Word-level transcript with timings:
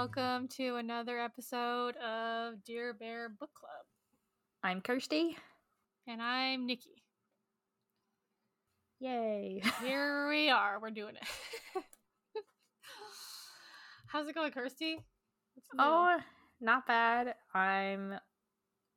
welcome 0.00 0.48
to 0.48 0.76
another 0.76 1.18
episode 1.18 1.94
of 1.98 2.64
Dear 2.64 2.94
Bear 2.94 3.28
Book 3.28 3.50
Club. 3.52 3.84
I'm 4.64 4.80
Kirsty. 4.80 5.36
And 6.08 6.22
I'm 6.22 6.64
Nikki. 6.64 7.02
Yay. 8.98 9.62
Here 9.82 10.26
we 10.26 10.48
are. 10.48 10.78
We're 10.80 10.88
doing 10.88 11.16
it. 11.16 11.84
How's 14.06 14.26
it 14.26 14.34
going, 14.34 14.52
Kirsty? 14.52 15.00
Oh, 15.78 16.16
not 16.62 16.86
bad. 16.86 17.34
I'm 17.52 18.14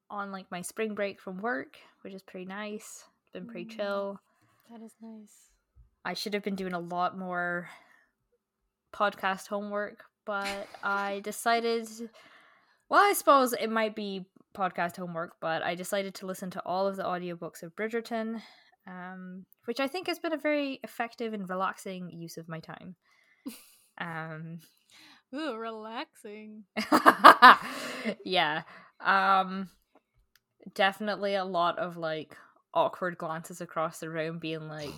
on 0.10 0.32
like 0.32 0.46
my 0.52 0.62
spring 0.62 0.96
break 0.96 1.20
from 1.20 1.42
work, 1.42 1.76
which 2.04 2.14
is 2.14 2.22
pretty 2.22 2.46
nice. 2.46 3.04
It's 3.24 3.34
been 3.34 3.46
pretty 3.48 3.66
Mm. 3.66 3.76
chill. 3.76 4.20
That 4.72 4.82
is 4.82 4.94
nice. 5.02 5.50
I 6.06 6.14
should 6.14 6.34
have 6.34 6.44
been 6.44 6.56
doing 6.56 6.72
a 6.74 6.80
lot 6.80 7.18
more 7.18 7.68
podcast 8.96 9.48
homework, 9.48 10.06
but 10.26 10.68
I 10.84 11.22
decided 11.24 11.88
well, 12.90 13.02
I 13.02 13.14
suppose 13.14 13.54
it 13.54 13.72
might 13.72 13.96
be 13.96 14.26
podcast 14.56 14.98
homework, 14.98 15.34
but 15.42 15.64
I 15.64 15.76
decided 15.76 16.14
to 16.16 16.28
listen 16.28 16.52
to 16.52 16.62
all 16.66 16.88
of 16.88 16.96
the 16.96 17.04
audiobooks 17.04 17.64
of 17.64 17.76
Bridgerton, 17.76 18.42
um, 18.88 19.46
which 19.66 19.80
I 19.80 19.88
think 19.88 20.08
has 20.08 20.20
been 20.20 20.34
a 20.34 20.38
very 20.38 20.80
effective 20.84 21.34
and 21.34 21.50
relaxing 21.50 22.10
use 22.12 22.38
of 22.38 22.48
my 22.48 22.60
time. 22.60 22.96
Um 24.00 24.60
Ooh, 25.36 25.56
relaxing. 25.56 26.64
yeah. 28.26 28.64
Um 29.00 29.70
definitely 30.74 31.36
a 31.36 31.46
lot 31.46 31.78
of 31.78 31.96
like 31.96 32.36
awkward 32.74 33.20
glances 33.20 33.62
across 33.62 34.00
the 34.00 34.10
room 34.10 34.40
being 34.40 34.68
like 34.68 34.90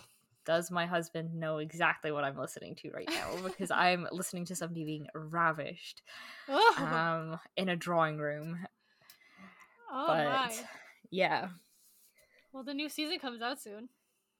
does 0.46 0.70
my 0.72 0.86
husband 0.86 1.34
know 1.34 1.58
exactly 1.58 2.12
what 2.12 2.24
I'm 2.24 2.38
listening 2.38 2.76
to 2.76 2.92
right 2.92 3.10
now 3.10 3.38
because 3.44 3.72
I'm 3.76 4.08
listening 4.12 4.46
to 4.46 4.56
somebody 4.56 4.84
being 4.86 5.08
ravished 5.14 6.02
Oh, 6.48 6.74
um 6.78 7.40
in 7.58 7.70
a 7.70 7.76
drawing 7.76 8.18
room 8.18 8.58
oh 9.92 10.08
but 10.08 10.26
my. 10.26 10.54
yeah 11.12 11.50
Well, 12.54 12.64
the 12.64 12.74
new 12.74 12.88
season 12.90 13.20
comes 13.20 13.42
out 13.42 13.60
soon. 13.62 13.90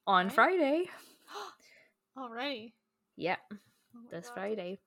on 0.06 0.26
Right? 0.26 0.34
Friday 0.34 0.84
Already. 2.18 2.74
yeah 3.16 3.36
Oh 3.50 4.00
this 4.10 4.26
God. 4.26 4.34
Friday 4.34 4.78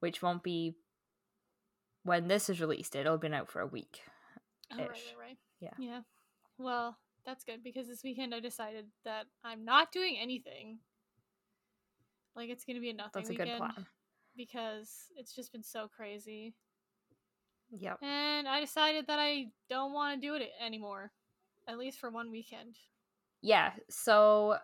which 0.00 0.22
won't 0.22 0.42
be 0.42 0.74
when 2.04 2.28
this 2.28 2.48
is 2.48 2.60
released 2.60 2.96
it'll 2.96 3.12
have 3.14 3.20
been 3.20 3.34
out 3.34 3.50
for 3.50 3.60
a 3.60 3.66
week 3.66 4.00
Oh, 4.72 4.76
right, 4.76 4.88
right, 4.90 5.18
right. 5.18 5.36
Yeah. 5.60 5.70
Yeah. 5.78 6.00
Well, 6.58 6.96
that's 7.28 7.44
good 7.44 7.62
because 7.62 7.86
this 7.86 8.02
weekend 8.02 8.34
I 8.34 8.40
decided 8.40 8.86
that 9.04 9.26
I'm 9.44 9.62
not 9.64 9.92
doing 9.92 10.16
anything. 10.18 10.78
Like 12.34 12.48
it's 12.48 12.64
gonna 12.64 12.80
be 12.80 12.88
a 12.90 12.94
nothing 12.94 13.10
that's 13.22 13.28
a 13.28 13.32
weekend 13.32 13.50
good 13.50 13.58
plan 13.58 13.86
because 14.36 14.88
it's 15.16 15.34
just 15.34 15.52
been 15.52 15.62
so 15.62 15.88
crazy, 15.94 16.54
yep 17.70 17.98
and 18.02 18.48
I 18.48 18.60
decided 18.60 19.06
that 19.08 19.18
I 19.18 19.48
don't 19.68 19.92
want 19.92 20.20
to 20.20 20.26
do 20.26 20.34
it 20.34 20.48
anymore, 20.64 21.10
at 21.66 21.78
least 21.78 21.98
for 21.98 22.10
one 22.10 22.30
weekend. 22.30 22.76
yeah 23.42 23.70
so 23.88 24.56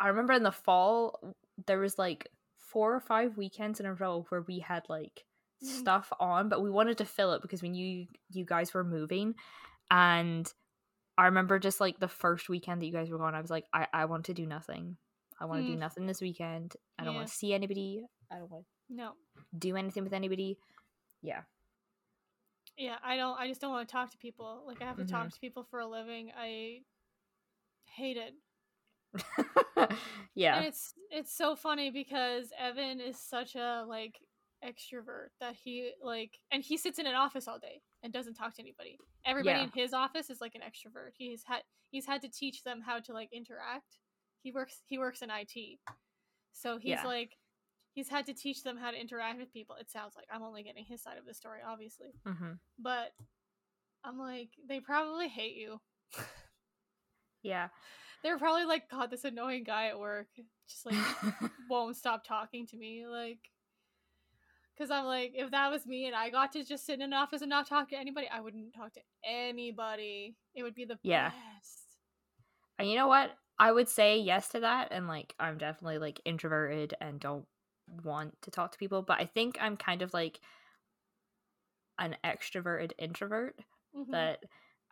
i 0.00 0.08
remember 0.08 0.32
in 0.32 0.42
the 0.42 0.50
fall 0.50 1.34
there 1.66 1.78
was 1.78 1.98
like 1.98 2.26
four 2.58 2.94
or 2.94 3.00
five 3.00 3.36
weekends 3.36 3.78
in 3.80 3.86
a 3.86 3.94
row 3.94 4.24
where 4.30 4.42
we 4.42 4.58
had 4.58 4.82
like 4.88 5.24
Mhm. 5.62 5.80
stuff 5.80 6.12
on 6.18 6.48
but 6.48 6.62
we 6.62 6.70
wanted 6.70 6.98
to 6.98 7.04
fill 7.04 7.32
it 7.34 7.42
because 7.42 7.62
we 7.62 7.68
knew 7.68 8.06
you 8.30 8.44
guys 8.44 8.72
were 8.74 8.82
moving 8.82 9.34
and 9.90 10.52
i 11.20 11.26
remember 11.26 11.58
just 11.58 11.80
like 11.80 11.98
the 12.00 12.08
first 12.08 12.48
weekend 12.48 12.80
that 12.80 12.86
you 12.86 12.92
guys 12.92 13.10
were 13.10 13.18
gone 13.18 13.34
i 13.34 13.40
was 13.40 13.50
like 13.50 13.66
i, 13.72 13.86
I 13.92 14.04
want 14.06 14.24
to 14.26 14.34
do 14.34 14.46
nothing 14.46 14.96
i 15.40 15.44
want 15.44 15.64
to 15.64 15.70
do 15.72 15.76
Mm. 15.76 15.80
nothing 15.80 16.06
this 16.06 16.20
weekend 16.20 16.74
i 16.98 17.04
don't 17.04 17.14
want 17.14 17.28
to 17.28 17.34
see 17.34 17.52
anybody 17.54 18.02
i 18.32 18.36
don't 18.38 18.50
want 18.50 18.64
No. 18.88 19.12
to 19.52 19.58
do 19.58 19.76
anything 19.76 20.04
with 20.04 20.12
anybody 20.12 20.58
yeah 21.22 21.42
Yeah, 22.76 22.96
I 23.04 23.16
don't. 23.16 23.38
I 23.38 23.46
just 23.46 23.60
don't 23.60 23.72
want 23.72 23.86
to 23.86 23.92
talk 23.92 24.10
to 24.12 24.16
people. 24.18 24.62
Like 24.66 24.80
I 24.80 24.84
have 24.86 24.96
to 24.96 25.04
talk 25.04 25.26
Mhm. 25.26 25.34
to 25.34 25.40
people 25.40 25.64
for 25.70 25.80
a 25.80 25.86
living. 25.86 26.32
I 26.34 26.80
hate 27.84 28.16
it. 28.16 28.34
yeah 30.34 30.56
And 30.56 30.64
it's 30.64 30.94
it's 31.10 31.32
so 31.36 31.56
funny 31.56 31.90
because 31.90 32.52
Evan 32.58 33.00
is 33.00 33.18
such 33.18 33.54
a 33.56 33.84
like 33.86 34.18
extrovert 34.64 35.28
that 35.40 35.56
he 35.56 35.92
like 36.02 36.38
and 36.52 36.62
he 36.62 36.76
sits 36.78 36.98
in 36.98 37.06
an 37.06 37.14
office 37.14 37.48
all 37.48 37.58
day 37.58 37.82
and 38.02 38.12
doesn't 38.12 38.34
talk 38.34 38.54
to 38.54 38.62
anybody. 38.62 38.98
Everybody 39.24 39.58
Yeah. 39.58 39.64
in 39.64 39.70
his 39.74 39.92
office 39.92 40.30
is 40.30 40.40
like 40.40 40.54
an 40.54 40.62
extrovert. 40.62 41.12
He's 41.16 41.42
had 41.44 41.62
he's 41.90 42.06
had 42.06 42.22
to 42.22 42.28
teach 42.28 42.62
them 42.64 42.80
how 42.80 43.00
to 43.00 43.12
like 43.12 43.32
interact. 43.32 43.98
He 44.42 44.52
works 44.52 44.82
he 44.86 44.98
works 44.98 45.22
in 45.22 45.30
IT. 45.30 45.78
So 46.52 46.78
he's 46.78 46.90
Yeah. 46.90 47.04
like 47.06 47.36
he's 47.92 48.08
had 48.08 48.26
to 48.26 48.34
teach 48.34 48.62
them 48.62 48.76
how 48.76 48.90
to 48.90 49.00
interact 49.00 49.38
with 49.38 49.52
people. 49.52 49.76
It 49.76 49.90
sounds 49.90 50.14
like 50.16 50.26
I'm 50.32 50.42
only 50.42 50.62
getting 50.62 50.84
his 50.84 51.02
side 51.02 51.18
of 51.18 51.26
the 51.26 51.34
story 51.34 51.60
obviously. 51.66 52.12
hmm 52.24 52.52
But 52.78 53.12
I'm 54.04 54.18
like 54.18 54.50
they 54.66 54.80
probably 54.80 55.28
hate 55.28 55.56
you. 55.56 55.80
yeah 57.42 57.68
They're 58.22 58.38
probably 58.38 58.64
like 58.64 58.88
god 58.90 59.10
this 59.10 59.24
annoying 59.24 59.64
guy 59.64 59.88
at 59.88 59.98
work 59.98 60.28
just 60.68 60.86
like 60.86 60.94
won't 61.70 61.96
stop 61.96 62.24
talking 62.24 62.66
to 62.68 62.76
me 62.76 63.06
like 63.06 63.38
because 64.80 64.90
i'm 64.90 65.04
like 65.04 65.32
if 65.34 65.50
that 65.50 65.70
was 65.70 65.86
me 65.86 66.06
and 66.06 66.16
i 66.16 66.30
got 66.30 66.52
to 66.52 66.64
just 66.64 66.86
sit 66.86 66.94
in 66.94 67.02
an 67.02 67.12
office 67.12 67.42
and 67.42 67.50
not 67.50 67.68
talk 67.68 67.90
to 67.90 67.96
anybody 67.96 68.28
i 68.32 68.40
wouldn't 68.40 68.74
talk 68.74 68.92
to 68.94 69.00
anybody 69.24 70.36
it 70.54 70.62
would 70.62 70.74
be 70.74 70.86
the 70.86 70.98
Yeah. 71.02 71.32
best 71.32 71.98
And 72.78 72.88
you 72.88 72.96
know 72.96 73.08
what? 73.08 73.30
I 73.58 73.72
would 73.72 73.88
say 73.88 74.18
yes 74.18 74.48
to 74.50 74.60
that. 74.60 74.88
And 74.90 75.06
like, 75.06 75.34
I'm 75.38 75.58
definitely 75.58 75.98
like 75.98 76.20
introverted 76.24 76.94
and 77.00 77.20
don't 77.20 77.46
want 78.04 78.40
to 78.42 78.50
talk 78.50 78.72
to 78.72 78.78
people. 78.78 79.02
But 79.02 79.20
I 79.20 79.26
think 79.26 79.58
I'm 79.60 79.76
kind 79.76 80.02
of 80.02 80.14
like 80.14 80.40
an 81.98 82.16
extroverted 82.24 82.92
introvert 82.98 83.58
Mhm. 83.94 84.10
that 84.12 84.38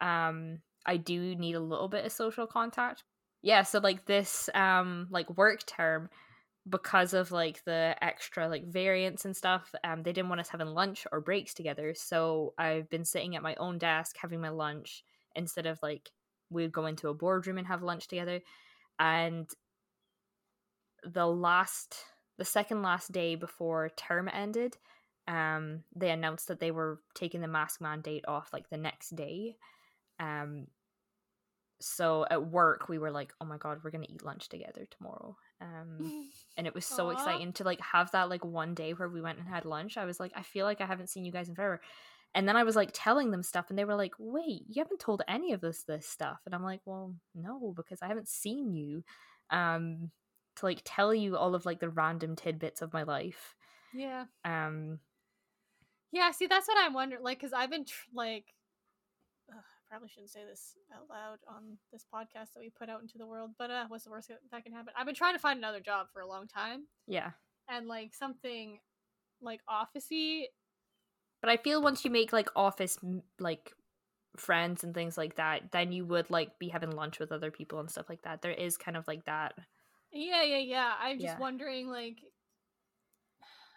um 0.01 0.59
I 0.87 0.97
do 0.99 1.35
need 1.35 1.55
a 1.55 1.61
little 1.61 1.89
bit 1.89 2.05
of 2.05 2.13
social 2.13 2.47
contact. 2.47 3.05
Yeah, 3.43 3.63
so 3.63 3.79
like 3.79 4.05
this 4.05 4.51
um 4.55 5.07
like 5.11 5.31
work 5.37 5.65
term 5.67 6.11
because 6.69 7.15
of 7.15 7.33
like 7.33 7.65
the 7.65 7.97
extra 8.03 8.49
like 8.49 8.67
variants 8.67 9.25
and 9.25 9.37
stuff, 9.37 9.75
um 9.85 10.03
they 10.03 10.13
didn't 10.13 10.29
want 10.29 10.41
us 10.41 10.49
having 10.49 10.69
lunch 10.69 11.07
or 11.13 11.21
breaks 11.21 11.55
together. 11.55 11.95
So 11.95 12.55
I've 12.59 12.89
been 12.91 13.05
sitting 13.05 13.37
at 13.37 13.43
my 13.43 13.55
own 13.57 13.79
desk 13.79 14.17
having 14.21 14.41
my 14.41 14.51
lunch 14.51 15.05
instead 15.35 15.67
of 15.67 15.79
like 15.83 16.11
we'd 16.51 16.73
go 16.73 16.87
into 16.87 17.09
a 17.09 17.15
boardroom 17.15 17.59
and 17.59 17.67
have 17.67 17.83
lunch 17.83 18.09
together. 18.09 18.41
And 18.99 19.49
the 21.05 21.27
last 21.27 21.97
the 22.39 22.45
second 22.45 22.83
last 22.83 23.13
day 23.13 23.35
before 23.35 23.91
term 23.97 24.29
ended, 24.33 24.77
um 25.29 25.85
they 25.95 26.11
announced 26.11 26.49
that 26.49 26.61
they 26.61 26.71
were 26.71 27.01
taking 27.15 27.41
the 27.41 27.49
mask 27.49 27.81
mandate 27.81 28.25
off 28.27 28.51
like 28.53 28.69
the 28.71 28.77
next 28.77 29.15
day 29.15 29.57
um 30.21 30.67
so 31.81 32.27
at 32.31 32.47
work 32.51 32.89
we 32.89 32.99
were 32.99 33.11
like 33.11 33.33
oh 33.41 33.45
my 33.45 33.57
god 33.59 33.79
we're 33.85 33.91
gonna 33.91 34.07
eat 34.09 34.25
lunch 34.25 34.49
together 34.49 34.87
tomorrow 34.91 35.37
um 35.61 36.25
and 36.57 36.67
it 36.67 36.75
was 36.75 36.87
so 36.87 37.09
Aw. 37.09 37.11
exciting 37.11 37.53
to 37.55 37.65
like 37.65 37.81
have 37.81 38.11
that 38.13 38.29
like 38.29 38.45
one 38.45 38.75
day 38.75 38.93
where 38.93 39.09
we 39.09 39.21
went 39.21 39.39
and 39.39 39.49
had 39.49 39.65
lunch. 39.65 39.97
I 39.97 40.05
was 40.05 40.21
like 40.21 40.33
i 40.35 40.43
feel 40.43 40.65
like 40.65 40.81
i 40.81 40.87
haven't 40.87 41.11
seen 41.11 41.25
you 41.25 41.33
guys 41.33 41.49
in 41.49 41.55
forever. 41.55 41.81
And 42.35 42.47
then 42.47 42.57
i 42.57 42.65
was 42.65 42.77
like 42.77 42.91
telling 42.93 43.31
them 43.31 43.43
stuff 43.43 43.67
and 43.71 43.79
they 43.79 43.85
were 43.85 43.97
like 43.97 44.13
wait 44.19 44.63
you 44.69 44.83
haven't 44.83 45.01
told 45.01 45.23
any 45.29 45.53
of 45.53 45.65
us 45.65 45.83
this 45.83 46.07
stuff. 46.07 46.41
And 46.47 46.55
i'm 46.55 46.65
like 46.65 46.81
well 46.85 47.15
no 47.35 47.73
because 47.77 48.03
i 48.03 48.07
haven't 48.09 48.29
seen 48.29 48.75
you 48.75 49.03
um 49.51 50.11
to 50.57 50.67
like 50.67 50.83
tell 50.85 51.15
you 51.15 51.37
all 51.37 51.55
of 51.55 51.67
like 51.67 51.81
the 51.81 51.89
random 51.89 52.37
tidbits 52.37 52.83
of 52.83 52.93
my 52.93 53.05
life. 53.05 53.55
Yeah. 53.95 54.25
Um 54.45 55.01
yeah 56.13 56.31
see 56.31 56.47
that's 56.47 56.67
what 56.69 56.79
i'm 56.79 56.95
wondering 56.95 57.23
like 57.23 57.39
because 57.39 57.53
i've 57.53 57.71
been 57.71 57.85
tr- 57.85 58.07
like 58.15 58.47
probably 59.89 60.09
shouldn't 60.09 60.31
say 60.31 60.45
this 60.49 60.75
out 60.95 61.09
loud 61.09 61.39
on 61.49 61.79
this 61.93 62.05
podcast 62.13 62.53
that 62.55 62.61
we 62.61 62.71
put 62.71 62.89
out 62.89 63.01
into 63.01 63.19
the 63.19 63.27
world 63.27 63.51
but 63.59 63.71
uh 63.71 63.85
what's 63.89 64.05
the 64.05 64.11
worst 64.11 64.31
that 64.51 64.63
can 64.65 64.73
happen 64.73 64.93
i've 64.97 65.07
been 65.07 65.15
trying 65.15 65.35
to 65.35 65.39
find 65.41 65.59
another 65.59 65.81
job 65.81 66.07
for 66.13 66.21
a 66.21 66.27
long 66.27 66.47
time 66.47 66.83
yeah 67.07 67.31
and 67.69 67.87
like 67.89 68.15
something 68.15 68.79
like 69.41 69.61
officey 69.69 70.45
But 71.41 71.51
I 71.51 71.57
feel 71.57 71.81
once 71.83 72.05
you 72.05 72.11
make 72.11 72.33
like 72.33 72.49
office 72.57 72.99
like 73.39 73.73
friends 74.37 74.85
and 74.85 74.93
things 74.95 75.17
like 75.17 75.37
that, 75.37 75.71
then 75.73 75.93
you 75.93 76.05
would 76.05 76.31
like 76.31 76.59
be 76.59 76.69
having 76.69 76.91
lunch 76.91 77.19
with 77.19 77.31
other 77.33 77.51
people 77.51 77.79
and 77.81 77.91
stuff 77.91 78.09
like 78.09 78.23
that. 78.23 78.43
There 78.43 78.53
is 78.53 78.77
kind 78.77 78.97
of 78.97 79.07
like 79.07 79.25
that. 79.27 79.55
Yeah, 80.13 80.43
yeah, 80.43 80.59
yeah. 80.59 80.93
I'm 81.01 81.19
just 81.19 81.35
Yeah. 81.35 81.39
wondering, 81.39 81.89
like, 81.89 82.19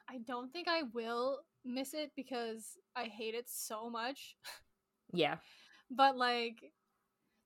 I 0.10 0.18
don't 0.25 0.52
think 0.52 0.68
I 0.68 0.84
will 0.94 1.42
miss 1.64 1.94
it 1.94 2.12
because 2.16 2.78
I 2.96 3.06
hate 3.06 3.36
it 3.36 3.46
so 3.50 3.90
much. 3.90 4.36
Yeah. 5.14 5.38
But 5.92 6.18
like, 6.18 6.74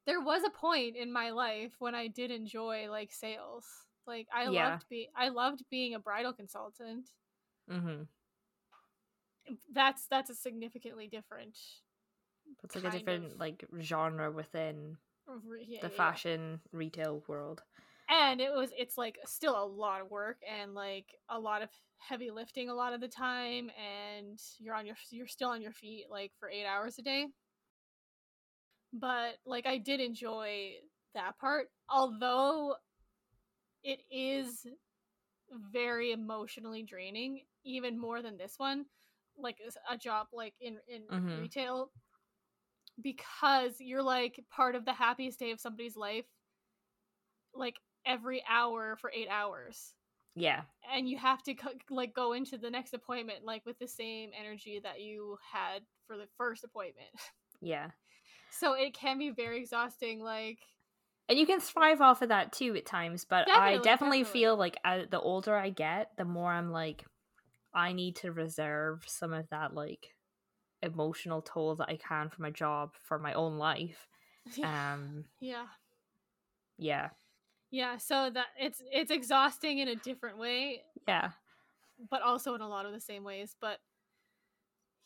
there 0.06 0.22
was 0.22 0.44
a 0.46 0.50
point 0.50 0.96
in 0.96 1.12
my 1.12 1.32
life 1.32 1.74
when 1.80 1.96
I 1.96 2.08
did 2.08 2.32
enjoy 2.32 2.90
like 2.90 3.12
sales. 3.12 3.66
Like, 4.08 4.28
I 4.34 4.48
Yeah. 4.48 4.70
loved 4.70 4.86
be 4.90 5.10
I 5.16 5.30
loved 5.30 5.64
being 5.70 5.96
a 5.96 6.00
bridal 6.00 6.34
consultant. 6.34 7.10
Mm-hmm. 7.70 8.04
That's 9.72 10.08
that's 10.08 10.30
a 10.30 10.36
significantly 10.36 11.08
different. 11.08 11.58
It's 12.64 12.76
like 12.76 12.84
a 12.86 12.90
different 12.90 13.26
of. 13.34 13.40
like 13.40 13.66
genre 13.80 14.32
within 14.32 14.98
yeah, 15.68 15.82
the 15.82 15.90
yeah. 15.90 15.98
fashion 15.98 16.62
retail 16.72 17.24
world. 17.28 17.64
and 18.10 18.40
it 18.42 18.52
was 18.52 18.72
it's 18.78 18.98
like 18.98 19.18
still 19.26 19.62
a 19.62 19.66
lot 19.66 20.02
of 20.02 20.10
work 20.12 20.38
and 20.48 20.74
like 20.74 21.16
a 21.30 21.40
lot 21.40 21.62
of 21.62 21.70
heavy 21.98 22.30
lifting 22.32 22.70
a 22.70 22.74
lot 22.74 22.94
of 22.94 23.02
the 23.02 23.08
time 23.08 23.72
and 23.80 24.40
you're 24.60 24.76
on 24.76 24.86
your 24.86 24.96
you're 25.12 25.28
still 25.28 25.50
on 25.50 25.62
your 25.62 25.72
feet 25.72 26.06
like 26.10 26.32
for 26.40 26.50
8 26.50 26.66
hours 26.66 27.00
a 27.00 27.02
day 27.02 27.28
but 29.00 29.36
like 29.46 29.66
I 29.66 29.78
did 29.78 30.00
enjoy 30.00 30.76
that 31.14 31.38
part 31.40 31.70
although 31.90 32.76
it 33.84 34.02
is 34.10 34.66
very 35.52 36.12
emotionally 36.12 36.84
draining 36.84 37.46
even 37.64 38.00
more 38.00 38.22
than 38.22 38.38
this 38.38 38.56
one 38.58 38.86
like 39.38 39.62
a 39.90 39.98
job 39.98 40.28
like 40.34 40.56
in 40.60 40.80
in 40.88 41.04
Mhm. 41.10 41.32
retail 41.34 41.92
because 43.02 43.82
you're 43.82 44.04
like 44.04 44.40
part 44.50 44.76
of 44.76 44.86
the 44.86 44.94
happiest 44.94 45.40
day 45.40 45.52
of 45.52 45.60
somebody's 45.60 45.96
life 45.98 46.26
like 47.54 47.80
every 48.06 48.44
hour 48.48 48.96
for 48.96 49.12
8 49.12 49.28
hours 49.30 49.94
Yeah. 50.36 50.66
and 50.94 51.10
you 51.10 51.18
have 51.18 51.44
to 51.44 51.56
like 51.90 52.14
go 52.14 52.34
into 52.34 52.58
the 52.58 52.70
next 52.70 52.94
appointment 52.94 53.46
like 53.46 53.66
with 53.66 53.80
the 53.80 53.88
same 53.88 54.32
energy 54.40 54.80
that 54.84 55.02
you 55.02 55.38
had 55.52 55.84
for 56.08 56.18
the 56.18 56.28
first 56.38 56.64
appointment 56.64 57.10
Yeah. 57.62 57.92
So 58.56 58.74
it 58.74 58.94
can 58.94 59.18
be 59.18 59.30
very 59.32 59.60
exhausting 59.60 60.20
like 60.22 60.60
And 61.28 61.40
you 61.40 61.46
can 61.46 61.60
thrive 61.60 62.02
off 62.02 62.22
of 62.22 62.30
that 62.30 62.54
too 62.54 62.76
at 62.76 62.86
times, 62.86 63.26
but 63.26 63.50
I 63.54 63.78
Definitely, 63.78 63.80
definitely 63.80 64.24
definitely. 64.24 64.24
feel 64.24 64.56
like 64.56 64.78
uh 64.84 65.04
the 65.10 65.20
older 65.20 65.56
I 65.56 65.70
get, 65.72 66.16
the 66.18 66.26
more 66.26 66.52
I'm 66.52 66.72
like, 66.72 67.06
I 67.74 67.94
need 67.94 68.18
to 68.18 68.32
reserve 68.34 69.06
some 69.08 69.34
of 69.34 69.50
that 69.50 69.74
like 69.74 70.16
emotional 70.84 71.42
toll 71.44 71.76
that 71.78 71.90
I 71.90 71.98
can 71.98 72.30
for 72.30 72.42
my 72.44 72.52
job 72.52 72.96
for 73.04 73.20
my 73.20 73.34
own 73.34 73.58
life. 73.58 74.08
Um, 74.64 75.26
yeah 75.40 75.68
yeah, 76.78 77.12
yeah 77.72 77.98
so 77.98 78.30
that 78.30 78.48
it's 78.60 78.82
it's 78.92 79.12
exhausting 79.12 79.80
in 79.80 79.88
a 79.88 79.96
different 79.96 80.38
way 80.38 80.84
yeah, 81.08 81.32
but 82.10 82.22
also 82.22 82.56
in 82.56 82.62
a 82.62 82.68
lot 82.68 82.86
of 82.86 82.92
the 82.92 83.00
same 83.00 83.24
ways 83.24 83.56
but 83.60 83.80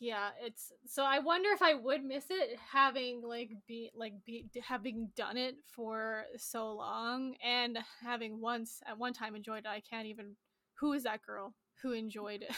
yeah 0.00 0.30
it's 0.42 0.72
so 0.86 1.04
i 1.04 1.18
wonder 1.18 1.50
if 1.50 1.60
i 1.60 1.74
would 1.74 2.02
miss 2.02 2.24
it 2.30 2.58
having 2.72 3.20
like 3.22 3.50
be 3.68 3.90
like 3.94 4.14
be 4.24 4.46
having 4.66 5.10
done 5.14 5.36
it 5.36 5.56
for 5.66 6.24
so 6.38 6.72
long 6.72 7.34
and 7.44 7.78
having 8.02 8.40
once 8.40 8.80
at 8.86 8.98
one 8.98 9.12
time 9.12 9.36
enjoyed 9.36 9.58
it 9.58 9.68
i 9.68 9.80
can't 9.80 10.06
even 10.06 10.34
who 10.74 10.94
is 10.94 11.02
that 11.02 11.20
girl 11.22 11.54
who 11.82 11.92
enjoyed 11.92 12.40
it 12.42 12.56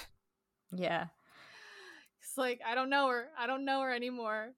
yeah, 0.74 1.06
it's 2.20 2.38
like 2.38 2.60
i 2.64 2.76
don't 2.76 2.88
know 2.88 3.08
her 3.08 3.26
i 3.36 3.46
don't 3.46 3.64
know 3.64 3.82
her 3.82 3.92
anymore 3.92 4.50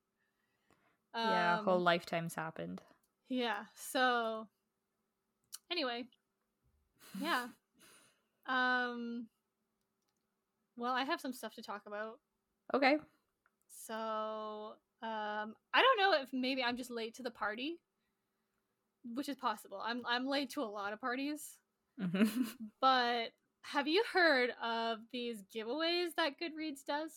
yeah. 1.16 1.58
Um, 1.58 1.64
Whole 1.64 1.80
lifetimes 1.80 2.34
happened. 2.34 2.82
yeah 3.28 3.64
so 3.74 4.46
anyway 5.70 6.04
yeah 7.20 7.46
um 8.46 9.26
well 10.76 10.92
i 10.92 11.04
have 11.04 11.20
some 11.20 11.32
stuff 11.32 11.54
to 11.54 11.62
talk 11.62 11.82
about 11.86 12.18
Okay. 12.72 12.96
so 13.86 13.94
um 15.02 15.54
i 15.74 15.82
don't 15.82 15.98
know 15.98 16.14
if 16.20 16.28
maybe 16.32 16.62
i'm 16.62 16.76
just 16.76 16.90
late 16.90 17.14
to 17.14 17.22
the 17.22 17.30
party 17.30 17.78
which 19.14 19.28
is 19.28 19.36
possible 19.36 19.80
i'm 19.84 20.02
i'm 20.06 20.26
late 20.26 20.50
to 20.50 20.62
a 20.62 20.64
lot 20.64 20.92
of 20.92 21.00
parties 21.00 21.58
hmm 22.00 22.24
but 22.80 23.28
have 23.62 23.86
you 23.86 24.02
heard 24.12 24.50
of 24.62 24.98
these 25.12 25.42
giveaways 25.54 26.08
that 26.16 26.32
goodreads 26.40 26.84
does 26.86 27.12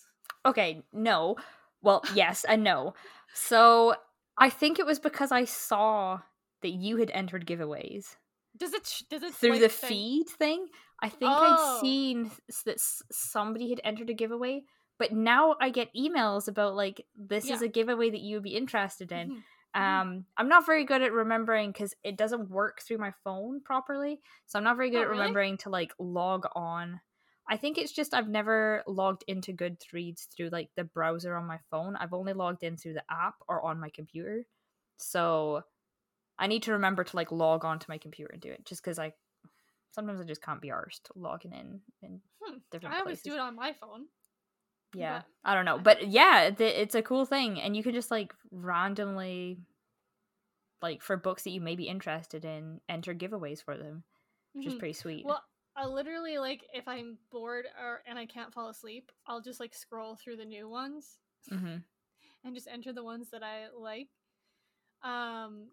Okay, 0.46 0.82
no. 0.94 1.36
Well, 1.82 2.04
yes 2.16 2.46
and 2.46 2.64
no. 2.64 2.94
So 3.34 3.96
I 4.38 4.50
think 4.50 4.80
it 4.80 4.86
was 4.86 5.00
because 5.00 5.32
I 5.32 5.44
saw 5.46 6.22
that 6.62 6.70
you 6.70 6.98
had 6.98 7.12
entered 7.12 7.46
giveaways 7.46 8.16
does 8.58 8.74
it 8.74 9.04
does 9.10 9.24
it 9.24 9.34
through 9.34 9.52
like, 9.52 9.62
the 9.62 9.70
feed 9.70 10.28
thing. 10.30 10.68
I 11.02 11.10
think 11.10 11.38
Oh. 11.38 11.44
I'd 11.44 11.82
seen 11.82 12.32
that 12.66 12.80
somebody 13.12 13.70
had 13.70 13.82
entered 13.84 14.10
a 14.10 14.14
giveaway, 14.14 14.64
but 14.98 15.12
now 15.14 15.56
I 15.62 15.70
get 15.70 15.94
emails 15.94 16.48
about 16.48 16.76
like 16.76 17.06
this 17.16 17.50
is 17.52 17.62
a 17.62 17.68
giveaway 17.68 18.10
that 18.10 18.22
you 18.22 18.36
would 18.38 18.44
be 18.44 18.56
interested 18.56 19.12
in. 19.12 19.32
Mhm. 19.32 19.46
Mhm. 19.78 20.04
Um, 20.04 20.26
I'm 20.38 20.50
not 20.50 20.66
very 20.66 20.86
good 20.86 21.02
at 21.04 21.12
remembering 21.14 21.72
because 21.72 21.94
it 22.04 22.18
doesn't 22.18 22.50
work 22.50 22.82
through 22.82 22.98
my 22.98 23.12
phone 23.24 23.62
properly, 23.62 24.22
so 24.48 24.58
I'm 24.58 24.64
not 24.66 24.78
very 24.78 24.90
good 24.90 25.02
Oh, 25.02 25.04
at 25.04 25.10
really? 25.10 25.38
remembering 25.38 25.58
to 25.60 25.70
like 25.70 25.94
log 26.00 26.46
on. 26.56 27.02
I 27.50 27.58
think 27.58 27.78
it's 27.78 27.92
just 27.94 28.14
I've 28.14 28.28
never 28.30 28.84
logged 28.88 29.24
into 29.28 29.54
Goodreads 29.54 30.28
through 30.28 30.50
like 30.50 30.72
the 30.76 30.84
browser 30.84 31.36
on 31.36 31.46
my 31.46 31.60
phone. 31.70 31.96
I've 31.96 32.14
only 32.14 32.34
logged 32.34 32.64
in 32.64 32.76
through 32.78 32.94
the 32.94 33.06
app 33.10 33.36
or 33.48 33.64
on 33.66 33.80
my 33.80 33.90
computer. 33.90 34.46
So 34.98 35.64
I 36.40 36.48
need 36.48 36.64
to 36.64 36.74
remember 36.74 37.04
to 37.04 37.16
like 37.16 37.32
log 37.32 37.66
on 37.66 37.80
to 37.80 37.90
my 37.90 37.98
computer 37.98 38.32
and 38.34 38.42
do 38.42 38.52
it 38.52 38.66
just 38.66 38.82
because 38.84 39.00
I 39.00 39.14
sometimes 39.92 40.22
I 40.22 40.26
just 40.26 40.42
can't 40.44 40.62
be 40.62 40.70
arsed 40.70 41.12
logging 41.16 41.54
in 41.54 41.84
in 42.02 42.22
Hmm. 42.44 42.58
different 42.72 42.96
i 42.96 43.00
always 43.00 43.22
places. 43.22 43.22
do 43.22 43.34
it 43.34 43.40
on 43.40 43.56
my 43.56 43.74
phone 43.74 44.08
Yeah, 44.98 45.22
but 45.22 45.26
I 45.44 45.54
don't 45.54 45.66
know, 45.66 45.78
but 45.78 46.08
yeah, 46.08 46.50
th- 46.50 46.76
it's 46.76 46.96
a 46.96 47.04
cool 47.04 47.26
thing, 47.26 47.60
and 47.62 47.76
you 47.76 47.84
can 47.84 47.94
just 47.94 48.10
like 48.10 48.34
randomly, 48.52 49.60
like 50.82 51.02
for 51.02 51.18
books 51.18 51.44
that 51.44 51.52
you 51.52 51.62
may 51.62 51.76
be 51.76 51.88
interested 51.88 52.46
in, 52.46 52.82
enter 52.88 53.14
giveaways 53.14 53.64
for 53.64 53.78
them, 53.78 54.04
which 54.58 54.66
is 54.68 54.76
Mhm. 54.76 54.76
pretty 54.76 54.94
sweet. 54.94 55.28
Well, 55.28 55.44
I 55.76 55.86
literally 55.86 56.38
like 56.40 56.68
if 56.74 56.88
I'm 56.88 57.20
bored 57.30 57.66
or 57.80 58.04
and 58.06 58.18
I 58.20 58.26
can't 58.26 58.54
fall 58.54 58.68
asleep, 58.70 59.12
I'll 59.26 59.42
just 59.42 59.60
like 59.60 59.74
scroll 59.74 60.16
through 60.18 60.38
the 60.38 60.46
new 60.46 60.68
ones 60.68 61.20
hmm 61.50 61.78
and 62.44 62.56
just 62.56 62.68
enter 62.68 62.94
the 62.94 63.04
ones 63.04 63.30
that 63.32 63.44
I 63.44 63.70
like. 63.70 64.10
Um 65.04 65.72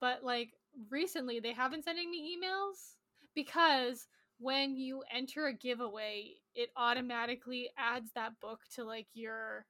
but 0.00 0.24
like 0.24 0.54
recently 0.90 1.40
they 1.40 1.54
have 1.54 1.72
been 1.72 1.82
sending 1.82 2.10
me 2.10 2.38
emails 2.38 2.96
because 3.34 4.08
when 4.38 4.76
you 4.76 5.04
enter 5.12 5.46
a 5.48 5.54
giveaway, 5.54 6.36
it 6.54 6.70
automatically 6.76 7.70
adds 7.78 8.10
that 8.14 8.38
book 8.40 8.60
to 8.74 8.84
like 8.84 9.06
your 9.14 9.66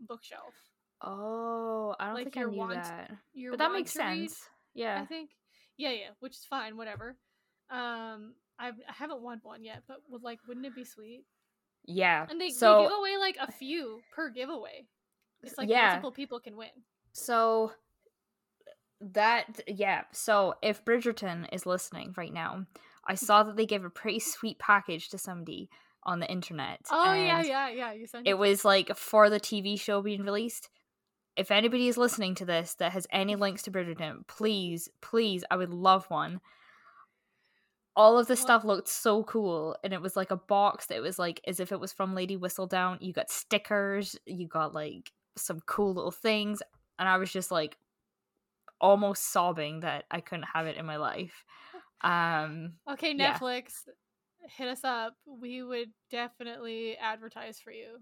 bookshelf. 0.00 0.54
Oh, 1.02 1.94
I 2.00 2.06
don't 2.06 2.14
Like 2.14 2.24
think 2.32 2.36
I 2.38 2.50
knew 2.50 2.56
want- 2.58 2.74
that, 2.74 3.10
Your 3.34 3.52
but 3.52 3.58
that 3.58 3.72
makes 3.72 3.92
sense. 3.92 4.48
Yeah, 4.74 5.00
I 5.00 5.06
think. 5.06 5.30
Yeah, 5.76 5.90
yeah, 5.90 6.08
which 6.20 6.32
is 6.32 6.44
fine, 6.48 6.76
whatever. 6.76 7.16
Um 7.70 8.34
I've, 8.58 8.74
I 8.88 8.92
haven't 8.92 9.20
won 9.20 9.40
one 9.42 9.64
yet, 9.64 9.82
but 9.88 9.98
would 10.08 10.22
like 10.22 10.38
wouldn't 10.46 10.66
it 10.66 10.74
be 10.74 10.84
sweet? 10.84 11.24
yeah. 11.86 12.26
And 12.30 12.40
they, 12.40 12.50
so 12.50 12.78
they 12.78 12.82
give 12.84 12.98
away 12.98 13.16
like 13.18 13.36
a 13.40 13.50
few 13.52 14.00
per 14.14 14.30
giveaway. 14.30 14.86
It's 15.42 15.58
like 15.58 15.68
Yeah. 15.68 15.88
multiple 15.88 16.12
people 16.12 16.40
can 16.40 16.56
win. 16.56 16.70
So 17.12 17.72
that 19.00 19.60
yeah. 19.66 20.04
So 20.12 20.54
if 20.62 20.84
Bridgerton 20.84 21.48
is 21.52 21.66
listening 21.66 22.14
right 22.16 22.32
now, 22.32 22.66
I 23.06 23.14
saw 23.16 23.42
that 23.42 23.56
they 23.56 23.66
gave 23.66 23.84
a 23.84 23.90
pretty 23.90 24.20
sweet 24.20 24.58
package 24.58 25.08
to 25.10 25.18
somebody 25.18 25.68
on 26.06 26.20
the 26.20 26.30
internet. 26.30 26.80
Oh 26.90 27.12
yeah, 27.12 27.42
yeah, 27.42 27.68
yeah. 27.68 27.92
You 27.92 28.06
sent 28.06 28.26
It 28.26 28.38
was 28.38 28.64
like 28.64 28.96
for 28.96 29.30
the 29.30 29.40
TV 29.40 29.78
show 29.78 30.02
being 30.02 30.22
released. 30.22 30.68
If 31.36 31.50
anybody 31.50 31.88
is 31.88 31.96
listening 31.96 32.36
to 32.36 32.44
this 32.44 32.74
that 32.76 32.92
has 32.92 33.06
any 33.10 33.34
links 33.34 33.62
to 33.62 33.70
Bridgerton, 33.70 34.26
please, 34.28 34.88
please, 35.00 35.44
I 35.50 35.56
would 35.56 35.74
love 35.74 36.06
one. 36.08 36.40
All 37.96 38.18
of 38.18 38.26
the 38.26 38.36
stuff 38.36 38.64
looked 38.64 38.88
so 38.88 39.22
cool, 39.24 39.76
and 39.84 39.92
it 39.92 40.02
was 40.02 40.16
like 40.16 40.30
a 40.30 40.36
box 40.36 40.86
that 40.86 41.00
was 41.00 41.18
like 41.18 41.40
as 41.46 41.60
if 41.60 41.70
it 41.72 41.80
was 41.80 41.92
from 41.92 42.14
Lady 42.14 42.36
Whistledown. 42.36 42.98
You 43.00 43.12
got 43.12 43.30
stickers, 43.30 44.16
you 44.26 44.48
got 44.48 44.74
like 44.74 45.12
some 45.36 45.60
cool 45.66 45.94
little 45.94 46.10
things, 46.10 46.60
and 46.98 47.08
I 47.08 47.18
was 47.18 47.32
just 47.32 47.50
like 47.50 47.76
almost 48.80 49.32
sobbing 49.32 49.80
that 49.80 50.04
I 50.10 50.20
couldn't 50.20 50.46
have 50.52 50.66
it 50.66 50.76
in 50.76 50.86
my 50.86 50.96
life. 50.96 51.44
Um, 52.00 52.74
Okay, 52.90 53.14
yeah. 53.16 53.38
Hit 54.46 54.68
us 54.68 54.84
up. 54.84 55.14
We 55.26 55.62
would 55.62 55.90
definitely 56.10 56.96
advertise 56.96 57.58
for 57.60 57.72
you, 57.72 57.98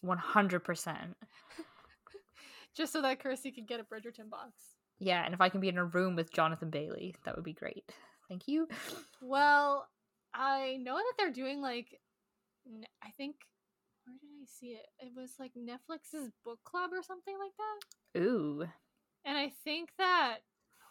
one 0.00 0.18
hundred 0.18 0.60
percent. 0.60 1.16
just 2.76 2.92
so 2.92 3.02
that 3.02 3.20
Kirsty 3.20 3.50
could 3.50 3.66
get 3.66 3.80
a 3.80 3.84
Bridgerton 3.84 4.30
box. 4.30 4.52
Yeah, 4.98 5.24
and 5.24 5.32
if 5.32 5.40
I 5.40 5.48
can 5.48 5.60
be 5.60 5.68
in 5.68 5.78
a 5.78 5.84
room 5.84 6.16
with 6.16 6.32
Jonathan 6.32 6.70
Bailey, 6.70 7.14
that 7.24 7.36
would 7.36 7.44
be 7.44 7.52
great. 7.52 7.84
Thank 8.28 8.46
you. 8.46 8.68
Well, 9.22 9.88
I 10.34 10.78
know 10.82 10.96
that 10.96 11.12
they're 11.16 11.32
doing 11.32 11.62
like, 11.62 11.98
I 13.02 13.10
think, 13.16 13.36
where 14.04 14.16
did 14.20 14.28
I 14.42 14.46
see 14.46 14.68
it? 14.68 14.86
It 14.98 15.12
was 15.16 15.32
like 15.38 15.52
Netflix's 15.54 16.30
book 16.44 16.58
club 16.64 16.90
or 16.92 17.02
something 17.02 17.36
like 17.38 17.52
that. 17.56 18.20
Ooh. 18.20 18.64
And 19.24 19.38
I 19.38 19.52
think 19.64 19.90
that 19.98 20.38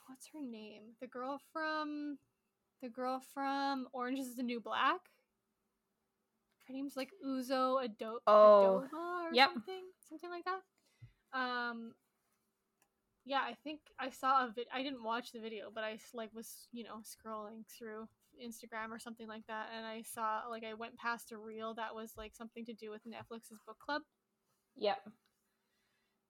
what's 0.08 0.28
her 0.34 0.42
name? 0.42 0.84
The 1.02 1.08
girl 1.08 1.40
from 1.54 2.18
the 2.81 2.89
girl 2.89 3.22
from 3.34 3.88
Orange 3.93 4.19
is 4.19 4.36
the 4.36 4.43
New 4.43 4.60
Black. 4.60 5.00
Her 6.67 6.74
name's 6.74 6.96
like 6.98 7.12
Uzo 7.25 7.84
Ado- 7.84 8.19
Oh, 8.27 8.84
or 8.93 9.29
yep. 9.34 9.50
something, 9.53 9.84
something 10.10 10.29
like 10.29 10.43
that. 10.46 10.62
Um, 11.39 11.93
yeah, 13.25 13.39
I 13.41 13.55
think 13.63 13.79
I 14.00 14.10
saw 14.10 14.46
a 14.46 14.51
vid. 14.53 14.67
I 14.74 14.84
didn't 14.84 15.03
watch 15.03 15.31
the 15.31 15.39
video, 15.39 15.69
but 15.74 15.84
I 15.84 15.98
like 16.13 16.29
was 16.34 16.67
you 16.72 16.84
know 16.84 17.01
scrolling 17.03 17.65
through 17.67 18.07
Instagram 18.41 18.91
or 18.91 19.00
something 19.00 19.27
like 19.27 19.46
that, 19.48 19.67
and 19.75 19.86
I 19.86 20.01
saw 20.01 20.41
like 20.50 20.63
I 20.63 20.74
went 20.74 20.98
past 20.98 21.31
a 21.31 21.38
reel 21.38 21.74
that 21.75 21.96
was 21.96 22.13
like 22.17 22.36
something 22.36 22.65
to 22.65 22.74
do 22.74 22.89
with 22.91 23.01
Netflix's 23.05 23.60
book 23.65 23.77
club, 23.79 24.01
Yep. 24.77 24.98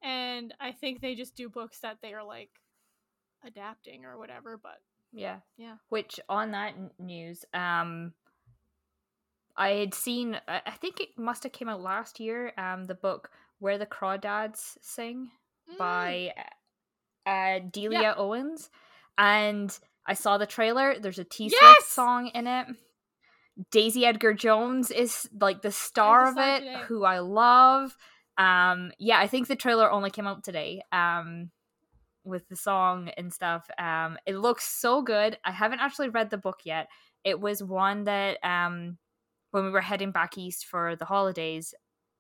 and 0.02 0.54
I 0.60 0.72
think 0.72 1.02
they 1.02 1.16
just 1.16 1.36
do 1.36 1.50
books 1.50 1.80
that 1.80 1.98
they 2.02 2.14
are 2.14 2.24
like 2.24 2.52
adapting 3.46 4.06
or 4.06 4.18
whatever. 4.18 4.58
But 4.58 4.80
Yeah. 5.14 5.38
Yeah. 5.58 5.76
Which 5.90 6.20
on 6.30 6.52
that 6.52 6.74
news, 7.00 7.46
um 7.54 8.14
I 9.56 9.70
had 9.70 9.94
seen 9.94 10.40
I 10.48 10.72
think 10.80 11.00
it 11.00 11.18
must 11.18 11.44
have 11.44 11.52
came 11.52 11.70
out 11.70 11.82
last 11.82 12.20
year, 12.20 12.54
um 12.58 12.86
the 12.86 12.96
book 12.96 13.32
Where 13.60 13.78
the 13.78 13.86
Crawdads 13.86 14.78
Sing 14.82 15.30
Mm. 15.74 15.78
by 15.78 16.34
uh 17.26 17.60
Delia 17.72 18.14
Owens 18.18 18.70
and 19.18 19.78
I 20.06 20.14
saw 20.14 20.38
the 20.38 20.46
trailer. 20.46 20.98
There's 20.98 21.20
a 21.20 21.26
T 21.26 21.50
Swift 21.50 21.62
Yes! 21.62 21.86
song 21.88 22.28
in 22.28 22.48
it. 22.48 22.68
Daisy 23.72 24.06
Edgar 24.06 24.34
Jones 24.34 24.92
is 24.92 25.28
like 25.38 25.62
the 25.62 25.72
star 25.72 26.30
of 26.30 26.38
it 26.38 26.64
it, 26.64 26.68
today. 26.68 26.82
who 26.88 27.04
I 27.04 27.20
love. 27.20 27.98
Um 28.38 28.92
yeah, 29.00 29.20
I 29.20 29.28
think 29.28 29.48
the 29.48 29.56
trailer 29.58 29.92
only 29.92 30.10
came 30.12 30.28
out 30.28 30.44
today. 30.46 30.84
Um 30.94 31.52
with 32.28 32.48
the 32.50 32.56
song 32.56 33.10
and 33.18 33.34
stuff. 33.34 33.70
Um 33.78 34.18
it 34.26 34.36
looks 34.36 34.66
so 34.66 35.02
good. 35.02 35.38
I 35.44 35.52
haven't 35.52 35.80
actually 35.80 36.10
read 36.10 36.30
the 36.30 36.38
book 36.38 36.62
yet. 36.64 36.88
It 37.24 37.40
was 37.40 37.64
one 37.64 38.04
that 38.04 38.38
um 38.44 38.98
when 39.52 39.64
we 39.64 39.72
were 39.72 39.82
heading 39.82 40.12
back 40.12 40.38
east 40.38 40.66
for 40.66 40.96
the 40.96 41.06
holidays, 41.06 41.74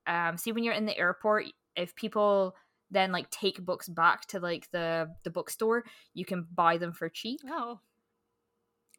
um 0.08 0.38
see 0.38 0.52
when 0.52 0.64
you're 0.64 0.74
in 0.74 0.86
the 0.86 0.98
airport 0.98 1.46
if 1.76 1.96
people 1.96 2.56
then 2.90 3.12
like 3.12 3.30
take 3.30 3.64
books 3.64 3.88
back 3.88 4.26
to 4.28 4.40
like 4.40 4.70
the 4.72 5.10
the 5.24 5.30
bookstore, 5.30 5.84
you 6.14 6.26
can 6.26 6.48
buy 6.54 6.78
them 6.78 6.94
for 6.94 7.10
cheap. 7.10 7.42
Oh. 7.48 7.80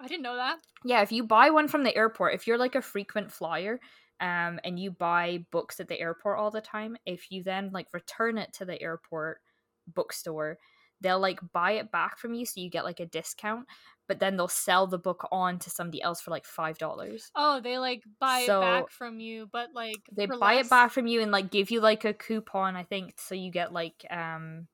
I 0.00 0.06
didn't 0.06 0.22
know 0.22 0.36
that. 0.36 0.58
Yeah, 0.84 1.02
if 1.02 1.10
you 1.10 1.24
buy 1.24 1.50
one 1.50 1.66
from 1.66 1.82
the 1.82 1.96
airport, 1.96 2.34
if 2.34 2.46
you're 2.46 2.58
like 2.58 2.76
a 2.76 2.82
frequent 2.82 3.32
flyer, 3.32 3.80
um, 4.20 4.60
and 4.64 4.78
you 4.78 4.90
buy 4.90 5.44
books 5.50 5.80
at 5.80 5.88
the 5.88 5.98
airport 5.98 6.38
all 6.38 6.50
the 6.50 6.60
time, 6.60 6.96
if 7.06 7.30
you 7.30 7.42
then 7.42 7.70
like 7.72 7.86
return 7.92 8.38
it 8.38 8.52
to 8.54 8.64
the 8.64 8.80
airport 8.80 9.40
bookstore, 9.86 10.58
they'll 11.00 11.20
like 11.20 11.40
buy 11.52 11.72
it 11.72 11.90
back 11.90 12.18
from 12.18 12.34
you, 12.34 12.44
so 12.46 12.60
you 12.60 12.70
get 12.70 12.84
like 12.84 13.00
a 13.00 13.06
discount. 13.06 13.66
But 14.08 14.20
then 14.20 14.36
they'll 14.38 14.48
sell 14.48 14.86
the 14.86 14.98
book 14.98 15.28
on 15.30 15.58
to 15.58 15.68
somebody 15.70 16.00
else 16.00 16.20
for 16.22 16.30
like 16.30 16.46
five 16.46 16.78
dollars. 16.78 17.30
Oh, 17.34 17.60
they 17.60 17.76
like 17.78 18.02
buy 18.20 18.44
So- 18.46 18.60
it 18.60 18.64
back 18.64 18.90
from 18.90 19.20
you, 19.20 19.48
but 19.52 19.68
like 19.74 19.96
They 20.10 20.26
buy 20.26 20.54
less. 20.56 20.66
it 20.66 20.70
back 20.70 20.90
from 20.92 21.06
you 21.06 21.20
and 21.20 21.30
like 21.30 21.50
give 21.50 21.70
you 21.70 21.80
like 21.80 22.04
a 22.06 22.14
coupon, 22.14 22.74
I 22.74 22.84
think, 22.84 23.14
so 23.18 23.34
you 23.34 23.50
get 23.50 23.72
like 23.72 24.04
um, 24.10 24.66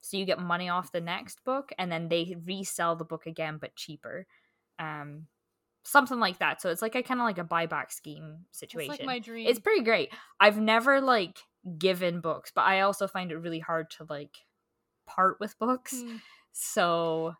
so 0.00 0.16
you 0.16 0.24
get 0.26 0.38
money 0.40 0.68
off 0.68 0.90
the 0.92 1.00
next 1.00 1.44
book, 1.44 1.70
and 1.78 1.90
then 1.90 2.08
they 2.08 2.36
resell 2.44 2.96
the 2.96 3.04
book 3.04 3.26
again 3.26 3.58
but 3.60 3.76
cheaper, 3.76 4.26
um, 4.78 5.28
something 5.84 6.18
like 6.18 6.38
that. 6.40 6.60
So 6.60 6.70
it's 6.70 6.82
like 6.82 6.94
a 6.96 7.02
kind 7.02 7.20
of 7.20 7.24
like 7.26 7.38
a 7.38 7.44
buyback 7.44 7.92
scheme 7.92 8.38
It's 8.50 8.58
situation. 8.58 8.90
like 8.90 9.04
my 9.04 9.18
dream. 9.20 9.46
it's 9.46 9.60
pretty 9.60 9.84
great. 9.84 10.10
I've 10.40 10.58
never 10.58 11.00
like 11.00 11.38
given 11.78 12.20
books, 12.20 12.50
but 12.54 12.62
I 12.62 12.80
also 12.80 13.06
find 13.06 13.30
it 13.30 13.36
really 13.38 13.60
hard 13.60 13.88
to 13.98 14.06
like 14.10 14.36
part 15.06 15.38
with 15.40 15.58
books. 15.58 16.02
Hmm. 16.02 16.16
So 16.52 17.34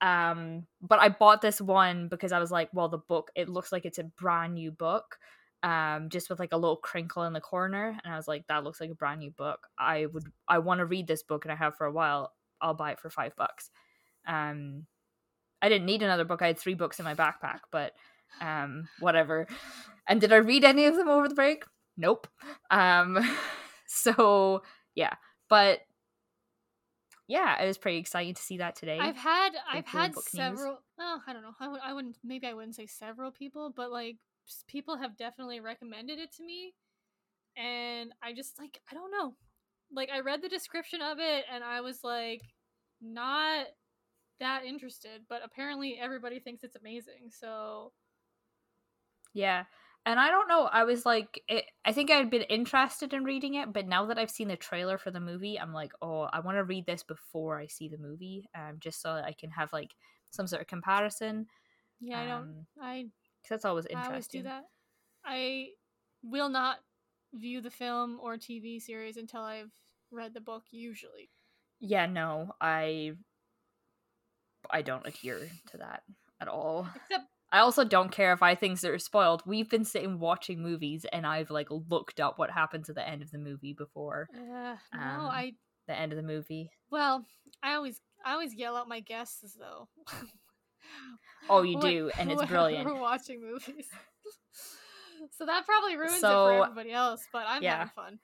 um 0.00 0.66
but 0.80 0.98
I 0.98 1.10
bought 1.10 1.42
this 1.42 1.60
one 1.60 2.08
because 2.08 2.32
I 2.32 2.38
was 2.38 2.50
like, 2.50 2.70
well 2.72 2.88
the 2.88 2.98
book 2.98 3.30
it 3.34 3.48
looks 3.48 3.72
like 3.72 3.84
it's 3.84 3.98
a 3.98 4.04
brand 4.04 4.54
new 4.54 4.70
book. 4.70 5.18
Um 5.62 6.08
just 6.08 6.30
with 6.30 6.38
like 6.38 6.52
a 6.52 6.56
little 6.56 6.76
crinkle 6.76 7.24
in 7.24 7.32
the 7.32 7.40
corner 7.40 7.98
and 8.02 8.12
I 8.12 8.16
was 8.16 8.28
like 8.28 8.46
that 8.48 8.64
looks 8.64 8.80
like 8.80 8.90
a 8.90 8.94
brand 8.94 9.20
new 9.20 9.30
book. 9.30 9.66
I 9.78 10.06
would 10.06 10.24
I 10.48 10.58
want 10.58 10.78
to 10.78 10.86
read 10.86 11.06
this 11.06 11.22
book 11.22 11.44
and 11.44 11.52
I 11.52 11.56
have 11.56 11.76
for 11.76 11.86
a 11.86 11.92
while. 11.92 12.32
I'll 12.60 12.74
buy 12.74 12.92
it 12.92 13.00
for 13.00 13.10
5 13.10 13.36
bucks. 13.36 13.70
Um 14.26 14.86
I 15.62 15.68
didn't 15.68 15.86
need 15.86 16.02
another 16.02 16.24
book. 16.24 16.40
I 16.40 16.48
had 16.48 16.58
3 16.58 16.74
books 16.74 16.98
in 16.98 17.04
my 17.04 17.14
backpack, 17.14 17.60
but 17.70 17.92
um 18.40 18.88
whatever. 19.00 19.46
And 20.08 20.20
did 20.20 20.32
I 20.32 20.36
read 20.36 20.64
any 20.64 20.86
of 20.86 20.96
them 20.96 21.08
over 21.08 21.28
the 21.28 21.34
break? 21.34 21.64
Nope. 21.96 22.26
Um 22.70 23.18
so 23.86 24.62
yeah, 24.94 25.14
but 25.48 25.80
yeah, 27.30 27.62
it 27.62 27.66
was 27.66 27.78
pretty 27.78 27.98
exciting 27.98 28.34
to 28.34 28.42
see 28.42 28.58
that 28.58 28.74
today. 28.74 28.98
I've 29.00 29.16
had 29.16 29.50
I've 29.70 29.86
had 29.86 30.12
news. 30.12 30.24
several. 30.24 30.78
Oh, 30.98 31.20
I 31.26 31.32
don't 31.32 31.42
know. 31.42 31.54
I 31.60 31.68
would 31.68 31.80
I 31.80 31.92
wouldn't 31.92 32.18
maybe 32.24 32.46
I 32.46 32.54
wouldn't 32.54 32.74
say 32.74 32.86
several 32.86 33.30
people, 33.30 33.72
but 33.74 33.92
like 33.92 34.16
people 34.66 34.96
have 34.96 35.16
definitely 35.16 35.60
recommended 35.60 36.18
it 36.18 36.32
to 36.34 36.44
me, 36.44 36.74
and 37.56 38.12
I 38.22 38.32
just 38.32 38.58
like 38.58 38.80
I 38.90 38.94
don't 38.94 39.12
know. 39.12 39.36
Like 39.92 40.10
I 40.10 40.20
read 40.20 40.42
the 40.42 40.48
description 40.48 41.02
of 41.02 41.18
it, 41.20 41.44
and 41.50 41.62
I 41.62 41.80
was 41.80 42.02
like 42.02 42.42
not 43.00 43.66
that 44.40 44.64
interested, 44.64 45.22
but 45.28 45.42
apparently 45.44 45.98
everybody 46.00 46.40
thinks 46.40 46.64
it's 46.64 46.76
amazing. 46.76 47.30
So 47.30 47.92
Yeah. 49.32 49.64
And 50.06 50.18
I 50.18 50.30
don't 50.30 50.48
know, 50.48 50.64
I 50.64 50.84
was 50.84 51.04
like 51.04 51.42
it, 51.48 51.66
I 51.84 51.92
think 51.92 52.10
I'd 52.10 52.30
been 52.30 52.42
interested 52.42 53.12
in 53.12 53.22
reading 53.24 53.54
it, 53.54 53.72
but 53.72 53.86
now 53.86 54.06
that 54.06 54.18
I've 54.18 54.30
seen 54.30 54.48
the 54.48 54.56
trailer 54.56 54.96
for 54.98 55.10
the 55.10 55.20
movie, 55.20 55.58
I'm 55.60 55.72
like, 55.74 55.92
"Oh, 56.02 56.22
I 56.22 56.40
want 56.40 56.56
to 56.56 56.64
read 56.64 56.86
this 56.86 57.02
before 57.02 57.58
I 57.58 57.66
see 57.66 57.88
the 57.88 57.98
movie, 57.98 58.48
um 58.54 58.78
just 58.80 59.00
so 59.02 59.14
that 59.14 59.24
I 59.24 59.32
can 59.34 59.50
have 59.50 59.72
like 59.72 59.94
some 60.30 60.46
sort 60.46 60.62
of 60.62 60.68
comparison." 60.68 61.48
yeah, 61.98 62.20
I 62.20 62.26
don't. 62.26 62.48
I 62.78 62.80
I 62.80 63.10
'cause 63.44 63.50
that's 63.50 63.64
always 63.66 63.86
I 63.92 64.06
always 64.06 64.28
interesting. 64.28 64.42
do 64.42 64.42
that. 64.44 64.64
I 65.24 65.74
will 66.22 66.48
not 66.50 66.84
view 67.34 67.60
the 67.60 67.70
film 67.70 68.20
or 68.20 68.38
TV 68.38 68.80
series 68.80 69.16
until 69.18 69.42
I've 69.42 69.72
read 70.10 70.34
the 70.34 70.40
book. 70.40 70.66
Usually, 70.72 71.32
Yeah, 71.80 72.06
no. 72.06 72.54
I 72.60 73.16
I 74.70 74.82
don't 74.82 75.06
adhere 75.06 75.50
to 75.68 75.76
that 75.78 76.04
at 76.40 76.48
all. 76.48 76.88
except 76.94 77.26
I 77.52 77.58
also 77.60 77.84
don't 77.84 78.12
care 78.12 78.32
if 78.32 78.42
I 78.42 78.54
things 78.54 78.80
that 78.82 78.90
are 78.92 78.98
spoiled. 78.98 79.42
We've 79.44 79.68
been 79.68 79.84
sitting 79.84 80.18
watching 80.20 80.62
movies 80.62 81.04
and 81.12 81.26
I've 81.26 81.50
like 81.50 81.68
looked 81.70 82.20
up 82.20 82.38
what 82.38 82.50
happens 82.50 82.88
at 82.88 82.94
the 82.94 83.06
end 83.08 83.22
of 83.22 83.30
the 83.30 83.38
movie 83.38 83.72
before 83.72 84.28
uh, 84.34 84.38
no, 84.94 85.00
Um, 85.00 85.26
I 85.26 85.52
the 85.88 85.98
end 85.98 86.12
of 86.12 86.16
the 86.16 86.22
movie. 86.22 86.70
Well, 86.90 87.24
I 87.62 87.74
always 87.74 88.00
I 88.24 88.32
always 88.32 88.54
yell 88.54 88.76
out 88.76 88.88
my 88.88 89.00
guesses 89.00 89.56
though. 89.58 89.88
Oh, 91.48 91.62
you 91.62 91.78
When- 91.78 91.92
do, 91.92 92.10
and 92.18 92.30
it's 92.30 92.44
brilliant. 92.44 92.86
We're 92.86 93.00
watching 93.00 93.40
movies, 93.42 93.88
so 95.36 95.46
that 95.46 95.66
probably 95.66 95.96
ruins 95.96 96.18
it 96.18 96.20
for 96.20 96.62
everybody 96.62 96.92
else. 96.92 97.24
But 97.32 97.46
I'm 97.48 97.62
yeah. 97.62 97.78
having 97.78 97.92
fun. 97.96 98.18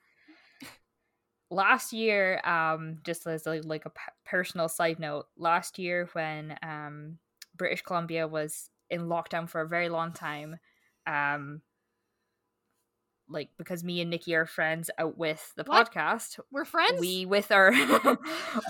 last 1.50 1.92
year 1.92 2.40
um 2.44 2.98
just 3.04 3.26
as 3.26 3.46
a, 3.46 3.60
like 3.62 3.84
a 3.86 3.90
p- 3.90 4.00
personal 4.24 4.68
side 4.68 4.98
note 4.98 5.26
last 5.36 5.78
year 5.78 6.08
when 6.12 6.56
um 6.62 7.18
british 7.56 7.82
columbia 7.82 8.26
was 8.26 8.68
in 8.90 9.02
lockdown 9.06 9.48
for 9.48 9.60
a 9.60 9.68
very 9.68 9.88
long 9.88 10.12
time 10.12 10.58
um 11.06 11.60
like 13.28 13.48
because 13.58 13.82
me 13.82 14.00
and 14.00 14.10
nikki 14.10 14.34
are 14.34 14.46
friends 14.46 14.88
out 14.98 15.18
with 15.18 15.52
the 15.56 15.64
What? 15.64 15.92
podcast. 15.92 16.38
We're 16.52 16.64
friends. 16.64 17.00
we 17.00 17.26
with 17.26 17.50
our 17.50 17.72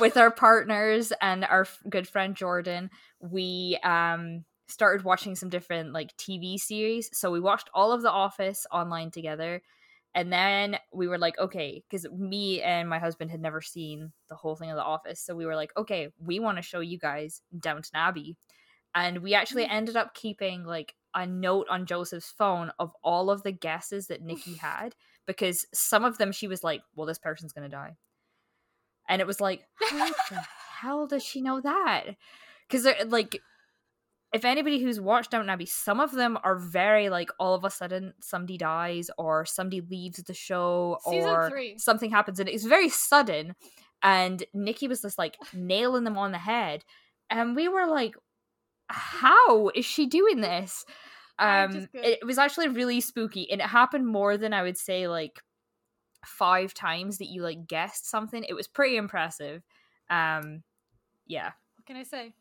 with 0.01 0.17
our 0.17 0.31
partners 0.31 1.13
and 1.21 1.45
our 1.45 1.63
f- 1.63 1.79
good 1.91 2.09
friend 2.09 2.35
jordan 2.35 2.91
we 3.21 3.79
um 3.83 4.45
started 4.69 5.05
watching 5.05 5.35
some 5.37 5.49
different 5.51 5.93
like 5.93 6.17
tv 6.17 6.59
series. 6.59 7.11
So 7.13 7.31
we 7.31 7.39
watched 7.41 7.69
all 7.75 7.93
of 7.93 8.03
the 8.03 8.11
office 8.11 8.67
online 8.73 9.11
together. 9.11 9.63
And 10.15 10.33
then 10.33 10.79
we 10.93 11.07
were 11.07 11.19
like 11.19 11.39
okay 11.39 11.83
because 11.89 12.07
me 12.11 12.63
and 12.63 12.89
my 12.89 12.99
husband 12.99 13.31
had 13.31 13.43
never 13.43 13.61
seen 13.61 14.13
the 14.31 14.35
whole 14.35 14.57
thing 14.57 14.71
of 14.71 14.77
the 14.77 14.83
office. 14.83 15.21
So 15.21 15.37
we 15.37 15.45
were 15.45 15.55
like 15.55 15.73
okay 15.77 16.09
we 16.19 16.41
want 16.41 16.57
to 16.57 16.63
show 16.63 16.81
you 16.81 16.99
guys 16.99 17.43
downton 17.61 17.91
abbey 17.95 18.37
and 18.97 19.19
we 19.19 19.33
actually 19.35 19.65
Mm. 19.67 19.71
ended 19.71 19.97
up 19.97 20.15
keeping 20.15 20.65
like 20.65 20.95
a 21.15 21.25
note 21.27 21.69
on 21.71 21.87
joseph's 21.87 22.31
phone 22.31 22.73
of 22.81 22.91
all 23.05 23.31
of 23.31 23.43
the 23.45 23.53
guesses 23.53 24.09
that 24.09 24.23
nikki 24.23 24.55
had 24.57 24.97
because 25.27 25.65
some 25.73 26.05
of 26.05 26.19
them 26.19 26.33
she 26.33 26.49
was 26.49 26.65
like 26.65 26.83
well 26.97 27.07
this 27.07 27.19
person's 27.19 27.53
gonna 27.53 27.69
die 27.69 27.97
and 29.09 29.21
it 29.23 29.27
was 29.27 29.41
like 29.41 29.65
how 29.81 30.09
the 30.09 30.45
hell 30.81 31.07
does 31.07 31.23
she 31.23 31.41
know 31.41 31.61
that 31.61 32.17
because 32.69 32.87
like 33.07 33.39
if 34.33 34.45
anybody 34.45 34.83
who's 34.83 35.01
watched 35.01 35.31
Downton 35.31 35.49
Abbey, 35.49 35.67
some 35.67 36.01
of 36.01 36.11
them 36.11 36.37
are 36.43 36.57
very 36.59 37.09
like 37.09 37.31
all 37.39 37.55
of 37.55 37.65
a 37.65 37.71
sudden 37.71 38.13
somebody 38.21 38.59
dies 38.59 39.09
or 39.17 39.47
somebody 39.47 39.81
leaves 39.81 40.19
the 40.19 40.35
show 40.35 40.99
Season 41.09 41.31
or 41.31 41.49
three. 41.49 41.79
something 41.79 42.11
happens 42.11 42.41
and 42.41 42.49
it's 42.49 42.65
very 42.65 42.89
sudden. 42.89 43.55
And 44.03 44.45
Nikki 44.53 44.89
was 44.89 45.01
just 45.01 45.17
like 45.17 45.39
nailing 45.55 46.05
them 46.05 46.19
on 46.19 46.33
the 46.33 46.39
head, 46.39 46.85
and 47.31 47.55
we 47.57 47.69
were 47.69 47.87
like, 47.87 48.15
"How 48.89 49.69
is 49.71 49.85
she 49.85 50.07
doing 50.07 50.41
this?" 50.41 50.85
Um, 51.39 51.89
it 51.93 52.25
was 52.25 52.39
actually 52.39 52.69
really 52.69 53.01
spooky, 53.01 53.51
and 53.51 53.61
it 53.61 53.67
happened 53.67 54.07
more 54.07 54.37
than 54.39 54.53
I 54.53 54.63
would 54.63 54.79
say 54.79 55.07
like 55.09 55.43
five 56.25 56.75
times 56.75 57.19
that 57.19 57.27
you 57.27 57.43
like 57.43 57.67
guessed 57.67 58.09
something. 58.09 58.43
It 58.43 58.55
was 58.55 58.67
pretty 58.67 58.97
impressive. 58.97 59.63
Um, 60.09 60.63
yeah, 61.27 61.53
What 61.77 61.87
can 61.87 61.97
I 61.97 62.05
say? 62.05 62.33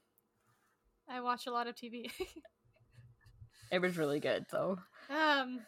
I 1.09 1.21
watch 1.21 1.45
a 1.47 1.51
lot 1.51 1.67
of 1.67 1.75
TV. 1.75 2.09
it 3.71 3.79
was 3.79 3.97
really 3.97 4.19
good 4.19 4.45
though. 4.51 4.79
um, 5.09 5.59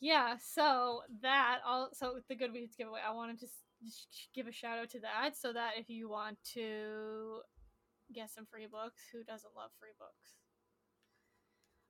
yeah. 0.00 0.36
So 0.40 1.02
that 1.22 1.60
all. 1.66 1.90
So 1.94 2.20
the 2.28 2.36
Goodreads 2.36 2.76
giveaway. 2.76 3.00
I 3.06 3.12
want 3.12 3.38
to 3.40 3.46
give 4.34 4.46
a 4.46 4.52
shout 4.52 4.78
out 4.78 4.90
to 4.90 5.00
that, 5.00 5.36
so 5.36 5.52
that 5.52 5.72
if 5.78 5.88
you 5.88 6.08
want 6.08 6.38
to 6.54 7.40
get 8.14 8.30
some 8.30 8.46
free 8.46 8.66
books, 8.70 9.02
who 9.12 9.24
doesn't 9.24 9.56
love 9.56 9.70
free 9.78 9.94
books? 9.98 10.36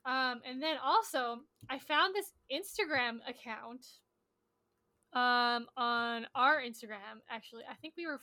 Um, 0.06 0.40
and 0.48 0.62
then 0.62 0.76
also, 0.82 1.40
I 1.68 1.78
found 1.78 2.14
this 2.14 2.32
Instagram 2.50 3.18
account 3.28 3.86
um, 5.12 5.66
on 5.76 6.26
our 6.34 6.60
Instagram. 6.60 7.24
Actually, 7.28 7.64
I 7.68 7.74
think 7.74 7.94
we 7.96 8.06
were. 8.06 8.20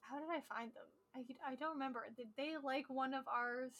How 0.00 0.20
did 0.20 0.28
I 0.30 0.40
find 0.54 0.70
them? 0.70 0.86
I, 1.16 1.52
I 1.52 1.54
don't 1.56 1.74
remember. 1.74 2.04
Did 2.16 2.28
they 2.36 2.54
like 2.62 2.84
one 2.88 3.14
of 3.14 3.24
ours? 3.26 3.72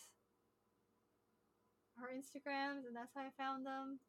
Our 1.97 2.09
Instagrams, 2.09 2.87
and 2.89 2.97
that's 2.97 3.13
how 3.15 3.21
I 3.21 3.31
found 3.39 3.65
them. 3.65 4.01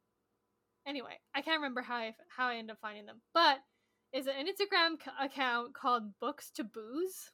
Anyway, 0.88 1.19
I 1.35 1.41
can't 1.41 1.57
remember 1.57 1.81
how 1.81 1.97
I 1.97 2.15
how 2.35 2.47
I 2.47 2.55
ended 2.55 2.71
up 2.71 2.79
finding 2.81 3.05
them, 3.05 3.21
but 3.31 3.59
is 4.12 4.27
an 4.27 4.33
Instagram 4.47 4.95
account 5.21 5.75
called 5.75 6.17
Books 6.19 6.50
to 6.51 6.63
Booze, 6.63 7.31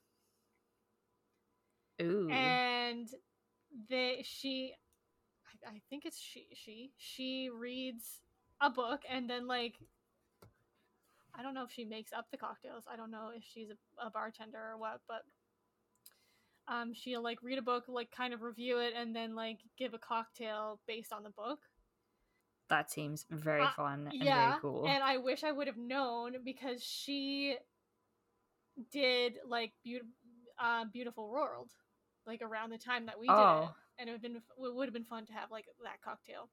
Ooh. 2.01 2.31
and 2.31 3.08
they 3.89 4.24
she, 4.25 4.74
I, 5.65 5.72
I 5.75 5.81
think 5.89 6.05
it's 6.05 6.20
she 6.20 6.48
she 6.53 6.91
she 6.98 7.50
reads 7.53 8.22
a 8.62 8.70
book 8.70 9.01
and 9.10 9.29
then 9.29 9.48
like. 9.48 9.75
I 11.34 11.43
don't 11.43 11.53
know 11.53 11.63
if 11.63 11.72
she 11.72 11.86
makes 11.86 12.12
up 12.12 12.25
the 12.29 12.38
cocktails. 12.38 12.84
I 12.91 12.98
don't 12.98 13.10
know 13.10 13.29
if 13.34 13.41
she's 13.43 13.70
a, 13.70 14.05
a 14.05 14.10
bartender 14.10 14.60
or 14.74 14.77
what, 14.77 15.00
but 15.08 15.22
um, 16.67 16.93
she'll 16.93 17.24
like 17.24 17.41
read 17.41 17.58
a 17.58 17.62
book, 17.62 17.86
like 17.88 18.12
kind 18.12 18.34
of 18.34 18.41
review 18.41 18.79
it, 18.79 18.93
and 18.98 19.15
then 19.15 19.34
like 19.34 19.60
give 19.77 19.93
a 19.93 19.98
cocktail 19.98 20.79
based 20.88 21.13
on 21.13 21.24
the 21.24 21.29
book. 21.29 21.60
that 22.67 22.91
seems 22.91 23.25
very 23.29 23.63
Uh, 23.63 23.70
fun 23.75 24.08
and 24.12 24.24
yeah, 24.24 24.50
very 24.51 24.62
cool. 24.62 24.86
and 24.88 25.01
I 25.03 25.17
wish 25.17 25.43
I 25.46 25.53
would 25.53 25.67
have 25.67 25.77
known 25.77 26.43
because 26.43 26.84
she 26.84 27.58
did 28.91 29.34
like 29.48 29.72
beautiful, 29.84 30.12
uh, 30.60 30.86
beautiful 30.86 31.29
world, 31.29 31.70
like 32.27 32.41
around 32.41 32.69
the 32.69 32.77
time 32.77 33.05
that 33.07 33.19
we 33.19 33.27
did 33.27 33.33
it, 33.33 33.39
Oh. 33.39 33.73
and 33.97 34.09
it 34.09 34.11
would 34.13 34.21
have 34.23 34.33
been 34.33 34.35
it 34.37 34.43
would 34.75 34.87
have 34.87 34.93
been 34.93 35.03
fun 35.05 35.25
to 35.25 35.33
have 35.33 35.51
like 35.51 35.65
that 35.83 36.01
cocktail 36.01 36.49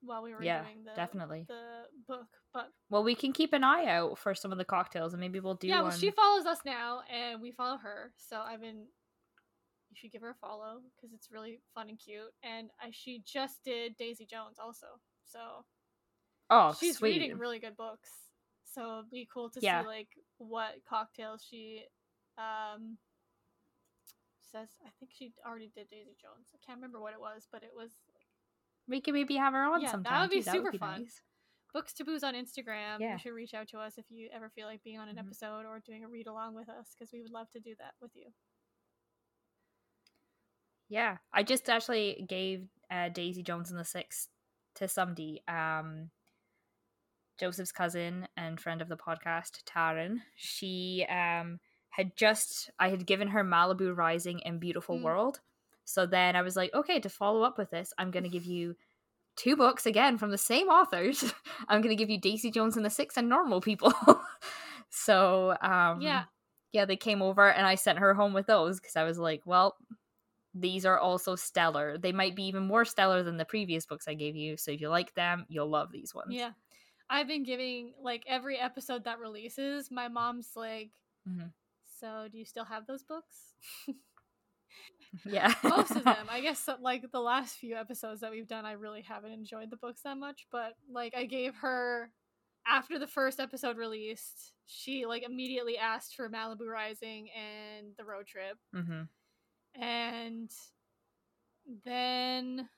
while 0.00 0.22
we 0.22 0.34
were 0.34 0.42
Yeah, 0.42 0.62
doing 0.64 0.82
the 0.84 0.92
definitely. 0.96 1.44
the 1.48 1.82
book. 2.08 2.26
But 2.52 2.72
Well, 2.90 3.04
we 3.04 3.14
can 3.14 3.32
keep 3.32 3.52
an 3.52 3.62
eye 3.64 3.86
out 3.86 4.18
for 4.18 4.34
some 4.34 4.50
of 4.52 4.58
the 4.58 4.64
cocktails, 4.64 5.12
and 5.14 5.20
maybe 5.20 5.38
we'll 5.40 5.54
do 5.54 5.68
yeah, 5.68 5.76
one. 5.80 5.90
well, 5.90 5.98
she 5.98 6.10
follows 6.10 6.44
us 6.46 6.58
now, 6.64 7.02
and 7.10 7.40
we 7.40 7.52
follow 7.52 7.76
her. 7.78 8.12
So 8.16 8.40
I've 8.40 8.60
been. 8.60 8.86
You 9.90 9.96
should 9.96 10.10
give 10.12 10.22
her 10.22 10.30
a 10.30 10.34
follow 10.34 10.80
because 10.96 11.12
it's 11.12 11.30
really 11.30 11.60
fun 11.74 11.90
and 11.90 11.98
cute. 11.98 12.32
And 12.42 12.70
I, 12.80 12.88
she 12.92 13.22
just 13.26 13.62
did 13.62 13.94
Daisy 13.98 14.24
Jones 14.24 14.56
also, 14.58 14.86
so 15.22 15.66
oh, 16.48 16.74
she's 16.80 16.96
sweet. 16.96 17.20
reading 17.20 17.36
really 17.36 17.58
good 17.58 17.76
books. 17.76 18.08
So 18.64 19.00
it'd 19.00 19.10
be 19.10 19.28
cool 19.32 19.50
to 19.50 19.60
Yeah. 19.60 19.82
see 19.82 19.86
like 19.86 20.08
what 20.38 20.76
cocktails 20.88 21.46
she 21.48 21.84
um 22.38 22.96
says. 24.52 24.68
I 24.86 24.90
think 25.00 25.10
she 25.14 25.32
already 25.46 25.70
did 25.74 25.88
Daisy 25.90 26.14
Jones. 26.20 26.48
I 26.54 26.58
can't 26.64 26.76
remember 26.78 27.00
what 27.00 27.12
it 27.14 27.20
was, 27.20 27.48
but 27.50 27.62
it 27.62 27.72
was 27.74 27.90
like 28.14 28.26
we 28.88 29.00
can 29.00 29.14
maybe 29.14 29.36
have 29.36 29.52
her 29.54 29.64
on 29.64 29.80
Yeah, 29.80 29.96
that 30.04 30.20
would 30.20 30.30
be 30.30 30.42
too. 30.42 30.50
super 30.50 30.72
fun. 30.72 31.02
nice. 31.02 31.22
books 31.72 31.94
to 31.94 32.04
booze 32.04 32.22
on 32.22 32.34
Instagram. 32.34 33.00
Yeah. 33.00 33.12
You 33.14 33.18
should 33.18 33.32
reach 33.32 33.54
out 33.54 33.66
to 33.68 33.78
us 33.78 33.96
if 33.96 34.04
you 34.10 34.28
ever 34.30 34.50
feel 34.50 34.66
like 34.66 34.82
being 34.82 34.98
on 34.98 35.08
an 35.08 35.16
Mhm. 35.16 35.20
episode 35.20 35.64
or 35.64 35.80
doing 35.80 36.04
a 36.04 36.08
read 36.08 36.26
along 36.26 36.54
with 36.54 36.68
us 36.68 36.94
because 36.94 37.10
we 37.14 37.22
would 37.22 37.30
love 37.32 37.50
to 37.52 37.60
do 37.60 37.74
that 37.78 37.94
with 37.98 38.14
you. 38.14 38.26
Yeah, 40.88 41.16
I 41.32 41.42
just 41.42 41.70
actually 41.70 42.26
gave 42.28 42.68
uh, 42.90 43.08
Daisy 43.08 43.42
Jones 43.42 43.70
and 43.70 43.80
the 43.80 43.84
Six 43.84 44.28
to 44.74 44.86
somebody. 44.88 45.42
Um, 45.48 46.10
Joseph's 47.38 47.72
cousin 47.72 48.28
and 48.36 48.60
friend 48.60 48.82
of 48.82 48.88
the 48.88 48.96
podcast, 48.98 49.62
Taryn. 49.64 50.18
She 50.36 51.06
um 51.08 51.58
had 51.92 52.16
just 52.16 52.70
I 52.78 52.88
had 52.88 53.06
given 53.06 53.28
her 53.28 53.44
Malibu 53.44 53.96
Rising 53.96 54.42
and 54.44 54.58
Beautiful 54.60 54.98
Mm. 54.98 55.02
World. 55.02 55.40
So 55.84 56.06
then 56.06 56.36
I 56.36 56.42
was 56.42 56.56
like, 56.56 56.72
okay, 56.74 57.00
to 57.00 57.08
follow 57.08 57.42
up 57.42 57.58
with 57.58 57.70
this, 57.70 57.92
I'm 57.98 58.10
gonna 58.10 58.28
give 58.28 58.44
you 58.46 58.76
two 59.36 59.56
books 59.56 59.84
again 59.86 60.16
from 60.18 60.30
the 60.30 60.38
same 60.38 60.68
authors. 60.68 61.32
I'm 61.68 61.80
gonna 61.82 61.94
give 61.96 62.08
you 62.10 62.18
Daisy 62.20 62.50
Jones 62.50 62.76
and 62.76 62.84
the 62.84 62.90
Six 62.90 63.16
and 63.16 63.28
Normal 63.28 63.60
People. 63.60 63.92
so 64.90 65.56
um 65.60 66.00
Yeah. 66.00 66.24
yeah, 66.72 66.84
they 66.84 66.96
came 66.96 67.22
over 67.22 67.50
and 67.50 67.66
I 67.66 67.74
sent 67.76 67.98
her 67.98 68.14
home 68.14 68.32
with 68.32 68.46
those 68.46 68.80
because 68.80 68.96
I 68.96 69.04
was 69.04 69.18
like, 69.18 69.42
well, 69.44 69.76
these 70.54 70.84
are 70.86 70.98
also 70.98 71.34
stellar. 71.34 71.96
They 71.98 72.12
might 72.12 72.36
be 72.36 72.44
even 72.44 72.64
more 72.64 72.84
stellar 72.84 73.22
than 73.22 73.36
the 73.38 73.44
previous 73.44 73.86
books 73.86 74.06
I 74.08 74.14
gave 74.14 74.36
you. 74.36 74.56
So 74.56 74.70
if 74.70 74.80
you 74.80 74.88
like 74.90 75.14
them, 75.14 75.46
you'll 75.48 75.68
love 75.70 75.90
these 75.92 76.14
ones. 76.14 76.28
Yeah. 76.30 76.50
I've 77.10 77.26
been 77.28 77.42
giving 77.42 77.92
like 78.02 78.24
every 78.26 78.58
episode 78.58 79.04
that 79.04 79.18
releases, 79.18 79.90
my 79.90 80.08
mom's 80.08 80.50
like, 80.56 80.90
Mhm. 81.28 81.52
So 82.02 82.28
do 82.30 82.38
you 82.38 82.44
still 82.46 82.66
have 82.66 82.86
those 82.86 83.04
books? 83.04 83.54
Yeah. 85.24 85.54
Most 85.62 85.96
of 85.96 86.04
them. 86.04 86.26
I 86.30 86.40
guess 86.42 86.68
like 86.80 87.10
the 87.12 87.20
last 87.20 87.56
few 87.56 87.76
episodes 87.76 88.20
that 88.20 88.30
we've 88.30 88.48
done, 88.48 88.64
I 88.66 88.72
really 88.72 89.02
haven't 89.02 89.32
enjoyed 89.32 89.70
the 89.70 89.76
books 89.76 90.02
that 90.02 90.16
much. 90.16 90.46
But 90.50 90.74
like 90.90 91.14
I 91.16 91.26
gave 91.26 91.54
her 91.56 92.10
after 92.66 92.98
the 92.98 93.06
first 93.06 93.40
episode 93.40 93.76
released, 93.76 94.52
she 94.66 95.06
like 95.06 95.22
immediately 95.24 95.78
asked 95.78 96.14
for 96.16 96.28
Malibu 96.30 96.66
Rising 96.70 97.28
and 97.36 97.88
the 97.98 98.04
road 98.04 98.26
trip. 98.26 98.58
hmm 98.74 99.02
and 99.74 100.50
then 101.84 102.68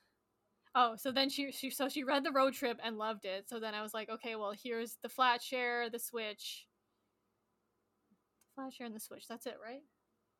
oh 0.75 0.97
so 0.97 1.13
then 1.13 1.29
she, 1.31 1.53
she 1.53 1.71
so 1.71 1.89
she 1.89 2.05
read 2.05 2.25
the 2.25 2.33
road 2.33 2.55
trip 2.55 2.79
and 2.85 2.99
loved 2.99 3.25
it 3.25 3.49
so 3.49 3.61
then 3.61 3.75
i 3.75 3.83
was 3.83 3.95
like 3.95 4.11
okay 4.11 4.37
well 4.37 4.53
here's 4.63 4.99
the 5.03 5.09
flat 5.11 5.43
share 5.43 5.91
the 5.91 5.99
switch 5.99 6.67
flat 8.55 8.73
and 8.81 8.95
the 8.95 9.01
switch 9.01 9.27
that's 9.29 9.47
it 9.47 9.57
right 9.65 9.81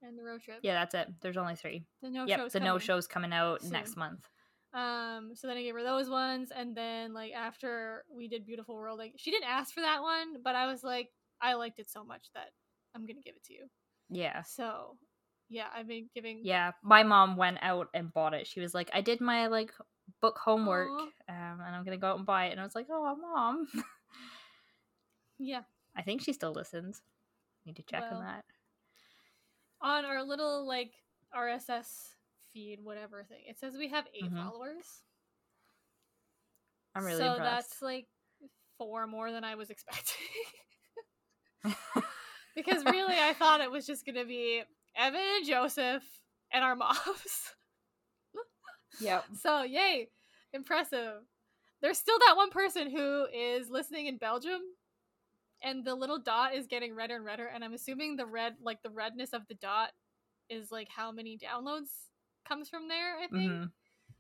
and 0.03 0.19
the 0.19 0.23
road 0.23 0.43
trip 0.43 0.59
Yeah, 0.63 0.75
that's 0.75 0.95
it. 0.95 1.09
There's 1.23 1.37
only 1.39 1.57
three. 1.57 1.85
the 2.03 2.11
no 2.11 2.27
yep, 2.27 2.39
show's 2.41 2.53
the 2.53 2.61
no 2.61 2.79
show's 2.79 3.07
coming 3.07 3.33
out 3.33 3.63
soon. 3.63 3.71
next 3.71 3.97
month. 3.97 4.27
um 4.75 5.31
so 5.35 5.47
then 5.47 5.57
i 5.57 5.63
gave 5.63 5.75
her 5.75 5.83
those 5.83 6.11
ones 6.11 6.51
and 6.55 6.77
then 6.77 7.15
like 7.15 7.33
after 7.33 8.05
we 8.15 8.29
did 8.29 8.45
beautiful 8.45 8.75
world 8.75 8.99
like 8.99 9.13
she 9.17 9.31
didn't 9.31 9.49
ask 9.49 9.73
for 9.73 9.81
that 9.81 10.03
one 10.03 10.43
but 10.43 10.55
i 10.57 10.67
was 10.67 10.83
like 10.83 11.09
i 11.41 11.55
liked 11.55 11.79
it 11.79 11.89
so 11.89 12.05
much 12.05 12.27
that 12.35 12.49
i'm 12.95 13.07
gonna 13.07 13.23
give 13.25 13.37
it 13.37 13.45
to 13.45 13.55
you 13.55 13.67
Yeah. 14.11 14.43
so 14.43 14.97
yeah 15.49 15.67
i've 15.75 15.87
been 15.89 16.09
giving 16.15 16.41
Yeah. 16.43 16.73
My 16.83 17.03
mom 17.03 17.37
went 17.37 17.59
out 17.63 17.89
and 17.95 18.13
bought 18.13 18.35
it. 18.35 18.47
She 18.47 18.61
was 18.61 18.75
like, 18.75 18.91
I 18.95 19.01
did 19.03 19.21
my 19.21 19.47
like 19.49 19.71
book 20.21 20.39
homework 20.43 20.89
um, 20.91 21.11
and 21.29 21.75
I'm 21.77 21.85
gonna 21.85 21.97
go 21.99 22.09
out 22.09 22.17
and 22.19 22.27
buy 22.27 22.47
it. 22.47 22.53
And 22.53 22.61
I 22.61 22.65
was 22.65 22.75
like, 22.75 22.87
Oh 22.91 23.15
mom. 23.17 23.67
yeah 25.39 25.63
I 25.97 26.03
think 26.03 26.23
she 26.23 26.33
still 26.33 26.53
listens. 26.53 27.01
Need 27.65 27.77
to 27.77 27.83
check 27.83 28.03
Well, 28.03 28.19
on 28.19 28.25
that. 28.25 28.45
on 29.81 30.05
our 30.05 30.23
little 30.23 30.67
like 30.67 30.93
RSS 31.35 32.15
feed, 32.53 32.81
whatever 32.83 33.25
thing. 33.25 33.43
It 33.47 33.59
says 33.59 33.77
we 33.77 33.89
have 33.89 34.07
8 34.15 34.25
Mhm. 34.31 34.37
followers. 34.45 35.03
I'm 36.95 37.05
really 37.05 37.19
so 37.19 37.33
impressed. 37.35 37.71
that's 37.71 37.83
like 37.83 38.07
four 38.79 39.07
more 39.07 39.33
than 39.33 39.45
I 39.45 39.55
was 39.57 39.71
expecting. 39.75 40.27
because 42.55 42.85
really, 42.85 43.17
I 43.19 43.33
thought 43.33 43.61
it 43.61 43.71
was 43.71 43.87
just 43.87 44.05
gonna 44.07 44.25
be 44.25 44.63
Evan 44.97 45.21
and 45.37 45.47
Joseph 45.47 46.05
and 46.53 46.63
our 46.65 46.77
moms. 46.77 47.55
Yep. 49.01 49.25
so 49.43 49.63
yay, 49.63 50.09
impressive. 50.53 51.23
There's 51.81 51.99
still 51.99 52.19
that 52.21 52.37
one 52.37 52.51
person 52.51 52.91
who 52.91 53.27
is 53.35 53.69
listening 53.69 54.07
in 54.07 54.19
Belgium. 54.19 54.61
And 55.65 55.85
the 55.85 55.95
little 55.95 56.19
dot 56.19 56.55
is 56.55 56.67
getting 56.67 56.95
redder 56.95 57.17
and 57.17 57.25
redder, 57.25 57.47
and 57.47 57.65
I'm 57.65 57.73
assuming 57.73 58.17
the 58.17 58.27
red, 58.27 58.57
like 58.61 58.83
the 58.83 58.91
redness 58.91 59.33
of 59.33 59.49
the 59.49 59.55
dot, 59.55 59.91
is 60.51 60.71
like 60.71 60.89
how 60.95 61.11
many 61.11 61.39
downloads 61.39 61.89
comes 62.47 62.69
from 62.69 62.87
there. 62.87 63.17
I 63.19 63.27
think 63.29 63.51
Mhm. 63.51 63.73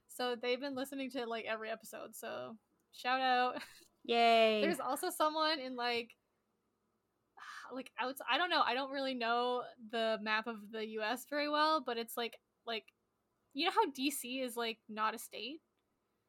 so. 0.09 0.35
They've 0.37 0.59
been 0.59 0.75
listening 0.75 1.11
to 1.11 1.27
like 1.27 1.45
every 1.45 1.71
episode. 1.71 2.17
So 2.17 2.57
shout 2.93 3.21
out. 3.21 3.63
Yay. 4.05 4.63
There's 4.63 4.81
also 4.81 5.11
someone 5.11 5.59
in 5.61 5.77
like 5.77 6.17
like 7.73 7.91
outside. 7.99 8.27
I 8.31 8.39
don't 8.39 8.51
know. 8.51 8.63
I 8.63 8.75
don't 8.75 8.91
really 8.91 9.15
know 9.15 9.65
the 9.91 10.19
map 10.23 10.47
of 10.47 10.71
the 10.71 10.87
U.S. 10.99 11.27
very 11.29 11.49
well, 11.51 11.83
but 11.85 11.99
it's 11.99 12.17
like 12.17 12.39
like 12.67 12.85
you 13.53 13.67
know 13.67 13.73
how 13.73 13.91
D.C. 13.91 14.41
is 14.41 14.57
like 14.57 14.79
not 14.89 15.15
a 15.15 15.19
state. 15.19 15.61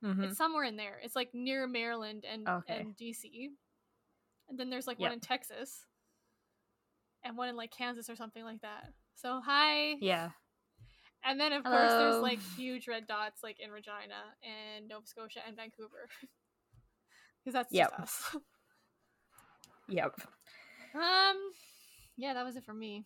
Mhm. 0.03 0.25
It's 0.25 0.37
somewhere 0.37 0.65
in 0.65 0.75
there. 0.75 0.99
It's 1.01 1.15
like 1.15 1.33
near 1.33 1.67
Maryland 1.67 2.25
and 2.25 2.47
Okay. 2.47 2.79
and 2.81 2.95
D.C. 2.95 3.51
And 4.49 4.59
then 4.59 4.69
there's 4.69 4.87
like 4.87 4.99
one 4.99 5.11
in 5.11 5.19
Texas, 5.19 5.85
and 7.23 7.35
one 7.37 7.49
in 7.49 7.55
like 7.55 7.71
Kansas 7.71 8.09
or 8.09 8.15
something 8.15 8.43
like 8.43 8.61
that. 8.61 8.93
So 9.15 9.41
hi. 9.43 9.95
Yeah. 9.99 10.29
And 11.23 11.39
then 11.39 11.53
of 11.53 11.63
course 11.63 11.91
there's 11.93 12.21
like 12.21 12.39
huge 12.55 12.87
red 12.87 13.07
dots 13.07 13.41
like 13.41 13.59
in 13.59 13.71
Regina 13.71 14.35
and 14.43 14.87
Nova 14.87 15.07
Scotia 15.07 15.39
and 15.45 15.55
Vancouver. 15.55 16.09
Because 17.43 17.53
that's 17.53 17.71
Yep. 17.73 17.89
just 17.91 18.01
us. 18.01 18.35
Yep. 19.87 20.19
Um, 20.95 21.37
yeah, 22.17 22.33
that 22.33 22.43
was 22.43 22.55
it 22.55 22.63
for 22.65 22.73
me. 22.73 23.05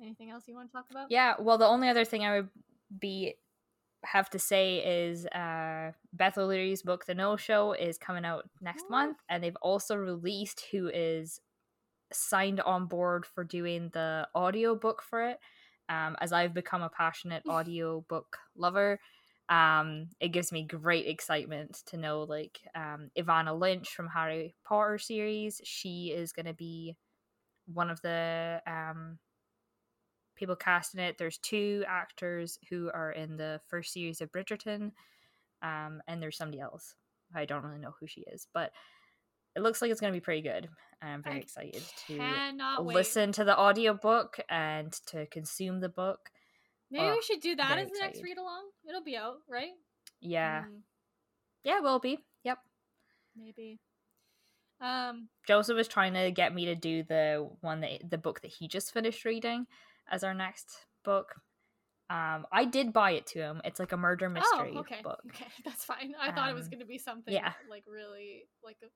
Anything 0.00 0.30
else 0.30 0.44
you 0.48 0.54
want 0.54 0.70
to 0.70 0.72
talk 0.72 0.86
about? 0.90 1.10
Yeah, 1.10 1.34
well, 1.38 1.58
the 1.58 1.66
only 1.66 1.90
other 1.90 2.06
thing 2.06 2.24
I 2.24 2.36
would 2.36 2.48
be 2.98 3.34
have 4.04 4.30
to 4.30 4.38
say 4.38 4.78
is 4.78 5.26
uh, 5.26 5.92
Beth 6.12 6.38
O'Leary's 6.38 6.82
book, 6.82 7.06
The 7.06 7.14
No 7.14 7.36
Show, 7.36 7.72
is 7.72 7.98
coming 7.98 8.24
out 8.24 8.48
next 8.60 8.84
Ooh. 8.84 8.90
month, 8.90 9.18
and 9.28 9.42
they've 9.42 9.56
also 9.62 9.96
released 9.96 10.64
who 10.70 10.88
is 10.88 11.40
signed 12.12 12.60
on 12.60 12.86
board 12.86 13.26
for 13.26 13.44
doing 13.44 13.90
the 13.92 14.28
audio 14.34 14.74
book 14.74 15.02
for 15.02 15.28
it. 15.28 15.38
Um, 15.88 16.16
as 16.20 16.32
I've 16.32 16.54
become 16.54 16.82
a 16.82 16.90
passionate 16.90 17.42
audio 17.48 18.04
book 18.08 18.38
lover, 18.56 19.00
um, 19.48 20.08
it 20.20 20.28
gives 20.28 20.52
me 20.52 20.62
great 20.62 21.06
excitement 21.06 21.82
to 21.86 21.96
know 21.96 22.22
like 22.22 22.60
um, 22.74 23.10
Evanna 23.16 23.54
Lynch 23.54 23.88
from 23.88 24.08
Harry 24.08 24.54
Potter 24.66 24.98
series. 24.98 25.60
She 25.64 26.12
is 26.14 26.32
going 26.32 26.46
to 26.46 26.54
be 26.54 26.96
one 27.72 27.90
of 27.90 28.00
the 28.02 28.60
um, 28.66 29.18
people 30.38 30.56
casting 30.56 31.00
it. 31.00 31.18
There's 31.18 31.38
two 31.38 31.84
actors 31.86 32.58
who 32.70 32.90
are 32.94 33.10
in 33.12 33.36
the 33.36 33.60
first 33.68 33.92
series 33.92 34.20
of 34.20 34.32
Bridgerton. 34.32 34.92
Um, 35.60 36.00
and 36.06 36.22
there's 36.22 36.36
somebody 36.36 36.60
else. 36.60 36.94
I 37.34 37.44
don't 37.44 37.64
really 37.64 37.80
know 37.80 37.94
who 38.00 38.06
she 38.06 38.22
is, 38.32 38.46
but 38.54 38.72
it 39.56 39.60
looks 39.60 39.82
like 39.82 39.90
it's 39.90 40.00
going 40.00 40.12
to 40.12 40.16
be 40.16 40.24
pretty 40.24 40.42
good. 40.42 40.68
I'm 41.02 41.22
very 41.22 41.36
I 41.36 41.40
excited 41.40 41.82
to 42.06 42.18
wait. 42.80 42.94
listen 42.94 43.32
to 43.32 43.44
the 43.44 43.58
audiobook 43.58 44.38
and 44.48 44.92
to 45.08 45.26
consume 45.26 45.80
the 45.80 45.88
book. 45.88 46.30
Maybe 46.90 47.04
Oh, 47.04 47.10
we 47.12 47.22
should 47.22 47.40
do 47.40 47.54
that 47.56 47.78
as 47.78 47.88
the 47.90 47.98
next 48.00 48.22
read 48.22 48.38
along. 48.38 48.64
It'll 48.88 49.02
be 49.04 49.16
out, 49.16 49.36
right? 49.48 49.72
Yeah. 50.20 50.62
Mm, 50.62 50.80
Yeah, 51.64 51.78
it 51.78 51.82
will 51.82 51.98
be. 51.98 52.18
Yep. 52.44 52.58
maybe. 53.36 53.78
Um. 54.80 55.28
Joseph 55.46 55.76
was 55.76 55.88
trying 55.88 56.14
to 56.14 56.30
get 56.30 56.54
me 56.54 56.66
to 56.66 56.76
do 56.76 57.02
the 57.02 57.48
one 57.60 57.80
that 57.80 58.08
the 58.08 58.18
book 58.18 58.40
that 58.42 58.52
he 58.52 58.68
just 58.68 58.92
finished 58.92 59.24
reading 59.24 59.66
as 60.10 60.24
our 60.24 60.34
next 60.34 60.86
book. 61.04 61.34
Um, 62.10 62.46
I 62.50 62.64
did 62.64 62.92
buy 62.92 63.12
it 63.12 63.26
to 63.28 63.38
him. 63.40 63.60
It's 63.64 63.78
like 63.78 63.92
a 63.92 63.96
murder 63.96 64.30
mystery 64.30 64.72
oh, 64.74 64.80
okay. 64.80 65.00
book. 65.04 65.20
Okay, 65.28 65.46
that's 65.64 65.84
fine. 65.84 66.14
I 66.20 66.32
thought 66.32 66.48
it 66.50 66.54
was 66.54 66.64
Um, 66.64 66.70
going 66.70 66.80
to 66.80 66.86
be 66.86 66.98
something 66.98 67.34
yeah. 67.34 67.52
like 67.68 67.84
really 67.86 68.48
like 68.64 68.78
a 68.82 68.86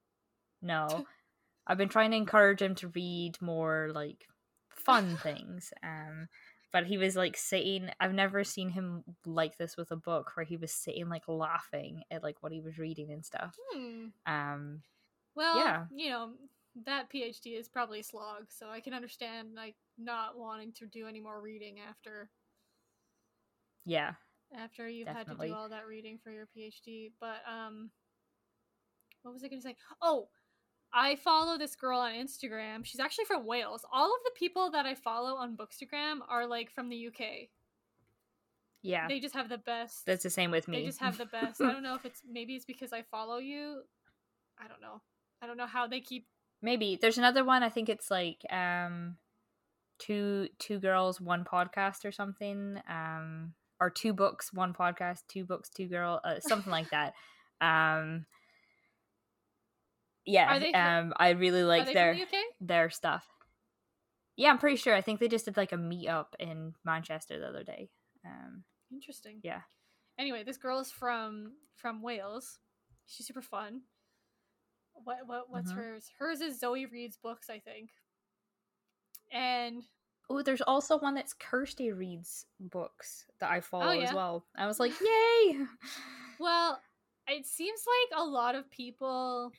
No, 0.63 1.07
I've 1.67 1.79
been 1.79 1.91
trying 1.91 2.13
to 2.13 2.17
encourage 2.17 2.63
him 2.63 2.75
to 2.77 2.89
read 2.89 3.37
more 3.43 3.91
like 3.95 4.25
fun 4.71 5.17
things. 5.19 5.73
Um, 5.83 6.29
but 6.73 6.87
he 6.87 6.97
was 6.97 7.15
like 7.15 7.37
sitting. 7.37 7.91
I've 8.01 8.15
never 8.15 8.45
seen 8.45 8.71
him 8.71 9.05
like 9.27 9.59
this 9.59 9.77
with 9.77 9.91
a 9.91 9.97
book 9.97 10.33
where 10.35 10.45
he 10.47 10.57
was 10.57 10.73
sitting 10.73 11.11
like 11.11 11.29
laughing 11.29 12.05
at 12.11 12.23
like 12.23 12.37
what 12.43 12.51
he 12.53 12.63
was 12.63 12.79
reading 12.79 13.11
and 13.13 13.25
stuff. 13.27 13.55
hmm. 13.75 14.07
Um, 14.25 14.81
Well, 15.35 15.59
Yeah. 15.59 15.85
you 15.95 16.09
know, 16.09 16.31
that 16.87 17.11
PhD 17.13 17.59
is 17.59 17.69
probably 17.69 18.01
a 18.01 18.05
slog, 18.05 18.47
so 18.51 18.69
I 18.71 18.81
can 18.81 18.95
understand 18.95 19.51
like 19.55 19.77
not 19.99 20.39
wanting 20.39 20.73
to 20.75 20.87
do 20.87 21.07
any 21.07 21.21
more 21.21 21.41
reading 21.41 21.77
after 21.89 22.31
yeah, 23.85 24.13
after 24.57 24.89
you've 24.89 25.09
had 25.09 25.27
to 25.27 25.35
do 25.35 25.55
all 25.55 25.69
that 25.69 25.87
reading 25.87 26.19
for 26.23 26.31
your 26.31 26.47
PhD. 26.57 27.13
But 27.21 27.43
um 27.51 27.91
what 29.23 29.33
was 29.33 29.45
I 29.45 29.49
going 29.49 29.63
to 29.63 29.69
say? 29.69 29.77
Oh, 30.01 30.29
I 30.93 31.17
follow 31.17 31.57
this 31.57 31.77
girl 31.77 32.01
on 32.01 32.13
Instagram. 32.13 32.85
She's 32.85 33.01
actually 33.01 33.25
from 33.25 33.47
Wales. 33.47 33.85
All 33.93 34.07
of 34.07 34.21
the 34.25 34.33
people 34.37 34.71
that 34.73 34.85
I 34.85 34.95
follow 34.95 35.37
on 35.37 35.57
Bookstagram 35.57 36.19
are 36.29 36.47
like 36.47 36.71
from 36.73 36.89
the 36.89 37.07
UK. 37.07 37.49
yeah. 38.83 39.07
They 39.09 39.21
just 39.21 39.35
have 39.35 39.49
the 39.49 39.59
best. 39.59 40.05
That's 40.07 40.25
the 40.25 40.31
same 40.31 40.51
with 40.51 40.67
me. 40.69 40.81
They 40.81 40.87
just 40.87 41.01
have 41.01 41.19
the 41.19 41.27
best. 41.27 41.61
I 41.63 41.73
don't 41.73 41.85
know 41.85 41.95
if 41.95 42.05
it's 42.05 42.21
maybe 42.29 42.55
it's 42.57 42.65
because 42.65 42.93
I 42.93 43.03
follow 43.03 43.39
you. 43.39 43.83
I 44.59 44.67
don't 44.69 44.81
know. 44.81 45.01
I 45.41 45.47
don't 45.47 45.57
know 45.57 45.67
how 45.67 45.87
they 45.87 46.01
keep 46.01 46.27
Maybe 46.63 46.99
there's 47.01 47.19
another 47.19 47.45
one. 47.45 47.63
I 47.63 47.69
think 47.69 47.89
it's 47.89 48.11
like 48.11 48.41
um, 48.51 49.17
two 49.99 50.49
two 50.59 50.79
girls, 50.79 51.21
one 51.21 51.45
podcast 51.45 52.05
or 52.05 52.13
something. 52.13 52.81
Um, 52.89 53.55
or 53.81 53.91
two 53.91 54.13
books, 54.13 54.53
one 54.53 54.73
podcast, 54.73 55.23
two 55.29 55.45
books, 55.45 55.69
two 55.69 55.89
girl, 55.89 56.21
uh, 56.23 56.39
something 56.39 56.71
like 56.71 56.89
that. 56.93 57.15
Um, 57.61 58.27
yeah. 60.25 60.99
Um, 61.01 61.13
I 61.17 61.31
really 61.31 61.65
like 61.65 61.93
their 61.93 62.15
the 62.15 62.27
their 62.61 62.91
stuff. 62.91 63.27
Yeah, 64.37 64.51
I'm 64.51 64.59
pretty 64.59 64.77
sure. 64.77 64.95
I 64.95 65.01
think 65.03 65.21
they 65.21 65.29
just 65.29 65.45
did 65.45 65.57
like 65.57 65.73
a 65.73 65.77
meetup 65.77 66.27
in 66.39 66.75
Manchester 66.85 67.39
the 67.39 67.49
other 67.49 67.65
day. 67.65 67.91
Um, 68.25 68.65
Interesting. 68.93 69.41
yeah. 69.43 69.63
Anyway, 70.19 70.45
this 70.45 70.57
girl 70.57 70.79
is 70.79 70.91
from 70.91 71.53
from 71.77 72.03
Wales. 72.03 72.61
She's 73.07 73.27
super 73.27 73.43
fun. 73.43 73.83
What 74.95 75.27
what 75.27 75.51
what's 75.51 75.73
Mhm. 75.73 75.77
hers? 75.77 76.11
Hers 76.19 76.41
is 76.41 76.59
Zoe 76.61 76.87
Reed's 76.87 77.17
books, 77.17 77.51
I 77.51 77.59
think. 77.59 77.91
And 79.31 79.83
Oh, 80.31 80.41
there's 80.43 80.63
also 80.63 80.99
one 80.99 81.15
that's 81.15 81.35
Kirsty 81.35 81.91
reads 81.93 82.47
books 82.61 83.27
that 83.41 83.51
I 83.51 83.61
follow 83.61 83.87
as 83.89 83.97
Oh, 83.97 84.01
yeah? 84.01 84.15
well. 84.15 84.47
I 84.55 84.67
was 84.67 84.81
like, 84.81 84.93
yay! 85.01 85.67
well, 86.39 86.81
it 87.27 87.47
seems 87.47 87.85
like 87.87 88.19
a 88.21 88.25
lot 88.25 88.55
of 88.55 88.71
people 88.71 89.53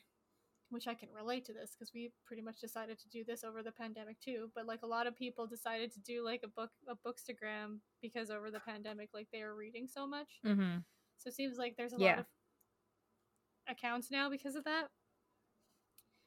which 0.69 0.87
I 0.87 0.95
can 0.95 1.09
relate 1.11 1.45
to 1.45 1.53
this 1.53 1.75
because 1.75 1.93
we 1.93 2.11
pretty 2.25 2.41
much 2.41 2.59
decided 2.59 2.97
to 2.97 3.09
do 3.09 3.23
this 3.23 3.43
over 3.43 3.61
the 3.61 3.71
pandemic 3.71 4.19
too, 4.19 4.51
but 4.55 4.65
like 4.65 4.81
a 4.81 4.87
lot 4.87 5.05
of 5.05 5.15
people 5.15 5.45
decided 5.45 5.91
to 5.91 5.99
do 5.99 6.23
like 6.25 6.41
a 6.43 6.47
book 6.47 6.71
a 6.87 6.95
bookstagram 6.95 7.79
because 8.01 8.31
over 8.31 8.49
the 8.49 8.59
pandemic 8.59 9.09
like 9.13 9.27
they 9.31 9.43
were 9.43 9.55
reading 9.55 9.87
so 9.87 10.07
much. 10.07 10.39
mm-hmm. 10.43 10.79
So 11.19 11.27
it 11.27 11.35
seems 11.35 11.59
like 11.59 11.75
there's 11.77 11.93
a 11.93 11.97
Yeah. 11.99 12.09
lot 12.15 12.19
of 12.19 12.25
accounts 13.67 14.09
now 14.09 14.29
because 14.31 14.55
of 14.55 14.63
that. 14.63 14.89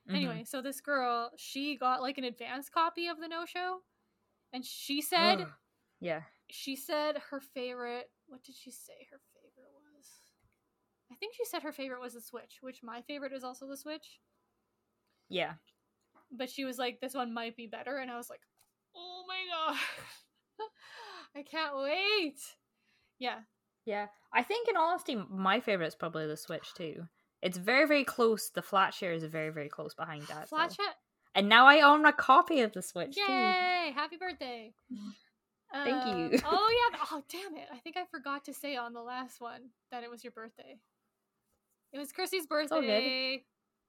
Anyway, 0.09 0.35
mm-hmm. 0.35 0.45
so 0.45 0.62
this 0.62 0.81
girl, 0.81 1.31
she 1.37 1.77
got 1.77 2.01
like 2.01 2.19
an 2.19 2.25
advance 2.25 2.69
copy 2.69 3.09
of 3.09 3.19
the 3.21 3.27
no 3.27 3.45
show, 3.45 3.79
and 4.53 4.64
she 4.64 5.03
said 5.03 5.47
yeah. 6.01 6.21
she 6.49 6.77
said 6.77 7.16
her 7.31 7.40
favorite. 7.40 8.09
What 8.29 8.45
did 8.45 8.55
she 8.55 8.71
say 8.71 9.07
her 9.11 9.21
favorite 9.35 9.73
was? 9.73 10.07
I 11.11 11.16
think 11.16 11.35
she 11.35 11.45
said 11.45 11.62
her 11.62 11.73
favorite 11.73 12.01
was 12.01 12.14
the 12.14 12.21
Switch, 12.21 12.59
which 12.61 12.83
my 12.83 13.03
favorite 13.03 13.33
is 13.33 13.42
also 13.42 13.66
the 13.66 13.77
Switch. 13.77 14.21
Yeah. 15.29 15.55
But 16.31 16.51
she 16.51 16.64
was 16.64 16.79
like, 16.79 17.01
this 17.01 17.14
one 17.14 17.35
might 17.35 17.57
be 17.57 17.66
better, 17.66 17.99
and 17.99 18.11
I 18.11 18.16
was 18.16 18.31
like, 18.31 18.42
oh 18.95 19.25
my 19.27 19.38
god, 19.51 19.81
I 21.37 21.42
can't 21.42 21.77
wait. 21.77 22.38
Yeah, 23.19 23.40
Yeah. 23.85 24.07
I 24.33 24.42
think 24.42 24.69
in 24.69 24.77
honesty, 24.77 25.16
my 25.31 25.61
favorite 25.61 25.87
is 25.87 25.95
probably 25.95 26.27
the 26.27 26.37
Switch 26.37 26.75
too. 26.75 27.07
It's 27.42 27.59
very, 27.59 27.87
very 27.87 28.05
close. 28.05 28.51
The 28.51 28.62
flat 28.62 28.94
share 28.94 29.12
is 29.12 29.25
very, 29.25 29.51
very 29.51 29.68
close 29.68 29.94
behind 29.94 30.22
that. 30.25 30.49
Flat 30.49 30.70
though. 30.70 30.85
Chat. 30.85 30.94
And 31.35 31.49
now 31.49 31.66
I 31.66 31.83
own 31.83 32.05
a 32.07 32.12
copy 32.12 32.61
of 32.61 32.72
the 32.72 32.83
Switch 32.83 33.14
too. 33.14 33.20
Yay! 33.31 33.92
Happy 33.94 34.16
birthday. 34.16 34.72
Thank 35.72 36.07
Um, 36.07 36.33
you. 36.33 36.40
oh 36.46 36.88
yeah. 36.92 36.99
Oh 37.12 37.22
damn 37.29 37.57
it! 37.57 37.66
I 37.72 37.79
think 37.79 37.96
I 37.96 38.05
forgot 38.11 38.44
to 38.44 38.55
say 38.55 38.77
on 38.77 38.92
the 38.94 39.03
last 39.03 39.40
one 39.40 39.70
that 39.90 40.05
it 40.05 40.11
was 40.11 40.22
your 40.25 40.31
birthday. 40.31 40.79
It 41.92 41.99
was 41.99 42.12
Chrissy's 42.12 42.46
birthday 42.46 43.42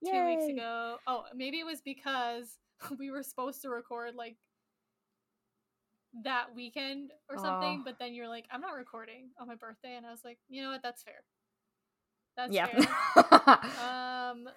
two 0.04 0.26
weeks 0.26 0.46
ago. 0.46 0.98
Oh, 1.06 1.24
maybe 1.34 1.58
it 1.60 1.64
was 1.66 1.80
because 1.80 2.58
we 2.98 3.10
were 3.10 3.22
supposed 3.22 3.62
to 3.62 3.70
record 3.70 4.14
like 4.14 4.36
that 6.24 6.46
weekend 6.54 7.12
or 7.30 7.36
something, 7.38 7.80
Aw. 7.80 7.84
but 7.84 7.98
then 7.98 8.12
you're 8.14 8.28
like, 8.28 8.46
I'm 8.50 8.60
not 8.60 8.74
recording 8.74 9.30
on 9.40 9.46
my 9.46 9.54
birthday, 9.54 9.94
and 9.96 10.04
I 10.06 10.10
was 10.10 10.20
like, 10.24 10.38
you 10.48 10.62
know 10.62 10.70
what? 10.70 10.82
That's 10.82 11.02
fair. 11.02 11.22
That's 12.38 12.52
yeah. 12.52 12.68
um, 14.30 14.48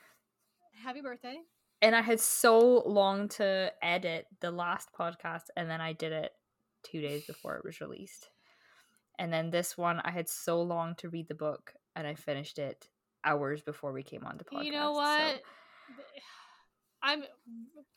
happy 0.84 1.02
birthday. 1.02 1.38
and 1.82 1.96
I 1.96 2.02
had 2.02 2.20
so 2.20 2.84
long 2.86 3.28
to 3.30 3.74
edit 3.82 4.28
the 4.40 4.52
last 4.52 4.90
podcast, 4.98 5.46
and 5.58 5.68
then 5.68 5.82
I 5.82 5.94
did 5.94 6.12
it 6.12 6.32
two 6.84 7.02
days 7.02 7.26
before 7.26 7.58
it 7.58 7.66
was 7.66 7.82
released. 7.82 8.30
And 9.18 9.34
then 9.34 9.50
this 9.50 9.80
one, 9.80 10.00
I 10.04 10.12
had 10.12 10.30
so 10.30 10.62
long 10.62 10.94
to 11.00 11.10
read 11.10 11.28
the 11.28 11.34
book, 11.34 11.74
and 11.96 12.06
I 12.06 12.14
finished 12.14 12.60
it 12.60 12.88
hours 13.24 13.64
before 13.64 13.94
we 13.94 14.04
came 14.04 14.26
on 14.28 14.38
the 14.38 14.44
podcast. 14.44 14.66
you 14.66 14.72
know 14.74 14.94
so 14.94 15.00
what? 15.00 15.42
I'm 17.04 17.24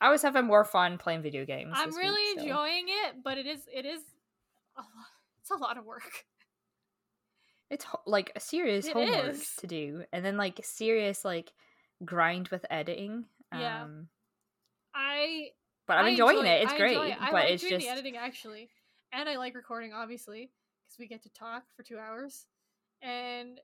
I 0.01 0.09
was 0.09 0.23
having 0.23 0.45
more 0.45 0.65
fun 0.65 0.97
playing 0.97 1.21
video 1.21 1.45
games. 1.45 1.73
I'm 1.75 1.95
really 1.95 2.33
week, 2.33 2.39
so- 2.39 2.41
enjoying 2.41 2.85
it, 2.87 3.17
but 3.23 3.37
it 3.37 3.45
is 3.45 3.59
it 3.71 3.85
is 3.85 4.01
a 4.75 4.81
lot, 4.81 5.13
it's 5.41 5.51
a 5.51 5.55
lot 5.57 5.77
of 5.77 5.85
work. 5.85 6.25
It's 7.69 7.83
ho- 7.85 8.01
like 8.05 8.31
a 8.35 8.39
serious 8.39 8.85
It 8.87 8.93
homework 8.93 9.33
is. 9.33 9.55
to 9.57 9.67
do, 9.67 10.05
and 10.13 10.23
then 10.23 10.37
like 10.37 10.59
serious 10.63 11.25
like 11.25 11.51
grind 12.03 12.47
with 12.49 12.65
editing. 12.69 13.25
Yeah. 13.51 13.83
Um, 13.83 14.07
I 14.93 15.49
but 15.87 15.97
I'm 15.97 16.05
I 16.05 16.09
enjoying 16.09 16.37
enjoy 16.39 16.49
it. 16.49 16.63
It's 16.63 16.73
I 16.73 16.77
great, 16.77 16.97
it. 16.97 17.17
I 17.21 17.25
but 17.31 17.33
like 17.33 17.49
it's 17.51 17.61
doing 17.63 17.73
just 17.73 17.85
the 17.85 17.91
editing 17.91 18.17
actually, 18.17 18.69
and 19.11 19.27
I 19.27 19.37
like 19.37 19.55
recording 19.55 19.93
obviously 19.93 20.51
because 20.85 20.99
we 20.99 21.07
get 21.07 21.23
to 21.23 21.29
talk 21.33 21.63
for 21.75 21.83
two 21.83 21.97
hours, 21.97 22.45
and 23.01 23.59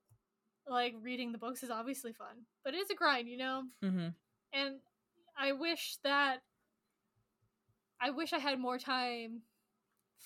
like 0.68 0.94
reading 1.02 1.32
the 1.32 1.38
books 1.38 1.64
is 1.64 1.70
obviously 1.70 2.14
fun, 2.14 2.46
but 2.64 2.74
it 2.74 2.78
is 2.78 2.90
a 2.90 2.96
grind, 2.96 3.28
you 3.28 3.38
know. 3.38 3.64
Mhm. 3.84 4.14
And 4.54 4.76
I 5.38 5.52
wish 5.54 5.98
that 6.04 6.42
I 8.00 8.10
wish 8.10 8.34
I 8.34 8.40
had 8.40 8.60
more 8.60 8.78
time. 8.80 9.42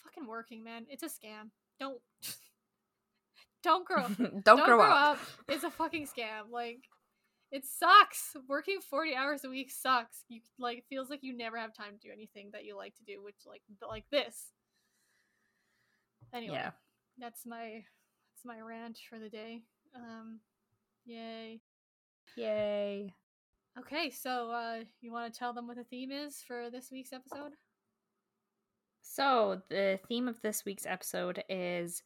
Fucking 0.04 0.28
working, 0.28 0.64
man. 0.64 0.86
It's 0.90 1.04
a 1.04 1.08
scam. 1.08 1.50
Don't 1.80 2.00
don't 3.66 3.86
grow 3.86 4.08
don't, 4.44 4.66
grow, 4.66 4.82
up. 4.82 5.20
It's 5.50 5.64
a 5.64 5.70
fucking 5.72 6.08
scam. 6.08 6.52
Like, 6.52 6.80
it 7.52 7.64
sucks. 7.66 8.36
Working 8.48 8.80
forty 8.82 9.16
hours 9.16 9.44
a 9.44 9.50
week 9.50 9.72
sucks. 9.72 10.24
You 10.30 10.42
like 10.60 10.84
feels 10.90 11.10
like 11.10 11.20
you 11.24 11.36
never 11.36 11.58
have 11.58 11.74
time 11.74 11.94
to 11.94 12.08
do 12.08 12.14
anything 12.14 12.50
that 12.54 12.64
you 12.66 12.78
like 12.78 12.96
to 12.96 13.04
do, 13.04 13.24
which 13.24 13.36
like 13.46 13.62
like 13.88 14.06
this. 14.12 14.52
Anyway, 16.34 16.56
Yeah. 16.56 16.72
that's 17.18 17.46
my 17.46 17.84
that's 18.34 18.46
my 18.46 18.60
rant 18.60 19.00
for 19.10 19.20
the 19.20 19.30
day. 19.30 19.62
Um, 19.96 20.40
yay. 21.06 21.62
Yay. 22.36 23.14
Okay, 23.80 24.10
so 24.10 24.52
uh, 24.52 24.84
you 25.02 25.12
want 25.12 25.32
to 25.34 25.38
tell 25.38 25.54
them 25.54 25.68
what 25.68 25.78
the 25.78 25.84
theme 25.84 26.12
is 26.12 26.42
for 26.46 26.70
this 26.70 26.90
week's 26.92 27.14
episode? 27.14 27.54
So 29.02 29.62
the 29.70 30.00
theme 30.08 30.28
of 30.28 30.42
this 30.42 30.66
week's 30.66 30.86
episode 30.86 31.44
is 31.50 32.02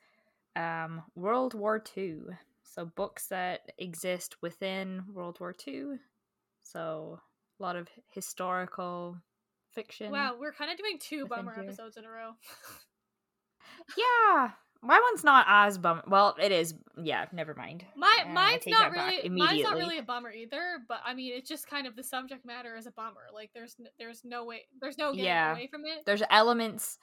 um, 0.59 1.01
World 1.15 1.53
War 1.53 1.83
II. 1.97 2.17
So 2.63 2.85
books 2.85 3.27
that 3.27 3.71
exist 3.77 4.35
within 4.41 5.03
World 5.13 5.39
War 5.39 5.55
II. 5.67 5.97
So 6.63 7.19
a 7.59 7.63
lot 7.63 7.75
of 7.75 7.87
historical 8.09 9.17
fiction. 9.73 10.11
Wow, 10.11 10.35
we're 10.39 10.53
kind 10.53 10.71
of 10.71 10.77
doing 10.77 10.97
two 10.99 11.25
bummer 11.27 11.53
here. 11.53 11.63
episodes 11.63 11.97
in 11.97 12.05
a 12.05 12.09
row. 12.09 12.31
Yeah. 13.97 14.51
My 14.81 15.01
one's 15.11 15.25
not 15.25 15.45
as 15.49 15.77
bum. 15.77 16.01
Well, 16.07 16.35
it 16.41 16.53
is. 16.53 16.73
Yeah, 17.01 17.25
never 17.33 17.53
mind. 17.53 17.85
My 17.97 18.23
Uh, 18.25 18.29
mine's 18.29 18.65
not 18.65 18.91
really 18.93 19.27
mine's 19.27 19.61
not 19.61 19.75
really 19.75 19.97
a 19.97 20.03
bummer 20.03 20.31
either, 20.31 20.77
but 20.87 21.01
I 21.05 21.13
mean 21.13 21.33
it's 21.35 21.49
just 21.49 21.67
kind 21.67 21.85
of 21.85 21.97
the 21.97 22.03
subject 22.03 22.45
matter 22.45 22.77
is 22.77 22.87
a 22.87 22.91
bummer. 22.91 23.27
Like 23.33 23.51
there's 23.53 23.75
n- 23.79 23.89
there's 23.97 24.23
no 24.23 24.45
way 24.45 24.67
there's 24.79 24.97
no 24.97 25.11
getting 25.11 25.25
Yeah. 25.25 25.51
away 25.51 25.67
from 25.67 25.85
it. 25.85 26.05
There's 26.05 26.23
elements. 26.29 26.97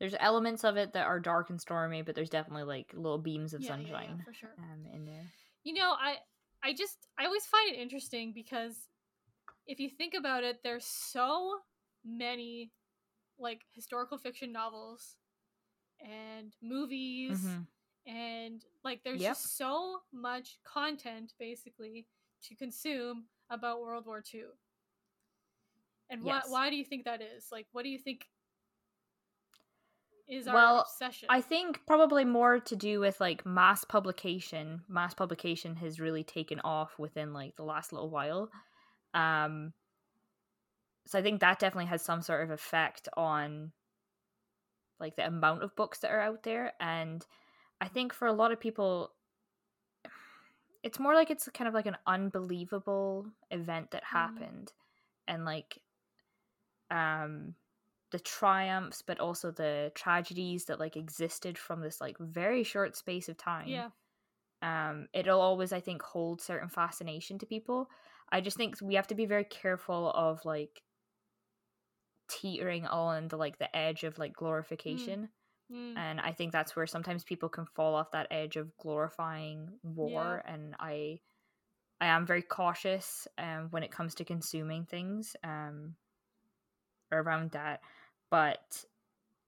There's 0.00 0.14
elements 0.18 0.64
of 0.64 0.76
it 0.76 0.92
that 0.92 1.06
are 1.06 1.20
dark 1.20 1.50
and 1.50 1.60
stormy, 1.60 2.02
but 2.02 2.14
there's 2.14 2.30
definitely 2.30 2.64
like 2.64 2.92
little 2.94 3.18
beams 3.18 3.52
of 3.54 3.62
Yeah, 3.62 3.68
yeah, 3.78 3.88
yeah, 3.88 3.96
sunshine 3.96 4.24
for 4.24 4.32
sure. 4.32 4.54
um, 4.58 4.86
in 4.94 5.04
there. 5.04 5.24
You 5.64 5.74
know, 5.74 5.92
I 5.98 6.18
I 6.62 6.72
just 6.72 7.08
I 7.18 7.26
always 7.26 7.46
find 7.46 7.74
it 7.74 7.78
interesting 7.78 8.32
because 8.32 8.88
if 9.66 9.80
you 9.80 9.88
think 9.90 10.14
about 10.14 10.44
it, 10.44 10.62
there's 10.62 10.84
so 10.84 11.58
many 12.04 12.72
like 13.38 13.62
historical 13.72 14.18
fiction 14.18 14.52
novels 14.52 15.16
and 16.00 16.54
movies 16.62 17.42
Mhm. 17.42 17.66
and 18.06 18.64
like 18.84 19.02
there's 19.04 19.20
Yep. 19.20 19.36
just 19.36 19.56
so 19.56 20.00
much 20.12 20.58
content 20.64 21.34
basically 21.38 22.06
to 22.42 22.54
consume 22.56 23.26
about 23.50 23.80
World 23.80 24.06
War 24.06 24.22
II. 24.22 24.44
And 26.10 26.24
why 26.24 26.42
why 26.46 26.70
do 26.70 26.76
you 26.76 26.84
think 26.84 27.04
that 27.04 27.20
is? 27.20 27.48
Like 27.52 27.66
what 27.72 27.82
do 27.82 27.88
you 27.90 27.98
think 27.98 28.26
is 30.28 30.46
our 30.48 30.54
Well, 30.54 30.74
obsession? 30.74 31.28
I 31.28 31.40
think 31.40 31.86
probably 31.86 32.24
more 32.24 32.58
to 32.60 32.76
do 32.76 33.00
with 33.00 33.20
like 33.20 33.44
mass 33.46 33.84
publication. 33.84 34.84
Mass 34.88 35.14
publication 35.14 35.76
has 35.76 36.00
really 36.00 36.24
taken 36.24 36.60
off 36.60 36.98
within 36.98 37.32
like 37.32 37.56
the 37.56 37.64
last 37.64 37.92
little 37.92 38.10
while. 38.10 38.50
Um 39.14 39.74
so 41.06 41.18
I 41.18 41.22
think 41.22 41.40
that 41.40 41.58
definitely 41.58 41.86
has 41.86 42.02
some 42.02 42.22
sort 42.22 42.44
of 42.44 42.50
effect 42.50 43.08
on 43.16 43.72
like 45.00 45.16
the 45.16 45.26
amount 45.26 45.62
of 45.62 45.74
books 45.76 46.00
that 46.00 46.10
are 46.10 46.20
out 46.20 46.42
there 46.42 46.72
and 46.80 47.24
I 47.80 47.88
think 47.88 48.12
for 48.12 48.28
a 48.28 48.32
lot 48.32 48.52
of 48.52 48.60
people 48.60 49.14
it's 50.82 50.98
more 50.98 51.14
like 51.14 51.30
it's 51.30 51.48
kind 51.50 51.66
of 51.68 51.74
like 51.74 51.86
an 51.86 51.96
unbelievable 52.06 53.26
event 53.50 53.90
that 53.90 54.04
Mhm. 54.12 54.44
happened 54.44 54.72
and 55.28 55.44
like 55.44 55.82
um 56.90 57.54
the 58.10 58.18
triumphs 58.18 59.02
but 59.06 59.20
also 59.20 59.50
the 59.50 59.92
tragedies 59.94 60.64
that 60.66 60.80
like 60.80 60.96
existed 60.96 61.58
from 61.58 61.80
this 61.80 62.00
like 62.00 62.16
very 62.18 62.62
short 62.64 62.96
space 62.96 63.28
of 63.28 63.36
time 63.36 63.68
yeah. 63.68 63.88
um 64.62 65.06
it'll 65.12 65.40
always 65.40 65.72
i 65.72 65.80
think 65.80 66.02
hold 66.02 66.40
certain 66.40 66.68
fascination 66.68 67.38
to 67.38 67.46
people 67.46 67.88
i 68.30 68.40
just 68.40 68.56
think 68.56 68.76
we 68.82 68.94
have 68.94 69.06
to 69.06 69.14
be 69.14 69.26
very 69.26 69.44
careful 69.44 70.10
of 70.10 70.44
like 70.44 70.82
teetering 72.28 72.86
on 72.86 73.28
the 73.28 73.36
like 73.36 73.58
the 73.58 73.74
edge 73.76 74.04
of 74.04 74.18
like 74.18 74.34
glorification 74.34 75.28
Mm. 75.70 75.98
and 75.98 76.18
i 76.22 76.32
think 76.32 76.50
that's 76.50 76.74
where 76.74 76.86
sometimes 76.86 77.24
people 77.24 77.50
can 77.50 77.66
fall 77.66 77.94
off 77.94 78.12
that 78.12 78.28
edge 78.30 78.56
of 78.56 78.74
glorifying 78.78 79.68
war 79.82 80.42
and 80.46 80.74
i 80.80 81.20
i 82.00 82.06
am 82.06 82.24
very 82.24 82.40
cautious 82.40 83.28
um 83.36 83.66
when 83.68 83.82
it 83.82 83.90
comes 83.90 84.14
to 84.14 84.24
consuming 84.24 84.86
things 84.86 85.36
um 85.44 85.94
around 87.12 87.50
that 87.52 87.80
but 88.30 88.84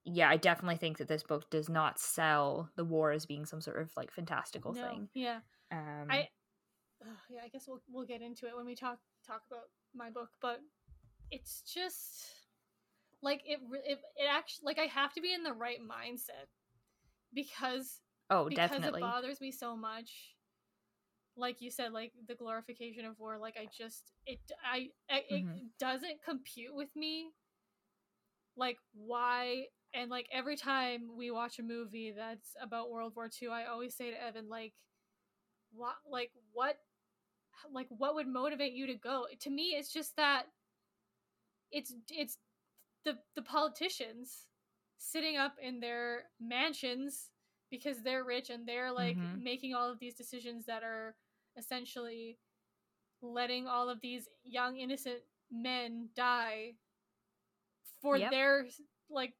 yeah 0.03 0.29
i 0.29 0.37
definitely 0.37 0.77
think 0.77 0.97
that 0.97 1.07
this 1.07 1.23
book 1.23 1.49
does 1.49 1.69
not 1.69 1.99
sell 1.99 2.69
the 2.75 2.85
war 2.85 3.11
as 3.11 3.25
being 3.25 3.45
some 3.45 3.61
sort 3.61 3.79
of 3.81 3.91
like 3.95 4.11
fantastical 4.11 4.73
No, 4.73 4.81
thing 4.81 5.09
Yeah. 5.13 5.39
um 5.71 6.07
I 6.09 6.27
yeah, 7.29 7.41
I 7.43 7.47
guess 7.47 7.65
we'll 7.67 7.81
we'll 7.91 8.05
get 8.05 8.21
into 8.21 8.47
it 8.47 8.55
when 8.55 8.65
we 8.65 8.75
talk 8.75 8.99
talk 9.25 9.41
about 9.49 9.65
my 9.95 10.09
book, 10.09 10.29
but 10.41 10.59
it's 11.31 11.61
just 11.61 12.25
like 13.21 13.41
it 13.45 13.59
it, 13.85 13.99
it 14.17 14.27
actually 14.29 14.65
like 14.65 14.79
I 14.79 14.85
have 14.85 15.13
to 15.13 15.21
be 15.21 15.33
in 15.33 15.43
the 15.43 15.53
right 15.53 15.79
mindset 15.81 16.47
because 17.33 18.01
oh 18.29 18.49
because 18.49 18.71
definitely 18.71 19.01
it 19.01 19.05
bothers 19.05 19.41
me 19.41 19.51
so 19.51 19.75
much. 19.75 20.35
Like 21.37 21.61
you 21.61 21.71
said, 21.71 21.93
like 21.93 22.11
the 22.27 22.35
glorification 22.35 23.05
of 23.05 23.17
war, 23.19 23.37
like 23.39 23.55
I 23.57 23.67
just 23.75 24.11
it 24.25 24.39
I, 24.63 24.89
I 25.09 25.23
it 25.29 25.45
Mhm. 25.45 25.69
doesn't 25.79 26.23
compute 26.23 26.75
with 26.75 26.89
me. 26.95 27.29
Like 28.55 28.77
why 28.93 29.65
and 29.93 30.09
like 30.09 30.27
every 30.31 30.55
time 30.55 31.09
we 31.17 31.31
watch 31.31 31.59
a 31.59 31.63
movie 31.63 32.13
that's 32.15 32.55
about 32.61 32.91
World 32.91 33.13
War 33.15 33.29
II, 33.29 33.49
I 33.49 33.65
always 33.65 33.95
say 33.95 34.11
to 34.11 34.23
Evan 34.23 34.49
like 34.49 34.73
what 35.73 35.95
like 36.09 36.31
what 36.53 36.77
like 37.73 37.87
what 37.89 38.15
would 38.15 38.27
motivate 38.27 38.73
you 38.73 38.87
to 38.87 38.95
go? 38.95 39.25
To 39.41 39.49
me 39.49 39.75
it's 39.77 39.91
just 39.93 40.15
that 40.17 40.45
it's 41.71 41.93
it's 42.09 42.37
the 43.05 43.17
the 43.35 43.41
politicians 43.41 44.47
sitting 44.97 45.37
up 45.37 45.55
in 45.61 45.79
their 45.79 46.23
mansions 46.39 47.31
because 47.71 48.01
they're 48.03 48.23
rich 48.23 48.49
and 48.49 48.67
they're 48.67 48.91
like 48.91 49.17
Mhm. 49.17 49.43
making 49.43 49.73
all 49.73 49.89
of 49.91 49.99
these 49.99 50.15
decisions 50.15 50.65
that 50.65 50.83
are 50.83 51.15
essentially 51.57 52.37
letting 53.21 53.67
all 53.67 53.89
of 53.89 54.01
these 54.01 54.27
young 54.43 54.77
innocent 54.77 55.19
men 55.51 56.09
die 56.15 56.73
for 58.01 58.17
Yep. 58.19 58.31
their 58.31 58.65
like 59.09 59.33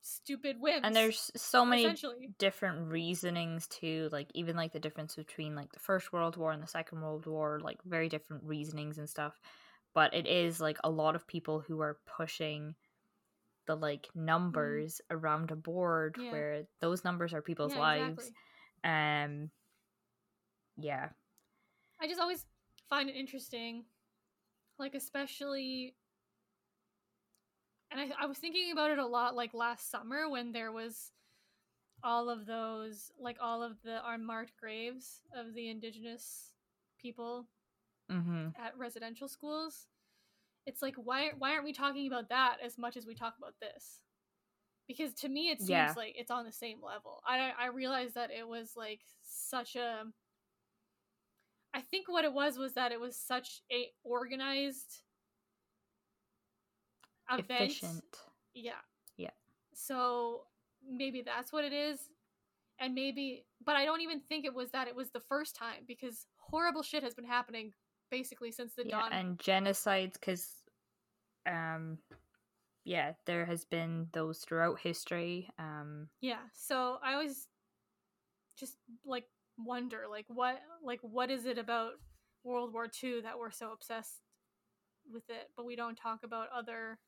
stupid 0.00 0.56
whims 0.60 0.84
and 0.84 0.96
there's 0.96 1.30
so 1.36 1.64
many 1.64 1.96
different 2.38 2.90
reasonings 2.90 3.66
too 3.68 4.08
like 4.10 4.28
even 4.34 4.56
like 4.56 4.72
the 4.72 4.80
difference 4.80 5.14
between 5.14 5.54
like 5.54 5.70
the 5.72 5.78
first 5.78 6.12
world 6.12 6.36
war 6.36 6.50
and 6.50 6.62
the 6.62 6.66
second 6.66 7.00
world 7.00 7.26
war 7.26 7.60
like 7.62 7.78
very 7.84 8.08
different 8.08 8.42
reasonings 8.44 8.98
and 8.98 9.08
stuff 9.08 9.38
but 9.94 10.12
it 10.14 10.26
is 10.26 10.60
like 10.60 10.78
a 10.82 10.90
lot 10.90 11.14
of 11.14 11.26
people 11.26 11.60
who 11.60 11.80
are 11.80 11.98
pushing 12.16 12.74
the 13.66 13.76
like 13.76 14.08
numbers 14.14 15.00
around 15.10 15.50
a 15.50 15.56
board 15.56 16.16
Mm. 16.16 16.24
Yeah. 16.24 16.30
where 16.32 16.62
those 16.80 17.04
numbers 17.04 17.32
are 17.32 17.42
people's 17.42 17.74
Yeah, 17.74 17.80
lives 17.80 18.18
exactly. 18.18 18.34
um 18.84 19.50
yeah 20.76 21.10
I 22.00 22.06
just 22.08 22.20
always 22.20 22.46
find 22.88 23.08
it 23.08 23.16
interesting, 23.16 23.84
like 24.78 24.94
especially, 24.94 25.94
and 27.92 28.00
I, 28.00 28.24
I 28.24 28.26
was 28.26 28.38
thinking 28.38 28.72
about 28.72 28.90
it 28.90 28.98
a 28.98 29.06
lot, 29.06 29.36
like 29.36 29.54
last 29.54 29.90
summer 29.90 30.28
when 30.30 30.52
there 30.52 30.72
was 30.72 31.12
all 32.02 32.30
of 32.30 32.46
those, 32.46 33.10
like 33.18 33.38
all 33.40 33.62
of 33.62 33.82
the 33.82 34.00
unmarked 34.08 34.52
graves 34.58 35.22
of 35.36 35.54
the 35.54 35.70
indigenous 35.70 36.52
people 37.00 37.46
mm-hmm 38.10 38.54
at 38.58 38.76
residential 38.78 39.28
schools. 39.28 39.86
It's 40.66 40.82
like 40.82 40.96
why 40.96 41.32
why 41.38 41.52
aren't 41.52 41.64
we 41.64 41.72
talking 41.72 42.06
about 42.06 42.28
that 42.30 42.58
as 42.64 42.78
much 42.78 42.96
as 42.96 43.06
we 43.06 43.14
talk 43.14 43.34
about 43.38 43.54
this? 43.60 44.00
Because 44.88 45.14
to 45.14 45.28
me, 45.28 45.50
it 45.50 45.60
seems 45.62 45.94
Yeah. 45.94 45.96
like 45.96 46.14
it's 46.16 46.30
on 46.30 46.44
the 46.44 46.52
same 46.52 46.78
level. 46.82 47.20
I 47.26 47.52
I 47.58 47.66
realized 47.68 48.14
that 48.14 48.30
it 48.30 48.46
was 48.48 48.72
like 48.76 49.00
such 49.22 49.76
a. 49.76 50.04
I 51.74 51.80
think 51.80 52.08
what 52.08 52.24
it 52.24 52.32
was 52.32 52.58
was 52.58 52.74
that 52.74 52.92
it 52.92 53.00
was 53.00 53.16
such 53.16 53.62
a 53.72 53.90
organized 54.04 55.02
event. 57.30 57.50
efficient 57.50 58.04
Yeah. 58.54 58.72
Yeah. 59.16 59.30
So 59.74 60.42
maybe 60.88 61.22
that's 61.24 61.52
what 61.52 61.64
it 61.64 61.72
is. 61.72 61.98
And 62.78 62.94
maybe, 62.94 63.44
but 63.64 63.76
I 63.76 63.84
don't 63.84 64.00
even 64.00 64.20
think 64.20 64.44
it 64.44 64.54
was 64.54 64.70
that. 64.70 64.88
It 64.88 64.96
was 64.96 65.10
the 65.10 65.20
first 65.20 65.54
time 65.54 65.84
because 65.86 66.26
horrible 66.36 66.82
shit 66.82 67.02
has 67.02 67.14
been 67.14 67.24
happening 67.24 67.72
basically 68.10 68.52
since 68.52 68.74
the 68.74 68.84
yeah, 68.86 69.00
dawn. 69.00 69.12
and 69.12 69.38
genocides 69.38 70.12
because 70.14 70.50
um 71.50 71.96
yeah 72.84 73.12
there 73.26 73.46
has 73.46 73.64
been 73.64 74.06
those 74.12 74.40
throughout 74.40 74.78
history 74.78 75.48
um 75.58 76.08
Yeah. 76.20 76.42
So 76.52 76.98
I 77.02 77.14
always 77.14 77.48
just 78.58 78.76
like 79.04 79.24
wonder 79.56 80.04
like 80.10 80.26
what 80.28 80.60
like 80.84 81.00
what 81.02 81.30
is 81.30 81.46
it 81.46 81.58
about 81.58 81.92
World 82.44 82.72
War 82.72 82.86
II 83.02 83.22
that 83.22 83.38
we're 83.38 83.50
so 83.50 83.72
obsessed 83.72 84.20
with 85.10 85.28
it 85.30 85.50
but 85.56 85.64
we 85.64 85.74
don't 85.74 85.96
talk 85.96 86.20
about 86.22 86.48
other 86.54 86.98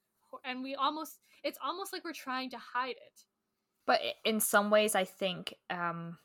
and 0.45 0.63
we 0.63 0.75
almost 0.75 1.19
it's 1.43 1.59
almost 1.65 1.93
like 1.93 2.05
we're 2.05 2.13
trying 2.13 2.51
to 2.51 2.59
hide 2.59 2.97
it. 2.97 3.25
but 3.87 4.01
in 4.25 4.41
some 4.41 4.71
ways 4.71 4.95
i 4.95 5.05
think 5.05 5.55
um 5.71 6.19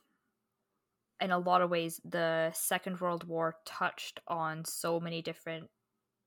in 1.22 1.32
a 1.32 1.38
lot 1.40 1.62
of 1.62 1.70
ways 1.70 2.00
the 2.06 2.50
second 2.54 3.00
world 3.02 3.26
war 3.26 3.56
touched 3.66 4.20
on 4.28 4.64
so 4.66 5.00
many 5.00 5.22
different 5.22 5.70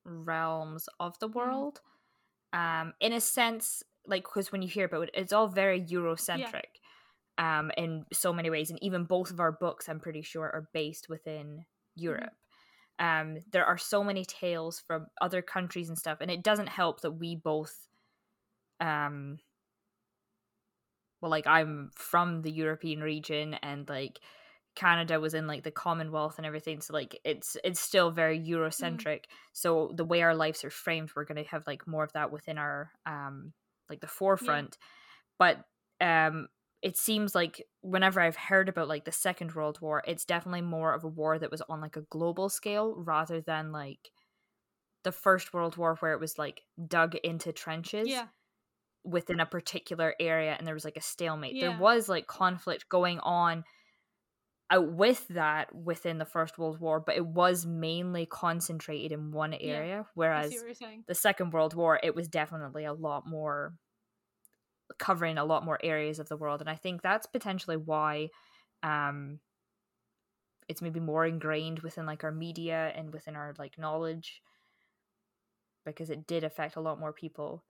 realms 0.04 0.88
of 1.00 1.18
the 1.20 1.28
world. 1.28 1.80
Um 2.52 2.92
in 3.00 3.12
a 3.12 3.20
sense 3.20 3.82
like 4.06 4.24
because 4.24 4.52
when 4.52 4.60
you 4.62 4.68
hear 4.68 4.84
about 4.86 5.04
it 5.04 5.10
it's 5.14 5.32
all 5.32 5.48
very 5.48 5.80
eurocentric 5.80 6.72
um 7.38 7.70
in 7.78 8.04
so 8.12 8.32
many 8.32 8.50
ways 8.50 8.68
and 8.68 8.82
even 8.82 9.04
both 9.04 9.30
of 9.30 9.40
our 9.40 9.52
books 9.52 9.88
i'm 9.88 10.00
pretty 10.00 10.20
sure 10.22 10.44
are 10.44 10.68
based 10.74 11.08
within 11.08 11.64
europe 11.94 12.34
um 12.98 13.38
there 13.50 13.64
are 13.64 13.78
so 13.78 14.04
many 14.04 14.24
tales 14.24 14.82
from 14.86 15.06
other 15.20 15.42
countries 15.42 15.88
and 15.88 15.98
stuff 15.98 16.18
and 16.20 16.30
it 16.30 16.42
doesn't 16.42 16.68
help 16.68 17.00
that 17.00 17.12
we 17.12 17.36
both 17.36 17.88
um 18.80 19.38
well 21.20 21.30
like 21.30 21.46
i'm 21.46 21.90
from 21.94 22.42
the 22.42 22.50
european 22.50 23.00
region 23.00 23.54
and 23.54 23.88
like 23.88 24.20
canada 24.74 25.20
was 25.20 25.34
in 25.34 25.46
like 25.46 25.62
the 25.62 25.70
commonwealth 25.70 26.38
and 26.38 26.46
everything 26.46 26.80
so 26.80 26.92
like 26.94 27.18
it's 27.24 27.56
it's 27.62 27.80
still 27.80 28.10
very 28.10 28.40
eurocentric. 28.40 29.24
So 29.52 29.92
the 29.94 30.04
way 30.04 30.22
our 30.22 30.34
lives 30.34 30.64
are 30.64 30.70
framed 30.70 31.10
we're 31.14 31.24
going 31.24 31.42
to 31.42 31.50
have 31.50 31.66
like 31.66 31.86
more 31.86 32.04
of 32.04 32.12
that 32.14 32.32
within 32.32 32.56
our 32.56 32.90
um 33.04 33.52
like 33.90 34.00
the 34.00 34.06
forefront. 34.06 34.78
But 35.38 35.58
um 36.00 36.48
it 36.82 36.96
seems 36.96 37.34
like 37.34 37.64
whenever 37.80 38.20
I've 38.20 38.36
heard 38.36 38.68
about 38.68 38.88
like 38.88 39.04
the 39.04 39.12
Second 39.12 39.54
World 39.54 39.80
War, 39.80 40.02
it's 40.06 40.24
definitely 40.24 40.62
more 40.62 40.92
of 40.92 41.04
a 41.04 41.08
war 41.08 41.38
that 41.38 41.50
was 41.50 41.62
on 41.68 41.80
like 41.80 41.96
a 41.96 42.02
global 42.10 42.48
scale 42.48 42.94
rather 42.96 43.40
than 43.40 43.70
like 43.72 44.10
the 45.04 45.12
First 45.12 45.54
World 45.54 45.76
War 45.76 45.96
where 46.00 46.12
it 46.12 46.20
was 46.20 46.38
like 46.38 46.62
dug 46.88 47.14
into 47.16 47.52
trenches 47.52 48.08
Yeah. 48.08 48.26
within 49.04 49.40
a 49.40 49.46
particular 49.46 50.14
area 50.20 50.54
and 50.58 50.66
there 50.66 50.74
was 50.74 50.84
like 50.84 50.96
a 50.96 51.00
stalemate. 51.02 51.54
Yeah. 51.54 51.68
There 51.70 51.78
was 51.78 52.08
like 52.08 52.26
conflict 52.26 52.88
going 52.88 53.20
on 53.20 53.64
out 54.70 54.90
with 54.92 55.28
that 55.28 55.74
within 55.74 56.18
the 56.18 56.24
First 56.24 56.56
World 56.58 56.80
War, 56.80 56.98
but 56.98 57.16
it 57.16 57.26
was 57.26 57.66
mainly 57.66 58.26
concentrated 58.26 59.12
in 59.12 59.30
one 59.30 59.52
area. 59.54 60.00
I 60.00 60.10
Whereas 60.14 60.50
see 60.50 60.56
what 60.58 60.66
you're 60.66 60.74
saying. 60.74 61.04
the 61.06 61.14
Second 61.14 61.52
World 61.52 61.74
War, 61.74 62.00
it 62.02 62.14
was 62.14 62.26
definitely 62.28 62.84
a 62.86 62.92
lot 62.94 63.26
more 63.26 63.74
covering 64.98 65.38
a 65.38 65.44
lot 65.44 65.64
more 65.64 65.78
areas 65.82 66.18
of 66.18 66.28
the 66.28 66.36
world, 66.36 66.60
and 66.60 66.70
I 66.70 66.76
think 66.76 67.02
that's 67.02 67.26
potentially 67.26 67.76
why 67.76 68.28
um, 68.82 69.40
it's 70.68 70.82
maybe 70.82 71.00
more 71.00 71.26
ingrained 71.26 71.80
within 71.80 72.06
like 72.06 72.24
our 72.24 72.32
media 72.32 72.92
and 72.96 73.12
within 73.12 73.36
our 73.36 73.54
like 73.58 73.78
knowledge 73.78 74.42
because 75.84 76.10
it 76.10 76.26
did 76.26 76.44
affect 76.44 76.76
a 76.76 76.80
lot 76.80 77.00
more 77.00 77.12
people. 77.12 77.64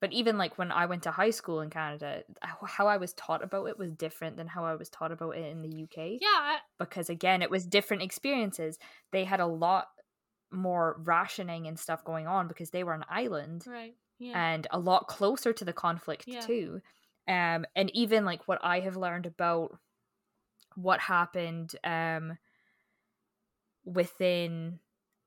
But 0.00 0.12
even 0.12 0.36
like 0.36 0.58
when 0.58 0.70
I 0.70 0.86
went 0.86 1.04
to 1.04 1.10
high 1.10 1.30
school 1.30 1.62
in 1.62 1.70
Canada, 1.70 2.22
how 2.42 2.86
I 2.86 2.98
was 2.98 3.14
taught 3.14 3.42
about 3.42 3.66
it 3.66 3.78
was 3.78 3.92
different 3.92 4.36
than 4.36 4.46
how 4.46 4.64
I 4.64 4.74
was 4.74 4.90
taught 4.90 5.10
about 5.10 5.36
it 5.36 5.50
in 5.50 5.62
the 5.62 5.82
UK 5.84 6.18
Yeah. 6.20 6.56
Because 6.78 7.08
again 7.08 7.42
it 7.42 7.50
was 7.50 7.66
different 7.66 8.02
experiences 8.02 8.78
they 9.12 9.24
had 9.24 9.40
a 9.40 9.46
lot 9.46 9.86
more 10.52 11.00
rationing 11.02 11.66
and 11.66 11.78
stuff 11.78 12.04
going 12.04 12.26
on 12.26 12.46
because 12.46 12.70
they 12.70 12.84
were 12.84 12.94
an 12.94 13.04
island 13.08 13.64
right. 13.66 13.94
Yeah. 14.18 14.54
and 14.54 14.66
a 14.70 14.78
lot 14.78 15.08
closer 15.08 15.52
to 15.52 15.64
the 15.64 15.72
conflict 15.72 16.24
Yeah. 16.26 16.40
too 16.40 16.80
um 17.28 17.66
and 17.74 17.90
even 17.94 18.24
like 18.24 18.46
what 18.48 18.58
i 18.62 18.80
have 18.80 18.96
learned 18.96 19.26
about 19.26 19.78
what 20.74 21.00
happened 21.00 21.74
um 21.84 22.38
within 23.84 24.78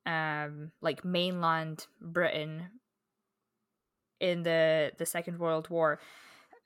um 0.06 0.72
like 0.82 1.04
mainland 1.06 1.88
britain 2.02 2.68
in 4.20 4.44
the 4.44 4.92
the 4.98 5.06
second 5.06 5.40
world 5.40 5.70
war 5.70 6.00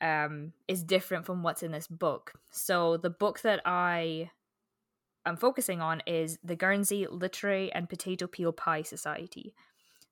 um 0.01 0.53
is 0.67 0.83
different 0.83 1.25
from 1.25 1.43
what's 1.43 1.63
in 1.63 1.71
this 1.71 1.87
book 1.87 2.33
so 2.51 2.97
the 2.97 3.09
book 3.09 3.41
that 3.41 3.61
i 3.65 4.29
am 5.25 5.37
focusing 5.37 5.81
on 5.81 6.01
is 6.05 6.39
the 6.43 6.55
guernsey 6.55 7.07
literary 7.09 7.71
and 7.71 7.89
potato 7.89 8.27
peel 8.27 8.51
pie 8.51 8.81
society 8.81 9.53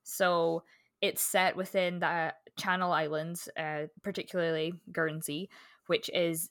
so 0.02 0.62
it's 1.02 1.22
set 1.22 1.56
within 1.56 1.98
the 2.00 2.34
channel 2.58 2.92
islands 2.92 3.48
uh, 3.58 3.86
particularly 4.02 4.74
guernsey 4.92 5.50
which 5.88 6.10
is 6.14 6.48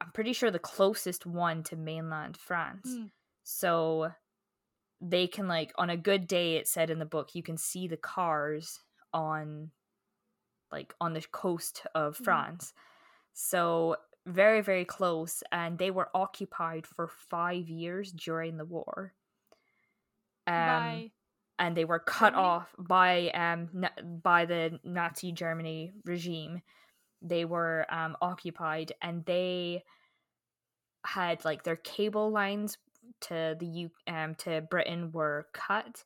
i'm 0.00 0.12
pretty 0.12 0.32
sure 0.32 0.50
the 0.50 0.58
closest 0.58 1.26
one 1.26 1.62
to 1.64 1.76
mainland 1.76 2.36
france 2.36 2.88
Mm. 2.88 3.10
so 3.44 4.12
they 5.00 5.26
can 5.26 5.48
like 5.48 5.72
on 5.76 5.90
a 5.90 5.96
good 5.96 6.26
day 6.26 6.56
it 6.56 6.68
said 6.68 6.90
in 6.90 6.98
the 6.98 7.06
book 7.06 7.34
you 7.34 7.42
can 7.42 7.56
see 7.56 7.88
the 7.88 7.96
cars 7.96 8.80
on 9.12 9.70
like 10.72 10.94
on 11.00 11.12
the 11.14 11.22
coast 11.22 11.86
of 11.94 12.18
Mhm. 12.18 12.24
france 12.24 12.72
so 13.34 13.96
very 14.26 14.62
very 14.62 14.84
close 14.84 15.42
and 15.52 15.78
they 15.78 15.90
were 15.90 16.10
occupied 16.14 16.86
for 16.86 17.08
five 17.08 17.68
years 17.68 18.12
during 18.12 18.56
the 18.56 18.64
war 18.64 19.14
um 20.46 20.66
By 20.66 21.10
and 21.58 21.76
they 21.76 21.84
were 21.84 21.98
cut 21.98 22.32
Germany? 22.32 22.42
off 22.48 22.74
by 22.78 23.28
um 23.30 23.68
na- 23.72 24.02
by 24.22 24.44
the 24.44 24.78
Nazi 24.84 25.32
Germany 25.32 25.92
regime. 26.04 26.62
They 27.22 27.44
were 27.44 27.86
um 27.90 28.16
occupied 28.20 28.92
and 29.00 29.24
they 29.24 29.84
had 31.06 31.44
like 31.44 31.62
their 31.62 31.76
cable 31.76 32.30
lines 32.30 32.78
to 33.22 33.56
the 33.58 33.66
U 33.66 33.90
um 34.06 34.34
to 34.36 34.62
Britain 34.62 35.12
were 35.12 35.46
cut. 35.52 36.04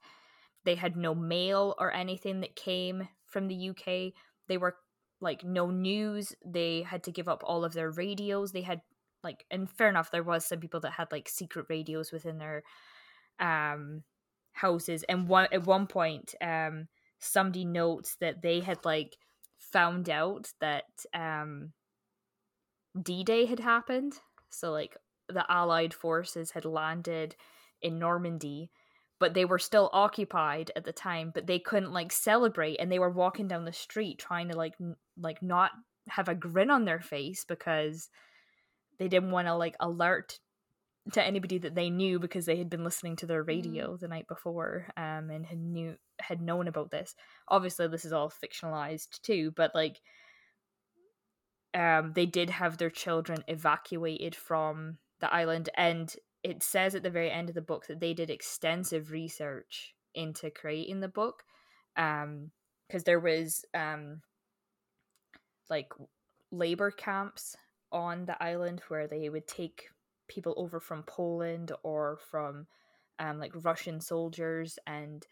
They 0.64 0.74
had 0.74 0.96
no 0.96 1.14
mail 1.14 1.74
or 1.78 1.92
anything 1.92 2.40
that 2.40 2.56
came 2.56 3.08
from 3.26 3.48
the 3.48 3.70
UK. 3.70 4.12
They 4.48 4.58
were 4.58 4.76
like 5.20 5.44
no 5.44 5.70
news. 5.70 6.32
They 6.44 6.82
had 6.82 7.04
to 7.04 7.12
give 7.12 7.28
up 7.28 7.42
all 7.44 7.64
of 7.64 7.72
their 7.72 7.90
radios. 7.90 8.52
They 8.52 8.62
had 8.62 8.82
like 9.24 9.44
and 9.50 9.68
fair 9.70 9.88
enough 9.88 10.10
there 10.10 10.22
was 10.22 10.44
some 10.44 10.60
people 10.60 10.80
that 10.80 10.92
had 10.92 11.10
like 11.10 11.28
secret 11.28 11.66
radios 11.68 12.12
within 12.12 12.38
their 12.38 12.62
um 13.40 14.02
houses 14.58 15.04
and 15.08 15.28
one 15.28 15.48
at 15.52 15.66
one 15.66 15.86
point 15.86 16.34
um 16.42 16.88
somebody 17.18 17.64
notes 17.64 18.16
that 18.20 18.42
they 18.42 18.60
had 18.60 18.84
like 18.84 19.16
found 19.58 20.08
out 20.08 20.50
that 20.60 20.84
um 21.14 21.72
D-Day 23.00 23.44
had 23.44 23.60
happened. 23.60 24.14
So 24.50 24.72
like 24.72 24.96
the 25.28 25.44
allied 25.50 25.94
forces 25.94 26.52
had 26.52 26.64
landed 26.64 27.36
in 27.82 27.98
Normandy 27.98 28.70
but 29.20 29.34
they 29.34 29.44
were 29.44 29.58
still 29.58 29.90
occupied 29.92 30.70
at 30.74 30.84
the 30.84 30.92
time 30.92 31.30
but 31.34 31.46
they 31.46 31.58
couldn't 31.58 31.92
like 31.92 32.10
celebrate 32.10 32.76
and 32.76 32.90
they 32.90 32.98
were 32.98 33.10
walking 33.10 33.46
down 33.46 33.64
the 33.64 33.72
street 33.72 34.18
trying 34.18 34.48
to 34.48 34.56
like 34.56 34.74
n- 34.80 34.96
like 35.20 35.42
not 35.42 35.70
have 36.08 36.28
a 36.28 36.34
grin 36.34 36.70
on 36.70 36.84
their 36.84 37.00
face 37.00 37.44
because 37.44 38.08
they 38.98 39.06
didn't 39.06 39.30
want 39.30 39.46
to 39.46 39.54
like 39.54 39.76
alert 39.80 40.38
to 41.12 41.22
anybody 41.24 41.58
that 41.58 41.74
they 41.74 41.90
knew 41.90 42.18
because 42.18 42.46
they 42.46 42.56
had 42.56 42.70
been 42.70 42.84
listening 42.84 43.16
to 43.16 43.26
their 43.26 43.42
radio 43.42 43.96
the 43.96 44.08
night 44.08 44.26
before 44.28 44.88
um 44.96 45.30
and 45.30 45.46
had 45.46 45.58
knew 45.58 45.96
had 46.20 46.40
known 46.40 46.68
about 46.68 46.90
this. 46.90 47.14
Obviously 47.48 47.88
this 47.88 48.04
is 48.04 48.12
all 48.12 48.30
fictionalized 48.30 49.20
too 49.22 49.52
but 49.56 49.74
like 49.74 50.00
um 51.74 52.12
they 52.14 52.26
did 52.26 52.50
have 52.50 52.78
their 52.78 52.90
children 52.90 53.42
evacuated 53.48 54.34
from 54.34 54.98
the 55.20 55.32
island 55.32 55.68
and 55.76 56.16
it 56.42 56.62
says 56.62 56.94
at 56.94 57.02
the 57.02 57.10
very 57.10 57.30
end 57.30 57.48
of 57.48 57.54
the 57.54 57.60
book 57.60 57.86
that 57.86 58.00
they 58.00 58.14
did 58.14 58.30
extensive 58.30 59.10
research 59.10 59.94
into 60.14 60.50
creating 60.50 61.00
the 61.00 61.08
book 61.08 61.42
um 61.96 62.50
because 62.86 63.04
there 63.04 63.20
was 63.20 63.64
um 63.74 64.22
like 65.68 65.92
labor 66.50 66.90
camps 66.90 67.56
on 67.92 68.24
the 68.24 68.42
island 68.42 68.80
where 68.88 69.06
they 69.06 69.28
would 69.28 69.46
take 69.46 69.88
people 70.28 70.54
over 70.56 70.80
from 70.80 71.02
Poland 71.02 71.72
or 71.82 72.18
from 72.30 72.66
um, 73.18 73.38
like 73.38 73.52
Russian 73.64 74.00
soldiers 74.00 74.78
and 74.86 75.26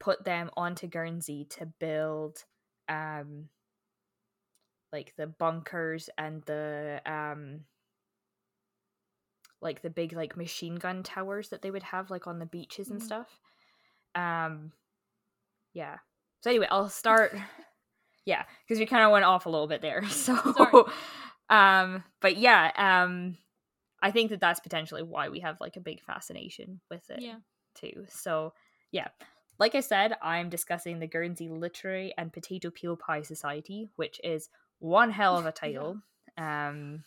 put 0.00 0.24
them 0.24 0.50
onto 0.56 0.86
Guernsey 0.86 1.46
to 1.50 1.66
build 1.66 2.44
um, 2.88 3.48
like 4.92 5.14
the 5.16 5.26
bunkers 5.26 6.10
and 6.18 6.42
the 6.42 7.00
um, 7.06 7.60
like 9.60 9.82
the 9.82 9.90
big 9.90 10.12
like 10.12 10.36
machine 10.36 10.76
gun 10.76 11.02
towers 11.02 11.48
that 11.48 11.62
they 11.62 11.70
would 11.70 11.82
have 11.82 12.10
like 12.10 12.26
on 12.26 12.38
the 12.38 12.46
beaches 12.46 12.88
and 12.90 13.00
Mhm. 13.00 13.04
stuff. 13.04 13.40
Um, 14.14 14.72
yeah. 15.72 15.98
So 16.42 16.50
anyway, 16.50 16.68
I'll 16.70 16.88
start. 16.88 17.32
yeah, 18.26 18.44
because 18.66 18.78
we 18.78 18.86
kind 18.86 19.04
of 19.04 19.10
went 19.12 19.24
off 19.24 19.46
a 19.46 19.50
little 19.50 19.66
bit 19.66 19.80
there. 19.82 20.02
So, 20.08 20.88
um, 21.50 22.04
but 22.20 22.36
yeah, 22.36 22.70
um, 22.76 23.36
I 24.04 24.10
think 24.10 24.28
that 24.30 24.40
that's 24.40 24.60
potentially 24.60 25.02
why 25.02 25.30
we 25.30 25.40
have 25.40 25.56
like 25.62 25.76
a 25.76 25.80
big 25.80 26.02
fascination 26.02 26.78
with 26.90 27.08
it 27.08 27.22
yeah. 27.22 27.36
too. 27.74 28.04
So, 28.10 28.52
yeah. 28.92 29.08
Like 29.58 29.74
I 29.74 29.80
said, 29.80 30.14
I'm 30.20 30.50
discussing 30.50 30.98
the 30.98 31.06
Guernsey 31.06 31.48
Literary 31.48 32.12
and 32.18 32.30
Potato 32.30 32.68
Peel 32.68 32.98
Pie 32.98 33.22
Society, 33.22 33.88
which 33.96 34.20
is 34.22 34.50
one 34.78 35.10
hell 35.10 35.38
of 35.38 35.46
a 35.46 35.52
title. 35.64 36.02
Um, 36.36 37.02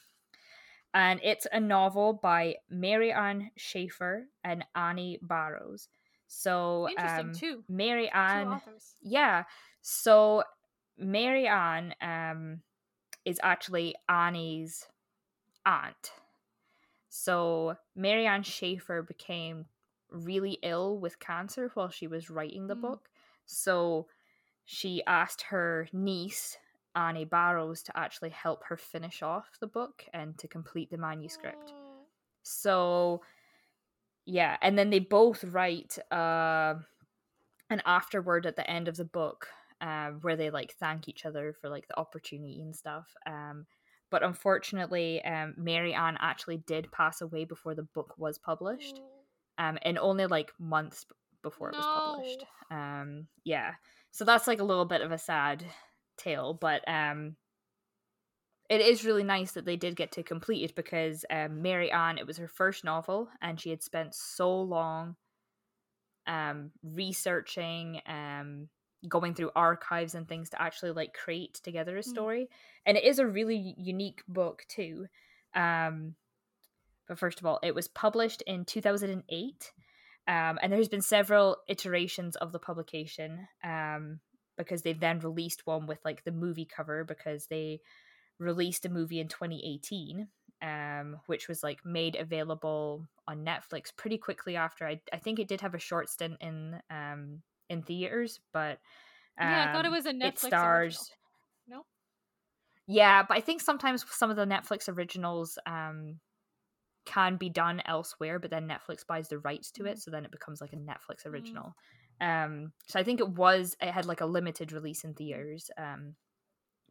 and 0.91 1.19
it's 1.23 1.45
a 1.51 1.59
novel 1.59 2.13
by 2.13 2.55
Mary 2.67 3.11
Ann 3.11 3.51
Schaffer 3.57 4.25
and 4.43 4.65
Annie 4.75 5.19
Barrows. 5.21 5.89
So, 6.25 6.89
Interesting 6.89 7.27
um, 7.27 7.33
too. 7.35 7.63
Mary 7.69 8.09
Ann 8.09 8.59
yeah. 9.03 9.43
So 9.81 10.41
Mary 10.97 11.47
Ann 11.47 11.93
um 12.01 12.61
is 13.23 13.39
actually 13.43 13.93
Annie's 14.09 14.87
aunt. 15.63 16.11
So 17.17 17.75
Mary 17.95 18.27
Ann 18.27 18.43
Schaffer 18.43 19.01
became 19.01 19.65
really 20.11 20.59
ill 20.61 20.99
with 20.99 21.19
cancer 21.19 21.71
while 21.73 21.89
she 21.89 22.07
was 22.07 22.29
writing 22.29 22.67
the 22.67 22.75
Mm. 22.75 22.81
book. 22.81 23.09
So 23.45 24.07
she 24.65 25.03
asked 25.05 25.41
her 25.43 25.89
niece 25.91 26.57
Annie 26.95 27.25
Barrows 27.25 27.81
to 27.83 27.97
actually 27.97 28.29
help 28.29 28.63
her 28.65 28.77
finish 28.77 29.23
off 29.23 29.59
the 29.59 29.67
book 29.67 30.05
and 30.13 30.37
to 30.37 30.47
complete 30.47 30.91
the 30.91 30.97
manuscript. 30.97 31.73
Oh. 31.73 32.05
So 32.43 33.23
yeah, 34.25 34.57
and 34.61 34.77
then 34.77 34.89
they 34.91 34.99
both 34.99 35.43
write 35.43 35.97
uh 36.11 36.75
an 37.69 37.81
afterword 37.85 38.45
at 38.45 38.55
the 38.55 38.69
end 38.69 38.87
of 38.87 38.95
the 38.95 39.05
book 39.05 39.47
um 39.81 40.19
where 40.21 40.35
they 40.35 40.51
like 40.51 40.75
thank 40.75 41.07
each 41.07 41.25
other 41.25 41.53
for 41.53 41.69
like 41.69 41.87
the 41.87 41.97
opportunity 41.97 42.61
and 42.61 42.75
stuff. 42.75 43.15
Um 43.25 43.65
but 44.09 44.23
unfortunately 44.23 45.23
um 45.23 45.53
Mary 45.57 45.93
Ann 45.93 46.17
actually 46.19 46.57
did 46.57 46.91
pass 46.91 47.21
away 47.21 47.45
before 47.45 47.75
the 47.75 47.83
book 47.83 48.13
was 48.17 48.37
published. 48.37 49.01
Um 49.57 49.77
and 49.81 49.97
only 49.97 50.27
like 50.27 50.51
months 50.59 51.05
before 51.43 51.69
it 51.69 51.75
was 51.75 51.85
published. 51.85 52.45
Um 52.71 53.27
yeah. 53.43 53.73
So 54.11 54.25
that's 54.25 54.47
like 54.47 54.59
a 54.59 54.65
little 54.65 54.85
bit 54.85 55.01
of 55.01 55.11
a 55.11 55.17
sad 55.17 55.63
tale, 56.17 56.53
but 56.53 56.87
um 56.87 57.35
it 58.69 58.81
is 58.81 59.05
really 59.05 59.23
nice 59.23 59.53
that 59.53 59.65
they 59.65 59.77
did 59.77 59.95
get 59.95 60.11
to 60.13 60.23
complete 60.23 60.63
it 60.63 60.75
because 60.75 61.23
um, 61.29 61.61
Mary 61.61 61.91
Ann, 61.91 62.17
it 62.17 62.27
was 62.27 62.37
her 62.37 62.49
first 62.49 62.83
novel, 62.83 63.29
and 63.41 63.59
she 63.59 63.69
had 63.69 63.81
spent 63.81 64.13
so 64.13 64.61
long 64.61 65.15
um, 66.27 66.71
researching, 66.83 68.01
um, 68.05 68.67
going 69.07 69.33
through 69.33 69.51
archives 69.55 70.15
and 70.15 70.27
things 70.27 70.49
to 70.49 70.61
actually 70.61 70.91
like 70.91 71.13
create 71.13 71.55
together 71.55 71.97
a 71.97 72.03
story. 72.03 72.43
Mm. 72.43 72.47
And 72.85 72.97
it 72.97 73.03
is 73.03 73.19
a 73.19 73.27
really 73.27 73.75
unique 73.77 74.23
book 74.27 74.65
too. 74.67 75.07
Um, 75.53 76.15
but 77.07 77.19
first 77.19 77.39
of 77.39 77.45
all, 77.45 77.59
it 77.63 77.75
was 77.75 77.87
published 77.87 78.41
in 78.43 78.65
2008. 78.65 79.71
Um, 80.27 80.59
and 80.61 80.73
there's 80.73 80.89
been 80.89 81.01
several 81.01 81.57
iterations 81.67 82.35
of 82.35 82.51
the 82.51 82.59
publication 82.59 83.47
um, 83.63 84.19
because 84.57 84.81
they've 84.81 84.99
then 84.99 85.19
released 85.19 85.65
one 85.65 85.87
with 85.87 85.99
like 86.03 86.23
the 86.23 86.31
movie 86.31 86.65
cover 86.65 87.05
because 87.05 87.47
they 87.47 87.79
released 88.39 88.85
a 88.85 88.89
movie 88.89 89.19
in 89.19 89.29
2018 89.29 90.27
um, 90.61 91.17
which 91.27 91.47
was 91.47 91.63
like 91.63 91.85
made 91.85 92.15
available 92.15 93.07
on 93.27 93.45
Netflix 93.45 93.95
pretty 93.95 94.17
quickly 94.17 94.55
after. 94.55 94.87
I, 94.87 94.99
I 95.13 95.17
think 95.17 95.39
it 95.39 95.47
did 95.47 95.61
have 95.61 95.75
a 95.75 95.79
short 95.79 96.09
stint 96.09 96.37
in 96.41 96.79
um, 96.89 97.41
in 97.69 97.83
theaters, 97.83 98.39
but 98.53 98.79
um, 99.39 99.49
yeah, 99.49 99.69
I 99.69 99.73
thought 99.73 99.85
it 99.85 99.89
um, 99.89 99.93
was 99.93 100.05
a 100.05 100.13
Netflix. 100.13 100.27
It 100.27 100.39
stars. 100.39 100.95
Original. 100.95 101.05
No. 101.67 101.85
Yeah, 102.87 103.23
but 103.23 103.37
I 103.37 103.41
think 103.41 103.61
sometimes 103.61 104.05
some 104.09 104.29
of 104.29 104.35
the 104.35 104.45
Netflix 104.45 104.87
originals 104.89 105.57
um, 105.65 106.19
can 107.05 107.37
be 107.37 107.49
done 107.49 107.81
elsewhere, 107.85 108.39
but 108.39 108.49
then 108.49 108.67
Netflix 108.67 109.05
buys 109.05 109.29
the 109.29 109.39
rights 109.39 109.71
to 109.71 109.85
it, 109.85 109.97
mm. 109.97 110.01
so 110.01 110.11
then 110.11 110.25
it 110.25 110.31
becomes 110.31 110.61
like 110.61 110.73
a 110.73 110.77
Netflix 110.77 111.23
mm. 111.25 111.31
original. 111.31 111.75
Mm. 112.21 112.45
Um, 112.45 112.71
so 112.87 112.99
I 112.99 113.03
think 113.03 113.19
it 113.19 113.29
was 113.29 113.75
it 113.81 113.91
had 113.91 114.05
like 114.05 114.21
a 114.21 114.25
limited 114.25 114.71
release 114.71 115.03
in 115.03 115.13
theaters. 115.13 115.69
Um, 115.77 116.15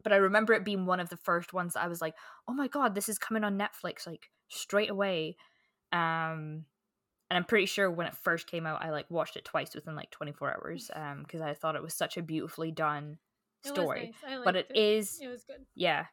but 0.03 0.13
I 0.13 0.17
remember 0.17 0.53
it 0.53 0.63
being 0.63 0.85
one 0.85 0.99
of 0.99 1.09
the 1.09 1.17
first 1.17 1.53
ones 1.53 1.73
that 1.73 1.83
I 1.83 1.87
was 1.87 2.01
like, 2.01 2.15
"Oh 2.47 2.53
my 2.53 2.67
god, 2.67 2.95
this 2.95 3.09
is 3.09 3.17
coming 3.17 3.43
on 3.43 3.59
Netflix 3.59 4.07
like 4.07 4.29
straight 4.47 4.89
away." 4.89 5.35
Um 5.91 6.65
and 7.29 7.37
I'm 7.37 7.43
pretty 7.43 7.65
sure 7.65 7.89
when 7.91 8.07
it 8.07 8.15
first 8.15 8.47
came 8.47 8.65
out 8.65 8.83
I 8.83 8.91
like 8.91 9.09
watched 9.09 9.37
it 9.37 9.45
twice 9.45 9.75
within 9.75 9.95
like 9.95 10.11
24 10.11 10.55
hours 10.55 10.91
um 10.93 11.23
because 11.23 11.41
I 11.41 11.53
thought 11.53 11.75
it 11.75 11.83
was 11.83 11.93
such 11.93 12.17
a 12.17 12.21
beautifully 12.21 12.71
done 12.71 13.17
story. 13.63 14.13
Nice. 14.23 14.39
But 14.43 14.55
it, 14.55 14.67
it 14.69 14.77
is 14.77 15.19
It 15.21 15.27
was 15.27 15.43
good. 15.43 15.65
Yeah. 15.75 16.05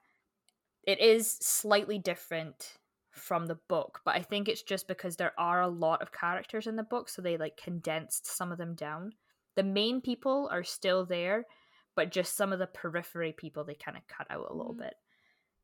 It 0.87 1.01
is 1.01 1.31
slightly 1.41 1.99
different 1.99 2.75
from 3.11 3.47
the 3.47 3.59
book, 3.69 4.01
but 4.05 4.17
I 4.17 4.23
think 4.23 4.49
it's 4.49 4.63
just 4.63 4.89
because 4.89 5.17
there 5.17 5.33
are 5.39 5.63
a 5.63 5.69
lot 5.69 6.03
of 6.03 6.13
characters 6.13 6.67
in 6.67 6.77
the 6.77 6.83
book 6.83 7.09
so 7.09 7.23
they 7.23 7.37
like 7.37 7.57
condensed 7.57 8.27
some 8.27 8.53
of 8.53 8.59
them 8.59 8.75
down. 8.75 9.13
The 9.57 9.63
main 9.63 10.01
people 10.01 10.49
are 10.51 10.65
still 10.65 11.07
there, 11.07 11.47
but 11.95 12.11
just 12.11 12.37
some 12.37 12.53
of 12.53 12.59
the 12.59 12.67
periphery 12.67 13.33
people 13.33 13.65
they 13.65 13.75
kind 13.75 13.97
of 13.97 14.07
cut 14.09 14.27
out 14.31 14.51
a 14.51 14.55
little 14.55 14.75
mm. 14.75 14.79
bit. 14.79 14.95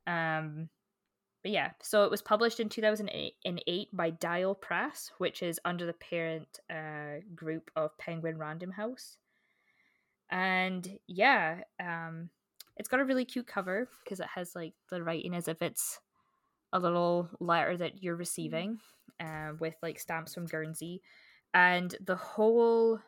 Um, 0.07 0.69
but 1.43 1.51
yeah, 1.51 1.71
so 1.83 2.05
it 2.05 2.11
was 2.11 2.23
published 2.23 2.61
in 2.61 2.69
2008 2.69 3.89
by 3.93 4.11
Dial 4.11 4.55
Press, 4.55 5.11
which 5.19 5.43
is 5.43 5.61
under 5.65 5.87
the 5.87 5.95
parent 5.95 6.61
uh, 6.69 7.21
group 7.35 7.71
of 7.77 7.97
Penguin 7.99 8.39
Random 8.39 8.71
House. 8.71 9.17
And 10.31 10.99
yeah, 11.07 11.63
um, 11.83 12.31
it's 12.77 12.89
got 12.89 13.01
a 13.01 13.05
really 13.05 13.25
cute 13.25 13.47
cover 13.47 13.89
because 14.05 14.21
it 14.21 14.29
has 14.35 14.55
like 14.55 14.75
the 14.91 15.03
writing 15.03 15.35
as 15.35 15.49
if 15.49 15.61
it's 15.63 16.01
a 16.73 16.79
little 16.79 17.29
letter 17.41 17.77
that 17.77 18.03
you're 18.03 18.17
receiving 18.17 18.79
uh, 19.19 19.53
with 19.59 19.75
like 19.83 19.99
stamps 19.99 20.35
from 20.35 20.47
Guernsey. 20.47 21.03
And 21.53 21.95
the 22.05 22.17
whole, 22.17 23.01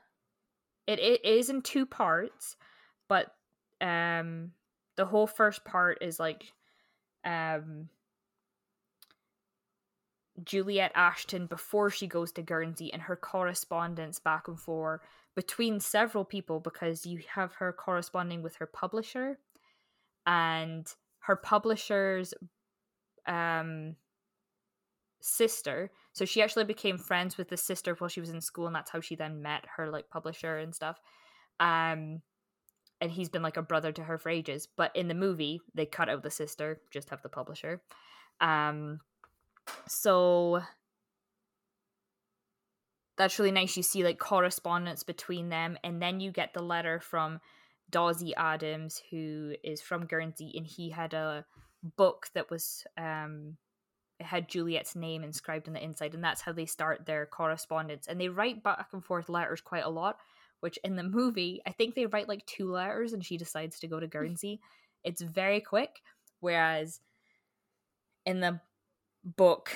it, 0.87 0.99
it 0.99 1.25
is 1.25 1.49
in 1.49 1.63
two 1.63 1.87
parts 1.87 2.57
but 3.13 3.35
um 3.83 4.53
the 4.97 5.05
whole 5.05 5.27
first 5.27 5.67
part 5.67 5.99
is 6.01 6.19
like 6.19 6.51
um 7.27 7.91
Juliet 10.45 10.93
Ashton 10.95 11.47
before 11.47 11.91
she 11.91 12.07
goes 12.07 12.33
to 12.33 12.43
Guernsey 12.43 12.93
and 12.93 13.03
her 13.03 13.17
correspondence 13.17 14.19
back 14.19 14.49
and 14.49 14.59
forth 14.59 15.01
between 15.35 15.81
several 15.81 16.25
people 16.25 16.61
because 16.61 17.07
you 17.07 17.21
have 17.35 17.55
her 17.55 17.73
corresponding 17.73 18.43
with 18.43 18.57
her 18.57 18.67
publisher 18.67 19.39
and 20.27 20.87
her 21.21 21.37
publisher's 21.37 22.35
um 23.27 23.95
sister 25.21 25.91
so 26.13 26.25
she 26.25 26.43
actually 26.43 26.65
became 26.65 26.99
friends 26.99 27.37
with 27.37 27.49
the 27.49 27.57
sister 27.57 27.95
while 27.95 28.09
she 28.09 28.21
was 28.21 28.31
in 28.31 28.41
school 28.41 28.67
and 28.67 28.75
that's 28.75 28.91
how 28.91 29.01
she 29.01 29.15
then 29.15 29.41
met 29.41 29.65
her 29.77 29.89
like 29.89 30.11
publisher 30.11 30.59
and 30.59 30.75
stuff 30.75 30.99
um 31.61 32.21
and 33.03 33.11
he's 33.11 33.29
been 33.29 33.43
like 33.43 33.57
a 33.57 33.63
brother 33.63 33.91
to 33.91 34.05
her 34.05 34.17
for 34.17 34.29
ages. 34.29 34.69
But 34.77 34.95
in 34.95 35.09
the 35.09 35.15
movie, 35.15 35.61
they 35.75 35.87
cut 35.87 36.09
out 36.09 36.23
the 36.23 36.31
sister, 36.31 36.81
just 36.93 37.11
have 37.11 37.21
the 37.21 37.29
publisher. 37.29 37.83
Um, 38.41 39.01
so 39.89 40.63
that's 43.17 43.39
really 43.39 43.53
nice. 43.53 43.77
You 43.77 43.83
see 43.83 44.05
like 44.05 44.19
correspondence 44.19 45.03
between 45.03 45.49
them, 45.49 45.77
and 45.85 46.01
then 46.01 46.21
you 46.21 46.31
get 46.31 46.55
the 46.55 46.63
letter 46.63 47.01
from 47.01 47.41
Dawsey 47.91 48.33
Adams, 48.37 49.03
who 49.11 49.55
is 49.63 49.81
from 49.81 50.07
Guernsey, 50.07 50.53
and 50.57 50.67
he 50.67 50.91
had 50.91 51.15
a 51.15 51.45
book 51.97 52.29
that 52.35 52.51
was 52.51 52.85
um 52.97 53.57
it 54.21 54.27
had 54.27 54.49
Juliet's 54.49 54.95
name 54.95 55.25
inscribed 55.25 55.69
on 55.69 55.75
the 55.75 55.85
inside, 55.85 56.15
and 56.15 56.23
that's 56.23 56.43
how 56.43 56.53
they 56.53 56.67
start 56.67 57.07
their 57.07 57.27
correspondence. 57.27 58.07
And 58.07 58.21
they 58.21 58.29
write 58.29 58.63
back 58.63 58.89
and 58.93 59.05
forth 59.05 59.29
letters 59.29 59.61
quite 59.61 59.85
a 59.85 59.91
lot 59.91 60.19
which 60.63 60.79
in 60.85 60.95
the 60.95 61.03
movie, 61.03 61.61
I 61.67 61.73
think 61.73 61.97
they 61.97 62.07
write 62.07 62.29
like 62.29 62.47
two 62.47 62.71
letters 62.71 63.13
and 63.13 63.25
she 63.25 63.37
decides 63.37 63.81
to 63.81 63.89
go 63.89 63.99
to 63.99 64.07
Guernsey. 64.17 64.61
it's 65.03 65.21
very 65.21 65.61
quick. 65.61 66.01
Whereas 66.39 67.01
in 68.25 68.39
the 68.41 68.61
book, 69.25 69.73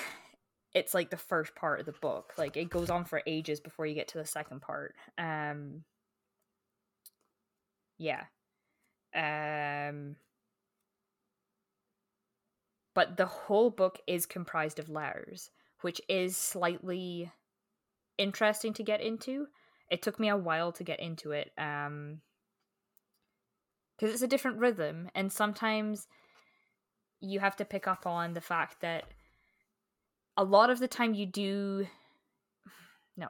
it's 0.73 0.93
like 0.93 1.09
the 1.09 1.17
first 1.17 1.55
part 1.55 1.79
of 1.79 1.85
the 1.85 1.93
book. 1.93 2.33
Like 2.37 2.57
it 2.57 2.69
goes 2.69 2.89
on 2.89 3.05
for 3.05 3.21
ages 3.25 3.59
before 3.59 3.85
you 3.85 3.95
get 3.95 4.09
to 4.09 4.17
the 4.17 4.25
second 4.25 4.61
part. 4.61 4.95
Um 5.17 5.83
yeah. 7.97 8.23
Um 9.15 10.15
but 12.93 13.17
the 13.17 13.25
whole 13.25 13.69
book 13.69 13.99
is 14.07 14.25
comprised 14.25 14.79
of 14.79 14.89
letters, 14.89 15.51
which 15.81 16.01
is 16.09 16.35
slightly 16.35 17.31
interesting 18.17 18.73
to 18.73 18.83
get 18.83 19.01
into 19.01 19.47
it 19.89 20.01
took 20.01 20.19
me 20.19 20.29
a 20.29 20.37
while 20.37 20.71
to 20.71 20.83
get 20.83 20.99
into 20.99 21.31
it 21.31 21.51
um 21.57 22.19
because 23.97 24.13
it's 24.13 24.23
a 24.23 24.27
different 24.27 24.57
rhythm 24.57 25.09
and 25.15 25.31
sometimes 25.31 26.07
you 27.19 27.39
have 27.39 27.55
to 27.55 27.65
pick 27.65 27.87
up 27.87 28.05
on 28.05 28.33
the 28.33 28.41
fact 28.41 28.81
that 28.81 29.05
a 30.37 30.43
lot 30.43 30.69
of 30.69 30.79
the 30.79 30.87
time 30.87 31.13
you 31.13 31.25
do 31.25 31.87
no 33.15 33.29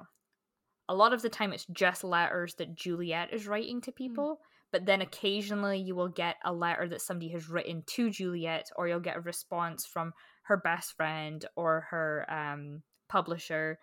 a 0.90 0.96
lot 0.96 1.14
of 1.14 1.22
the 1.22 1.30
time 1.30 1.54
it's 1.54 1.66
just 1.66 2.04
letters 2.04 2.56
that 2.56 2.76
juliet 2.76 3.34
is 3.34 3.48
writing 3.48 3.82
to 3.82 3.92
hmm. 3.92 3.98
people 3.98 4.36
mm. 4.36 4.46
but 4.72 4.86
then 4.86 5.02
occasionally 5.02 5.80
you 5.80 5.96
will 5.96 6.10
get 6.10 6.36
a 6.46 6.54
letter 6.54 6.88
that 6.88 7.02
somebody 7.02 7.32
has 7.32 7.50
written 7.50 7.84
to 7.88 8.10
juliet 8.10 8.70
or 8.76 8.88
you'll 8.88 9.00
get 9.00 9.18
a 9.18 9.22
response 9.22 9.86
from 9.86 10.14
her 10.44 10.58
best 10.58 10.94
friend 10.94 11.46
or 11.56 11.88
her 11.90 12.26
um, 12.30 12.82
publisher 13.10 13.80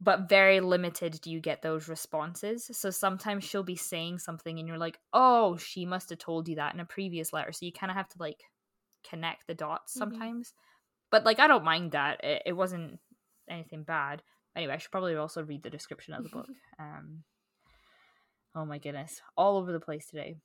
but 0.00 0.28
very 0.28 0.60
limited 0.60 1.18
do 1.22 1.30
you 1.30 1.40
get 1.40 1.62
those 1.62 1.88
responses. 1.88 2.68
So 2.72 2.90
sometimes 2.90 3.44
she'll 3.44 3.62
be 3.62 3.76
saying 3.76 4.18
something 4.18 4.58
and 4.58 4.68
you're 4.68 4.78
like, 4.78 4.98
oh, 5.12 5.56
she 5.56 5.86
must 5.86 6.10
have 6.10 6.18
told 6.18 6.46
you 6.48 6.56
that 6.56 6.74
in 6.74 6.80
a 6.80 6.84
previous 6.84 7.32
letter. 7.32 7.52
So 7.52 7.64
you 7.64 7.72
kind 7.72 7.90
of 7.90 7.96
have 7.96 8.08
to 8.10 8.16
like 8.18 8.40
connect 9.08 9.46
the 9.46 9.54
dots 9.54 9.92
mm-hmm. 9.92 9.98
sometimes. 9.98 10.48
Mm-hmm. 10.48 10.73
But 11.14 11.24
like, 11.24 11.38
I 11.38 11.46
don't 11.46 11.62
mind 11.62 11.92
that. 11.92 12.24
It, 12.24 12.42
it, 12.46 12.52
wasn't 12.54 12.98
anything 13.48 13.84
bad. 13.84 14.20
Anyway, 14.56 14.72
I 14.74 14.78
should 14.78 14.90
probably 14.90 15.14
also 15.14 15.44
read 15.44 15.62
the 15.62 15.70
description 15.70 16.12
of 16.12 16.24
the 16.24 16.28
book. 16.28 16.48
Um, 16.80 17.22
oh 18.56 18.64
my 18.64 18.78
goodness, 18.78 19.22
all 19.36 19.56
over 19.56 19.70
the 19.70 19.78
place 19.78 20.08
today. 20.08 20.38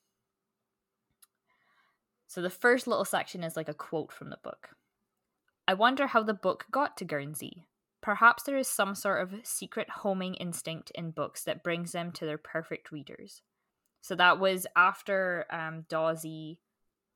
So 2.28 2.44
the 2.44 2.52
first 2.52 2.86
little 2.86 3.04
section 3.04 3.44
is 3.44 3.58
like 3.58 3.68
a 3.68 3.74
quote 3.74 4.12
from 4.12 4.30
the 4.30 4.38
book. 4.44 4.70
I 5.68 5.74
wonder 5.74 6.06
how 6.06 6.22
the 6.22 6.36
book 6.36 6.68
got 6.70 6.98
to 6.98 7.04
Guernsey. 7.04 7.66
Perhaps 8.00 8.44
there 8.44 8.56
is 8.56 8.68
some 8.68 8.94
sort 8.94 9.24
of 9.24 9.34
secret 9.44 9.90
homing 9.90 10.36
instinct 10.36 10.92
in 10.94 11.10
books 11.10 11.44
that 11.46 11.64
brings 11.64 11.94
them 11.94 12.12
to 12.12 12.28
their 12.28 12.38
perfect 12.38 12.92
readers. 12.92 13.42
So 14.02 14.14
that 14.18 14.40
was 14.40 14.68
after 14.76 15.48
um, 15.50 15.88
Dawsey 15.90 16.60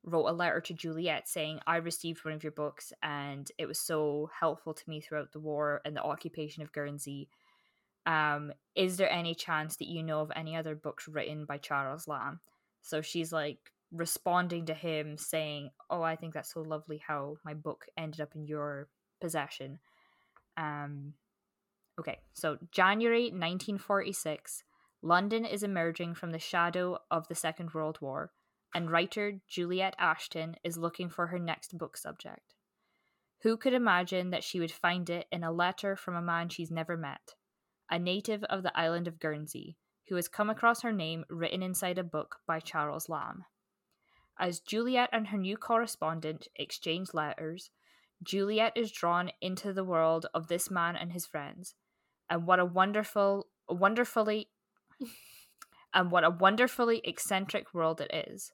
wrote 0.03 0.27
a 0.27 0.33
letter 0.33 0.59
to 0.61 0.73
Juliet 0.73 1.27
saying, 1.27 1.59
I 1.65 1.77
received 1.77 2.25
one 2.25 2.33
of 2.33 2.43
your 2.43 2.51
books 2.51 2.91
and 3.01 3.49
it 3.57 3.65
was 3.65 3.79
so 3.79 4.29
helpful 4.37 4.73
to 4.73 4.89
me 4.89 4.99
throughout 4.99 5.31
the 5.31 5.39
war 5.39 5.81
and 5.85 5.95
the 5.95 6.03
occupation 6.03 6.61
of 6.61 6.73
Guernsey. 6.73 7.29
Um, 8.05 8.51
is 8.75 8.97
there 8.97 9.09
any 9.09 9.33
chance 9.33 9.77
that 9.77 9.87
you 9.87 10.03
know 10.03 10.19
of 10.19 10.31
any 10.35 10.55
other 10.55 10.75
books 10.75 11.07
written 11.07 11.45
by 11.45 11.57
Charles 11.57 12.07
Lamb? 12.07 12.41
So 12.81 13.01
she's 13.01 13.31
like 13.31 13.71
responding 13.93 14.65
to 14.65 14.73
him 14.73 15.17
saying, 15.17 15.69
Oh, 15.89 16.01
I 16.01 16.17
think 16.17 16.33
that's 16.33 16.53
so 16.53 16.61
lovely 16.61 17.01
how 17.05 17.37
my 17.45 17.53
book 17.53 17.85
ended 17.97 18.19
up 18.19 18.35
in 18.35 18.45
your 18.45 18.89
possession. 19.21 19.79
Um, 20.57 21.13
okay, 21.97 22.19
so 22.33 22.57
January 22.71 23.25
1946, 23.25 24.63
London 25.01 25.45
is 25.45 25.63
emerging 25.63 26.15
from 26.15 26.31
the 26.31 26.39
shadow 26.39 26.97
of 27.09 27.27
the 27.29 27.35
Second 27.35 27.73
World 27.73 27.99
War. 28.01 28.31
And 28.73 28.91
writer 28.91 29.39
Juliet 29.47 29.95
Ashton 29.97 30.55
is 30.63 30.77
looking 30.77 31.09
for 31.09 31.27
her 31.27 31.39
next 31.39 31.77
book 31.77 31.97
subject. 31.97 32.55
Who 33.41 33.57
could 33.57 33.73
imagine 33.73 34.29
that 34.29 34.43
she 34.43 34.59
would 34.59 34.71
find 34.71 35.09
it 35.09 35.27
in 35.31 35.43
a 35.43 35.51
letter 35.51 35.95
from 35.95 36.15
a 36.15 36.21
man 36.21 36.49
she's 36.49 36.71
never 36.71 36.95
met, 36.95 37.35
a 37.89 37.99
native 37.99 38.43
of 38.45 38.63
the 38.63 38.77
island 38.77 39.07
of 39.07 39.19
Guernsey, 39.19 39.77
who 40.07 40.15
has 40.15 40.27
come 40.27 40.49
across 40.49 40.81
her 40.81 40.93
name 40.93 41.25
written 41.29 41.61
inside 41.61 41.97
a 41.97 42.03
book 42.03 42.37
by 42.47 42.59
Charles 42.59 43.09
Lamb? 43.09 43.43
As 44.39 44.59
Juliet 44.59 45.09
and 45.11 45.27
her 45.27 45.37
new 45.37 45.57
correspondent 45.57 46.47
exchange 46.55 47.13
letters, 47.13 47.69
Juliet 48.23 48.73
is 48.75 48.91
drawn 48.91 49.31
into 49.41 49.73
the 49.73 49.83
world 49.83 50.25
of 50.33 50.47
this 50.47 50.71
man 50.71 50.95
and 50.95 51.11
his 51.11 51.25
friends. 51.25 51.75
And 52.29 52.47
what 52.47 52.59
a 52.59 52.65
wonderful, 52.65 53.47
wonderfully, 53.69 54.49
and 55.93 56.11
what 56.11 56.23
a 56.23 56.29
wonderfully 56.29 57.01
eccentric 57.03 57.73
world 57.73 58.01
it 58.01 58.27
is. 58.29 58.53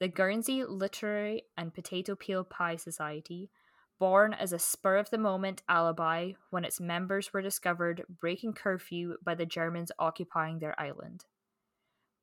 The 0.00 0.08
Guernsey 0.08 0.64
Literary 0.64 1.44
and 1.56 1.72
Potato 1.72 2.16
Peel 2.16 2.44
Pie 2.44 2.76
Society, 2.76 3.50
born 3.98 4.34
as 4.34 4.52
a 4.52 4.58
spur 4.58 4.96
of 4.96 5.10
the 5.10 5.18
moment 5.18 5.62
alibi 5.68 6.32
when 6.50 6.64
its 6.64 6.80
members 6.80 7.32
were 7.32 7.42
discovered 7.42 8.04
breaking 8.20 8.54
curfew 8.54 9.16
by 9.22 9.34
the 9.34 9.46
Germans 9.46 9.92
occupying 9.98 10.58
their 10.58 10.78
island, 10.80 11.24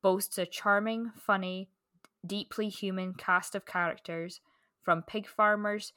boasts 0.02 0.36
a 0.36 0.44
charming, 0.44 1.12
funny, 1.16 1.70
deeply 2.26 2.68
human 2.68 3.14
cast 3.14 3.54
of 3.54 3.64
characters, 3.64 4.40
from 4.82 5.02
pig 5.02 5.26
farmers 5.26 5.92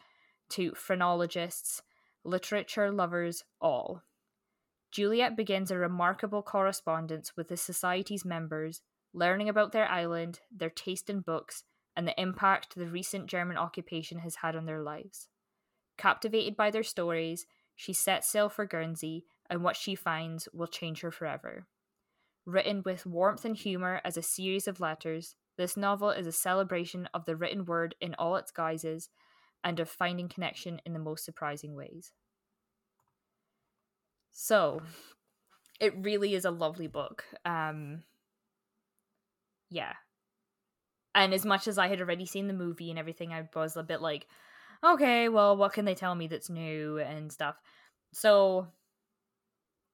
to 0.49 0.73
phrenologists, 0.76 1.82
literature 2.23 2.91
lovers, 2.91 3.43
all. 3.59 4.01
Juliet 4.91 5.36
begins 5.36 5.71
a 5.71 5.78
remarkable 5.78 6.41
correspondence 6.41 7.36
with 7.36 7.49
the 7.49 7.57
Society's 7.57 8.23
members, 8.23 8.82
learning 9.16 9.47
about 9.47 9.72
their 9.72 9.89
island, 9.89 10.41
their 10.51 10.70
taste 10.70 11.09
in 11.09 11.22
books, 11.22 11.63
and 11.95 12.07
the 12.07 12.22
impact 12.22 12.76
the 12.76 12.88
recent 12.88 13.28
German 13.28 13.57
occupation 13.57 14.20
has 14.20 14.36
had 14.36 14.55
on 14.55 14.66
their 14.66 14.84
lives. 14.84 15.30
Captivated 15.97 16.57
by 16.57 16.70
their 16.70 16.84
stories, 16.84 17.47
she 17.76 17.93
sets 17.93 18.30
sail 18.30 18.49
for 18.49 18.66
Guernsey, 18.66 19.26
and 19.49 19.63
what 19.63 19.78
she 19.78 19.95
finds 19.95 20.49
will 20.53 20.68
change 20.68 21.01
her 21.01 21.11
forever. 21.11 21.66
Written 22.45 22.84
with 22.84 23.05
warmth 23.05 23.45
and 23.45 23.55
humour 23.55 24.01
as 24.03 24.18
a 24.18 24.22
series 24.22 24.68
of 24.68 24.80
letters, 24.80 25.36
this 25.57 25.78
novel 25.78 26.09
is 26.09 26.28
a 26.28 26.32
celebration 26.32 27.07
of 27.13 27.26
the 27.26 27.36
written 27.36 27.66
word 27.66 27.95
in 28.01 28.13
all 28.16 28.36
its 28.36 28.51
guises 28.51 29.09
and 29.63 29.80
of 29.80 29.89
finding 29.89 30.28
connection 30.28 30.82
in 30.86 30.93
the 30.93 30.99
most 30.99 31.24
surprising 31.24 31.76
ways. 31.76 32.11
So, 34.32 34.82
it 35.80 35.93
really 35.97 36.36
is 36.36 36.43
a 36.43 36.51
lovely 36.51 36.88
book. 36.88 37.24
Um, 37.45 38.03
yeah. 39.76 39.93
And 41.13 41.34
as 41.34 41.45
much 41.45 41.67
as 41.67 41.78
I 41.78 41.89
had 41.89 41.99
already 41.99 42.26
seen 42.26 42.47
the 42.47 42.53
movie 42.53 42.89
and 42.89 42.97
everything, 42.97 43.34
I 43.34 43.47
was 43.53 43.76
a 43.76 43.84
bit 43.84 44.01
like, 44.01 44.26
okay, 44.84 45.28
well, 45.28 45.57
what 45.57 45.73
can 45.73 45.84
they 45.84 45.95
tell 45.95 46.15
me 46.15 46.28
that's 46.28 46.49
new 46.49 46.97
and 46.97 47.32
stuff? 47.32 47.55
So, 48.13 48.67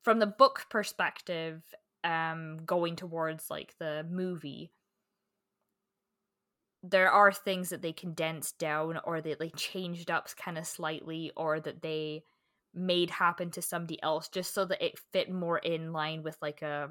from 0.04 0.20
the 0.20 0.28
book 0.28 0.68
perspective, 0.70 1.64
um, 2.04 2.60
going 2.64 2.96
towards 2.96 3.50
like 3.50 3.74
the 3.80 4.06
movie, 4.10 4.72
there 6.84 7.12
are 7.12 7.32
things 7.32 7.70
that 7.70 7.82
they 7.82 7.94
condensed 7.94 8.60
down 8.60 9.00
or 9.04 9.20
that 9.20 9.40
they 9.40 9.50
changed 9.50 10.12
up 10.12 10.28
kind 10.36 10.60
of 10.60 10.68
slightly 10.68 11.32
or 11.36 11.60
that 11.60 11.82
they 11.82 12.24
made 12.74 13.10
happen 13.10 13.50
to 13.52 13.62
somebody 13.64 14.02
else 14.04 14.30
just 14.30 14.54
so 14.54 14.64
that 14.66 14.84
it 14.84 15.00
fit 15.12 15.32
more 15.32 15.58
in 15.58 15.92
line 15.92 16.22
with 16.24 16.38
like 16.42 16.62
a 16.62 16.90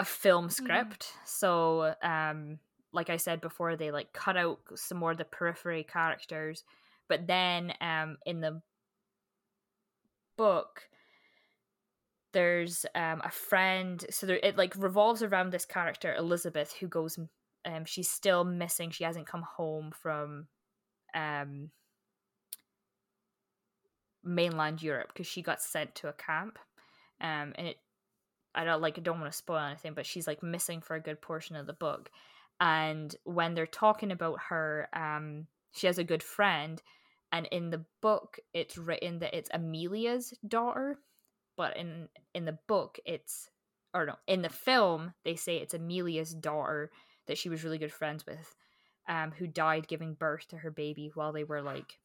a 0.00 0.04
film 0.04 0.46
mm-hmm. 0.46 0.64
script. 0.64 1.12
Mm. 1.12 1.28
So 1.28 1.94
um 2.02 2.58
like 2.92 3.10
I 3.10 3.18
said 3.18 3.40
before 3.40 3.76
they 3.76 3.90
like 3.90 4.12
cut 4.12 4.36
out 4.36 4.58
some 4.74 4.98
more 4.98 5.12
of 5.12 5.18
the 5.18 5.24
periphery 5.24 5.84
characters 5.84 6.64
but 7.08 7.28
then 7.28 7.72
um 7.80 8.16
in 8.26 8.40
the 8.40 8.60
book 10.36 10.88
there's 12.32 12.84
um 12.96 13.20
a 13.24 13.30
friend 13.30 14.04
so 14.10 14.26
there, 14.26 14.40
it 14.42 14.56
like 14.56 14.74
revolves 14.76 15.22
around 15.22 15.50
this 15.50 15.64
character 15.64 16.14
Elizabeth 16.14 16.74
who 16.80 16.88
goes 16.88 17.16
um, 17.64 17.84
she's 17.84 18.08
still 18.08 18.44
missing. 18.44 18.90
She 18.90 19.04
hasn't 19.04 19.26
come 19.26 19.42
home 19.56 19.92
from 20.02 20.46
um, 21.14 21.70
mainland 24.24 24.82
Europe 24.82 25.08
because 25.08 25.26
she 25.26 25.42
got 25.42 25.62
sent 25.62 25.94
to 25.96 26.08
a 26.08 26.12
camp. 26.12 26.58
Um, 27.20 27.52
and 27.56 27.68
it, 27.68 27.76
I 28.54 28.64
don't 28.64 28.82
like, 28.82 28.98
I 28.98 29.02
don't 29.02 29.20
want 29.20 29.30
to 29.30 29.36
spoil 29.36 29.58
anything, 29.58 29.94
but 29.94 30.06
she's 30.06 30.26
like 30.26 30.42
missing 30.42 30.80
for 30.80 30.96
a 30.96 31.00
good 31.00 31.20
portion 31.20 31.56
of 31.56 31.66
the 31.66 31.72
book. 31.72 32.10
And 32.60 33.14
when 33.24 33.54
they're 33.54 33.66
talking 33.66 34.10
about 34.10 34.38
her, 34.48 34.88
um, 34.92 35.46
she 35.72 35.86
has 35.86 35.98
a 35.98 36.04
good 36.04 36.22
friend, 36.22 36.82
and 37.32 37.46
in 37.46 37.70
the 37.70 37.84
book, 38.02 38.38
it's 38.52 38.76
written 38.76 39.20
that 39.20 39.34
it's 39.34 39.50
Amelia's 39.54 40.34
daughter, 40.46 40.98
but 41.56 41.76
in 41.76 42.08
in 42.34 42.44
the 42.44 42.58
book, 42.66 42.98
it's 43.04 43.48
or 43.94 44.06
no, 44.06 44.16
in 44.26 44.42
the 44.42 44.48
film, 44.48 45.14
they 45.24 45.36
say 45.36 45.56
it's 45.56 45.74
Amelia's 45.74 46.34
daughter 46.34 46.90
that 47.26 47.38
she 47.38 47.48
was 47.48 47.64
really 47.64 47.78
good 47.78 47.92
friends 47.92 48.26
with, 48.26 48.54
um, 49.08 49.32
who 49.32 49.46
died 49.46 49.88
giving 49.88 50.14
birth 50.14 50.48
to 50.48 50.56
her 50.58 50.70
baby 50.70 51.10
while 51.14 51.32
they 51.32 51.44
were 51.44 51.62
like, 51.62 51.98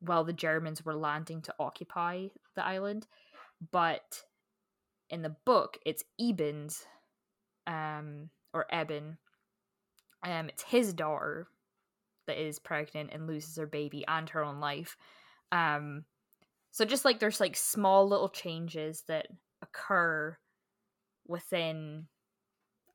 while 0.00 0.24
the 0.24 0.32
Germans 0.32 0.84
were 0.84 0.94
landing 0.94 1.42
to 1.42 1.54
occupy 1.58 2.28
the 2.54 2.64
island. 2.64 3.06
But 3.72 4.22
in 5.10 5.22
the 5.22 5.36
book, 5.44 5.78
it's 5.84 6.04
Eben's, 6.20 6.84
um, 7.66 8.30
or 8.54 8.66
Eben. 8.72 9.18
Um, 10.24 10.48
it's 10.48 10.62
his 10.62 10.92
daughter 10.92 11.48
that 12.26 12.40
is 12.40 12.58
pregnant 12.58 13.10
and 13.12 13.26
loses 13.26 13.56
her 13.56 13.66
baby 13.66 14.04
and 14.06 14.28
her 14.30 14.44
own 14.44 14.60
life. 14.60 14.96
Um, 15.50 16.04
so 16.70 16.84
just 16.84 17.04
like 17.04 17.18
there's 17.18 17.40
like 17.40 17.56
small 17.56 18.08
little 18.08 18.28
changes 18.28 19.04
that 19.08 19.26
occur 19.62 20.36
within 21.26 22.06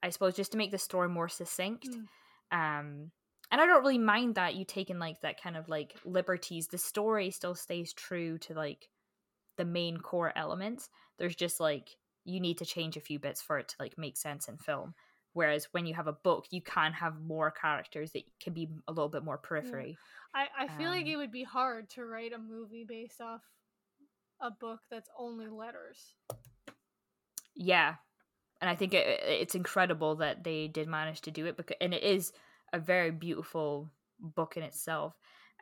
I 0.05 0.09
suppose, 0.09 0.36
just 0.36 0.51
to 0.51 0.57
make 0.59 0.70
the 0.70 0.78
story 0.78 1.09
more 1.09 1.28
succinct. 1.28 1.88
Mm. 1.89 1.99
Um, 2.51 3.11
and 3.51 3.59
I 3.59 3.66
don't 3.66 3.82
really 3.82 3.97
mind 3.97 4.36
that 4.36 4.53
you 4.53 4.63
taking 4.63 4.99
like 4.99 5.22
that 5.22 5.41
kind 5.41 5.57
of 5.57 5.68
like 5.68 5.95
liberties. 6.05 6.68
The 6.68 6.78
story 6.78 7.32
still 7.32 7.55
stays 7.55 7.91
true 7.91 8.38
to 8.39 8.53
like 8.53 8.88
the 9.57 9.66
main 9.66 9.97
core 9.97 10.32
elements. 10.36 10.89
There's 11.18 11.36
just 11.36 11.59
like 11.59 11.95
you 12.26 12.39
need 12.39 12.57
to 12.57 12.65
change 12.65 12.97
a 12.97 13.01
few 13.01 13.19
bits 13.19 13.41
for 13.41 13.57
it 13.57 13.69
to 13.69 13.76
like 13.80 13.97
make 13.97 14.17
sense 14.17 14.47
in 14.47 14.57
film. 14.57 14.93
Whereas 15.34 15.67
when 15.71 15.86
you 15.86 15.93
have 15.93 16.07
a 16.07 16.13
book, 16.13 16.45
you 16.49 16.61
can 16.61 16.93
have 16.93 17.21
more 17.21 17.51
characters 17.51 18.11
that 18.13 18.23
can 18.41 18.53
be 18.53 18.69
a 18.88 18.91
little 18.91 19.09
bit 19.09 19.23
more 19.23 19.38
periphery. 19.38 19.97
Yeah. 20.34 20.45
I, 20.57 20.65
I 20.65 20.78
feel 20.78 20.89
um, 20.89 20.95
like 20.95 21.07
it 21.07 21.17
would 21.17 21.32
be 21.32 21.43
hard 21.43 21.89
to 21.91 22.05
write 22.05 22.34
a 22.34 22.38
movie 22.38 22.86
based 22.88 23.21
off 23.21 23.41
a 24.41 24.51
book 24.51 24.80
that's 24.89 25.09
only 25.17 25.47
letters. 25.47 26.15
Yeah, 27.55 27.95
and 28.61 28.69
I 28.69 28.76
think 28.76 28.93
it, 28.93 29.21
it's 29.23 29.55
incredible 29.55 30.15
that 30.15 30.43
they 30.43 30.67
did 30.67 30.88
manage 30.88 31.21
to 31.21 31.32
do 31.32 31.45
it 31.45 31.57
because 31.57 31.78
and 31.82 31.93
it 31.93 32.03
is 32.03 32.34
a 32.73 32.80
very 32.80 33.11
beautiful 33.11 33.89
book 34.19 34.57
in 34.57 34.63
itself. 34.63 35.13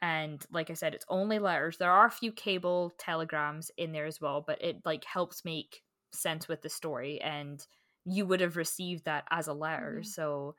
And 0.02 0.44
like 0.52 0.70
I 0.70 0.74
said, 0.74 0.94
it's 0.94 1.06
only 1.08 1.40
letters. 1.40 1.78
There 1.78 1.92
are 1.92 2.08
a 2.08 2.12
few 2.12 2.32
cable 2.32 2.92
telegrams 2.98 3.72
in 3.78 3.92
there 3.92 4.06
as 4.06 4.20
well, 4.20 4.44
but 4.46 4.62
it 4.62 4.82
like 4.86 5.06
helps 5.06 5.46
make 5.46 5.82
sense 6.14 6.48
with 6.48 6.62
the 6.62 6.70
story 6.70 7.22
and 7.22 7.66
you 8.06 8.26
would 8.26 8.42
have 8.42 8.58
received 8.58 9.06
that 9.06 9.24
as 9.32 9.48
a 9.48 9.54
letter, 9.54 10.00
mm-hmm. 10.00 10.08
so 10.08 10.56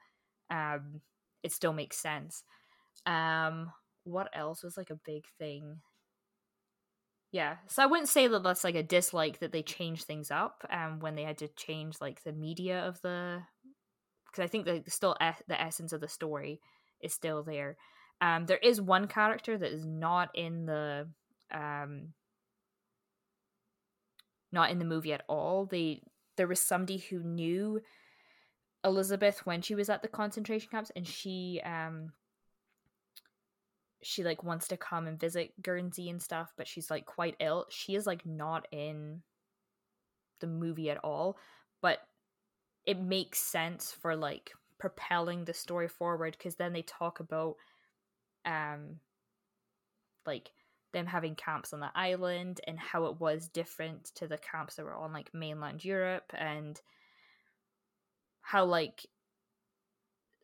um 0.51 1.01
it 1.43 1.53
still 1.53 1.73
makes 1.73 1.99
sense. 1.99 2.43
Um 3.07 3.71
what 4.05 4.29
else 4.35 4.63
was 4.63 4.77
like 4.77 4.91
a 4.91 5.01
big 5.05 5.25
thing 5.39 5.79
yeah 7.33 7.57
so 7.67 7.83
i 7.83 7.87
wouldn't 7.87 8.09
say 8.09 8.29
that 8.29 8.43
that's 8.45 8.63
like 8.63 8.77
a 8.77 8.83
dislike 8.83 9.41
that 9.41 9.51
they 9.51 9.63
changed 9.63 10.05
things 10.05 10.31
up 10.31 10.65
um 10.71 11.01
when 11.01 11.17
they 11.17 11.25
had 11.25 11.39
to 11.39 11.49
change 11.49 11.97
like 12.01 12.23
the 12.23 12.33
media 12.33 12.87
of 12.87 13.01
the 13.01 13.41
because 14.27 14.45
i 14.45 14.47
think 14.47 14.65
the 14.65 14.83
still 14.87 15.17
e- 15.21 15.43
the 15.49 15.61
essence 15.61 15.93
of 15.93 16.01
the 16.01 16.09
story 16.09 16.61
is 17.01 17.13
still 17.13 17.43
there 17.43 17.77
um 18.21 18.47
there 18.47 18.59
is 18.59 18.81
one 18.81 19.09
character 19.09 19.59
that 19.59 19.73
is 19.73 19.85
not 19.85 20.29
in 20.35 20.67
the 20.67 21.09
um 21.53 22.13
not 24.55 24.71
in 24.71 24.79
the 24.79 24.85
movie 24.85 25.13
at 25.13 25.25
all 25.29 25.67
they 25.67 26.01
there 26.37 26.47
was 26.47 26.61
somebody 26.61 26.99
who 26.99 27.19
knew 27.21 27.81
elizabeth 28.85 29.45
when 29.45 29.61
she 29.61 29.75
was 29.75 29.89
at 29.89 30.03
the 30.03 30.09
concentration 30.09 30.69
camps 30.71 30.91
and 30.97 31.07
she 31.07 31.61
um 31.65 32.13
she 34.05 34.23
like 34.23 34.45
wants 34.45 34.69
to 34.69 34.77
come 34.77 35.07
and 35.07 35.19
visit 35.19 35.61
Guernsey 35.63 36.11
and 36.11 36.21
stuff, 36.21 36.53
but 36.57 36.69
she's 36.69 36.91
like 36.91 37.07
quite 37.07 37.37
ill. 37.41 37.67
She 37.71 37.95
is 37.95 38.07
like 38.07 38.25
not 38.27 38.69
in 38.71 39.23
the 40.41 40.47
movie 40.47 40.91
at 40.91 40.99
all, 40.99 41.39
but 41.81 42.01
it 42.85 43.01
makes 43.01 43.39
sense 43.39 43.93
for 43.93 44.15
like 44.15 44.53
propelling 44.79 45.45
the 45.45 45.55
story 45.55 45.89
forward 45.89 46.37
because 46.37 46.57
then 46.57 46.73
they 46.75 46.83
talk 46.83 47.21
about 47.21 47.57
um 48.45 48.97
like 50.27 50.51
them 50.95 51.07
having 51.07 51.35
camps 51.35 51.75
on 51.75 51.81
the 51.81 51.91
island 51.95 52.61
and 52.67 52.79
how 52.79 53.05
it 53.07 53.21
was 53.21 53.49
different 53.49 54.07
to 54.15 54.27
the 54.27 54.39
camps 54.39 54.77
that 54.77 54.85
were 54.85 54.97
on 54.97 55.13
like 55.13 55.35
mainland 55.35 55.85
Europe 55.85 56.33
and 56.35 56.81
how 58.41 58.65
like 58.65 59.07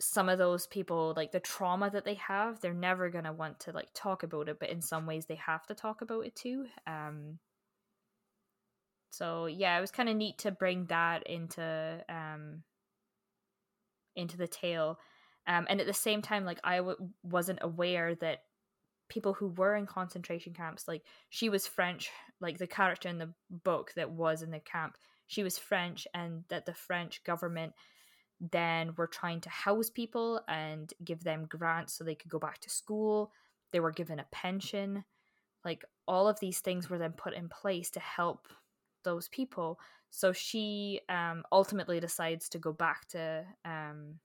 some 0.01 0.31
of 0.31 0.39
those 0.39 0.67
people 0.67 1.13
like 1.17 1.31
the 1.31 1.41
trauma 1.41 1.91
that 1.91 2.05
they 2.05 2.15
have 2.15 2.61
they're 2.61 2.73
never 2.73 3.11
going 3.11 3.25
to 3.25 3.33
want 3.33 3.61
to 3.61 3.71
like 3.73 3.89
talk 3.95 4.23
about 4.23 4.49
it 4.49 4.59
but 4.59 4.71
in 4.71 4.81
some 4.81 5.07
ways 5.07 5.27
they 5.27 5.35
have 5.35 5.67
to 5.67 5.75
talk 5.75 6.01
about 6.01 6.25
it 6.25 6.35
too 6.35 6.65
um 6.87 7.39
so 9.11 9.45
yeah 9.45 9.77
it 9.77 9.81
was 9.81 9.91
kind 9.91 10.09
of 10.09 10.17
neat 10.17 10.39
to 10.39 10.51
bring 10.51 10.87
that 10.87 11.27
into 11.27 12.03
um 12.09 12.63
into 14.17 14.39
the 14.39 14.49
tale 14.49 14.99
um 15.47 15.67
and 15.69 15.81
at 15.81 15.87
the 15.87 15.93
same 15.93 16.23
time 16.23 16.47
like 16.47 16.61
I 16.65 16.77
w- 16.79 17.11
wasn't 17.23 17.59
aware 17.61 18.15
that 18.17 18.43
people 19.11 19.35
who 19.35 19.49
were 19.49 19.77
in 19.77 19.87
concentration 19.87 20.55
camps 20.55 20.89
like 20.89 21.03
she 21.29 21.51
was 21.51 21.67
french 21.67 22.11
like 22.41 22.57
the 22.57 22.67
character 22.67 23.09
in 23.09 23.19
the 23.19 23.33
book 23.51 23.93
that 23.95 24.11
was 24.11 24.41
in 24.41 24.51
the 24.51 24.61
camp 24.61 24.97
she 25.27 25.43
was 25.43 25.59
french 25.59 26.07
and 26.15 26.45
that 26.49 26.65
the 26.65 26.75
french 26.75 27.23
government 27.25 27.75
then 28.41 28.95
were 28.97 29.07
trying 29.07 29.41
to 29.43 29.51
house 29.51 29.91
people 29.91 30.41
and 30.49 30.93
give 31.05 31.23
them 31.23 31.47
grants 31.49 31.93
so 31.93 32.05
they 32.05 32.15
could 32.15 32.31
go 32.31 32.39
back 32.39 32.59
to 32.61 32.71
school. 32.71 33.33
They 33.73 33.81
were 33.81 33.91
given 33.91 34.19
a 34.19 34.27
pension. 34.33 35.05
Like 35.65 35.85
all 36.09 36.27
of 36.27 36.41
these 36.41 36.61
things 36.61 36.89
were 36.89 36.99
then 36.99 37.13
put 37.13 37.35
in 37.35 37.49
place 37.49 37.91
to 37.91 38.01
help 38.01 38.49
those 39.05 39.29
people. 39.29 39.79
So 40.11 40.33
she 40.33 41.01
um, 41.09 41.45
ultimately 41.53 42.01
decides 42.01 42.49
to 42.51 42.59
go 42.59 42.73
back 42.73 43.07
to 43.09 43.45
um, 43.65 44.19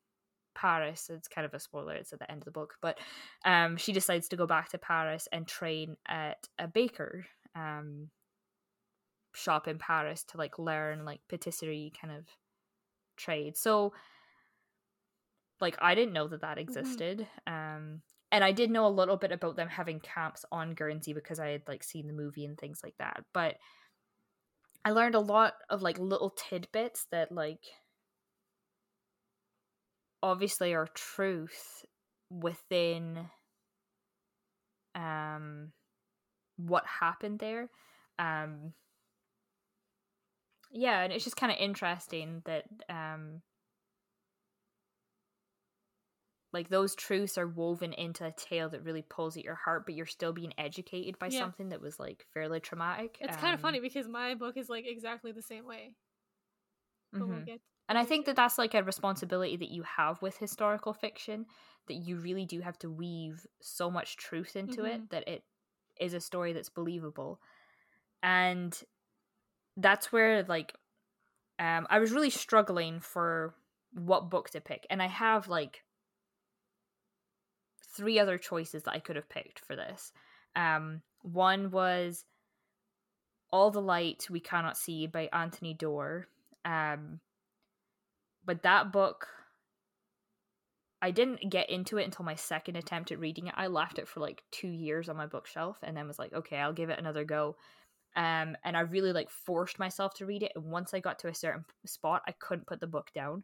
Paris. 0.56 1.10
It's 1.14 1.28
kind 1.28 1.46
of 1.46 1.54
a 1.54 1.60
spoiler, 1.60 1.94
it's 1.94 2.14
at 2.14 2.20
the 2.20 2.32
end 2.32 2.42
of 2.42 2.46
the 2.46 2.52
book, 2.52 2.76
but 2.82 2.98
um, 3.46 3.78
she 3.78 3.92
decides 3.92 4.28
to 4.30 4.36
go 4.36 4.48
back 4.48 4.70
to 4.70 4.78
Paris 4.78 5.28
and 5.32 5.48
train 5.48 5.98
at 6.08 6.48
a 6.58 6.68
baker 6.68 7.26
um, 7.56 8.10
shop 9.36 9.68
in 9.68 9.78
Paris 9.78 10.24
to 10.24 10.38
like 10.38 10.58
learn 10.58 11.06
like 11.06 11.20
patisserie 11.30 11.92
kind 12.00 12.14
of 12.14 12.26
trade. 13.18 13.58
So 13.58 13.94
like 15.62 15.78
I 15.80 15.96
didn't 15.96 16.14
know 16.14 16.28
that 16.28 16.42
that 16.42 16.58
mm-hmm. 16.58 16.60
existed. 16.60 17.28
Mm-hmm. 17.48 17.54
Um 17.54 18.02
and 18.32 18.44
I 18.44 18.52
did 18.52 18.72
know 18.72 18.86
a 18.86 18.90
little 18.90 19.18
bit 19.18 19.32
about 19.32 19.56
them 19.56 19.70
having 19.70 20.00
camps 20.00 20.44
on 20.52 20.74
Guernsey 20.74 21.14
because 21.14 21.40
I 21.40 21.50
had 21.50 21.62
like 21.68 21.84
seen 21.84 22.08
the 22.08 22.14
movie 22.14 22.46
and 22.46 22.58
things 22.58 22.82
like 22.84 22.96
that. 22.98 23.24
But 23.34 23.56
I 24.84 24.92
learned 24.92 25.16
a 25.16 25.20
lot 25.20 25.54
of 25.70 25.82
like 25.82 25.98
little 26.00 26.32
tidbits 26.32 27.08
that 27.12 27.32
like 27.32 27.62
obviously 30.26 30.74
are 30.74 30.88
truth 30.96 31.86
within 32.32 33.30
um 34.96 35.72
what 36.58 36.84
happened 36.88 37.38
there. 37.40 37.70
Um 38.18 38.74
yeah, 40.72 41.02
and 41.04 41.14
it's 41.14 41.24
just 41.24 41.38
kind 41.38 41.52
of 41.52 41.60
interesting 41.60 42.42
that 42.46 42.66
um 42.90 43.42
like 46.54 46.70
those 46.70 46.96
truths 46.96 47.38
are 47.38 47.48
woven 47.48 47.94
into 47.94 48.26
a 48.26 48.32
tale 48.32 48.70
that 48.70 48.84
really 48.84 49.04
pulls 49.08 49.38
at 49.38 49.44
your 49.44 49.56
heart, 49.56 49.86
but 49.86 49.94
you're 49.94 50.06
still 50.06 50.32
being 50.32 50.54
educated 50.58 51.20
by 51.20 51.28
yeah. 51.28 51.40
something 51.40 51.70
that 51.70 51.82
was 51.82 52.00
like 52.00 52.26
fairly 52.34 52.62
traumatic. 52.62 53.18
It's 53.20 53.36
um, 53.36 53.42
kind 53.42 53.54
of 53.54 53.60
funny 53.60 53.82
because 53.82 54.08
my 54.08 54.36
book 54.36 54.56
is 54.56 54.70
like 54.70 54.86
exactly 54.88 55.34
the 55.34 55.42
same 55.42 55.66
way. 55.68 55.92
Mm-hmm. 57.14 57.30
We'll 57.30 57.42
get, 57.42 57.60
and 57.88 57.98
I 57.98 58.04
think 58.04 58.26
that 58.26 58.36
that's 58.36 58.58
like 58.58 58.74
a 58.74 58.84
responsibility 58.84 59.58
that 59.58 59.72
you 59.72 59.84
have 59.84 60.22
with 60.22 60.38
historical 60.38 60.94
fiction 60.94 61.46
that 61.88 61.96
you 61.96 62.18
really 62.18 62.46
do 62.46 62.62
have 62.62 62.80
to 62.80 62.90
weave 62.90 63.46
so 63.62 63.92
much 63.92 64.18
truth 64.18 64.56
into 64.56 64.82
mm-hmm. 64.82 64.88
it 64.88 65.10
that 65.12 65.28
it 65.28 65.44
is 66.00 66.14
a 66.14 66.20
story 66.20 66.54
that's 66.54 66.70
believable. 66.70 67.40
And 68.24 68.78
that's 69.78 70.12
where 70.12 70.44
like 70.44 70.74
um 71.60 71.86
I 71.90 72.00
was 72.00 72.12
really 72.12 72.30
struggling 72.32 73.00
for 73.00 73.54
what 73.94 74.30
book 74.30 74.50
to 74.52 74.62
pick 74.62 74.88
and 74.90 75.02
I 75.02 75.08
have 75.08 75.48
like 75.48 75.84
three 77.96 78.20
other 78.20 78.38
choices 78.38 78.84
that 78.84 78.94
I 78.94 79.00
could 79.00 79.16
have 79.16 79.30
picked 79.30 79.60
for 79.60 79.76
this. 79.76 80.12
Um 80.56 81.02
one 81.22 81.70
was 81.70 82.26
All 83.52 83.70
the 83.70 83.82
Light 83.82 84.28
We 84.30 84.40
Cannot 84.40 84.78
See 84.78 85.06
by 85.06 85.30
Anthony 85.32 85.76
Doerr. 85.76 86.28
Um 86.66 87.20
but 88.46 88.64
that 88.64 88.92
book 88.92 89.28
I 91.02 91.12
didn't 91.12 91.52
get 91.52 91.70
into 91.70 91.98
it 91.98 92.06
until 92.06 92.26
my 92.26 92.36
second 92.36 92.78
attempt 92.78 93.12
at 93.12 93.20
reading 93.20 93.48
it. 93.48 93.54
I 93.56 93.68
left 93.68 94.00
it 94.00 94.08
for 94.08 94.22
like 94.22 94.42
2 94.52 94.68
years 94.68 95.08
on 95.08 95.18
my 95.18 95.28
bookshelf 95.28 95.78
and 95.84 95.96
then 95.96 96.08
was 96.08 96.18
like, 96.18 96.34
okay, 96.34 96.58
I'll 96.58 96.74
give 96.74 96.90
it 96.90 96.98
another 96.98 97.26
go 97.26 97.58
um, 98.16 98.56
and 98.64 98.78
I 98.78 98.82
really 98.82 99.12
like 99.12 99.30
forced 99.30 99.78
myself 99.78 100.14
to 100.16 100.26
read 100.26 100.44
it. 100.44 100.54
And 100.56 100.66
once 100.66 100.94
I 100.94 101.00
got 101.00 101.20
to 101.20 101.28
a 101.28 101.34
certain 101.34 101.66
spot, 101.86 102.22
I 102.28 102.32
couldn't 102.32 102.68
put 102.68 102.80
the 102.80 102.88
book 102.88 103.12
down. 103.14 103.44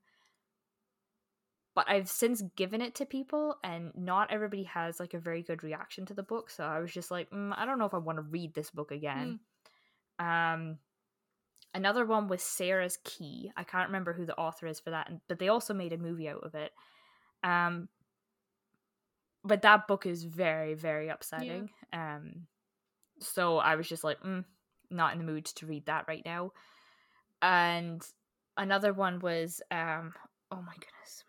But 1.76 1.90
I've 1.90 2.10
since 2.10 2.42
given 2.56 2.82
it 2.82 2.96
to 2.96 3.06
people, 3.06 3.56
and 3.64 3.92
not 3.96 4.32
everybody 4.32 4.64
has 4.64 5.00
like 5.00 5.14
a 5.14 5.20
very 5.20 5.42
good 5.42 5.64
reaction 5.64 6.06
to 6.08 6.14
the 6.14 6.24
book. 6.24 6.50
So 6.50 6.64
I 6.64 6.80
was 6.80 6.92
just 6.92 7.12
like, 7.12 7.30
mm, 7.32 7.54
I 7.56 7.66
don't 7.66 7.80
know 7.80 7.86
if 7.86 7.94
I 7.94 7.98
want 7.98 8.18
to 8.18 8.24
read 8.24 8.54
this 8.54 8.72
book 8.72 8.92
again. 8.92 9.40
Mm. 10.22 10.54
Um, 10.54 10.78
another 11.74 12.06
one 12.06 12.28
was 12.28 12.42
Sarah's 12.42 12.98
Key. 13.04 13.52
I 13.56 13.64
can't 13.64 13.90
remember 13.90 14.14
who 14.14 14.26
the 14.26 14.38
author 14.38 14.68
is 14.68 14.80
for 14.80 14.92
that, 14.92 15.12
but 15.28 15.40
they 15.40 15.48
also 15.48 15.74
made 15.74 15.94
a 15.94 15.98
movie 15.98 16.30
out 16.30 16.44
of 16.44 16.56
it. 16.56 16.72
Um, 17.44 17.90
but 19.44 19.64
that 19.64 19.88
book 19.88 20.06
is 20.06 20.24
very, 20.24 20.74
very 20.76 21.10
upsetting. 21.10 21.70
Yeah. 21.92 22.16
Um, 22.18 22.48
so 23.20 23.58
I 23.58 23.76
was 23.76 23.88
just 23.88 24.04
like, 24.04 24.22
mm, 24.22 24.46
not 24.92 25.14
in 25.14 25.20
the 25.20 25.26
mood 25.26 25.46
to 25.46 25.66
read 25.66 25.86
that 25.86 26.06
right 26.08 26.24
now. 26.26 26.52
And 27.42 28.02
another 28.58 28.94
one 28.94 29.20
was 29.20 29.62
um 29.72 30.14
oh 30.52 30.62
my 30.62 30.74
goodness. 30.74 31.24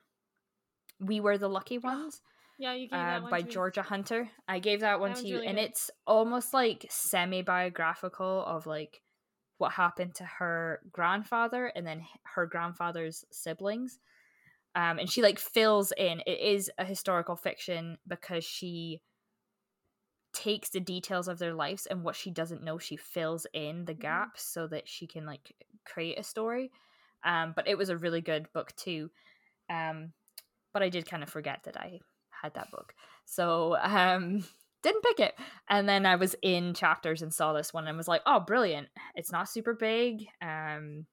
We 1.01 1.21
Were 1.21 1.39
the 1.39 1.49
Lucky 1.49 1.79
Ones. 1.79 2.21
Yeah, 2.59 2.75
you 2.75 2.89
gave 2.89 2.99
uh, 2.99 3.21
that 3.21 3.31
by 3.31 3.43
Georgia 3.43 3.83
Hunter. 3.83 4.29
I 4.47 4.59
gave 4.59 4.81
that 4.81 5.01
one 5.01 5.13
that 5.15 5.23
to 5.23 5.27
you, 5.27 5.37
really 5.37 5.49
and 5.49 5.57
good. 5.57 5.65
it's 5.65 5.91
almost 6.07 6.53
like 6.53 6.87
semi 6.91 7.43
biographical 7.43 8.45
of 8.47 8.67
like 8.67 9.01
what 9.63 9.73
happened 9.73 10.15
to 10.17 10.25
her 10.25 10.81
grandfather 10.91 11.73
and 11.77 11.87
then 11.87 12.05
her 12.25 12.47
grandfather's 12.47 13.25
siblings. 13.31 14.01
Um, 14.75 14.99
and 14.99 15.09
she 15.09 15.23
like 15.23 15.39
fills 15.39 15.93
in. 15.97 16.21
It 16.27 16.41
is 16.41 16.71
a 16.79 16.85
historical 16.85 17.37
fiction 17.37 17.97
because 18.09 18.45
she 18.45 19.01
takes 20.33 20.71
the 20.71 20.81
details 20.81 21.29
of 21.29 21.39
their 21.39 21.55
lives 21.55 21.87
and 21.87 22.03
what 22.03 22.17
she 22.17 22.31
doesn't 22.31 22.65
know 22.65 22.79
she 22.79 22.97
fills 22.97 23.47
in 23.53 23.85
the 23.85 23.93
mm-hmm. 23.93 24.03
gaps 24.03 24.43
so 24.43 24.67
that 24.67 24.89
she 24.89 25.07
can 25.07 25.27
like 25.27 25.55
create 25.85 26.19
a 26.19 26.23
story 26.23 26.71
um 27.25 27.53
but 27.55 27.69
it 27.69 27.77
was 27.77 27.91
a 27.91 27.97
really 27.99 28.23
good 28.23 28.51
book 28.55 28.75
too 28.77 29.11
um 29.69 30.13
but 30.73 30.83
i 30.83 30.89
did 30.89 31.05
kind 31.05 31.23
of 31.23 31.29
forget 31.29 31.61
that 31.65 31.77
i 31.77 32.01
had 32.31 32.55
that 32.55 32.71
book 32.71 32.95
so 33.27 33.77
um 33.83 34.43
didn't 34.83 35.03
pick 35.03 35.21
it. 35.21 35.35
And 35.69 35.89
then 35.89 36.07
i 36.07 36.17
was 36.17 36.35
in 36.43 36.75
chapters 36.75 37.23
and 37.23 37.33
saw 37.33 37.53
this 37.53 37.73
one 37.73 37.87
and 37.87 37.97
was 37.97 38.09
like 38.09 38.23
oh 38.27 38.41
brilliant. 38.41 38.89
It's 39.15 39.33
not 39.33 39.49
super 39.49 39.75
big. 39.75 40.27
Um 40.41 41.07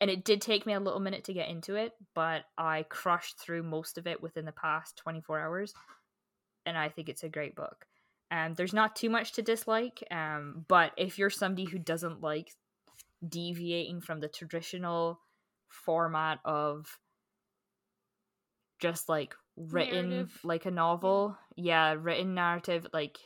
and 0.00 0.10
it 0.10 0.24
did 0.24 0.40
take 0.40 0.66
me 0.66 0.72
a 0.72 0.80
little 0.80 1.00
minute 1.00 1.24
to 1.24 1.32
get 1.32 1.48
into 1.48 1.76
it 1.76 1.92
but 2.16 2.42
i 2.58 2.84
crushed 2.88 3.38
through 3.38 3.62
most 3.62 3.96
of 3.96 4.08
it 4.08 4.20
within 4.20 4.44
the 4.44 4.52
past 4.52 4.96
24 4.98 5.40
hours. 5.40 5.74
And 6.66 6.76
i 6.76 6.88
think 6.88 7.08
it's 7.08 7.24
a 7.24 7.28
great 7.28 7.54
book. 7.54 7.86
Um, 8.30 8.54
there's 8.54 8.72
not 8.72 8.96
too 8.96 9.10
much 9.10 9.32
to 9.32 9.42
dislike, 9.42 10.02
um, 10.10 10.64
but 10.66 10.92
if 10.96 11.18
you're 11.18 11.30
somebody 11.30 11.66
who 11.66 11.78
doesn't 11.78 12.20
like 12.20 12.50
deviating 13.26 14.00
from 14.00 14.20
the 14.20 14.28
traditional 14.28 15.20
format 15.68 16.40
of 16.44 16.98
just 18.80 19.08
like 19.08 19.34
written 19.56 20.10
narrative. 20.10 20.40
like 20.42 20.66
a 20.66 20.70
novel, 20.70 21.36
yeah. 21.56 21.94
written 21.98 22.34
narrative, 22.34 22.86
like 22.92 23.18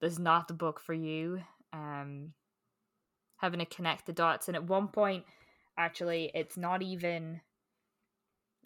this 0.00 0.14
is 0.14 0.18
not 0.18 0.48
the 0.48 0.54
book 0.54 0.80
for 0.80 0.94
you. 0.94 1.40
Um, 1.72 2.32
having 3.38 3.60
to 3.60 3.66
connect 3.66 4.06
the 4.06 4.12
dots, 4.12 4.48
and 4.48 4.56
at 4.56 4.64
one 4.64 4.88
point, 4.88 5.24
actually, 5.78 6.30
it's 6.34 6.56
not 6.56 6.82
even 6.82 7.40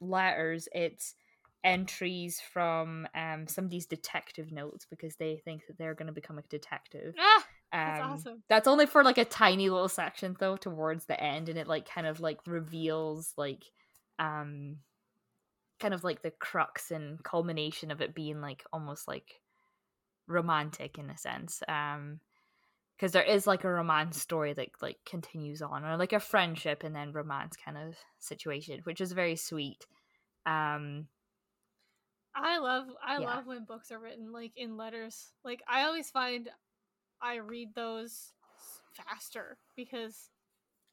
letters; 0.00 0.68
it's 0.72 1.14
entries 1.62 2.40
from 2.40 3.06
um 3.14 3.46
somebody's 3.46 3.84
detective 3.84 4.50
notes 4.50 4.86
because 4.88 5.16
they 5.16 5.36
think 5.44 5.66
that 5.66 5.76
they're 5.76 5.94
going 5.94 6.06
to 6.06 6.12
become 6.12 6.38
a 6.38 6.42
detective. 6.42 7.14
Ah, 7.18 7.46
that's 7.72 8.00
um, 8.00 8.12
awesome. 8.12 8.42
That's 8.48 8.68
only 8.68 8.86
for 8.86 9.04
like 9.04 9.18
a 9.18 9.24
tiny 9.24 9.70
little 9.70 9.88
section 9.88 10.36
though 10.38 10.56
towards 10.56 11.04
the 11.06 11.20
end 11.22 11.48
and 11.48 11.58
it 11.58 11.68
like 11.68 11.88
kind 11.88 12.06
of 12.06 12.20
like 12.20 12.38
reveals 12.46 13.32
like 13.36 13.64
um 14.18 14.78
kind 15.80 15.94
of 15.94 16.04
like 16.04 16.22
the 16.22 16.30
crux 16.30 16.90
and 16.90 17.22
culmination 17.24 17.90
of 17.90 18.00
it 18.00 18.14
being 18.14 18.40
like 18.40 18.64
almost 18.72 19.08
like 19.08 19.40
romantic 20.26 20.98
in 20.98 21.10
a 21.10 21.16
sense. 21.16 21.62
Um 21.68 22.20
because 22.96 23.12
there 23.12 23.22
is 23.22 23.46
like 23.46 23.64
a 23.64 23.70
romance 23.70 24.20
story 24.20 24.52
that 24.52 24.68
like 24.82 24.98
continues 25.06 25.62
on 25.62 25.84
or 25.84 25.96
like 25.96 26.12
a 26.12 26.20
friendship 26.20 26.82
and 26.84 26.94
then 26.94 27.12
romance 27.12 27.56
kind 27.56 27.78
of 27.78 27.96
situation 28.18 28.78
which 28.84 29.00
is 29.00 29.12
very 29.12 29.36
sweet 29.36 29.86
um 30.44 31.06
I 32.34 32.58
love 32.58 32.86
I 33.04 33.18
yeah. 33.18 33.26
love 33.26 33.46
when 33.46 33.64
books 33.64 33.90
are 33.90 33.98
written 33.98 34.32
like 34.32 34.52
in 34.56 34.76
letters. 34.76 35.32
Like 35.44 35.62
I 35.68 35.82
always 35.82 36.10
find 36.10 36.48
I 37.20 37.36
read 37.36 37.74
those 37.74 38.32
faster 38.92 39.58
because 39.76 40.30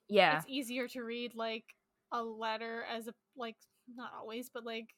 yeah, 0.10 0.38
it's 0.38 0.48
easier 0.48 0.88
to 0.90 1.02
read 1.02 1.36
like 1.36 1.66
a 2.12 2.24
letter 2.24 2.84
as 2.92 3.08
a 3.08 3.14
like 3.36 3.56
not 3.96 4.12
always, 4.20 4.50
but 4.50 4.66
like 4.66 4.94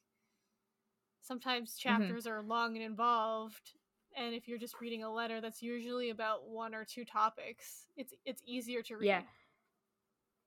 sometimes 1.21 1.77
Mm-hmm. 1.87 2.11
chapters 2.11 2.27
are 2.27 2.41
long 2.41 2.75
and 2.75 2.83
involved 2.85 3.73
and 4.17 4.33
if 4.33 4.47
you're 4.47 4.57
just 4.57 4.79
reading 4.81 5.03
a 5.03 5.11
letter 5.11 5.41
that's 5.41 5.61
usually 5.61 6.09
about 6.09 6.47
one 6.47 6.73
or 6.73 6.83
two 6.85 7.05
topics 7.05 7.85
it's 7.97 8.13
it's 8.25 8.41
easier 8.45 8.81
to 8.81 8.95
read 8.97 9.05
Yeah. 9.07 9.21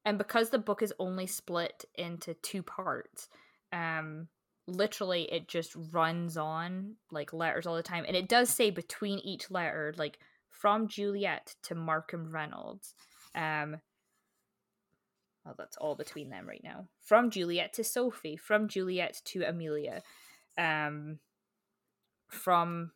and 0.04 0.18
because 0.18 0.50
the 0.50 0.58
book 0.58 0.82
is 0.82 0.92
only 0.98 1.26
split 1.26 1.84
into 1.94 2.34
two 2.34 2.62
parts 2.62 3.28
um 3.72 4.28
literally 4.66 5.22
it 5.32 5.48
just 5.48 5.76
runs 5.92 6.36
on 6.36 6.94
like 7.10 7.32
letters 7.32 7.66
all 7.66 7.76
the 7.76 7.82
time 7.82 8.04
and 8.06 8.16
it 8.16 8.28
does 8.28 8.48
say 8.48 8.70
between 8.70 9.18
each 9.20 9.50
letter 9.50 9.92
like 9.96 10.18
from 10.50 10.88
juliet 10.88 11.54
to 11.62 11.74
markham 11.74 12.30
reynolds 12.30 12.94
um 13.34 13.76
well 15.44 15.54
that's 15.58 15.76
all 15.76 15.94
between 15.94 16.30
them 16.30 16.48
right 16.48 16.62
now. 16.64 16.86
From 17.00 17.30
juliet 17.30 17.72
to 17.74 17.84
sophie 17.84 18.36
from 18.36 18.68
juliet 18.68 19.20
to 19.26 19.42
amelia. 19.42 20.02
Um 20.56 21.18
from 22.28 22.92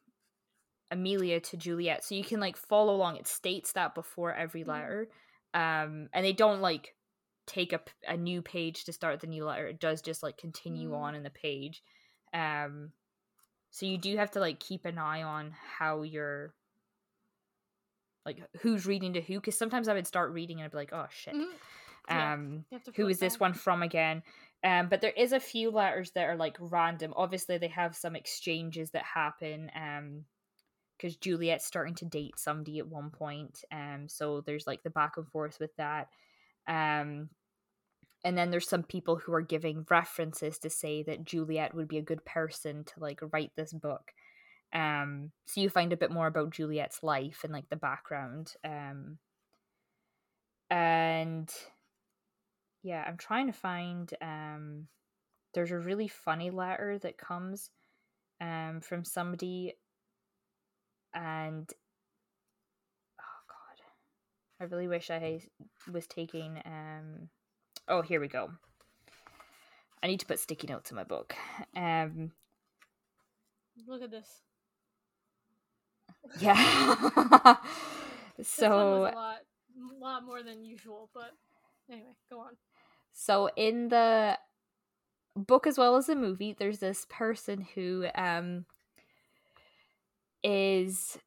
amelia 0.90 1.40
to 1.40 1.56
juliet. 1.56 2.04
So 2.04 2.14
you 2.14 2.24
can 2.24 2.40
like 2.40 2.56
follow 2.56 2.94
along. 2.94 3.16
It 3.16 3.26
states 3.26 3.72
that 3.72 3.94
before 3.94 4.32
every 4.32 4.62
Mhm. 4.62 4.68
letter. 4.68 5.08
Um 5.54 6.08
and 6.12 6.24
they 6.24 6.32
don't 6.32 6.60
like 6.60 6.94
take 7.46 7.72
a, 7.72 7.80
a 8.08 8.16
new 8.16 8.42
page 8.42 8.84
to 8.84 8.92
start 8.92 9.20
the 9.20 9.26
new 9.26 9.44
letter. 9.44 9.66
It 9.68 9.78
does 9.80 10.02
just 10.02 10.22
like 10.22 10.36
continue 10.36 10.90
Mm. 10.90 10.96
on 10.96 11.14
in 11.14 11.22
the 11.22 11.30
page. 11.30 11.82
Um 12.32 12.92
so 13.70 13.84
you 13.86 13.98
do 13.98 14.16
have 14.16 14.30
to 14.32 14.40
like 14.40 14.58
keep 14.60 14.84
an 14.84 14.96
eye 14.98 15.22
on 15.22 15.50
how 15.78 16.02
you're 16.02 16.54
like 18.24 18.42
who's 18.60 18.86
reading 18.86 19.12
to 19.12 19.20
who 19.20 19.34
because 19.34 19.56
sometimes 19.56 19.86
i 19.86 19.94
would 19.94 20.06
start 20.06 20.32
reading 20.32 20.58
and 20.58 20.64
i'd 20.64 20.70
be 20.72 20.76
like 20.76 20.92
oh 20.92 21.06
shit. 21.10 21.34
Mhm. 21.34 21.52
Yeah, 22.08 22.32
um 22.34 22.64
to 22.84 22.92
who 22.94 23.08
is 23.08 23.18
this 23.18 23.40
one 23.40 23.54
from 23.54 23.82
again? 23.82 24.22
Um 24.64 24.88
but 24.88 25.00
there 25.00 25.12
is 25.16 25.32
a 25.32 25.40
few 25.40 25.70
letters 25.70 26.12
that 26.12 26.28
are 26.28 26.36
like 26.36 26.56
random. 26.60 27.12
Obviously 27.16 27.58
they 27.58 27.68
have 27.68 27.96
some 27.96 28.16
exchanges 28.16 28.90
that 28.90 29.04
happen 29.04 29.70
um 29.74 30.24
because 30.96 31.16
juliet's 31.16 31.66
starting 31.66 31.94
to 31.94 32.06
date 32.06 32.38
somebody 32.38 32.78
at 32.78 32.86
one 32.86 33.10
point 33.10 33.62
um 33.72 34.06
so 34.08 34.40
there's 34.46 34.66
like 34.66 34.82
the 34.82 34.90
back 34.90 35.16
and 35.16 35.28
forth 35.28 35.58
with 35.60 35.74
that. 35.76 36.08
Um 36.68 37.30
and 38.24 38.36
then 38.36 38.50
there's 38.50 38.68
some 38.68 38.82
people 38.82 39.16
who 39.16 39.32
are 39.34 39.42
giving 39.42 39.86
references 39.90 40.58
to 40.60 40.70
say 40.70 41.02
that 41.04 41.24
juliet 41.24 41.74
would 41.74 41.88
be 41.88 41.98
a 41.98 42.02
good 42.02 42.24
person 42.24 42.84
to 42.84 42.92
like 42.98 43.20
write 43.32 43.52
this 43.56 43.72
book. 43.72 44.12
Um 44.72 45.32
so 45.46 45.60
you 45.60 45.70
find 45.70 45.92
a 45.92 45.96
bit 45.96 46.10
more 46.10 46.26
about 46.26 46.50
juliet's 46.50 47.02
life 47.02 47.40
and 47.44 47.52
like 47.52 47.68
the 47.68 47.76
background 47.76 48.54
um 48.64 49.18
and 50.70 51.52
yeah 52.86 53.04
i'm 53.06 53.16
trying 53.16 53.48
to 53.48 53.52
find 53.52 54.14
um 54.22 54.86
there's 55.54 55.72
a 55.72 55.78
really 55.78 56.06
funny 56.06 56.50
letter 56.50 56.98
that 56.98 57.18
comes 57.18 57.70
um 58.40 58.80
from 58.80 59.04
somebody 59.04 59.74
and 61.12 61.68
oh 63.20 63.42
god. 63.48 63.84
I 64.60 64.64
really 64.68 64.86
wish 64.86 65.10
i 65.10 65.40
was 65.90 66.06
taking 66.06 66.62
um 66.64 67.28
oh 67.88 68.02
here 68.02 68.20
we 68.20 68.28
go. 68.28 68.50
I 70.02 70.06
need 70.06 70.20
to 70.20 70.26
put 70.26 70.38
sticky 70.38 70.68
notes 70.68 70.90
in 70.90 70.96
my 70.96 71.04
book. 71.04 71.34
Um 71.74 72.30
look 73.88 74.02
at 74.02 74.10
this. 74.12 74.28
Yeah. 76.38 77.56
This 78.38 78.58
one 78.58 78.70
so 78.70 79.00
was 79.00 79.12
a 79.12 79.16
lot 79.16 79.36
a 79.96 80.04
lot 80.04 80.24
more 80.26 80.42
than 80.42 80.62
usual 80.62 81.08
but 81.14 81.30
anyway 81.90 82.12
go 82.30 82.40
on 82.40 82.52
So 83.18 83.48
in 83.56 83.88
the 83.88 84.38
book 85.34 85.66
as 85.66 85.78
well 85.78 85.96
as 85.96 86.06
the 86.06 86.14
movie, 86.14 86.54
there's 86.56 86.78
this 86.80 87.06
person 87.08 87.66
who 87.74 88.06
um 88.14 88.66
is 90.44 91.18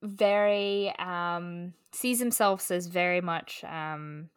very 0.00 0.94
um 0.98 1.74
sees 1.92 2.20
themselves 2.20 2.70
as 2.70 2.86
very 2.86 3.20
much 3.20 3.64
um 3.64 4.30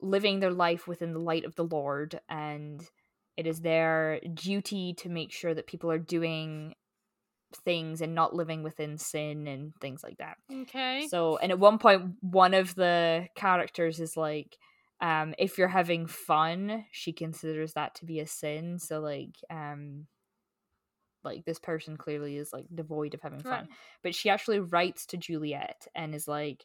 living 0.00 0.38
their 0.38 0.52
life 0.52 0.86
within 0.86 1.12
the 1.12 1.18
light 1.18 1.44
of 1.44 1.56
the 1.56 1.64
Lord 1.64 2.20
and 2.28 2.88
it 3.36 3.46
is 3.46 3.60
their 3.60 4.20
duty 4.32 4.94
to 4.98 5.08
make 5.08 5.32
sure 5.32 5.54
that 5.54 5.66
people 5.66 5.90
are 5.90 5.98
doing 5.98 6.74
things 7.64 8.00
and 8.00 8.14
not 8.14 8.34
living 8.34 8.62
within 8.62 8.96
sin 8.96 9.48
and 9.48 9.74
things 9.80 10.02
like 10.04 10.18
that. 10.18 10.36
okay 10.52 11.06
So, 11.08 11.36
and 11.38 11.50
at 11.50 11.58
one 11.58 11.78
point, 11.78 12.14
one 12.20 12.54
of 12.54 12.74
the 12.76 13.26
characters 13.34 13.98
is 13.98 14.16
like, 14.16 14.56
um, 15.00 15.34
if 15.38 15.58
you're 15.58 15.68
having 15.68 16.06
fun, 16.06 16.84
she 16.90 17.12
considers 17.12 17.72
that 17.74 17.94
to 17.96 18.04
be 18.04 18.20
a 18.20 18.26
sin. 18.26 18.78
So, 18.78 19.00
like, 19.00 19.36
um, 19.50 20.06
like 21.22 21.44
this 21.44 21.58
person 21.58 21.96
clearly 21.96 22.36
is 22.36 22.52
like 22.52 22.66
devoid 22.74 23.14
of 23.14 23.20
having 23.20 23.40
fun. 23.42 23.50
right 23.50 23.68
But 24.02 24.14
she 24.14 24.30
actually 24.30 24.60
writes 24.60 25.06
to 25.06 25.16
Juliet 25.16 25.86
and 25.94 26.14
is 26.14 26.26
like, 26.26 26.64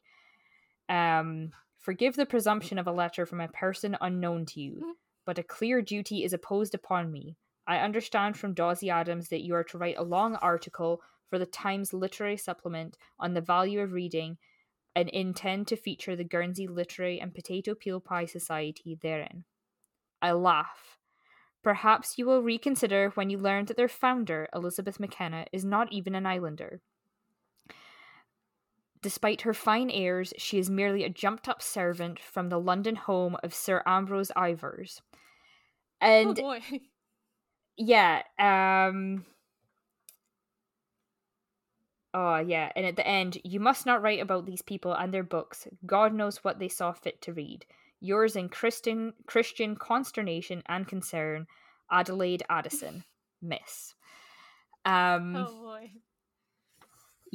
um, 0.90 1.52
forgive 1.78 2.16
the 2.16 2.26
presumption 2.26 2.80
of 2.80 2.88
a 2.88 2.92
letter 2.92 3.26
from 3.26 3.42
a 3.42 3.48
person 3.50 3.98
unknown 4.02 4.46
to 4.48 4.62
you, 4.62 4.76
Mhm. 4.82 4.94
but 5.26 5.38
a 5.38 5.44
clear 5.44 5.82
duty 5.82 6.24
is 6.24 6.34
opposed 6.34 6.74
upon 6.74 7.12
me. 7.12 7.38
I 7.68 7.80
understand 7.80 8.38
from 8.38 8.54
Dawsey 8.54 8.90
Adams 8.90 9.30
that 9.30 9.44
you 9.44 9.56
are 9.56 9.64
to 9.66 9.78
write 9.78 9.98
a 9.98 10.04
long 10.04 10.36
article 10.36 11.02
for 11.28 11.40
the 11.40 11.46
Times 11.48 11.94
literary 11.94 12.38
supplement 12.38 12.98
on 13.20 13.34
the 13.34 13.42
value 13.42 13.82
of 13.82 13.92
reading 13.92 14.38
and 14.96 15.10
intend 15.10 15.68
to 15.68 15.76
feature 15.76 16.16
the 16.16 16.24
Guernsey 16.24 16.68
Literary 16.68 17.20
and 17.20 17.34
Potato 17.34 17.76
Peel 17.76 18.00
Pie 18.00 18.26
Society 18.26 18.98
therein. 19.02 19.43
I 20.22 20.32
laugh. 20.32 20.98
Perhaps 21.64 22.18
you 22.18 22.26
will 22.26 22.41
reconsider 22.41 23.12
when 23.16 23.30
you 23.30 23.38
learn 23.38 23.66
that 23.66 23.76
their 23.76 23.88
founder, 23.88 24.48
Elizabeth 24.54 25.00
McKenna, 25.00 25.46
is 25.52 25.66
not 25.66 25.91
even 25.91 26.16
an 26.16 26.26
islander. 26.26 26.82
Despite 29.02 29.41
her 29.41 29.54
fine 29.54 29.89
airs, 29.91 30.34
she 30.38 30.58
is 30.58 30.70
merely 30.70 31.04
a 31.04 31.10
jumped 31.10 31.48
up 31.48 31.62
servant 31.62 32.20
from 32.20 32.50
the 32.50 32.60
London 32.60 32.96
home 32.96 33.36
of 33.43 33.54
Sir 33.54 33.84
Ambrose 33.86 34.32
Ivers. 34.36 35.02
And 36.02 36.39
oh 36.39 36.41
boy 36.41 36.62
yeah, 37.78 38.24
um 38.39 39.26
Oh 42.18 42.38
yeah, 42.38 42.72
and 42.78 42.86
at 42.86 42.95
the 42.95 43.05
end, 43.05 43.38
you 43.43 43.59
must 43.59 43.86
not 43.86 44.01
write 44.01 44.22
about 44.22 44.45
these 44.45 44.61
people 44.61 44.93
and 44.93 45.13
their 45.13 45.24
books. 45.24 45.68
God 45.86 46.13
knows 46.13 46.45
what 46.45 46.59
they 46.59 46.70
saw 46.70 46.93
fit 46.93 47.22
to 47.24 47.34
read. 47.34 47.66
Yours 47.99 48.38
in 48.38 48.47
Christian 48.47 49.13
Christian 49.28 49.76
consternation 49.76 50.63
and 50.68 50.88
concern, 50.88 51.45
Adelaide 51.91 52.43
Addison, 52.49 53.03
Miss. 53.41 53.95
Um 54.86 55.36
oh 55.36 55.61
boy 55.61 55.91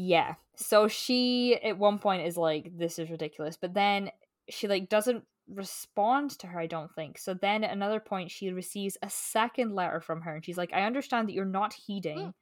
yeah. 0.01 0.35
So 0.57 0.89
she 0.89 1.59
at 1.63 1.79
one 1.79 1.99
point 1.99 2.27
is 2.27 2.37
like, 2.37 2.71
this 2.77 2.99
is 2.99 3.11
ridiculous. 3.11 3.57
But 3.61 3.75
then 3.75 4.11
she 4.49 4.67
like 4.67 4.89
doesn't 4.89 5.25
respond 5.49 6.31
to 6.39 6.47
her, 6.47 6.59
I 6.59 6.67
don't 6.67 6.93
think. 6.95 7.19
So 7.19 7.35
then 7.35 7.65
at 7.65 7.73
another 7.73 8.01
point 8.01 8.31
she 8.31 8.51
receives 8.51 8.97
a 9.03 9.11
second 9.11 9.75
letter 9.75 10.01
from 10.01 10.23
her 10.23 10.35
and 10.35 10.45
she's 10.45 10.59
like, 10.59 10.73
I 10.73 10.83
understand 10.83 11.29
that 11.29 11.35
you're 11.35 11.45
not 11.45 11.75
heeding. 11.75 12.19
Mm. 12.19 12.35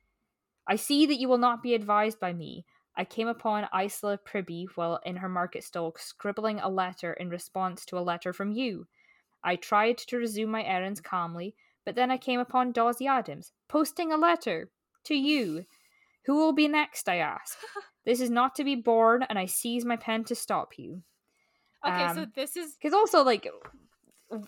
I 0.69 0.77
see 0.77 1.07
that 1.07 1.19
you 1.19 1.29
will 1.29 1.39
not 1.39 1.63
be 1.63 1.75
advised 1.75 2.21
by 2.21 2.33
me. 2.33 2.67
I 2.97 3.05
came 3.05 3.29
upon 3.29 3.69
Isola 3.73 4.19
Pribby 4.19 4.67
while 4.75 5.01
in 5.05 5.17
her 5.17 5.29
market 5.29 5.65
stall 5.65 5.95
scribbling 5.97 6.61
a 6.61 6.69
letter 6.69 7.13
in 7.15 7.31
response 7.31 7.85
to 7.87 7.99
a 7.99 8.01
letter 8.01 8.33
from 8.33 8.53
you. 8.53 8.87
I 9.43 9.57
tried 9.57 9.99
to 9.99 10.19
resume 10.19 10.51
my 10.51 10.65
errands 10.65 11.01
calmly, 11.01 11.55
but 11.85 11.95
then 11.95 12.11
I 12.11 12.19
came 12.19 12.41
upon 12.41 12.73
Dawsey 12.73 13.07
Adams 13.07 13.53
posting 13.69 14.13
a 14.13 14.17
letter 14.17 14.71
to 15.05 15.15
you. 15.15 15.65
Who 16.27 16.37
will 16.37 16.53
be 16.53 16.69
next? 16.69 17.09
I 17.09 17.17
ask. 17.17 17.57
This 18.05 18.23
is 18.23 18.31
not 18.31 18.55
to 18.55 18.65
be 18.65 18.75
borne, 18.75 19.23
and 19.29 19.39
I 19.39 19.45
seize 19.45 19.85
my 19.85 19.97
pen 19.97 20.25
to 20.25 20.35
stop 20.35 20.79
you. 20.79 21.03
okay 21.87 22.09
so 22.15 22.23
Um, 22.23 22.33
this 22.35 22.57
is 22.57 22.75
Because 22.75 22.95
also, 22.95 23.23
like, 23.23 23.47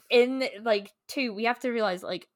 in 0.08 0.48
like 0.62 0.90
two, 1.08 1.34
we 1.34 1.44
have 1.44 1.58
to 1.60 1.70
realize 1.70 2.02
like 2.02 2.26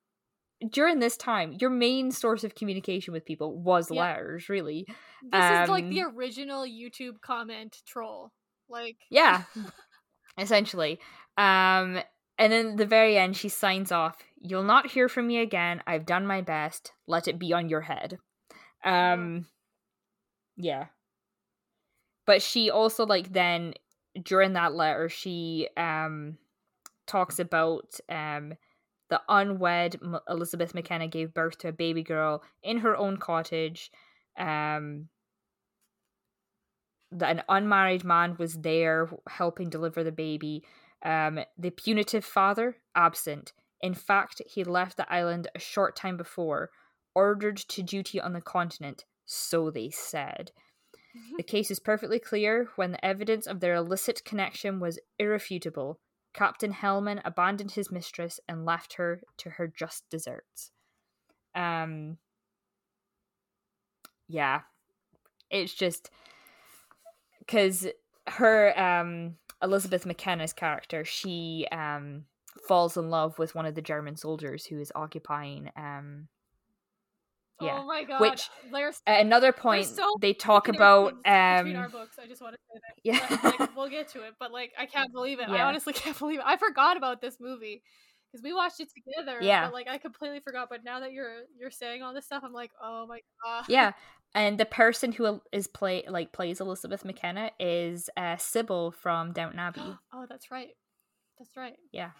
during 0.70 0.98
this 1.00 1.16
time, 1.16 1.56
your 1.60 1.70
main 1.70 2.10
source 2.10 2.44
of 2.44 2.54
communication 2.54 3.12
with 3.12 3.24
people 3.24 3.56
was 3.56 3.90
Yeah. 3.90 4.02
letters. 4.02 4.48
Really, 4.48 4.86
this 5.22 5.44
is 5.62 5.68
like 5.68 5.88
the 5.88 6.02
um, 6.02 6.16
original 6.16 6.64
youtube 6.64 7.20
comment 7.20 7.82
troll 7.86 8.32
like 8.68 8.96
yeah, 9.10 9.44
essentially. 10.38 10.98
Um, 11.36 12.00
and 12.38 12.52
then 12.52 12.66
at 12.72 12.76
the 12.76 12.86
very 12.86 13.16
end, 13.16 13.36
she 13.36 13.48
signs 13.48 13.92
off. 13.92 14.16
You'll 14.40 14.64
not 14.64 14.90
hear 14.90 15.08
from 15.08 15.26
me 15.26 15.38
again. 15.38 15.82
I've 15.86 16.06
done 16.06 16.26
my 16.26 16.40
best. 16.40 16.92
Let 17.06 17.28
it 17.28 17.38
be 17.38 17.52
on 17.52 17.68
your 17.68 17.82
head. 17.82 18.18
Um, 18.84 19.46
yeah. 20.56 20.86
But 22.26 22.42
she 22.42 22.70
also 22.70 23.06
like 23.06 23.32
then 23.32 23.74
during 24.22 24.52
that 24.52 24.72
letter 24.74 25.08
she 25.08 25.68
um 25.76 26.38
talks 27.06 27.38
about 27.38 27.98
um 28.08 28.54
the 29.10 29.20
unwed 29.28 29.96
M- 30.02 30.18
Elizabeth 30.28 30.74
McKenna 30.74 31.08
gave 31.08 31.34
birth 31.34 31.58
to 31.58 31.68
a 31.68 31.72
baby 31.72 32.02
girl 32.02 32.42
in 32.62 32.78
her 32.78 32.96
own 32.96 33.18
cottage. 33.18 33.90
Um, 34.38 35.08
that 37.12 37.30
an 37.30 37.42
unmarried 37.48 38.02
man 38.02 38.36
was 38.38 38.54
there 38.54 39.08
helping 39.28 39.70
deliver 39.70 40.02
the 40.02 40.12
baby. 40.12 40.64
Um, 41.04 41.40
the 41.56 41.70
punitive 41.70 42.24
father 42.24 42.78
absent. 42.94 43.52
In 43.80 43.94
fact, 43.94 44.42
he 44.46 44.64
left 44.64 44.96
the 44.96 45.12
island 45.12 45.48
a 45.54 45.58
short 45.58 45.94
time 45.94 46.16
before. 46.16 46.70
ordered 47.14 47.56
to 47.56 47.82
duty 47.82 48.20
on 48.20 48.32
the 48.32 48.40
continent, 48.40 49.04
so 49.24 49.70
they 49.70 49.90
said. 49.90 50.50
The 51.36 51.44
case 51.44 51.70
is 51.70 51.78
perfectly 51.78 52.18
clear 52.18 52.70
when 52.74 52.90
the 52.90 53.04
evidence 53.04 53.46
of 53.46 53.60
their 53.60 53.74
illicit 53.74 54.24
connection 54.24 54.80
was 54.80 54.98
irrefutable. 55.18 56.00
Captain 56.34 56.72
Hellman 56.72 57.22
abandoned 57.24 57.72
his 57.72 57.90
mistress 57.90 58.40
and 58.48 58.64
left 58.64 58.94
her 58.94 59.22
to 59.38 59.50
her 59.50 59.68
just 59.68 60.04
deserts. 60.10 60.72
Um, 61.54 62.18
yeah, 64.28 64.62
it's 65.50 65.72
just 65.72 66.10
because 67.38 67.86
her 68.26 68.78
um 68.78 69.36
Elizabeth 69.62 70.04
McKenna's 70.04 70.52
character, 70.52 71.04
she 71.04 71.66
um 71.70 72.24
falls 72.66 72.96
in 72.96 73.10
love 73.10 73.38
with 73.38 73.54
one 73.54 73.66
of 73.66 73.74
the 73.74 73.82
German 73.82 74.16
soldiers 74.16 74.66
who 74.66 74.78
is 74.80 74.92
occupying 74.94 75.70
um 75.76 76.28
yeah. 77.60 77.80
Oh 77.80 77.86
my 77.86 78.04
god. 78.04 78.20
Which 78.20 78.48
there's 78.72 79.00
at 79.06 79.20
another 79.20 79.52
point 79.52 79.86
so 79.86 80.02
they 80.20 80.32
talk 80.32 80.68
about 80.68 81.14
influence 81.24 81.62
between 81.62 81.76
our 81.76 81.84
um 81.86 81.90
books. 81.90 82.16
I 82.22 82.26
just 82.26 82.42
want 82.42 82.54
to 82.54 82.58
say 82.72 82.80
that. 82.80 83.28
yeah 83.30 83.38
But, 83.42 83.60
like, 83.60 83.76
we'll 83.76 83.88
get 83.88 84.08
to 84.10 84.22
it, 84.22 84.34
but 84.38 84.52
like 84.52 84.72
I 84.78 84.86
can't 84.86 85.12
believe 85.12 85.40
it. 85.40 85.48
I 85.48 85.62
honestly 85.62 85.92
can't 85.94 86.18
believe 86.18 86.40
it. 86.40 86.44
I 86.46 86.56
forgot 86.56 86.96
about 86.96 87.20
this 87.20 87.36
movie 87.40 87.82
because 88.30 88.42
we 88.42 88.52
watched 88.52 88.80
it 88.80 88.88
together. 88.94 89.38
Yeah. 89.40 89.66
But 89.66 89.74
like 89.74 89.88
I 89.88 89.98
completely 89.98 90.40
forgot. 90.40 90.68
But 90.68 90.84
now 90.84 91.00
that 91.00 91.12
you're 91.12 91.42
you're 91.58 91.70
saying 91.70 92.02
all 92.02 92.12
this 92.12 92.24
stuff, 92.24 92.42
I'm 92.44 92.52
like, 92.52 92.72
oh 92.82 93.06
my 93.06 93.20
god. 93.44 93.64
yeah 93.68 93.92
and 94.34 94.58
the 94.58 94.66
person 94.66 95.12
who 95.12 95.40
is 95.52 95.66
play 95.68 96.02
like 96.08 96.32
plays 96.32 96.60
Elizabeth 96.60 97.04
McKenna 97.04 97.50
is 97.60 98.10
uh 98.16 98.36
Sybil 98.36 98.90
from 98.90 99.32
Downton 99.32 99.60
Abbey 99.60 99.80
oh, 100.12 100.26
that's 100.28 100.50
right. 100.50 100.70
That's 101.38 101.56
right. 101.56 101.74
yeah 101.92 102.10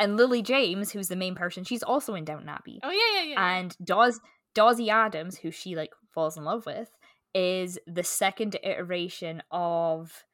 and 0.00 0.16
Lily 0.16 0.42
James 0.42 0.92
who's 0.92 1.08
the 1.08 1.16
main 1.16 1.34
person 1.34 1.64
she's 1.64 1.82
also 1.82 2.14
in 2.14 2.24
Downton 2.24 2.48
Abbey 2.48 2.80
Oh 2.82 2.90
yeah, 2.90 3.22
yeah, 3.22 3.28
yeah. 3.30 3.56
and 3.58 3.76
Dawes 3.84 4.20
Dawsey 4.54 4.88
Adams 4.88 5.38
who 5.38 5.50
she 5.50 5.74
like 5.76 5.90
falls 6.14 6.36
in 6.36 6.44
love 6.44 6.66
with 6.66 6.90
is 7.34 7.78
the 7.86 8.02
second 8.04 8.56
iteration 8.62 9.42
of 9.50 10.24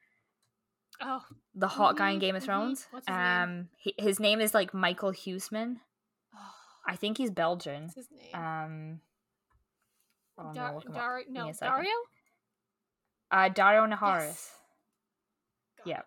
oh, 1.01 1.23
the 1.55 1.67
hot 1.67 1.95
guy 1.97 2.09
in 2.11 2.17
Mhm, 2.17 2.21
Game 2.21 2.35
of 2.35 2.41
mhm. 2.43 2.45
Thrones 2.45 2.87
What's 2.91 3.07
his 3.07 3.15
name? 3.15 3.25
um 3.25 3.67
he, 3.77 3.93
his 3.97 4.19
name 4.19 4.41
is 4.41 4.53
like 4.53 4.73
Michael 4.73 5.11
Huisman 5.13 5.75
oh, 6.35 6.39
I 6.87 6.95
think 6.95 7.17
he's 7.17 7.31
Belgian 7.31 7.83
what's 7.83 7.95
his 7.95 8.07
name? 8.11 8.35
um 8.35 8.99
oh, 10.37 10.53
Dar-. 10.53 10.79
Dar- 10.91 11.23
no. 11.29 11.51
Dario. 11.59 11.89
uh 13.31 13.49
Daario 13.49 13.93
Naharis 13.93 14.25
Yes. 14.25 14.51
Yeah. 15.85 16.01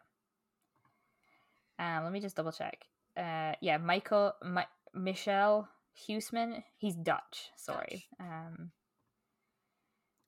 Um, 1.78 2.04
let 2.04 2.12
me 2.12 2.20
just 2.20 2.36
double 2.36 2.52
check. 2.52 2.84
Uh, 3.16 3.52
yeah, 3.60 3.76
Michael, 3.78 4.32
Mi- 4.42 4.62
Michiel 4.96 5.68
Huisman. 6.08 6.62
He's 6.76 6.94
Dutch. 6.94 7.50
Sorry. 7.56 8.06
Um, 8.20 8.72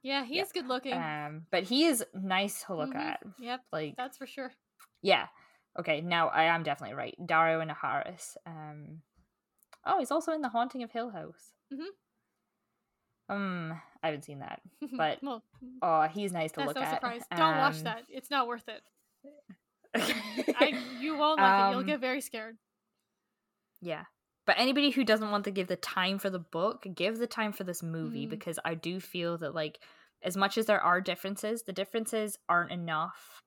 Yeah, 0.02 0.24
he 0.24 0.36
Yeah. 0.36 0.42
is 0.42 0.52
good 0.52 0.66
looking. 0.66 0.92
um, 0.92 1.46
but 1.50 1.62
he 1.64 1.86
is 1.86 2.04
nice 2.12 2.62
to 2.64 2.74
look 2.74 2.90
Mhm. 2.90 2.96
at. 2.96 3.22
Yep, 3.38 3.64
Like, 3.72 3.96
that's 3.96 4.18
for 4.18 4.26
sure. 4.26 4.52
yeah. 5.00 5.28
Okay, 5.78 6.02
now 6.02 6.28
I 6.28 6.44
am 6.44 6.62
definitely 6.62 6.94
right. 6.94 7.16
Daario 7.18 7.64
Naharis. 7.66 8.36
Um, 8.44 9.02
oh, 9.86 9.98
he's 9.98 10.10
also 10.10 10.32
in 10.32 10.42
The 10.42 10.50
Haunting 10.50 10.82
of 10.82 10.90
Hill 10.92 11.08
House. 11.10 11.52
Mhm. 11.72 11.86
Um, 13.30 13.80
I 14.02 14.06
haven't 14.08 14.24
seen 14.26 14.40
that. 14.40 14.60
But- 14.92 15.22
well, 15.22 15.42
Oh, 15.80 16.02
he's 16.02 16.32
nice 16.32 16.52
to 16.52 16.64
look 16.64 16.76
no 16.76 16.82
at. 16.82 16.94
surprise. 16.96 17.22
Don't 17.34 17.56
watch 17.56 17.78
Um, 17.78 17.84
that. 17.84 18.04
It's 18.10 18.30
not 18.30 18.46
worth 18.46 18.68
it. 18.68 18.84
I, 19.94 20.96
you 21.00 21.16
won't 21.16 21.40
like 21.40 21.68
it. 21.68 21.70
You'll 21.70 21.80
Um, 21.80 21.86
get 21.86 22.00
very 22.00 22.20
scared. 22.20 22.58
Yeah. 23.84 24.04
But 24.46 24.56
anybody 24.58 24.90
who 24.90 25.04
doesn't 25.04 25.30
want 25.30 25.44
to 25.44 25.50
give 25.50 25.68
the 25.68 25.76
time 25.76 26.18
for 26.18 26.30
the 26.30 26.38
book, 26.38 26.86
give 26.94 27.18
the 27.18 27.26
time 27.26 27.52
for 27.52 27.64
this 27.64 27.82
movie 27.82 28.26
Mhm. 28.26 28.30
because 28.30 28.58
I 28.64 28.74
do 28.74 28.98
feel 29.00 29.38
that 29.38 29.54
like 29.54 29.82
as 30.22 30.36
much 30.36 30.56
as 30.56 30.66
there 30.66 30.80
are 30.80 31.00
differences, 31.00 31.62
the 31.62 31.72
differences 31.72 32.38
aren't 32.48 32.72
enough 32.72 33.42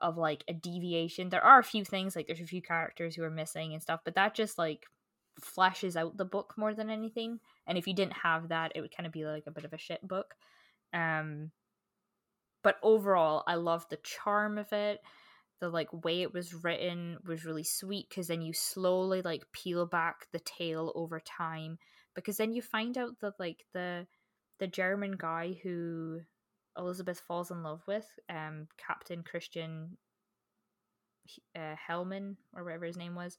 of 0.00 0.18
like 0.18 0.44
a 0.48 0.52
deviation. 0.52 1.30
There 1.30 1.44
are 1.44 1.58
a 1.58 1.64
few 1.64 1.84
things 1.84 2.14
like 2.14 2.26
there's 2.26 2.40
a 2.40 2.46
few 2.46 2.60
characters 2.60 3.16
who 3.16 3.22
are 3.22 3.30
missing 3.30 3.72
and 3.72 3.82
stuff, 3.82 4.00
but 4.04 4.14
that 4.14 4.34
just 4.34 4.58
like 4.58 4.86
flashes 5.40 5.96
out 5.96 6.16
the 6.18 6.24
book 6.26 6.54
more 6.58 6.74
than 6.74 6.90
anything. 6.90 7.40
And 7.66 7.78
if 7.78 7.86
you 7.86 7.94
didn't 7.94 8.18
have 8.18 8.48
that, 8.48 8.72
it 8.74 8.82
would 8.82 8.94
kind 8.94 9.06
of 9.06 9.12
be 9.12 9.24
like 9.24 9.46
a 9.46 9.50
bit 9.50 9.64
of 9.64 9.72
a 9.72 9.78
shit 9.78 10.06
book. 10.06 10.34
Um 10.92 11.52
but 12.62 12.78
overall, 12.82 13.44
I 13.46 13.54
love 13.54 13.88
the 13.88 13.98
charm 13.98 14.58
of 14.58 14.72
it 14.72 15.00
the 15.60 15.68
like 15.68 15.92
way 16.04 16.22
it 16.22 16.32
was 16.32 16.52
written 16.52 17.18
was 17.26 17.44
really 17.44 17.64
sweet 17.64 18.08
because 18.08 18.28
then 18.28 18.42
you 18.42 18.52
slowly 18.52 19.22
like 19.22 19.42
peel 19.52 19.86
back 19.86 20.26
the 20.32 20.40
tale 20.40 20.92
over 20.94 21.20
time 21.20 21.78
because 22.14 22.36
then 22.36 22.52
you 22.52 22.60
find 22.62 22.98
out 22.98 23.18
that 23.20 23.38
like 23.38 23.64
the 23.72 24.06
the 24.58 24.66
german 24.66 25.16
guy 25.16 25.56
who 25.62 26.20
elizabeth 26.76 27.20
falls 27.20 27.50
in 27.50 27.62
love 27.62 27.82
with 27.86 28.06
um 28.28 28.68
captain 28.76 29.22
christian 29.22 29.96
uh, 31.56 31.74
hellman 31.88 32.36
or 32.54 32.64
whatever 32.64 32.84
his 32.84 32.96
name 32.96 33.14
was 33.14 33.38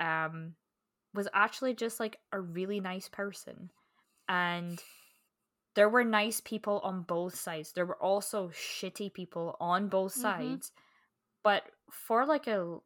um 0.00 0.54
was 1.14 1.28
actually 1.32 1.74
just 1.74 2.00
like 2.00 2.18
a 2.32 2.40
really 2.40 2.80
nice 2.80 3.08
person. 3.08 3.70
And 4.28 4.82
there 5.74 5.88
were 5.88 6.04
nice 6.04 6.40
people 6.40 6.80
on 6.82 7.02
both 7.02 7.36
sides. 7.36 7.72
There 7.72 7.86
were 7.86 8.02
also 8.02 8.48
shitty 8.48 9.14
people 9.14 9.56
on 9.60 9.88
both 9.88 10.14
Mhm. 10.14 10.20
sides 10.20 10.72
but 11.44 11.62
for 11.90 12.26
like 12.26 12.48
a 12.48 12.78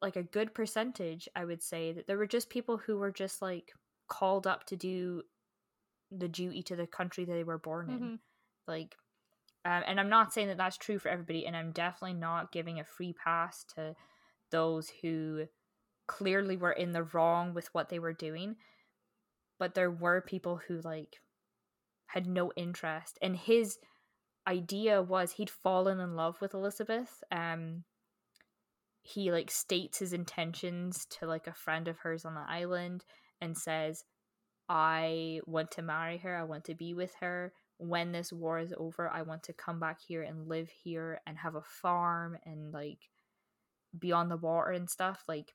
like 0.00 0.14
a 0.16 0.22
good 0.22 0.54
percentage 0.54 1.28
i 1.34 1.44
would 1.44 1.62
say 1.62 1.92
that 1.92 2.06
there 2.06 2.18
were 2.18 2.26
just 2.26 2.48
people 2.50 2.76
who 2.76 2.96
were 2.98 3.10
just 3.10 3.42
like 3.42 3.72
called 4.08 4.46
up 4.46 4.64
to 4.66 4.76
do 4.76 5.22
the 6.12 6.28
duty 6.28 6.62
to 6.62 6.76
the 6.76 6.86
country 6.86 7.24
they 7.24 7.42
were 7.42 7.58
born 7.58 7.90
in 7.90 7.98
Mhm. 7.98 8.18
like 8.68 8.96
um, 9.64 9.82
and 9.86 9.98
i'm 9.98 10.08
not 10.08 10.32
saying 10.32 10.46
that 10.48 10.58
that's 10.58 10.76
true 10.76 10.98
for 11.00 11.08
everybody 11.08 11.44
and 11.46 11.56
i'm 11.56 11.72
definitely 11.72 12.14
not 12.14 12.52
giving 12.52 12.78
a 12.78 12.84
free 12.84 13.12
pass 13.12 13.64
to 13.74 13.96
those 14.50 14.90
who 15.02 15.46
clearly 16.06 16.56
were 16.56 16.70
in 16.72 16.92
the 16.92 17.02
wrong 17.02 17.52
with 17.52 17.72
what 17.74 17.88
they 17.88 17.98
were 17.98 18.12
doing 18.12 18.54
but 19.58 19.74
there 19.74 19.90
were 19.90 20.20
people 20.20 20.60
who 20.68 20.80
like 20.82 21.20
had 22.06 22.26
no 22.28 22.52
interest 22.54 23.18
and 23.20 23.36
his 23.36 23.78
idea 24.46 25.02
was 25.02 25.32
he'd 25.32 25.50
fallen 25.50 26.00
in 26.00 26.14
love 26.14 26.40
with 26.40 26.54
elizabeth 26.54 27.22
um 27.30 27.84
he 29.02 29.30
like 29.30 29.50
states 29.50 29.98
his 29.98 30.12
intentions 30.12 31.06
to 31.06 31.26
like 31.26 31.46
a 31.46 31.54
friend 31.54 31.88
of 31.88 31.98
hers 31.98 32.24
on 32.24 32.34
the 32.34 32.44
island 32.48 33.04
and 33.40 33.56
says 33.56 34.04
i 34.68 35.40
want 35.46 35.70
to 35.70 35.82
marry 35.82 36.18
her 36.18 36.36
i 36.36 36.42
want 36.42 36.64
to 36.64 36.74
be 36.74 36.94
with 36.94 37.14
her. 37.20 37.52
When 37.78 38.10
this 38.10 38.32
war 38.32 38.58
is 38.58 38.72
over 38.76 39.08
i 39.10 39.20
want 39.22 39.42
to 39.44 39.52
come 39.52 39.78
back 39.78 39.98
here 40.00 40.22
and 40.22 40.48
live 40.48 40.70
here 40.70 41.20
and 41.26 41.36
have 41.36 41.54
a 41.56 41.62
farm 41.62 42.38
and 42.46 42.72
like 42.72 43.10
be 43.98 44.12
on 44.12 44.28
the 44.28 44.36
water 44.36 44.70
and 44.70 44.88
stuff. 44.88 45.24
Like 45.28 45.54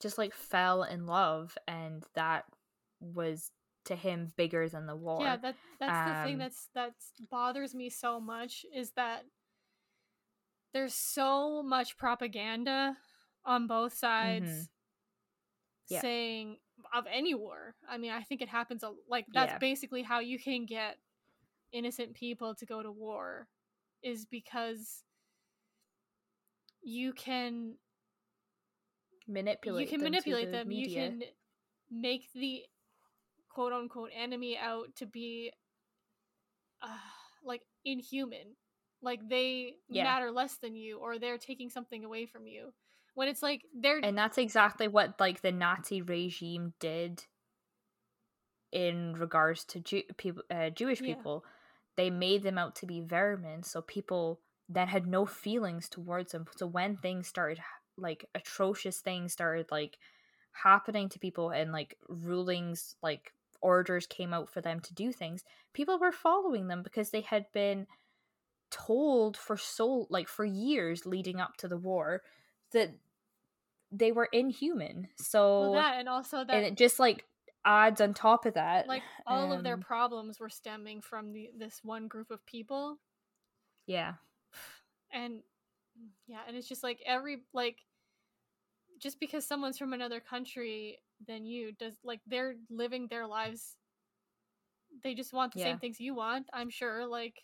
just 0.00 0.18
like 0.18 0.34
fell 0.34 0.82
in 0.82 1.06
love 1.06 1.56
and 1.66 2.04
that 2.14 2.44
was 3.00 3.50
to 3.84 3.96
him 3.96 4.32
bigger 4.36 4.68
than 4.68 4.86
the 4.86 4.96
war 4.96 5.20
Yeah, 5.20 5.36
that 5.36 5.54
that's 5.78 6.00
the 6.02 6.14
thing 6.14 6.34
Um, 6.34 6.40
that's 6.40 6.68
that's 6.74 7.12
bothers 7.30 7.74
me 7.74 7.90
so 7.90 8.20
much 8.20 8.64
is 8.74 8.92
that 8.92 9.24
there's 10.72 10.94
so 10.94 11.62
much 11.62 11.96
propaganda 11.96 12.96
on 13.44 13.66
both 13.66 13.94
sides 13.94 14.42
Mhm. 14.42 14.68
Yeah. 15.88 16.00
saying 16.00 16.58
of 16.92 17.06
any 17.10 17.34
war. 17.34 17.74
I 17.88 17.98
mean, 17.98 18.10
I 18.10 18.22
think 18.22 18.40
it 18.42 18.48
happens 18.48 18.82
a 18.82 18.92
like 19.08 19.26
that's 19.32 19.52
Yeah. 19.52 19.58
basically 19.58 20.02
how 20.02 20.20
you 20.20 20.38
can 20.38 20.66
get 20.66 20.98
innocent 21.72 22.14
people 22.14 22.54
to 22.54 22.66
go 22.66 22.82
to 22.82 22.90
war 22.90 23.48
is 24.02 24.26
because 24.26 25.02
you 26.82 27.12
can 27.12 27.74
manipulate 29.26 29.86
you 29.86 29.90
can 29.90 30.00
them 30.00 30.12
manipulate 30.12 30.50
the 30.50 30.58
them 30.58 30.70
you 30.70 30.88
can 30.88 31.22
make 31.90 32.32
the 32.34 32.62
quote 33.54 33.72
unquote 33.72 34.10
enemy 34.14 34.58
out 34.58 34.94
to 34.96 35.06
be 35.06 35.52
uh, 36.82 36.88
like 37.44 37.62
inhuman 37.84 38.56
like 39.02 39.20
they 39.28 39.74
Yeah. 39.88 40.04
matter 40.04 40.30
less 40.30 40.56
than 40.56 40.74
you 40.74 40.98
or 40.98 41.18
they're 41.18 41.38
taking 41.38 41.70
something 41.70 42.04
away 42.04 42.26
from 42.26 42.46
you 42.46 42.72
when 43.14 43.28
it's 43.28 43.42
like 43.42 43.62
they're 43.74 44.00
and 44.02 44.18
that's 44.18 44.38
exactly 44.38 44.88
what 44.88 45.18
like 45.20 45.40
the 45.40 45.52
Nazi 45.52 46.02
regime 46.02 46.74
did 46.80 47.24
in 48.72 49.14
regards 49.14 49.64
to 49.64 49.80
Jew- 49.80 50.02
people, 50.16 50.42
uh, 50.50 50.70
Jewish 50.70 51.00
Yeah. 51.00 51.14
people. 51.14 51.44
They 51.96 52.10
made 52.10 52.42
them 52.42 52.58
out 52.58 52.74
to 52.76 52.86
be 52.86 53.00
vermin, 53.00 53.62
so 53.62 53.80
people 53.80 54.40
then 54.68 54.88
had 54.88 55.06
no 55.06 55.24
feelings 55.26 55.88
towards 55.88 56.32
them. 56.32 56.46
So 56.56 56.66
when 56.66 56.96
things 56.96 57.28
started, 57.28 57.62
like 57.96 58.28
atrocious 58.34 59.00
things 59.00 59.32
started 59.32 59.70
like 59.70 59.96
happening 60.50 61.08
to 61.10 61.20
people, 61.20 61.50
and 61.50 61.70
like 61.70 61.96
rulings, 62.08 62.96
like 63.00 63.32
orders 63.64 64.06
came 64.06 64.34
out 64.34 64.48
for 64.50 64.60
them 64.60 64.78
to 64.80 64.94
do 64.94 65.10
things, 65.10 65.42
people 65.72 65.98
were 65.98 66.12
following 66.12 66.68
them 66.68 66.82
because 66.82 67.10
they 67.10 67.22
had 67.22 67.46
been 67.52 67.86
told 68.70 69.36
for 69.36 69.56
so 69.56 70.06
like 70.10 70.28
for 70.28 70.44
years 70.44 71.06
leading 71.06 71.40
up 71.40 71.56
to 71.56 71.68
the 71.68 71.78
war 71.78 72.22
that 72.72 72.94
they 73.90 74.12
were 74.12 74.28
inhuman. 74.32 75.08
So 75.16 75.60
well, 75.60 75.72
that 75.74 75.98
and 75.98 76.08
also 76.08 76.44
that 76.44 76.54
and 76.54 76.66
it 76.66 76.76
just 76.76 76.98
like 76.98 77.24
adds 77.64 78.00
on 78.00 78.12
top 78.12 78.44
of 78.44 78.54
that. 78.54 78.86
like 78.86 79.02
all 79.26 79.52
of 79.52 79.62
their 79.62 79.74
um, 79.74 79.80
problems 79.80 80.38
were 80.38 80.50
stemming 80.50 81.00
from 81.00 81.32
the 81.32 81.50
this 81.56 81.80
one 81.82 82.08
group 82.08 82.30
of 82.30 82.44
people 82.44 82.98
yeah. 83.86 84.14
and 85.12 85.40
yeah 86.26 86.40
and 86.46 86.56
it's 86.56 86.68
just 86.68 86.82
like 86.82 87.00
every 87.06 87.38
like 87.52 87.78
just 88.98 89.20
because 89.20 89.46
someone's 89.46 89.78
from 89.78 89.92
another 89.92 90.20
country 90.20 90.98
than 91.26 91.44
you 91.46 91.72
does 91.72 91.94
like 92.04 92.20
they're 92.26 92.54
living 92.70 93.06
their 93.08 93.26
lives 93.26 93.76
they 95.02 95.14
just 95.14 95.32
want 95.32 95.52
the 95.52 95.60
Yeah. 95.60 95.66
same 95.66 95.78
things 95.78 96.00
you 96.00 96.14
want 96.14 96.46
i'm 96.52 96.70
sure 96.70 97.06
like 97.06 97.34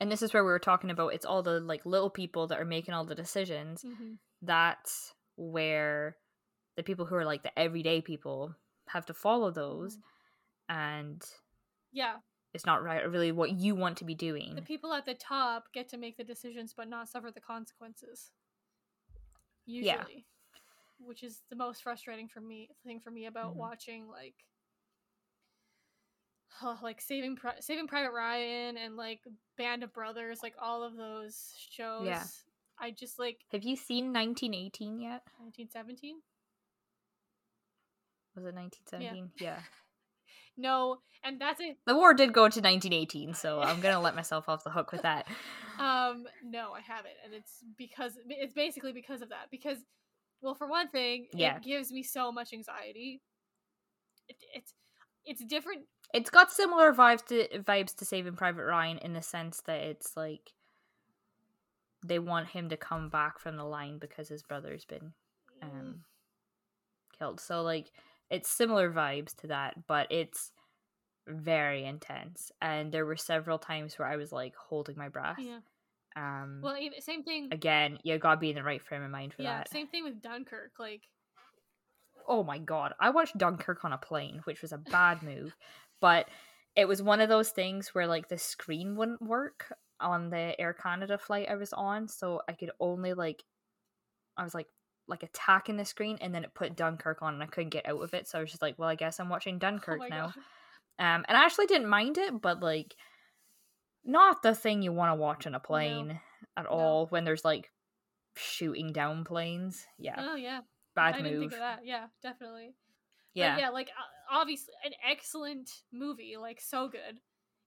And 0.00 0.10
this 0.10 0.22
is 0.22 0.34
where 0.34 0.44
we 0.44 0.50
were 0.50 0.58
talking 0.58 0.90
about 0.90 1.14
it's 1.14 1.24
all 1.26 1.42
the 1.44 1.60
like 1.60 1.86
little 1.86 2.10
people 2.10 2.48
that 2.48 2.58
are 2.60 2.64
making 2.64 2.92
all 2.94 3.04
the 3.04 3.14
decisions. 3.14 3.84
mhm. 3.84 4.18
That's 4.42 5.14
where 5.36 6.16
the 6.76 6.82
people 6.82 7.06
who 7.06 7.14
are 7.14 7.24
like 7.24 7.42
the 7.44 7.56
everyday 7.56 8.00
people 8.00 8.56
have 8.88 9.06
to 9.06 9.14
follow 9.14 9.50
those 9.52 9.98
and 10.68 11.22
yeah 11.92 12.16
it's 12.52 12.66
not 12.66 12.82
right 12.82 13.08
really 13.08 13.30
what 13.32 13.52
you 13.52 13.74
want 13.76 13.96
to 13.98 14.04
be 14.04 14.14
doing. 14.14 14.54
the 14.56 14.62
people 14.62 14.92
at 14.92 15.04
the 15.06 15.14
top 15.14 15.72
get 15.72 15.88
to 15.90 15.96
make 15.96 16.16
the 16.16 16.24
decisions 16.24 16.74
but 16.76 16.88
not 16.88 17.08
suffer 17.08 17.30
the 17.30 17.40
consequences 17.40 18.32
usually 19.66 19.86
Yeah. 19.86 20.04
Which 21.06 21.22
is 21.22 21.40
the 21.50 21.56
most 21.56 21.82
frustrating 21.82 22.28
for 22.28 22.40
me 22.40 22.68
thing 22.84 23.00
for 23.00 23.10
me 23.10 23.26
about 23.26 23.52
Mhm. 23.52 23.56
watching 23.56 24.08
like 24.08 24.34
oh, 26.62 26.78
like 26.82 27.00
saving 27.00 27.36
Pri- 27.36 27.60
saving 27.60 27.86
private 27.88 28.12
ryan 28.12 28.76
and 28.76 28.96
like 28.96 29.20
band 29.56 29.82
of 29.82 29.92
brothers 29.92 30.40
like 30.42 30.54
all 30.60 30.82
of 30.82 30.96
those 30.96 31.52
shows 31.70 32.06
yeah. 32.06 32.24
i 32.78 32.90
just 32.90 33.18
like 33.18 33.38
Have 33.52 33.62
you 33.64 33.76
seen 33.76 34.12
1918 34.12 35.00
yet? 35.00 35.22
1917 35.38 36.16
Was 38.34 38.44
it 38.46 38.54
1917? 38.54 39.30
Yeah. 39.40 39.60
no 40.56 40.98
and 41.24 41.40
that's 41.40 41.60
it 41.60 41.76
The 41.86 41.94
war 41.94 42.14
did 42.14 42.32
go 42.32 42.42
to 42.48 42.60
1918, 42.60 43.34
so 43.34 43.60
I'm 43.60 43.80
going 43.80 43.94
to 43.94 44.00
let 44.00 44.16
myself 44.16 44.48
off 44.48 44.64
the 44.64 44.70
hook 44.70 44.90
with 44.92 45.02
that. 45.02 45.26
um 45.78 46.26
no 46.44 46.72
i 46.72 46.80
haven't 46.80 47.14
and 47.24 47.32
it's 47.32 47.64
because 47.78 48.12
it's 48.28 48.52
basically 48.52 48.92
because 48.92 49.22
of 49.22 49.30
that 49.30 49.46
because 49.50 49.78
well 50.42 50.54
for 50.54 50.66
one 50.66 50.88
thing 50.88 51.26
Yeah. 51.32 51.56
it 51.56 51.62
gives 51.62 51.90
me 51.92 52.02
so 52.02 52.30
much 52.32 52.52
anxiety 52.52 53.22
it, 54.28 54.36
it's 54.54 54.74
it's 55.24 55.44
different 55.44 55.82
It's 56.12 56.30
got 56.30 56.52
similar 56.52 56.92
vibes 56.92 57.24
to 57.26 57.48
vibes 57.60 57.94
to 57.96 58.04
Saving 58.04 58.34
Private 58.36 58.64
Ryan 58.64 58.98
in 58.98 59.12
the 59.12 59.22
sense 59.22 59.62
that 59.66 59.80
it's 59.80 60.16
like 60.16 60.52
they 62.04 62.18
want 62.18 62.48
him 62.48 62.68
to 62.70 62.76
come 62.76 63.08
back 63.08 63.38
from 63.38 63.56
the 63.56 63.64
line 63.64 63.98
because 63.98 64.28
his 64.28 64.42
brother's 64.42 64.84
been 64.84 65.12
mm, 65.62 65.68
um 65.68 66.04
killed. 67.18 67.40
So 67.40 67.62
like 67.62 67.92
it's 68.30 68.48
similar 68.50 68.90
vibes 68.90 69.34
to 69.36 69.46
that, 69.48 69.86
but 69.86 70.10
it's 70.10 70.52
very 71.28 71.84
intense. 71.84 72.50
And 72.60 72.90
there 72.90 73.06
were 73.06 73.16
several 73.16 73.58
times 73.58 73.98
where 73.98 74.08
I 74.08 74.16
was 74.16 74.32
like 74.32 74.54
holding 74.56 74.96
my 74.98 75.08
breath. 75.08 75.38
yeah 75.38 75.60
Um 76.16 76.60
well 76.62 76.76
same 77.00 77.22
thing 77.22 77.48
again, 77.52 77.98
you 78.02 78.18
gotta 78.18 78.40
be 78.40 78.50
in 78.50 78.56
the 78.56 78.62
right 78.62 78.82
frame 78.82 79.02
of 79.02 79.10
mind 79.10 79.34
for 79.34 79.42
yeah 79.42 79.58
that. 79.58 79.70
same 79.70 79.86
thing 79.86 80.04
with 80.04 80.22
dunkirk 80.22 80.72
like 80.78 81.02
oh 82.28 82.42
my 82.44 82.58
god 82.58 82.94
i 83.00 83.10
watched 83.10 83.36
dunkirk 83.36 83.84
on 83.84 83.92
a 83.92 83.98
plane 83.98 84.40
which 84.44 84.62
was 84.62 84.72
a 84.72 84.78
bad 84.78 85.22
move 85.22 85.56
but 86.00 86.28
it 86.76 86.86
was 86.86 87.02
one 87.02 87.20
of 87.20 87.28
those 87.28 87.50
things 87.50 87.88
where 87.88 88.06
like 88.06 88.28
the 88.28 88.38
screen 88.38 88.96
wouldn't 88.96 89.20
work 89.22 89.72
on 90.00 90.30
the 90.30 90.58
air 90.60 90.72
canada 90.72 91.18
flight 91.18 91.48
i 91.50 91.54
was 91.54 91.72
on 91.72 92.08
so 92.08 92.40
i 92.48 92.52
could 92.52 92.70
only 92.80 93.12
like 93.12 93.42
i 94.36 94.44
was 94.44 94.54
like 94.54 94.68
like 95.08 95.22
attacking 95.22 95.76
the 95.76 95.84
screen 95.84 96.16
and 96.20 96.34
then 96.34 96.44
it 96.44 96.54
put 96.54 96.76
dunkirk 96.76 97.22
on 97.22 97.34
and 97.34 97.42
i 97.42 97.46
couldn't 97.46 97.70
get 97.70 97.86
out 97.86 98.00
of 98.00 98.14
it 98.14 98.28
so 98.28 98.38
i 98.38 98.40
was 98.40 98.50
just 98.50 98.62
like 98.62 98.78
well 98.78 98.88
i 98.88 98.94
guess 98.94 99.18
i'm 99.18 99.28
watching 99.28 99.58
dunkirk 99.58 100.00
oh 100.02 100.08
now 100.08 100.32
God. 100.98 101.16
um 101.16 101.24
and 101.28 101.36
i 101.36 101.44
actually 101.44 101.66
didn't 101.66 101.88
mind 101.88 102.18
it 102.18 102.40
but 102.40 102.60
like 102.60 102.94
not 104.04 104.42
the 104.42 104.54
thing 104.54 104.82
you 104.82 104.92
want 104.92 105.10
to 105.10 105.16
watch 105.16 105.46
on 105.46 105.54
a 105.54 105.60
plane 105.60 106.20
at 106.56 106.64
No. 106.64 106.70
all 106.70 107.06
when 107.06 107.24
there's 107.24 107.44
like 107.44 107.70
shooting 108.36 108.92
down 108.92 109.24
planes. 109.24 109.86
Yeah. 109.98 110.14
Oh 110.18 110.34
yeah. 110.36 110.60
Bad 110.94 111.14
i 111.14 111.18
move 111.18 111.24
didn't 111.24 111.40
think 111.40 111.52
of 111.54 111.58
that. 111.60 111.80
Yeah 111.84 112.06
definitely. 112.22 112.74
Yeah 113.34 113.54
But 113.54 113.60
yeah, 113.60 113.68
like 113.70 113.90
obviously 114.30 114.74
an 114.84 114.92
excellent 115.08 115.70
movie, 115.92 116.36
like 116.38 116.60
so 116.60 116.88
good, 116.88 117.18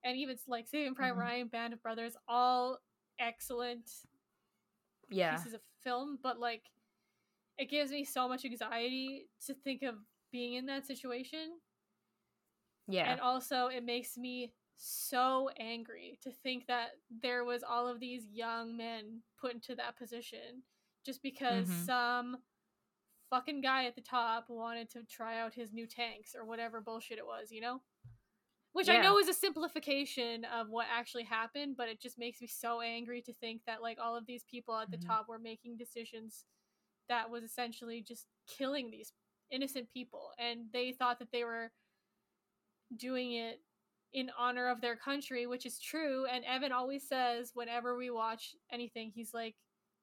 and 0.04 0.18
even 0.18 0.38
like 0.48 0.68
Saving 0.68 0.94
Private 0.96 1.18
Mhm. 1.18 1.22
Ryan, 1.22 1.48
Band 1.48 1.74
of 1.74 1.82
Brothers, 1.82 2.16
all 2.28 2.80
excellent 3.20 3.90
yeah. 5.10 5.36
pieces 5.38 5.54
of 5.54 5.62
film. 5.84 6.20
But 6.22 6.40
like, 6.40 6.64
it 7.58 7.70
gives 7.70 7.90
me 7.92 8.04
so 8.04 8.28
much 8.28 8.46
anxiety 8.46 9.30
to 9.46 9.54
think 9.54 9.82
of 9.84 9.96
being 10.32 10.54
in 10.56 10.66
that 10.68 10.86
situation, 10.86 11.60
yeah. 12.88 13.12
And 13.12 13.22
also 13.22 13.68
it 13.68 13.84
makes 13.84 14.18
me 14.18 14.54
so 14.76 15.50
angry 15.60 16.20
to 16.24 16.32
think 16.32 16.68
that 16.68 16.92
there 17.22 17.44
was 17.46 17.64
all 17.64 17.88
of 17.88 18.00
these 18.00 18.28
young 18.32 18.78
men 18.78 19.22
put 19.40 19.54
into 19.54 19.76
that 19.76 19.98
position 19.98 20.64
just 21.06 21.22
because 21.22 21.68
Mhm. 21.68 21.86
some 21.86 22.38
fucking 23.30 23.62
guy 23.62 23.86
at 23.86 23.96
the 23.96 24.02
top 24.02 24.50
wanted 24.50 24.90
to 24.92 25.04
try 25.04 25.40
out 25.40 25.54
his 25.54 25.74
new 25.74 25.88
tanks 25.88 26.36
or 26.36 26.46
whatever 26.46 26.82
bullshit 26.82 27.18
it 27.18 27.26
was, 27.26 27.52
you 27.52 27.62
know? 27.62 27.82
Which 28.74 28.90
I 28.90 28.98
know 28.98 29.20
is 29.20 29.30
a 29.30 29.34
simplification 29.34 30.46
of 30.46 30.70
what 30.70 30.88
actually 30.92 31.24
happened, 31.24 31.78
but 31.78 31.90
it 31.90 32.00
just 32.02 32.18
makes 32.20 32.42
me 32.42 32.48
so 32.48 32.82
angry 32.82 33.22
to 33.22 33.34
think 33.34 33.62
that 33.66 33.82
like 33.82 33.98
all 34.02 34.16
of 34.16 34.26
these 34.26 34.44
people 34.44 34.78
at 34.78 34.92
the 34.92 34.98
Mhm. 34.98 35.08
top 35.08 35.28
were 35.28 35.40
making 35.40 35.78
decisions 35.78 36.46
that 37.10 37.30
was 37.30 37.44
essentially 37.44 38.02
just 38.02 38.28
killing 38.48 38.90
these 38.92 39.14
innocent 39.52 39.90
people 39.92 40.32
and 40.40 40.72
they 40.74 40.92
thought 40.92 41.20
that 41.20 41.32
they 41.32 41.44
were 41.44 41.72
doing 42.96 43.34
it 43.34 43.62
in 44.16 44.32
honor 44.40 44.70
of 44.70 44.80
their 44.82 44.96
country, 44.96 45.46
which 45.46 45.66
is 45.66 45.78
true. 45.78 46.26
And 46.26 46.46
Evan 46.46 46.72
always 46.72 47.08
says 47.08 47.52
whenever 47.54 47.98
we 47.98 48.10
watch 48.10 48.56
anything, 48.72 49.12
he's 49.14 49.34
like, 49.34 49.56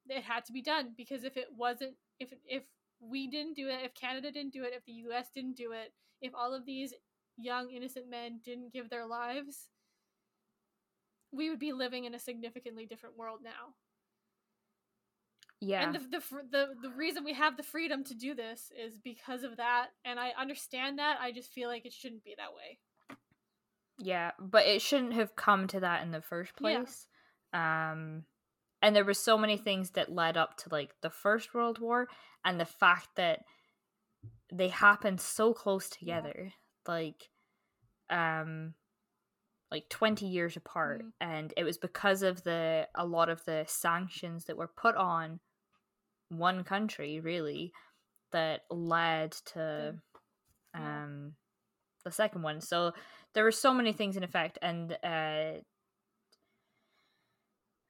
it 0.07 0.23
had 0.23 0.45
to 0.45 0.53
be 0.53 0.61
done 0.61 0.93
because 0.95 1.23
if 1.23 1.35
it 1.35 1.47
wasn't, 1.57 1.95
if 2.19 2.31
if 2.45 2.63
we 3.01 3.27
didn't 3.27 3.55
do 3.55 3.67
it, 3.67 3.79
if 3.83 3.95
Canada 3.95 4.31
didn't 4.31 4.53
do 4.53 4.63
it, 4.63 4.73
if 4.75 4.85
the 4.85 4.93
U.S. 5.07 5.29
didn't 5.33 5.57
do 5.57 5.71
it, 5.71 5.93
if 6.21 6.33
all 6.35 6.53
of 6.53 6.65
these 6.65 6.93
young 7.37 7.71
innocent 7.71 8.07
men 8.09 8.39
didn't 8.45 8.71
give 8.71 8.89
their 8.89 9.07
lives, 9.07 9.69
we 11.31 11.49
would 11.49 11.59
be 11.59 11.73
living 11.73 12.05
in 12.05 12.13
a 12.13 12.19
significantly 12.19 12.85
different 12.85 13.17
world 13.17 13.39
now. 13.43 13.73
yeah 15.59 15.83
And 15.83 15.95
the, 15.95 15.99
the 15.99 16.21
the 16.51 16.67
the 16.83 16.89
reason 16.91 17.23
we 17.23 17.33
have 17.33 17.57
the 17.57 17.63
freedom 17.63 18.03
to 18.05 18.13
do 18.15 18.35
this 18.35 18.71
is 18.77 18.99
because 18.99 19.43
of 19.43 19.57
that, 19.57 19.87
and 20.05 20.19
I 20.19 20.31
understand 20.39 20.99
that. 20.99 21.17
I 21.19 21.31
just 21.31 21.51
feel 21.51 21.69
like 21.69 21.85
it 21.85 21.93
shouldn't 21.93 22.23
be 22.23 22.35
that 22.37 22.53
way. 22.53 22.79
Yeah, 23.99 24.31
but 24.39 24.65
it 24.65 24.81
shouldn't 24.81 25.13
have 25.13 25.35
come 25.35 25.67
to 25.67 25.79
that 25.81 26.01
in 26.03 26.11
the 26.11 26.21
first 26.21 26.55
Yeah. 26.59 26.83
place. 26.83 27.07
Um 27.53 28.25
and 28.81 28.95
there 28.95 29.05
were 29.05 29.13
so 29.13 29.37
many 29.37 29.57
things 29.57 29.91
that 29.91 30.11
led 30.11 30.35
up 30.35 30.57
to 30.57 30.69
like 30.69 30.93
the 31.01 31.09
First 31.09 31.53
World 31.53 31.79
War 31.79 32.07
and 32.43 32.59
the 32.59 32.65
fact 32.65 33.09
that 33.15 33.45
they 34.51 34.67
happened 34.69 35.21
so 35.21 35.53
close 35.53 35.89
Yeah. 35.99 35.99
together. 35.99 36.53
Like 36.87 37.29
um 38.09 38.73
like 39.71 39.89
20 39.89 40.27
years 40.27 40.55
apart 40.57 41.01
Mhm. 41.03 41.11
and 41.21 41.53
it 41.57 41.63
was 41.63 41.77
because 41.77 42.23
of 42.23 42.43
the 42.43 42.87
a 42.95 43.05
lot 43.05 43.29
of 43.29 43.43
the 43.45 43.65
sanctions 43.67 44.45
that 44.45 44.57
were 44.57 44.67
put 44.67 44.95
on 44.95 45.39
one 46.29 46.63
country 46.63 47.19
really 47.19 47.73
that 48.31 48.61
led 48.71 49.31
to 49.31 49.95
Yeah. 50.73 50.81
um 50.81 51.35
the 52.03 52.11
second 52.11 52.41
one 52.43 52.61
so 52.61 52.93
there 53.33 53.43
were 53.43 53.51
so 53.51 53.73
many 53.73 53.91
things 53.93 54.15
in 54.17 54.23
effect 54.23 54.57
and 54.61 54.93
uh 55.03 55.59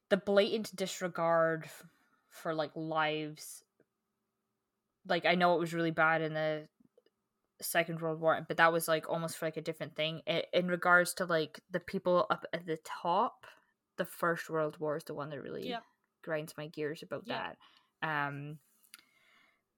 the 0.09 0.17
blatant 0.17 0.75
disregard 0.75 1.65
f- 1.65 1.83
for 2.29 2.53
like 2.53 2.71
lives 2.75 3.63
like 5.07 5.25
i 5.25 5.35
know 5.35 5.55
it 5.55 5.59
was 5.59 5.73
really 5.73 5.91
bad 5.91 6.21
in 6.21 6.33
the 6.33 6.67
second 7.61 8.01
world 8.01 8.19
war 8.19 8.43
but 8.47 8.57
that 8.57 8.73
was 8.73 8.87
like 8.87 9.09
almost 9.09 9.37
for 9.37 9.45
like 9.45 9.57
a 9.57 9.61
different 9.61 9.95
thing. 9.95 10.21
I 10.27 10.43
in 10.53 10.67
regards 10.67 11.13
to 11.15 11.25
like 11.25 11.61
the 11.71 11.79
people 11.79 12.25
up 12.29 12.45
at 12.51 12.65
the 12.65 12.77
top 12.83 13.45
the 13.97 14.05
first 14.05 14.49
world 14.49 14.77
war 14.79 14.97
is 14.97 15.03
the 15.05 15.13
one 15.13 15.29
that 15.29 15.41
really 15.41 15.73
grinds 16.23 16.55
my 16.57 16.67
gears 16.67 17.03
about 17.03 17.23
Yeah. 17.25 17.53
that. 18.01 18.27
Um 18.27 18.57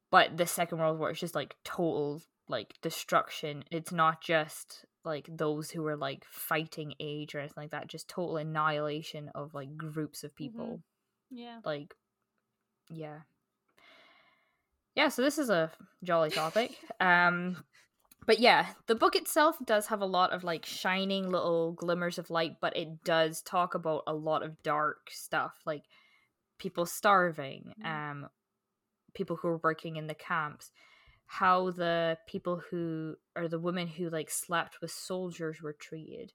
but 0.09 0.37
the 0.37 0.47
second 0.47 0.79
world 0.79 0.97
war 0.97 1.11
is 1.11 1.19
just 1.19 1.35
like 1.35 1.55
total 1.63 2.21
like 2.47 2.73
destruction. 2.81 3.63
It's 3.71 3.91
not 3.91 4.21
just 4.21 4.85
like 5.05 5.27
those 5.29 5.69
who 5.71 5.83
were 5.83 5.95
like 5.97 6.25
fighting 6.29 6.93
age 6.99 7.35
or 7.35 7.39
anything 7.39 7.55
like 7.63 7.71
that 7.71 7.87
just 7.87 8.07
total 8.09 8.37
annihilation 8.37 9.29
of 9.35 9.53
like 9.53 9.77
groups 9.77 10.23
of 10.23 10.35
people. 10.35 10.81
Yeah. 11.29 11.59
like 11.63 11.95
yeah. 12.89 13.19
Yeah 14.95 15.09
so 15.09 15.21
this 15.21 15.37
is 15.37 15.49
a 15.49 15.71
jolly 16.03 16.29
topic. 16.29 16.71
Um 16.99 17.63
but 18.25 18.39
yeah 18.39 18.67
the 18.87 18.95
book 18.95 19.15
itself 19.15 19.57
does 19.65 19.87
have 19.87 20.01
a 20.01 20.05
lot 20.05 20.31
of 20.31 20.43
like 20.43 20.65
shining 20.65 21.29
little 21.29 21.73
glimmers 21.73 22.17
of 22.17 22.29
light 22.29 22.55
but 22.61 22.75
it 22.75 23.03
does 23.03 23.41
talk 23.41 23.75
about 23.75 24.03
a 24.07 24.13
lot 24.13 24.41
of 24.43 24.63
dark 24.63 25.09
stuff 25.11 25.53
like 25.65 25.83
people 26.57 26.85
starving 26.85 27.73
Mhm. 27.83 27.85
um 27.85 28.29
people 29.13 29.35
who 29.35 29.47
were 29.49 29.59
working 29.63 29.97
in 29.97 30.07
the 30.07 30.15
camps 30.15 30.71
how 31.27 31.71
the 31.71 32.17
people 32.27 32.61
who 32.69 33.15
or 33.35 33.47
the 33.47 33.59
women 33.59 33.87
who 33.87 34.09
like 34.09 34.29
slept 34.29 34.77
with 34.81 34.91
soldiers 34.91 35.61
were 35.61 35.73
treated 35.73 36.33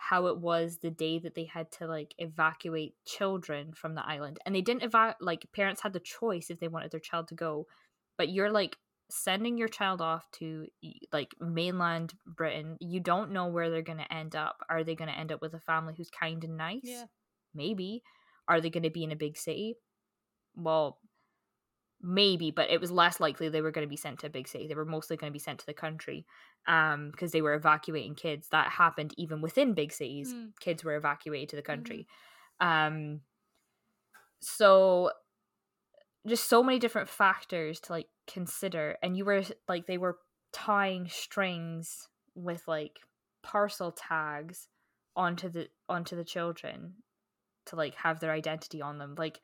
how 0.00 0.26
it 0.26 0.38
was 0.38 0.78
the 0.78 0.90
day 0.90 1.18
that 1.18 1.34
they 1.34 1.44
had 1.44 1.70
to 1.72 1.86
like 1.86 2.14
evacuate 2.18 2.94
children 3.04 3.72
from 3.72 3.94
the 3.94 4.06
island 4.06 4.38
and 4.46 4.54
they 4.54 4.60
didn't 4.60 4.84
eva- 4.84 5.16
like 5.20 5.46
parents 5.52 5.80
had 5.80 5.92
the 5.92 6.00
choice 6.00 6.50
if 6.50 6.60
they 6.60 6.68
wanted 6.68 6.90
their 6.90 7.00
child 7.00 7.26
to 7.26 7.34
go 7.34 7.66
but 8.16 8.28
you're 8.28 8.50
like 8.50 8.76
sending 9.10 9.56
your 9.56 9.68
child 9.68 10.00
off 10.00 10.30
to 10.30 10.66
like 11.12 11.34
mainland 11.40 12.12
britain 12.26 12.76
you 12.80 13.00
don't 13.00 13.32
know 13.32 13.46
where 13.46 13.70
they're 13.70 13.82
going 13.82 13.98
to 13.98 14.12
end 14.12 14.36
up. 14.36 14.58
Are 14.68 14.84
they 14.84 14.94
going 14.94 15.10
to 15.10 15.18
end 15.18 15.32
up 15.32 15.40
with 15.40 15.54
a 15.54 15.60
family 15.60 15.94
who's 15.96 16.10
kind 16.10 16.44
and 16.44 16.56
nice? 16.56 16.80
Yeah. 16.84 17.04
maybe. 17.54 18.02
Are 18.46 18.60
they 18.60 18.70
going 18.70 18.82
to 18.82 18.90
be 18.90 19.04
in 19.04 19.12
a 19.12 19.16
big 19.16 19.36
city? 19.36 19.76
Well 20.54 20.98
maybe 22.00 22.50
but 22.50 22.70
it 22.70 22.80
was 22.80 22.92
less 22.92 23.18
likely 23.18 23.48
they 23.48 23.60
were 23.60 23.72
going 23.72 23.86
to 23.86 23.90
be 23.90 23.96
sent 23.96 24.20
to 24.20 24.26
a 24.26 24.30
big 24.30 24.46
city 24.46 24.68
they 24.68 24.74
were 24.74 24.84
mostly 24.84 25.16
going 25.16 25.30
to 25.30 25.34
be 25.34 25.38
sent 25.38 25.58
to 25.58 25.66
the 25.66 25.74
country 25.74 26.24
um 26.66 27.10
because 27.10 27.32
they 27.32 27.42
were 27.42 27.54
evacuating 27.54 28.14
kids. 28.14 28.48
That 28.50 28.68
happened 28.68 29.14
even 29.16 29.40
within 29.40 29.74
big 29.74 29.92
cities. 29.92 30.32
Mm. 30.32 30.50
kids 30.60 30.84
were 30.84 30.96
evacuated 30.96 31.48
to 31.50 31.56
the 31.56 31.62
country. 31.62 32.06
Um 32.60 33.20
so 34.40 35.10
just 36.26 36.48
so 36.48 36.62
many 36.62 36.78
different 36.78 37.08
factors 37.08 37.80
to 37.80 37.92
like 37.92 38.06
consider 38.26 38.96
and 39.02 39.16
you 39.16 39.24
were 39.24 39.42
like 39.66 39.86
they 39.86 39.98
were 39.98 40.18
tying 40.52 41.08
strings 41.08 42.08
with 42.34 42.62
like 42.68 43.00
parcel 43.42 43.90
tags 43.92 44.68
onto 45.16 45.48
the 45.48 45.68
onto 45.88 46.14
the 46.14 46.24
children 46.24 46.94
to 47.66 47.76
like 47.76 47.94
have 47.96 48.20
their 48.20 48.32
identity 48.32 48.80
on 48.82 48.98
them. 48.98 49.14
Like 49.16 49.40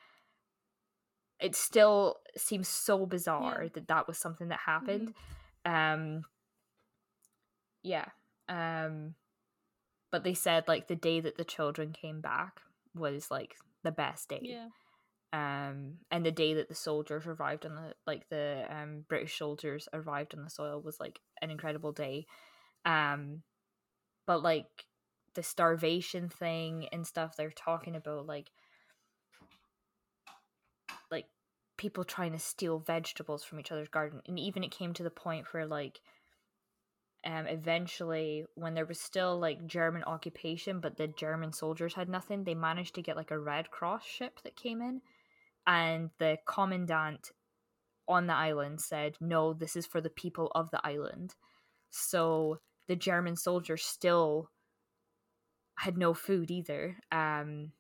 it 1.45 1.55
still 1.55 2.20
seems 2.38 2.68
so 2.68 3.05
bizarre 3.05 3.68
that 3.74 3.86
that 3.88 4.09
was 4.09 4.16
something 4.16 4.49
that 4.49 4.61
happened. 4.64 5.12
Um 5.66 6.24
yeah 7.82 8.07
um 8.49 9.14
but 10.11 10.24
they 10.24 10.32
said 10.32 10.64
like 10.66 10.88
the 10.88 10.97
day 10.97 11.20
that 11.20 11.36
the 11.36 11.45
children 11.45 11.92
came 11.92 12.22
back 12.22 12.61
was 12.95 13.30
like 13.30 13.57
the 13.82 13.92
best 13.92 14.30
day. 14.30 14.40
Yeah. 14.42 14.68
um 15.34 15.99
and 16.11 16.24
the 16.24 16.32
day 16.32 16.55
that 16.55 16.68
the 16.70 16.74
soldiers 16.74 17.26
arrived 17.26 17.66
on 17.66 17.74
the 17.74 17.92
like 18.07 18.26
the 18.30 18.64
um 18.70 19.05
british 19.07 19.36
soldiers 19.38 19.86
arrived 19.92 20.34
on 20.34 20.45
the 20.45 20.51
soil 20.51 20.80
was 20.80 20.99
like 20.99 21.20
an 21.42 21.51
incredible 21.51 21.92
day. 21.92 22.26
Um 22.86 23.42
but 24.26 24.42
like 24.42 24.86
the 25.34 25.42
starvation 25.42 26.30
thing 26.30 26.88
and 26.90 27.07
stuff 27.07 27.36
they're 27.36 27.51
talking 27.51 27.97
about 27.97 28.24
like 28.26 28.51
like 31.11 31.26
people 31.76 32.04
trying 32.04 32.32
to 32.32 32.38
steal 32.38 32.78
vegetables 32.78 33.44
from 33.44 33.58
each 33.58 33.72
other's 33.72 33.88
garden 33.88 34.20
and 34.26 34.38
even 34.38 34.62
it 34.62 34.70
came 34.70 34.92
to 34.92 35.02
the 35.02 35.10
point 35.10 35.46
where 35.52 35.66
like 35.66 36.00
um 37.26 37.46
eventually 37.46 38.44
when 38.54 38.74
there 38.74 38.86
was 38.86 39.00
still 39.00 39.38
like 39.38 39.66
german 39.66 40.04
occupation 40.04 40.80
but 40.80 40.96
the 40.96 41.08
german 41.08 41.52
soldiers 41.52 41.94
had 41.94 42.08
nothing 42.08 42.44
they 42.44 42.54
managed 42.54 42.94
to 42.94 43.02
get 43.02 43.16
like 43.16 43.30
a 43.30 43.38
red 43.38 43.70
cross 43.70 44.04
ship 44.04 44.40
that 44.44 44.56
came 44.56 44.80
in 44.80 45.00
and 45.66 46.10
the 46.18 46.36
commandant 46.46 47.30
on 48.06 48.26
the 48.26 48.34
island 48.34 48.80
said 48.80 49.16
no 49.20 49.52
this 49.52 49.76
is 49.76 49.86
for 49.86 50.00
the 50.00 50.10
people 50.10 50.50
of 50.54 50.70
the 50.70 50.80
island. 50.86 51.34
So 51.90 52.60
the 52.86 52.96
german 52.96 53.36
soldiers 53.36 53.82
still 53.82 54.50
had 55.78 55.96
no 55.96 56.14
food 56.14 56.50
either 56.50 56.98
um 57.10 57.72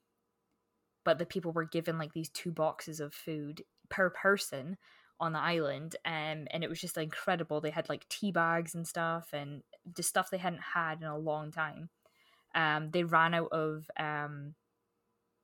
but 1.04 1.18
the 1.18 1.26
people 1.26 1.52
were 1.52 1.66
given 1.66 1.98
like 1.98 2.12
these 2.12 2.30
two 2.30 2.50
boxes 2.50 3.00
of 3.00 3.12
food 3.12 3.62
per 3.88 4.10
person 4.10 4.76
on 5.20 5.32
the 5.32 5.38
island 5.38 5.96
um, 6.04 6.46
and 6.50 6.62
it 6.62 6.68
was 6.68 6.80
just 6.80 6.98
incredible. 6.98 7.60
They 7.60 7.70
had 7.70 7.88
like 7.88 8.08
tea 8.08 8.32
bags 8.32 8.74
and 8.74 8.86
stuff 8.86 9.28
and 9.32 9.62
just 9.96 10.08
stuff 10.08 10.30
they 10.30 10.38
hadn't 10.38 10.62
had 10.74 11.00
in 11.00 11.06
a 11.06 11.16
long 11.16 11.52
time. 11.52 11.88
Um, 12.54 12.90
they 12.90 13.04
ran 13.04 13.34
out 13.34 13.52
of 13.52 13.90
um, 13.98 14.54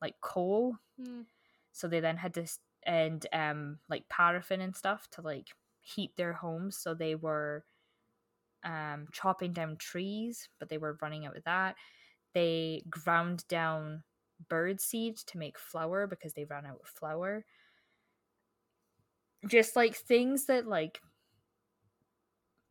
like 0.01 0.21
coal. 0.21 0.77
Mm. 1.01 1.25
so 1.73 1.89
they 1.89 2.01
then 2.01 2.17
had 2.19 2.35
to 2.35 2.47
and 2.85 3.27
um 3.33 3.79
like 3.89 4.09
paraffin 4.09 4.61
and 4.61 4.77
stuff 4.77 5.09
to 5.13 5.23
like 5.23 5.49
heat 5.81 6.13
their 6.17 6.33
homes. 6.35 6.77
So 6.77 6.95
they 6.95 7.15
were 7.15 7.65
um 8.65 9.07
chopping 9.13 9.53
down 9.53 9.77
trees 9.79 10.49
but 10.59 10.69
they 10.69 10.79
were 10.79 10.99
running 11.01 11.27
out 11.27 11.37
of 11.37 11.45
that. 11.45 11.77
They 12.35 12.83
ground 12.91 13.45
down 13.49 14.03
bird 14.49 14.81
seed 14.81 15.17
to 15.17 15.39
make 15.39 15.59
flour 15.59 16.07
because 16.07 16.35
they 16.35 16.45
ran 16.45 16.67
out 16.67 16.81
of 16.83 16.89
flour 16.89 17.45
just 19.47 19.77
like 19.77 19.95
things 19.97 20.47
that 20.47 20.67
like 20.67 21.01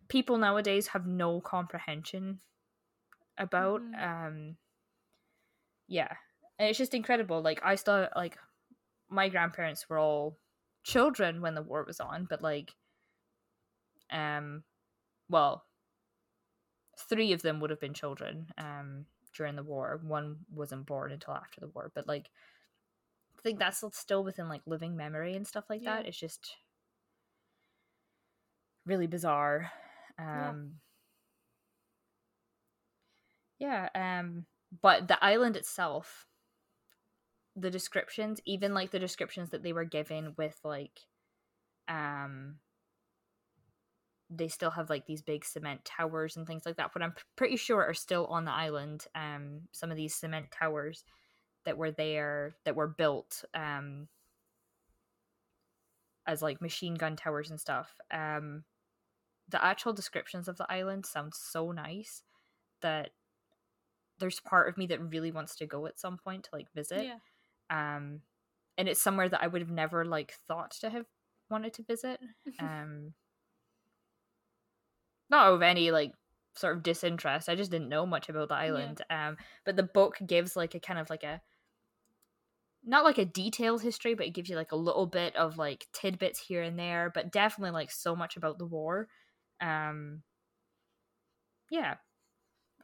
people 0.07 0.37
nowadays 0.37 0.87
have 0.87 1.05
no 1.07 1.39
comprehension 1.39 2.41
about 3.37 3.81
Mhm. 3.81 4.03
um 4.03 4.57
yeah 5.87 6.11
and 6.57 6.69
it's 6.69 6.77
just 6.77 6.93
incredible 6.93 7.41
like 7.41 7.59
i 7.63 7.75
still 7.75 8.07
like 8.15 8.37
my 9.09 9.29
grandparents 9.29 9.89
were 9.89 9.99
all 9.99 10.37
children 10.83 11.41
when 11.41 11.55
the 11.55 11.61
war 11.61 11.83
was 11.83 11.99
on 11.99 12.25
but 12.29 12.41
like 12.41 12.75
um 14.11 14.63
well 15.29 15.65
three 16.97 17.31
of 17.31 17.41
them 17.41 17.59
would 17.59 17.69
have 17.69 17.79
been 17.79 17.93
children 17.93 18.47
um 18.57 19.05
during 19.35 19.55
the 19.55 19.63
war 19.63 19.99
one 20.03 20.37
wasn't 20.53 20.85
born 20.85 21.11
until 21.11 21.33
after 21.33 21.59
the 21.61 21.67
war 21.67 21.91
but 21.93 22.07
like 22.07 22.29
think 23.43 23.59
that's 23.59 23.83
still 23.93 24.23
within 24.23 24.49
like 24.49 24.61
living 24.65 24.95
memory 24.95 25.35
and 25.35 25.45
stuff 25.47 25.65
like 25.69 25.83
that. 25.83 26.05
It's 26.05 26.19
just 26.19 26.55
really 28.85 29.07
bizarre. 29.07 29.71
Yeah. 30.19 30.49
um 30.49 30.73
yeah 33.59 33.89
um 33.95 34.45
but 34.81 35.07
the 35.07 35.23
island 35.23 35.55
itself 35.55 36.25
the 37.55 37.69
descriptions 37.71 38.39
even 38.45 38.73
like 38.73 38.91
the 38.91 38.99
descriptions 38.99 39.49
that 39.49 39.63
they 39.63 39.73
were 39.73 39.85
given 39.85 40.33
with 40.37 40.57
like 40.63 40.99
um 41.87 42.55
they 44.29 44.47
still 44.47 44.69
have 44.71 44.89
like 44.89 45.05
these 45.07 45.21
big 45.21 45.43
cement 45.43 45.83
towers 45.83 46.37
and 46.37 46.45
things 46.45 46.63
like 46.65 46.77
that 46.77 46.91
but 46.93 47.01
i'm 47.01 47.11
p- 47.11 47.21
pretty 47.35 47.55
sure 47.55 47.83
are 47.83 47.93
still 47.93 48.25
on 48.27 48.45
the 48.45 48.51
island 48.51 49.05
um 49.15 49.61
some 49.71 49.89
of 49.91 49.97
these 49.97 50.13
cement 50.15 50.45
towers 50.51 51.03
that 51.69 51.77
were 51.77 51.91
there 51.91 52.55
that 52.65 52.75
were 52.75 52.87
built 52.87 53.45
um 53.53 54.09
as 56.25 56.41
like 56.41 56.61
machine 56.61 56.95
gun 56.95 57.15
towers 57.15 57.49
and 57.49 57.59
stuff 57.59 57.95
um 58.11 58.63
the 59.49 59.63
actual 59.63 59.93
descriptions 59.93 60.47
of 60.47 60.57
the 60.57 60.71
island 60.71 61.05
sound 61.05 61.33
so 61.35 61.71
nice 61.71 62.23
that 62.81 63.11
there's 64.19 64.39
part 64.39 64.67
of 64.69 64.77
me 64.77 64.87
that 64.87 64.99
really 65.11 65.31
wants 65.31 65.55
to 65.57 65.65
go 65.65 65.85
at 65.85 65.99
some 65.99 66.17
point 66.17 66.45
to 66.45 66.49
like 66.53 66.71
visit 66.73 67.03
Yeah. 67.05 67.19
um 67.69 68.21
and 68.77 68.89
it's 68.89 69.01
somewhere 69.01 69.29
that 69.29 69.41
i 69.41 69.47
would 69.47 69.61
have 69.61 69.71
never 69.71 70.05
like 70.05 70.33
thought 70.47 70.71
to 70.81 70.89
have 70.89 71.05
wanted 71.49 71.73
to 71.75 71.83
visit 71.83 72.19
um 72.59 73.13
not 75.29 75.53
of 75.53 75.61
any 75.61 75.91
like 75.91 76.13
sort 76.55 76.75
of 76.75 76.83
disinterest 76.83 77.47
i 77.49 77.55
just 77.55 77.71
didn't 77.71 77.89
know 77.89 78.05
much 78.05 78.29
about 78.29 78.49
the 78.49 78.55
island 78.55 79.01
um 79.09 79.37
but 79.65 79.75
the 79.75 79.83
book 79.83 80.17
gives 80.25 80.55
like 80.55 80.75
a 80.75 80.79
kind 80.79 80.99
of 80.99 81.09
like 81.09 81.23
a 81.23 81.41
not 82.85 83.03
like 83.03 83.17
a 83.17 83.25
detailed 83.25 83.81
history 83.81 84.13
but 84.13 84.25
it 84.25 84.33
gives 84.33 84.49
you 84.49 84.55
like 84.55 84.71
a 84.71 84.77
little 84.77 85.05
bit 85.05 85.35
of 85.35 85.57
like 85.57 85.87
tidbits 85.93 86.39
here 86.39 86.61
and 86.63 86.79
there 86.79 87.11
but 87.13 87.31
definitely 87.31 87.71
like 87.71 87.91
so 87.91 88.15
much 88.15 88.37
about 88.37 88.57
the 88.57 88.65
war 88.65 89.07
um 89.61 90.23
yeah. 91.69 91.95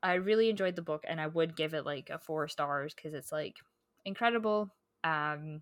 I 0.04 0.16
really 0.16 0.50
enjoyed 0.50 0.76
the 0.76 0.82
book 0.84 1.04
and 1.08 1.20
i 1.20 1.28
would 1.28 1.56
give 1.56 1.74
it 1.74 1.86
like 1.86 2.10
a 2.12 2.20
four 2.20 2.48
stars 2.48 2.94
because 2.94 3.14
it's 3.14 3.32
like 3.32 3.56
incredible 4.06 4.70
um 5.04 5.62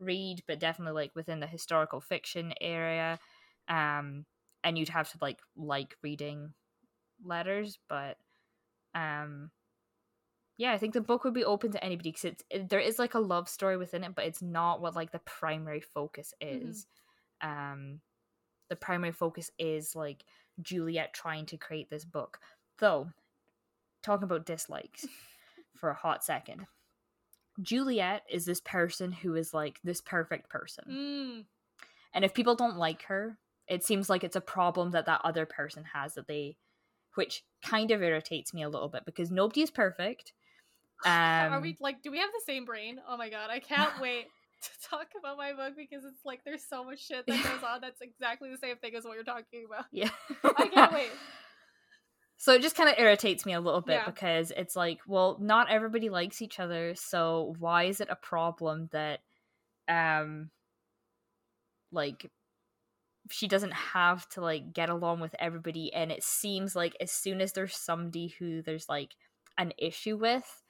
read 0.00 0.42
but 0.48 0.60
definitely 0.60 0.94
like 0.94 1.12
within 1.14 1.40
the 1.40 1.46
historical 1.46 2.00
fiction 2.00 2.52
area 2.60 3.18
um 3.68 4.24
and 4.64 4.78
you'd 4.78 4.88
have 4.88 5.10
to 5.10 5.18
like 5.20 5.38
like 5.56 5.96
reading 6.02 6.52
letters 7.24 7.78
but 7.88 8.16
um 8.94 9.50
yeah 10.58 10.72
i 10.72 10.76
think 10.78 10.92
the 10.92 11.00
book 11.00 11.24
would 11.24 11.32
be 11.32 11.44
open 11.44 11.72
to 11.72 11.82
anybody 11.82 12.10
because 12.10 12.24
it's 12.26 12.44
it, 12.50 12.68
there 12.68 12.78
is 12.80 12.98
like 12.98 13.14
a 13.14 13.18
love 13.18 13.48
story 13.48 13.76
within 13.78 14.04
it 14.04 14.14
but 14.14 14.26
it's 14.26 14.42
not 14.42 14.80
what 14.82 14.94
like 14.94 15.10
the 15.12 15.18
primary 15.20 15.80
focus 15.80 16.34
Mhm. 16.42 16.68
is 16.70 16.86
um 17.40 18.00
the 18.68 18.76
primary 18.76 19.12
focus 19.12 19.50
is 19.58 19.96
like 19.96 20.24
juliet 20.60 21.14
trying 21.14 21.46
to 21.46 21.56
create 21.56 21.88
this 21.88 22.04
book 22.04 22.38
though 22.78 23.08
talking 24.02 24.24
about 24.24 24.44
dislikes 24.44 25.06
for 25.76 25.88
a 25.88 25.94
hot 25.94 26.22
second 26.22 26.66
juliet 27.60 28.22
is 28.30 28.44
this 28.44 28.60
person 28.60 29.10
who 29.12 29.34
is 29.34 29.52
like 29.52 29.80
this 29.82 30.00
perfect 30.00 30.48
person 30.48 30.84
Mm. 30.88 31.44
and 32.14 32.24
if 32.24 32.34
people 32.34 32.54
don't 32.54 32.76
like 32.76 33.02
her, 33.04 33.38
it 33.66 33.84
seems 33.84 34.08
like 34.08 34.24
it's 34.24 34.36
a 34.36 34.40
problem 34.40 34.92
that 34.92 35.06
that 35.06 35.20
other 35.24 35.44
person 35.44 35.84
has 35.92 36.14
that 36.14 36.26
they, 36.26 36.56
which 37.16 37.44
kind 37.62 37.90
of 37.90 38.02
irritates 38.02 38.54
me 38.54 38.62
a 38.62 38.68
little 38.68 38.88
bit 38.88 39.04
because 39.04 39.30
nobody 39.30 39.60
is 39.62 39.70
perfect. 39.70 40.32
Um, 41.04 41.52
Are 41.52 41.60
we 41.60 41.76
like? 41.80 42.02
Do 42.02 42.10
we 42.10 42.18
have 42.18 42.30
the 42.30 42.42
same 42.44 42.64
brain? 42.64 42.98
Oh 43.08 43.16
my 43.16 43.28
god, 43.30 43.50
I 43.50 43.60
can't 43.60 43.92
wait. 44.00 44.26
to 44.62 44.88
talk 44.90 45.06
about 45.16 45.36
my 45.36 45.52
book 45.52 45.74
because 45.76 46.04
it's 46.04 46.24
like 46.24 46.40
there's 46.44 46.64
so 46.68 46.82
much 46.82 47.06
shit 47.06 47.24
that 47.28 47.44
goes 47.44 47.62
on 47.68 47.80
that's 47.80 48.00
exactly 48.00 48.50
the 48.50 48.58
same 48.58 48.76
thing 48.78 48.92
as 48.96 49.04
what 49.04 49.14
you're 49.14 49.22
talking 49.22 49.64
about. 49.64 49.84
Yeah. 49.92 50.10
I 50.42 50.66
can't 50.66 50.92
wait. 50.92 51.10
So 52.38 52.54
it 52.54 52.62
just 52.62 52.74
kind 52.76 52.88
of 52.88 52.96
irritates 52.98 53.46
me 53.46 53.52
a 53.52 53.60
little 53.60 53.80
bit 53.80 54.00
Yeah. 54.00 54.06
because 54.06 54.50
it's 54.56 54.74
like, 54.74 54.98
well, 55.06 55.38
not 55.40 55.70
everybody 55.70 56.08
likes 56.08 56.42
each 56.42 56.58
other, 56.58 56.94
so 56.96 57.54
why 57.60 57.84
is 57.84 58.00
it 58.00 58.08
a 58.10 58.16
problem 58.16 58.88
that 58.90 59.20
um 59.88 60.50
like 61.92 62.28
she 63.30 63.46
doesn't 63.46 63.72
have 63.74 64.28
to 64.30 64.40
like 64.40 64.72
get 64.72 64.88
along 64.90 65.20
with 65.20 65.34
everybody 65.38 65.92
and 65.94 66.10
it 66.10 66.22
seems 66.24 66.74
like 66.74 66.96
as 67.00 67.10
soon 67.12 67.40
as 67.40 67.52
there's 67.52 67.76
somebody 67.76 68.34
who 68.38 68.62
there's 68.62 68.88
like 68.88 69.14
an 69.56 69.72
issue 69.78 70.16
with 70.16 70.62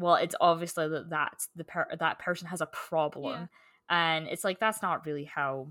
well 0.00 0.16
it's 0.16 0.34
obviously 0.40 0.88
that 0.88 1.10
that's 1.10 1.48
the 1.54 1.64
per- 1.64 1.88
that 1.98 2.18
person 2.18 2.46
has 2.48 2.60
a 2.60 2.66
problem 2.66 3.48
and 3.88 4.26
it's 4.28 4.44
like 4.44 4.58
that's 4.58 4.82
not 4.82 5.04
really 5.06 5.24
how 5.24 5.68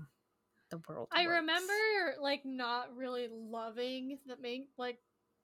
the 0.70 0.80
world 0.88 1.08
I 1.12 1.26
works. 1.26 1.40
remember 1.40 2.20
like 2.22 2.42
not 2.44 2.94
really 2.96 3.28
loving 3.30 4.18
the 4.26 4.36
main 4.40 4.66
like 4.78 4.98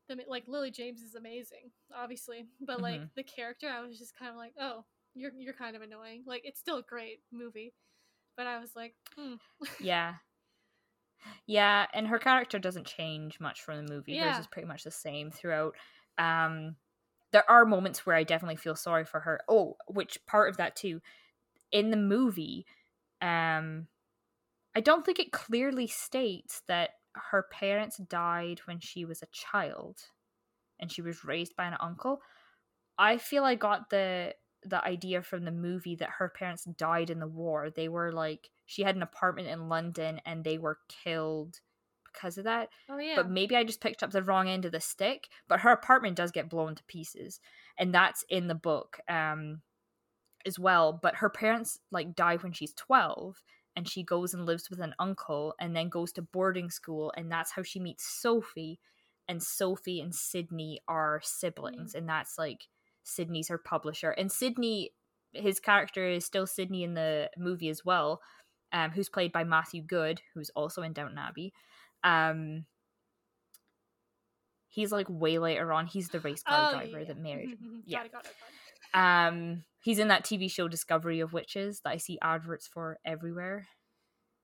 the 0.08 0.16
like 0.28 0.44
Lily 0.46 0.70
James 0.70 1.00
is 1.02 1.16
amazing, 1.16 1.72
obviously, 1.92 2.46
but 2.60 2.80
like 2.80 3.00
Mhm. 3.00 3.10
the 3.16 3.24
character, 3.24 3.68
I 3.68 3.80
was 3.80 3.98
just 3.98 4.16
kind 4.16 4.30
of 4.30 4.36
like, 4.36 4.52
oh, 4.60 4.84
you're 5.14 5.32
you're 5.36 5.52
kind 5.52 5.74
of 5.74 5.82
annoying. 5.82 6.22
Like 6.24 6.42
it's 6.44 6.60
still 6.60 6.76
a 6.76 6.82
great 6.82 7.22
movie, 7.32 7.74
but 8.36 8.46
I 8.46 8.60
was 8.60 8.76
like, 8.76 8.94
hmm. 9.16 9.34
Yeah. 9.80 10.14
Yeah, 11.46 11.86
and 11.92 12.06
her 12.06 12.18
character 12.20 12.58
doesn't 12.60 12.86
change 12.86 13.40
much 13.40 13.62
from 13.62 13.84
the 13.84 13.92
movie. 13.92 14.16
Hers 14.16 14.34
Yeah. 14.34 14.38
is 14.40 14.46
pretty 14.46 14.68
much 14.68 14.84
the 14.84 14.90
same 14.92 15.30
throughout. 15.32 15.74
Um 16.18 16.76
there 17.36 17.50
are 17.50 17.66
moments 17.66 18.06
where 18.06 18.16
I 18.16 18.24
definitely 18.24 18.56
feel 18.56 18.76
sorry 18.76 19.04
for 19.04 19.20
her. 19.20 19.40
Oh, 19.48 19.76
which 19.88 20.24
part 20.26 20.48
of 20.50 20.56
that 20.58 20.76
too. 20.76 21.02
In 21.72 21.90
the 21.90 21.98
movie, 21.98 22.66
um 23.22 23.88
I 24.74 24.80
don't 24.80 25.04
think 25.06 25.18
it 25.18 25.32
clearly 25.32 25.86
states 25.86 26.62
that 26.68 26.90
her 27.14 27.44
parents 27.50 27.98
died 27.98 28.60
when 28.66 28.80
she 28.80 29.04
was 29.04 29.22
a 29.22 29.26
child 29.28 30.00
and 30.80 30.92
she 30.92 31.02
was 31.02 31.24
raised 31.24 31.56
by 31.56 31.66
an 31.66 31.76
uncle. 31.80 32.22
I 32.98 33.18
feel 33.18 33.44
I 33.44 33.56
got 33.56 33.90
the 33.90 34.36
the 34.62 34.84
idea 34.84 35.22
from 35.22 35.44
the 35.44 35.52
movie 35.52 35.96
that 35.96 36.10
her 36.18 36.28
parents 36.30 36.64
died 36.64 37.10
in 37.10 37.20
the 37.20 37.28
war. 37.28 37.70
They 37.70 37.88
were 37.88 38.12
like 38.12 38.50
she 38.66 38.82
had 38.82 38.96
an 38.96 39.02
apartment 39.02 39.48
in 39.48 39.68
London 39.68 40.20
and 40.26 40.44
they 40.44 40.58
were 40.58 40.80
killed 40.88 41.60
because 42.16 42.38
of 42.38 42.44
that. 42.44 42.70
oh 42.88 42.98
yeah, 42.98 43.14
But 43.16 43.30
maybe 43.30 43.54
I 43.54 43.64
just 43.64 43.80
picked 43.80 44.02
up 44.02 44.10
the 44.10 44.22
wrong 44.22 44.48
end 44.48 44.64
of 44.64 44.72
the 44.72 44.80
stick. 44.80 45.28
But 45.48 45.60
her 45.60 45.70
apartment 45.70 46.16
does 46.16 46.32
get 46.32 46.48
blown 46.50 46.74
to 46.74 46.82
pieces, 46.84 47.40
and 47.78 47.94
that's 47.94 48.24
in 48.28 48.48
the 48.48 48.54
book 48.54 48.98
um, 49.08 49.60
as 50.44 50.58
well. 50.58 50.98
But 51.00 51.16
her 51.16 51.30
parents 51.30 51.78
like 51.90 52.16
die 52.16 52.36
when 52.36 52.52
she's 52.52 52.72
twelve, 52.72 53.42
and 53.76 53.88
she 53.88 54.02
goes 54.02 54.34
and 54.34 54.46
lives 54.46 54.70
with 54.70 54.80
an 54.80 54.94
uncle, 54.98 55.54
and 55.60 55.76
then 55.76 55.88
goes 55.88 56.12
to 56.12 56.22
boarding 56.22 56.70
school, 56.70 57.12
and 57.16 57.30
that's 57.30 57.52
how 57.52 57.62
she 57.62 57.78
meets 57.78 58.04
Sophie. 58.04 58.80
And 59.28 59.42
Sophie 59.42 60.00
and 60.00 60.14
Sidney 60.14 60.80
are 60.86 61.20
siblings, 61.22 61.94
and 61.94 62.08
that's 62.08 62.38
like 62.38 62.68
Sidney's 63.02 63.48
her 63.48 63.58
publisher, 63.58 64.10
and 64.10 64.30
Sidney, 64.30 64.92
his 65.32 65.58
character 65.60 66.08
is 66.08 66.24
still 66.24 66.46
Sidney 66.46 66.84
in 66.84 66.94
the 66.94 67.30
movie 67.36 67.68
as 67.68 67.84
well. 67.84 68.20
Um, 68.72 68.90
who's 68.90 69.08
played 69.08 69.30
by 69.32 69.44
Matthew 69.44 69.80
Goode, 69.82 70.20
who's 70.34 70.50
also 70.50 70.82
in 70.82 70.92
Downton 70.92 71.18
Abbey. 71.18 71.52
Um, 72.04 72.66
he's 74.68 74.92
like 74.92 75.06
way 75.08 75.38
later 75.38 75.72
on. 75.72 75.86
He's 75.86 76.08
the 76.08 76.20
race 76.20 76.42
car 76.42 76.70
oh, 76.70 76.72
driver 76.72 77.00
yeah, 77.00 77.04
that 77.06 77.18
married. 77.18 77.56
yeah. 77.60 77.78
Yeah. 77.84 77.98
got 77.98 78.06
it, 78.06 78.12
got 78.12 78.24
it, 78.24 78.32
got 78.40 78.48
it. 78.48 78.56
Um, 78.94 79.64
he's 79.82 79.98
in 79.98 80.08
that 80.08 80.24
TV 80.24 80.50
show 80.50 80.68
Discovery 80.68 81.20
of 81.20 81.32
Witches 81.32 81.80
that 81.84 81.90
I 81.90 81.96
see 81.96 82.18
adverts 82.22 82.66
for 82.66 82.98
everywhere. 83.04 83.66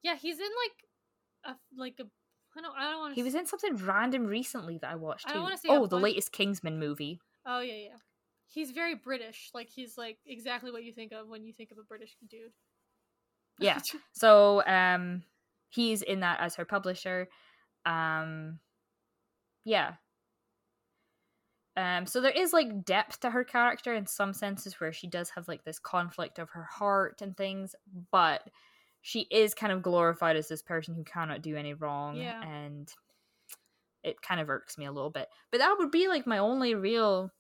Yeah, 0.03 0.17
he's 0.17 0.39
in 0.39 0.45
like 1.45 1.55
a 1.55 1.81
like 1.81 1.95
a. 2.01 2.05
I 2.57 2.61
don't. 2.61 2.75
I 2.77 2.91
don't 2.91 3.01
want 3.01 3.13
to. 3.13 3.15
He 3.15 3.23
was 3.23 3.35
in 3.35 3.47
something 3.47 3.77
random 3.77 4.27
recently 4.27 4.79
that 4.83 4.91
I 4.91 4.97
watched 4.97 5.29
I 5.29 5.33
too. 5.33 5.47
say 5.57 5.69
Oh, 5.69 5.87
the 5.87 5.99
latest 5.99 6.33
Kingsman 6.33 6.79
movie. 6.79 7.21
Oh 7.47 7.61
yeah, 7.61 7.75
yeah. 7.75 7.97
He's 8.49 8.73
very 8.73 8.95
British. 8.95 9.51
Like 9.55 9.69
he's 9.71 9.97
like 9.97 10.19
exactly 10.27 10.71
what 10.71 10.85
you 10.85 10.93
think 10.93 11.13
of 11.13 11.29
when 11.29 11.45
you 11.45 11.53
think 11.53 11.71
of 11.71 11.79
a 11.79 11.85
British 11.85 12.17
dude. 12.29 12.53
Yeah. 13.59 13.79
So, 14.13 14.63
um, 14.67 15.23
he's 15.73 16.03
in 16.03 16.21
that 16.21 16.41
as 16.41 16.55
her 16.57 16.65
publisher. 16.65 17.29
Um, 17.85 18.59
yeah. 19.65 19.95
Um, 21.77 22.05
so 22.05 22.21
there 22.21 22.31
is 22.31 22.53
like 22.53 22.85
depth 22.85 23.21
to 23.21 23.31
her 23.31 23.45
character 23.45 23.95
in 23.95 24.07
some 24.07 24.35
senses 24.35 24.79
where 24.79 24.93
she 24.93 25.07
does 25.07 25.31
have 25.31 25.49
like 25.49 25.65
this 25.65 25.79
conflict 25.79 26.39
of 26.39 26.51
her 26.51 26.65
heart 26.65 27.23
and 27.23 27.35
things, 27.37 27.75
but 28.11 28.43
she 29.01 29.27
is 29.31 29.55
kind 29.55 29.73
of 29.73 29.83
glorified 29.83 30.37
as 30.37 30.49
this 30.49 30.63
person 30.63 30.95
who 30.95 31.03
cannot 31.03 31.41
do 31.43 31.57
any 31.57 31.73
wrong, 31.73 32.17
Yeah. 32.17 32.43
and 32.43 32.93
it 34.05 34.21
kind 34.21 34.41
of 34.41 34.51
irks 34.51 34.77
me 34.77 34.85
a 34.85 34.93
little 34.93 35.11
bit. 35.11 35.29
But 35.51 35.59
that 35.59 35.75
would 35.79 35.91
be 35.91 36.09
like 36.09 36.27
my 36.27 36.39
only 36.39 36.75
real 36.75 37.31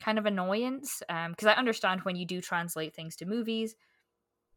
kind 0.00 0.18
of 0.18 0.26
annoyance, 0.26 1.02
um, 1.08 1.32
because 1.32 1.48
I 1.48 1.54
understand 1.54 2.02
when 2.02 2.14
you 2.14 2.24
do 2.24 2.40
translate 2.40 2.94
things 2.94 3.16
to 3.16 3.26
movies, 3.26 3.74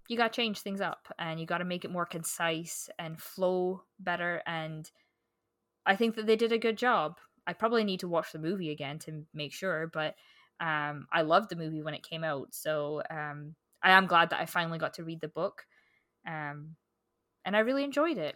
you 0.08 0.18
got 0.18 0.34
to 0.34 0.36
change 0.36 0.60
things 0.60 0.82
up 0.82 1.08
and 1.18 1.40
you 1.40 1.46
got 1.46 1.60
to 1.60 1.66
make 1.66 1.86
it 1.86 1.92
more 1.92 2.06
concise 2.06 2.90
and 3.00 3.22
flow 3.22 3.84
better 4.00 4.42
and 4.46 4.92
i 5.86 5.96
think 5.96 6.16
that 6.16 6.26
they 6.26 6.36
did 6.36 6.52
a 6.52 6.58
good 6.58 6.78
job. 6.78 7.18
I 7.48 7.54
probably 7.54 7.84
need 7.84 8.02
to 8.02 8.08
watch 8.08 8.32
the 8.32 8.40
movie 8.40 8.70
again 8.70 9.00
to 9.00 9.26
make 9.34 9.52
sure 9.52 9.88
but 9.88 10.16
um 10.60 11.08
i 11.12 11.22
loved 11.22 11.50
the 11.50 11.56
movie 11.56 11.82
when 11.82 11.94
it 11.96 12.04
came 12.04 12.24
out 12.24 12.54
so 12.54 13.02
um 13.10 13.56
i 13.82 13.92
am 13.92 14.06
glad 14.06 14.30
that 14.30 14.40
i 14.40 14.46
finally 14.46 14.78
got 14.78 14.94
to 14.96 15.04
read 15.04 15.22
the 15.22 15.28
book 15.28 15.66
um 16.28 16.76
and 17.44 17.56
i 17.56 17.60
really 17.60 17.84
enjoyed 17.84 18.18
it 18.18 18.36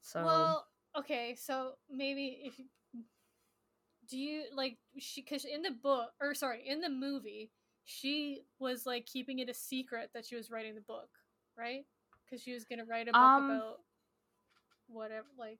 so 0.00 0.22
Well, 0.22 0.66
okay, 0.98 1.34
so 1.36 1.72
maybe 1.90 2.40
if 2.44 2.58
you 2.58 2.64
do 4.08 4.16
you 4.16 4.44
like 4.54 4.78
she 4.98 5.20
because 5.20 5.44
in 5.44 5.62
the 5.62 5.70
book 5.70 6.10
or 6.20 6.32
sorry 6.34 6.62
in 6.64 6.80
the 6.80 6.88
movie 6.88 7.50
she 7.86 8.42
was 8.58 8.84
like 8.84 9.06
keeping 9.06 9.38
it 9.38 9.48
a 9.48 9.54
secret 9.54 10.10
that 10.12 10.26
she 10.26 10.36
was 10.36 10.50
writing 10.50 10.74
the 10.74 10.82
book, 10.82 11.08
right? 11.56 11.86
Because 12.24 12.42
she 12.42 12.52
was 12.52 12.64
gonna 12.64 12.84
write 12.84 13.08
a 13.08 13.12
book 13.12 13.20
Um, 13.20 13.50
about 13.50 13.80
whatever, 14.88 15.26
like 15.38 15.58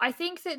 I 0.00 0.12
think 0.12 0.42
that 0.44 0.58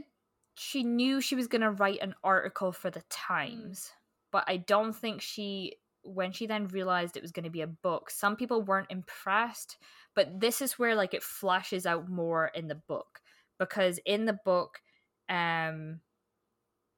she 0.55 0.83
knew 0.83 1.21
she 1.21 1.35
was 1.35 1.47
going 1.47 1.61
to 1.61 1.71
write 1.71 1.99
an 2.01 2.13
article 2.23 2.71
for 2.71 2.89
the 2.89 3.01
Times, 3.09 3.91
but 4.31 4.43
I 4.47 4.57
don't 4.57 4.93
think 4.95 5.21
she, 5.21 5.77
when 6.03 6.31
she 6.31 6.45
then 6.45 6.67
realized 6.67 7.17
it 7.17 7.23
was 7.23 7.31
going 7.31 7.45
to 7.45 7.49
be 7.49 7.61
a 7.61 7.67
book, 7.67 8.11
some 8.11 8.35
people 8.35 8.61
weren't 8.61 8.91
impressed. 8.91 9.77
But 10.13 10.39
this 10.39 10.61
is 10.61 10.77
where 10.77 10.95
like 10.95 11.13
it 11.13 11.23
flashes 11.23 11.85
out 11.85 12.09
more 12.09 12.51
in 12.53 12.67
the 12.67 12.75
book 12.75 13.21
because 13.57 13.99
in 14.05 14.25
the 14.25 14.37
book, 14.45 14.81
um, 15.29 16.01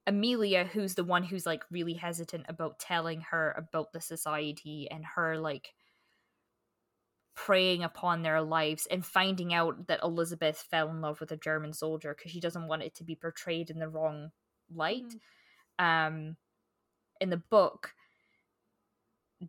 Amelia, 0.07 0.65
who's 0.65 0.95
the 0.95 1.03
one 1.03 1.23
who's 1.23 1.45
like 1.45 1.63
really 1.71 1.93
hesitant 1.93 2.45
about 2.49 2.79
telling 2.79 3.21
her 3.21 3.51
about 3.57 3.93
the 3.93 4.01
society 4.01 4.87
and 4.91 5.05
her 5.05 5.37
like 5.37 5.73
preying 7.35 7.83
upon 7.83 8.21
their 8.21 8.41
lives 8.41 8.85
and 8.91 9.05
finding 9.05 9.53
out 9.53 9.87
that 9.87 10.01
Elizabeth 10.03 10.57
fell 10.69 10.89
in 10.89 11.01
love 11.01 11.19
with 11.19 11.31
a 11.31 11.37
German 11.37 11.73
soldier 11.73 12.13
because 12.15 12.31
she 12.31 12.39
doesn't 12.39 12.67
want 12.67 12.83
it 12.83 12.93
to 12.95 13.03
be 13.03 13.15
portrayed 13.15 13.69
in 13.69 13.79
the 13.79 13.89
wrong 13.89 14.31
light. 14.73 15.15
Mhm. 15.79 15.79
Um, 15.79 16.37
in 17.21 17.29
the 17.29 17.37
book, 17.37 17.95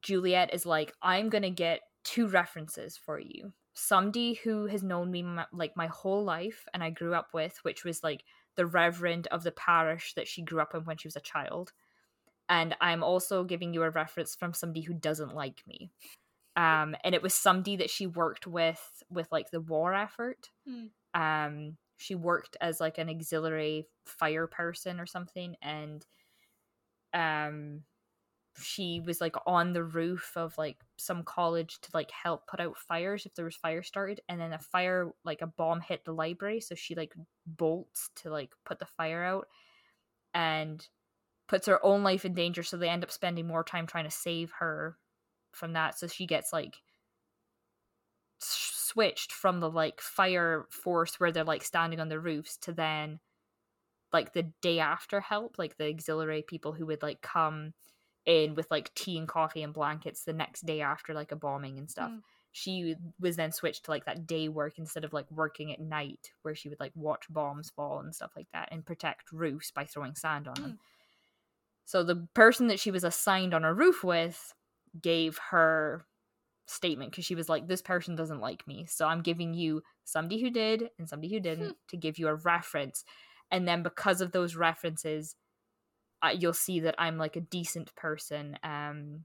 Juliet 0.01 0.53
is 0.53 0.67
like, 0.67 0.93
I'm 1.03 1.29
gonna 1.29 1.51
get 1.51 1.83
two 2.05 2.27
references 2.29 2.97
for 2.97 3.19
you. 3.19 3.53
Somebody 3.75 4.35
who 4.35 4.67
has 4.67 4.83
known 4.83 5.11
me 5.11 5.23
my, 5.23 5.47
like 5.53 5.77
my 5.77 5.87
whole 5.89 6.25
life 6.25 6.67
and 6.73 6.83
I 6.83 6.91
grew 6.91 7.15
up 7.15 7.33
with, 7.35 7.59
which 7.65 7.85
was 7.85 8.03
like 8.03 8.25
the 8.57 8.67
reverend 8.67 9.27
of 9.29 9.43
the 9.43 9.53
parish 9.53 10.15
that 10.15 10.29
she 10.29 10.43
grew 10.43 10.61
up 10.61 10.75
in 10.75 10.85
when 10.85 10.97
she 10.97 11.09
was 11.09 11.17
a 11.17 11.21
child. 11.21 11.73
And 12.49 12.77
I'm 12.81 13.03
also 13.03 13.45
giving 13.45 13.73
you 13.73 13.83
a 13.83 13.91
reference 13.91 14.35
from 14.35 14.53
somebody 14.53 14.83
who 14.83 14.95
doesn't 14.95 15.35
like 15.35 15.63
me. 15.67 15.91
Um, 16.57 16.95
and 17.03 17.15
it 17.15 17.23
was 17.23 17.35
somebody 17.35 17.77
that 17.77 17.91
she 17.91 18.07
worked 18.07 18.47
with 18.47 19.03
with 19.11 19.27
like 19.33 19.51
the 19.51 19.61
war 19.61 19.95
effort. 19.95 20.51
Hmm. 20.69 21.21
Um, 21.21 21.77
she 21.97 22.15
worked 22.15 22.57
as 22.61 22.81
like 22.81 22.99
an 22.99 23.09
auxiliary 23.09 23.87
fire 24.07 24.47
person 24.47 25.01
or 25.01 25.07
something, 25.07 25.57
and 25.63 26.05
um, 27.13 27.83
she 28.57 29.01
was 29.05 29.21
like 29.21 29.35
on 29.47 29.73
the 29.73 29.83
roof 29.83 30.33
of 30.37 30.57
like 30.57 30.77
some 30.97 31.25
college 31.25 31.81
to 31.81 31.91
like 31.93 32.11
help 32.11 32.47
put 32.47 32.61
out 32.61 32.79
fires 32.79 33.27
if 33.27 33.35
there 33.35 33.45
was 33.45 33.57
fire 33.57 33.83
started 33.83 34.21
and 34.29 34.41
then 34.41 34.53
a 34.53 34.59
fire 34.59 35.11
like 35.25 35.43
a 35.43 35.47
bomb 35.47 35.81
hit 35.81 36.05
the 36.05 36.13
library 36.13 36.61
so 36.61 36.75
she 36.75 36.95
like 36.95 37.15
bolts 37.47 38.11
to 38.15 38.31
like 38.31 38.51
put 38.65 38.79
the 38.79 38.87
fire 38.87 39.25
out 39.25 39.49
and 40.35 40.89
puts 41.49 41.67
her 41.67 41.85
own 41.85 42.03
life 42.03 42.25
in 42.25 42.33
danger 42.33 42.63
so 42.63 42.77
they 42.77 42.89
end 42.89 43.03
up 43.03 43.11
spending 43.11 43.47
more 43.47 43.65
time 43.65 43.87
trying 43.87 44.05
to 44.05 44.11
save 44.11 44.53
her 44.59 44.97
from 45.53 45.73
that 45.73 45.99
so 45.99 46.07
she 46.07 46.27
gets 46.27 46.53
like 46.53 46.77
switched 48.39 49.33
from 49.33 49.59
the 49.59 49.71
like 49.71 50.01
fire 50.01 50.67
force 50.71 51.19
where 51.19 51.33
they're 51.33 51.45
like 51.45 51.65
standing 51.65 51.99
on 51.99 52.09
the 52.09 52.21
roofs 52.21 52.57
to 52.57 52.73
then 52.73 53.19
like 54.13 54.33
the 54.33 54.45
day 54.63 54.79
after 54.79 55.21
help 55.21 55.57
like 55.59 55.77
the 55.77 55.89
auxiliary 55.89 56.45
people 56.47 56.73
who 56.73 56.87
would 56.87 57.03
like 57.03 57.21
come 57.21 57.73
in 58.27 58.55
with 58.55 58.71
like 58.71 58.95
tea 58.95 59.19
and 59.19 59.29
coffee 59.29 59.63
and 59.63 59.75
blankets 59.75 60.25
the 60.25 60.33
next 60.33 60.65
day 60.67 60.81
after 60.81 61.15
like 61.15 61.33
a 61.33 61.37
bombing 61.37 61.79
and 61.79 61.91
stuff. 61.91 62.11
Mm. 62.11 62.23
She 62.53 62.95
was 63.19 63.37
then 63.37 63.53
switched 63.53 63.87
to 63.87 63.91
like 63.91 64.05
that 64.07 64.27
day 64.27 64.49
work 64.49 64.79
instead 64.79 65.05
of 65.05 65.13
like 65.13 65.31
working 65.31 65.73
at 65.73 65.81
night 65.81 66.31
where 66.43 66.55
she 66.55 66.69
would 66.69 66.81
like 66.81 66.93
watch 66.95 67.25
bombs 67.29 67.71
fall 67.71 68.01
and 68.01 68.15
stuff 68.15 68.31
like 68.37 68.47
that 68.53 68.69
and 68.71 68.87
protect 68.87 69.33
roofs 69.33 69.71
by 69.71 69.85
throwing 69.85 70.15
sand 70.15 70.49
on 70.49 70.55
them. 70.55 70.71
Mm. 70.73 70.79
So 71.85 72.03
the 72.03 72.27
person 72.35 72.69
that 72.69 72.81
she 72.81 72.91
was 72.91 73.05
assigned 73.05 73.55
on 73.55 73.65
a 73.65 73.75
roof 73.75 74.03
with 74.05 74.55
gave 75.01 75.39
her 75.51 76.07
statement 76.67 77.11
because 77.11 77.25
she 77.25 77.35
was 77.35 77.49
like, 77.49 77.67
This 77.67 77.83
person 77.83 78.17
doesn't 78.17 78.41
like 78.41 78.67
me. 78.67 78.87
So 78.87 79.07
I'm 79.07 79.21
giving 79.21 79.55
you 79.55 79.83
somebody 80.05 80.41
who 80.41 80.51
did 80.51 80.91
and 80.99 81.09
somebody 81.09 81.33
who 81.33 81.41
didn't 81.41 81.77
to 81.89 81.97
give 81.97 82.19
you 82.19 82.29
a 82.29 82.35
reference. 82.35 83.05
And 83.51 83.69
then 83.69 83.83
because 83.83 84.21
of 84.21 84.33
those 84.33 84.57
references, 84.57 85.37
you'll 86.33 86.53
see 86.53 86.81
that 86.81 86.95
I'm 86.99 87.19
like 87.19 87.37
a 87.37 87.41
decent 87.41 87.95
person, 87.97 88.59
um, 88.63 89.25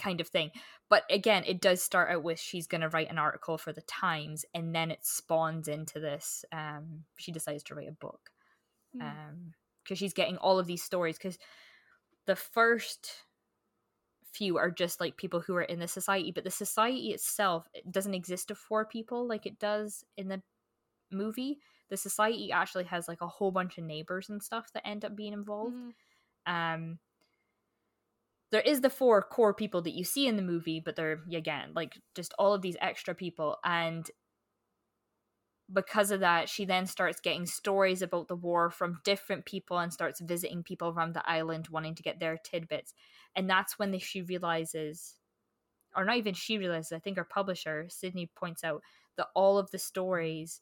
kind 0.00 0.20
of 0.20 0.28
thing. 0.28 0.50
But 0.88 1.04
again, 1.10 1.44
it 1.46 1.60
does 1.60 1.82
start 1.82 2.10
out 2.10 2.22
with 2.22 2.38
she's 2.38 2.66
going 2.66 2.80
to 2.82 2.88
write 2.88 3.10
an 3.10 3.18
article 3.18 3.58
for 3.58 3.72
the 3.72 3.82
Times, 3.82 4.44
and 4.54 4.74
then 4.74 4.90
it 4.90 5.04
spawns 5.04 5.68
into 5.68 6.00
this. 6.00 6.44
Um, 6.52 7.04
she 7.16 7.32
decides 7.32 7.62
to 7.64 7.74
write 7.74 7.88
a 7.88 7.92
book 7.92 8.30
Mm. 8.96 9.00
um 9.02 9.52
because 9.82 9.98
she's 9.98 10.12
getting 10.12 10.36
all 10.38 10.58
of 10.58 10.66
these 10.66 10.82
stories 10.82 11.16
because 11.16 11.38
the 12.26 12.36
first 12.36 13.12
few 14.32 14.58
are 14.58 14.70
just 14.70 15.00
like 15.00 15.16
people 15.16 15.40
who 15.40 15.54
are 15.54 15.62
in 15.62 15.78
the 15.80 15.88
society 15.88 16.30
but 16.30 16.44
the 16.44 16.50
society 16.50 17.08
itself 17.10 17.66
it 17.74 17.90
doesn't 17.90 18.14
exist 18.14 18.50
of 18.50 18.58
four 18.58 18.84
people 18.84 19.26
like 19.26 19.46
it 19.46 19.58
does 19.58 20.04
in 20.16 20.28
the 20.28 20.42
movie 21.10 21.58
the 21.88 21.96
society 21.96 22.52
actually 22.52 22.84
has 22.84 23.08
like 23.08 23.20
a 23.20 23.28
whole 23.28 23.50
bunch 23.50 23.78
of 23.78 23.84
neighbors 23.84 24.28
and 24.28 24.42
stuff 24.42 24.72
that 24.72 24.86
end 24.86 25.04
up 25.04 25.16
being 25.16 25.32
involved 25.32 25.74
Mhm. 25.74 25.94
um 26.46 26.98
there 28.50 28.60
is 28.62 28.80
the 28.80 28.90
four 28.90 29.22
core 29.22 29.54
people 29.54 29.82
that 29.82 29.94
you 29.94 30.04
see 30.04 30.26
in 30.26 30.36
the 30.36 30.42
movie 30.42 30.80
but 30.80 30.96
they're 30.96 31.22
again 31.32 31.72
like 31.74 31.98
just 32.14 32.32
all 32.38 32.54
of 32.54 32.62
these 32.62 32.76
extra 32.80 33.14
people 33.14 33.58
and 33.64 34.10
because 35.70 36.10
of 36.10 36.20
that 36.20 36.48
she 36.48 36.64
then 36.64 36.86
starts 36.86 37.20
getting 37.20 37.44
stories 37.44 38.00
about 38.00 38.28
the 38.28 38.36
war 38.36 38.70
from 38.70 39.00
different 39.04 39.44
people 39.44 39.78
and 39.78 39.92
starts 39.92 40.20
visiting 40.20 40.62
people 40.62 40.88
around 40.88 41.14
the 41.14 41.28
island 41.28 41.68
wanting 41.68 41.94
to 41.94 42.02
get 42.02 42.18
their 42.20 42.38
tidbits 42.38 42.94
and 43.36 43.48
that's 43.50 43.78
when 43.78 43.90
the, 43.90 43.98
she 43.98 44.22
realizes 44.22 45.16
or 45.96 46.04
not 46.04 46.16
even 46.18 46.34
she 46.34 46.58
realizes 46.58 46.92
i 46.92 46.98
think 46.98 47.16
her 47.18 47.24
publisher 47.24 47.86
sidney 47.88 48.26
points 48.36 48.64
out 48.64 48.82
that 49.16 49.28
all 49.34 49.58
of 49.58 49.70
the 49.72 49.78
stories 49.78 50.60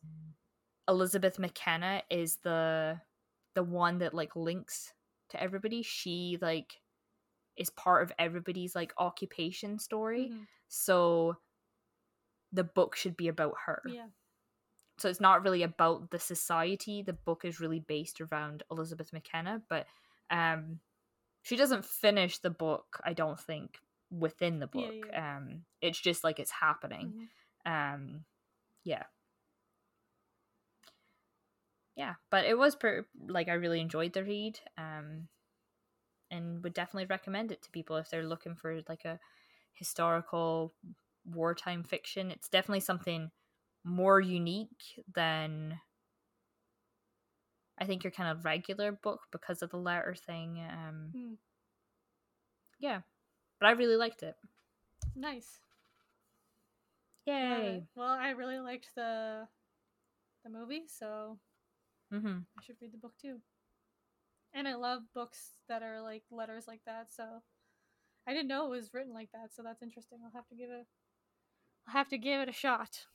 elizabeth 0.88 1.38
mckenna 1.38 2.02
is 2.10 2.36
the 2.42 3.00
the 3.54 3.62
one 3.62 3.98
that 3.98 4.14
like 4.14 4.36
links 4.36 4.92
to 5.30 5.40
everybody 5.42 5.82
she 5.82 6.38
like 6.40 6.80
is 7.56 7.70
part 7.70 8.02
of 8.02 8.12
everybody's 8.18 8.74
like 8.74 8.92
occupation 8.98 9.78
story 9.78 10.30
Mhm. 10.32 10.46
so 10.68 11.36
the 12.52 12.64
book 12.64 12.94
should 12.96 13.16
be 13.16 13.28
about 13.28 13.54
her 13.66 13.82
Yeah. 13.86 14.06
so 14.98 15.08
it's 15.08 15.20
not 15.20 15.42
really 15.42 15.62
about 15.62 16.10
the 16.10 16.18
society 16.18 17.02
the 17.02 17.12
book 17.12 17.44
is 17.44 17.60
really 17.60 17.80
based 17.80 18.20
around 18.20 18.62
elizabeth 18.70 19.12
mckenna 19.12 19.62
but 19.68 19.86
um 20.30 20.80
she 21.42 21.56
doesn't 21.56 21.84
finish 21.84 22.38
the 22.38 22.50
book 22.50 23.00
i 23.04 23.12
don't 23.12 23.40
think 23.40 23.78
within 24.10 24.58
the 24.60 24.66
book 24.68 24.94
yeah. 25.10 25.36
um 25.36 25.64
it's 25.80 25.98
just 26.00 26.22
like 26.22 26.38
it's 26.38 26.50
happening 26.52 27.28
Mhm. 27.66 27.72
um 27.92 28.24
yeah 28.84 29.04
yeah 31.96 32.14
but 32.30 32.44
it 32.44 32.56
was 32.56 32.76
per- 32.76 33.06
like 33.28 33.48
i 33.48 33.54
really 33.54 33.80
enjoyed 33.80 34.12
the 34.12 34.24
read 34.24 34.58
um 34.78 35.28
and 36.30 36.62
would 36.62 36.74
definitely 36.74 37.06
recommend 37.06 37.52
it 37.52 37.62
to 37.62 37.70
people 37.70 37.96
if 37.96 38.10
they're 38.10 38.26
looking 38.26 38.54
for 38.54 38.80
like 38.88 39.04
a 39.04 39.18
historical 39.72 40.74
wartime 41.24 41.82
fiction 41.84 42.30
it's 42.30 42.48
definitely 42.48 42.80
something 42.80 43.30
more 43.84 44.20
unique 44.20 45.04
than 45.12 45.80
i 47.78 47.84
think 47.84 48.04
your 48.04 48.10
kind 48.10 48.30
of 48.30 48.44
regular 48.44 48.92
book 48.92 49.22
because 49.32 49.62
of 49.62 49.70
the 49.70 49.76
letter 49.78 50.14
thing 50.14 50.60
um 50.70 51.12
Hmm. 51.12 51.34
yeah 52.78 53.00
but 53.60 53.66
i 53.68 53.72
really 53.72 53.96
liked 53.96 54.22
it 54.22 54.36
Nice. 55.16 55.60
Yay 57.26 57.76
it. 57.76 57.84
Well, 57.94 58.08
I 58.08 58.30
really 58.30 58.58
liked 58.58 58.94
the 58.94 59.48
the 60.44 60.50
movie, 60.50 60.86
so 60.88 61.38
mm-hmm. 62.12 62.38
I 62.58 62.62
should 62.62 62.76
read 62.80 62.92
the 62.92 62.98
book 62.98 63.14
too. 63.20 63.40
And 64.54 64.66
I 64.66 64.74
love 64.74 65.02
books 65.14 65.52
that 65.68 65.82
are 65.82 66.00
like 66.00 66.22
letters 66.30 66.64
like 66.66 66.80
that, 66.86 67.08
so 67.14 67.24
I 68.26 68.32
didn't 68.32 68.48
know 68.48 68.66
it 68.66 68.70
was 68.70 68.92
written 68.92 69.12
like 69.12 69.30
that, 69.32 69.54
so 69.54 69.62
that's 69.62 69.82
interesting. 69.82 70.18
I'll 70.24 70.32
have 70.34 70.48
to 70.48 70.56
give 70.56 70.70
it 70.70 70.86
I'll 71.86 71.92
have 71.92 72.08
to 72.08 72.18
give 72.18 72.40
it 72.40 72.48
a 72.48 72.52
shot. 72.52 73.06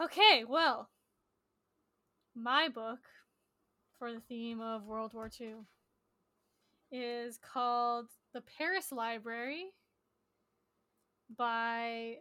Okay, 0.00 0.44
well, 0.48 0.90
my 2.34 2.68
book 2.68 3.00
for 3.98 4.12
the 4.12 4.20
theme 4.20 4.60
of 4.60 4.84
World 4.84 5.12
War 5.12 5.28
II 5.40 5.54
is 6.90 7.38
called 7.38 8.06
The 8.32 8.40
Paris 8.40 8.92
Library 8.92 9.66
by 11.36 12.16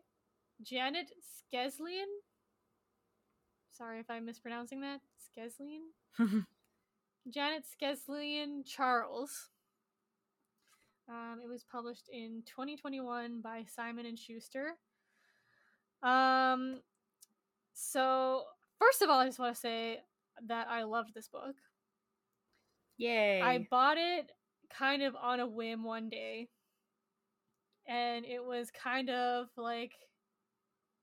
Janet 0.62 1.12
Skeslien. 1.22 2.08
Sorry 3.78 4.00
if 4.00 4.10
I'm 4.10 4.26
mispronouncing 4.26 4.82
that. 4.82 5.02
Skeslien? 5.38 5.92
Janet 7.30 7.64
Skeslien 7.64 8.66
Charles. 8.66 9.50
Um, 11.08 11.40
it 11.44 11.48
was 11.48 11.64
published 11.64 12.10
in 12.12 12.42
2021 12.48 13.42
by 13.42 13.66
Simon 13.74 14.08
and 14.08 14.18
Schuster. 14.18 14.78
Um, 16.02 16.82
so 17.74 18.44
first 18.80 19.04
of 19.04 19.10
all, 19.10 19.20
I 19.20 19.26
just 19.26 19.38
want 19.38 19.54
to 19.54 19.62
say 19.62 20.00
that 20.48 20.68
I 20.70 20.84
loved 20.84 21.14
this 21.14 21.28
book. 21.28 21.56
yay 22.98 23.42
I 23.42 23.68
bought 23.70 23.98
it 23.98 24.32
kind 24.76 25.04
of 25.04 25.16
on 25.16 25.40
a 25.40 25.48
whim 25.48 25.84
one 25.84 26.10
day. 26.10 26.50
And 27.88 28.26
it 28.26 28.44
was 28.44 28.72
kind 28.72 29.10
of 29.12 29.48
like 29.56 29.94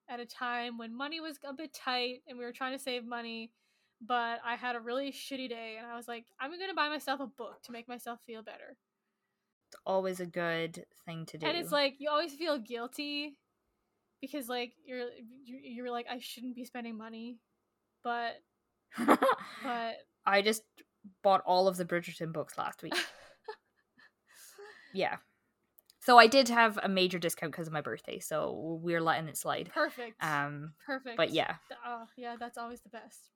at 0.09 0.20
a 0.20 0.26
time 0.26 0.78
when 0.78 0.94
money 0.94 1.20
was 1.20 1.39
a 1.48 1.52
bit 1.52 1.72
tight 1.74 2.22
and 2.28 2.39
we 2.39 2.44
were 2.44 2.52
trying 2.52 2.76
to 2.76 2.82
save 2.82 3.05
money, 3.06 3.52
but 4.01 4.40
I 4.44 4.56
had 4.56 4.76
a 4.76 4.81
really 4.81 5.12
shitty 5.12 5.48
day 5.48 5.76
and 5.78 5.86
I 5.86 5.97
was 5.97 6.09
like, 6.09 6.26
I'm 6.40 6.51
going 6.51 6.68
to 6.68 6.74
buy 6.74 6.89
myself 6.89 7.20
a 7.20 7.26
book 7.26 7.62
to 7.64 7.72
make 7.72 7.89
myself 7.89 8.18
feel 8.26 8.43
better. 8.43 8.76
it's 9.68 9.76
always 9.86 10.20
a 10.20 10.26
good 10.26 10.85
thing 11.06 11.26
to 11.26 11.39
do 11.39 11.47
And 11.47 11.56
it's 11.56 11.72
like 11.72 11.94
you 11.98 12.10
always 12.10 12.35
feel 12.35 12.59
guilty 12.59 13.36
because 14.20 14.48
like 14.48 14.72
you're 14.85 15.09
you- 15.44 15.60
you're 15.62 15.90
like 15.90 16.06
I 16.10 16.18
shouldn't 16.18 16.55
be 16.55 16.64
spending 16.64 16.97
money, 16.97 17.39
but 18.02 18.35
but 19.06 19.97
I 20.26 20.43
just 20.43 20.62
bought 21.22 21.43
all 21.47 21.68
of 21.68 21.76
the 21.76 21.85
Bridgerton 21.85 22.32
books 22.32 22.56
last 22.56 22.82
week. 22.82 22.94
yeah. 24.94 25.16
So 26.05 26.18
I 26.18 26.26
did 26.26 26.48
have 26.51 26.78
a 26.82 26.89
major 26.89 27.18
discount 27.18 27.52
because 27.52 27.66
of 27.66 27.72
my 27.72 27.81
birthday, 27.81 28.18
so 28.18 28.78
we're 28.82 29.01
letting 29.01 29.26
it 29.28 29.39
slide. 29.39 29.70
perfect. 29.72 30.22
Um, 30.22 30.74
perfect. 30.86 31.16
but 31.16 31.31
yeah, 31.31 31.56
Oh, 31.86 32.06
yeah, 32.16 32.36
that's 32.39 32.59
always 32.59 32.81
the 32.81 32.90
best. 32.90 33.31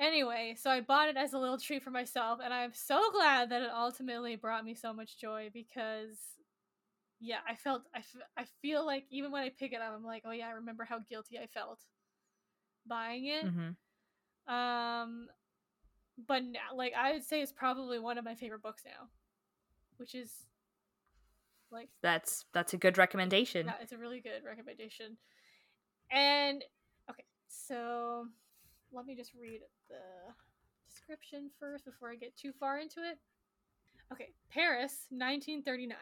Anyway, 0.00 0.54
so 0.56 0.70
I 0.70 0.80
bought 0.80 1.08
it 1.08 1.16
as 1.16 1.32
a 1.32 1.38
little 1.38 1.58
treat 1.58 1.82
for 1.82 1.90
myself, 1.90 2.38
and 2.42 2.54
I'm 2.54 2.72
so 2.72 3.10
glad 3.10 3.50
that 3.50 3.62
it 3.62 3.70
ultimately 3.74 4.36
brought 4.36 4.64
me 4.64 4.74
so 4.74 4.92
much 4.92 5.18
joy 5.18 5.50
because, 5.52 6.16
yeah, 7.20 7.38
I 7.48 7.56
felt, 7.56 7.82
I, 7.94 7.98
f- 7.98 8.22
I 8.36 8.44
feel 8.62 8.86
like 8.86 9.04
even 9.10 9.32
when 9.32 9.42
I 9.42 9.50
pick 9.50 9.72
it 9.72 9.80
up, 9.80 9.92
I'm 9.96 10.04
like, 10.04 10.22
oh 10.24 10.30
yeah, 10.30 10.46
I 10.46 10.52
remember 10.52 10.84
how 10.84 11.00
guilty 11.00 11.38
I 11.38 11.46
felt 11.48 11.80
buying 12.86 13.26
it. 13.26 13.44
hmm 13.48 13.70
Um, 14.52 15.28
but 16.26 16.44
now, 16.44 16.74
like, 16.76 16.94
I 16.96 17.12
would 17.12 17.24
say 17.24 17.42
it's 17.42 17.52
probably 17.52 17.98
one 17.98 18.18
of 18.18 18.24
my 18.24 18.34
favorite 18.36 18.62
books 18.62 18.84
now, 18.84 19.08
which 19.98 20.14
is 20.14 20.47
like 21.70 21.88
that's 22.02 22.44
that's 22.52 22.74
a 22.74 22.76
good 22.76 22.98
recommendation. 22.98 23.66
yeah, 23.66 23.74
it's 23.80 23.92
a 23.92 23.98
really 23.98 24.20
good 24.20 24.44
recommendation. 24.44 25.16
And 26.10 26.64
okay, 27.10 27.24
so 27.48 28.26
let 28.92 29.06
me 29.06 29.14
just 29.14 29.32
read 29.34 29.60
the 29.88 30.32
description 30.88 31.50
first 31.60 31.84
before 31.84 32.10
I 32.10 32.16
get 32.16 32.36
too 32.36 32.52
far 32.58 32.78
into 32.78 33.00
it. 33.00 33.18
Okay, 34.12 34.30
Paris, 34.50 35.06
1939. 35.10 35.96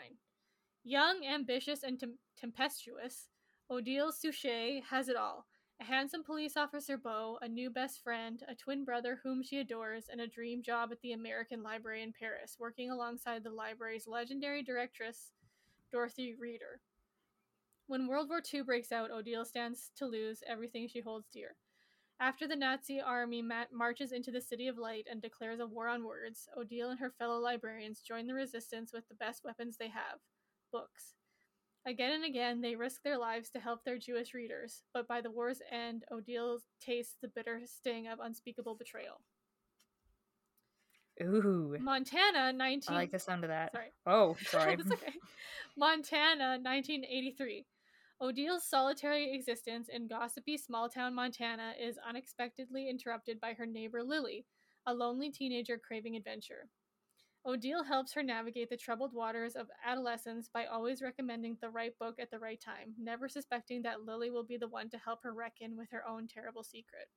Young, 0.84 1.26
ambitious, 1.26 1.82
and 1.82 1.98
tem- 1.98 2.18
tempestuous, 2.38 3.26
Odile 3.68 4.12
Souchet 4.12 4.82
has 4.90 5.09
it 5.09 5.16
all. 5.16 5.47
A 5.80 5.84
handsome 5.84 6.22
police 6.22 6.56
officer 6.56 6.97
beau, 6.97 7.38
a 7.43 7.48
new 7.48 7.68
best 7.68 8.02
friend, 8.02 8.43
a 8.48 8.55
twin 8.55 8.84
brother 8.84 9.18
whom 9.22 9.43
she 9.43 9.59
adores, 9.59 10.06
and 10.10 10.20
a 10.20 10.26
dream 10.28 10.62
job 10.62 10.90
at 10.93 11.01
the 11.02 11.12
American 11.12 11.62
Library 11.62 12.02
in 12.02 12.12
Paris, 12.18 12.56
working 12.59 12.90
alongside 12.90 13.43
the 13.43 13.51
library's 13.51 14.06
legendary 14.06 14.62
directress, 14.62 15.32
Dorothy 15.92 16.34
Reeder. 16.38 16.80
When 17.86 18.08
World 18.08 18.28
War 18.28 18.42
II 18.52 18.62
breaks 18.62 18.90
out, 18.90 19.10
Odile 19.10 19.44
stands 19.44 19.90
to 19.96 20.06
lose 20.06 20.42
everything 20.46 20.88
she 20.88 21.00
holds 21.00 21.28
dear. 21.28 21.56
After 22.18 22.48
the 22.48 22.56
Nazi 22.56 23.00
army 23.00 23.42
ma- 23.42 23.66
marches 23.70 24.10
into 24.10 24.30
the 24.30 24.40
City 24.40 24.68
of 24.68 24.78
Light 24.78 25.06
and 25.10 25.20
declares 25.20 25.60
a 25.60 25.66
war 25.66 25.86
on 25.86 26.04
words, 26.04 26.48
Odile 26.56 26.90
and 26.90 26.98
her 26.98 27.10
fellow 27.10 27.38
librarians 27.38 28.00
join 28.00 28.26
the 28.26 28.34
resistance 28.34 28.92
with 28.92 29.06
the 29.08 29.14
best 29.14 29.44
weapons 29.44 29.76
they 29.76 29.88
have 29.88 30.18
books. 30.72 31.14
Again 31.86 32.12
and 32.12 32.24
again, 32.24 32.60
they 32.62 32.74
risk 32.74 33.02
their 33.02 33.18
lives 33.18 33.50
to 33.50 33.60
help 33.60 33.84
their 33.84 33.98
Jewish 33.98 34.34
readers, 34.34 34.82
but 34.92 35.06
by 35.06 35.20
the 35.20 35.30
war's 35.30 35.60
end, 35.70 36.04
Odile 36.10 36.58
tastes 36.80 37.16
the 37.20 37.28
bitter 37.28 37.60
sting 37.64 38.08
of 38.08 38.18
unspeakable 38.18 38.74
betrayal. 38.74 39.20
Ooh. 41.22 41.76
Montana, 41.80 42.52
19. 42.52 42.94
I 42.94 42.98
like 42.98 43.10
the 43.10 43.18
sound 43.18 43.44
of 43.44 43.51
that. 43.51 43.72
Sorry. 43.72 43.93
Oh, 44.06 44.36
sorry. 44.47 44.76
That's 44.76 44.90
okay. 44.93 45.14
Montana, 45.76 46.59
1983. 46.62 47.64
Odile's 48.20 48.64
solitary 48.64 49.34
existence 49.34 49.88
in 49.93 50.09
gossipy 50.09 50.56
small 50.56 50.88
town 50.88 51.14
Montana 51.14 51.74
is 51.78 51.98
unexpectedly 52.09 52.88
interrupted 52.88 53.40
by 53.40 53.52
her 53.52 53.66
neighbor 53.66 54.02
Lily, 54.02 54.47
a 54.86 54.94
lonely 54.94 55.30
teenager 55.30 55.78
craving 55.78 56.16
adventure. 56.16 56.68
Odile 57.47 57.84
helps 57.84 58.12
her 58.12 58.24
navigate 58.24 58.70
the 58.70 58.76
troubled 58.76 59.12
waters 59.12 59.55
of 59.55 59.68
adolescence 59.84 60.48
by 60.52 60.64
always 60.64 61.01
recommending 61.01 61.56
the 61.60 61.70
right 61.70 61.97
book 62.01 62.16
at 62.18 62.30
the 62.30 62.38
right 62.38 62.60
time, 62.60 62.93
never 62.98 63.28
suspecting 63.28 63.82
that 63.82 64.02
Lily 64.02 64.30
will 64.30 64.43
be 64.43 64.56
the 64.56 64.66
one 64.66 64.90
to 64.90 64.98
help 64.98 65.22
her 65.22 65.32
reckon 65.32 65.76
with 65.76 65.88
her 65.93 66.02
own 66.09 66.26
terrible 66.26 66.64
secret. 66.64 67.09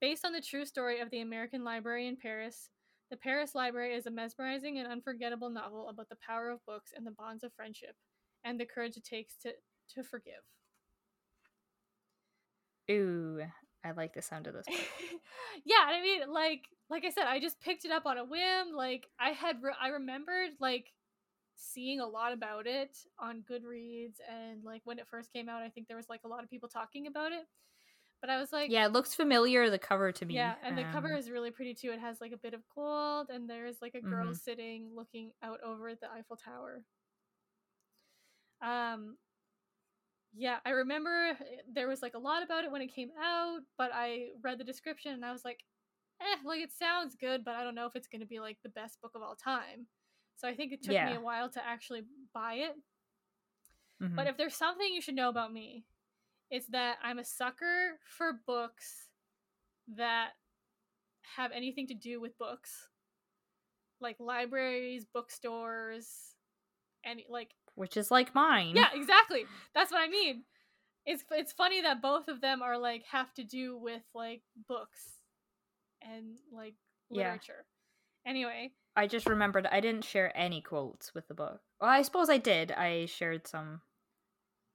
Based 0.00 0.24
on 0.24 0.32
the 0.32 0.40
true 0.40 0.64
story 0.64 1.00
of 1.00 1.10
the 1.10 1.20
American 1.20 1.64
Library 1.64 2.06
in 2.06 2.16
Paris, 2.16 2.70
The 3.10 3.16
Paris 3.16 3.54
Library 3.54 3.94
is 3.94 4.06
a 4.06 4.10
mesmerizing 4.10 4.78
and 4.78 4.86
unforgettable 4.86 5.50
novel 5.50 5.88
about 5.88 6.08
the 6.08 6.16
power 6.24 6.50
of 6.50 6.64
books 6.66 6.92
and 6.96 7.06
the 7.06 7.10
bonds 7.10 7.42
of 7.42 7.52
friendship, 7.54 7.96
and 8.44 8.60
the 8.60 8.66
courage 8.66 8.96
it 8.96 9.04
takes 9.04 9.36
to, 9.38 9.52
to 9.94 10.02
forgive. 10.04 10.42
Ooh, 12.90 13.42
I 13.84 13.90
like 13.92 14.14
the 14.14 14.22
sound 14.22 14.46
of 14.46 14.54
this. 14.54 14.66
book. 14.66 14.76
yeah, 15.64 15.84
I 15.86 16.00
mean, 16.02 16.30
like, 16.32 16.62
like 16.90 17.04
I 17.04 17.10
said, 17.10 17.26
I 17.26 17.40
just 17.40 17.60
picked 17.60 17.84
it 17.84 17.90
up 17.92 18.06
on 18.06 18.18
a 18.18 18.24
whim. 18.24 18.74
Like, 18.74 19.08
I 19.18 19.30
had, 19.30 19.62
re- 19.62 19.74
I 19.80 19.88
remembered 19.88 20.50
like 20.60 20.92
seeing 21.56 22.00
a 22.00 22.06
lot 22.06 22.32
about 22.32 22.66
it 22.66 22.96
on 23.18 23.44
Goodreads, 23.50 24.16
and 24.30 24.62
like 24.64 24.82
when 24.84 24.98
it 24.98 25.08
first 25.10 25.32
came 25.32 25.48
out, 25.48 25.62
I 25.62 25.70
think 25.70 25.88
there 25.88 25.96
was 25.96 26.08
like 26.08 26.22
a 26.24 26.28
lot 26.28 26.44
of 26.44 26.50
people 26.50 26.68
talking 26.68 27.06
about 27.06 27.32
it. 27.32 27.46
But 28.20 28.30
I 28.30 28.38
was 28.38 28.52
like, 28.52 28.70
yeah, 28.70 28.86
it 28.86 28.92
looks 28.92 29.14
familiar. 29.14 29.70
The 29.70 29.78
cover 29.78 30.10
to 30.12 30.24
me. 30.26 30.34
yeah, 30.34 30.54
and 30.62 30.76
the 30.76 30.82
cover 30.92 31.12
um, 31.12 31.18
is 31.18 31.30
really 31.30 31.50
pretty 31.50 31.74
too. 31.74 31.90
It 31.92 32.00
has 32.00 32.20
like 32.20 32.32
a 32.32 32.36
bit 32.36 32.52
of 32.54 32.62
gold, 32.74 33.30
and 33.30 33.48
there's 33.48 33.80
like 33.80 33.94
a 33.94 34.00
girl 34.00 34.26
Mhm. 34.26 34.36
sitting 34.36 34.90
looking 34.94 35.32
out 35.42 35.60
over 35.62 35.94
the 35.94 36.10
Eiffel 36.10 36.36
Tower. 36.36 36.82
Um, 38.60 39.16
yeah, 40.34 40.58
I 40.64 40.70
remember 40.70 41.36
eh, 41.40 41.62
there 41.72 41.88
was 41.88 42.02
like 42.02 42.14
a 42.14 42.18
lot 42.18 42.42
about 42.42 42.64
it 42.64 42.70
when 42.70 42.82
it 42.82 42.94
came 42.94 43.10
out, 43.22 43.60
but 43.76 43.90
I 43.94 44.28
read 44.42 44.58
the 44.58 44.64
description 44.64 45.12
and 45.12 45.24
I 45.24 45.32
was 45.32 45.44
like, 45.44 45.64
eh, 46.20 46.36
like 46.44 46.60
it 46.60 46.72
sounds 46.72 47.16
good, 47.16 47.44
but 47.44 47.54
I 47.56 47.64
don't 47.64 47.74
know 47.74 47.86
if 47.86 47.96
it's 47.96 48.08
going 48.08 48.20
to 48.20 48.26
be 48.26 48.40
like 48.40 48.58
the 48.62 48.68
best 48.70 49.00
book 49.00 49.12
of 49.14 49.22
all 49.22 49.36
time. 49.36 49.86
So 50.36 50.48
I 50.48 50.54
think 50.54 50.72
it 50.72 50.82
took 50.82 51.02
me 51.02 51.14
a 51.14 51.20
while 51.20 51.50
to 51.50 51.66
actually 51.66 52.02
buy 52.34 52.54
it. 52.54 52.76
mhm. 54.00 54.14
But 54.16 54.26
if 54.26 54.36
there's 54.36 54.54
something 54.54 54.92
you 54.92 55.00
should 55.00 55.14
know 55.14 55.28
about 55.30 55.52
me, 55.52 55.86
it's 56.50 56.66
that 56.68 56.96
I'm 57.02 57.18
a 57.18 57.24
sucker 57.24 57.98
for 58.04 58.40
books 58.46 59.08
that 59.96 60.30
have 61.36 61.52
anything 61.52 61.86
to 61.88 61.94
do 61.94 62.20
with 62.20 62.36
books. 62.38 62.88
Like 64.00 64.16
libraries, 64.20 65.04
bookstores, 65.12 66.08
any 67.04 67.26
like 67.28 67.50
which 67.74 67.96
is 67.96 68.10
like 68.10 68.34
mine. 68.34 68.74
yeah, 68.76 68.88
exactly. 68.94 69.44
That's 69.74 69.90
what 69.90 70.00
I 70.00 70.08
mean. 70.08 70.44
It's 71.04 71.24
it's 71.32 71.52
funny 71.52 71.82
that 71.82 72.00
both 72.02 72.28
of 72.28 72.40
them 72.40 72.62
are 72.62 72.78
like 72.78 73.04
have 73.10 73.32
to 73.34 73.44
do 73.44 73.76
with 73.76 74.02
like 74.14 74.42
books 74.68 75.14
and 76.02 76.36
like 76.52 76.74
Yeah. 77.10 77.24
literature. 77.32 77.66
Anyway, 78.26 78.72
I 78.94 79.06
just 79.06 79.26
remembered 79.28 79.66
I 79.66 79.80
didn't 79.80 80.04
share 80.04 80.36
any 80.36 80.60
quotes 80.60 81.12
with 81.14 81.26
the 81.28 81.34
book. 81.34 81.60
Well, 81.80 81.90
I 81.90 82.02
suppose 82.02 82.28
I 82.30 82.38
did. 82.38 82.70
I 82.72 83.06
shared 83.06 83.46
some 83.48 83.80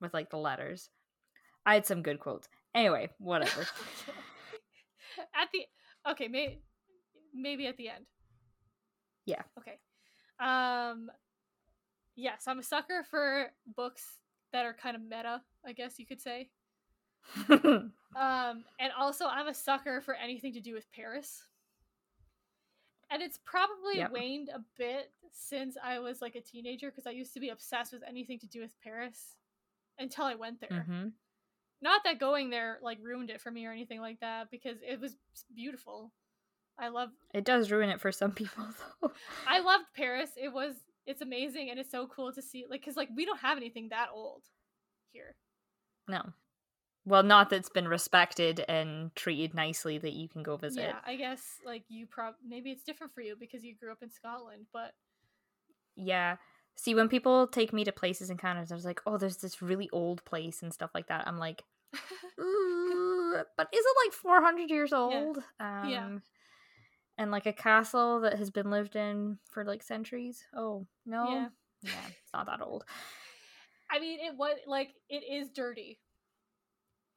with 0.01 0.13
like 0.13 0.29
the 0.31 0.37
letters. 0.37 0.89
I 1.65 1.73
had 1.75 1.85
some 1.85 2.01
good 2.01 2.19
quotes. 2.19 2.47
Anyway, 2.75 3.09
whatever. 3.19 3.61
at 5.35 5.49
the 5.53 5.65
okay, 6.11 6.27
may, 6.27 6.59
maybe 7.33 7.67
at 7.67 7.77
the 7.77 7.89
end. 7.89 8.05
Yeah. 9.25 9.41
Okay. 9.57 9.77
Um 10.39 11.09
yes, 12.15 12.43
I'm 12.47 12.59
a 12.59 12.63
sucker 12.63 13.03
for 13.09 13.47
books 13.75 14.03
that 14.51 14.65
are 14.65 14.73
kind 14.73 14.95
of 14.95 15.01
meta, 15.01 15.41
I 15.65 15.71
guess 15.73 15.97
you 15.99 16.05
could 16.05 16.21
say. 16.21 16.49
Um 18.15 18.63
and 18.79 18.93
also 18.95 19.25
I'm 19.25 19.47
a 19.47 19.53
sucker 19.55 19.99
for 20.01 20.13
anything 20.13 20.53
to 20.53 20.61
do 20.61 20.73
with 20.75 20.85
Paris. 20.91 21.47
And 23.09 23.21
it's 23.23 23.39
probably 23.43 23.97
Yep. 23.97 24.11
waned 24.11 24.49
a 24.53 24.59
bit 24.77 25.11
since 25.31 25.77
I 25.83 25.99
was 25.99 26.21
like 26.21 26.35
a 26.35 26.41
teenager 26.41 26.89
because 26.91 27.07
I 27.07 27.11
used 27.11 27.33
to 27.33 27.39
be 27.39 27.49
obsessed 27.49 27.91
with 27.93 28.03
anything 28.07 28.37
to 28.39 28.47
do 28.47 28.61
with 28.61 28.73
Paris 28.83 29.35
until 29.97 30.25
I 30.25 30.35
went 30.35 30.61
there. 30.61 30.85
hmm 30.87 31.07
Not 31.83 32.05
that 32.05 32.17
going 32.17 32.49
there 32.49 32.79
like 32.81 32.97
ruined 33.01 33.29
it 33.29 33.41
for 33.41 33.51
me 33.51 33.65
or 33.65 33.71
anything 33.71 33.99
like 33.99 34.21
that 34.21 34.49
because 34.49 34.77
it 34.81 35.01
was 35.01 35.17
beautiful. 35.53 36.13
I 36.79 36.87
love 36.87 37.09
It 37.33 37.43
does 37.43 37.71
ruin 37.71 37.89
it 37.89 37.99
for 37.99 38.11
some 38.13 38.31
people 38.31 38.65
though. 39.01 39.11
I 39.45 39.59
loved 39.59 39.83
Paris. 39.93 40.29
It 40.41 40.53
was 40.53 40.75
it's 41.05 41.21
amazing 41.21 41.69
and 41.69 41.77
it's 41.77 41.91
so 41.91 42.07
cool 42.07 42.31
to 42.31 42.41
see 42.41 42.65
like 42.69 42.85
cuz 42.85 42.95
like 42.95 43.09
we 43.13 43.25
don't 43.25 43.41
have 43.41 43.57
anything 43.57 43.89
that 43.89 44.07
old 44.13 44.43
here. 45.11 45.35
No. 46.07 46.31
Well, 47.05 47.23
not 47.23 47.49
that's 47.49 47.67
been 47.67 47.89
respected 47.89 48.63
and 48.69 49.13
treated 49.13 49.53
nicely 49.53 49.97
that 49.97 50.13
you 50.13 50.29
can 50.29 50.41
go 50.41 50.55
visit. 50.55 50.83
Yeah, 50.83 50.99
I 51.05 51.17
guess 51.17 51.59
like 51.65 51.83
you 51.89 52.07
prob 52.07 52.35
maybe 52.47 52.71
it's 52.71 52.83
different 52.83 53.13
for 53.13 53.19
you 53.19 53.35
because 53.37 53.61
you 53.61 53.75
grew 53.75 53.91
up 53.91 54.01
in 54.01 54.09
Scotland, 54.09 54.67
but 54.71 54.93
Yeah. 55.97 56.37
See, 56.75 56.95
when 56.95 57.09
people 57.09 57.45
take 57.47 57.71
me 57.71 57.83
to 57.83 57.91
places 57.91 58.29
in 58.29 58.37
Canada, 58.37 58.67
I 58.71 58.73
was 58.75 58.85
like, 58.85 59.01
oh, 59.05 59.17
there's 59.17 59.37
this 59.37 59.61
really 59.61 59.89
old 59.91 60.25
place 60.25 60.63
and 60.63 60.73
stuff 60.73 60.91
like 60.95 61.07
that. 61.07 61.27
I'm 61.27 61.37
like, 61.37 61.61
"Ooh, 61.61 61.72
but 63.57 63.67
is 63.71 63.85
it 63.85 63.95
like 64.05 64.13
400 64.13 64.69
years 64.69 64.93
old? 64.93 65.37
Um, 65.59 65.83
Yeah. 65.89 66.09
And 67.17 67.31
like 67.31 67.45
a 67.45 67.53
castle 67.53 68.21
that 68.21 68.37
has 68.39 68.49
been 68.49 68.71
lived 68.71 68.95
in 68.95 69.37
for 69.49 69.63
like 69.63 69.83
centuries? 69.83 70.43
Oh, 70.55 70.87
no. 71.05 71.27
Yeah. 71.29 71.49
Yeah, 71.83 72.07
it's 72.23 72.33
not 72.33 72.45
that 72.47 72.61
old. 72.61 72.85
I 73.89 73.99
mean 73.99 74.19
it 74.19 74.35
was 74.35 74.57
like 74.67 74.89
it 75.09 75.23
is 75.23 75.49
dirty. 75.49 75.99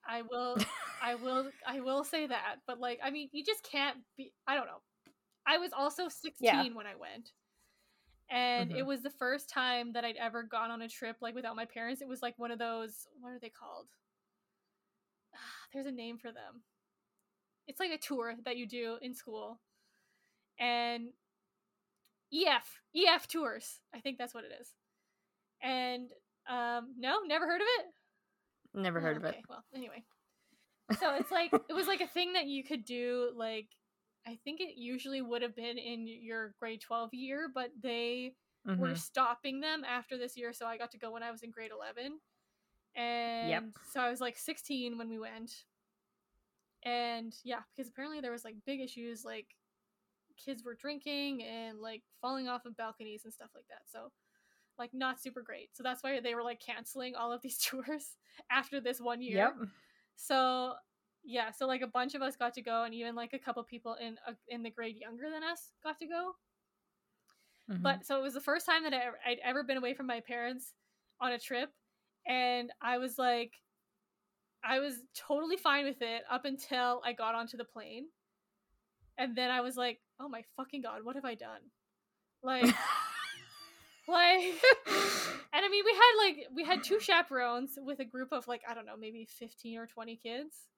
I 0.09 0.23
will 0.23 0.59
I 1.01 1.15
will 1.17 1.51
I 1.67 1.81
will 1.81 2.05
say 2.05 2.27
that, 2.27 2.57
but 2.67 2.81
like 2.81 3.01
I 3.03 3.11
mean 3.11 3.29
you 3.33 3.45
just 3.45 3.63
can't 3.63 3.99
be 4.17 4.33
I 4.47 4.55
don't 4.55 4.67
know. 4.67 4.83
I 5.47 5.59
was 5.59 5.73
also 5.73 6.09
16 6.09 6.75
when 6.75 6.87
I 6.87 6.95
went. 6.97 7.31
And 8.31 8.73
it 8.73 8.83
Mhm. 8.83 8.87
was 8.87 9.03
the 9.03 9.11
first 9.11 9.49
time 9.49 9.93
that 9.93 10.05
I'd 10.05 10.17
ever 10.17 10.43
gone 10.43 10.71
on 10.71 10.83
a 10.83 10.89
trip 10.89 11.17
like 11.21 11.35
without 11.35 11.57
my 11.57 11.65
parents. 11.67 12.03
It 12.03 12.09
was 12.09 12.23
like 12.23 12.39
one 12.39 12.51
of 12.51 12.59
those 12.59 13.07
what 13.21 13.31
are 13.31 13.39
they 13.41 13.51
called? 13.51 13.89
There's 15.73 15.87
a 15.87 15.93
name 15.93 16.19
for 16.19 16.33
them. 16.33 16.63
It's 17.67 17.81
like 17.81 17.91
a 17.91 17.99
tour 17.99 18.35
that 18.45 18.57
you 18.57 18.67
do 18.67 18.99
in 19.03 19.15
school. 19.15 19.61
And 20.59 21.09
EF, 22.33 22.81
EF 22.95 23.27
tours. 23.29 23.81
I 23.95 24.01
think 24.01 24.19
that's 24.19 24.35
what 24.35 24.45
it 24.45 24.53
is. 24.61 24.73
And 25.63 26.11
um 26.49 26.95
no, 26.99 27.21
never 27.27 27.47
heard 27.47 27.61
of 27.61 27.67
it? 27.81 27.87
Never 28.81 29.01
heard 29.01 29.17
Oh, 29.17 29.21
of 29.21 29.25
it. 29.35 29.37
Well, 29.49 29.65
anyway. 29.75 30.05
So 31.01 31.15
it's 31.15 31.31
like 31.31 31.53
it 31.69 31.73
was 31.73 31.87
like 31.87 32.01
a 32.01 32.07
thing 32.07 32.35
that 32.35 32.47
you 32.47 32.63
could 32.65 32.85
do 32.85 33.33
like 33.35 33.69
I 34.27 34.39
think 34.45 34.61
it 34.61 34.77
usually 34.77 35.23
would 35.23 35.43
have 35.43 35.55
been 35.55 35.79
in 35.79 36.07
your 36.09 36.55
grade 36.59 36.81
12 36.81 37.15
year, 37.15 37.49
but 37.53 37.71
they 37.81 38.35
were 38.67 38.89
Mhm. 38.89 38.99
stopping 38.99 39.61
them 39.61 39.85
after 39.85 40.19
this 40.19 40.37
year, 40.37 40.53
so 40.53 40.67
I 40.67 40.77
got 40.77 40.91
to 40.93 40.99
go 40.99 41.13
when 41.13 41.23
I 41.23 41.31
was 41.31 41.43
in 41.43 41.51
grade 41.51 41.71
11. 41.71 42.21
And 42.97 43.51
so 43.93 44.01
I 44.01 44.11
was 44.11 44.21
like 44.21 44.39
16 44.39 44.97
when 44.99 45.09
we 45.09 45.19
went. 45.19 45.65
And 46.83 47.35
yeah, 47.45 47.61
because 47.75 47.89
apparently 47.89 48.21
there 48.21 48.33
was 48.33 48.45
like 48.45 48.55
big 48.65 48.81
issues 48.81 49.25
like 49.25 49.47
kids 50.37 50.65
were 50.65 50.75
drinking 50.75 51.43
and 51.43 51.81
like 51.81 52.03
falling 52.21 52.49
off 52.49 52.65
of 52.67 52.77
balconies 52.77 53.25
and 53.25 53.33
stuff 53.33 53.51
like 53.55 53.67
that. 53.69 53.83
So 53.91 54.11
like 54.79 54.93
not 54.93 55.21
super 55.21 55.43
great. 55.43 55.71
So 55.73 55.83
that's 55.83 56.03
why 56.03 56.21
they 56.21 56.35
were 56.35 56.43
like 56.43 56.61
canceling 56.61 57.15
all 57.15 57.33
of 57.33 57.43
these 57.43 57.59
tours 57.71 58.17
after 58.51 58.81
this 58.81 59.01
one 59.01 59.23
year. 59.23 59.37
Yep. 59.37 59.69
So 60.17 60.75
yeah, 61.25 61.51
so 61.51 61.67
like 61.67 61.83
a 61.83 61.87
bunch 61.89 62.15
of 62.15 62.23
us 62.23 62.37
got 62.37 62.55
to 62.55 62.63
go, 62.63 62.85
and 62.85 62.95
even 62.95 63.17
like 63.17 63.33
a 63.33 63.39
couple 63.39 63.63
people 63.65 63.95
in 63.95 64.17
uh, 64.27 64.35
in 64.49 64.63
the 64.63 64.71
grade 64.71 64.97
younger 64.97 65.29
than 65.29 65.43
us 65.43 65.73
got 65.83 65.99
to 65.99 66.07
go. 66.07 66.33
Mhm. 67.71 67.83
But 67.83 68.07
so 68.07 68.19
it 68.19 68.23
was 68.23 68.35
the 68.35 68.41
first 68.41 68.65
time 68.65 68.85
that 68.85 68.95
I, 68.95 69.31
I'd 69.31 69.41
ever 69.43 69.65
been 69.65 69.77
away 69.77 69.93
from 69.93 70.07
my 70.07 70.21
parents 70.21 70.75
on 71.21 71.33
a 71.33 71.39
trip, 71.39 71.73
and 72.29 72.71
I 72.81 72.99
was 72.99 73.19
like, 73.19 73.53
I 74.65 74.81
was 74.81 74.95
totally 75.15 75.57
fine 75.57 75.85
with 75.85 76.01
it 76.01 76.23
up 76.31 76.45
until 76.45 77.01
I 77.05 77.13
got 77.13 77.35
onto 77.35 77.57
the 77.57 77.65
plane, 77.65 78.07
and 79.19 79.37
then 79.37 79.51
I 79.51 79.61
was 79.61 79.77
like, 79.77 80.01
oh 80.21 80.29
my 80.29 80.43
fucking 80.57 80.83
god, 80.83 81.01
what 81.05 81.17
have 81.17 81.25
I 81.25 81.35
done? 81.35 81.61
Like. 82.43 82.75
like 84.09 84.39
and 85.53 85.65
i 85.65 85.69
mean 85.69 85.85
we 85.85 85.93
had 85.93 86.25
like 86.25 86.47
we 86.55 86.63
had 86.63 86.85
two 86.85 87.01
chaperones 87.01 87.73
with 87.77 87.99
a 87.99 88.05
group 88.05 88.29
of 88.31 88.47
like 88.47 88.63
i 88.69 88.73
don't 88.73 88.87
know 88.87 88.97
maybe 88.97 89.27
15 89.29 89.79
or 89.79 89.87
20 89.89 90.15
kids 90.17 90.69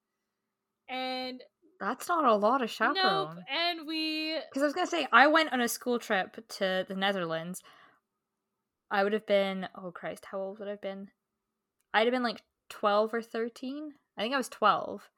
And 0.88 1.42
That's 1.78 2.08
not 2.08 2.24
a 2.24 2.34
lot 2.34 2.62
of 2.62 2.70
nope. 2.80 3.44
And 3.48 3.86
we 3.86 4.38
Because 4.48 4.62
I 4.62 4.66
was 4.66 4.74
gonna 4.74 4.86
say 4.86 5.06
I 5.12 5.26
went 5.26 5.52
on 5.52 5.60
a 5.60 5.68
school 5.68 5.98
trip 5.98 6.36
to 6.48 6.84
the 6.88 6.94
Netherlands. 6.94 7.62
I 8.90 9.04
would 9.04 9.12
have 9.12 9.26
been 9.26 9.68
oh 9.76 9.90
Christ, 9.90 10.24
how 10.24 10.40
old 10.40 10.58
would 10.58 10.68
I 10.68 10.72
have 10.72 10.80
been? 10.80 11.08
I'd 11.94 12.06
have 12.06 12.12
been 12.12 12.22
like 12.22 12.42
twelve 12.68 13.12
or 13.14 13.22
thirteen. 13.22 13.92
I 14.16 14.22
think 14.22 14.34
I 14.34 14.38
was 14.38 14.48
twelve. 14.48 15.08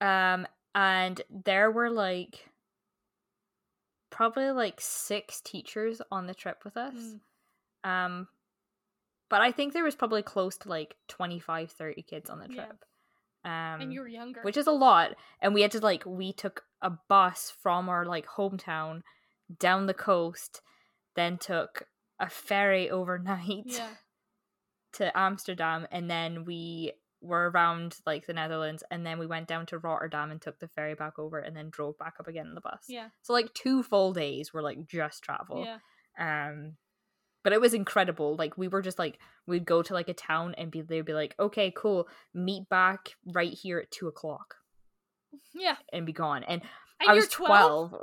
Um, 0.00 0.46
and 0.74 1.20
there 1.30 1.70
were 1.70 1.90
like 1.90 2.48
probably 4.10 4.50
like 4.50 4.80
six 4.80 5.40
teachers 5.40 6.02
on 6.10 6.26
the 6.26 6.34
trip 6.34 6.62
with 6.64 6.76
us. 6.76 6.94
Mm. 7.84 7.88
Um, 7.88 8.28
but 9.28 9.40
I 9.40 9.52
think 9.52 9.72
there 9.72 9.84
was 9.84 9.94
probably 9.94 10.22
close 10.22 10.56
to 10.58 10.68
like 10.68 10.96
25, 11.08 11.70
30 11.70 12.02
kids 12.02 12.28
on 12.30 12.40
the 12.40 12.48
Yeah. 12.50 12.64
trip. 12.66 12.84
Um, 13.44 13.80
and 13.80 13.92
you 13.92 14.00
were 14.00 14.08
younger. 14.08 14.42
which 14.42 14.58
is 14.58 14.66
a 14.66 14.70
lot 14.72 15.14
and 15.40 15.54
we 15.54 15.62
had 15.62 15.70
to 15.70 15.78
like 15.80 16.04
we 16.04 16.30
took 16.30 16.64
a 16.82 16.90
bus 17.08 17.50
from 17.62 17.88
our 17.88 18.04
like 18.04 18.26
hometown 18.26 19.00
down 19.58 19.86
the 19.86 19.94
coast 19.94 20.60
then 21.16 21.38
took 21.38 21.84
a 22.18 22.28
ferry 22.28 22.90
overnight 22.90 23.62
yeah. 23.64 23.88
To 24.94 25.16
amsterdam 25.18 25.86
and 25.90 26.10
then 26.10 26.44
we 26.44 26.92
were 27.22 27.50
around 27.50 27.96
like 28.06 28.26
the 28.26 28.32
netherlands 28.32 28.82
and 28.90 29.04
then 29.04 29.18
we 29.18 29.26
went 29.26 29.46
down 29.46 29.66
to 29.66 29.78
rotterdam 29.78 30.30
and 30.30 30.40
took 30.40 30.58
the 30.58 30.68
ferry 30.68 30.94
back 30.94 31.18
over 31.18 31.38
and 31.38 31.54
then 31.56 31.68
drove 31.70 31.96
back 31.98 32.14
up 32.18 32.26
again 32.28 32.46
in 32.46 32.54
the 32.54 32.60
bus 32.60 32.84
Yeah. 32.88 33.08
so 33.22 33.32
like 33.32 33.52
two 33.54 33.82
full 33.82 34.12
days 34.12 34.52
were 34.54 34.62
like 34.62 34.86
just 34.86 35.22
travel 35.22 35.64
Yeah. 35.66 35.78
um 36.18 36.76
but 37.44 37.52
it 37.52 37.60
was 37.60 37.74
incredible 37.74 38.36
like 38.36 38.56
we 38.58 38.68
were 38.68 38.82
just 38.82 38.98
like 38.98 39.18
we'd 39.46 39.64
go 39.66 39.82
to 39.82 39.92
like 39.94 40.08
a 40.08 40.14
town 40.14 40.54
and 40.58 40.70
be 40.70 40.80
they'd 40.80 41.04
be 41.04 41.12
like 41.12 41.34
okay 41.38 41.70
cool 41.76 42.08
meet 42.34 42.68
back 42.68 43.10
right 43.26 43.52
here 43.52 43.78
at 43.78 43.90
two 43.90 44.08
o'clock 44.08 44.54
Yeah. 45.54 45.76
and 45.92 46.06
be 46.06 46.12
gone 46.12 46.42
and 46.44 46.62
And 47.00 47.10
I 47.10 47.14
was 47.14 47.28
12. 47.28 47.94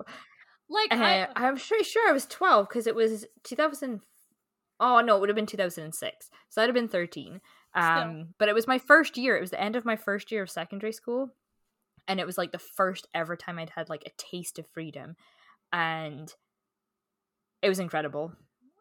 Like 0.70 0.92
Uh, 0.92 0.96
I, 1.04 1.28
I'm 1.36 1.56
pretty 1.58 1.84
sure 1.84 2.10
I 2.10 2.12
was 2.12 2.26
12 2.26 2.68
because 2.68 2.88
it 2.88 2.96
was 2.96 3.26
2000. 3.44 4.02
Oh, 4.80 5.02
no, 5.02 5.16
it 5.16 5.20
would 5.20 5.30
have 5.30 5.36
been 5.36 5.46
2006. 5.46 6.30
So 6.50 6.62
I'd 6.62 6.66
have 6.66 6.74
been 6.76 6.88
13. 6.88 7.42
Um, 7.74 8.30
but 8.38 8.50
it 8.50 8.56
was 8.56 8.68
my 8.68 8.78
first 8.80 9.18
year. 9.18 9.38
It 9.38 9.42
was 9.42 9.52
the 9.52 9.62
end 9.62 9.76
of 9.76 9.86
my 9.86 9.96
first 9.96 10.32
year 10.32 10.44
of 10.44 10.50
secondary 10.50 10.94
school. 10.94 11.30
And 12.08 12.20
it 12.20 12.26
was 12.26 12.38
like 12.38 12.52
the 12.52 12.60
first 12.60 13.08
ever 13.14 13.36
time 13.36 13.60
I'd 13.60 13.72
had 13.72 13.90
like 13.90 14.04
a 14.06 14.12
taste 14.18 14.58
of 14.60 14.68
freedom. 14.68 15.16
And 15.74 16.34
it 17.62 17.70
was 17.70 17.80
incredible. 17.80 18.34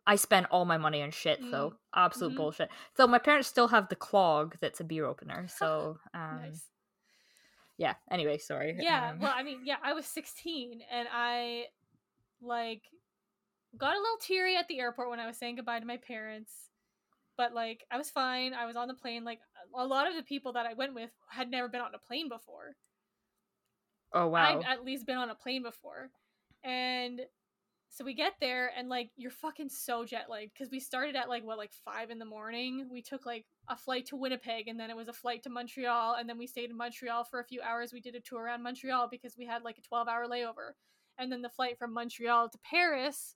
I 0.07 0.17
spent 0.17 0.47
all 0.51 0.65
my 0.65 0.77
money 0.79 1.03
on 1.03 1.11
shit 1.11 1.41
though. 1.51 1.75
Absolute 1.95 2.33
Mhm. 2.35 2.37
bullshit. 2.37 2.71
So 2.97 3.07
my 3.09 3.19
parents 3.19 3.49
still 3.49 3.69
have 3.69 3.89
the 3.89 3.97
clog 3.97 4.57
that's 4.61 4.81
a 4.81 4.85
beer 4.85 5.05
opener. 5.07 5.47
So 5.59 5.99
um 6.15 6.43
nice. 6.43 6.71
yeah. 7.77 7.95
Anyway, 8.11 8.39
sorry. 8.39 8.77
Yeah. 8.79 9.11
Um, 9.11 9.19
Well, 9.19 9.33
I 9.35 9.43
mean, 9.43 9.63
yeah, 9.65 9.79
I 9.83 9.93
was 9.95 10.07
16 10.07 10.81
and 10.91 11.09
I 11.11 11.67
like 12.41 12.83
got 13.79 13.95
a 13.95 14.01
little 14.01 14.19
teary 14.21 14.57
at 14.57 14.69
the 14.69 14.79
airport 14.79 15.11
when 15.11 15.21
I 15.21 15.27
was 15.27 15.37
saying 15.37 15.57
goodbye 15.57 15.81
to 15.81 15.87
my 15.87 15.97
parents. 15.99 16.53
But 17.37 17.55
like 17.55 17.85
I 17.91 17.99
was 17.99 18.11
fine. 18.11 18.55
I 18.55 18.67
was 18.67 18.77
on 18.77 18.89
the 18.89 18.95
plane. 18.95 19.25
Like 19.25 19.41
a 19.77 19.87
lot 19.87 20.09
of 20.09 20.17
the 20.17 20.23
people 20.23 20.53
that 20.55 20.67
I 20.67 20.75
went 20.75 20.95
with 20.95 21.11
had 21.29 21.51
never 21.51 21.69
been 21.69 21.83
on 21.83 21.95
a 21.95 21.99
plane 21.99 22.29
before. 22.29 22.77
oh 24.13 24.29
wow. 24.29 24.59
I'd 24.59 24.65
at 24.65 24.85
least 24.85 25.07
been 25.07 25.19
on 25.19 25.31
a 25.31 25.35
plane 25.35 25.63
before. 25.63 26.11
And 26.65 27.21
so 27.89 28.05
we 28.05 28.15
get 28.15 28.35
there 28.41 28.71
and 28.77 28.89
like 28.89 29.11
you're 29.17 29.31
fucking 29.31 29.69
so 29.69 30.05
jet 30.05 30.27
lagged 30.29 30.53
because 30.53 30.71
we 30.71 30.81
started 30.81 31.17
at 31.17 31.29
like 31.29 31.45
what 31.45 31.59
like 31.59 31.73
five 31.85 32.11
in 32.11 32.19
the 32.19 32.25
morning. 32.25 32.89
We 32.91 33.03
took 33.03 33.27
like 33.27 33.45
a 33.69 33.77
flight 33.77 34.07
to 34.07 34.17
Winnipeg 34.17 34.69
and 34.69 34.79
then 34.79 34.91
it 34.91 34.97
was 34.97 35.09
a 35.09 35.13
flight 35.13 35.43
to 35.45 35.51
Montreal 35.51 36.17
and 36.19 36.29
then 36.29 36.39
we 36.39 36.47
stayed 36.47 36.71
in 36.71 36.77
Montreal 36.77 37.25
for 37.25 37.41
a 37.41 37.45
few 37.45 37.61
hours. 37.63 37.93
We 37.93 38.01
did 38.01 38.15
a 38.15 38.21
tour 38.21 38.45
around 38.45 38.63
Montreal 38.63 39.09
because 39.11 39.37
we 39.39 39.47
had 39.47 39.63
like 39.63 39.79
a 39.79 39.83
12 39.83 40.09
hour 40.09 40.27
layover. 40.27 40.73
And 41.19 41.33
then 41.33 41.43
the 41.43 41.49
flight 41.49 41.79
from 41.79 41.95
Montreal 41.95 42.51
to 42.51 42.59
Paris 42.71 43.35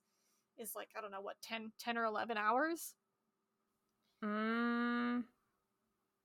is 0.57 0.71
like 0.75 0.89
I 0.97 1.01
don't 1.01 1.11
know 1.11 1.21
what 1.21 1.35
10 1.41 1.71
10 1.79 1.97
or 1.97 2.05
11 2.05 2.37
hours. 2.37 2.93
Mm, 4.23 5.23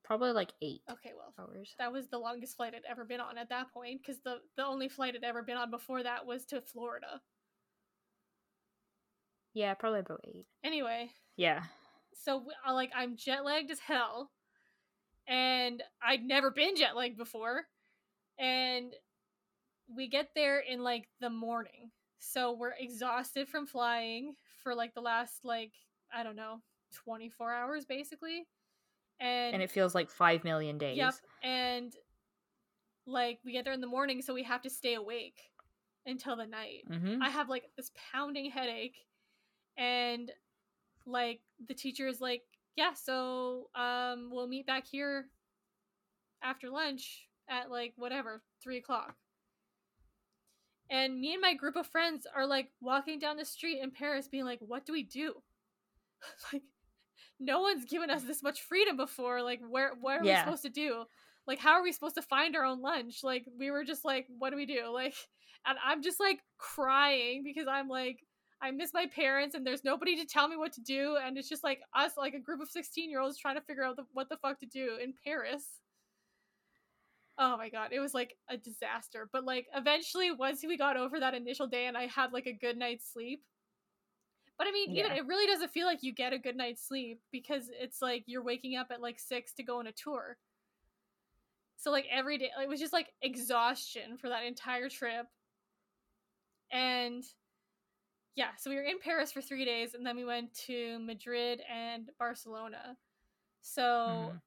probably 0.04 0.32
like 0.32 0.52
eight 0.60 0.82
Okay, 0.90 1.12
well, 1.16 1.32
hours. 1.38 1.74
that 1.78 1.92
was 1.92 2.08
the 2.08 2.18
longest 2.18 2.56
flight 2.56 2.74
I'd 2.74 2.82
ever 2.88 3.04
been 3.04 3.20
on 3.20 3.38
at 3.38 3.48
that 3.48 3.72
point 3.72 4.00
because 4.02 4.20
the 4.22 4.36
the 4.56 4.64
only 4.66 4.88
flight 4.88 5.14
I'd 5.16 5.24
ever 5.24 5.42
been 5.42 5.56
on 5.56 5.70
before 5.70 6.02
that 6.02 6.26
was 6.26 6.44
to 6.46 6.60
Florida. 6.60 7.20
Yeah, 9.54 9.72
probably 9.74 10.00
about 10.00 10.20
eight. 10.28 10.46
Anyway, 10.62 11.10
Yeah. 11.36 11.62
so 12.12 12.44
like 12.70 12.90
I'm 12.94 13.16
jet 13.16 13.44
lagged 13.44 13.70
as 13.70 13.80
hell, 13.80 14.30
and 15.26 15.82
I'd 16.02 16.22
never 16.24 16.50
been 16.50 16.76
jet 16.76 16.94
lagged 16.94 17.16
before, 17.16 17.64
and 18.38 18.92
we 19.88 20.08
get 20.08 20.28
there 20.34 20.58
in 20.60 20.82
like 20.82 21.08
the 21.20 21.30
morning, 21.30 21.90
so 22.18 22.52
we're 22.52 22.72
exhausted 22.78 23.48
from 23.48 23.66
flying 23.66 24.34
for 24.62 24.74
like 24.74 24.94
the 24.94 25.00
last 25.00 25.44
like 25.44 25.72
I 26.14 26.22
don't 26.22 26.36
know 26.36 26.60
24 27.04 27.52
hours 27.52 27.84
basically, 27.84 28.46
and, 29.20 29.54
And 29.54 29.62
it 29.62 29.70
feels 29.70 29.94
like 29.94 30.10
five 30.10 30.44
million 30.44 30.78
days. 30.78 30.96
yep, 30.96 31.14
and 31.42 31.94
like 33.06 33.38
we 33.44 33.52
get 33.52 33.64
there 33.64 33.74
in 33.74 33.80
the 33.80 33.86
morning, 33.86 34.22
so 34.22 34.34
we 34.34 34.42
have 34.44 34.62
to 34.62 34.70
stay 34.70 34.94
awake 34.94 35.50
until 36.06 36.36
the 36.36 36.46
night. 36.46 36.84
Mm-hmm. 36.90 37.22
I 37.22 37.30
have 37.30 37.48
like 37.48 37.64
this 37.76 37.90
pounding 38.12 38.50
headache 38.50 38.96
and 39.76 40.30
like 41.04 41.40
the 41.68 41.74
teacher 41.74 42.06
is 42.08 42.20
like, 42.20 42.42
"Yeah, 42.76 42.94
so 42.94 43.68
um 43.74 44.30
we'll 44.32 44.48
meet 44.48 44.66
back 44.66 44.86
here 44.86 45.26
after 46.42 46.70
lunch 46.70 47.26
at 47.48 47.70
like 47.70 47.94
whatever, 47.96 48.42
three 48.62 48.78
o'clock. 48.78 49.14
And 50.90 51.20
me 51.20 51.32
and 51.32 51.42
my 51.42 51.54
group 51.54 51.76
of 51.76 51.86
friends 51.86 52.26
are 52.34 52.46
like 52.46 52.68
walking 52.80 53.18
down 53.18 53.36
the 53.36 53.44
street 53.44 53.80
in 53.82 53.90
Paris 53.90 54.28
being 54.28 54.44
like, 54.44 54.60
what 54.60 54.86
do 54.86 54.92
we 54.92 55.02
do? 55.02 55.34
like 56.52 56.62
no 57.38 57.60
one's 57.60 57.84
given 57.84 58.10
us 58.10 58.22
this 58.22 58.42
much 58.42 58.62
freedom 58.62 58.96
before. 58.96 59.42
Like 59.42 59.60
where 59.68 59.92
what 60.00 60.20
are 60.20 60.24
we 60.24 60.34
supposed 60.36 60.62
to 60.62 60.70
do? 60.70 61.04
Like 61.46 61.58
how 61.58 61.72
are 61.72 61.82
we 61.82 61.92
supposed 61.92 62.14
to 62.16 62.22
find 62.22 62.56
our 62.56 62.64
own 62.64 62.80
lunch? 62.80 63.22
Like 63.22 63.46
we 63.58 63.70
were 63.70 63.84
just 63.84 64.04
like, 64.04 64.26
what 64.38 64.50
do 64.50 64.56
we 64.56 64.66
do? 64.66 64.88
Like 64.92 65.14
and 65.66 65.78
I'm 65.84 66.02
just 66.02 66.20
like 66.20 66.40
crying 66.58 67.42
because 67.44 67.66
I'm 67.68 67.88
like 67.88 68.20
I 68.62 68.70
miss 68.70 68.94
my 68.94 69.06
parents 69.06 69.54
and 69.54 69.66
there's 69.66 69.84
nobody 69.84 70.16
to 70.16 70.24
tell 70.24 70.48
me 70.48 70.56
what 70.56 70.72
to 70.74 70.80
do 70.80 71.18
and 71.22 71.36
it's 71.36 71.48
just 71.48 71.62
like 71.62 71.80
us 71.94 72.12
like 72.16 72.32
a 72.32 72.40
group 72.40 72.62
of 72.62 72.70
16 72.70 73.10
year 73.10 73.20
olds 73.20 73.38
trying 73.38 73.56
to 73.56 73.60
figure 73.60 73.84
out 73.84 73.96
the, 73.96 74.04
what 74.12 74.28
the 74.28 74.38
fuck 74.38 74.58
to 74.60 74.66
do 74.66 74.98
in 75.02 75.12
Paris. 75.24 75.64
Oh 77.38 77.56
my 77.56 77.68
god, 77.68 77.92
it 77.92 78.00
was 78.00 78.14
like 78.14 78.36
a 78.48 78.56
disaster. 78.56 79.28
But 79.32 79.44
like 79.44 79.66
eventually 79.74 80.30
once 80.30 80.64
we 80.66 80.76
got 80.76 80.96
over 80.96 81.20
that 81.20 81.34
initial 81.34 81.66
day 81.66 81.86
and 81.86 81.96
I 81.96 82.06
had 82.06 82.32
like 82.32 82.46
a 82.46 82.52
good 82.52 82.76
night's 82.78 83.10
sleep. 83.12 83.44
But 84.58 84.66
I 84.66 84.72
mean, 84.72 84.90
even 84.94 85.12
Yeah. 85.12 85.18
it 85.18 85.26
really 85.26 85.46
doesn't 85.46 85.70
feel 85.70 85.86
like 85.86 86.02
you 86.02 86.12
get 86.14 86.32
a 86.32 86.38
good 86.38 86.56
night's 86.56 86.86
sleep 86.86 87.20
because 87.30 87.68
it's 87.70 88.00
like 88.00 88.24
you're 88.26 88.42
waking 88.42 88.76
up 88.76 88.88
at 88.90 89.02
like 89.02 89.18
6 89.18 89.52
to 89.54 89.62
go 89.62 89.78
on 89.78 89.86
a 89.86 89.92
tour. 89.92 90.38
So 91.76 91.90
like 91.90 92.06
every 92.10 92.38
day 92.38 92.50
it 92.62 92.68
was 92.68 92.80
just 92.80 92.92
like 92.94 93.12
exhaustion 93.20 94.16
for 94.16 94.28
that 94.30 94.44
entire 94.44 94.88
trip. 94.88 95.26
And 96.72 97.22
yeah, 98.34 98.50
so 98.58 98.70
we 98.70 98.76
were 98.76 98.82
in 98.82 98.98
Paris 98.98 99.32
for 99.32 99.40
3 99.42 99.64
days 99.64 99.94
and 99.94 100.04
then 100.06 100.16
we 100.16 100.24
went 100.24 100.52
to 100.66 100.98
Madrid 101.00 101.60
and 101.70 102.10
Barcelona. 102.18 102.96
So 103.62 104.32
Mhm. 104.32 104.40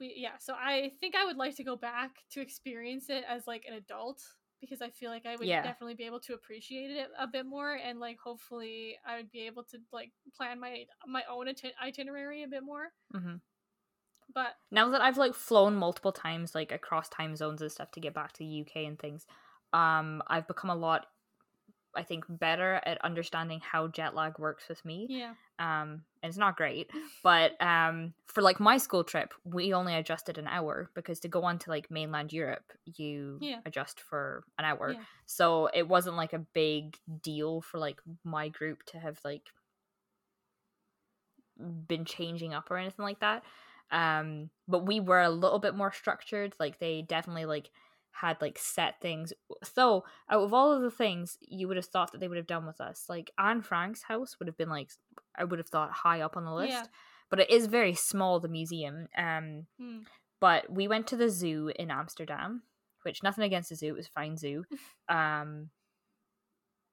We 0.00 0.14
yeah 0.16 0.38
so 0.38 0.54
i 0.54 0.90
think 1.00 1.14
i 1.14 1.24
would 1.24 1.36
like 1.36 1.54
to 1.56 1.64
go 1.64 1.76
back 1.76 2.16
to 2.30 2.40
experience 2.40 3.10
it 3.10 3.24
as 3.28 3.46
like 3.46 3.64
an 3.68 3.74
adult 3.74 4.22
because 4.60 4.80
i 4.80 4.88
feel 4.90 5.10
like 5.10 5.26
i 5.26 5.36
would 5.36 5.48
Yeah. 5.48 5.62
definitely 5.62 5.94
be 5.94 6.04
able 6.04 6.20
to 6.20 6.34
appreciate 6.34 6.90
it 6.90 7.08
a 7.18 7.26
bit 7.26 7.44
more 7.44 7.74
and 7.74 8.00
like 8.00 8.18
hopefully 8.18 8.96
i 9.06 9.16
would 9.16 9.30
be 9.30 9.40
able 9.46 9.62
to 9.64 9.78
like 9.92 10.12
plan 10.36 10.58
my 10.58 10.84
my 11.06 11.22
own 11.30 11.48
iti- 11.48 11.74
itinerary 11.82 12.42
a 12.42 12.48
bit 12.48 12.62
more 12.62 12.88
hmm 13.12 13.36
but 14.34 14.56
Now 14.70 14.88
that 14.90 15.00
I've 15.00 15.16
like 15.18 15.34
flown 15.34 15.76
multiple 15.76 16.12
times, 16.12 16.54
like 16.54 16.72
across 16.72 17.08
time 17.08 17.36
zones 17.36 17.62
and 17.62 17.70
stuff 17.70 17.90
to 17.92 18.00
get 18.00 18.14
back 18.14 18.32
to 18.32 18.38
the 18.38 18.44
UK 18.46 18.86
and 18.86 18.98
things, 18.98 19.26
um, 19.72 20.22
I've 20.26 20.46
become 20.46 20.70
a 20.70 20.74
lot, 20.76 21.06
I 21.94 22.02
think, 22.04 22.24
better 22.28 22.80
at 22.86 23.04
understanding 23.04 23.60
how 23.60 23.88
jet 23.88 24.14
lag 24.14 24.38
works 24.38 24.68
with 24.68 24.84
me. 24.84 25.08
yeah 25.08 25.34
um 25.58 26.04
and 26.22 26.30
it's 26.30 26.38
not 26.38 26.56
great 26.56 26.90
but 27.22 27.60
um 27.62 28.12
for 28.26 28.42
like 28.42 28.58
my 28.58 28.76
school 28.76 29.04
trip 29.04 29.32
we 29.44 29.72
only 29.72 29.94
adjusted 29.94 30.36
an 30.38 30.46
hour 30.48 30.90
because 30.94 31.20
to 31.20 31.28
go 31.28 31.44
on 31.44 31.58
to 31.58 31.70
like 31.70 31.90
mainland 31.90 32.32
europe 32.32 32.72
you 32.84 33.38
Yeah. 33.40 33.60
adjust 33.64 34.00
for 34.00 34.44
an 34.58 34.64
hour 34.64 34.92
Yeah. 34.94 35.04
so 35.26 35.66
it 35.72 35.86
wasn't 35.86 36.16
like 36.16 36.32
a 36.32 36.38
big 36.54 36.96
deal 37.22 37.60
for 37.60 37.78
like 37.78 38.00
my 38.24 38.48
group 38.48 38.82
to 38.86 38.98
have 38.98 39.20
like 39.24 39.46
been 41.86 42.04
changing 42.04 42.52
up 42.52 42.70
or 42.70 42.76
anything 42.76 43.04
like 43.04 43.20
that 43.20 43.44
um 43.90 44.50
but 44.66 44.86
we 44.86 44.98
were 44.98 45.20
a 45.20 45.30
little 45.30 45.58
bit 45.60 45.74
more 45.74 45.92
structured 45.92 46.54
like 46.58 46.78
they 46.78 47.02
definitely 47.02 47.44
like 47.44 47.70
had 48.20 48.36
like 48.40 48.58
set 48.58 49.00
things 49.00 49.32
so 49.62 50.04
out 50.30 50.42
of 50.42 50.54
all 50.54 50.72
of 50.72 50.82
the 50.82 50.90
things 50.90 51.36
you 51.40 51.66
would 51.68 51.76
have 51.76 51.86
thought 51.86 52.12
that 52.12 52.18
they 52.20 52.28
would 52.28 52.36
have 52.38 52.46
done 52.46 52.64
with 52.66 52.80
us 52.80 53.06
like 53.08 53.30
anne 53.38 53.60
frank's 53.60 54.02
house 54.02 54.38
would 54.38 54.46
have 54.46 54.56
been 54.56 54.68
like 54.68 54.90
i 55.36 55.42
would 55.44 55.58
have 55.58 55.68
thought 55.68 55.90
high 55.90 56.20
up 56.20 56.36
on 56.36 56.44
the 56.44 56.52
list 56.52 56.70
Yeah. 56.72 56.84
but 57.30 57.40
it 57.40 57.50
is 57.50 57.66
very 57.66 57.94
small 57.94 58.38
the 58.40 58.48
museum 58.48 59.08
um 59.18 59.66
Hmm. 59.78 59.98
But 60.40 60.70
we 60.70 60.88
went 60.88 61.06
to 61.06 61.16
the 61.16 61.30
zoo 61.30 61.72
in 61.74 61.90
Amsterdam, 61.90 62.62
which 63.02 63.22
nothing 63.22 63.44
against 63.44 63.70
the 63.70 63.76
zoo, 63.76 63.86
it 63.88 63.96
was 63.96 64.06
a 64.08 64.10
fine 64.10 64.36
zoo. 64.36 64.64
Um, 65.08 65.70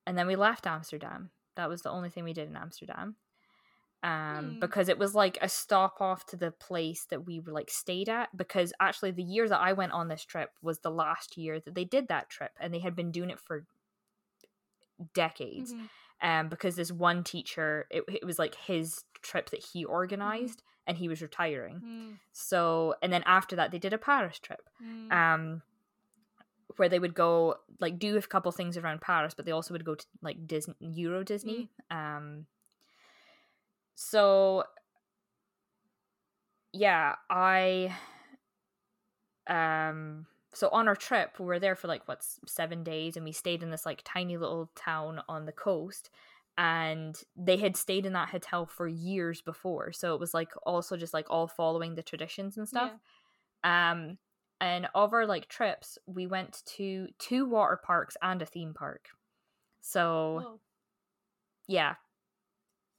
and 0.07 0.17
then 0.17 0.27
we 0.27 0.35
left 0.35 0.65
Amsterdam. 0.67 1.31
That 1.57 1.67
was 1.69 1.81
the 1.81 1.89
only 1.91 2.09
thing 2.09 2.23
we 2.23 2.33
did 2.33 2.47
in 2.49 2.55
Amsterdam. 2.55 3.15
Um, 4.03 4.53
Hmm. 4.53 4.59
because 4.59 4.89
it 4.89 4.97
was 4.97 5.13
like 5.13 5.37
a 5.41 5.47
stop 5.47 6.01
off 6.01 6.25
to 6.27 6.35
the 6.35 6.49
place 6.49 7.05
that 7.11 7.25
we 7.25 7.39
were 7.39 7.51
like 7.51 7.69
stayed 7.69 8.09
at. 8.09 8.35
Because 8.35 8.73
actually, 8.79 9.11
the 9.11 9.21
year 9.21 9.47
that 9.47 9.59
I 9.61 9.73
went 9.73 9.91
on 9.91 10.07
this 10.07 10.23
trip 10.25 10.49
was 10.61 10.79
the 10.79 10.89
last 10.89 11.37
year 11.37 11.59
that 11.59 11.75
they 11.75 11.85
did 11.85 12.07
that 12.07 12.27
trip, 12.29 12.51
and 12.59 12.73
they 12.73 12.79
had 12.79 12.95
been 12.95 13.11
doing 13.11 13.29
it 13.29 13.39
for 13.39 13.65
decades 15.13 15.73
Mhm. 15.73 15.89
um, 16.21 16.49
because 16.49 16.75
this 16.75 16.91
one 16.91 17.23
teacher, 17.23 17.87
it, 17.89 18.03
it 18.07 18.25
was 18.25 18.37
like 18.39 18.55
his 18.55 19.03
trip 19.21 19.49
that 19.51 19.63
he 19.73 19.83
organized, 19.85 20.61
and 20.87 20.97
he 20.97 21.07
was 21.07 21.21
retiring. 21.21 21.79
Mm, 21.83 22.19
So, 22.31 22.95
and 23.01 23.11
then 23.13 23.23
after 23.25 23.55
that, 23.55 23.71
they 23.71 23.79
did 23.79 23.93
a 23.93 23.97
Paris 23.97 24.39
trip, 24.39 24.67
mm. 24.83 25.11
um, 25.11 25.61
where 26.77 26.89
they 26.89 26.99
would 26.99 27.13
go 27.13 27.57
like 27.79 27.99
do 27.99 28.17
a 28.17 28.21
couple 28.21 28.51
things 28.51 28.77
around 28.77 29.01
Paris, 29.01 29.33
but 29.33 29.45
they 29.45 29.51
also 29.51 29.73
would 29.73 29.85
go 29.85 29.95
to 29.95 30.05
like 30.21 30.47
Disney, 30.47 30.75
Euro 30.79 31.23
Disney. 31.23 31.69
Um, 31.89 32.45
so 34.01 34.63
yeah, 36.73 37.15
I 37.29 37.95
um 39.47 40.25
so 40.53 40.69
on 40.69 40.87
our 40.87 40.95
trip 40.95 41.39
we 41.39 41.45
were 41.45 41.59
there 41.59 41.75
for 41.75 41.87
like 41.87 42.07
what's 42.07 42.39
seven 42.45 42.83
days 42.83 43.15
and 43.15 43.25
we 43.25 43.31
stayed 43.31 43.63
in 43.63 43.71
this 43.71 43.85
like 43.85 44.01
tiny 44.03 44.37
little 44.37 44.69
town 44.75 45.21
on 45.27 45.45
the 45.45 45.51
coast 45.51 46.09
and 46.57 47.21
they 47.35 47.57
had 47.57 47.75
stayed 47.75 48.05
in 48.05 48.13
that 48.13 48.29
hotel 48.29 48.65
for 48.65 48.87
years 48.87 49.41
before 49.41 49.91
so 49.91 50.13
it 50.13 50.19
was 50.19 50.33
like 50.33 50.51
also 50.63 50.95
just 50.95 51.13
like 51.13 51.25
all 51.29 51.47
following 51.47 51.95
the 51.95 52.03
traditions 52.03 52.57
and 52.57 52.67
stuff. 52.67 52.91
Um 53.63 54.17
and 54.59 54.87
of 54.93 55.13
our 55.13 55.25
like 55.25 55.47
trips 55.47 55.97
we 56.05 56.27
went 56.27 56.61
to 56.77 57.07
two 57.17 57.45
water 57.45 57.79
parks 57.83 58.15
and 58.21 58.41
a 58.41 58.45
theme 58.45 58.73
park. 58.73 59.09
So 59.81 60.43
Whoa. 60.43 60.59
yeah 61.67 61.95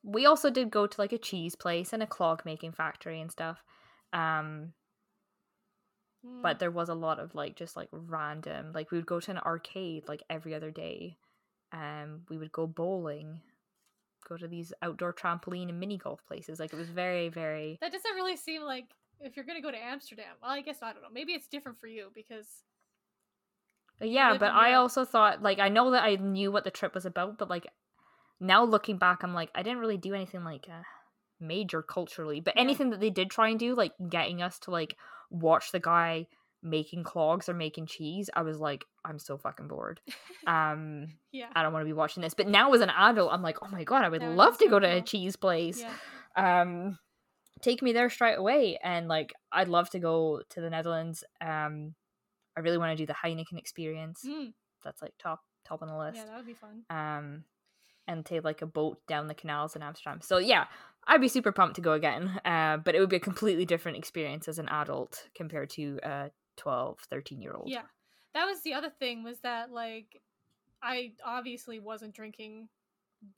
we 0.03 0.27
also 0.27 0.51
did 0.51 0.70
go 0.70 0.87
to 0.87 1.01
like 1.01 1.12
a 1.12 1.19
cheese 1.19 1.55
place 1.55 1.93
and 1.93 2.03
a 2.03 2.07
clog 2.07 2.43
making 2.45 2.73
factory 2.73 3.20
and 3.20 3.31
stuff 3.31 3.62
um 4.12 4.73
Mm. 6.24 6.41
but 6.41 6.61
there 6.61 6.70
was 6.70 6.89
a 6.89 6.95
lot 6.95 7.19
of 7.19 7.35
like 7.35 7.57
just 7.57 7.77
like 7.77 7.89
random 7.91 8.70
like 8.73 8.93
we 8.93 8.99
would 8.99 9.07
go 9.07 9.19
to 9.19 9.31
an 9.33 9.39
arcade 9.39 10.05
like 10.07 10.23
every 10.31 10.55
other 10.55 10.70
day 10.70 11.16
um 11.73 12.20
we 12.29 12.39
would 12.39 12.53
go 12.53 12.65
bowling 12.65 13.41
go 14.29 14.37
to 14.37 14.47
these 14.47 14.73
outdoor 14.83 15.12
trampoline 15.12 15.69
and 15.69 15.81
mini 15.81 15.99
golf 15.99 16.24
places 16.24 16.61
like 16.61 16.73
it 16.73 16.77
was 16.77 16.89
very 16.91 17.29
very 17.29 17.77
that 17.81 17.91
doesn't 17.91 18.15
really 18.15 18.37
seem 18.37 18.62
like 18.62 18.85
if 19.20 19.35
you're 19.35 19.45
gonna 19.45 19.61
go 19.61 19.70
to 19.70 19.79
Amsterdam. 19.79 20.35
Well, 20.41 20.51
I 20.51 20.62
guess 20.62 20.79
I 20.83 20.93
don't 20.93 21.03
know. 21.03 21.09
Maybe 21.12 21.33
it's 21.33 21.47
different 21.47 21.79
for 21.81 21.87
you 21.87 22.11
because 22.15 22.47
yeah 24.01 24.37
but 24.37 24.51
i 24.51 24.74
also 24.74 25.05
thought 25.05 25.43
like 25.43 25.61
i 25.61 25.69
know 25.69 25.93
that 25.93 26.03
i 26.03 26.16
knew 26.16 26.51
what 26.51 26.65
the 26.65 26.70
trip 26.73 26.93
was 26.93 27.07
about 27.07 27.39
but 27.39 27.49
like 27.49 27.69
now 28.43 28.64
looking 28.64 28.98
back 28.98 29.23
i'm 29.23 29.35
like 29.35 29.51
i 29.55 29.62
didn't 29.62 29.78
really 29.78 29.97
do 29.98 30.14
anything 30.14 30.44
like 30.44 30.66
uh, 30.69 30.82
major 31.40 31.82
culturally 31.82 32.40
but 32.40 32.55
Yeah. 32.56 32.62
anything 32.62 32.90
that 32.90 33.01
they 33.01 33.10
did 33.10 33.31
try 33.31 33.48
and 33.48 33.59
do 33.59 33.74
like 33.74 33.93
getting 34.09 34.43
us 34.43 34.59
to 34.60 34.70
like 34.70 34.97
watch 35.31 35.73
the 35.73 35.81
guy 35.81 36.27
making 36.62 37.02
clogs 37.05 37.48
or 37.48 37.55
making 37.55 37.86
cheese 37.86 38.31
i 38.35 38.43
was 38.43 38.59
like 38.59 38.85
i'm 39.05 39.19
so 39.19 39.36
fucking 39.39 39.66
bored 39.69 40.01
um 40.47 41.09
yeah, 41.32 41.48
I 41.55 41.62
don't 41.62 41.73
want 41.73 41.82
to 41.82 41.86
be 41.86 41.94
watching 41.94 42.23
this. 42.23 42.35
But 42.35 42.47
now 42.47 42.74
as 42.74 42.82
an 42.82 42.90
adult, 42.90 43.32
I'm 43.32 43.40
like, 43.40 43.56
oh 43.62 43.69
my 43.69 43.85
god, 43.85 44.05
I 44.05 44.10
would 44.10 44.20
That 44.20 44.36
love 44.36 44.59
to 44.59 44.66
go 44.69 44.77
so 44.77 44.81
to 44.81 44.97
a 44.98 45.01
cheese 45.01 45.35
place. 45.35 45.82
yeah. 45.82 46.60
Um, 46.60 46.98
take 47.62 47.81
me 47.81 47.94
there 47.94 48.10
straight 48.10 48.35
away, 48.35 48.78
and 48.82 49.09
like, 49.09 49.32
I'd 49.51 49.69
love 49.69 49.89
to 49.90 49.98
go 49.98 50.43
to 50.51 50.60
the 50.60 50.69
Netherlands. 50.69 51.24
Um, 51.40 51.94
I 52.55 52.60
really 52.60 52.77
want 52.77 52.90
to 52.93 53.02
do 53.02 53.06
the 53.06 53.14
Heineken 53.14 53.56
experience. 53.56 54.27
Mm, 54.28 54.52
That's 54.85 55.01
like 55.01 55.14
top 55.19 55.40
top 55.64 55.81
on 55.81 55.89
the 55.89 55.97
list. 55.97 56.19
yeah, 56.19 56.27
that 56.27 56.36
would 56.36 56.47
be 56.47 56.52
fun. 56.52 56.82
Um, 56.90 57.44
and 58.07 58.24
take 58.27 58.45
like 58.45 58.62
a 58.62 58.66
boat 58.66 58.99
down 59.07 59.29
the 59.29 59.35
canals 59.35 59.77
in 59.77 59.83
Amsterdam. 59.83 60.20
So 60.20 60.39
yeah, 60.39 60.66
I'd 61.07 61.20
be 61.20 61.29
super 61.29 61.53
pumped 61.53 61.77
to 61.77 61.81
go 61.83 61.93
again. 61.93 62.41
Uh, 62.45 62.77
but 62.79 62.95
it 62.95 63.01
would 63.01 63.09
be 63.11 63.16
a 63.16 63.20
completely 63.20 63.65
different 63.65 63.97
experience 63.99 64.49
as 64.49 64.59
an 64.59 64.69
adult 64.69 65.29
compared 65.35 65.70
to 65.70 65.99
a 66.03 66.31
12, 66.57 66.99
13 67.11 67.41
year 67.41 67.53
old. 67.55 67.69
Yeah, 67.70 67.83
that 68.35 68.45
was 68.47 68.62
the 68.62 68.74
other 68.74 68.91
thing 68.91 69.23
was 69.23 69.41
that 69.41 69.70
like 69.70 70.20
I 70.83 71.12
obviously 71.24 71.79
wasn't 71.81 72.15
drinking 72.15 72.69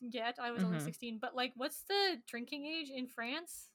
yet. 0.00 0.38
I 0.40 0.50
was 0.50 0.64
only 0.64 0.78
Mhm. 0.78 0.84
16, 0.84 1.18
but 1.18 1.34
like 1.36 1.52
what's 1.56 1.82
the 1.82 2.22
drinking 2.26 2.64
age 2.66 2.90
in 2.90 3.06
France? 3.06 3.70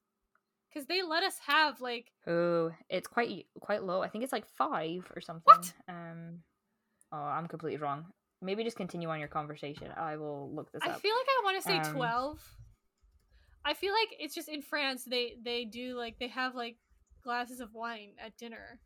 Cuz 0.73 0.85
they 0.87 1.01
let 1.01 1.23
us 1.23 1.37
have 1.39 1.79
like 1.81 2.11
Oh, 2.27 2.71
it's 2.89 3.07
quite 3.07 3.47
quite 3.59 3.83
low. 3.83 4.01
I 4.01 4.09
think 4.09 4.23
it's 4.23 4.33
like 4.33 4.47
five 4.47 5.11
or 5.15 5.21
something. 5.21 5.43
What? 5.45 5.73
Um, 5.87 6.43
oh, 7.11 7.17
I'm 7.17 7.47
completely 7.47 7.77
wrong. 7.77 8.11
Maybe 8.41 8.63
just 8.63 8.77
continue 8.77 9.09
on 9.09 9.19
your 9.19 9.27
conversation. 9.27 9.89
I 9.97 10.15
will 10.15 10.49
look 10.53 10.71
this 10.71 10.81
I 10.83 10.91
up. 10.91 11.01
feel 11.01 11.13
like 11.13 11.27
I 11.27 11.43
want 11.43 11.61
to 11.61 11.67
say 11.67 11.77
Um, 11.77 11.95
12. 11.95 12.57
I 13.65 13.73
feel 13.73 13.93
like 13.93 14.15
it's 14.19 14.33
just 14.33 14.47
in 14.47 14.61
France 14.61 15.03
they 15.03 15.35
they 15.43 15.65
do 15.65 15.95
like 15.97 16.17
they 16.19 16.29
have 16.29 16.55
like 16.55 16.77
glasses 17.23 17.59
of 17.59 17.73
wine 17.73 18.13
at 18.23 18.37
dinner 18.37 18.79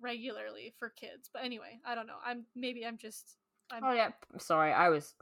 regularly 0.00 0.74
for 0.78 0.90
kids. 0.90 1.30
But 1.32 1.44
anyway, 1.44 1.80
I 1.84 1.94
don't 1.94 2.06
know. 2.06 2.18
I'm 2.24 2.44
maybe 2.54 2.84
I'm 2.84 2.98
just 2.98 3.36
I'm, 3.70 3.82
oh 3.84 3.92
yeah, 3.92 4.10
sorry, 4.38 4.72
I 4.72 4.90
was 4.90 5.14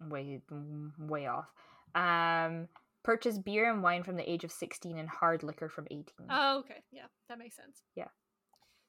way 0.00 0.40
way 0.98 1.26
off. 1.26 1.46
Um, 1.94 2.68
purchase 3.04 3.38
beer 3.38 3.70
and 3.70 3.82
wine 3.82 4.02
from 4.02 4.16
the 4.16 4.30
age 4.30 4.44
of 4.44 4.50
16 4.50 4.98
and 4.98 5.08
hard 5.08 5.42
liquor 5.42 5.68
from 5.68 5.86
18. 5.90 6.04
Oh, 6.28 6.58
okay. 6.58 6.82
Yeah, 6.90 7.06
that 7.28 7.38
makes 7.38 7.56
sense. 7.56 7.82
Yeah. 7.94 8.08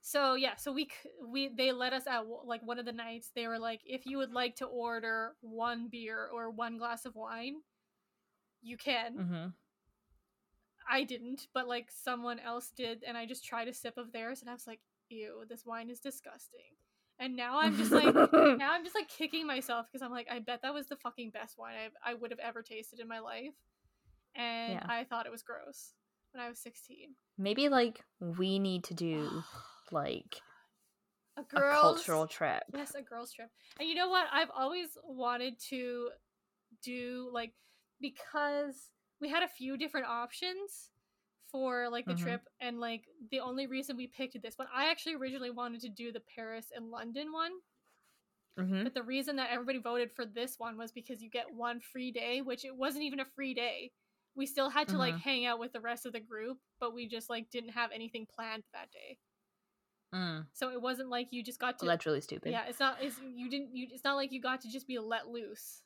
So 0.02 0.36
yeah, 0.36 0.56
so 0.56 0.72
we 0.72 0.90
we 1.28 1.49
they 1.49 1.72
let 1.72 1.94
us 1.94 2.07
at 2.07 2.19
w- 2.19 2.41
like 2.45 2.61
one 2.65 2.80
of 2.80 2.86
the 2.86 2.94
nights. 2.94 3.32
They 3.36 3.48
were 3.48 3.60
like, 3.60 3.82
if 3.86 4.06
you 4.06 4.18
would 4.18 4.32
like 4.32 4.56
to 4.57 4.65
order 4.65 5.34
one 5.41 5.90
beer 5.90 6.30
or 6.34 6.49
one 6.49 6.78
glass 6.78 7.06
of 7.06 7.15
wine, 7.15 7.56
you 8.61 8.78
can. 8.78 9.18
mm-hmm. 9.18 9.48
I 10.90 11.03
didn't, 11.03 11.48
but 11.53 11.68
like 11.68 11.90
someone 11.91 12.40
else 12.40 12.72
did, 12.76 13.03
and 13.06 13.18
I 13.18 13.26
just 13.26 13.44
tried 13.45 13.68
a 13.68 13.74
sip 13.74 13.98
of 13.98 14.14
theirs, 14.14 14.40
and 14.41 14.49
I 14.49 14.53
was 14.53 14.65
like, 14.68 14.80
ew, 15.10 15.44
this 15.49 15.65
wine 15.65 15.90
is 15.90 15.99
disgusting. 15.99 16.78
And 17.19 17.36
now 17.36 17.60
I'm 17.60 17.76
just 17.76 17.91
like, 17.91 18.14
now 18.34 18.72
I'm 18.72 18.84
just 18.84 18.95
like 18.95 19.10
kicking 19.10 19.45
myself 19.45 19.88
because 19.91 20.02
I'm 20.02 20.11
like, 20.11 20.28
I 20.32 20.40
bet 20.40 20.61
that 20.61 20.74
was 20.74 20.88
the 20.88 20.95
fucking 20.95 21.32
best 21.32 21.57
wine 21.57 21.76
I 22.06 22.11
I 22.11 22.14
would 22.14 22.32
have 22.32 22.40
ever 22.40 22.61
tasted 22.61 22.99
in 22.99 23.07
my 23.07 23.19
life, 23.19 23.56
and 24.36 24.74
Yeah. 24.74 24.86
I 24.88 25.03
thought 25.03 25.26
it 25.26 25.32
was 25.32 25.44
gross 25.44 25.94
when 26.32 26.41
I 26.41 26.48
was 26.48 26.60
16. 26.60 27.15
Maybe 27.38 27.68
like 27.68 28.06
we 28.19 28.60
need 28.60 28.86
to 28.86 28.94
do 28.94 29.44
like 29.92 30.42
A 31.38 31.44
a 31.56 31.62
girl's 31.62 32.22
cultural 32.22 32.28
trip. 32.28 32.64
Yes, 32.74 32.94
a 32.96 33.02
girls 33.02 33.32
trip. 33.34 33.52
And 33.80 33.88
you 33.90 33.96
know 33.96 34.10
what? 34.10 34.28
I've 34.32 34.52
always 34.52 34.98
wanted 35.04 35.60
to 35.70 36.12
do 36.84 37.30
like 37.34 37.56
because 38.02 38.92
we 39.22 39.30
had 39.30 39.44
a 39.44 39.48
few 39.50 39.78
different 39.78 40.08
options 40.08 40.92
for 41.48 41.90
like 41.90 42.08
the 42.08 42.14
Mhm. 42.14 42.16
trip 42.16 42.48
and 42.62 42.80
like 42.80 43.06
the 43.32 43.40
only 43.42 43.68
reason 43.68 43.98
we 43.98 44.08
picked 44.08 44.42
this 44.42 44.58
one 44.58 44.68
I 44.74 44.92
actually 44.92 45.16
originally 45.16 45.52
wanted 45.52 45.82
to 45.82 45.90
do 45.90 46.12
the 46.12 46.22
Paris 46.22 46.72
and 46.76 46.92
London 46.92 47.32
one 47.34 47.54
Mm-hmm. 48.58 48.88
but 48.88 48.94
the 48.94 49.04
reason 49.04 49.36
that 49.36 49.50
everybody 49.52 49.80
voted 49.80 50.12
for 50.16 50.26
this 50.26 50.58
one 50.60 50.78
was 50.78 50.92
because 50.92 51.22
you 51.22 51.30
get 51.30 51.52
one 51.52 51.80
free 51.80 52.12
day 52.12 52.42
which 52.42 52.66
it 52.66 52.76
wasn't 52.76 53.04
even 53.04 53.20
a 53.20 53.26
free 53.26 53.54
day 53.54 53.92
we 54.36 54.46
still 54.46 54.70
had 54.70 54.88
to 54.90 54.98
like 54.98 55.18
Mhm. 55.18 55.18
hang 55.18 55.46
out 55.46 55.60
with 55.60 55.74
the 55.74 55.82
rest 55.82 56.06
of 56.06 56.14
the 56.14 56.20
group 56.20 56.60
but 56.80 56.94
we 56.94 57.08
just 57.08 57.30
like 57.30 57.50
didn't 57.50 57.70
have 57.72 57.92
anything 57.92 58.26
planned 58.26 58.64
that 58.74 58.92
day 58.92 59.18
Mm. 60.16 60.46
so 60.54 60.72
it 60.72 60.82
wasn't 60.82 61.10
like 61.10 61.28
you 61.32 61.44
just 61.44 61.60
got 61.60 61.80
to 61.80 61.86
Well, 61.86 61.94
that's 61.94 62.06
really 62.06 62.22
stupid. 62.22 62.52
yeah 62.52 62.64
it's 62.70 62.80
not 62.80 62.98
it's 63.02 63.20
you 63.36 63.50
didn't 63.50 63.76
you 63.76 63.88
it's 63.92 64.06
not 64.06 64.16
like 64.16 64.32
you 64.32 64.42
got 64.42 64.62
to 64.62 64.70
just 64.72 64.88
be 64.88 64.98
let 65.00 65.28
loose 65.28 65.82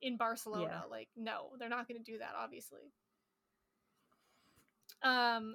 in 0.00 0.16
barcelona 0.16 0.84
like 0.90 1.08
no 1.14 1.50
they're 1.58 1.68
not 1.68 1.86
going 1.86 2.02
to 2.02 2.10
do 2.12 2.18
that 2.18 2.32
obviously 2.42 2.80
um 5.02 5.54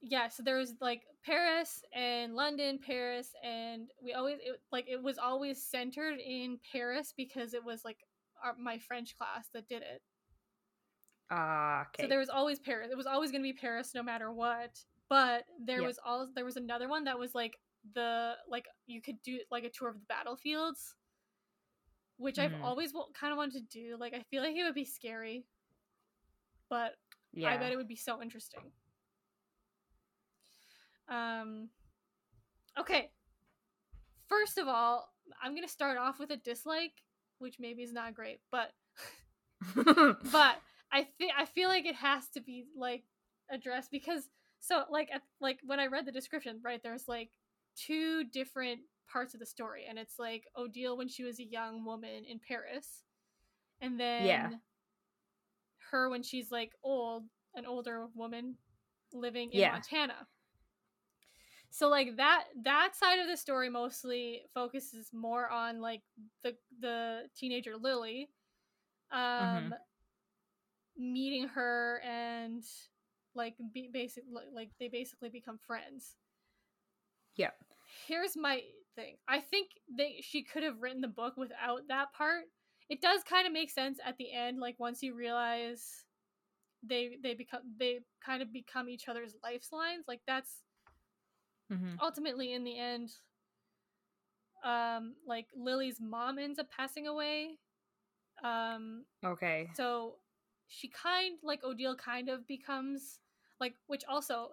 yeah 0.00 0.28
so 0.28 0.42
there 0.42 0.56
was 0.56 0.74
like 0.80 1.02
paris 1.24 1.82
and 1.92 2.34
london 2.34 2.78
paris 2.84 3.30
and 3.42 3.88
we 4.02 4.12
always 4.12 4.38
it, 4.40 4.60
like 4.70 4.86
it 4.88 5.02
was 5.02 5.18
always 5.18 5.60
centered 5.62 6.18
in 6.24 6.58
paris 6.72 7.12
because 7.16 7.52
it 7.54 7.64
was 7.64 7.84
like 7.84 7.98
our, 8.44 8.54
my 8.62 8.78
french 8.78 9.16
class 9.16 9.46
that 9.52 9.66
did 9.68 9.82
it 9.82 10.02
Ah, 11.30 11.86
okay. 11.88 12.02
so 12.02 12.08
there 12.08 12.18
was 12.18 12.28
always 12.28 12.58
Paris. 12.60 12.90
It 12.92 12.98
was 12.98 13.06
always 13.06 13.30
going 13.30 13.40
to 13.42 13.48
be 13.48 13.54
Paris 13.54 13.92
no 13.94 14.02
matter 14.02 14.30
what. 14.30 14.78
But 15.14 15.44
there 15.64 15.82
Yeah. 15.82 15.86
was 15.86 15.98
all 16.04 16.28
there 16.34 16.44
was 16.44 16.56
another 16.56 16.88
one 16.88 17.04
that 17.04 17.18
was 17.18 17.34
like 17.34 17.58
the 17.94 18.34
like 18.48 18.66
you 18.86 19.00
could 19.00 19.22
do 19.22 19.40
like 19.50 19.64
a 19.64 19.70
tour 19.70 19.88
of 19.90 19.94
the 20.00 20.06
battlefields, 20.08 20.96
which 22.16 22.38
I've 22.38 22.52
Mhm. 22.52 22.62
always 22.62 22.92
w- 22.92 23.12
kind 23.12 23.32
of 23.32 23.36
wanted 23.36 23.70
to 23.70 23.78
do. 23.80 23.96
Like 23.98 24.14
I 24.14 24.22
feel 24.22 24.42
like 24.42 24.56
it 24.56 24.64
would 24.64 24.74
be 24.74 24.84
scary, 24.84 25.44
but 26.68 26.96
yeah. 27.32 27.50
I 27.50 27.56
bet 27.58 27.72
it 27.72 27.76
would 27.76 27.88
be 27.88 27.96
so 27.96 28.20
interesting. 28.22 28.72
Um 31.08 31.70
okay. 32.78 33.10
First 34.28 34.58
of 34.58 34.68
all, 34.68 35.12
I'm 35.42 35.52
going 35.52 35.66
to 35.66 35.72
start 35.72 35.98
off 35.98 36.18
with 36.18 36.30
a 36.30 36.36
dislike, 36.36 37.02
which 37.38 37.56
maybe 37.58 37.82
is 37.82 37.92
not 37.92 38.14
great, 38.14 38.40
but 38.50 38.72
but 39.74 40.56
I 40.92 41.04
think 41.18 41.32
I 41.36 41.44
feel 41.46 41.68
like 41.68 41.86
it 41.86 41.96
has 41.96 42.28
to 42.30 42.40
be 42.40 42.66
like 42.76 43.04
addressed 43.50 43.90
because 43.90 44.28
So 44.64 44.84
like 44.90 45.10
at, 45.12 45.22
like 45.40 45.58
when 45.64 45.78
I 45.80 45.86
read 45.86 46.06
the 46.06 46.12
description, 46.12 46.60
right, 46.64 46.82
there's 46.82 47.08
like 47.08 47.30
two 47.76 48.24
different 48.24 48.80
parts 49.12 49.34
of 49.34 49.40
the 49.40 49.46
story, 49.46 49.84
and 49.88 49.98
it's 49.98 50.18
like 50.18 50.44
Odile 50.56 50.96
when 50.96 51.08
she 51.08 51.24
was 51.24 51.38
a 51.38 51.44
young 51.44 51.84
woman 51.84 52.24
in 52.24 52.40
Paris, 52.46 53.02
and 53.80 53.98
then 54.00 54.50
Yeah. 54.50 54.50
her 55.90 56.08
when 56.10 56.22
she's 56.22 56.50
like 56.50 56.72
old, 56.82 57.24
an 57.54 57.66
older 57.66 58.08
woman 58.14 58.56
living 59.12 59.52
in 59.52 59.62
Yeah. 59.62 59.66
Montana. 59.66 60.26
So 61.70 61.88
like 61.88 62.16
that 62.16 62.44
that 62.64 62.94
side 62.94 63.18
of 63.18 63.28
the 63.28 63.36
story 63.36 63.68
mostly 63.68 64.42
focuses 64.54 65.12
more 65.12 65.48
on 65.50 65.80
like 65.80 66.02
the 66.42 66.56
the 66.80 67.28
teenager 67.36 67.76
Lily 67.76 68.30
um 69.12 69.34
Mm-hmm. 69.40 69.74
meeting 70.96 71.48
her 71.48 72.00
and 72.04 72.64
like 73.36 73.54
be 73.72 73.88
basic 73.92 74.24
like 74.54 74.70
they 74.78 74.88
basically 74.88 75.28
become 75.28 75.58
friends. 75.58 76.16
Yeah. 77.36 77.50
Here's 78.06 78.36
my 78.36 78.62
thing. 78.96 79.16
I 79.28 79.40
think 79.40 79.70
they 79.96 80.20
she 80.22 80.42
could 80.42 80.62
have 80.62 80.80
written 80.82 81.00
the 81.00 81.08
book 81.08 81.36
without 81.36 81.82
that 81.88 82.12
part. 82.12 82.44
It 82.88 83.00
does 83.00 83.22
kind 83.24 83.46
of 83.46 83.52
make 83.52 83.70
sense 83.70 83.98
at 84.04 84.16
the 84.18 84.32
end 84.32 84.60
like 84.60 84.78
once 84.78 85.02
you 85.02 85.14
realize 85.14 86.04
they 86.82 87.16
they 87.22 87.34
become 87.34 87.62
they 87.78 88.00
kind 88.24 88.42
of 88.42 88.52
become 88.52 88.88
each 88.88 89.08
other's 89.08 89.34
lifelines. 89.42 90.04
Like 90.08 90.20
that's 90.26 90.62
hmm 91.70 91.96
ultimately 92.02 92.52
in 92.52 92.64
the 92.64 92.78
end 92.78 93.10
um 94.64 95.14
like 95.26 95.46
Lily's 95.56 96.00
mom 96.00 96.38
ends 96.38 96.58
up 96.58 96.70
passing 96.70 97.06
away. 97.06 97.58
Um 98.42 99.04
Okay. 99.24 99.68
so 99.74 100.16
she 100.68 100.88
kind 100.88 101.38
like 101.42 101.64
Odile 101.64 101.96
kind 101.96 102.28
of 102.28 102.46
becomes 102.46 103.20
like 103.60 103.74
which 103.86 104.02
also 104.08 104.48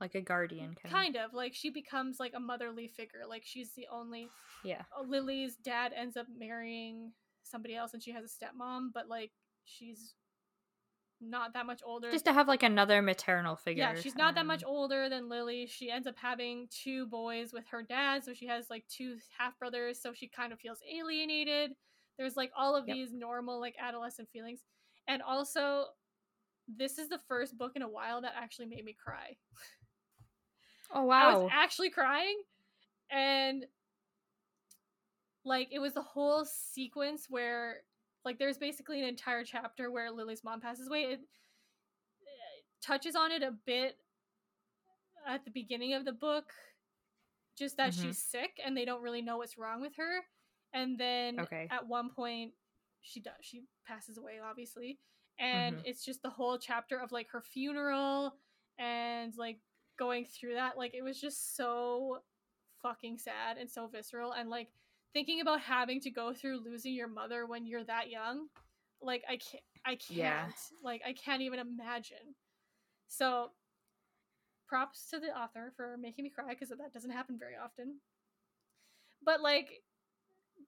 Like 0.00 0.14
a 0.14 0.20
guardian 0.20 0.74
kind. 0.74 0.92
kind 0.94 1.16
of 1.16 1.32
like 1.34 1.54
she 1.54 1.70
becomes 1.70 2.18
like 2.20 2.32
a 2.34 2.40
motherly 2.40 2.88
figure 2.88 3.20
like 3.28 3.42
she's 3.44 3.72
the 3.74 3.86
only 3.92 4.28
Yeah. 4.64 4.82
uh, 4.98 5.02
Lily's 5.02 5.56
dad 5.56 5.92
ends 5.96 6.16
up 6.16 6.26
marrying 6.36 7.12
somebody 7.42 7.74
else 7.76 7.94
and 7.94 8.02
she 8.02 8.12
has 8.12 8.24
a 8.24 8.28
stepmom 8.28 8.88
but 8.94 9.08
like 9.08 9.30
she's 9.64 10.14
not 11.22 11.52
that 11.52 11.66
much 11.66 11.82
older 11.84 12.10
Just 12.10 12.24
to 12.24 12.32
have 12.32 12.48
like 12.48 12.62
another 12.62 13.02
maternal 13.02 13.54
figure. 13.54 13.82
yeah 13.82 13.94
she's 13.94 14.14
not 14.16 14.34
that 14.36 14.46
much 14.46 14.64
older 14.64 15.08
than 15.10 15.28
Lily 15.28 15.66
she 15.66 15.90
ends 15.90 16.06
up 16.06 16.16
having 16.16 16.66
two 16.70 17.06
boys 17.06 17.52
with 17.52 17.64
her 17.70 17.82
dad 17.82 18.24
so 18.24 18.32
she 18.32 18.46
has 18.46 18.70
like 18.70 18.84
two 18.88 19.16
half 19.38 19.58
brothers 19.58 20.00
so 20.00 20.14
she 20.14 20.28
kind 20.28 20.50
of 20.52 20.58
feels 20.58 20.78
alienated 20.90 21.72
there's 22.18 22.36
like 22.36 22.50
all 22.56 22.74
of 22.74 22.88
Yep. 22.88 22.96
these 22.96 23.12
normal 23.12 23.60
like 23.60 23.74
adolescent 23.78 24.28
feelings 24.32 24.60
and 25.08 25.20
also 25.20 25.84
this 26.76 26.98
is 26.98 27.08
the 27.08 27.18
first 27.28 27.56
book 27.58 27.72
in 27.76 27.82
a 27.82 27.88
while 27.88 28.20
that 28.22 28.32
actually 28.36 28.66
made 28.66 28.84
me 28.84 28.92
cry 28.92 29.36
Oh 30.92 31.04
wow. 31.04 31.30
I 31.30 31.34
was 31.34 31.50
actually 31.52 31.90
crying 31.90 32.36
and 33.10 33.64
like 35.44 35.68
it 35.72 35.78
was 35.78 35.94
the 35.94 36.02
whole 36.02 36.44
sequence 36.44 37.26
where 37.28 37.82
like 38.24 38.38
there's 38.38 38.58
basically 38.58 39.00
an 39.00 39.08
entire 39.08 39.44
chapter 39.44 39.90
where 39.90 40.10
Lily's 40.10 40.44
mom 40.44 40.60
passes 40.60 40.88
away. 40.88 41.02
It, 41.04 41.20
it 41.20 41.20
touches 42.82 43.14
on 43.16 43.32
it 43.32 43.42
a 43.42 43.52
bit 43.66 43.96
at 45.26 45.44
the 45.44 45.50
beginning 45.50 45.94
of 45.94 46.04
the 46.04 46.12
book 46.12 46.52
just 47.56 47.76
that 47.76 47.92
Mhm. 47.92 48.02
she's 48.02 48.18
sick 48.18 48.58
and 48.64 48.76
they 48.76 48.84
don't 48.84 49.02
really 49.02 49.22
know 49.22 49.36
what's 49.38 49.58
wrong 49.58 49.80
with 49.80 49.94
her. 49.96 50.24
And 50.72 50.98
then 50.98 51.38
Okay. 51.38 51.66
at 51.70 51.86
one 51.86 52.10
point 52.10 52.52
she 53.02 53.20
does 53.20 53.32
she 53.40 53.62
passes 53.86 54.18
away 54.18 54.40
obviously. 54.40 54.98
And 55.40 55.76
Mhm. 55.76 55.82
it's 55.86 56.04
just 56.04 56.22
the 56.22 56.30
whole 56.30 56.58
chapter 56.58 56.98
of 57.00 57.12
like 57.12 57.28
her 57.30 57.42
funeral 57.42 58.36
and 58.78 59.36
like 59.36 59.60
going 59.98 60.24
through 60.26 60.54
that 60.54 60.78
like 60.78 60.94
it 60.94 61.02
was 61.02 61.20
just 61.20 61.56
so 61.56 62.22
fucking 62.82 63.18
sad 63.18 63.58
and 63.58 63.70
so 63.70 63.86
visceral 63.88 64.32
and 64.32 64.50
like 64.50 64.68
thinking 65.12 65.40
about 65.40 65.60
having 65.60 66.00
to 66.00 66.10
go 66.10 66.32
through 66.32 66.58
losing 66.64 66.94
your 66.94 67.08
mother 67.08 67.46
when 67.46 67.66
you're 67.66 67.84
that 67.84 68.10
young 68.10 68.48
like 69.02 69.22
i 69.28 69.36
can't 69.36 69.62
i 69.84 69.96
can't 69.96 70.16
Yeah. 70.16 70.46
like 70.82 71.02
i 71.06 71.12
can't 71.12 71.42
even 71.42 71.58
imagine 71.58 72.34
so 73.08 73.50
props 74.66 75.08
to 75.10 75.18
the 75.18 75.28
author 75.28 75.72
for 75.76 75.96
making 75.98 76.24
me 76.24 76.30
cry 76.30 76.50
because 76.50 76.70
that 76.70 76.92
doesn't 76.92 77.10
happen 77.10 77.38
very 77.38 77.54
often 77.62 77.96
but 79.24 79.40
like 79.40 79.82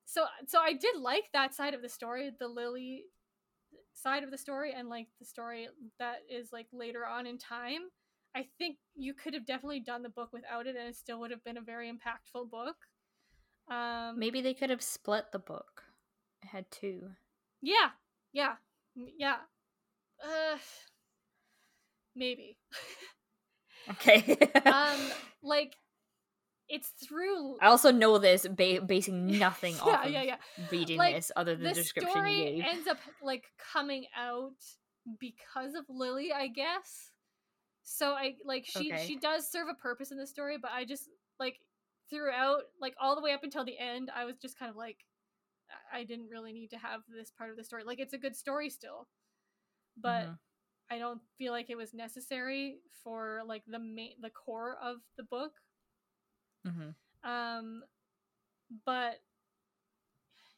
so 0.04 0.24
so 0.46 0.60
i 0.60 0.72
did 0.72 0.96
like 0.96 1.24
that 1.32 1.54
side 1.54 1.74
of 1.74 1.82
the 1.82 1.88
story 1.88 2.30
the 2.38 2.48
lily 2.48 3.04
side 3.92 4.22
of 4.24 4.30
the 4.30 4.38
story 4.38 4.72
and 4.76 4.88
like 4.88 5.06
the 5.18 5.24
story 5.24 5.68
that 5.98 6.16
is 6.30 6.52
like 6.52 6.66
later 6.72 7.06
on 7.06 7.26
in 7.26 7.38
time 7.38 7.82
i 8.34 8.44
think 8.58 8.76
you 8.94 9.14
could 9.14 9.34
have 9.34 9.46
definitely 9.46 9.80
done 9.80 10.02
the 10.02 10.08
book 10.08 10.30
without 10.32 10.66
it 10.66 10.76
and 10.76 10.88
it 10.88 10.96
still 10.96 11.20
would 11.20 11.30
have 11.30 11.42
been 11.44 11.56
a 11.58 11.62
very 11.62 11.90
impactful 11.90 12.50
book 12.50 12.76
um 13.70 14.18
Maybe 14.18 14.40
they 14.40 14.54
could 14.54 14.70
have 14.70 14.82
split 14.82 15.26
the 15.32 15.38
book. 15.38 15.84
It 16.42 16.48
had 16.48 16.70
two. 16.70 17.10
yeah 17.60 17.90
yeah 18.32 18.54
yeah 18.96 19.36
uh 20.24 20.58
maybe 22.14 22.58
Okay. 23.90 24.38
um 24.66 24.98
like 25.42 25.76
it's 26.72 26.88
through 27.06 27.58
I 27.60 27.66
also 27.66 27.92
know 27.92 28.18
this 28.18 28.46
ba- 28.48 28.80
basing 28.84 29.26
nothing 29.38 29.74
yeah 29.76 29.82
off 29.92 30.06
of 30.06 30.10
yeah 30.10 30.22
yeah 30.22 30.36
reading 30.72 30.98
Like, 30.98 31.14
this 31.14 31.30
other 31.36 31.54
than 31.54 31.64
the, 31.64 31.68
the 31.68 31.74
description 31.74 32.10
story 32.10 32.56
you 32.56 32.62
gave. 32.62 32.72
ends 32.74 32.88
up 32.88 32.98
like 33.22 33.44
coming 33.72 34.06
out 34.16 34.56
because 35.20 35.74
of 35.74 35.84
Lily, 35.88 36.32
I 36.32 36.46
guess. 36.48 37.10
So 37.82 38.12
I 38.12 38.34
like 38.44 38.64
she 38.66 38.90
Okay. 38.92 39.04
she 39.06 39.16
does 39.18 39.50
serve 39.50 39.68
a 39.68 39.74
purpose 39.74 40.10
in 40.12 40.18
the 40.18 40.26
story, 40.26 40.56
but 40.60 40.70
I 40.72 40.84
just 40.84 41.08
like 41.38 41.56
throughout 42.10 42.62
like 42.80 42.94
all 43.00 43.14
the 43.16 43.22
way 43.22 43.32
up 43.32 43.42
until 43.44 43.64
the 43.64 43.78
end, 43.78 44.10
I 44.14 44.24
was 44.24 44.36
just 44.38 44.58
kind 44.58 44.70
of 44.70 44.76
like 44.76 44.98
I- 45.92 46.04
didn't 46.04 46.28
really 46.30 46.52
need 46.52 46.70
to 46.70 46.78
have 46.78 47.00
this 47.08 47.30
part 47.36 47.50
of 47.50 47.56
the 47.56 47.64
story. 47.64 47.82
Like 47.84 47.98
it's 48.00 48.12
a 48.14 48.18
good 48.18 48.36
story 48.36 48.70
still, 48.70 49.08
but 49.96 50.26
Mhm. 50.26 50.38
I 50.90 50.98
don't 50.98 51.20
feel 51.38 51.52
like 51.52 51.70
it 51.70 51.76
was 51.76 51.92
necessary 51.94 52.78
for 53.02 53.42
like 53.46 53.64
the 53.66 53.78
main 53.78 54.14
the 54.20 54.30
core 54.30 54.76
of 54.82 54.98
the 55.16 55.24
book. 55.24 55.52
Mhm. 56.66 56.94
Um, 57.24 57.84
but 58.84 59.20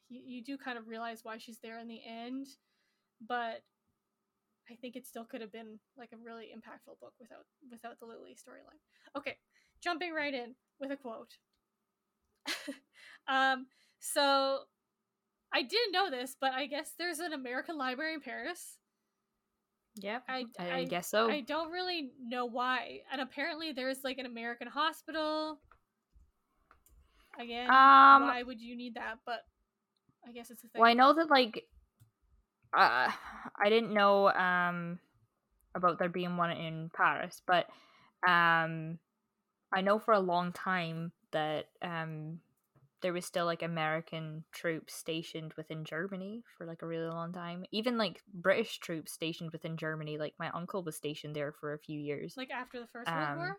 you, 0.08 0.20
you 0.24 0.44
do 0.44 0.56
kind 0.56 0.78
of 0.78 0.88
realize 0.88 1.20
why 1.24 1.38
she's 1.38 1.58
there 1.58 1.78
in 1.78 1.88
the 1.88 2.00
end. 2.06 2.46
But 3.26 3.62
I 4.70 4.74
think 4.80 4.96
it 4.96 5.06
still 5.06 5.24
could 5.24 5.40
have 5.40 5.52
been 5.52 5.78
like 5.96 6.10
a 6.12 6.16
really 6.16 6.46
impactful 6.46 6.98
book 7.00 7.14
without 7.20 7.44
without 7.70 7.98
the 8.00 8.06
Lily 8.06 8.34
storyline. 8.34 8.80
Okay, 9.16 9.36
jumping 9.82 10.12
right 10.12 10.34
in 10.34 10.54
with 10.80 10.90
a 10.90 10.96
quote. 10.96 11.36
um, 13.28 13.66
so 13.98 14.60
I 15.52 15.62
didn't 15.62 15.92
know 15.92 16.10
this, 16.10 16.36
but 16.40 16.52
I 16.52 16.66
guess 16.66 16.92
there's 16.98 17.18
an 17.18 17.32
American 17.32 17.78
library 17.78 18.14
in 18.14 18.20
Paris. 18.20 18.78
Yeah, 19.96 20.18
I, 20.28 20.46
I, 20.58 20.70
I 20.72 20.84
guess 20.84 21.08
so. 21.08 21.30
I 21.30 21.42
don't 21.42 21.70
really 21.70 22.10
know 22.20 22.46
why. 22.46 23.00
And 23.12 23.20
apparently 23.20 23.72
there's 23.72 23.98
like 24.02 24.18
an 24.18 24.26
American 24.26 24.66
hospital. 24.66 25.60
Again, 27.38 27.68
um 27.68 28.22
why 28.22 28.42
would 28.42 28.60
you 28.60 28.76
need 28.76 28.94
that? 28.94 29.18
But 29.26 29.40
I 30.26 30.32
guess 30.32 30.50
it's 30.50 30.64
a 30.64 30.68
thing. 30.68 30.80
Well, 30.80 30.90
I 30.90 30.94
know 30.94 31.14
that 31.14 31.30
like 31.30 31.64
uh, 32.76 33.10
I 33.56 33.68
didn't 33.68 33.94
know 33.94 34.28
um 34.30 34.98
about 35.74 35.98
there 35.98 36.08
being 36.08 36.36
one 36.36 36.50
in 36.50 36.90
Paris, 36.94 37.42
but 37.46 37.66
um 38.26 38.98
I 39.72 39.80
know 39.80 39.98
for 39.98 40.14
a 40.14 40.20
long 40.20 40.52
time 40.52 41.12
that 41.32 41.66
um 41.82 42.40
there 43.02 43.12
was 43.12 43.26
still 43.26 43.44
like 43.44 43.62
American 43.62 44.44
troops 44.50 44.94
stationed 44.94 45.52
within 45.58 45.84
Germany 45.84 46.42
for 46.56 46.66
like 46.66 46.80
a 46.80 46.86
really 46.86 47.06
long 47.06 47.34
time. 47.34 47.64
Even 47.70 47.98
like 47.98 48.22
British 48.32 48.78
troops 48.78 49.12
stationed 49.12 49.50
within 49.52 49.76
Germany. 49.76 50.16
Like 50.16 50.32
my 50.38 50.48
uncle 50.54 50.82
was 50.82 50.96
stationed 50.96 51.36
there 51.36 51.52
for 51.52 51.74
a 51.74 51.78
few 51.78 52.00
years. 52.00 52.34
like 52.34 52.50
after 52.50 52.80
the 52.80 52.86
First 52.86 53.12
World 53.12 53.28
um, 53.28 53.36
War? 53.36 53.56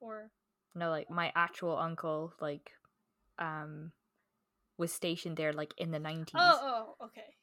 Or 0.00 0.30
no, 0.74 0.88
like 0.88 1.10
my 1.10 1.30
actual 1.34 1.76
uncle 1.76 2.32
like 2.40 2.70
um 3.38 3.92
was 4.78 4.92
stationed 4.92 5.36
there 5.36 5.52
like 5.52 5.74
in 5.78 5.90
the 5.90 5.98
90s. 5.98 6.62
Oh, 6.62 6.94
oh, 7.00 7.04
okay. 7.06 7.36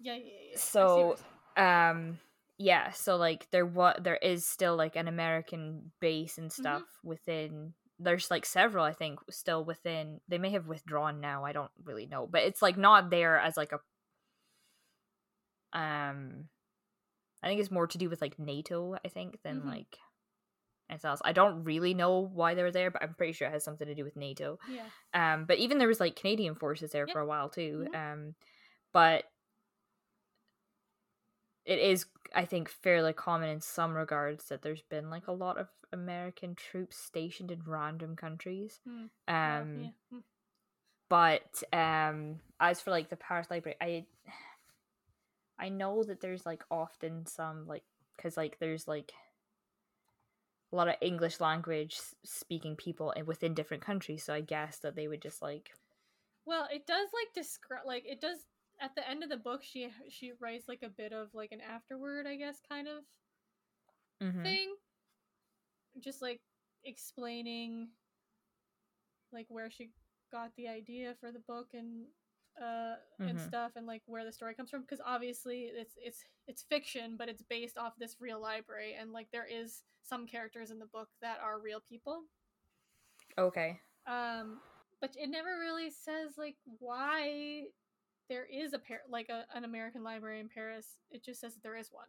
Yeah, 0.00 0.14
yeah, 0.14 0.24
yeah. 0.24 0.50
yeah. 0.52 0.60
I 0.80 0.86
see 0.86 1.04
what 1.04 1.16
So, 1.16 1.56
um 1.56 2.18
yeah 2.58 2.90
so 2.90 3.16
like 3.16 3.50
there 3.50 3.64
what 3.66 4.04
there 4.04 4.16
is 4.16 4.44
still 4.46 4.76
like 4.76 4.94
an 4.94 5.08
american 5.08 5.90
base 6.00 6.36
and 6.38 6.52
Mm-hmm. 6.58 6.82
stuff 6.82 6.82
within 7.02 7.72
there's 7.98 8.30
like 8.30 8.44
several 8.44 8.84
i 8.84 8.92
think 8.92 9.18
still 9.30 9.64
within 9.64 10.20
they 10.28 10.38
may 10.38 10.50
have 10.50 10.66
withdrawn 10.66 11.20
now 11.20 11.44
i 11.44 11.52
don't 11.52 11.70
really 11.84 12.06
know 12.06 12.26
but 12.26 12.42
it's 12.42 12.60
like 12.62 12.76
not 12.76 13.10
there 13.10 13.38
as 13.38 13.56
like 13.56 13.72
a 13.72 13.78
um 15.72 16.48
i 17.42 17.48
think 17.48 17.60
it's 17.60 17.70
more 17.70 17.86
to 17.86 17.98
do 17.98 18.08
with 18.10 18.20
like 18.20 18.38
nato 18.38 18.96
i 19.04 19.08
think 19.08 19.38
than 19.42 19.64
Mhm. 19.64 19.66
like 19.66 19.98
else 21.04 21.20
i 21.24 21.32
don't 21.32 21.64
really 21.64 21.94
know 21.94 22.18
why 22.20 22.54
they 22.54 22.62
were 22.62 22.70
there 22.70 22.90
but 22.90 23.02
i'm 23.02 23.14
pretty 23.14 23.32
sure 23.32 23.46
it 23.48 23.52
has 23.52 23.64
something 23.64 23.86
to 23.86 23.94
do 23.94 24.04
with 24.04 24.16
nato 24.16 24.58
yeah. 24.70 24.84
um 25.34 25.44
but 25.44 25.58
even 25.58 25.78
there 25.78 25.88
was 25.88 26.00
like 26.00 26.16
canadian 26.16 26.54
forces 26.54 26.90
there 26.92 27.06
Yep. 27.06 27.12
for 27.12 27.20
a 27.20 27.26
while 27.26 27.48
too 27.48 27.86
Mhm. 27.90 28.12
um 28.12 28.34
but 28.92 29.24
it 31.64 31.78
is 31.78 32.06
I 32.34 32.44
think 32.44 32.68
fairly 32.68 33.12
common 33.12 33.48
in 33.48 33.60
some 33.60 33.94
regards 33.94 34.46
that 34.46 34.62
there's 34.62 34.82
been 34.82 35.10
like 35.10 35.26
a 35.28 35.32
lot 35.32 35.58
of 35.58 35.68
American 35.92 36.54
troops 36.54 36.96
stationed 36.96 37.50
in 37.50 37.62
random 37.66 38.16
countries. 38.16 38.80
Hmm. 38.86 38.92
Um 39.00 39.08
Well, 39.28 39.82
yeah. 39.82 39.90
Hmm. 40.10 40.18
but 41.08 41.62
um 41.72 42.40
as 42.58 42.80
for 42.80 42.90
like 42.90 43.08
the 43.10 43.16
Paris 43.16 43.48
Library, 43.50 43.76
I 43.80 44.06
I 45.58 45.68
know 45.68 46.02
that 46.02 46.20
there's 46.20 46.46
like 46.46 46.64
often 46.70 47.26
some 47.26 47.66
like 47.66 47.84
cuz 48.18 48.36
like 48.36 48.58
there's 48.58 48.88
like 48.88 49.12
a 50.72 50.76
lot 50.76 50.88
of 50.88 50.96
English 51.00 51.40
language 51.40 52.00
speaking 52.24 52.76
people 52.76 53.12
in- 53.12 53.26
within 53.26 53.54
different 53.54 53.82
countries, 53.84 54.24
so 54.24 54.34
I 54.34 54.40
guess 54.42 54.78
that 54.80 54.96
they 54.96 55.08
would 55.08 55.22
just 55.22 55.42
like 55.42 55.72
Well, 56.44 56.68
it 56.70 56.86
does 56.86 57.08
like 57.14 57.32
describe 57.34 57.86
like 57.86 58.04
it 58.06 58.20
does 58.20 58.46
at 58.80 58.94
the 58.94 59.08
end 59.08 59.22
of 59.22 59.28
the 59.30 59.36
book. 59.36 59.62
She 59.62 59.90
she 60.08 60.32
writes 60.40 60.68
like 60.68 60.82
a 60.82 60.88
bit 60.88 61.12
of 61.12 61.32
like 61.34 61.52
an 61.52 61.60
afterword, 61.60 62.26
I 62.26 62.36
guess, 62.36 62.60
kind 62.68 62.88
of 62.88 63.04
mm-hmm. 64.22 64.40
thing, 64.42 64.74
just 66.00 66.22
like 66.22 66.40
explaining 66.84 67.90
like 69.32 69.46
where 69.48 69.70
she 69.70 69.90
got 70.32 70.50
the 70.56 70.68
idea 70.68 71.14
for 71.20 71.32
the 71.32 71.40
book 71.40 71.68
and 71.74 72.06
uh 72.60 72.94
and 73.26 73.38
Mhm. 73.38 73.40
stuff 73.40 73.72
and 73.76 73.86
like 73.86 74.02
where 74.06 74.24
the 74.24 74.32
story 74.32 74.54
comes 74.54 74.70
from 74.70 74.82
because 74.82 75.00
obviously 75.04 75.62
it's 75.72 75.94
it's 75.98 76.24
it's 76.46 76.62
fiction 76.62 77.16
but 77.16 77.28
it's 77.28 77.42
based 77.42 77.78
off 77.78 77.94
this 77.98 78.16
real 78.20 78.40
library 78.40 78.96
and 78.98 79.12
like 79.12 79.28
there 79.32 79.46
is 79.50 79.82
some 80.02 80.26
characters 80.26 80.70
in 80.70 80.78
the 80.78 80.86
book 80.86 81.08
that 81.22 81.38
are 81.42 81.60
real 81.60 81.80
people 81.88 82.22
Okay. 83.38 83.78
um 84.06 84.58
but 85.00 85.14
it 85.18 85.28
never 85.30 85.58
really 85.58 85.90
says 85.90 86.32
like 86.36 86.56
why 86.78 87.64
there 88.28 88.44
is 88.44 88.72
a 88.72 88.78
par- 88.78 89.02
like 89.08 89.28
a, 89.28 89.44
an 89.54 89.64
american 89.64 90.02
library 90.02 90.40
in 90.40 90.48
paris 90.48 90.86
it 91.10 91.24
just 91.24 91.40
says 91.40 91.54
that 91.54 91.62
there 91.62 91.76
is 91.76 91.88
one 91.92 92.08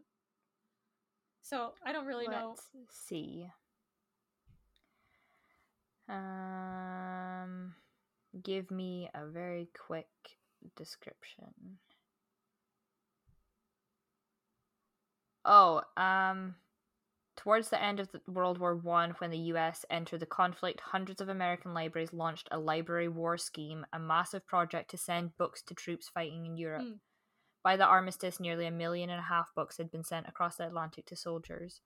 so 1.41 1.73
i 1.85 1.91
don't 1.91 2.05
really 2.05 2.27
know 2.27 2.55
Let's 2.73 2.97
see. 3.07 3.47
Um, 6.09 7.73
give 8.43 8.69
me 8.69 9.09
a 9.13 9.25
very 9.25 9.69
quick 9.87 10.09
description. 10.75 11.77
Oh, 15.45 15.81
um, 15.97 16.55
towards 17.41 17.69
the 17.69 17.81
end 17.81 17.99
of 17.99 18.11
the 18.11 18.21
World 18.27 18.59
War 18.59 18.75
One, 18.75 19.15
when 19.17 19.31
the 19.31 19.37
U.S. 19.49 19.83
entered 19.89 20.19
the 20.19 20.27
conflict, 20.27 20.79
hundreds 20.79 21.21
of 21.21 21.27
American 21.27 21.73
libraries 21.73 22.13
launched 22.13 22.47
a 22.51 22.59
library 22.59 23.07
war 23.07 23.35
scheme, 23.35 23.83
a 23.91 23.97
massive 23.97 24.45
project 24.45 24.91
to 24.91 24.97
send 24.97 25.35
books 25.39 25.63
to 25.63 25.73
troops 25.73 26.07
fighting 26.07 26.45
in 26.45 26.55
Europe. 26.55 26.83
Hmm. 26.83 26.93
By 27.63 27.77
the 27.77 27.85
armistice, 27.87 28.39
nearly 28.39 28.67
a 28.67 28.71
million 28.71 29.09
and 29.09 29.17
a 29.17 29.23
half 29.23 29.55
books 29.55 29.77
had 29.77 29.89
been 29.89 30.03
sent 30.03 30.27
across 30.27 30.57
the 30.57 30.67
Atlantic 30.67 31.07
to 31.07 31.15
soldiers. 31.15 31.81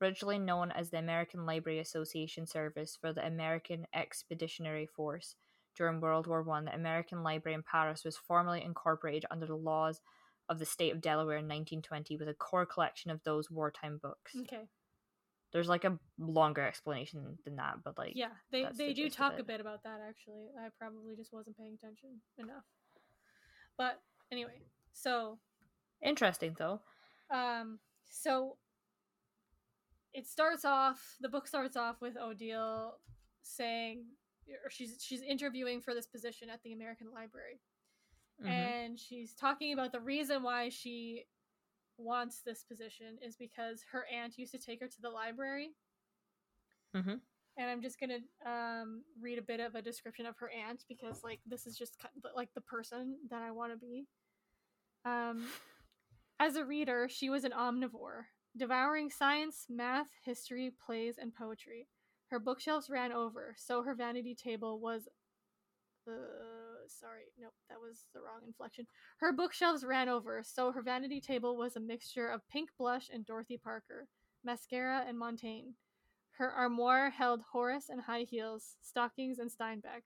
Originally 0.00 0.38
known 0.38 0.70
as 0.70 0.90
the 0.90 0.98
American 0.98 1.44
Library 1.44 1.80
Association 1.80 2.46
Service 2.46 2.96
for 3.00 3.12
the 3.12 3.26
American 3.26 3.88
Expeditionary 3.92 4.86
Force, 4.86 5.34
during 5.76 6.00
World 6.00 6.28
War 6.28 6.44
One, 6.44 6.66
the 6.66 6.74
American 6.74 7.24
Library 7.24 7.56
in 7.56 7.64
Paris 7.64 8.04
was 8.04 8.16
formally 8.16 8.62
incorporated 8.62 9.26
under 9.28 9.46
the 9.46 9.56
laws 9.56 10.00
of 10.48 10.60
the 10.60 10.66
state 10.66 10.92
of 10.92 11.00
Delaware 11.00 11.38
in 11.38 11.46
1920 11.46 12.16
with 12.16 12.28
a 12.28 12.34
core 12.34 12.66
collection 12.66 13.10
of 13.10 13.24
those 13.24 13.50
wartime 13.50 13.98
books. 14.00 14.36
okay 14.42 14.68
There's 15.52 15.68
like 15.68 15.84
a 15.84 15.98
longer 16.18 16.62
explanation 16.62 17.38
than 17.44 17.56
that, 17.56 17.76
but 17.84 17.98
like 17.98 18.12
yeah 18.14 18.28
they 18.52 18.66
they 18.76 18.88
the 18.88 18.94
do 18.94 19.10
talk 19.10 19.38
a 19.38 19.42
bit 19.42 19.60
about 19.60 19.82
that 19.82 20.00
actually 20.08 20.46
i 20.58 20.68
probably 20.78 21.16
just 21.16 21.32
wasn't 21.32 21.56
paying 21.56 21.74
attention 21.74 22.20
enough 22.38 22.64
but 23.76 24.00
anyway 24.30 24.60
so 24.92 25.38
interesting 26.02 26.54
though. 26.58 26.80
um 27.30 27.78
so 28.08 28.56
it 30.12 30.26
starts 30.26 30.64
off 30.64 31.16
the 31.20 31.28
book 31.28 31.46
starts 31.46 31.76
off 31.76 32.00
with 32.00 32.16
odile 32.16 32.98
saying 33.42 34.04
or 34.64 34.70
she's 34.70 34.96
she's 35.02 35.22
interviewing 35.22 35.80
for 35.80 35.94
this 35.94 36.06
position 36.06 36.48
at 36.50 36.62
the 36.62 36.72
american 36.72 37.08
library 37.12 37.60
Mhm. 38.42 38.48
and 38.48 38.98
she's 38.98 39.34
talking 39.34 39.72
about 39.74 39.92
the 39.92 40.00
reason 40.00 40.42
why 40.42 40.70
she 40.70 41.24
wants 42.00 42.40
this 42.40 42.64
position 42.64 43.18
is 43.22 43.36
because 43.36 43.84
her 43.92 44.06
aunt 44.12 44.38
used 44.38 44.52
to 44.52 44.58
take 44.58 44.80
her 44.80 44.88
to 44.88 45.00
the 45.00 45.10
library. 45.10 45.70
Mhm. 46.94 47.20
and 47.56 47.70
i'm 47.70 47.82
just 47.82 48.00
gonna 48.00 48.18
um, 48.46 49.04
read 49.20 49.38
a 49.38 49.42
bit 49.42 49.60
of 49.60 49.74
a 49.74 49.82
description 49.82 50.26
of 50.26 50.36
her 50.38 50.50
aunt 50.50 50.84
because 50.88 51.22
like 51.22 51.40
this 51.46 51.66
is 51.66 51.76
just 51.76 51.98
kind 51.98 52.12
of, 52.16 52.30
like 52.34 52.52
the 52.54 52.60
person 52.60 53.16
that 53.30 53.42
i 53.42 53.50
want 53.50 53.72
to 53.72 53.78
be. 53.78 54.06
Um, 55.04 55.46
as 56.40 56.56
a 56.56 56.64
reader 56.64 57.08
she 57.08 57.30
was 57.30 57.44
an 57.44 57.52
omnivore 57.52 58.24
devouring 58.56 59.10
science 59.10 59.66
math 59.68 60.08
history 60.24 60.72
plays 60.84 61.18
and 61.18 61.34
poetry. 61.34 61.86
Her 62.28 62.38
bookshelves 62.40 62.90
ran 62.90 63.12
over 63.12 63.54
so 63.56 63.82
her 63.82 63.94
vanity 63.94 64.34
table 64.34 64.80
was 64.80 65.08
uh, 66.08 66.12
sorry, 66.98 67.32
nope, 67.38 67.54
that 67.68 67.80
was 67.80 68.04
the 68.12 68.20
wrong 68.20 68.40
inflection. 68.46 68.86
Her 69.18 69.32
bookshelves 69.32 69.84
ran 69.84 70.08
over, 70.08 70.42
so 70.44 70.72
her 70.72 70.82
vanity 70.82 71.20
table 71.20 71.56
was 71.56 71.76
a 71.76 71.80
mixture 71.80 72.28
of 72.28 72.48
pink 72.48 72.70
blush 72.78 73.10
and 73.12 73.24
Dorothy 73.24 73.56
Parker, 73.56 74.08
mascara 74.44 75.04
and 75.06 75.18
Montaigne. 75.18 75.70
Her 76.32 76.50
armoire 76.50 77.10
held 77.10 77.42
Horace 77.52 77.88
and 77.88 78.00
high 78.00 78.22
heels, 78.22 78.76
stockings 78.80 79.38
and 79.38 79.50
Steinbeck. 79.50 80.02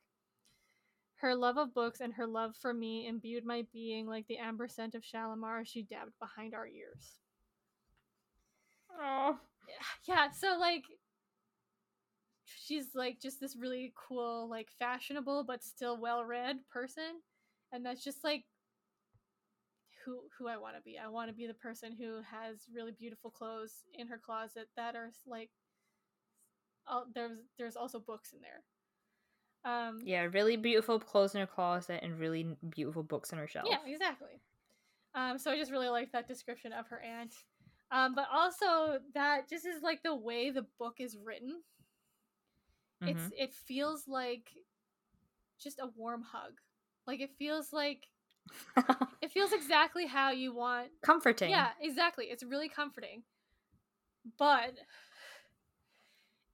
Her 1.17 1.35
love 1.35 1.57
of 1.57 1.73
books 1.73 2.01
and 2.01 2.13
her 2.15 2.27
love 2.27 2.57
for 2.57 2.75
me 2.75 3.07
imbued 3.07 3.45
my 3.45 3.65
being 3.73 4.07
like 4.07 4.27
the 4.27 4.39
amber 4.39 4.69
scent 4.69 4.95
of 4.95 5.05
Shalimar 5.05 5.65
she 5.65 5.83
dabbed 5.83 6.13
behind 6.19 6.55
our 6.55 6.67
ears. 6.67 7.21
Oh. 9.01 9.39
Yeah, 10.07 10.31
so 10.31 10.59
like 10.59 10.85
she's 12.45 12.95
like 12.95 13.21
just 13.21 13.41
this 13.41 13.57
really 13.57 13.93
cool, 13.97 14.49
like 14.49 14.69
fashionable 14.79 15.45
but 15.45 15.65
still 15.65 16.01
well-read 16.01 16.57
person, 16.71 17.21
and 17.73 17.85
that's 17.85 18.05
just 18.05 18.25
like 18.25 18.45
who 20.05 20.21
who 20.39 20.49
I 20.49 20.57
want 20.57 20.77
to 20.77 20.83
be. 20.83 20.99
I 20.99 21.09
want 21.09 21.31
to 21.31 21.35
be 21.35 21.47
the 21.47 21.55
person 21.55 21.93
who 21.93 22.21
has 22.31 22.67
really 22.75 22.93
beautiful 22.93 23.31
clothes 23.31 23.85
in 23.99 24.07
her 24.09 24.21
closet 24.25 24.69
that 24.77 24.97
are 24.97 25.11
like 25.27 25.51
oh, 26.89 27.05
there's 27.15 27.39
there's 27.59 27.77
also 27.77 27.99
books 27.99 28.33
in 28.33 28.41
there. 28.41 28.63
Um 29.65 30.01
Yeah, 30.05 30.29
really 30.33 30.57
beautiful 30.57 30.99
clothes 31.01 31.35
in 31.35 31.41
her 31.41 31.47
closet 31.47 32.01
and 32.03 32.19
really 32.19 32.47
beautiful 32.69 33.03
books 33.03 33.33
in 33.33 33.39
her 33.39 33.49
shelf. 33.49 33.69
Yeah, 33.71 33.79
exactly. 33.87 34.41
Um, 35.15 35.39
so 35.39 35.51
I 35.51 35.57
just 35.57 35.71
really 35.71 35.89
like 35.89 36.13
that 36.13 36.27
description 36.27 36.73
of 36.73 36.89
her 36.89 37.01
aunt. 37.01 37.33
Um, 37.91 38.15
but 38.15 38.27
also 38.33 38.99
that 39.15 39.49
just 39.49 39.65
is 39.65 39.83
like 39.83 40.03
the 40.03 40.15
way 40.15 40.51
the 40.51 40.67
book 40.79 40.97
is 40.99 41.17
written. 41.17 41.63
It's 43.07 43.29
Mhm. 43.29 43.35
it 43.37 43.55
feels 43.55 44.09
like 44.09 44.53
just 45.59 45.79
a 45.79 45.87
warm 45.87 46.23
hug. 46.23 46.61
Like 47.07 47.21
it 47.21 47.37
feels 47.37 47.73
like 47.73 48.09
it 49.21 49.33
feels 49.33 49.53
exactly 49.53 50.07
how 50.07 50.31
you 50.31 50.53
want 50.55 50.93
comforting. 51.03 51.45
Yeah, 51.47 51.73
exactly. 51.81 52.27
It's 52.27 52.43
really 52.43 52.69
comforting. 52.69 53.25
But 54.39 54.79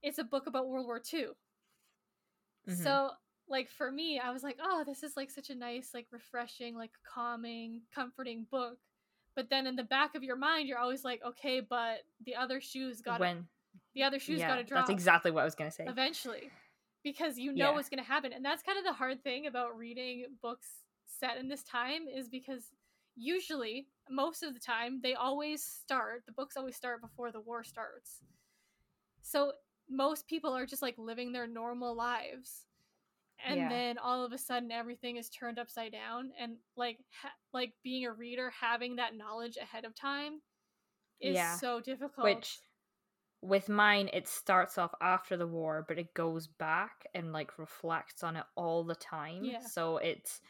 it's 0.03 0.19
a 0.19 0.23
book 0.23 0.45
about 0.45 0.67
World 0.69 0.85
War 0.85 0.99
II. 0.99 1.35
Mhm. 2.65 3.01
So, 3.01 3.11
like 3.47 3.69
for 3.69 3.91
me, 3.91 4.19
I 4.19 4.31
was 4.31 4.43
like, 4.43 4.57
"Oh, 4.61 4.83
this 4.83 5.03
is 5.03 5.17
like 5.17 5.29
such 5.29 5.49
a 5.49 5.55
nice, 5.55 5.93
like 5.93 6.07
refreshing, 6.11 6.75
like 6.75 6.91
calming, 7.03 7.83
comforting 7.93 8.45
book." 8.45 8.79
But 9.35 9.49
then 9.49 9.67
in 9.67 9.75
the 9.75 9.83
back 9.83 10.15
of 10.15 10.23
your 10.23 10.35
mind, 10.37 10.67
you're 10.67 10.77
always 10.79 11.03
like, 11.03 11.21
"Okay, 11.23 11.59
but 11.61 12.01
the 12.21 12.35
other 12.35 12.61
shoes 12.61 13.01
got 13.01 13.21
when 13.21 13.49
the 13.93 14.03
other 14.03 14.19
shoes 14.19 14.39
yeah, 14.39 14.47
got 14.47 14.55
to 14.55 14.63
drop 14.63 14.87
that's 14.87 14.89
exactly 14.89 15.31
what 15.31 15.41
I 15.41 15.45
was 15.45 15.55
gonna 15.55 15.71
say. 15.71 15.85
eventually." 15.87 16.51
Because 17.03 17.39
you 17.39 17.51
know 17.51 17.69
Yeah. 17.69 17.71
what's 17.71 17.89
going 17.89 17.97
to 18.03 18.07
happen. 18.07 18.31
And 18.31 18.45
that's 18.45 18.61
kind 18.61 18.77
of 18.77 18.83
the 18.83 18.93
hard 18.93 19.23
thing 19.23 19.47
about 19.47 19.75
reading 19.75 20.37
books 20.39 20.67
set 21.07 21.37
in 21.37 21.47
this 21.47 21.63
time 21.63 22.07
is 22.07 22.29
because 22.29 22.71
usually, 23.15 23.87
most 24.07 24.43
of 24.43 24.53
the 24.53 24.59
time, 24.59 24.99
they 25.01 25.15
always 25.15 25.63
start, 25.63 26.23
the 26.27 26.31
books 26.31 26.55
always 26.55 26.75
start 26.75 27.01
before 27.01 27.31
the 27.31 27.41
war 27.41 27.63
starts. 27.63 28.21
So 29.23 29.53
most 29.89 30.27
people 30.27 30.53
are 30.55 30.65
just 30.67 30.83
like 30.83 30.95
living 30.97 31.31
their 31.31 31.47
normal 31.47 31.95
lives. 31.95 32.65
And 33.43 33.57
Yeah. 33.57 33.69
then 33.69 33.97
all 33.97 34.23
of 34.23 34.31
a 34.31 34.37
sudden 34.37 34.71
everything 34.71 35.17
is 35.17 35.29
turned 35.29 35.57
upside 35.57 35.91
down 35.91 36.31
and 36.39 36.57
like 36.75 36.99
ha- 37.09 37.33
like 37.51 37.73
being 37.83 38.05
a 38.05 38.11
reader 38.13 38.51
having 38.51 38.95
that 38.97 39.15
knowledge 39.15 39.57
ahead 39.57 39.85
of 39.85 39.95
time 39.95 40.41
is 41.19 41.35
Yeah. 41.35 41.57
so 41.57 41.79
difficult. 41.81 42.25
Which 42.25 42.59
with 43.41 43.69
mine 43.69 44.09
it 44.13 44.27
starts 44.27 44.77
off 44.77 44.93
after 45.01 45.35
the 45.35 45.47
war, 45.47 45.83
but 45.87 45.97
it 45.97 46.13
goes 46.13 46.47
back 46.47 47.07
and 47.15 47.33
like 47.33 47.57
reflects 47.57 48.23
on 48.23 48.35
it 48.35 48.43
all 48.55 48.83
the 48.83 48.95
time. 48.95 49.43
Yeah. 49.43 49.59
So 49.61 49.97
it's 49.97 50.41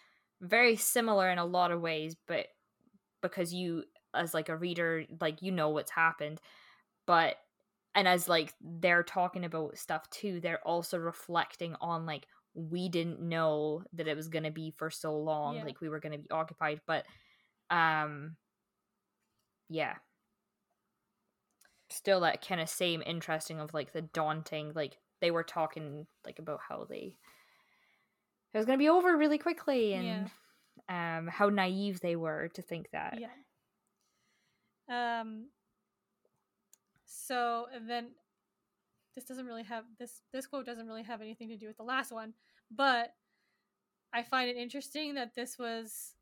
very 0.41 0.76
similar 0.76 1.30
in 1.30 1.38
a 1.38 1.45
lot 1.45 1.72
of 1.72 1.81
ways, 1.81 2.15
but 2.27 2.47
because 3.22 3.53
you 3.53 3.84
as 4.13 4.34
like 4.34 4.49
a 4.49 4.57
reader, 4.57 5.05
like 5.22 5.41
you 5.41 5.51
know 5.51 5.69
what's 5.69 5.91
happened. 5.91 6.41
But 7.07 7.38
and 7.95 8.07
as 8.07 8.27
like 8.27 8.53
they're 8.61 9.03
talking 9.03 9.45
about 9.45 9.77
stuff 9.77 10.09
too, 10.09 10.39
they're 10.41 10.65
also 10.68 10.97
reflecting 10.97 11.76
on 11.81 12.05
like 12.05 12.27
we 12.53 12.89
didn't 12.89 13.22
know 13.22 13.84
that 13.93 14.07
it 14.07 14.18
was 14.18 14.27
going 14.27 14.43
to 14.43 14.51
be 14.51 14.72
for 14.72 14.89
so 14.89 15.18
long 15.18 15.55
Yeah. 15.55 15.63
like 15.63 15.80
we 15.80 15.88
were 15.88 16.01
going 16.01 16.11
to 16.11 16.18
be 16.18 16.30
occupied 16.31 16.81
but 16.85 17.05
um 17.69 18.35
yeah 19.69 19.95
still 21.91 22.22
that 22.22 22.45
kind 22.45 22.61
of 22.61 22.69
same 22.69 23.01
interesting 23.05 23.59
of 23.59 23.73
like 23.73 23.93
the 23.93 24.01
daunting 24.01 24.72
like 24.76 24.97
they 25.19 25.31
were 25.31 25.43
talking 25.43 26.05
like 26.26 26.39
about 26.39 26.59
how 26.68 26.85
they 26.89 27.15
it 28.53 28.57
was 28.57 28.65
going 28.65 28.77
to 28.77 28.84
be 28.84 28.89
over 28.89 29.15
really 29.15 29.38
quickly 29.38 29.93
and 29.93 30.30
yeah. 30.89 31.18
um 31.18 31.27
how 31.27 31.49
naive 31.49 31.99
they 32.01 32.15
were 32.15 32.49
to 32.53 32.61
think 32.61 32.89
that 32.91 33.19
yeah 33.19 33.30
um 35.19 35.47
so 37.05 37.65
then 37.88 38.07
this 39.15 39.26
doesn't 39.26 39.45
really 39.45 39.63
have 39.63 39.84
this 39.99 40.22
this 40.34 40.47
quote 40.47 40.65
doesn't 40.65 40.88
really 40.88 41.03
have 41.03 41.22
anything 41.22 41.49
to 41.49 41.57
do 41.57 41.68
with 41.68 41.77
the 41.77 41.84
last 41.84 42.11
one 42.11 42.34
but 42.69 43.13
i 44.13 44.23
find 44.23 44.49
it 44.49 44.57
interesting 44.57 45.15
that 45.15 45.35
this 45.35 45.57
was 45.59 46.13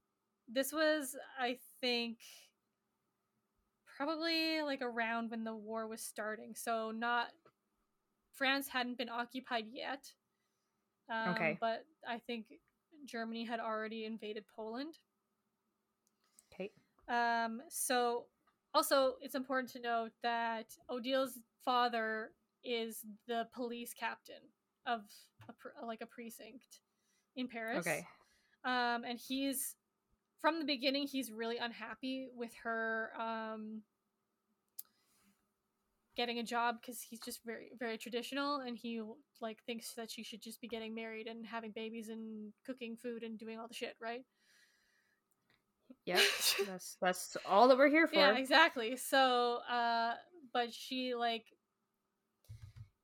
this 0.48 0.74
was 0.74 1.16
i 1.40 1.58
think 1.82 2.18
probably 4.00 4.62
like 4.62 4.82
around 4.82 5.30
when 5.30 5.44
the 5.44 5.54
war 5.54 5.88
was 5.88 6.02
starting 6.02 6.54
so 6.56 6.92
not 6.92 7.28
france 8.34 8.68
hadn't 8.68 8.98
been 8.98 9.10
occupied 9.10 9.66
yet 9.72 10.06
um, 11.12 11.34
okay 11.34 11.58
but 11.60 11.86
i 12.08 12.18
think 12.18 12.46
germany 13.06 13.44
had 13.44 13.60
already 13.60 14.06
invaded 14.06 14.44
poland 14.56 14.96
okay 16.54 16.72
um 17.10 17.62
so 17.68 18.26
also 18.74 19.16
it's 19.22 19.36
important 19.36 19.70
to 19.70 19.82
note 19.82 20.12
that 20.24 20.68
odile's 20.90 21.40
father 21.66 22.30
is 22.64 23.06
the 23.28 23.48
police 23.54 23.94
captain 23.94 24.36
of 24.86 25.02
a, 25.50 25.86
like 25.86 26.02
a 26.02 26.06
precinct 26.06 26.82
in 27.36 27.48
Paris. 27.48 27.80
Okay. 27.80 28.06
Um, 28.66 29.04
and 29.08 29.20
he's 29.20 29.76
from 30.42 30.60
the 30.60 30.66
beginning 30.66 31.08
he's 31.08 31.32
really 31.32 31.58
unhappy 31.58 32.28
with 32.36 32.52
her 32.64 33.12
um 33.20 33.82
getting 36.16 36.40
a 36.40 36.44
job 36.44 36.76
because 36.82 37.02
he's 37.02 37.20
just 37.20 37.40
very 37.46 37.70
very 37.80 37.98
traditional 37.98 38.58
and 38.58 38.78
he 38.78 39.02
like 39.42 39.58
thinks 39.66 39.94
that 39.96 40.12
she 40.12 40.24
should 40.24 40.42
just 40.42 40.60
be 40.60 40.68
getting 40.68 40.94
married 40.94 41.28
and 41.28 41.46
having 41.46 41.72
babies 41.72 42.10
and 42.10 42.52
cooking 42.66 42.98
food 42.98 43.24
and 43.24 43.40
doing 43.40 43.58
all 43.58 43.68
the 43.68 43.74
shit 43.74 43.96
right? 44.02 44.26
Yeah 46.06 46.20
that's 46.68 46.98
that's 47.02 47.38
all 47.46 47.68
that 47.70 47.78
we're 47.78 47.90
here 47.90 48.08
for. 48.08 48.16
Yeah 48.16 48.36
exactly. 48.36 48.98
So 48.98 49.60
uh 49.72 50.14
but 50.52 50.74
she 50.74 51.16
like 51.16 51.46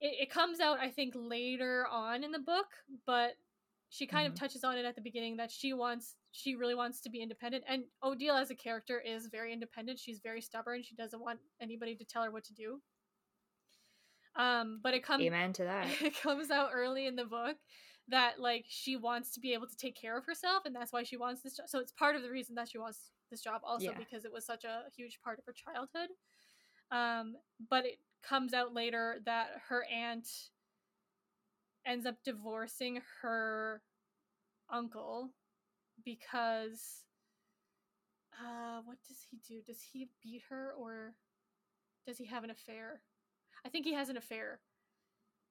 it, 0.00 0.14
it 0.22 0.30
comes 0.30 0.60
out 0.60 0.78
i 0.78 0.90
think 0.90 1.14
later 1.16 1.86
on 1.90 2.22
in 2.22 2.32
the 2.32 2.38
book 2.38 2.66
but 3.06 3.32
she 3.88 4.06
kind 4.06 4.26
mm-hmm. 4.26 4.34
of 4.34 4.38
touches 4.38 4.64
on 4.64 4.76
it 4.76 4.84
at 4.84 4.94
the 4.94 5.00
beginning 5.00 5.36
that 5.36 5.50
she 5.50 5.72
wants 5.72 6.16
she 6.36 6.54
really 6.54 6.74
wants 6.74 7.00
to 7.00 7.08
be 7.08 7.22
independent 7.22 7.64
and 7.66 7.84
odile 8.02 8.36
as 8.36 8.50
a 8.50 8.54
character 8.54 9.00
is 9.00 9.28
very 9.28 9.54
independent. 9.54 9.98
She's 9.98 10.20
very 10.22 10.42
stubborn. 10.42 10.82
She 10.82 10.94
doesn't 10.94 11.20
want 11.20 11.38
anybody 11.62 11.94
to 11.96 12.04
tell 12.04 12.22
her 12.24 12.30
what 12.30 12.44
to 12.44 12.52
do. 12.52 12.80
Um 14.36 14.80
but 14.82 14.92
it 14.92 15.02
comes 15.02 15.24
amen 15.24 15.54
to 15.54 15.64
that. 15.64 15.88
it 16.02 16.20
comes 16.20 16.50
out 16.50 16.70
early 16.74 17.06
in 17.06 17.16
the 17.16 17.24
book 17.24 17.56
that 18.08 18.38
like 18.38 18.66
she 18.68 18.96
wants 18.96 19.32
to 19.32 19.40
be 19.40 19.54
able 19.54 19.66
to 19.66 19.76
take 19.76 19.98
care 19.98 20.16
of 20.16 20.26
herself 20.26 20.64
and 20.66 20.76
that's 20.76 20.92
why 20.92 21.02
she 21.02 21.16
wants 21.16 21.42
this 21.42 21.56
job 21.56 21.66
so 21.68 21.80
it's 21.80 21.90
part 21.90 22.14
of 22.14 22.22
the 22.22 22.30
reason 22.30 22.54
that 22.54 22.68
she 22.68 22.78
wants 22.78 23.10
this 23.30 23.40
job 23.40 23.62
also 23.64 23.86
yeah. 23.86 23.98
because 23.98 24.24
it 24.24 24.32
was 24.32 24.44
such 24.44 24.62
a 24.64 24.82
huge 24.94 25.18
part 25.24 25.38
of 25.38 25.44
her 25.46 25.54
childhood. 25.54 26.10
Um 26.90 27.36
but 27.70 27.86
it 27.86 27.98
comes 28.22 28.52
out 28.52 28.74
later 28.74 29.16
that 29.24 29.48
her 29.68 29.86
aunt 29.90 30.28
ends 31.86 32.04
up 32.04 32.16
divorcing 32.24 33.00
her 33.22 33.80
uncle 34.70 35.30
because 36.06 37.04
uh 38.40 38.80
what 38.86 38.98
does 39.06 39.18
he 39.30 39.38
do? 39.46 39.60
Does 39.66 39.82
he 39.82 40.08
beat 40.22 40.42
her 40.48 40.72
or 40.78 41.14
does 42.06 42.18
he 42.18 42.26
have 42.26 42.44
an 42.44 42.50
affair? 42.50 43.02
I 43.66 43.68
think 43.68 43.84
he 43.84 43.94
has 43.94 44.08
an 44.08 44.16
affair. 44.16 44.60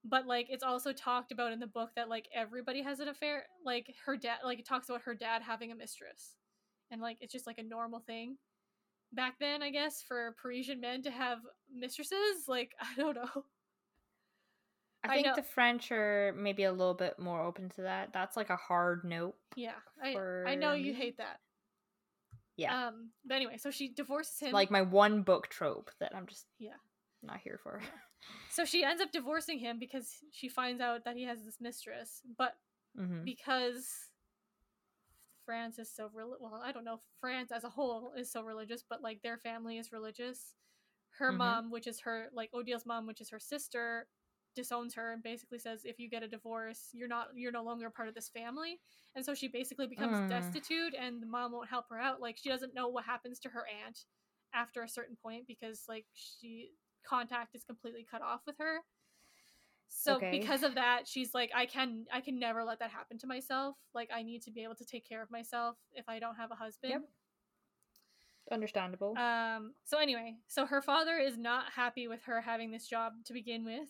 But 0.03 0.27
like 0.27 0.47
it's 0.49 0.63
also 0.63 0.93
talked 0.93 1.31
about 1.31 1.53
in 1.53 1.59
the 1.59 1.67
book 1.67 1.91
that 1.95 2.09
like 2.09 2.27
everybody 2.33 2.81
has 2.83 2.99
an 2.99 3.09
affair. 3.09 3.45
Like 3.65 3.93
her 4.05 4.17
dad 4.17 4.39
like 4.43 4.59
it 4.59 4.67
talks 4.67 4.89
about 4.89 5.03
her 5.03 5.15
dad 5.15 5.43
having 5.43 5.71
a 5.71 5.75
mistress. 5.75 6.35
And 6.91 7.01
like 7.01 7.17
it's 7.21 7.33
just 7.33 7.47
like 7.47 7.59
a 7.59 7.63
normal 7.63 7.99
thing 7.99 8.37
back 9.13 9.35
then, 9.39 9.63
I 9.63 9.71
guess, 9.71 10.03
for 10.07 10.35
Parisian 10.41 10.79
men 10.81 11.01
to 11.03 11.11
have 11.11 11.39
mistresses. 11.73 12.47
Like, 12.47 12.73
I 12.81 12.99
don't 12.99 13.15
know. 13.15 13.45
I 15.09 15.21
think 15.21 15.35
the 15.35 15.43
French 15.43 15.91
are 15.91 16.33
maybe 16.37 16.63
a 16.63 16.71
little 16.71 16.93
bit 16.93 17.19
more 17.19 17.41
open 17.41 17.69
to 17.71 17.81
that. 17.83 18.13
That's 18.13 18.37
like 18.37 18.49
a 18.49 18.55
hard 18.55 19.03
note. 19.03 19.35
Yeah, 19.55 19.73
I 20.01 20.15
I 20.47 20.55
know 20.55 20.73
you 20.73 20.93
hate 20.93 21.17
that. 21.17 21.39
Yeah. 22.57 22.87
Um. 22.87 23.09
But 23.25 23.35
anyway, 23.35 23.57
so 23.57 23.71
she 23.71 23.89
divorces 23.89 24.39
him. 24.39 24.51
Like 24.51 24.71
my 24.71 24.81
one 24.81 25.23
book 25.23 25.47
trope 25.47 25.91
that 25.99 26.15
I'm 26.15 26.27
just 26.27 26.45
yeah 26.59 26.73
not 27.23 27.39
here 27.43 27.59
for. 27.61 27.81
so 28.49 28.65
she 28.65 28.83
ends 28.83 29.01
up 29.01 29.11
divorcing 29.11 29.59
him 29.59 29.79
because 29.79 30.09
she 30.31 30.47
finds 30.47 30.81
out 30.81 31.05
that 31.05 31.15
he 31.15 31.23
has 31.23 31.43
this 31.43 31.57
mistress, 31.59 32.21
but 32.37 32.55
mm-hmm. 32.99 33.23
because 33.23 33.87
France 35.45 35.79
is 35.79 35.91
so 35.93 36.09
rel- 36.13 36.37
well, 36.39 36.61
I 36.63 36.71
don't 36.71 36.85
know, 36.85 37.01
France 37.19 37.51
as 37.51 37.63
a 37.63 37.69
whole 37.69 38.13
is 38.17 38.31
so 38.31 38.41
religious, 38.41 38.83
but 38.87 39.01
like 39.01 39.21
their 39.21 39.37
family 39.37 39.77
is 39.77 39.91
religious. 39.91 40.55
Her 41.17 41.29
mm-hmm. 41.29 41.37
mom, 41.37 41.71
which 41.71 41.87
is 41.87 42.01
her 42.01 42.27
like 42.33 42.49
Odile's 42.53 42.85
mom, 42.85 43.07
which 43.07 43.21
is 43.21 43.29
her 43.29 43.39
sister, 43.39 44.07
disowns 44.55 44.95
her 44.95 45.13
and 45.13 45.21
basically 45.21 45.59
says 45.59 45.81
if 45.83 45.99
you 45.99 46.09
get 46.09 46.23
a 46.23 46.27
divorce, 46.27 46.89
you're 46.93 47.07
not 47.07 47.27
you're 47.35 47.51
no 47.51 47.63
longer 47.63 47.89
part 47.89 48.07
of 48.07 48.15
this 48.15 48.29
family. 48.29 48.79
And 49.15 49.25
so 49.25 49.33
she 49.33 49.47
basically 49.47 49.87
becomes 49.87 50.17
mm. 50.17 50.29
destitute 50.29 50.93
and 50.99 51.21
the 51.21 51.27
mom 51.27 51.51
won't 51.51 51.69
help 51.69 51.85
her 51.89 51.99
out. 51.99 52.21
Like 52.21 52.37
she 52.41 52.49
doesn't 52.49 52.73
know 52.73 52.87
what 52.87 53.05
happens 53.05 53.39
to 53.39 53.49
her 53.49 53.65
aunt 53.85 53.99
after 54.53 54.83
a 54.83 54.89
certain 54.89 55.17
point 55.21 55.45
because 55.47 55.83
like 55.87 56.05
she 56.13 56.71
contact 57.07 57.55
is 57.55 57.63
completely 57.63 58.05
cut 58.09 58.21
off 58.21 58.41
with 58.45 58.55
her. 58.59 58.79
So 59.87 60.15
okay. 60.15 60.31
because 60.31 60.63
of 60.63 60.75
that, 60.75 61.07
she's 61.07 61.33
like, 61.33 61.51
I 61.55 61.65
can 61.65 62.05
I 62.11 62.21
can 62.21 62.39
never 62.39 62.63
let 62.63 62.79
that 62.79 62.91
happen 62.91 63.17
to 63.19 63.27
myself. 63.27 63.75
Like 63.93 64.09
I 64.13 64.23
need 64.23 64.41
to 64.43 64.51
be 64.51 64.63
able 64.63 64.75
to 64.75 64.85
take 64.85 65.07
care 65.07 65.21
of 65.21 65.31
myself 65.31 65.77
if 65.93 66.09
I 66.09 66.19
don't 66.19 66.35
have 66.35 66.51
a 66.51 66.55
husband. 66.55 66.91
Yep. 66.91 67.01
Understandable. 68.51 69.17
Um 69.17 69.73
so 69.85 69.97
anyway, 69.97 70.35
so 70.47 70.65
her 70.65 70.81
father 70.81 71.17
is 71.17 71.37
not 71.37 71.65
happy 71.75 72.07
with 72.07 72.23
her 72.25 72.41
having 72.41 72.71
this 72.71 72.87
job 72.87 73.13
to 73.25 73.33
begin 73.33 73.63
with. 73.63 73.89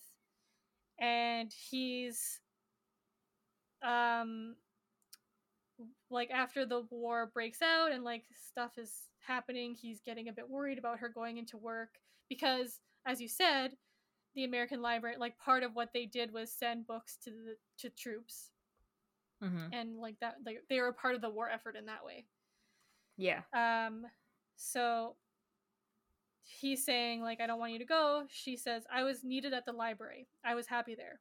And 1.00 1.54
he's 1.70 2.40
um 3.86 4.56
like 6.10 6.32
after 6.32 6.66
the 6.66 6.84
war 6.90 7.30
breaks 7.34 7.62
out 7.62 7.92
and 7.92 8.04
like 8.04 8.24
stuff 8.50 8.78
is 8.78 8.92
happening, 9.28 9.76
he's 9.76 10.02
getting 10.02 10.30
a 10.30 10.34
bit 10.34 10.50
worried 10.50 10.78
about 10.78 11.00
her 11.00 11.10
going 11.10 11.38
into 11.38 11.58
work 11.58 11.90
because 12.30 12.80
as 13.06 13.22
you 13.22 13.28
said, 13.28 13.72
the 14.36 14.44
American 14.44 14.82
library, 14.82 15.16
like 15.18 15.38
part 15.38 15.64
of 15.64 15.76
what 15.76 15.90
they 15.94 16.06
did 16.06 16.32
was 16.32 16.52
send 16.52 16.88
books 16.88 17.18
to 17.24 17.30
the 17.30 17.56
to 17.80 17.90
troops, 17.90 18.52
mm-hmm. 19.44 19.68
and 19.72 19.98
like 19.98 20.16
that, 20.20 20.36
like 20.46 20.62
they 20.70 20.80
were 20.80 20.90
a 20.90 20.94
part 20.94 21.16
of 21.16 21.22
the 21.22 21.30
war 21.30 21.50
effort 21.50 21.76
in 21.76 21.86
that 21.86 22.06
way. 22.06 22.26
Yeah. 23.18 23.42
Um. 23.54 24.04
So 24.58 25.16
he's 26.46 26.86
saying 26.86 27.22
like 27.22 27.42
I 27.42 27.48
don't 27.48 27.60
want 27.60 27.74
you 27.74 27.80
to 27.80 27.86
go. 27.86 28.24
She 28.30 28.56
says 28.56 28.84
I 28.94 29.04
was 29.04 29.24
needed 29.24 29.54
at 29.54 29.66
the 29.66 29.74
library. 29.74 30.28
I 30.44 30.56
was 30.56 30.68
happy 30.68 30.96
there. 30.96 31.20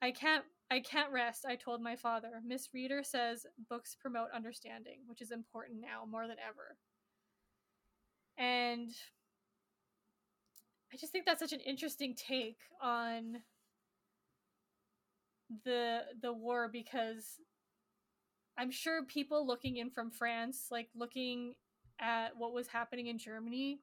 I 0.00 0.10
can't 0.10 0.44
I 0.70 0.80
can't 0.80 1.12
rest, 1.12 1.46
I 1.46 1.56
told 1.56 1.80
my 1.80 1.96
father. 1.96 2.42
Miss 2.46 2.68
Reeder 2.74 3.02
says 3.02 3.46
books 3.70 3.96
promote 3.98 4.28
understanding, 4.34 4.98
which 5.06 5.22
is 5.22 5.30
important 5.30 5.80
now 5.80 6.04
more 6.08 6.26
than 6.26 6.36
ever. 6.46 6.76
And 8.36 8.90
I 10.92 10.96
just 10.96 11.12
think 11.12 11.24
that's 11.24 11.40
such 11.40 11.52
an 11.52 11.60
interesting 11.60 12.14
take 12.14 12.58
on 12.82 13.38
the 15.64 16.00
the 16.20 16.32
war 16.32 16.68
because 16.70 17.40
I'm 18.58 18.70
sure 18.70 19.04
people 19.04 19.46
looking 19.46 19.76
in 19.76 19.90
from 19.90 20.10
France, 20.10 20.66
like 20.70 20.88
looking 20.94 21.54
at 22.00 22.36
what 22.36 22.52
was 22.52 22.68
happening 22.68 23.06
in 23.06 23.18
Germany, 23.18 23.80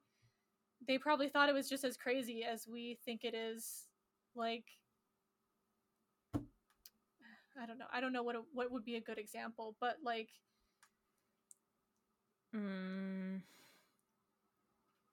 they 0.86 0.98
probably 0.98 1.28
thought 1.28 1.48
it 1.48 1.54
was 1.54 1.68
just 1.68 1.84
as 1.84 1.96
crazy 1.96 2.44
as 2.44 2.66
we 2.68 2.98
think 3.04 3.24
it 3.24 3.34
is. 3.34 3.86
Like, 4.34 4.64
I 6.34 7.66
don't 7.66 7.78
know. 7.78 7.86
I 7.92 8.00
don't 8.00 8.12
know 8.12 8.22
what 8.22 8.36
a, 8.36 8.42
what 8.52 8.70
would 8.70 8.84
be 8.84 8.96
a 8.96 9.00
good 9.00 9.18
example, 9.18 9.76
but 9.80 9.96
like, 10.04 10.28
mm. 12.54 13.40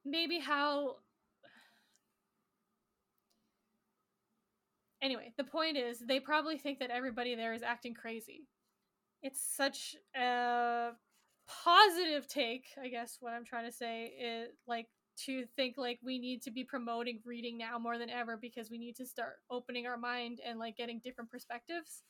maybe 0.06 0.40
how 0.40 0.98
Anyway, 5.04 5.34
the 5.36 5.44
point 5.44 5.76
is, 5.76 6.00
they 6.00 6.18
probably 6.18 6.58
think 6.58 6.80
that 6.80 6.90
everybody 6.90 7.36
there 7.36 7.54
is 7.54 7.62
acting 7.62 7.94
crazy. 7.94 8.48
It's 9.22 9.42
such 9.42 9.98
a 10.16 10.92
positive 11.46 12.26
take, 12.26 12.68
I 12.82 12.88
guess, 12.88 13.18
what 13.20 13.34
I'm 13.34 13.44
trying 13.44 13.66
to 13.66 13.72
say 13.76 14.06
is 14.06 14.52
like 14.66 14.88
to 15.26 15.46
think 15.56 15.78
like 15.78 16.00
we 16.04 16.20
need 16.20 16.42
to 16.44 16.52
be 16.52 16.64
promoting 16.64 17.20
reading 17.26 17.58
now 17.58 17.78
more 17.78 17.98
than 17.98 18.10
ever 18.10 18.38
because 18.38 18.70
we 18.70 18.78
need 18.78 18.96
to 18.98 19.06
start 19.06 19.36
opening 19.50 19.86
our 19.88 19.98
mind 19.98 20.40
and 20.46 20.60
like 20.60 20.78
getting 20.78 21.00
different 21.00 21.30
perspectives. 21.30 22.04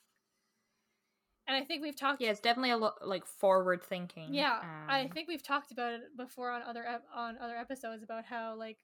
And 1.48 1.58
I 1.58 1.66
think 1.66 1.82
we've 1.82 1.96
talked. 1.96 2.22
Yeah, 2.22 2.30
it's 2.30 2.40
definitely 2.40 2.72
a 2.72 2.78
lot 2.78 3.06
like 3.06 3.26
forward 3.26 3.84
thinking. 3.84 4.34
Yeah, 4.34 4.60
um, 4.62 4.90
I 4.90 5.10
think 5.14 5.28
we've 5.28 5.44
talked 5.44 5.72
about 5.72 5.94
it 5.94 6.02
before 6.18 6.52
on 6.52 6.62
other 6.62 6.86
ep- 6.88 7.04
on 7.14 7.38
other 7.42 7.58
episodes 7.58 8.02
about 8.02 8.24
how 8.24 8.56
like 8.58 8.78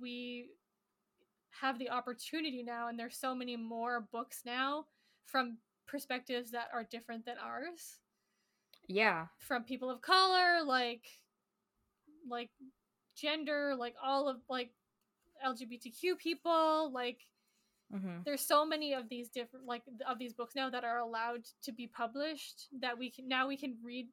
we 0.00 0.48
have 1.60 1.78
the 1.78 1.90
opportunity 1.90 2.62
now 2.62 2.88
and 2.88 2.98
there's 2.98 3.16
so 3.16 3.34
many 3.34 3.56
more 3.56 4.06
books 4.12 4.42
now 4.44 4.84
from 5.26 5.58
perspectives 5.86 6.50
that 6.52 6.68
are 6.72 6.84
different 6.84 7.24
than 7.24 7.36
ours 7.44 7.98
yeah 8.86 9.26
from 9.38 9.64
people 9.64 9.90
of 9.90 10.00
color 10.00 10.62
like 10.64 11.06
like 12.28 12.50
gender 13.16 13.74
like 13.78 13.94
all 14.02 14.28
of 14.28 14.36
like 14.48 14.70
lgbtq 15.46 16.18
people 16.18 16.90
like 16.92 17.18
mm-hmm. 17.94 18.18
there's 18.24 18.40
so 18.40 18.64
many 18.64 18.92
of 18.92 19.08
these 19.08 19.28
different 19.28 19.66
like 19.66 19.82
of 20.08 20.18
these 20.18 20.32
books 20.32 20.54
now 20.54 20.70
that 20.70 20.84
are 20.84 20.98
allowed 20.98 21.42
to 21.62 21.72
be 21.72 21.86
published 21.86 22.68
that 22.80 22.98
we 22.98 23.10
can 23.10 23.28
now 23.28 23.48
we 23.48 23.56
can 23.56 23.76
read 23.84 24.08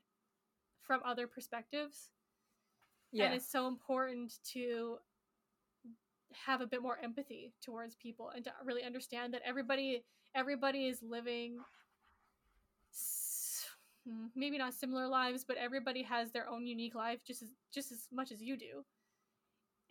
from 0.82 1.02
other 1.06 1.28
perspectives 1.28 2.10
yeah 3.12 3.26
and 3.26 3.36
it's 3.36 3.52
so 3.52 3.68
important 3.68 4.34
to 4.54 4.98
have 6.46 6.62
a 6.62 6.68
bit 6.68 6.82
more 6.82 6.98
empathy 7.04 7.54
towards 7.64 7.96
people 7.96 8.32
and 8.36 8.46
to 8.46 8.52
really 8.64 8.84
understand 8.84 9.34
that 9.34 9.42
everybody 9.46 10.04
everybody 10.36 10.88
is 10.88 11.02
living 11.02 11.58
maybe 14.36 14.58
not 14.58 14.74
similar 14.74 15.08
lives 15.08 15.44
but 15.46 15.58
everybody 15.58 16.04
has 16.04 16.32
their 16.32 16.50
own 16.50 16.66
unique 16.66 16.96
life 16.96 17.20
just 17.26 17.42
as 17.42 17.50
just 17.74 17.92
as 17.92 18.08
much 18.12 18.32
as 18.32 18.42
you 18.42 18.58
do. 18.58 18.86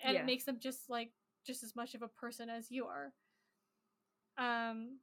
And 0.03 0.15
Yeah. 0.15 0.23
it 0.23 0.27
makes 0.27 0.45
them 0.45 0.59
just 0.61 0.89
like 0.89 1.11
just 1.47 1.63
as 1.63 1.77
much 1.77 1.95
of 1.95 2.03
a 2.03 2.09
person 2.09 2.49
as 2.51 2.71
you 2.71 2.87
are. 2.87 3.13
Um 4.39 4.99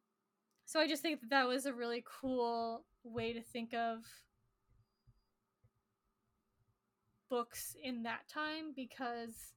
so 0.65 0.80
i 0.80 0.88
just 0.88 1.02
think 1.02 1.19
that 1.22 1.30
that 1.30 1.48
was 1.48 1.65
a 1.65 1.73
really 1.73 2.03
cool 2.22 2.85
way 3.03 3.34
to 3.34 3.41
think 3.41 3.73
of 3.73 3.99
books 7.30 7.76
in 7.84 8.03
that 8.03 8.27
time 8.27 8.73
because 8.76 9.53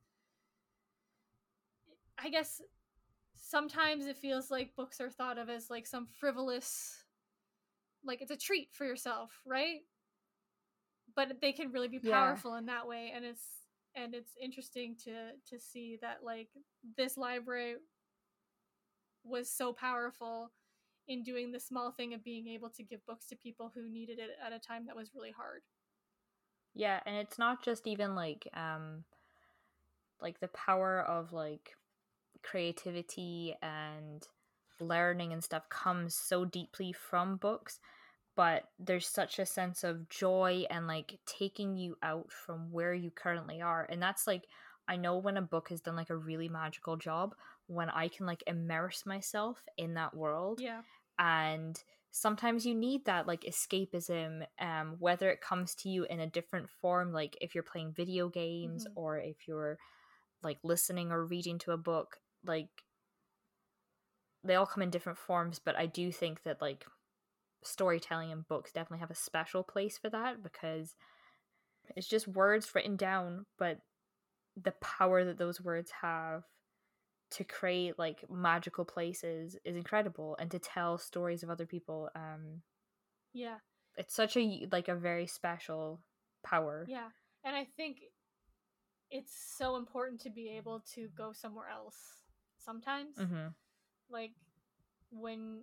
I 2.18 2.30
guess 2.30 2.60
sometimes 3.36 4.06
it 4.06 4.16
feels 4.16 4.50
like 4.50 4.74
books 4.76 5.00
are 5.00 5.10
thought 5.10 5.38
of 5.38 5.48
as 5.50 5.70
like 5.70 5.86
some 5.86 6.06
frivolous 6.06 7.04
like 8.06 8.22
it's 8.22 8.30
a 8.30 8.36
treat 8.36 8.74
for 8.74 8.86
yourself, 8.86 9.40
right? 9.46 9.80
But 11.14 11.40
they 11.40 11.52
can 11.52 11.72
really 11.72 11.88
be 11.88 11.98
Yeah. 12.02 12.08
powerful 12.10 12.54
in 12.56 12.66
that 12.66 12.86
way 12.86 13.12
and 13.14 13.24
it's 13.24 13.44
and 13.94 14.14
it's 14.14 14.36
interesting 14.40 14.96
to 15.04 15.32
to 15.48 15.58
see 15.58 15.98
that 16.02 16.22
like 16.22 16.50
this 16.96 17.16
library 17.16 17.76
was 19.24 19.50
so 19.50 19.72
powerful 19.72 20.52
in 21.08 21.22
doing 21.22 21.52
the 21.52 21.60
small 21.60 21.92
thing 21.92 22.14
of 22.14 22.24
being 22.24 22.48
able 22.48 22.70
to 22.70 22.82
give 22.82 23.04
books 23.06 23.26
to 23.26 23.36
people 23.36 23.70
who 23.74 23.88
needed 23.88 24.18
it 24.18 24.30
at 24.44 24.52
a 24.52 24.58
time 24.58 24.86
that 24.86 24.96
was 24.96 25.14
really 25.14 25.30
hard. 25.30 25.62
Yeah, 26.74 27.00
and 27.06 27.16
it's 27.16 27.38
not 27.38 27.62
just 27.64 27.86
even 27.86 28.14
like 28.14 28.48
um 28.54 29.04
like 30.20 30.40
the 30.40 30.48
power 30.48 31.00
of 31.02 31.32
like 31.32 31.76
creativity 32.42 33.54
and 33.62 34.26
learning 34.80 35.32
and 35.32 35.42
stuff 35.44 35.68
comes 35.68 36.14
so 36.16 36.44
deeply 36.44 36.92
from 36.92 37.36
books, 37.36 37.80
but 38.36 38.64
there's 38.78 39.06
such 39.08 39.38
a 39.38 39.46
sense 39.46 39.82
of 39.82 40.08
joy 40.08 40.64
and 40.70 40.86
like 40.86 41.18
taking 41.26 41.76
you 41.76 41.96
out 42.02 42.30
from 42.30 42.70
where 42.70 42.94
you 42.94 43.10
currently 43.10 43.62
are. 43.62 43.86
And 43.90 44.00
that's 44.02 44.26
like 44.26 44.44
I 44.88 44.96
know 44.96 45.16
when 45.18 45.36
a 45.36 45.42
book 45.42 45.70
has 45.70 45.80
done 45.80 45.96
like 45.96 46.10
a 46.10 46.16
really 46.16 46.48
magical 46.48 46.96
job 46.96 47.34
when 47.66 47.90
I 47.90 48.08
can 48.08 48.26
like 48.26 48.44
immerse 48.46 49.04
myself 49.04 49.64
in 49.76 49.94
that 49.94 50.14
world 50.14 50.60
Yeah. 50.60 50.82
and 51.18 51.82
sometimes 52.12 52.64
you 52.64 52.74
need 52.74 53.04
that 53.06 53.26
like 53.26 53.42
escapism 53.42 54.46
um 54.60 54.96
whether 54.98 55.28
it 55.30 55.40
comes 55.40 55.74
to 55.74 55.88
you 55.88 56.04
in 56.04 56.20
a 56.20 56.26
different 56.26 56.70
form 56.70 57.12
like 57.12 57.36
if 57.40 57.54
you're 57.54 57.64
playing 57.64 57.92
video 57.92 58.28
games 58.28 58.86
Mhm. 58.86 58.92
or 58.94 59.18
if 59.18 59.48
you're 59.48 59.76
like 60.42 60.58
listening 60.62 61.10
or 61.12 61.24
reading 61.26 61.58
to 61.58 61.72
a 61.72 61.76
book 61.76 62.20
like 62.44 62.68
they 64.44 64.54
all 64.54 64.66
come 64.66 64.82
in 64.82 64.90
different 64.90 65.18
forms 65.18 65.58
but 65.58 65.76
i 65.76 65.86
do 65.86 66.12
think 66.12 66.42
that 66.44 66.62
like 66.62 66.86
storytelling 67.66 68.32
and 68.32 68.46
books 68.48 68.72
definitely 68.72 69.00
have 69.00 69.10
a 69.10 69.14
special 69.14 69.62
place 69.62 69.98
for 69.98 70.08
that 70.10 70.42
because 70.42 70.94
it's 71.94 72.08
just 72.08 72.26
words 72.28 72.74
written 72.74 72.96
down 72.96 73.46
but 73.58 73.78
the 74.60 74.72
power 74.80 75.24
that 75.24 75.38
those 75.38 75.60
words 75.60 75.90
have 76.02 76.44
to 77.30 77.44
create 77.44 77.98
like 77.98 78.24
magical 78.30 78.84
places 78.84 79.56
is 79.64 79.76
incredible 79.76 80.36
and 80.40 80.50
to 80.50 80.58
tell 80.58 80.96
stories 80.98 81.42
of 81.42 81.50
other 81.50 81.66
people 81.66 82.08
um 82.14 82.62
Yeah. 83.32 83.56
it's 83.96 84.14
such 84.14 84.36
a 84.36 84.66
like 84.72 84.88
a 84.88 84.94
very 84.94 85.26
special 85.26 86.00
power 86.44 86.86
Yeah. 86.88 87.08
And 87.44 87.54
I 87.54 87.64
think 87.76 87.98
it's 89.10 89.32
so 89.56 89.76
important 89.76 90.20
to 90.22 90.30
be 90.30 90.48
able 90.56 90.80
to 90.94 91.08
go 91.16 91.32
somewhere 91.32 91.68
else 91.68 91.96
sometimes. 92.58 93.16
hmm 93.16 93.48
Like 94.08 94.32
when 95.10 95.62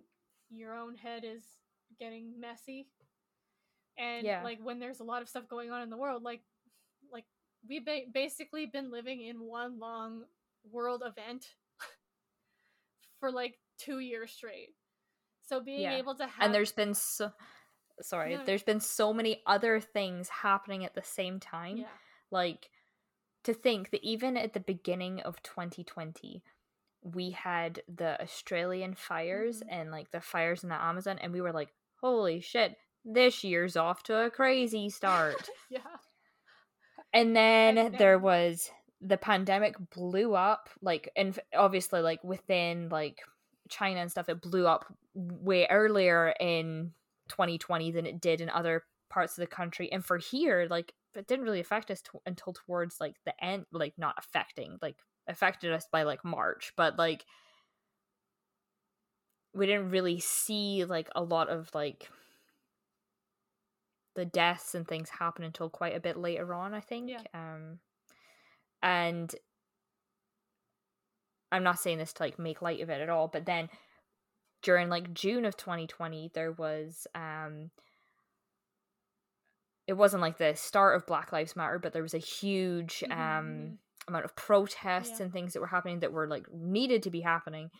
your 0.50 0.74
own 0.74 0.94
head 0.94 1.24
is 1.24 1.44
getting 1.98 2.38
messy 2.40 2.88
and 3.98 4.26
Yeah. 4.26 4.42
like 4.42 4.58
when 4.62 4.78
there's 4.78 5.00
a 5.00 5.04
lot 5.04 5.22
of 5.22 5.28
stuff 5.28 5.48
going 5.48 5.70
on 5.70 5.82
in 5.82 5.90
the 5.90 5.96
world 5.96 6.22
like 6.22 6.42
like 7.12 7.24
we've 7.68 7.84
ba- 7.84 8.06
basically 8.12 8.66
been 8.66 8.90
living 8.90 9.20
in 9.20 9.40
one 9.40 9.78
long 9.78 10.24
world 10.70 11.02
event 11.04 11.46
for 13.20 13.30
like 13.30 13.58
2 13.78 13.98
years 14.00 14.30
straight. 14.32 14.74
So 15.46 15.60
being 15.60 15.82
Yeah. 15.82 15.96
able 15.96 16.14
to 16.16 16.26
have 16.26 16.44
and 16.44 16.54
there's 16.54 16.72
been 16.72 16.94
so 16.94 17.32
sorry 18.00 18.36
No. 18.36 18.44
there's 18.44 18.62
been 18.64 18.80
so 18.80 19.12
many 19.12 19.42
other 19.46 19.78
things 19.80 20.28
happening 20.28 20.84
at 20.84 20.94
the 20.94 21.02
same 21.02 21.38
time 21.38 21.76
yeah. 21.76 21.88
like 22.30 22.70
to 23.44 23.54
think 23.54 23.90
that 23.90 24.02
even 24.02 24.36
at 24.36 24.52
the 24.52 24.58
beginning 24.60 25.20
of 25.20 25.40
2020 25.44 26.42
we 27.02 27.30
had 27.30 27.82
the 27.86 28.20
australian 28.20 28.94
fires 28.96 29.60
Mhm. 29.62 29.66
and 29.68 29.90
like 29.92 30.10
the 30.10 30.20
fires 30.20 30.64
in 30.64 30.70
the 30.70 30.74
amazon 30.82 31.18
and 31.20 31.32
we 31.32 31.40
were 31.40 31.52
like 31.52 31.72
holy 32.04 32.38
shit 32.38 32.76
this 33.06 33.42
year's 33.42 33.76
off 33.76 34.02
to 34.02 34.14
a 34.26 34.30
crazy 34.30 34.90
start 34.90 35.48
yeah. 35.70 35.78
and 37.14 37.34
then 37.34 37.78
And 37.78 37.98
there 37.98 38.18
was 38.18 38.70
the 39.00 39.16
pandemic 39.16 39.74
blew 39.94 40.34
up 40.34 40.68
like 40.82 41.10
and 41.16 41.38
obviously 41.56 42.02
like 42.02 42.22
within 42.22 42.90
like 42.90 43.20
china 43.70 44.00
and 44.00 44.10
stuff 44.10 44.28
it 44.28 44.42
blew 44.42 44.66
up 44.66 44.84
way 45.14 45.66
earlier 45.70 46.34
in 46.40 46.92
2020 47.30 47.90
than 47.92 48.04
it 48.04 48.20
did 48.20 48.42
in 48.42 48.50
other 48.50 48.84
parts 49.08 49.38
of 49.38 49.42
the 49.42 49.46
country 49.46 49.90
and 49.90 50.04
for 50.04 50.18
here 50.18 50.66
like 50.68 50.92
it 51.14 51.26
didn't 51.26 51.46
really 51.46 51.60
affect 51.60 51.90
us 51.90 52.02
to- 52.02 52.20
until 52.26 52.52
towards 52.52 53.00
like 53.00 53.14
the 53.24 53.32
end 53.42 53.64
like 53.72 53.94
not 53.96 54.14
affecting 54.18 54.76
like 54.82 54.96
affected 55.26 55.72
us 55.72 55.86
by 55.90 56.02
like 56.02 56.22
march 56.22 56.74
but 56.76 56.98
like 56.98 57.24
we 59.54 59.66
didn't 59.66 59.90
really 59.90 60.18
see 60.20 60.84
like 60.84 61.08
a 61.14 61.22
lot 61.22 61.48
of 61.48 61.72
like 61.74 62.08
the 64.14 64.24
deaths 64.24 64.74
and 64.74 64.86
things 64.86 65.08
happen 65.10 65.44
until 65.44 65.68
quite 65.68 65.96
a 65.96 66.00
bit 66.00 66.16
later 66.16 66.54
on 66.54 66.74
i 66.74 66.80
think 66.80 67.10
Yeah. 67.10 67.22
um 67.34 67.78
and 68.82 69.34
i'm 71.50 71.62
not 71.64 71.78
saying 71.78 71.98
this 71.98 72.12
to 72.14 72.22
like 72.22 72.38
make 72.38 72.62
light 72.62 72.80
of 72.80 72.90
it 72.90 73.00
at 73.00 73.08
all 73.08 73.28
but 73.28 73.46
then 73.46 73.68
during 74.62 74.88
like 74.88 75.12
june 75.14 75.44
of 75.44 75.56
2020 75.56 76.30
there 76.34 76.52
was 76.52 77.06
um 77.14 77.70
it 79.86 79.94
wasn't 79.94 80.22
like 80.22 80.38
the 80.38 80.54
start 80.54 80.96
of 80.96 81.06
black 81.06 81.32
lives 81.32 81.56
matter 81.56 81.78
but 81.78 81.92
there 81.92 82.02
was 82.02 82.14
a 82.14 82.18
huge 82.18 83.02
um 83.10 83.16
Mhm. 83.18 83.78
amount 84.08 84.24
of 84.24 84.36
protests 84.36 85.18
Yeah. 85.18 85.24
and 85.24 85.32
things 85.32 85.52
that 85.54 85.60
were 85.60 85.66
happening 85.66 86.00
that 86.00 86.12
were 86.12 86.26
like 86.26 86.50
needed 86.52 87.02
to 87.04 87.10
be 87.10 87.20
happening 87.22 87.70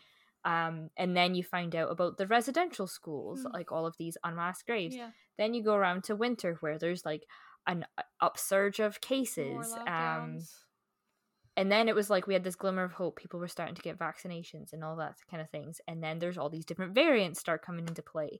um 0.45 0.89
and 0.97 1.15
then 1.17 1.35
you 1.35 1.43
find 1.43 1.75
out 1.75 1.91
about 1.91 2.17
the 2.17 2.27
residential 2.27 2.87
schools 2.87 3.43
Mm. 3.43 3.53
like 3.53 3.71
all 3.71 3.85
of 3.85 3.95
these 3.97 4.17
unmasked 4.23 4.65
graves 4.67 4.95
Yeah. 4.95 5.11
then 5.37 5.53
you 5.53 5.63
go 5.63 5.75
around 5.75 6.03
to 6.05 6.15
winter 6.15 6.55
where 6.61 6.77
there's 6.77 7.03
like 7.05 7.25
an 7.67 7.85
upsurge 8.21 8.79
of 8.79 9.01
cases 9.01 9.73
um 9.87 10.37
and 11.57 11.71
then 11.71 11.87
it 11.87 11.95
was 11.95 12.09
like 12.09 12.27
we 12.27 12.33
had 12.33 12.43
this 12.43 12.55
glimmer 12.55 12.83
of 12.83 12.91
hope 12.93 13.15
people 13.17 13.39
were 13.39 13.47
starting 13.47 13.75
to 13.75 13.81
get 13.81 13.97
vaccinations 13.97 14.73
and 14.73 14.83
all 14.83 14.95
that 14.97 15.15
kind 15.29 15.41
of 15.41 15.49
things 15.49 15.79
and 15.87 16.03
then 16.03 16.19
there's 16.19 16.37
all 16.37 16.49
these 16.49 16.65
different 16.65 16.93
variants 16.93 17.39
start 17.39 17.61
coming 17.65 17.87
into 17.87 18.01
play 18.01 18.39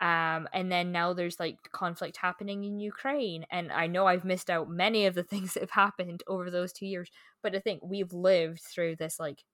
um 0.00 0.46
and 0.52 0.70
then 0.70 0.92
now 0.92 1.12
there's 1.12 1.38
like 1.40 1.56
conflict 1.72 2.16
happening 2.18 2.64
in 2.64 2.78
ukraine 2.78 3.44
and 3.50 3.72
i 3.72 3.86
know 3.86 4.06
i've 4.06 4.24
missed 4.24 4.50
out 4.50 4.68
many 4.68 5.06
of 5.06 5.14
the 5.14 5.22
things 5.32 5.54
that 5.54 5.60
have 5.62 5.70
happened 5.70 6.22
over 6.26 6.50
those 6.50 6.72
two 6.72 6.86
years 6.86 7.10
but 7.42 7.54
i 7.54 7.58
think 7.58 7.80
we've 7.84 8.12
lived 8.12 8.60
through 8.60 8.96
this 8.96 9.18
like 9.20 9.44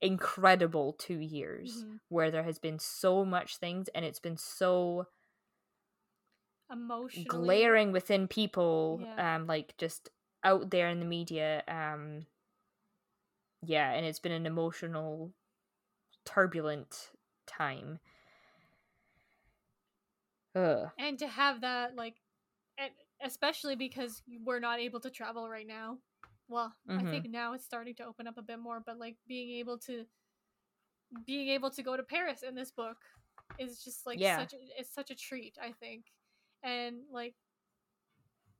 incredible 0.00 0.92
two 0.94 1.18
years 1.18 1.84
Mhm. 1.84 2.00
where 2.08 2.30
there 2.30 2.42
has 2.42 2.58
been 2.58 2.78
so 2.78 3.24
much 3.24 3.56
things 3.56 3.88
and 3.88 4.04
it's 4.04 4.20
been 4.20 4.36
so 4.36 5.06
emotionally 6.70 7.24
glaring 7.28 7.92
within 7.92 8.26
people 8.28 9.00
Yeah. 9.02 9.36
um 9.36 9.46
like 9.46 9.76
just 9.78 10.10
out 10.42 10.70
there 10.70 10.88
in 10.88 10.98
the 10.98 11.06
media 11.06 11.62
um 11.68 12.26
yeah 13.62 13.92
and 13.92 14.04
it's 14.04 14.18
been 14.18 14.32
an 14.32 14.46
emotional 14.46 15.32
turbulent 16.24 17.10
time 17.46 17.98
Ugh. 20.54 20.90
and 20.98 21.18
to 21.18 21.28
have 21.28 21.60
that 21.62 21.96
like 21.96 22.16
especially 23.22 23.76
because 23.76 24.22
we're 24.44 24.60
not 24.60 24.80
able 24.80 25.00
to 25.00 25.10
travel 25.10 25.48
right 25.48 25.66
now 25.66 25.98
well, 26.48 26.74
Mhm. 26.88 26.98
I 27.00 27.10
think 27.10 27.30
now 27.30 27.52
it's 27.54 27.64
starting 27.64 27.94
to 27.96 28.04
open 28.04 28.26
up 28.26 28.38
a 28.38 28.42
bit 28.42 28.58
more, 28.58 28.80
but 28.84 28.98
like 28.98 29.16
being 29.26 29.58
able 29.58 29.78
to 29.80 30.06
being 31.26 31.48
able 31.48 31.70
to 31.70 31.82
go 31.82 31.96
to 31.96 32.02
Paris 32.02 32.42
in 32.42 32.54
this 32.54 32.72
book 32.72 32.98
is 33.58 33.82
just 33.82 34.06
like 34.06 34.20
Yeah. 34.20 34.36
such 34.40 34.52
a, 34.54 34.56
it's 34.78 34.92
such 34.92 35.10
a 35.10 35.14
treat, 35.14 35.56
I 35.60 35.72
think. 35.72 36.06
And 36.62 37.02
like 37.10 37.34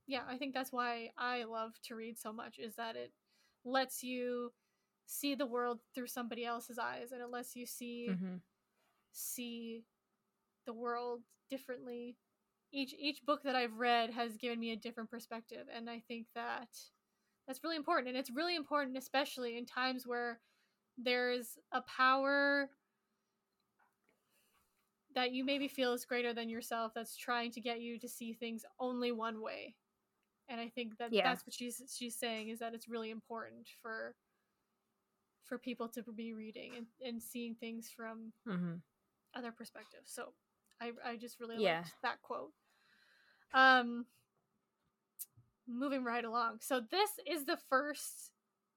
yeah, 0.06 0.22
I 0.28 0.36
think 0.36 0.54
that's 0.54 0.72
why 0.72 1.10
I 1.16 1.44
love 1.44 1.72
to 1.84 1.94
read 1.94 2.18
so 2.18 2.32
much 2.32 2.58
is 2.58 2.74
that 2.76 2.96
it 2.96 3.12
lets 3.64 4.02
you 4.02 4.52
see 5.06 5.34
the 5.34 5.46
world 5.46 5.80
through 5.94 6.08
somebody 6.08 6.44
else's 6.44 6.78
eyes 6.78 7.12
and 7.12 7.20
it 7.22 7.30
lets 7.30 7.56
you 7.56 7.66
see 7.66 8.08
Mhm. 8.08 8.42
see 9.12 9.84
the 10.66 10.72
world 10.74 11.22
differently. 11.50 12.16
Each 12.72 12.94
each 12.98 13.24
book 13.24 13.42
that 13.44 13.56
I've 13.56 13.78
read 13.78 14.10
has 14.10 14.36
given 14.36 14.60
me 14.60 14.72
a 14.72 14.76
different 14.76 15.10
perspective, 15.10 15.68
and 15.72 15.88
I 15.88 16.00
think 16.00 16.26
that 16.34 16.68
that's 17.46 17.62
really 17.62 17.76
important. 17.76 18.08
And 18.08 18.16
it's 18.16 18.30
really 18.30 18.56
important, 18.56 18.96
especially 18.96 19.56
in 19.58 19.66
times 19.66 20.06
where 20.06 20.40
there's 20.98 21.58
a 21.72 21.82
power 21.82 22.70
that 25.14 25.32
you 25.32 25.44
maybe 25.44 25.68
feel 25.68 25.92
is 25.92 26.04
greater 26.04 26.32
than 26.34 26.48
yourself 26.48 26.92
that's 26.94 27.16
trying 27.16 27.50
to 27.52 27.60
get 27.60 27.80
you 27.80 27.98
to 27.98 28.08
see 28.08 28.32
things 28.32 28.64
only 28.78 29.12
one 29.12 29.40
way. 29.40 29.76
And 30.48 30.60
I 30.60 30.68
think 30.68 30.98
that 30.98 31.12
Yeah. 31.12 31.22
that's 31.22 31.46
what 31.46 31.54
she's 31.54 31.82
she's 31.96 32.18
saying 32.18 32.48
is 32.48 32.60
that 32.60 32.74
it's 32.74 32.88
really 32.88 33.10
important 33.10 33.68
for 33.82 34.16
for 35.44 35.58
people 35.58 35.88
to 35.90 36.02
be 36.12 36.32
reading 36.32 36.76
and, 36.76 36.86
and 37.00 37.22
seeing 37.22 37.54
things 37.54 37.90
from 37.90 38.32
Mhm. 38.46 38.82
other 39.34 39.52
perspectives. 39.52 40.10
So 40.10 40.34
I 40.80 40.92
I 41.04 41.16
just 41.16 41.40
really 41.40 41.58
Yeah. 41.58 41.84
liked 41.84 41.94
that 42.02 42.22
quote. 42.22 42.52
Um 43.52 44.06
moving 45.68 46.04
right 46.04 46.24
along. 46.24 46.58
So 46.60 46.80
this 46.90 47.10
is 47.26 47.44
the 47.46 47.58
first 47.68 48.30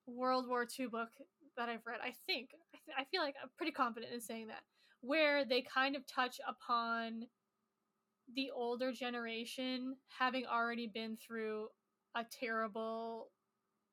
World 0.05 0.47
War 0.47 0.65
II 0.79 0.87
book 0.87 1.09
that 1.57 1.69
I've 1.69 1.85
read. 1.85 1.99
I 2.03 2.13
think 2.25 2.51
I, 2.73 2.77
th- 2.85 2.97
I 2.97 3.03
feel 3.05 3.21
like 3.21 3.35
I'm 3.41 3.49
pretty 3.57 3.71
confident 3.71 4.13
in 4.13 4.21
saying 4.21 4.47
that 4.47 4.61
where 5.01 5.45
they 5.45 5.61
kind 5.61 5.95
of 5.95 6.05
touch 6.07 6.39
upon 6.47 7.27
the 8.35 8.51
older 8.51 8.91
generation 8.91 9.95
having 10.19 10.45
already 10.45 10.87
been 10.87 11.17
through 11.17 11.67
a 12.15 12.23
terrible 12.29 13.29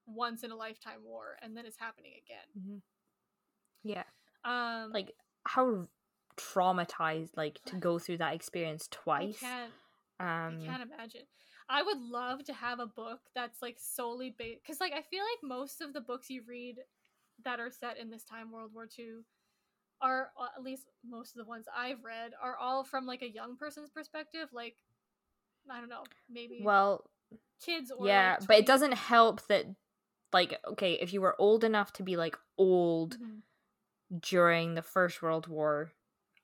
once 0.06 0.42
in 0.42 0.50
a 0.50 0.56
lifetime 0.56 0.98
war 1.04 1.36
and 1.42 1.56
then 1.56 1.66
it's 1.66 1.78
happening 1.78 2.12
again. 2.24 2.64
Mhm. 2.76 2.80
Yeah. 3.82 4.04
Um 4.44 4.92
Like 4.92 5.14
how 5.44 5.86
traumatized 6.36 7.36
like 7.36 7.60
to 7.66 7.76
go 7.80 7.98
through 7.98 8.18
that 8.18 8.34
experience 8.34 8.88
I 8.92 8.96
twice. 8.96 9.40
can't 9.40 9.72
Um 10.20 10.60
I 10.62 10.66
can't 10.66 10.82
imagine. 10.92 11.22
I 11.68 11.82
would 11.82 12.00
love 12.00 12.44
to 12.44 12.52
have 12.52 12.78
a 12.78 12.86
book 12.86 13.20
that's 13.34 13.62
like 13.62 13.78
solely 13.78 14.30
based 14.36 14.62
because, 14.62 14.80
like, 14.80 14.92
I 14.92 15.02
feel 15.02 15.24
like 15.24 15.42
most 15.42 15.80
of 15.80 15.92
the 15.92 16.00
books 16.00 16.30
you 16.30 16.42
read 16.46 16.80
that 17.44 17.60
are 17.60 17.70
set 17.70 17.98
in 17.98 18.10
this 18.10 18.24
time, 18.24 18.52
World 18.52 18.72
War 18.74 18.86
II, 18.86 19.24
are 20.00 20.30
at 20.56 20.62
least 20.62 20.90
most 21.04 21.34
of 21.34 21.38
the 21.38 21.48
ones 21.48 21.66
I've 21.74 22.04
read 22.04 22.32
are 22.40 22.56
all 22.56 22.84
from 22.84 23.06
like 23.06 23.22
a 23.22 23.30
young 23.30 23.56
person's 23.56 23.90
perspective. 23.90 24.50
Like, 24.52 24.76
I 25.70 25.80
don't 25.80 25.88
know, 25.88 26.04
maybe 26.30 26.60
well, 26.60 27.04
kids 27.64 27.90
or 27.90 28.06
yeah, 28.06 28.36
like, 28.38 28.48
but 28.48 28.58
it 28.58 28.66
doesn't 28.66 28.92
help 28.94 29.46
that 29.48 29.66
like 30.32 30.58
okay, 30.66 30.94
if 30.94 31.12
you 31.12 31.20
were 31.20 31.36
old 31.40 31.64
enough 31.64 31.92
to 31.94 32.02
be 32.02 32.16
like 32.16 32.36
old 32.58 33.18
Mhm. 33.18 33.42
during 34.20 34.74
the 34.74 34.82
First 34.82 35.22
World 35.22 35.46
War 35.46 35.92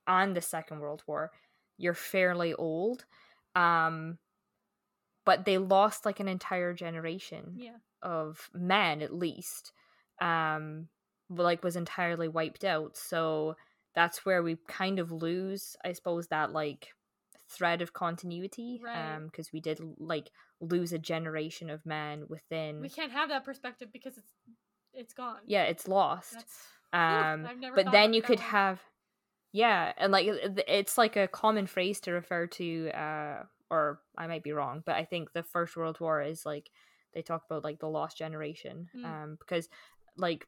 and 0.06 0.36
the 0.36 0.40
Second 0.42 0.80
World 0.80 1.02
War, 1.06 1.32
you're 1.78 1.94
fairly 1.94 2.54
old. 2.54 3.06
Um 3.54 4.18
but 5.24 5.44
they 5.44 5.58
lost 5.58 6.04
like 6.06 6.20
an 6.20 6.28
entire 6.28 6.72
generation 6.74 7.54
Yeah, 7.56 7.76
of 8.02 8.48
men 8.54 9.02
at 9.02 9.14
least. 9.14 9.72
Um 10.20 10.88
like 11.28 11.62
was 11.62 11.76
entirely 11.76 12.28
wiped 12.28 12.64
out. 12.64 12.96
So 12.96 13.56
that's 13.94 14.24
where 14.26 14.42
we 14.42 14.56
kind 14.68 14.98
of 14.98 15.12
lose, 15.12 15.76
I 15.84 15.92
suppose, 15.92 16.28
that 16.28 16.52
like 16.52 16.88
thread 17.48 17.82
of 17.82 17.92
continuity. 17.92 18.80
Right. 18.82 19.14
Um 19.16 19.26
because 19.26 19.52
we 19.52 19.60
did 19.60 19.80
like 19.98 20.30
lose 20.60 20.92
a 20.92 20.98
generation 20.98 21.70
of 21.70 21.84
men 21.86 22.24
within 22.28 22.80
we 22.80 22.88
can't 22.88 23.12
have 23.12 23.28
that 23.30 23.44
perspective 23.44 23.88
because 23.92 24.18
it's 24.18 24.32
it's 24.92 25.14
gone. 25.14 25.38
yeah, 25.46 25.62
it's 25.64 25.86
lost. 25.88 26.34
that's 26.34 26.58
um 26.92 27.46
I've 27.48 27.58
never 27.60 27.76
but 27.76 27.92
then 27.92 28.12
you 28.12 28.20
could 28.22 28.40
way. 28.40 28.44
have 28.46 28.80
yeah 29.52 29.92
and 29.96 30.12
like 30.12 30.26
it's 30.66 30.98
like 30.98 31.16
a 31.16 31.28
common 31.28 31.66
phrase 31.66 32.00
to 32.00 32.12
refer 32.12 32.46
to 32.48 32.90
uh 32.90 33.42
or 33.70 34.00
i 34.18 34.26
might 34.26 34.42
be 34.42 34.52
wrong 34.52 34.82
but 34.84 34.96
i 34.96 35.04
think 35.04 35.32
the 35.32 35.42
first 35.42 35.76
world 35.76 35.98
war 36.00 36.20
is 36.22 36.44
like 36.46 36.70
they 37.14 37.22
talk 37.22 37.42
about 37.46 37.64
like 37.64 37.78
the 37.80 37.88
lost 37.88 38.16
generation 38.18 38.88
Mm. 38.96 39.04
um 39.04 39.36
because 39.38 39.68
like 40.16 40.46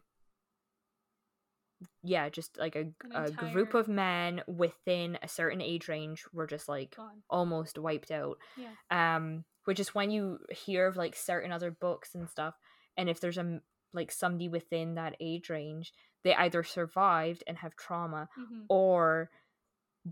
yeah 2.02 2.28
just 2.28 2.56
like 2.58 2.76
a, 2.76 2.86
a 3.14 3.30
group 3.52 3.74
of 3.74 3.88
men 3.88 4.42
within 4.46 5.18
a 5.22 5.28
certain 5.28 5.60
age 5.60 5.88
range 5.88 6.24
were 6.32 6.46
just 6.46 6.68
like 6.68 6.94
gone. 6.96 7.22
almost 7.30 7.78
wiped 7.78 8.10
out 8.10 8.38
Yeah. 8.56 8.70
um 8.90 9.44
which 9.64 9.80
is 9.80 9.94
when 9.94 10.10
you 10.10 10.38
hear 10.50 10.86
of 10.86 10.96
like 10.96 11.14
certain 11.16 11.52
other 11.52 11.70
books 11.70 12.14
and 12.14 12.28
stuff 12.28 12.54
and 12.96 13.08
if 13.08 13.20
there's 13.20 13.38
a 13.38 13.60
like 13.92 14.10
somebody 14.12 14.48
within 14.48 14.94
that 14.94 15.16
age 15.20 15.50
range 15.50 15.92
they 16.24 16.34
either 16.34 16.62
survived 16.62 17.42
and 17.46 17.56
have 17.58 17.74
trauma 17.76 18.28
hmm 18.36 18.60
or 18.68 19.30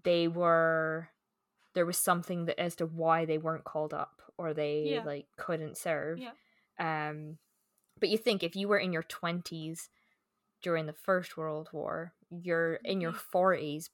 they 0.05 0.29
were 0.29 1.09
there 1.75 1.87
was 1.87 1.97
something 1.99 2.47
that 2.47 2.61
as 2.61 2.75
to 2.77 2.87
why 2.87 3.25
they 3.25 3.39
weren't 3.39 3.65
called 3.65 3.95
up 3.95 4.21
or 4.37 4.53
they 4.55 4.83
Yeah. 4.95 5.05
like 5.05 5.27
couldn't 5.37 5.77
serve 5.77 6.19
Yeah. 6.19 6.33
um 6.79 7.39
but 7.99 8.09
you 8.09 8.17
think 8.19 8.43
if 8.43 8.57
you 8.57 8.67
were 8.69 8.79
in 8.79 8.93
your 8.93 9.03
20s 9.03 9.89
during 10.63 10.87
the 10.87 10.93
first 10.93 11.37
world 11.37 11.69
war 11.73 12.13
you're 12.31 12.75
in 12.85 13.01
your. 13.01 13.13
40s 13.13 13.91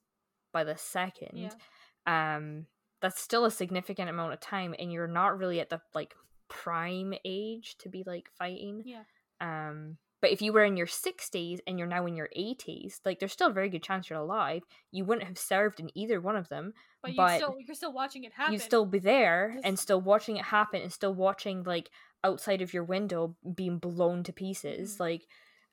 by 0.52 0.62
the 0.64 0.76
second 0.76 1.30
Yeah. 1.34 2.34
um 2.34 2.66
that's 3.00 3.20
still 3.20 3.44
a 3.44 3.50
significant 3.50 4.08
amount 4.08 4.32
of 4.32 4.40
time 4.40 4.74
and 4.78 4.92
you're 4.92 5.06
not 5.06 5.36
really 5.38 5.60
at 5.60 5.68
the 5.70 5.80
like 5.94 6.14
prime 6.48 7.12
age 7.24 7.76
to 7.78 7.88
be 7.88 8.02
like 8.04 8.30
fighting 8.38 8.82
Yeah. 8.84 9.02
um 9.40 9.98
but 10.20 10.30
if 10.30 10.42
you 10.42 10.52
were 10.52 10.64
in 10.64 10.76
your 10.76 10.86
60s 10.86 11.60
and 11.66 11.78
you're 11.78 11.88
now 11.88 12.06
in 12.06 12.16
your 12.16 12.28
80s 12.32 13.00
like 13.04 13.18
there's 13.18 13.32
still 13.32 13.50
a 13.50 13.52
very 13.52 13.68
good 13.68 13.82
chance 13.82 14.08
you're 14.10 14.18
alive 14.18 14.62
you 14.90 15.04
wouldn't 15.04 15.26
have 15.26 15.38
served 15.38 15.80
in 15.80 15.90
either 15.96 16.20
one 16.20 16.36
of 16.36 16.48
them 16.48 16.72
But, 17.02 17.14
you 17.14 17.26
but 17.26 17.26
still 17.28 17.58
you're 17.58 17.74
still 17.74 17.92
watching 17.92 18.24
it 18.24 18.34
happen. 18.34 18.52
you'd 18.52 18.62
still 18.62 18.86
be 18.86 18.98
there 18.98 19.58
and 19.62 19.78
still 19.78 20.00
watching 20.00 20.36
it 20.36 20.44
happen 20.44 20.80
and 20.82 20.92
still 20.92 21.14
watching 21.14 21.62
like 21.64 21.90
outside 22.24 22.62
of 22.62 22.72
your 22.72 22.84
window 22.84 23.36
being 23.54 23.78
blown 23.78 24.22
to 24.22 24.32
pieces 24.32 24.98
Mhm. 24.98 25.00
like 25.00 25.26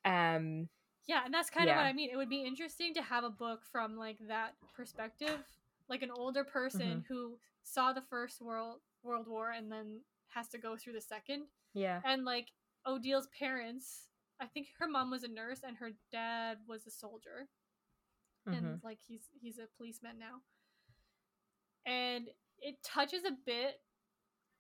um 0.06 0.70
Yeah, 1.06 1.24
and 1.26 1.34
that's 1.34 1.50
kind 1.50 1.70
of 1.70 1.76
what 1.76 1.86
I 1.86 1.94
mean. 1.94 2.10
It 2.10 2.16
would 2.16 2.30
be 2.30 2.44
interesting 2.46 2.94
to 2.94 3.02
have 3.02 3.24
a 3.24 3.30
book 3.30 3.66
from 3.66 3.98
like 3.98 4.20
that 4.28 4.56
perspective, 4.74 5.44
like 5.90 6.02
an 6.02 6.12
older 6.12 6.44
person 6.44 6.88
Mm-hmm. 6.92 7.04
who 7.08 7.40
saw 7.64 7.92
the 7.94 8.02
first 8.02 8.42
world 8.42 8.80
World 9.02 9.28
War 9.28 9.52
and 9.52 9.72
then 9.72 10.02
has 10.28 10.48
to 10.50 10.58
go 10.58 10.78
through 10.78 10.94
the 10.94 11.02
second. 11.02 11.48
yeah 11.74 12.04
And 12.04 12.24
like 12.24 12.52
Odile's 12.86 13.28
parents, 13.28 14.08
I 14.44 14.48
think 14.48 14.68
her 14.80 14.88
mom 14.88 15.12
was 15.12 15.24
a 15.24 15.28
nurse 15.28 15.62
and 15.66 15.78
her 15.78 15.92
dad 16.12 16.58
was 16.68 16.86
a 16.86 16.92
soldier, 16.92 17.48
mhm. 18.48 18.58
and 18.58 18.84
like 18.84 19.00
he's 19.08 19.24
he's 19.40 19.58
a 19.58 19.68
policeman 19.78 20.20
now. 20.20 20.42
And 21.86 22.28
it 22.60 22.76
touches 22.84 23.24
a 23.26 23.32
bit 23.46 23.82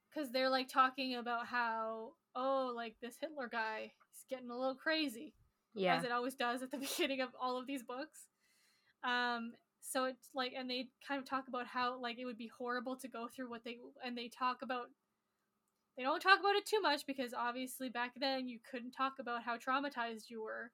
because 0.10 0.32
they're 0.32 0.50
like 0.50 0.68
talking 0.68 1.16
about 1.16 1.48
how 1.48 2.14
oh 2.36 2.72
like 2.76 2.96
this 3.02 3.16
Hitler 3.20 3.50
guy 3.52 3.92
is 4.14 4.26
getting 4.30 4.50
a 4.50 4.58
little 4.58 4.76
crazy 4.76 5.34
yeah 5.74 5.96
as 5.96 6.04
it 6.04 6.12
always 6.12 6.36
does 6.36 6.62
at 6.62 6.72
the 6.72 6.78
beginning 6.98 7.22
of 7.22 7.30
all 7.40 7.60
of 7.60 7.68
these 7.68 7.84
books. 7.84 8.28
Um, 9.04 9.54
so 9.82 10.06
it's 10.06 10.30
like, 10.34 10.54
and 10.58 10.70
they 10.70 10.88
kind 11.06 11.20
of 11.22 11.30
talk 11.30 11.48
about 11.48 11.68
how 11.68 12.00
like 12.00 12.18
it 12.18 12.26
would 12.26 12.38
be 12.38 12.50
horrible 12.58 12.96
to 12.98 13.08
go 13.08 13.28
through 13.28 13.50
what 13.50 13.64
they, 13.64 13.78
and 14.04 14.18
they 14.18 14.30
talk 14.30 14.62
about. 14.62 14.88
They 15.98 16.04
don't 16.04 16.20
talk 16.22 16.40
about 16.40 16.56
it 16.56 16.66
too 16.66 16.82
much 16.82 17.06
because 17.06 17.34
obviously 17.34 17.90
back 17.90 18.14
then 18.16 18.48
you 18.48 18.60
couldn't 18.60 18.92
talk 18.92 19.14
about 19.20 19.44
how 19.44 19.58
traumatized 19.58 20.30
you 20.30 20.42
were, 20.44 20.72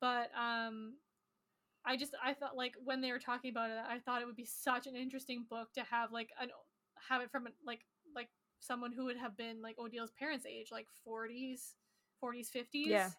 but 0.00 0.30
um, 0.36 0.98
I 1.84 1.96
just 1.96 2.14
I 2.22 2.34
thought 2.34 2.56
like 2.56 2.74
when 2.84 3.00
they 3.00 3.12
were 3.12 3.18
talking 3.18 3.50
about 3.50 3.70
it, 3.70 3.78
I 3.78 3.98
thought 4.00 4.22
it 4.22 4.26
would 4.26 4.36
be 4.36 4.46
such 4.46 4.86
an 4.86 4.96
interesting 4.96 5.44
book 5.48 5.72
to 5.74 5.84
have 5.84 6.12
like 6.12 6.30
an 6.40 6.50
have 7.08 7.22
it 7.22 7.30
from 7.30 7.48
like 7.64 7.86
like 8.14 8.30
someone 8.60 8.92
who 8.92 9.06
would 9.06 9.16
have 9.18 9.36
been 9.36 9.62
like 9.62 9.76
Odile's 9.78 10.12
parents' 10.12 10.46
age, 10.46 10.68
like 10.72 10.88
forties, 11.04 11.76
forties, 12.20 12.50
fifties 12.50 12.84
Yeah. 12.84 13.12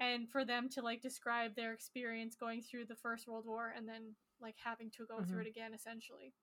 and 0.00 0.28
for 0.30 0.44
them 0.44 0.68
to 0.70 0.82
like 0.82 1.00
describe 1.00 1.54
their 1.54 1.72
experience 1.72 2.34
going 2.36 2.62
through 2.62 2.86
the 2.86 2.96
first 2.96 3.26
world 3.26 3.46
war 3.46 3.72
and 3.74 3.88
then 3.88 4.14
like 4.40 4.56
having 4.62 4.90
to 4.90 5.06
go 5.06 5.22
through 5.22 5.40
Mhm. 5.40 5.42
it 5.42 5.46
again 5.46 5.72
essentially 5.74 6.34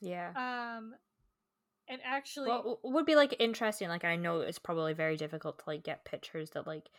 yeah 0.00 0.34
um 0.34 0.94
and 1.88 2.00
actually 2.04 2.50
well 2.50 2.80
would 2.82 3.06
be 3.06 3.16
like 3.16 3.34
interesting 3.38 3.88
like 3.88 4.04
i 4.04 4.16
know 4.16 4.40
it's 4.40 4.58
probably 4.58 4.92
very 4.92 5.16
difficult 5.16 5.58
to 5.58 5.64
like 5.66 5.82
get 5.82 6.04
pictures 6.04 6.50
that 6.50 6.66
like 6.66 6.90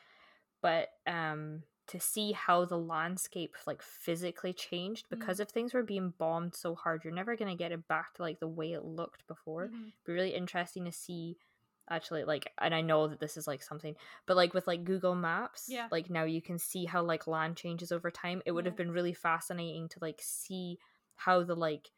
but 0.61 0.89
um 1.07 1.64
to 1.88 1.99
see 1.99 2.31
how 2.31 2.64
the 2.65 2.77
landscape 2.77 3.55
like 3.68 3.81
physically 3.81 4.53
changed 4.53 5.07
because 5.10 5.39
if 5.39 5.49
things 5.49 5.73
were 5.73 5.84
being 5.84 6.14
bombed 6.18 6.55
so 6.55 6.76
hard 6.76 7.03
you're 7.03 7.14
never 7.14 7.35
going 7.35 7.51
to 7.51 7.57
get 7.61 7.73
it 7.73 7.88
back 7.88 8.14
to 8.14 8.22
like 8.22 8.39
the 8.39 8.47
way 8.47 8.72
it 8.73 8.85
looked 8.85 9.27
before. 9.27 9.65
Mhm, 9.65 9.91
be 10.05 10.14
really 10.14 10.34
interesting 10.34 10.85
to 10.85 10.91
see 10.91 11.38
actually 11.89 12.23
like 12.23 12.51
and 12.60 12.73
i 12.73 12.80
know 12.81 13.07
that 13.10 13.19
this 13.19 13.35
is 13.35 13.47
like 13.47 13.61
something 13.61 13.95
but 14.26 14.38
like 14.38 14.53
with 14.53 14.65
like 14.68 14.85
google 14.85 15.15
maps 15.15 15.69
Yeah. 15.69 15.89
like 15.91 16.10
now 16.10 16.23
you 16.23 16.41
can 16.41 16.57
see 16.57 16.85
how 16.85 17.03
like 17.03 17.27
land 17.27 17.57
changes 17.57 17.91
over 17.91 18.10
time 18.10 18.41
it 18.45 18.51
would 18.53 18.65
have 18.65 18.77
been 18.77 18.91
really 18.91 19.14
fascinating 19.14 19.89
to 19.89 19.99
like 20.01 20.19
see 20.22 20.80
how 21.15 21.43
the 21.43 21.55
like 21.55 21.91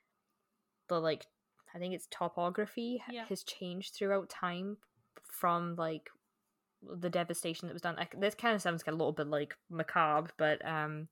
the 0.87 0.99
like 0.99 1.27
i 1.75 1.77
think 1.77 1.93
it's 1.93 2.07
topography 2.09 3.03
Yeah. 3.11 3.25
has 3.25 3.43
changed 3.43 3.93
throughout 3.93 4.29
time 4.29 4.77
from 5.29 5.75
like 5.75 6.09
the 6.81 7.09
devastation 7.09 7.67
that 7.67 7.73
was 7.73 7.81
done 7.81 7.95
like, 7.95 8.19
this 8.19 8.35
kind 8.35 8.55
of 8.55 8.61
sounds 8.61 8.83
a 8.87 8.91
little 8.91 9.11
bit 9.11 9.27
like 9.27 9.55
macabre 9.69 10.29
but 10.37 10.65
um 10.65 11.07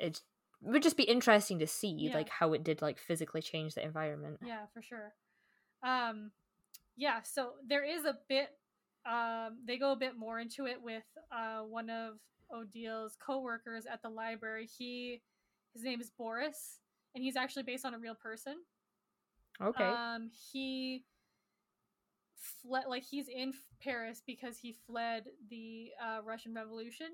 it 0.00 0.20
would 0.60 0.82
just 0.82 0.96
be 0.96 1.04
interesting 1.04 1.58
to 1.60 1.66
see 1.66 1.88
Yeah. 1.92 2.14
like 2.14 2.28
how 2.28 2.52
it 2.52 2.64
did 2.64 2.82
like 2.82 2.98
physically 2.98 3.42
change 3.42 3.74
the 3.74 3.84
environment 3.84 4.38
Yeah, 4.42 4.66
for 4.72 4.82
sure. 4.82 5.14
Um, 5.82 6.30
yeah, 6.96 7.20
so 7.22 7.52
there 7.66 7.84
is 7.84 8.04
a 8.06 8.16
bit. 8.28 8.48
Um, 9.04 9.58
they 9.66 9.76
go 9.76 9.92
a 9.92 9.96
bit 9.96 10.16
more 10.16 10.40
into 10.40 10.64
it 10.66 10.80
with 10.82 11.04
uh, 11.30 11.60
one 11.60 11.90
of 11.90 12.14
Odile's 12.50 13.16
co-workers 13.24 13.84
at 13.84 14.00
the 14.00 14.08
library. 14.08 14.66
He, 14.78 15.20
his 15.74 15.82
name 15.82 16.00
is 16.00 16.10
Boris, 16.16 16.78
and 17.14 17.22
he's 17.22 17.36
actually 17.36 17.64
based 17.64 17.84
on 17.84 17.92
a 17.92 17.98
real 17.98 18.14
person. 18.14 18.54
Okay 19.62 19.84
Um, 19.84 20.30
he 20.52 21.04
fled, 22.36 22.84
like 22.88 23.04
he's 23.04 23.28
in 23.28 23.52
Paris 23.80 24.22
because 24.26 24.58
he 24.58 24.74
fled 24.86 25.24
the 25.50 25.90
uh, 26.02 26.22
Russian 26.22 26.54
Revolution. 26.54 27.08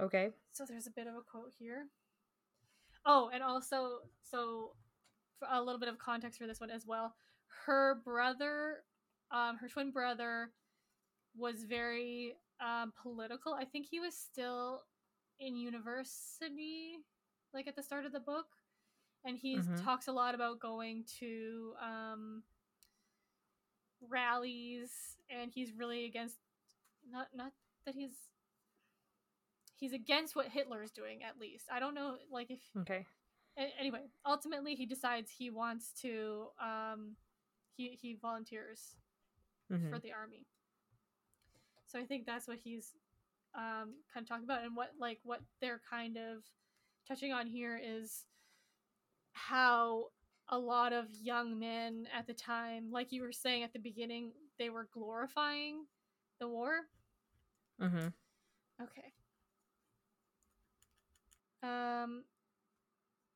okay 0.00 0.30
So 0.52 0.64
there's 0.68 0.86
a 0.86 0.90
bit 0.90 1.06
of 1.06 1.14
a 1.14 1.22
quote 1.22 1.52
here. 1.58 1.86
Oh, 3.04 3.30
and 3.32 3.42
also, 3.42 3.98
so 4.22 4.72
for 5.38 5.48
a 5.50 5.62
little 5.62 5.78
bit 5.78 5.88
of 5.88 5.98
context 5.98 6.38
for 6.40 6.46
this 6.46 6.60
one 6.60 6.70
as 6.70 6.84
well. 6.86 7.14
Her 7.66 8.00
brother, 8.04 8.82
um, 9.30 9.56
her 9.58 9.68
twin 9.68 9.90
brother, 9.92 10.50
was 11.36 11.64
very 11.64 12.34
um, 12.60 12.92
political. 13.00 13.54
I 13.54 13.64
think 13.64 13.86
he 13.90 14.00
was 14.00 14.16
still 14.16 14.82
in 15.38 15.56
university, 15.56 16.96
like 17.52 17.66
at 17.66 17.76
the 17.76 17.82
start 17.82 18.06
of 18.06 18.12
the 18.12 18.20
book, 18.20 18.46
and 19.26 19.38
he 19.38 19.58
Mhm. 19.58 19.84
talks 19.84 20.08
a 20.08 20.12
lot 20.12 20.34
about 20.34 20.60
going 20.60 21.04
to 21.20 21.74
um, 21.82 22.44
rallies, 24.08 24.90
and 25.30 25.52
he's 25.52 25.72
really 25.72 26.06
against 26.06 26.36
not 27.10 27.28
not 27.34 27.52
that 27.86 27.94
he's 27.94 28.12
he's 29.76 29.92
against 29.92 30.36
what 30.36 30.48
Hitler 30.48 30.82
is 30.82 30.92
doing 30.92 31.22
at 31.24 31.38
least. 31.40 31.66
I 31.70 31.80
don't 31.80 31.94
know 31.94 32.16
like 32.30 32.50
if 32.50 32.60
okay 32.78 33.06
anyway, 33.80 34.02
ultimately 34.26 34.74
he 34.74 34.86
decides 34.86 35.30
he 35.30 35.50
wants 35.50 35.92
to 36.02 36.48
um 36.60 37.16
he 37.76 37.98
he 38.00 38.14
volunteers 38.20 38.96
Mhm. 39.70 39.90
for 39.90 39.98
the 40.00 40.12
army. 40.12 40.46
So 41.86 41.98
I 41.98 42.04
think 42.04 42.26
that's 42.26 42.48
what 42.48 42.58
he's 42.62 42.92
um 43.54 43.94
kind 44.12 44.24
of 44.24 44.28
talking 44.28 44.44
about 44.44 44.64
and 44.64 44.76
what 44.76 44.92
like 44.98 45.20
what 45.24 45.42
they're 45.60 45.80
kind 45.88 46.16
of 46.16 46.44
touching 47.08 47.32
on 47.32 47.46
here 47.46 47.80
is 47.82 48.24
how 49.36 50.06
a 50.48 50.58
lot 50.58 50.92
of 50.92 51.06
young 51.20 51.58
men 51.58 52.06
at 52.16 52.26
the 52.26 52.32
time, 52.32 52.90
like 52.90 53.12
you 53.12 53.22
were 53.22 53.32
saying 53.32 53.62
at 53.62 53.72
the 53.72 53.78
beginning, 53.78 54.32
they 54.58 54.70
were 54.70 54.88
glorifying 54.92 55.84
the 56.40 56.48
war. 56.48 56.80
Mm-hmm. 57.80 58.08
Okay. 58.82 59.12
Um 61.62 62.24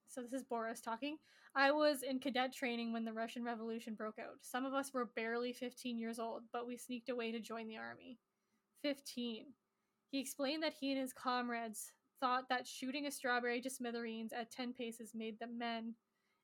so 0.09 0.23
this 0.23 0.33
is 0.33 0.43
Boris 0.43 0.81
talking. 0.81 1.19
I 1.55 1.73
was 1.73 2.03
in 2.03 2.21
cadet 2.21 2.53
training 2.53 2.93
when 2.93 3.05
the 3.05 3.13
Russian 3.13 3.45
Revolution 3.45 3.95
broke 3.95 4.19
out. 4.19 4.39
Some 4.43 4.65
of 4.65 4.73
us 4.73 4.95
were 4.95 5.11
barely 5.17 5.53
15 5.53 5.99
years 5.99 6.19
old, 6.19 6.45
but 6.53 6.67
we 6.67 6.77
sneaked 6.77 7.11
away 7.11 7.33
to 7.33 7.41
join 7.41 7.67
the 7.67 7.77
army. 7.77 8.19
15. 8.83 9.47
He 10.11 10.21
explained 10.21 10.63
that 10.63 10.75
he 10.79 10.93
and 10.93 11.01
his 11.01 11.13
comrades 11.13 11.93
thought 12.21 12.49
that 12.49 12.69
shooting 12.69 13.07
a 13.07 13.11
strawberry 13.11 13.61
to 13.63 13.71
smithereens 13.71 14.33
at 14.33 14.51
10 14.51 14.75
paces 14.75 15.13
made 15.15 15.39
them 15.39 15.59
men, 15.59 15.95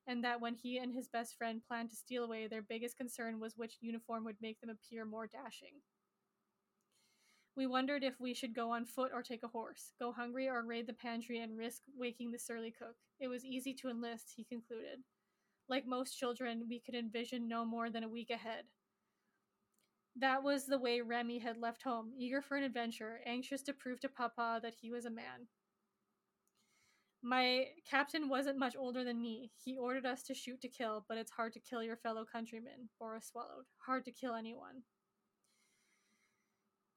and 0.07 0.23
that 0.23 0.41
when 0.41 0.55
he 0.55 0.77
and 0.77 0.93
his 0.93 1.07
best 1.07 1.37
friend 1.37 1.61
planned 1.67 1.91
to 1.91 1.95
steal 1.95 2.23
away, 2.23 2.47
their 2.47 2.61
biggest 2.61 2.97
concern 2.97 3.39
was 3.39 3.55
which 3.55 3.77
uniform 3.81 4.23
would 4.25 4.37
make 4.41 4.59
them 4.59 4.69
appear 4.69 5.05
more 5.05 5.27
dashing. 5.27 5.81
We 7.55 7.65
wondered 7.65 8.03
if 8.03 8.19
we 8.19 8.33
should 8.33 8.53
go 8.53 8.71
on 8.71 8.85
foot 8.85 9.11
or 9.13 9.23
take 9.23 9.43
a 9.43 9.47
horse, 9.47 9.91
go 9.99 10.11
hungry 10.11 10.47
or 10.47 10.63
raid 10.63 10.87
the 10.87 10.93
pantry 10.93 11.39
and 11.39 11.57
risk 11.57 11.81
waking 11.95 12.31
the 12.31 12.37
surly 12.37 12.71
cook. 12.71 12.95
It 13.19 13.27
was 13.27 13.43
easy 13.43 13.73
to 13.75 13.89
enlist, 13.89 14.33
he 14.35 14.43
concluded. 14.43 14.99
Like 15.67 15.87
most 15.87 16.17
children, 16.17 16.67
we 16.69 16.79
could 16.79 16.95
envision 16.95 17.47
no 17.47 17.65
more 17.65 17.89
than 17.89 18.03
a 18.03 18.09
week 18.09 18.29
ahead. 18.29 18.65
That 20.15 20.43
was 20.43 20.65
the 20.65 20.79
way 20.79 21.01
Remy 21.01 21.39
had 21.39 21.57
left 21.57 21.83
home, 21.83 22.11
eager 22.17 22.41
for 22.41 22.57
an 22.57 22.63
adventure, 22.63 23.21
anxious 23.25 23.61
to 23.63 23.73
prove 23.73 23.99
to 24.01 24.09
Papa 24.09 24.59
that 24.61 24.75
he 24.79 24.91
was 24.91 25.05
a 25.05 25.11
man. 25.11 25.47
My 27.23 27.65
captain 27.89 28.29
wasn't 28.29 28.59
much 28.59 28.75
older 28.77 29.03
than 29.03 29.21
me. 29.21 29.51
He 29.63 29.75
ordered 29.75 30.05
us 30.05 30.23
to 30.23 30.33
shoot 30.33 30.61
to 30.61 30.69
kill, 30.69 31.05
but 31.09 31.17
it's 31.17 31.31
hard 31.31 31.53
to 31.53 31.59
kill 31.59 31.83
your 31.83 31.97
fellow 31.97 32.25
countrymen, 32.31 32.89
Boris 32.99 33.27
swallowed. 33.27 33.65
Hard 33.85 34.05
to 34.05 34.11
kill 34.11 34.35
anyone. 34.35 34.83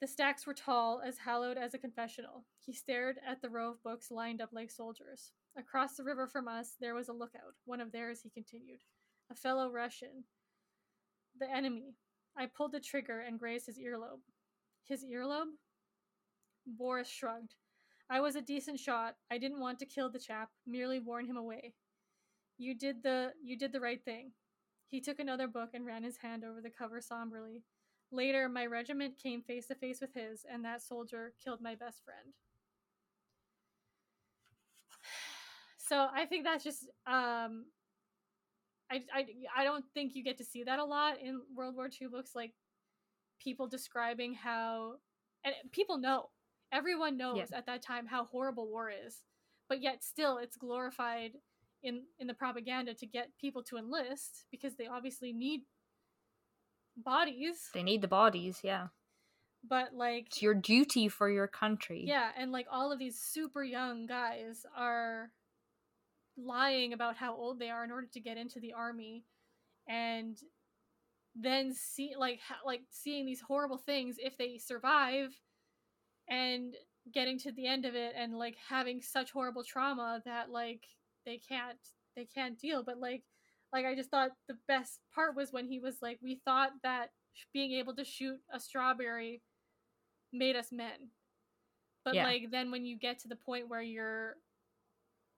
The 0.00 0.06
stacks 0.06 0.46
were 0.46 0.54
tall, 0.54 1.02
as 1.04 1.18
hallowed 1.18 1.58
as 1.58 1.74
a 1.74 1.78
confessional. 1.78 2.44
He 2.58 2.72
stared 2.72 3.18
at 3.26 3.42
the 3.42 3.50
row 3.50 3.70
of 3.70 3.82
books 3.82 4.10
lined 4.10 4.40
up 4.40 4.50
like 4.52 4.70
soldiers. 4.70 5.32
Across 5.58 5.96
the 5.96 6.04
river 6.04 6.26
from 6.26 6.48
us, 6.48 6.76
there 6.80 6.94
was 6.94 7.08
a 7.08 7.12
lookout. 7.12 7.54
One 7.66 7.80
of 7.80 7.92
theirs, 7.92 8.20
he 8.22 8.30
continued. 8.30 8.80
A 9.30 9.34
fellow 9.34 9.70
Russian. 9.70 10.24
The 11.38 11.50
enemy. 11.50 11.96
I 12.36 12.46
pulled 12.46 12.72
the 12.72 12.80
trigger 12.80 13.20
and 13.20 13.38
grazed 13.38 13.66
his 13.66 13.78
earlobe. 13.78 14.20
His 14.84 15.04
earlobe? 15.04 15.52
Boris 16.66 17.08
shrugged. 17.08 17.54
I 18.10 18.20
was 18.20 18.34
a 18.34 18.42
decent 18.42 18.80
shot. 18.80 19.14
I 19.30 19.38
didn't 19.38 19.60
want 19.60 19.78
to 19.78 19.86
kill 19.86 20.10
the 20.10 20.18
chap, 20.18 20.50
merely 20.66 20.98
warn 20.98 21.26
him 21.26 21.36
away. 21.36 21.74
You 22.58 22.74
did 22.74 23.02
the 23.02 23.32
you 23.42 23.56
did 23.56 23.72
the 23.72 23.80
right 23.80 24.04
thing. 24.04 24.32
He 24.88 25.00
took 25.00 25.20
another 25.20 25.46
book 25.46 25.70
and 25.72 25.86
ran 25.86 26.02
his 26.02 26.16
hand 26.16 26.44
over 26.44 26.60
the 26.60 26.70
cover 26.70 27.00
somberly. 27.00 27.62
Later, 28.12 28.48
my 28.48 28.66
regiment 28.66 29.14
came 29.22 29.42
face 29.42 29.68
to 29.68 29.76
face 29.76 30.00
with 30.00 30.12
his, 30.12 30.44
and 30.52 30.64
that 30.64 30.82
soldier 30.82 31.32
killed 31.42 31.60
my 31.60 31.74
best 31.74 32.04
friend. 32.04 32.34
So 35.78 36.06
I 36.14 36.24
think 36.24 36.44
that's 36.44 36.62
just 36.62 36.84
um 37.04 37.64
I, 38.90 39.02
I, 39.14 39.26
I 39.56 39.64
don't 39.64 39.84
think 39.94 40.14
you 40.14 40.24
get 40.24 40.38
to 40.38 40.44
see 40.44 40.64
that 40.64 40.78
a 40.78 40.84
lot 40.84 41.20
in 41.20 41.40
World 41.54 41.76
War 41.76 41.88
II 41.88 42.08
books, 42.08 42.32
like 42.34 42.52
people 43.40 43.68
describing 43.68 44.34
how, 44.34 44.94
and 45.44 45.54
people 45.70 45.98
know, 45.98 46.30
everyone 46.72 47.16
knows 47.16 47.36
Yeah. 47.50 47.58
at 47.58 47.66
that 47.66 47.82
time 47.82 48.06
how 48.06 48.24
horrible 48.26 48.68
war 48.68 48.90
is, 48.90 49.22
but 49.68 49.80
yet 49.82 50.02
still 50.04 50.38
it's 50.38 50.56
glorified 50.56 51.32
in 51.82 52.02
in 52.18 52.26
the 52.26 52.34
propaganda 52.34 52.94
to 52.94 53.06
get 53.06 53.36
people 53.38 53.62
to 53.64 53.76
enlist 53.76 54.44
because 54.50 54.76
they 54.76 54.86
obviously 54.86 55.32
need 55.32 55.62
bodies, 56.96 57.70
They 57.72 57.82
need 57.82 58.02
the 58.02 58.08
bodies, 58.08 58.60
yeah. 58.62 58.88
but 59.64 59.94
like 59.94 60.26
It's 60.26 60.42
your 60.42 60.54
duty 60.54 61.08
for 61.08 61.30
your 61.30 61.48
country. 61.48 62.04
yeah, 62.06 62.30
and 62.36 62.52
like 62.52 62.66
all 62.70 62.92
of 62.92 62.98
these 62.98 63.18
super 63.20 63.62
young 63.64 64.06
guys 64.06 64.66
are 64.76 65.32
lying 66.36 66.92
about 66.92 67.16
how 67.16 67.34
old 67.34 67.58
they 67.58 67.70
are 67.70 67.84
in 67.84 67.90
order 67.90 68.06
to 68.12 68.20
get 68.20 68.36
into 68.36 68.60
the 68.60 68.72
army 68.72 69.24
and 69.88 70.38
then 71.34 71.72
see 71.74 72.14
like 72.18 72.40
ha- 72.46 72.60
like 72.64 72.82
seeing 72.90 73.24
these 73.26 73.40
horrible 73.40 73.78
things 73.78 74.16
if 74.18 74.36
they 74.36 74.58
survive 74.58 75.38
and 76.30 76.74
getting 77.12 77.38
to 77.38 77.52
the 77.52 77.66
end 77.66 77.84
of 77.84 77.94
it 77.94 78.14
and 78.16 78.38
like 78.38 78.56
having 78.68 79.02
such 79.02 79.32
horrible 79.32 79.64
trauma 79.64 80.22
that 80.24 80.50
like 80.50 80.84
they 81.26 81.38
can't 81.38 81.78
they 82.16 82.24
can't 82.24 82.58
deal 82.58 82.82
but 82.82 82.98
like 82.98 83.22
like 83.72 83.84
I 83.84 83.94
just 83.94 84.10
thought 84.10 84.30
the 84.48 84.56
best 84.68 85.00
part 85.14 85.36
was 85.36 85.52
when 85.52 85.66
he 85.66 85.80
was 85.80 85.96
like 86.02 86.18
we 86.22 86.40
thought 86.44 86.70
that 86.82 87.10
being 87.52 87.72
able 87.72 87.94
to 87.96 88.04
shoot 88.04 88.38
a 88.52 88.60
strawberry 88.60 89.42
made 90.32 90.56
us 90.56 90.70
men 90.72 91.10
but 92.04 92.14
Yeah. 92.14 92.24
like 92.24 92.50
then 92.50 92.70
when 92.70 92.84
you 92.84 92.96
get 92.98 93.18
to 93.20 93.28
the 93.28 93.36
point 93.36 93.68
where 93.68 93.82
you're 93.82 94.36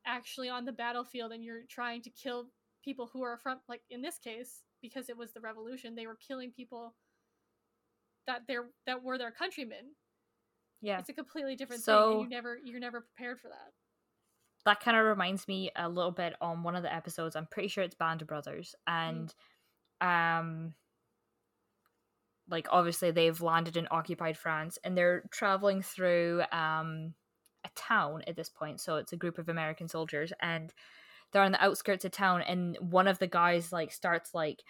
actually 0.07 0.49
on 0.49 0.65
the 0.65 0.73
battlefield 0.73 1.33
and 1.33 1.45
you're 1.45 1.63
trying 1.69 2.03
to 2.03 2.11
kill 2.11 2.49
people 2.85 3.09
who 3.13 3.23
are 3.23 3.39
from 3.39 3.61
like 3.69 3.83
in 3.91 4.03
this 4.03 4.19
case 4.19 4.63
because 4.83 5.09
it 5.09 5.17
was 5.17 5.33
the 5.33 5.41
revolution 5.41 5.95
they 5.95 6.07
were 6.07 6.17
killing 6.17 6.51
people 6.51 6.95
that 8.27 8.43
they're 8.49 8.67
that 8.87 9.03
were 9.03 9.17
their 9.17 9.31
countrymen 9.31 9.95
Yeah. 10.83 10.99
it's 10.99 11.09
a 11.09 11.15
completely 11.15 11.57
different 11.57 11.81
thing 11.83 11.95
So- 11.95 12.13
and 12.13 12.23
you 12.23 12.29
never 12.29 12.59
you're 12.63 12.81
never 12.81 13.01
prepared 13.01 13.41
for 13.41 13.49
that 13.49 13.73
that 14.65 14.81
kind 14.81 14.97
of 14.97 15.05
reminds 15.05 15.49
me 15.49 15.71
a 15.75 15.89
little 15.89 16.13
bit 16.13 16.35
on 16.41 16.63
one 16.63 16.77
of 16.77 16.85
the 16.85 16.95
episodes. 16.95 17.35
I'm 17.35 17.47
pretty 17.47 17.67
sure 17.69 17.83
it's 17.83 17.97
Band 17.97 18.23
of 18.23 18.29
Brothers, 18.29 18.77
and 18.87 19.35
um, 20.01 20.75
like 22.49 22.69
obviously 22.71 23.11
they've 23.11 23.41
landed 23.41 23.77
in 23.77 23.89
occupied 23.91 24.37
France, 24.37 24.79
and 24.85 24.97
they're 24.97 25.25
traveling 25.33 25.83
through 25.83 26.43
um 26.53 27.15
a 27.65 27.71
town 27.75 28.23
at 28.27 28.37
this 28.37 28.49
point. 28.49 28.81
So 28.81 28.97
it's 28.97 29.13
a 29.13 29.17
group 29.17 29.39
of 29.39 29.49
American 29.49 29.89
soldiers, 29.89 30.33
and 30.41 30.73
they're 31.33 31.43
on 31.43 31.53
the 31.53 31.65
outskirts 31.65 32.05
of 32.05 32.13
town, 32.13 32.43
and 32.43 32.77
one 32.81 33.09
of 33.09 33.19
the 33.19 33.27
guys 33.27 33.73
like 33.73 33.91
starts 33.93 34.33
like 34.35 34.63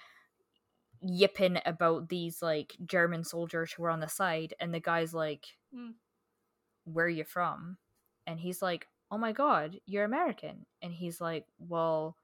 yipping 1.03 1.59
about 1.67 2.09
these 2.09 2.43
like 2.43 2.77
German 2.87 3.25
soldiers 3.25 3.73
who 3.73 3.83
were 3.83 3.91
on 3.91 4.01
the 4.01 4.09
side, 4.09 4.55
and 4.61 4.75
the 4.75 4.81
guy's 4.81 5.15
like, 5.15 5.47
Mm. 5.75 5.93
"Where 6.85 7.07
are 7.07 7.09
you 7.09 7.25
from?" 7.25 7.79
And 8.27 8.39
he's 8.41 8.63
like, 8.63 8.89
"Oh 9.11 9.19
my 9.19 9.33
god, 9.33 9.81
you're 9.87 10.05
American." 10.05 10.67
And 10.81 10.93
he's 10.93 11.21
like, 11.21 11.47
"Well, 11.59 12.17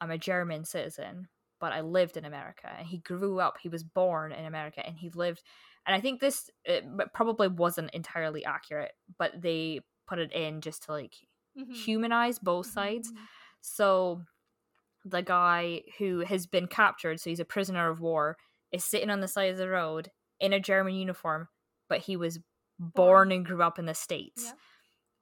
I'm 0.00 0.10
a 0.12 0.18
German 0.18 0.64
citizen, 0.66 1.28
but 1.60 1.72
I 1.72 1.82
lived 1.82 2.16
in 2.18 2.24
America." 2.26 2.68
And 2.70 2.86
he 2.88 2.98
grew 2.98 3.40
up, 3.40 3.58
he 3.58 3.68
was 3.70 3.84
born 3.84 4.32
in 4.32 4.44
America, 4.46 4.86
and 4.86 4.98
he 4.98 5.10
lived. 5.10 5.42
And 5.86 5.94
I 5.96 6.00
think 6.00 6.20
this 6.20 6.50
it 6.64 6.84
probably 7.14 7.48
wasn't 7.48 7.92
entirely 7.92 8.44
accurate, 8.44 8.94
but 9.18 9.40
they 9.42 9.80
put 10.06 10.18
it 10.20 10.32
in 10.32 10.60
just 10.62 10.84
to 10.84 10.92
like 10.92 11.16
Mhm. 11.54 11.88
humanize 11.88 12.38
both 12.38 12.66
Mhm, 12.66 12.68
sides. 12.68 13.12
mhm. 13.12 13.28
So 13.62 14.24
the 15.04 15.22
guy 15.22 15.82
who 15.98 16.20
has 16.20 16.46
been 16.46 16.66
captured, 16.66 17.20
so 17.20 17.30
he's 17.30 17.40
a 17.40 17.44
prisoner 17.44 17.88
of 17.90 18.00
war, 18.00 18.36
is 18.72 18.84
sitting 18.84 19.10
on 19.10 19.20
the 19.20 19.28
side 19.28 19.50
of 19.50 19.58
the 19.58 19.68
road 19.68 20.10
in 20.40 20.52
a 20.52 20.60
German 20.60 20.94
uniform, 20.94 21.48
but 21.88 22.00
he 22.00 22.16
was 22.16 22.40
born, 22.78 23.32
and 23.32 23.46
grew 23.46 23.62
up 23.62 23.78
in 23.78 23.86
the 23.86 23.94
States. 23.94 24.44
Yeah. 24.44 24.54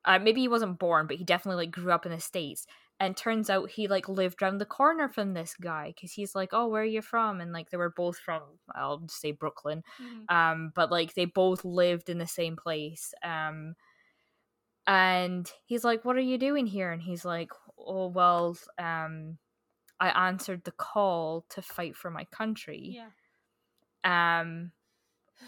Uh, 0.04 0.18
maybe 0.18 0.40
he 0.40 0.48
wasn't 0.48 0.78
born, 0.80 1.06
but 1.06 1.16
he 1.16 1.24
definitely 1.24 1.64
like 1.66 1.72
grew 1.72 1.92
up 1.92 2.06
in 2.06 2.12
the 2.12 2.20
States. 2.20 2.66
And 3.00 3.16
turns 3.16 3.50
out 3.50 3.70
he 3.70 3.88
like 3.88 4.08
lived 4.08 4.42
around 4.42 4.58
the 4.58 4.66
corner 4.66 5.08
from 5.08 5.34
this 5.34 5.54
guy 5.56 5.88
because 5.88 6.12
he's 6.12 6.34
like, 6.34 6.50
"Oh, 6.52 6.68
where 6.68 6.82
are 6.82 6.84
you 6.84 7.02
from?" 7.02 7.40
And 7.40 7.52
like 7.52 7.70
they 7.70 7.76
were 7.76 7.90
both 7.96 8.18
from, 8.18 8.42
I'll 8.74 8.98
just 9.00 9.20
say 9.20 9.32
Brooklyn, 9.32 9.82
Mhm. 9.98 10.28
um 10.28 10.72
but 10.74 10.90
like 10.90 11.14
they 11.14 11.24
both 11.24 11.64
lived 11.64 12.08
in 12.08 12.18
the 12.18 12.26
same 12.28 12.56
place 12.56 13.12
um 13.24 13.74
and 14.86 15.50
he's 15.64 15.84
like 15.84 16.04
what 16.04 16.16
are 16.16 16.20
you 16.20 16.38
doing 16.38 16.66
here 16.66 16.90
and 16.90 17.02
he's 17.02 17.24
like 17.24 17.50
oh 17.78 18.08
well 18.08 18.56
um 18.78 19.38
i 20.02 20.28
answered 20.28 20.62
the 20.64 20.72
call 20.72 21.46
to 21.48 21.62
fight 21.62 21.96
for 21.96 22.10
my 22.10 22.24
country 22.24 22.98
Yeah. 23.00 24.42
um 24.42 24.72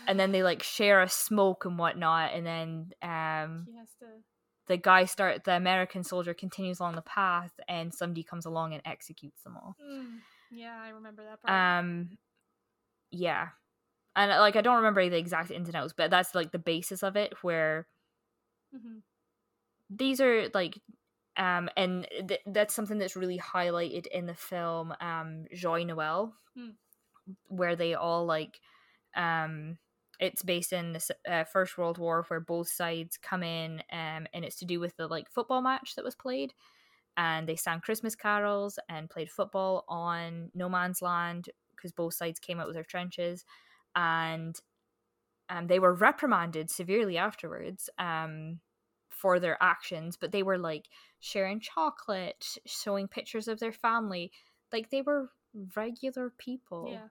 and 0.07 0.19
then 0.21 0.33
they 0.33 0.43
like 0.43 0.63
share 0.63 1.03
a 1.03 1.09
smoke 1.09 1.65
and 1.65 1.79
whatnot 1.79 2.33
and 2.33 2.47
then 2.47 2.93
um 3.03 3.67
to. 4.01 4.07
the 4.69 4.77
guy 4.77 5.05
start 5.05 5.45
the 5.45 5.53
american 5.57 6.05
soldier 6.05 6.35
continues 6.35 6.81
along 6.81 6.95
the 6.95 7.03
path 7.03 7.53
and 7.69 7.93
somebody 7.93 8.23
comes 8.23 8.47
along 8.47 8.73
and 8.75 8.83
executes 8.87 9.43
them 9.43 9.57
all 9.57 9.77
Mm. 9.83 10.21
Yeah, 10.51 10.77
I 10.81 10.91
remember 10.91 11.25
that 11.25 11.43
part. 11.43 11.53
um 11.53 12.11
yeah 13.11 13.49
and 14.17 14.31
like 14.31 14.57
i 14.57 14.61
don't 14.61 14.77
remember 14.77 15.09
the 15.09 15.17
exact 15.19 15.51
ins 15.51 15.69
and 15.69 15.77
outs 15.77 15.95
but 15.97 16.11
that's 16.11 16.35
like 16.35 16.53
the 16.53 16.59
basis 16.59 17.03
of 17.03 17.17
it 17.17 17.33
where 17.43 17.87
hmm 18.73 18.99
these 19.91 20.21
are 20.21 20.49
like 20.55 20.81
um 21.37 21.69
and 21.77 22.07
th- 22.29 22.41
that's 22.47 22.75
something 22.75 22.99
that's 22.99 23.17
really 23.17 23.39
highlighted 23.39 24.07
in 24.09 24.27
the 24.27 24.35
film 24.35 24.95
um 25.01 25.45
Joyeux 25.55 25.87
Noël 25.87 26.33
Hmm. 26.55 26.71
where 27.49 27.77
they 27.77 27.95
all 27.95 28.27
like 28.27 28.61
um 29.17 29.79
it's 30.21 30.43
based 30.43 30.73
in 30.73 30.93
the 30.93 31.17
uh, 31.29 31.45
first 31.45 31.77
world 31.77 31.99
war 31.99 32.25
where 32.29 32.41
both 32.41 32.69
sides 32.69 33.17
come 33.17 33.43
in 33.43 33.83
um 33.93 34.27
and 34.33 34.45
it's 34.45 34.57
to 34.57 34.65
do 34.65 34.81
with 34.81 34.97
the 34.97 35.07
like 35.07 35.31
football 35.31 35.63
match 35.63 35.95
that 35.95 36.05
was 36.05 36.15
played 36.15 36.53
and 37.17 37.49
they 37.49 37.57
sang 37.57 37.81
christmas 37.81 38.15
carols 38.15 38.79
and 38.89 39.11
played 39.11 39.31
football 39.31 39.85
on 39.89 40.51
no 40.55 40.69
man's 40.69 41.03
land 41.03 41.51
because 41.77 41.93
both 41.93 42.15
sides 42.15 42.41
came 42.41 42.61
out 42.61 42.67
with 42.67 42.75
their 42.77 42.85
trenches 42.85 43.45
and 43.97 44.61
um, 45.49 45.67
they 45.67 45.79
were 45.79 45.95
reprimanded 45.95 46.71
severely 46.71 47.19
afterwards 47.19 47.91
um, 47.99 48.61
for 49.15 49.39
their 49.41 49.57
actions, 49.63 50.17
but 50.17 50.33
they 50.33 50.43
were 50.43 50.59
like 50.59 50.89
sharing 51.21 51.61
chocolate, 51.61 52.59
showing 52.67 53.09
pictures 53.09 53.49
of 53.49 53.61
their 53.61 53.73
family. 53.73 54.33
Like 54.73 54.91
they 54.91 55.03
were 55.03 55.31
regular 55.77 56.31
people. 56.31 56.89
Yeah. 56.91 57.09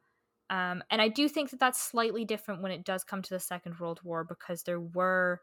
Um, 0.49 0.83
and 0.91 1.01
I 1.01 1.07
do 1.07 1.27
think 1.29 1.49
that 1.49 1.59
that's 1.59 1.81
slightly 1.81 2.25
different 2.25 2.61
when 2.61 2.71
it 2.71 2.83
does 2.83 3.03
come 3.03 3.21
to 3.21 3.29
the 3.29 3.39
Second 3.39 3.79
World 3.79 4.01
War 4.03 4.23
because 4.23 4.63
there 4.63 4.79
were, 4.79 5.41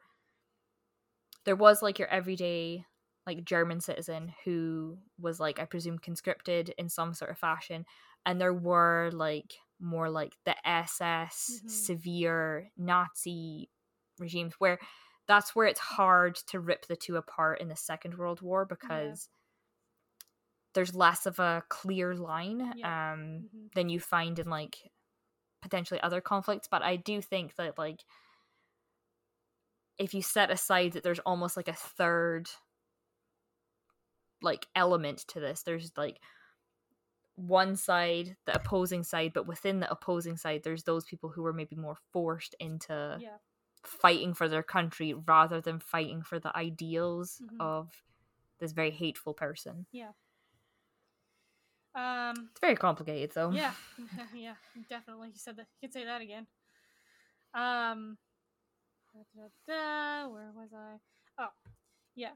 there 1.45 1.57
was 1.57 1.83
like 1.83 1.99
your 1.99 2.09
everyday 2.09 2.85
like 3.27 3.45
German 3.45 3.81
citizen 3.81 4.33
who 4.45 4.99
was 5.19 5.39
like 5.41 5.59
I 5.59 5.65
presume 5.65 5.99
conscripted 5.99 6.75
in 6.79 6.89
some 6.89 7.15
sort 7.15 7.31
of 7.31 7.39
fashion, 7.39 7.85
and 8.27 8.41
there 8.41 8.55
were 8.55 9.11
like 9.13 9.55
more 9.79 10.11
like 10.11 10.37
the 10.45 10.55
SS 10.69 11.63
Mhm. 11.65 11.71
severe 11.71 12.71
Nazi 12.77 13.71
regimes 14.19 14.55
where 14.59 14.79
that's 15.31 15.55
where 15.55 15.69
it's 15.69 15.79
hard 15.79 16.35
to 16.35 16.59
rip 16.59 16.87
the 16.87 16.97
two 16.97 17.15
apart 17.17 17.61
in 17.61 17.69
the 17.69 17.77
Second 17.77 18.19
World 18.19 18.41
War 18.43 18.65
because 18.67 19.29
there's 20.75 20.93
less 20.93 21.25
of 21.25 21.39
a 21.39 21.63
clear 21.69 22.15
line 22.17 22.73
Yeah. 22.77 23.13
um 23.13 23.49
Mhm. 23.55 23.73
than 23.75 23.89
you 23.89 24.01
find 24.01 24.39
in 24.41 24.51
like 24.51 24.91
potentially 25.63 26.01
other 26.01 26.21
conflicts 26.21 26.67
but 26.69 26.83
i 26.83 26.97
do 26.97 27.21
think 27.23 27.55
that 27.57 27.77
like 27.79 28.05
if 29.99 30.15
you 30.15 30.23
set 30.23 30.51
aside 30.51 30.93
that 30.93 31.03
there's 31.05 31.19
almost 31.21 31.57
like 31.57 31.69
a 31.69 31.75
third 31.75 32.49
like 34.43 34.67
element 34.75 35.19
to 35.29 35.39
this 35.41 35.63
there's 35.63 35.93
like 35.97 36.19
one 37.37 37.77
side 37.77 38.37
the 38.47 38.55
opposing 38.55 39.03
side 39.05 39.33
but 39.35 39.47
within 39.47 39.81
the 39.81 39.91
opposing 39.91 40.37
side 40.37 40.63
there's 40.65 40.85
those 40.85 41.05
people 41.05 41.29
who 41.31 41.43
were 41.43 41.53
maybe 41.53 41.77
more 41.77 41.97
forced 42.13 42.55
into 42.59 43.17
Yeah. 43.21 43.37
Fighting 43.85 44.35
for 44.35 44.49
their 44.49 44.63
country 44.63 45.15
rather 45.15 45.61
than 45.61 45.79
fighting 45.81 46.23
for 46.23 46.39
the 46.39 46.55
ideals 46.57 47.41
Mhm. 47.43 47.61
of 47.61 48.03
this 48.59 48.73
very 48.73 48.91
hateful 48.91 49.33
person 49.35 49.87
Yeah. 49.91 50.13
Um. 51.95 52.49
it's 52.53 52.61
very 52.61 52.77
complicated 52.77 53.33
though 53.35 53.51
Yeah. 53.51 53.75
yeah. 54.35 54.55
Definitely. 54.89 55.29
You 55.29 55.39
said 55.39 55.57
that. 55.57 55.67
You 55.81 55.89
could 55.89 55.93
say 55.93 56.05
that 56.05 56.21
again. 56.21 56.47
Um. 57.53 58.17
da, 59.13 59.21
da, 59.35 59.49
da, 59.67 60.29
where 60.29 60.53
was 60.55 60.71
I? 60.73 60.97
Oh, 61.39 61.49
yeah. 62.15 62.35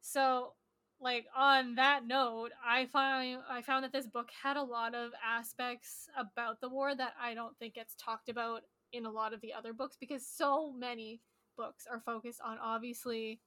So, 0.00 0.54
like 0.98 1.26
on 1.36 1.76
that 1.76 2.04
note, 2.06 2.50
I 2.64 2.86
find 2.86 3.38
I 3.48 3.62
found 3.62 3.84
that 3.84 3.92
this 3.92 4.06
book 4.08 4.28
had 4.42 4.56
a 4.56 4.62
lot 4.62 4.94
of 4.94 5.12
aspects 5.24 6.08
about 6.16 6.60
the 6.60 6.68
war 6.68 6.94
that 6.94 7.12
I 7.20 7.34
don't 7.34 7.56
think 7.58 7.74
gets 7.74 7.94
talked 7.94 8.28
about 8.28 8.62
in 8.92 9.06
a 9.06 9.10
lot 9.10 9.32
of 9.32 9.40
the 9.40 9.52
other 9.52 9.72
books 9.72 9.96
because 9.98 10.26
so 10.26 10.72
many 10.72 11.20
books 11.56 11.86
are 11.90 12.00
focused 12.00 12.40
on 12.44 12.58
obviously 12.58 13.40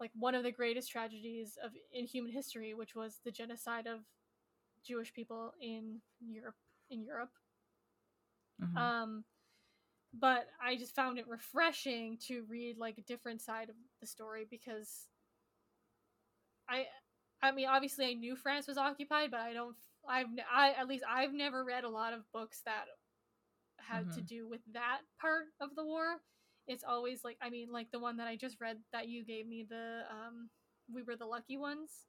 like 0.00 0.10
one 0.14 0.34
of 0.34 0.42
the 0.42 0.52
greatest 0.52 0.90
tragedies 0.90 1.56
of 1.64 1.72
in 1.92 2.06
human 2.06 2.32
history, 2.32 2.74
which 2.74 2.94
was 2.94 3.20
the 3.24 3.30
genocide 3.30 3.86
of 3.86 4.00
Jewish 4.86 5.12
people 5.12 5.52
in 5.60 6.00
Europe. 6.20 6.56
In 6.90 7.02
Europe, 7.02 7.30
Mhm. 8.60 8.76
um, 8.76 9.24
but 10.12 10.48
I 10.60 10.76
just 10.76 10.94
found 10.94 11.18
it 11.18 11.26
refreshing 11.26 12.18
to 12.28 12.42
read 12.44 12.78
like 12.78 12.98
a 12.98 13.02
different 13.02 13.40
side 13.40 13.70
of 13.70 13.76
the 14.00 14.06
story 14.06 14.44
because 14.48 15.08
I, 16.68 16.86
I 17.42 17.52
mean, 17.52 17.66
obviously 17.66 18.06
I 18.06 18.14
knew 18.14 18.36
France 18.36 18.66
was 18.66 18.78
occupied, 18.78 19.30
but 19.30 19.40
I 19.40 19.52
don't. 19.52 19.76
I've 20.08 20.26
I 20.52 20.72
at 20.72 20.88
least 20.88 21.04
I've 21.08 21.32
never 21.32 21.64
read 21.64 21.84
a 21.84 21.88
lot 21.88 22.12
of 22.12 22.30
books 22.32 22.60
that 22.66 22.84
had 23.88 24.10
to 24.12 24.20
Mhm. 24.20 24.26
do 24.26 24.48
with 24.48 24.60
that 24.72 25.02
part 25.20 25.46
of 25.60 25.74
the 25.76 25.84
war. 25.84 26.20
It's 26.66 26.84
always 26.84 27.24
like 27.24 27.38
I 27.42 27.50
mean, 27.50 27.70
like 27.72 27.90
the 27.90 28.00
one 28.00 28.16
that 28.18 28.28
I 28.28 28.36
just 28.36 28.60
read 28.60 28.78
that 28.92 29.08
you 29.08 29.24
gave 29.24 29.46
me 29.46 29.64
the 29.68 30.02
um, 30.10 30.50
we 30.92 31.02
were 31.02 31.16
the 31.16 31.26
lucky 31.26 31.56
ones 31.56 32.06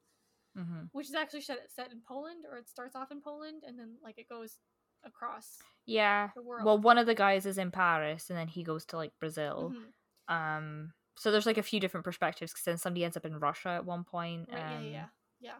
Mhm. 0.55 0.89
which 0.91 1.09
is 1.09 1.15
actually 1.15 1.41
set, 1.41 1.69
set 1.71 1.91
in 1.91 2.01
Poland, 2.07 2.45
or 2.49 2.57
it 2.57 2.69
starts 2.69 2.95
off 2.95 3.11
in 3.11 3.21
Poland 3.21 3.63
and 3.65 3.77
then 3.77 3.97
like 4.01 4.17
it 4.17 4.29
goes 4.29 4.59
across 5.03 5.61
yeah 5.85 6.29
the 6.35 6.41
world. 6.41 6.65
well 6.65 6.77
one 6.79 6.97
of 6.97 7.05
the 7.05 7.13
guys 7.13 7.45
is 7.45 7.57
in 7.59 7.69
paris 7.69 8.29
and 8.29 8.39
then 8.39 8.47
he 8.47 8.63
goes 8.63 8.85
to 8.85 8.95
like 8.97 9.11
brazil 9.19 9.71
Mhm. 9.71 9.93
um 10.27 10.93
so 11.17 11.31
there's 11.31 11.45
like 11.45 11.59
a 11.59 11.63
few 11.63 11.79
different 11.79 12.03
perspectives 12.03 12.51
because 12.51 12.63
then 12.63 12.77
somebody 12.77 13.03
ends 13.05 13.15
up 13.15 13.25
in 13.25 13.37
russia 13.39 13.69
at 13.69 13.85
one 13.85 14.03
point 14.03 14.49
Right, 14.51 14.59
um, 14.59 14.71
yeah, 14.71 14.81
yeah, 14.81 15.05
yeah. 15.39 15.59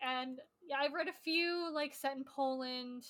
And 0.00 0.40
yeah, 0.66 0.78
I've 0.80 0.92
read 0.92 1.08
a 1.08 1.12
few 1.24 1.70
like 1.72 1.94
set 1.94 2.16
in 2.16 2.24
Poland. 2.24 3.04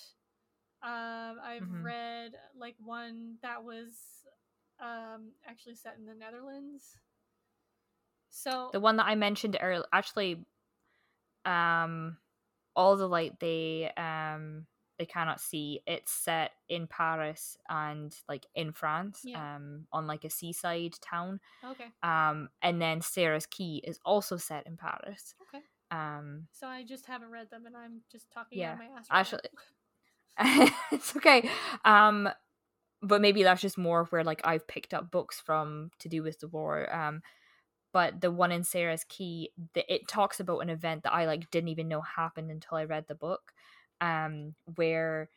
Um, 0.85 1.39
I've 1.43 1.65
Mhm. 1.65 1.85
read 1.85 2.32
like 2.59 2.77
one 2.78 3.36
that 3.43 3.65
was 3.65 4.27
um 4.81 5.32
actually 5.47 5.77
set 5.77 5.97
in 5.98 6.06
the 6.06 6.15
Netherlands. 6.15 6.98
So 8.31 8.70
the 8.73 8.81
one 8.81 8.97
that 8.97 9.06
i 9.06 9.15
mentioned 9.15 9.56
earlier 9.61 9.85
actually 9.93 10.44
um 11.44 12.16
all 12.77 12.97
the 12.97 13.09
light 13.09 13.39
they 13.40 13.90
um 13.97 14.66
they 14.98 15.06
cannot 15.06 15.40
see 15.40 15.81
it's 15.86 16.12
set 16.12 16.52
in 16.69 16.86
paris 16.86 17.56
and 17.69 18.15
like 18.28 18.47
in 18.55 18.73
france 18.73 19.24
Yeah. 19.24 19.40
um 19.40 19.86
on 19.93 20.06
like 20.06 20.24
a 20.24 20.31
seaside 20.31 20.94
town 21.01 21.40
okay, 21.65 21.89
um 22.02 22.48
and 22.62 22.81
then 22.81 23.01
sarah's 23.01 23.47
key 23.47 23.82
is 23.85 23.98
also 24.05 24.36
set 24.36 24.66
in 24.66 24.77
paris 24.77 25.35
okay. 25.48 25.65
um 25.90 26.47
So 26.52 26.66
I 26.69 26.85
just 26.85 27.06
haven't 27.06 27.31
read 27.31 27.51
them, 27.51 27.66
and 27.66 27.77
I'm 27.77 28.02
just 28.11 28.31
talking 28.32 28.59
Yeah, 28.59 28.73
out 28.73 28.78
my 28.78 28.86
ass. 28.86 29.09
right 29.11 29.20
actually 29.20 29.40
it's 30.93 31.15
okay 31.16 31.48
um 31.85 32.28
but 33.02 33.20
maybe 33.20 33.43
that's 33.43 33.61
just 33.61 33.78
more 33.78 34.05
where 34.06 34.24
like 34.24 34.40
i've 34.44 34.66
picked 34.66 34.94
up 34.94 35.11
books 35.11 35.40
from 35.40 35.90
to 35.98 36.09
do 36.09 36.23
with 36.23 36.39
the 36.40 36.48
war 36.48 36.93
um 36.94 37.20
but 37.93 38.20
the 38.20 38.31
one 38.31 38.51
in 38.51 38.65
sarah's 38.65 39.05
key 39.05 39.51
the, 39.74 39.93
it 39.93 40.09
talks 40.09 40.40
about 40.40 40.59
an 40.59 40.70
event 40.70 41.05
that 41.05 41.12
i 41.12 41.27
like 41.27 41.51
didn't 41.51 41.69
even 41.69 41.89
know 41.89 42.01
happened 42.01 42.51
until 42.51 42.77
i 42.77 42.85
read 42.85 43.05
the 43.06 43.15
book 43.15 43.52
um 44.01 44.55
where 44.74 45.28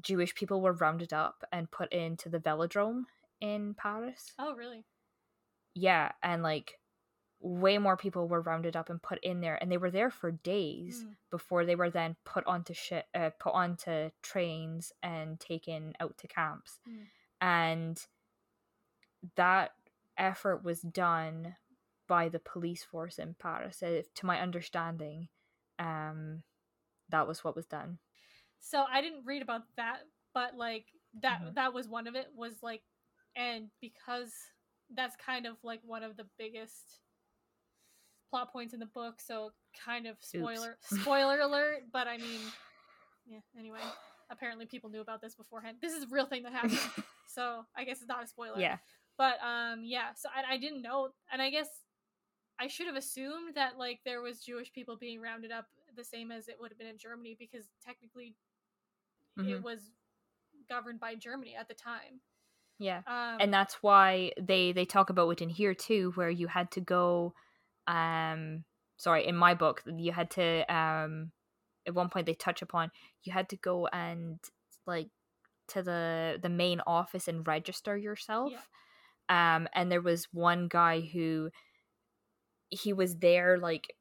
Jewish 0.00 0.34
people 0.34 0.60
were 0.60 0.72
rounded 0.72 1.12
up 1.12 1.44
and 1.52 1.70
put 1.70 1.92
into 1.92 2.28
the 2.28 2.38
velodrome 2.38 3.04
in 3.40 3.74
Paris. 3.74 4.32
Oh, 4.38 4.54
really? 4.54 4.84
Yeah, 5.74 6.12
and 6.22 6.42
like 6.42 6.78
way 7.40 7.78
more 7.78 7.96
people 7.96 8.26
were 8.28 8.40
rounded 8.40 8.76
up 8.76 8.88
and 8.90 9.02
put 9.02 9.18
in 9.22 9.40
there 9.40 9.56
and 9.60 9.70
they 9.70 9.76
were 9.76 9.90
there 9.90 10.10
for 10.10 10.30
days 10.30 11.04
Mm. 11.04 11.16
before 11.30 11.64
they 11.64 11.76
were 11.76 11.90
then 11.90 12.16
put 12.24 12.46
onto 12.46 12.74
uh, 13.14 13.30
put 13.38 13.52
onto 13.52 14.10
trains 14.22 14.92
and 15.02 15.38
taken 15.38 15.94
out 16.00 16.16
to 16.18 16.26
camps 16.28 16.80
Mm. 16.88 17.06
and 17.40 18.06
that 19.36 19.72
effort 20.16 20.64
was 20.64 20.80
done 20.80 21.56
by 22.08 22.28
the 22.28 22.38
police 22.38 22.84
force 22.84 23.18
in 23.18 23.34
paris 23.34 23.82
uh, 23.82 24.02
to 24.14 24.26
my 24.26 24.40
understanding 24.40 25.28
um 25.78 26.42
that 27.08 27.26
was 27.28 27.44
what 27.44 27.56
was 27.56 27.66
done 27.66 27.98
So 28.60 28.84
I 28.90 29.00
didn't 29.00 29.24
read 29.26 29.42
about 29.42 29.62
that, 29.76 30.00
but 30.34 30.56
like 30.56 30.86
that 31.22 31.40
Mhm. 31.42 31.54
that 31.54 31.72
was 31.74 31.88
one 31.88 32.06
of 32.08 32.14
it 32.16 32.28
was 32.34 32.62
like 32.62 32.82
and 33.36 33.70
because 33.80 34.32
that's 34.94 35.16
kind 35.16 35.46
of 35.46 35.56
like 35.62 35.80
one 35.84 36.02
of 36.02 36.16
the 36.16 36.26
biggest 36.38 37.00
plot 38.36 38.52
points 38.52 38.74
in 38.74 38.80
the 38.80 38.86
book, 38.86 39.20
so 39.20 39.50
kind 39.84 40.06
of 40.06 40.16
spoiler 40.20 40.76
spoiler 40.82 41.40
alert, 41.40 41.84
but 41.92 42.06
I 42.06 42.18
mean 42.18 42.40
yeah, 43.26 43.38
anyway. 43.58 43.80
Apparently 44.28 44.66
people 44.66 44.90
knew 44.90 45.00
about 45.00 45.20
this 45.22 45.34
beforehand. 45.36 45.78
This 45.80 45.92
is 45.92 46.02
a 46.02 46.06
real 46.10 46.26
thing 46.26 46.42
that 46.42 46.52
happened. 46.52 46.78
so 47.28 47.64
I 47.76 47.84
guess 47.84 47.98
it's 47.98 48.08
not 48.08 48.24
a 48.24 48.26
spoiler. 48.26 48.60
yeah 48.60 48.76
But 49.16 49.36
um 49.42 49.82
yeah, 49.84 50.08
so 50.16 50.28
I, 50.34 50.54
I 50.54 50.58
didn't 50.58 50.82
know 50.82 51.10
and 51.32 51.40
I 51.40 51.50
guess 51.50 51.68
I 52.58 52.66
should 52.68 52.86
have 52.86 52.96
assumed 52.96 53.54
that 53.54 53.78
like 53.78 54.00
there 54.04 54.20
was 54.20 54.40
Jewish 54.40 54.72
people 54.72 54.96
being 54.96 55.20
rounded 55.20 55.52
up 55.52 55.66
the 55.94 56.04
same 56.04 56.30
as 56.32 56.48
it 56.48 56.56
would 56.60 56.70
have 56.70 56.78
been 56.78 56.88
in 56.88 56.98
Germany 56.98 57.36
because 57.38 57.64
technically 57.84 58.34
it 59.38 59.42
Mhm. 59.60 59.62
was 59.62 59.90
governed 60.68 60.98
by 61.00 61.14
Germany 61.14 61.54
at 61.54 61.68
the 61.68 61.74
time. 61.74 62.20
yeah 62.78 63.02
Um 63.06 63.36
and 63.40 63.54
that's 63.54 63.82
why 63.82 64.32
they 64.40 64.72
they 64.72 64.84
talk 64.84 65.08
about 65.10 65.30
it 65.30 65.40
in 65.42 65.48
here 65.48 65.74
too 65.74 66.12
where 66.16 66.30
you 66.30 66.46
had 66.48 66.70
to 66.72 66.80
go 66.80 67.32
um 67.86 68.64
sorry 68.96 69.26
in 69.26 69.36
my 69.36 69.54
book 69.54 69.82
you 69.86 70.12
had 70.12 70.30
to 70.30 70.74
um 70.74 71.30
at 71.86 71.94
one 71.94 72.08
point 72.08 72.26
they 72.26 72.34
touch 72.34 72.62
upon 72.62 72.90
you 73.22 73.32
had 73.32 73.48
to 73.48 73.56
go 73.56 73.86
and 73.88 74.38
like 74.86 75.08
to 75.68 75.82
the 75.82 76.38
the 76.42 76.48
main 76.48 76.80
office 76.86 77.28
and 77.28 77.46
register 77.46 77.96
yourself. 77.96 78.52
Um 79.28 79.68
and 79.74 79.90
there 79.90 80.00
was 80.00 80.28
one 80.32 80.68
guy 80.68 81.00
who 81.00 81.50
he 82.68 82.92
was 82.92 83.16
there 83.16 83.58
like 83.58 83.92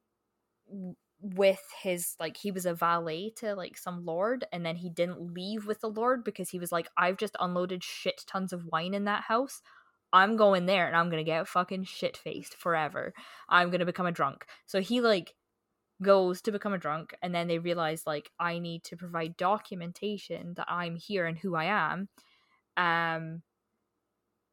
w- 0.67 0.95
with 1.21 1.61
his 1.81 2.15
like 2.19 2.37
he 2.37 2.51
was 2.51 2.65
a 2.65 2.73
valet 2.73 3.31
to 3.35 3.55
like 3.55 3.77
some 3.77 4.05
lord 4.05 4.45
and 4.51 4.65
then 4.65 4.75
he 4.75 4.89
didn't 4.89 5.33
leave 5.33 5.65
with 5.65 5.79
the 5.81 5.89
lord 5.89 6.23
because 6.23 6.49
he 6.49 6.59
was 6.59 6.71
like 6.71 6.87
i've 6.97 7.17
just 7.17 7.35
unloaded 7.39 7.83
shit 7.83 8.21
tons 8.27 8.53
of 8.53 8.65
wine 8.65 8.93
in 8.93 9.05
that 9.05 9.23
house 9.23 9.61
i'm 10.15 10.37
going 10.37 10.65
there 10.65 10.87
and 10.87 10.95
i'm 10.95 11.09
gonna 11.09 11.23
get 11.23 11.47
fucking 11.47 11.83
shit 11.83 12.17
faced 12.17 12.55
forever. 12.55 13.13
I'm 13.49 13.69
gonna 13.69 13.85
become 13.85 14.05
a 14.07 14.11
drunk. 14.11 14.45
So 14.65 14.81
he 14.81 15.01
like 15.01 15.35
goes 16.01 16.41
to 16.41 16.51
become 16.51 16.73
a 16.73 16.77
drunk 16.77 17.13
and 17.21 17.33
then 17.33 17.47
they 17.47 17.59
realize 17.59 18.03
like 18.07 18.31
i 18.39 18.59
need 18.59 18.83
to 18.85 18.97
provide 18.97 19.37
documentation 19.37 20.53
that 20.55 20.67
i'm 20.69 20.95
here 20.95 21.25
and 21.25 21.37
who 21.37 21.55
i 21.55 21.65
am. 21.65 22.09
Um 22.77 23.43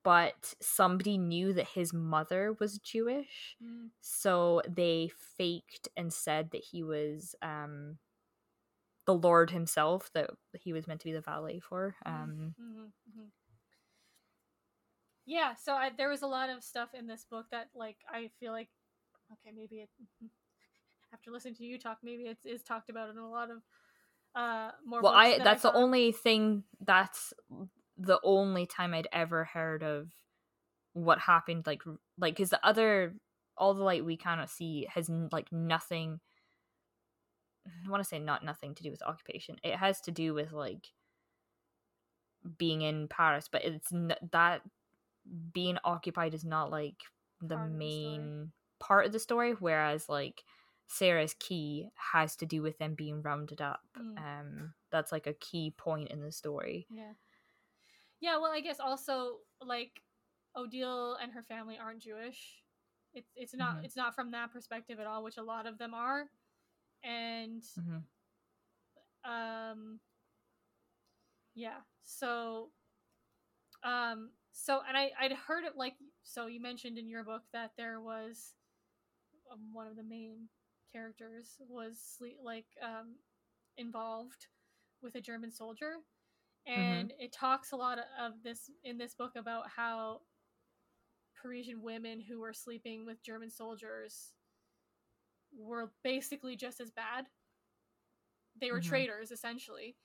but 0.05 0.55
somebody 0.61 1.17
knew 1.17 1.53
that 1.53 1.69
his 1.69 1.93
mother 1.93 2.57
was 2.59 2.79
jewish 2.79 3.57
mm, 3.63 3.89
so 4.01 4.61
they 4.69 5.11
faked 5.39 5.89
and 5.97 6.13
said 6.13 6.51
that 6.51 6.65
he 6.71 6.83
was 6.83 7.35
um 7.43 7.99
the 9.07 9.15
lord 9.15 9.51
himself 9.51 10.11
that 10.15 10.31
he 10.55 10.73
was 10.73 10.87
meant 10.87 11.01
to 11.01 11.07
be 11.07 11.13
the 11.13 11.21
valet 11.21 11.61
for 11.61 11.95
um 12.07 12.55
mhm, 12.61 12.91
mhm. 13.11 13.27
Yeah, 15.27 15.55
so 15.55 15.75
I, 15.75 15.91
there 15.97 16.09
was 16.09 16.23
a 16.23 16.27
lot 16.27 16.51
of 16.51 16.65
stuff 16.65 16.91
in 16.95 17.07
this 17.07 17.25
book 17.31 17.47
that 17.51 17.69
like 17.75 17.99
I 18.09 18.31
feel 18.41 18.53
like 18.53 18.69
okay, 19.33 19.55
maybe 19.55 19.77
it 19.77 19.91
after 21.13 21.31
listening 21.31 21.55
to 21.57 21.65
you 21.65 21.79
talk, 21.79 21.99
maybe 22.03 22.25
it 22.25 22.39
is 22.45 22.63
talked 22.63 22.91
about 22.91 23.11
in 23.11 23.19
a 23.19 23.29
lot 23.29 23.51
of 23.51 23.59
uh 24.35 24.71
more 24.87 25.03
well 25.03 25.13
i 25.13 25.33
that 25.37 25.45
that's 25.45 25.63
the 25.63 25.75
only 25.75 26.11
thing 26.11 26.65
that's 26.81 27.35
the 27.99 28.19
only 28.25 28.65
time 28.65 28.95
i'd 28.95 29.09
ever 29.13 29.45
heard 29.45 29.83
of 29.83 30.09
what 30.95 31.19
happened 31.19 31.67
like 31.67 31.83
like 32.19 32.35
because 32.35 32.51
the 32.51 32.67
other 32.67 33.15
all 33.57 33.75
the 33.75 33.83
light 33.83 34.05
we 34.05 34.17
cannot 34.17 34.49
see 34.49 34.87
has 34.93 35.11
like 35.31 35.53
nothing 35.53 36.19
i 37.67 37.91
want 37.91 38.03
to 38.03 38.09
say 38.09 38.19
not 38.19 38.45
nothing 38.45 38.75
to 38.75 38.83
do 38.83 38.91
with 38.91 39.03
occupation. 39.03 39.57
It 39.63 39.77
has 39.77 40.01
to 40.03 40.11
do 40.11 40.35
with 40.35 40.53
like 40.53 40.89
being 42.59 42.83
in 42.83 43.07
paris 43.07 43.49
but 43.51 43.65
it's 43.65 43.93
n- 43.93 44.17
that 44.33 44.63
being 45.53 45.79
occupied 45.85 46.35
is 46.35 46.45
not 46.45 46.71
like 46.71 46.97
the 47.41 47.57
Part 47.57 47.73
of 47.73 47.79
the 47.79 47.79
main 47.79 48.53
part 48.81 49.07
of 49.07 49.13
the 49.13 49.19
story 49.19 49.53
whereas 49.53 50.09
like 50.09 50.45
sarah's 50.89 51.35
key 51.35 51.89
has 52.13 52.37
to 52.37 52.47
do 52.47 52.63
with 52.63 52.79
them 52.79 52.95
being 52.95 53.23
rounded 53.23 53.61
up 53.61 53.81
Mm. 53.97 54.17
um 54.17 54.75
that's 54.91 55.13
like 55.13 55.27
a 55.27 55.35
key 55.35 55.71
point 55.77 56.11
in 56.11 56.21
the 56.21 56.33
story 56.33 56.89
Yeah. 56.91 57.15
Yeah, 58.21 58.39
well, 58.39 58.53
I 58.53 58.61
guess 58.61 58.81
also 58.81 59.39
like 59.61 60.03
Odile 60.57 61.15
and 61.21 61.33
her 61.33 61.43
family 61.43 61.79
aren't 61.79 62.03
Jewish. 62.03 62.63
It's 63.15 63.31
it's 63.35 63.55
not 63.55 63.79
Mhm. 63.79 63.85
it's 63.85 63.97
not 63.97 64.15
from 64.15 64.31
that 64.33 64.53
perspective 64.53 65.01
at 65.01 65.07
all, 65.07 65.23
which 65.23 65.39
a 65.39 65.43
lot 65.43 65.67
of 65.67 65.79
them 65.79 65.95
are. 65.95 66.31
And 67.05 67.63
Mhm. 67.77 68.03
um 69.25 70.01
yeah, 71.55 71.81
so 72.03 72.71
um 73.83 74.31
so 74.53 74.81
and 74.87 74.97
I 74.97 75.11
I'd 75.21 75.33
heard 75.33 75.65
it 75.65 75.77
like 75.77 75.95
so 76.23 76.47
you 76.47 76.61
mentioned 76.61 76.99
in 76.99 77.09
your 77.09 77.25
book 77.25 77.43
that 77.53 77.73
there 77.77 78.01
was 78.01 78.55
um, 79.53 79.61
one 79.73 79.87
of 79.87 79.97
the 79.97 80.03
main 80.03 80.49
characters 80.93 81.57
was 81.69 82.19
like 82.43 82.67
um 82.83 83.17
involved 83.77 84.47
with 85.03 85.15
a 85.17 85.21
German 85.21 85.51
soldier 85.53 85.95
and 86.67 87.13
it 87.19 87.33
talks 87.33 87.73
a 87.73 87.77
lot 87.77 87.99
of 88.21 88.33
this 88.43 88.71
in 88.85 88.99
this 88.99 89.15
book 89.15 89.33
about 89.37 89.65
how 89.75 90.21
Parisian 91.35 91.83
women 91.83 92.21
who 92.21 92.41
were 92.41 92.53
sleeping 92.53 93.05
with 93.05 93.23
German 93.23 93.51
soldiers 93.51 94.33
were 95.57 95.93
basically 96.03 96.57
just 96.57 96.81
as 96.81 96.91
bad. 96.91 97.27
They 98.57 98.71
were 98.71 98.81
Mhm. 98.81 98.81
traitors 98.81 99.31
essentially, 99.31 99.97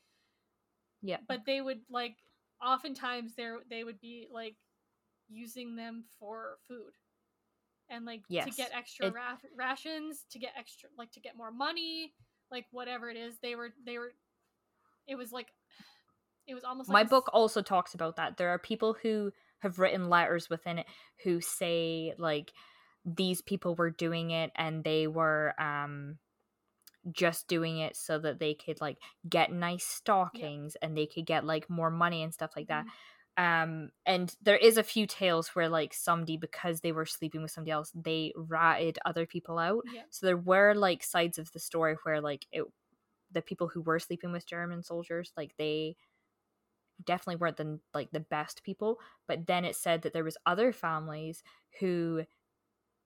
yeah 1.02 1.18
but 1.28 1.45
they 1.45 1.61
would 1.61 1.82
like 1.90 2.18
oftentimes 2.63 3.34
they 3.35 3.49
they 3.69 3.84
would 3.84 3.99
be 3.99 4.27
like 4.31 4.55
using 5.29 5.75
them 5.75 6.05
for 6.19 6.57
food 6.67 6.93
and 7.89 8.05
like 8.05 8.21
to 8.27 8.51
get 8.51 8.71
extra 8.73 9.07
It- 9.07 9.13
ra- 9.13 9.38
rations 9.57 10.25
to 10.31 10.39
get 10.39 10.51
extra 10.57 10.89
like 10.97 11.11
to 11.13 11.19
get 11.19 11.35
more 11.38 11.51
money 11.51 12.13
like 12.51 12.65
whatever 12.71 13.09
it 13.09 13.17
is. 13.17 13.35
They 13.41 13.55
were 13.55 13.69
they 13.85 13.97
were 13.97 14.11
it 15.07 15.15
was 15.15 15.31
like 15.31 15.47
it 16.47 16.53
was 16.53 16.63
almost 16.63 16.89
my 16.89 16.99
like 16.99 17.07
a 17.07 17.09
book 17.09 17.25
s- 17.27 17.31
also 17.34 17.61
talks 17.61 17.93
about 17.93 18.15
that. 18.15 18.38
There 18.38 18.49
are 18.49 18.59
people 18.59 18.95
who 19.01 19.31
have 19.59 19.79
written 19.79 20.09
letters 20.09 20.49
within 20.49 20.79
it 20.79 20.85
who 21.23 21.41
say 21.41 22.13
like 22.17 22.51
these 23.05 23.41
people 23.41 23.75
were 23.75 23.89
doing 23.89 24.31
it 24.31 24.51
and 24.55 24.84
they 24.84 25.07
were 25.07 25.53
um 25.59 26.17
just 27.11 27.47
doing 27.47 27.77
it 27.79 27.95
so 27.95 28.19
that 28.19 28.39
they 28.39 28.53
could 28.53 28.81
like 28.81 28.97
get 29.29 29.51
nice 29.51 29.85
stockings 29.85 30.75
and 30.81 30.97
they 30.97 31.05
could 31.05 31.25
get 31.25 31.45
like 31.45 31.69
more 31.69 31.89
money 31.91 32.23
and 32.23 32.34
stuff 32.34 32.51
like 32.55 32.67
that. 32.67 32.85
Mhm. 32.85 32.91
um 33.38 33.89
and 34.05 34.35
there 34.41 34.57
is 34.57 34.77
a 34.77 34.84
few 34.84 35.05
tales 35.07 35.49
where 35.49 35.69
like 35.69 35.93
somebody 35.93 36.38
because 36.38 36.81
they 36.81 36.91
were 36.91 37.05
sleeping 37.05 37.41
with 37.41 37.51
somebody 37.51 37.71
else 37.71 37.91
they 37.95 38.34
ratted 38.35 38.97
other 39.05 39.25
people 39.27 39.59
out. 39.59 39.84
Yeah 39.93 40.03
so 40.09 40.25
there 40.25 40.38
were 40.38 40.73
like 40.73 41.03
sides 41.03 41.38
of 41.38 41.51
the 41.51 41.59
story 41.59 41.95
where 42.03 42.19
like 42.21 42.47
it 42.51 42.63
the 43.31 43.41
people 43.41 43.67
who 43.67 43.81
were 43.81 43.99
sleeping 43.99 44.31
with 44.31 44.45
german 44.47 44.84
soldiers 44.84 45.34
like 45.38 45.53
they 45.57 45.95
definitely 47.03 47.35
weren't 47.35 47.57
the 47.57 47.79
like 47.93 48.09
the 48.11 48.19
best 48.19 48.63
people 48.63 48.99
but 49.27 49.45
then 49.45 49.63
it 49.63 49.75
said 49.75 50.01
that 50.01 50.13
there 50.13 50.23
was 50.23 50.38
other 50.45 50.73
families 50.73 51.43
who 51.79 52.23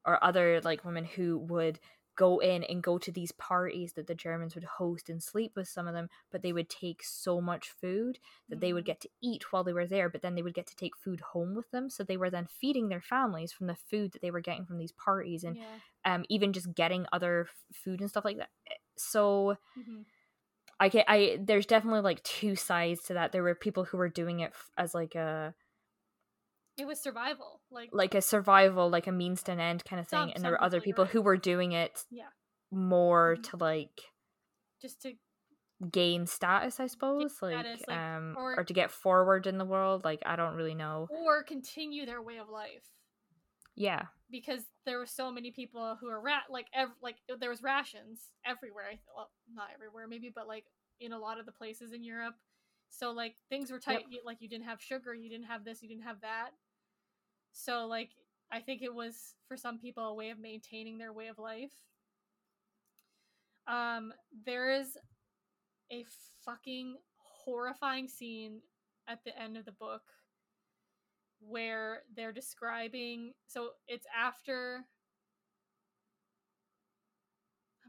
or 0.05 0.23
other 0.23 0.61
like 0.61 0.85
women 0.85 1.05
who 1.05 1.37
would 1.37 1.79
go 2.21 2.39
in 2.39 2.63
and 2.63 2.83
go 2.83 2.97
to 2.97 3.11
these 3.11 3.31
parties 3.33 3.93
that 3.93 4.07
the 4.07 4.15
Germans 4.15 4.55
would 4.55 4.63
host 4.79 5.09
and 5.09 5.21
sleep 5.23 5.53
with 5.55 5.67
some 5.67 5.87
of 5.87 5.93
them 5.93 6.09
but 6.31 6.41
they 6.41 6.53
would 6.53 6.69
take 6.69 7.03
so 7.03 7.39
much 7.41 7.69
food 7.81 8.19
that 8.49 8.59
they 8.61 8.73
would 8.73 8.85
Mhm. 8.85 8.85
get 8.85 8.99
to 9.01 9.09
eat 9.21 9.51
while 9.51 9.63
they 9.63 9.73
were 9.73 9.87
there 9.87 10.09
but 10.09 10.21
then 10.21 10.35
they 10.35 10.41
would 10.43 10.53
get 10.59 10.67
to 10.67 10.75
take 10.75 10.95
food 11.05 11.21
home 11.33 11.55
with 11.55 11.69
them 11.71 11.89
so 11.89 12.03
they 12.03 12.17
were 12.17 12.29
then 12.29 12.47
feeding 12.61 12.89
their 12.89 13.01
families 13.01 13.51
from 13.51 13.67
the 13.67 13.75
food 13.89 14.11
that 14.11 14.21
they 14.21 14.31
were 14.31 14.41
getting 14.49 14.65
from 14.65 14.77
these 14.77 14.93
parties 14.93 15.43
and 15.43 15.55
yeah 15.55 15.79
um 16.05 16.25
even 16.29 16.53
just 16.53 16.73
getting 16.75 17.05
other 17.11 17.47
f- 17.49 17.65
food 17.83 17.99
and 18.01 18.09
stuff 18.09 18.25
like 18.25 18.37
that 18.37 18.49
so 18.97 19.57
Mhm. 19.75 20.05
I 20.79 20.89
can 20.89 21.03
I 21.07 21.37
there's 21.39 21.65
definitely 21.65 22.01
like 22.01 22.23
two 22.23 22.55
sides 22.55 23.03
to 23.03 23.13
that. 23.13 23.31
There 23.31 23.43
were 23.43 23.55
people 23.55 23.85
who 23.85 23.97
were 23.97 24.09
doing 24.09 24.39
it 24.41 24.51
f- 24.53 24.69
as 24.77 24.93
like 24.95 25.15
a 25.15 25.53
it 26.81 26.87
was 26.87 26.99
survival 27.01 27.61
like 27.71 27.89
like 27.93 28.15
a 28.15 28.21
survival, 28.21 28.89
like 28.89 29.07
a 29.07 29.11
means 29.11 29.43
to 29.43 29.51
an 29.53 29.59
end 29.59 29.85
kind 29.85 29.99
of 29.99 30.07
thing, 30.07 30.19
Some- 30.19 30.31
and 30.35 30.43
there 30.43 30.51
were 30.51 30.63
other 30.63 30.81
people, 30.81 31.05
right. 31.05 31.11
who 31.13 31.21
were 31.21 31.37
doing 31.37 31.71
it 31.71 32.05
Yeah. 32.09 32.29
more 32.71 33.35
Mhm. 33.37 33.43
to 33.49 33.57
like 33.57 34.01
just 34.81 35.01
to 35.03 35.13
gain 35.91 36.25
status, 36.27 36.79
I 36.79 36.87
suppose, 36.87 37.41
like, 37.41 37.53
status, 37.59 37.81
like, 37.87 37.97
um, 37.97 38.35
or- 38.37 38.59
or 38.59 38.63
to 38.63 38.73
get 38.73 38.91
forward 38.91 39.47
in 39.47 39.57
the 39.57 39.65
world. 39.65 40.03
Like, 40.03 40.21
I 40.25 40.35
don't 40.35 40.55
really 40.55 40.75
know. 40.75 41.07
or 41.09 41.43
continue 41.43 42.05
their 42.05 42.21
way 42.21 42.37
of 42.37 42.49
life 42.49 42.85
Yeah, 43.75 44.07
because 44.29 44.63
there 44.85 44.97
were 44.99 45.05
so 45.05 45.31
many 45.31 45.51
people 45.51 45.95
who 45.95 46.07
are 46.09 46.19
rat 46.21 46.43
like 46.49 46.67
ev- 46.73 46.95
like 47.01 47.17
there 47.27 47.49
was 47.49 47.63
rations 47.63 48.31
everywhere. 48.45 48.87
I 48.91 48.99
well, 49.15 49.31
not 49.51 49.69
everywhere 49.73 50.07
maybe, 50.07 50.29
but 50.29 50.47
like 50.47 50.65
in 50.99 51.13
a 51.13 51.17
lot 51.19 51.39
of 51.39 51.45
the 51.45 51.51
places 51.51 51.91
in 51.93 52.03
Europe. 52.03 52.35
So 52.89 53.11
like 53.11 53.37
things 53.49 53.71
were 53.71 53.79
tight. 53.79 54.05
You, 54.09 54.21
like 54.25 54.41
you 54.41 54.49
didn't 54.49 54.65
have 54.65 54.81
sugar, 54.81 55.13
you 55.15 55.29
didn't 55.29 55.45
have 55.47 55.63
this, 55.63 55.81
you 55.81 55.87
didn't 55.89 56.03
have 56.03 56.21
that. 56.21 56.51
So 57.51 57.85
like 57.87 58.09
I 58.51 58.59
think 58.59 58.81
it 58.81 58.93
was 58.93 59.35
for 59.47 59.55
some 59.55 59.79
people 59.79 60.03
a 60.03 60.13
way 60.13 60.29
of 60.29 60.39
maintaining 60.39 60.97
their 60.97 61.13
way 61.13 61.27
of 61.27 61.39
life. 61.39 61.71
Um, 63.67 64.11
there 64.45 64.71
is 64.71 64.97
a 65.91 66.05
fucking 66.45 66.97
horrifying 67.17 68.07
scene 68.07 68.61
at 69.07 69.19
the 69.23 69.39
end 69.39 69.57
of 69.57 69.65
the 69.65 69.71
book 69.71 70.01
where 71.39 72.03
they're 72.15 72.31
describing 72.31 73.33
so 73.47 73.69
it's 73.87 74.05
after 74.17 74.85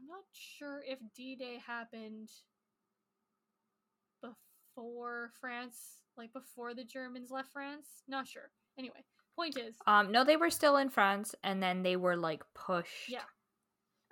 I'm 0.03 0.07
not 0.07 0.23
sure 0.33 0.83
if 0.85 0.99
D-Day 1.15 1.59
happened 1.65 2.29
before 4.21 5.31
France, 5.39 6.01
like 6.17 6.33
before 6.33 6.73
the 6.73 6.83
Germans 6.83 7.31
left 7.31 7.53
France. 7.53 8.03
Not 8.07 8.27
sure. 8.27 8.51
Anyway, 8.77 9.05
point 9.35 9.57
is, 9.57 9.75
um, 9.87 10.11
no, 10.11 10.23
they 10.23 10.37
were 10.37 10.49
still 10.49 10.77
in 10.77 10.89
France, 10.89 11.35
and 11.43 11.61
then 11.61 11.83
they 11.83 11.95
were 11.95 12.15
like 12.15 12.43
pushed. 12.53 13.09
Yeah. 13.09 13.23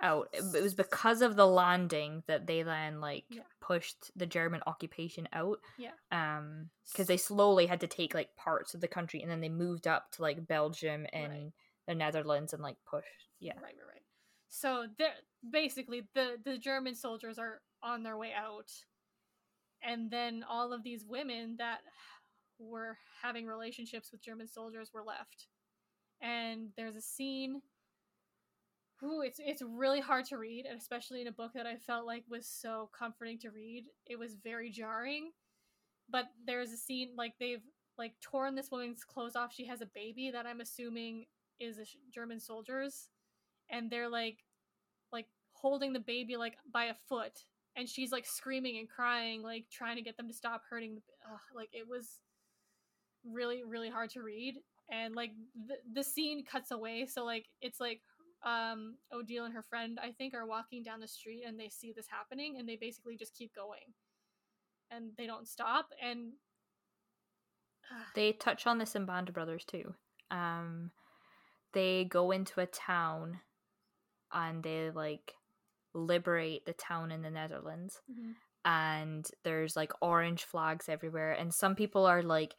Out. 0.03 0.29
It 0.33 0.63
was 0.63 0.73
because 0.73 1.21
of 1.21 1.35
the 1.35 1.45
landing 1.45 2.23
that 2.25 2.47
they 2.47 2.63
then 2.63 2.99
like 3.01 3.25
Yeah. 3.29 3.43
pushed 3.59 4.09
the 4.15 4.25
German 4.25 4.61
occupation 4.65 5.29
out. 5.31 5.59
Yeah. 5.77 5.91
Um, 6.11 6.71
because 6.91 7.05
they 7.05 7.17
slowly 7.17 7.67
had 7.67 7.81
to 7.81 7.87
take 7.87 8.15
like 8.15 8.35
parts 8.35 8.73
of 8.73 8.81
the 8.81 8.87
country, 8.87 9.21
and 9.21 9.29
then 9.29 9.41
they 9.41 9.49
moved 9.49 9.85
up 9.87 10.11
to 10.13 10.23
like 10.23 10.47
Belgium 10.47 11.05
and 11.13 11.31
Right. 11.31 11.51
the 11.87 11.93
Netherlands 11.95 12.51
and 12.53 12.63
like 12.63 12.77
push. 12.83 13.05
Yeah. 13.39 13.53
Right, 13.55 13.75
right, 13.77 13.87
right. 13.93 14.01
So 14.49 14.87
they're 14.97 15.13
basically 15.47 16.07
the 16.15 16.37
the 16.43 16.57
German 16.57 16.95
soldiers 16.95 17.37
are 17.37 17.61
on 17.83 18.01
their 18.01 18.17
way 18.17 18.33
out, 18.33 18.71
and 19.83 20.09
then 20.09 20.43
all 20.49 20.73
of 20.73 20.81
these 20.83 21.05
women 21.05 21.57
that 21.57 21.81
were 22.69 22.97
having 23.21 23.45
relationships 23.45 24.11
with 24.11 24.23
German 24.23 24.47
soldiers 24.47 24.91
were 24.93 25.03
left. 25.03 25.47
And 26.21 26.69
there's 26.77 26.95
a 26.95 27.01
scene. 27.01 27.61
Ooh, 29.03 29.21
it's 29.21 29.39
it's 29.43 29.63
really 29.63 29.99
hard 29.99 30.25
to 30.25 30.37
read, 30.37 30.67
and 30.67 30.77
especially 30.77 31.21
in 31.21 31.27
a 31.27 31.31
book 31.31 31.53
that 31.55 31.65
I 31.65 31.75
felt 31.77 32.05
like 32.05 32.23
was 32.29 32.47
so 32.47 32.89
comforting 32.97 33.39
to 33.39 33.49
read. 33.49 33.85
It 34.05 34.19
was 34.19 34.35
very 34.43 34.69
jarring. 34.69 35.31
But 36.09 36.25
there's 36.45 36.71
a 36.71 36.77
scene 36.77 37.09
like 37.17 37.33
they've 37.39 37.63
like 37.97 38.13
torn 38.21 38.55
this 38.55 38.69
woman's 38.71 39.03
clothes 39.03 39.35
off. 39.35 39.53
She 39.53 39.65
has 39.65 39.81
a 39.81 39.89
baby 39.93 40.29
that 40.31 40.45
I'm 40.45 40.61
assuming 40.61 41.25
is 41.59 41.77
a 41.77 41.85
German 42.13 42.39
soldiers 42.39 43.09
and 43.69 43.89
they're 43.89 44.09
like 44.09 44.39
like 45.11 45.27
holding 45.53 45.93
the 45.93 45.99
baby 45.99 46.37
like 46.37 46.55
by 46.71 46.85
a 46.85 46.95
foot 47.07 47.45
and 47.75 47.87
she's 47.87 48.11
like 48.11 48.25
screaming 48.25 48.77
and 48.79 48.89
crying 48.89 49.41
like 49.41 49.65
trying 49.71 49.95
to 49.95 50.01
get 50.01 50.17
them 50.17 50.27
to 50.27 50.33
stop 50.33 50.63
hurting 50.69 50.95
the 50.95 51.01
ugh, 51.31 51.39
like 51.55 51.69
it 51.71 51.87
was 51.87 52.19
really 53.25 53.63
really 53.63 53.89
hard 53.89 54.09
to 54.09 54.21
read 54.21 54.55
and 54.91 55.15
like 55.15 55.31
the, 55.67 55.75
the 55.93 56.03
scene 56.03 56.43
cuts 56.43 56.71
away 56.71 57.05
so 57.05 57.23
like 57.23 57.45
it's 57.61 57.79
like 57.79 58.01
um 58.43 58.95
odile 59.13 59.45
and 59.45 59.53
her 59.53 59.61
friend 59.61 59.99
i 60.01 60.11
think 60.11 60.33
are 60.33 60.47
walking 60.47 60.81
down 60.81 60.99
the 60.99 61.07
street 61.07 61.43
and 61.45 61.59
they 61.59 61.69
see 61.69 61.93
this 61.95 62.07
happening 62.09 62.55
and 62.57 62.67
they 62.67 62.75
basically 62.75 63.15
just 63.15 63.35
keep 63.35 63.53
going 63.53 63.93
and 64.89 65.11
they 65.17 65.27
don't 65.27 65.47
stop 65.47 65.89
and 66.03 66.33
They 68.15 68.31
touch 68.31 68.67
on 68.67 68.77
this 68.77 68.95
in 68.95 69.05
Band 69.05 69.29
of 69.29 69.35
Brothers 69.35 69.65
too. 69.65 69.93
Um, 70.29 70.91
they 71.73 72.05
go 72.05 72.31
into 72.31 72.61
a 72.61 72.65
town, 72.65 73.39
and 74.31 74.63
they 74.63 74.91
like 74.91 75.33
liberate 75.93 76.65
the 76.65 76.73
town 76.73 77.11
in 77.11 77.21
the 77.21 77.29
Netherlands. 77.29 78.01
mhm. 78.09 78.35
and 78.63 79.29
there's 79.43 79.75
like 79.75 79.91
orange 80.01 80.43
flags 80.43 80.87
everywhere 80.87 81.31
and 81.33 81.51
some 81.53 81.75
people 81.75 82.05
are 82.05 82.21
like 82.21 82.53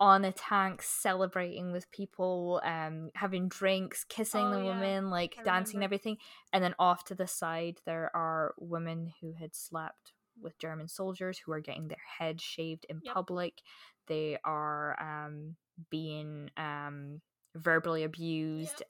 on 0.00 0.24
a 0.24 0.32
tank 0.32 0.80
celebrating 0.82 1.72
with 1.72 1.90
people 1.90 2.60
um 2.64 3.10
having 3.14 3.48
drinks 3.48 4.04
kissing 4.04 4.46
Oh, 4.46 4.50
the 4.52 4.58
yeah. 4.64 4.74
women 4.74 5.10
like 5.10 5.36
I 5.40 5.42
dancing 5.42 5.76
and 5.78 5.84
everything 5.84 6.18
and 6.52 6.62
then 6.62 6.74
off 6.78 7.04
to 7.06 7.14
the 7.14 7.26
side 7.26 7.80
there 7.84 8.10
are 8.14 8.54
women 8.58 9.12
who 9.20 9.32
had 9.32 9.54
slept 9.56 10.12
with 10.40 10.56
german 10.58 10.86
soldiers 10.86 11.38
who 11.38 11.50
are 11.52 11.60
getting 11.60 11.88
their 11.88 11.98
heads 12.18 12.42
shaved 12.42 12.86
in 12.88 13.00
Yep. 13.02 13.12
public 13.14 13.62
they 14.06 14.38
are 14.44 14.96
um 15.00 15.56
being 15.90 16.50
um 16.56 17.20
verbally 17.56 18.04
abused 18.04 18.82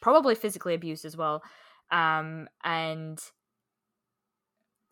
probably 0.00 0.34
physically 0.34 0.74
abused 0.74 1.04
as 1.04 1.16
well 1.16 1.42
um 1.92 2.48
and 2.64 3.20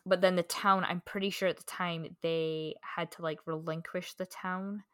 but 0.06 0.20
then 0.20 0.36
the 0.36 0.42
town 0.44 0.84
i'm 0.84 1.00
pretty 1.04 1.30
sure 1.30 1.48
at 1.48 1.56
the 1.56 1.64
time 1.64 2.16
they 2.22 2.74
had 2.82 3.10
to 3.10 3.22
like 3.22 3.40
relinquish 3.46 4.14
the 4.14 4.26
town 4.26 4.84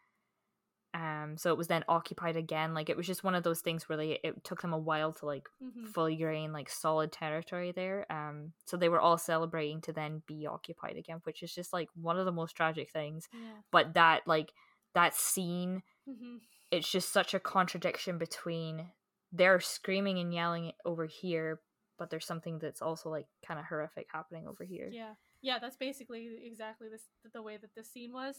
um 0.94 1.36
so 1.36 1.50
it 1.50 1.58
was 1.58 1.68
then 1.68 1.84
occupied 1.88 2.36
again 2.36 2.74
like 2.74 2.88
it 2.88 2.96
was 2.96 3.06
just 3.06 3.22
one 3.22 3.34
of 3.34 3.42
those 3.44 3.60
things 3.60 3.88
where 3.88 3.96
they 3.96 4.18
it 4.24 4.42
took 4.44 4.60
them 4.62 4.72
a 4.72 4.78
while 4.78 5.12
to 5.12 5.26
like 5.26 5.48
Mhm. 5.62 5.86
fully 5.86 6.16
gain 6.16 6.52
like 6.52 6.68
solid 6.68 7.12
territory 7.12 7.72
there 7.72 8.10
um 8.10 8.52
so 8.64 8.76
they 8.76 8.88
were 8.88 9.00
all 9.00 9.18
celebrating 9.18 9.80
to 9.82 9.92
then 9.92 10.22
be 10.26 10.46
occupied 10.46 10.96
again 10.96 11.20
which 11.24 11.42
is 11.42 11.54
just 11.54 11.72
like 11.72 11.88
one 11.94 12.18
of 12.18 12.26
the 12.26 12.32
most 12.32 12.56
tragic 12.56 12.90
things 12.90 13.28
yeah. 13.32 13.60
but 13.70 13.94
that 13.94 14.22
like 14.26 14.52
that 14.94 15.14
scene 15.14 15.82
hmm 16.06 16.36
it's 16.70 16.90
just 16.90 17.12
such 17.12 17.34
a 17.34 17.40
contradiction 17.40 18.16
between 18.18 18.86
they're 19.32 19.60
screaming 19.60 20.18
and 20.18 20.32
yelling 20.32 20.72
over 20.84 21.06
here 21.06 21.60
but 21.98 22.08
there's 22.08 22.26
something 22.26 22.58
that's 22.58 22.80
also 22.80 23.10
like 23.10 23.26
kind 23.46 23.60
of 23.60 23.66
horrific 23.66 24.06
happening 24.10 24.48
over 24.48 24.64
here. 24.64 24.88
Yeah, 24.90 25.12
yeah, 25.42 25.58
that's 25.58 25.76
basically 25.76 26.30
exactly 26.44 26.88
this 26.88 27.02
the 27.34 27.42
way 27.42 27.58
that 27.58 27.74
this 27.76 27.92
scene 27.92 28.12
was, 28.12 28.36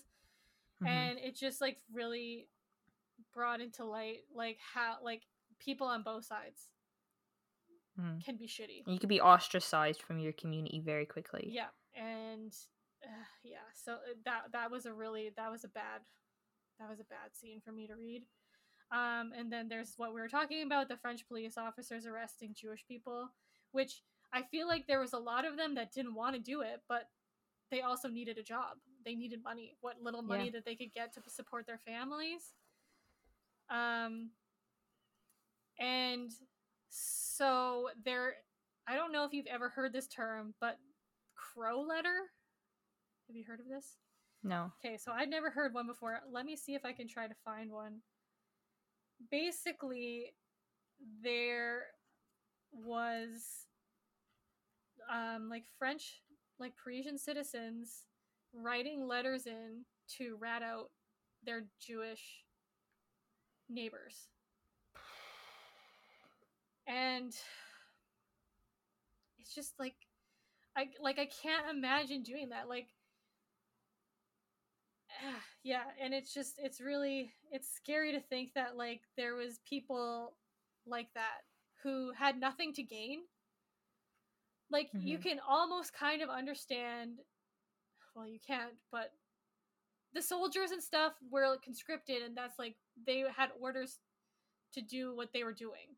Mhm. 0.82 0.88
and 0.88 1.20
it 1.20 1.36
just 1.36 1.62
like 1.62 1.78
really 1.94 2.48
brought 3.34 3.62
into 3.62 3.86
light 3.86 4.20
like 4.34 4.58
how 4.74 4.98
like 5.04 5.24
people 5.60 5.88
on 5.88 6.04
both 6.04 6.26
sides 6.26 6.70
Mhm. 7.98 8.24
can 8.24 8.38
be 8.38 8.48
shitty. 8.48 8.88
You 8.88 9.00
could 9.00 9.10
be 9.10 9.22
ostracized 9.22 10.02
from 10.02 10.20
your 10.20 10.34
community 10.34 10.80
very 10.80 11.06
quickly 11.06 11.52
Yeah, 11.54 11.70
and 11.96 12.56
uh, 13.04 13.26
yeah, 13.44 13.68
so 13.74 13.94
uh, 13.94 14.14
that 14.26 14.52
that 14.54 14.72
was 14.72 14.86
a 14.86 14.94
really 14.94 15.32
that 15.36 15.52
was 15.52 15.64
a 15.64 15.68
bad 15.68 16.02
that 16.80 16.90
was 16.90 17.00
a 17.00 17.04
bad 17.06 17.36
scene 17.36 17.62
for 17.62 17.72
me 17.72 17.88
to 17.88 17.96
read. 17.96 18.24
Um, 18.92 19.34
and 19.36 19.52
then 19.52 19.68
there's 19.70 19.94
what 19.98 20.14
we 20.14 20.22
were 20.22 20.28
talking 20.28 20.64
about 20.64 20.90
the 20.90 20.98
French 20.98 21.28
police 21.28 21.58
officers 21.58 22.06
arresting 22.06 22.54
Jewish 22.54 22.86
people, 22.88 23.30
which 23.72 24.04
I 24.34 24.44
feel 24.44 24.68
like 24.68 24.88
there 24.88 25.00
was 25.00 25.14
a 25.14 25.20
lot 25.20 25.46
of 25.46 25.58
them 25.58 25.76
that 25.76 25.94
didn't 25.94 26.16
want 26.16 26.36
to 26.36 26.42
do 26.42 26.62
it, 26.62 26.82
but 26.90 27.10
they 27.70 27.82
also 27.82 28.10
needed 28.10 28.38
a 28.38 28.44
job. 28.44 28.78
They 29.04 29.16
needed 29.16 29.44
money, 29.44 29.76
what 29.82 30.02
little 30.02 30.22
money 30.22 30.46
Yeah. 30.46 30.52
that 30.52 30.66
they 30.66 30.76
could 30.76 30.94
get 30.94 31.14
to 31.14 31.22
support 31.30 31.66
their 31.66 31.80
families. 31.80 32.54
Um, 33.70 34.32
and 35.80 36.32
so 36.90 37.90
there, 38.04 38.36
I 38.88 38.96
don't 38.96 39.12
know 39.12 39.24
if 39.24 39.34
you've 39.34 39.48
ever 39.48 39.70
heard 39.70 39.94
this 39.94 40.08
term, 40.08 40.54
but 40.60 40.78
crow 41.36 41.82
letter. 41.82 42.32
Have 43.28 43.36
you 43.36 43.46
heard 43.46 43.60
of 43.60 43.68
this? 43.68 43.98
no 44.44 44.72
Okay, 44.84 44.98
so 44.98 45.12
I'd 45.12 45.30
never 45.30 45.50
heard 45.52 45.74
one 45.74 45.86
before. 45.88 46.20
Let 46.32 46.46
me 46.46 46.56
see 46.56 46.74
if 46.74 46.84
I 46.84 46.94
can 46.94 47.08
try 47.08 47.28
to 47.28 47.36
find 47.46 47.72
one. 47.72 48.02
Basically, 49.30 50.34
there 51.24 51.84
was 52.72 53.68
um, 55.12 55.48
like 55.50 55.66
French, 55.78 56.22
like 56.60 56.74
Parisian 56.76 57.18
citizens 57.18 58.06
writing 58.54 59.08
letters 59.08 59.46
in 59.48 59.86
to 60.18 60.38
rat 60.40 60.62
out 60.64 60.90
their 61.44 61.66
Jewish 61.80 62.44
neighbors. 63.70 64.28
And 66.88 67.34
it's 69.40 69.54
just 69.54 69.74
like 69.80 69.96
I 70.76 70.90
like 71.02 71.20
I 71.20 71.26
can't 71.42 71.70
imagine 71.76 72.24
doing 72.24 72.50
that. 72.50 72.68
Like 72.70 72.88
yeah 75.64 75.84
and 76.02 76.14
it's 76.14 76.34
just 76.34 76.56
it's 76.58 76.82
really 76.82 77.34
it's 77.52 77.74
scary 77.74 78.12
to 78.12 78.20
think 78.22 78.54
that 78.56 78.78
like 78.78 79.02
there 79.18 79.36
was 79.36 79.60
people 79.68 80.36
like 80.86 81.08
that 81.16 81.42
who 81.84 82.12
had 82.18 82.40
nothing 82.40 82.74
to 82.74 82.84
gain 82.84 83.20
like 84.72 84.90
you 84.94 85.18
Mhm. 85.18 85.24
can 85.24 85.40
almost 85.48 85.94
kind 85.94 86.22
of 86.22 86.30
understand 86.30 87.20
well 88.16 88.28
you 88.28 88.40
can't 88.46 88.74
but 88.92 89.12
the 90.14 90.22
soldiers 90.22 90.72
and 90.72 90.84
stuff 90.84 91.14
were 91.30 91.58
conscripted 91.64 92.22
and 92.22 92.36
that's 92.36 92.60
like 92.60 92.76
they 93.06 93.24
had 93.36 93.50
orders 93.60 94.00
to 94.74 94.82
do 94.82 95.16
what 95.16 95.30
they 95.34 95.44
were 95.44 95.54
doing 95.54 95.96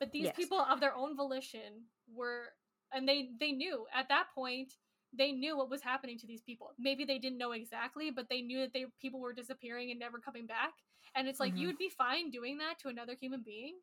but 0.00 0.12
these 0.12 0.26
Yes. 0.26 0.36
people 0.36 0.58
of 0.58 0.80
their 0.80 0.94
own 0.94 1.16
volition 1.16 1.84
were 2.12 2.46
and 2.92 3.08
they 3.08 3.30
they 3.40 3.52
knew 3.52 3.86
at 3.94 4.08
that 4.08 4.26
point 4.34 4.74
they 5.16 5.32
knew 5.32 5.56
what 5.56 5.70
was 5.70 5.80
happening 5.82 6.18
to 6.18 6.26
these 6.26 6.42
people. 6.42 6.72
Maybe 6.78 7.04
they 7.04 7.18
didn't 7.18 7.38
know 7.38 7.52
exactly, 7.52 8.10
but 8.10 8.28
they 8.28 8.42
knew 8.42 8.60
that 8.60 8.72
they 8.72 8.86
people 9.00 9.20
were 9.20 9.32
disappearing 9.32 9.90
and 9.92 10.00
never 10.00 10.18
coming 10.18 10.46
back. 10.46 10.72
And 11.14 11.28
it's 11.28 11.38
like 11.38 11.52
Mhm. 11.52 11.60
you 11.60 11.68
would 11.68 11.78
be 11.78 11.88
fine 11.88 12.30
doing 12.30 12.58
that 12.58 12.80
to 12.80 12.88
another 12.88 13.14
human 13.14 13.42
being. 13.44 13.76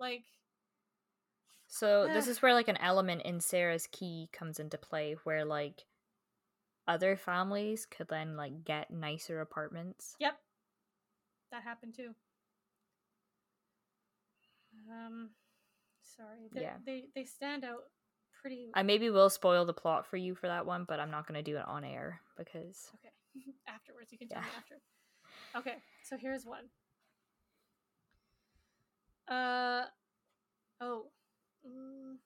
Like 0.00 0.24
So 1.68 2.08
this 2.08 2.28
is 2.28 2.42
where 2.42 2.54
like 2.54 2.68
an 2.68 2.76
element 2.78 3.22
in 3.22 3.40
Sarah's 3.40 3.86
key 3.86 4.28
comes 4.32 4.58
into 4.60 4.78
play 4.78 5.16
where 5.24 5.44
like 5.44 5.84
other 6.88 7.16
families 7.16 7.86
could 7.86 8.08
then 8.08 8.36
like 8.36 8.64
get 8.64 8.90
nicer 8.90 9.40
apartments. 9.40 10.16
Yep. 10.20 10.38
That 11.52 11.62
happened 11.62 11.94
too. 11.94 12.14
Um 14.90 15.30
sorry. 16.02 16.48
They 16.54 16.60
Yeah. 16.62 16.76
they, 16.84 17.04
they 17.14 17.24
stand 17.24 17.64
out 17.64 17.84
pretty 18.40 18.70
I 18.74 18.82
maybe 18.82 19.10
will 19.10 19.30
spoil 19.30 19.64
the 19.64 19.72
plot 19.72 20.06
for 20.06 20.16
you 20.16 20.34
for 20.34 20.46
that 20.48 20.66
one, 20.66 20.84
but 20.86 21.00
I'm 21.00 21.10
not 21.10 21.26
going 21.26 21.42
to 21.42 21.50
do 21.50 21.56
it 21.56 21.66
on 21.66 21.84
air 21.84 22.20
because 22.36 22.90
Okay. 22.96 23.12
Afterwards 23.68 24.12
you 24.12 24.18
can 24.18 24.28
tell 24.28 24.38
Yeah. 24.38 24.44
me 24.44 24.50
after. 24.56 24.74
Okay, 25.56 25.76
so 26.04 26.16
here's 26.16 26.44
one. 26.44 26.64
Uh 29.28 29.84
oh. 30.80 31.06
Mm. 31.66 32.16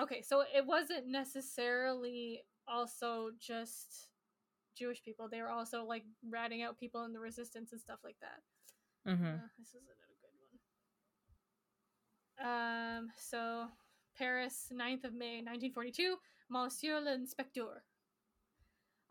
Okay, 0.00 0.22
so 0.22 0.42
it 0.54 0.66
wasn't 0.66 1.06
necessarily 1.06 2.42
also 2.66 3.30
just 3.38 4.08
Jewish 4.76 5.02
people. 5.02 5.28
They 5.28 5.40
were 5.42 5.50
also 5.50 5.84
like 5.84 6.04
ratting 6.28 6.62
out 6.62 6.78
people 6.78 7.04
in 7.04 7.12
the 7.12 7.20
resistance 7.20 7.72
and 7.72 7.80
stuff 7.80 8.00
like 8.04 8.16
that. 8.20 8.40
hmm 9.04 9.24
Uh, 9.24 9.48
this 9.58 9.68
isn't 9.68 9.82
a 9.84 10.14
good 10.20 10.34
one. 12.38 12.98
Um, 13.00 13.10
so 13.16 13.68
Paris, 14.16 14.68
9th 14.70 15.04
of 15.04 15.14
May, 15.14 15.42
1942. 15.42 16.16
Monsieur 16.48 17.00
l'Inspecteur. 17.00 17.82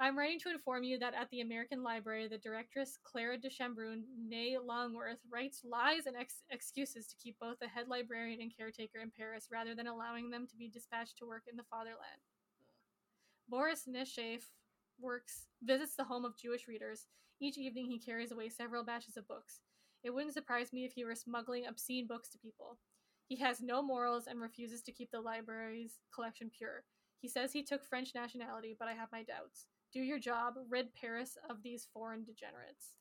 I'm 0.01 0.17
writing 0.17 0.39
to 0.39 0.49
inform 0.49 0.81
you 0.81 0.97
that 0.97 1.13
at 1.13 1.29
the 1.29 1.41
American 1.41 1.83
Library, 1.83 2.27
the 2.27 2.39
directress 2.39 2.97
Clara 3.03 3.37
de 3.37 3.49
Chambrun, 3.49 4.01
Longworth, 4.65 5.19
writes 5.31 5.61
lies 5.63 6.07
and 6.07 6.17
ex- 6.17 6.41
excuses 6.49 7.05
to 7.05 7.15
keep 7.21 7.37
both 7.39 7.59
the 7.59 7.67
head 7.67 7.87
librarian 7.87 8.41
and 8.41 8.51
caretaker 8.57 8.97
in 8.97 9.11
Paris 9.15 9.49
rather 9.51 9.75
than 9.75 9.85
allowing 9.85 10.31
them 10.31 10.47
to 10.47 10.57
be 10.57 10.67
dispatched 10.67 11.19
to 11.19 11.27
work 11.27 11.43
in 11.47 11.55
the 11.55 11.69
fatherland. 11.69 12.25
Boris 13.47 13.83
Netchaeff 13.87 14.41
works 14.99 15.45
visits 15.61 15.95
the 15.95 16.05
home 16.05 16.25
of 16.25 16.35
Jewish 16.35 16.67
readers. 16.67 17.05
Each 17.39 17.59
evening, 17.59 17.85
he 17.85 17.99
carries 17.99 18.31
away 18.31 18.49
several 18.49 18.83
batches 18.83 19.17
of 19.17 19.27
books. 19.27 19.59
It 20.03 20.09
wouldn't 20.15 20.33
surprise 20.33 20.73
me 20.73 20.83
if 20.83 20.93
he 20.93 21.05
were 21.05 21.13
smuggling 21.13 21.67
obscene 21.67 22.07
books 22.07 22.29
to 22.29 22.39
people. 22.39 22.79
He 23.27 23.35
has 23.35 23.61
no 23.61 23.83
morals 23.83 24.25
and 24.25 24.41
refuses 24.41 24.81
to 24.81 24.91
keep 24.91 25.11
the 25.11 25.21
library's 25.21 25.99
collection 26.11 26.49
pure. 26.49 26.85
He 27.19 27.27
says 27.27 27.53
he 27.53 27.61
took 27.61 27.85
French 27.85 28.15
nationality, 28.15 28.75
but 28.79 28.87
I 28.87 28.93
have 28.93 29.11
my 29.11 29.21
doubts. 29.21 29.67
Do 29.93 29.99
your 30.01 30.19
job, 30.19 30.55
rid 30.69 30.93
Paris 30.93 31.37
of 31.49 31.63
these 31.63 31.87
foreign 31.93 32.23
degenerates. 32.23 32.95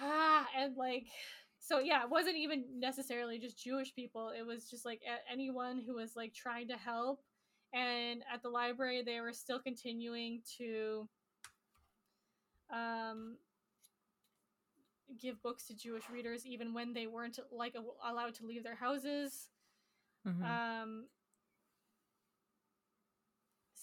Ah, 0.00 0.46
and 0.56 0.76
like, 0.76 1.06
so 1.58 1.78
yeah, 1.78 2.02
it 2.04 2.10
wasn't 2.10 2.36
even 2.36 2.64
necessarily 2.78 3.38
just 3.38 3.62
Jewish 3.62 3.94
people. 3.94 4.30
It 4.36 4.44
was 4.44 4.68
just 4.68 4.84
like 4.84 5.02
anyone 5.30 5.80
who 5.86 5.94
was 5.94 6.16
like 6.16 6.34
trying 6.34 6.68
to 6.68 6.76
help. 6.76 7.22
And 7.72 8.22
at 8.32 8.42
the 8.42 8.48
library, 8.48 9.02
they 9.04 9.20
were 9.20 9.32
still 9.32 9.58
continuing 9.58 10.42
to 10.58 11.08
um, 12.70 13.36
give 15.20 15.42
books 15.42 15.66
to 15.66 15.74
Jewish 15.76 16.08
readers, 16.10 16.46
even 16.46 16.74
when 16.74 16.92
they 16.92 17.06
weren't 17.06 17.38
like 17.50 17.74
allowed 18.04 18.34
to 18.34 18.46
leave 18.46 18.62
their 18.64 18.76
houses. 18.76 19.48
hmm 20.24 20.42
Um, 20.44 21.06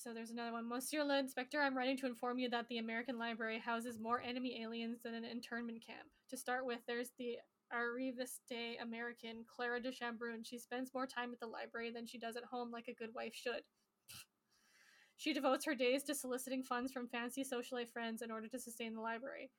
so 0.02 0.14
there's 0.14 0.32
another 0.32 0.54
one. 0.54 0.68
Monsieur 0.68 1.04
le 1.04 1.20
Inspector, 1.20 1.60
I'm 1.60 1.78
writing 1.78 1.98
to 1.98 2.08
inform 2.08 2.40
you 2.40 2.50
that 2.50 2.68
the 2.70 2.80
American 2.80 3.20
Library 3.20 3.60
houses 3.60 4.00
more 4.00 4.22
enemy 4.22 4.62
aliens 4.64 5.00
than 5.04 5.14
an 5.14 5.24
internment 5.24 5.86
camp. 5.86 6.08
To 6.30 6.38
start 6.38 6.66
with, 6.66 6.80
there's 6.88 7.12
the 7.20 7.38
Arriviste 7.72 8.82
American, 8.82 9.46
Clara 9.48 9.80
de 9.80 9.92
Chambrun. 9.92 10.44
She 10.44 10.58
spends 10.58 10.94
more 10.94 11.06
time 11.06 11.32
at 11.32 11.40
the 11.40 11.48
library 11.48 11.92
than 11.92 12.08
she 12.08 12.18
does 12.18 12.36
at 12.36 12.46
home, 12.46 12.72
like 12.72 12.88
a 12.88 12.96
good 12.96 13.14
wife 13.14 13.36
should. 13.36 13.62
She 15.18 15.34
devotes 15.34 15.66
her 15.66 15.76
days 15.76 16.04
to 16.06 16.16
soliciting 16.16 16.64
funds 16.64 16.92
from 16.92 17.08
fancy 17.08 17.44
socialite 17.44 17.92
friends 17.92 18.24
in 18.24 18.32
order 18.32 18.48
to 18.48 18.60
sustain 18.60 18.96
the 18.96 19.02
library. 19.02 19.52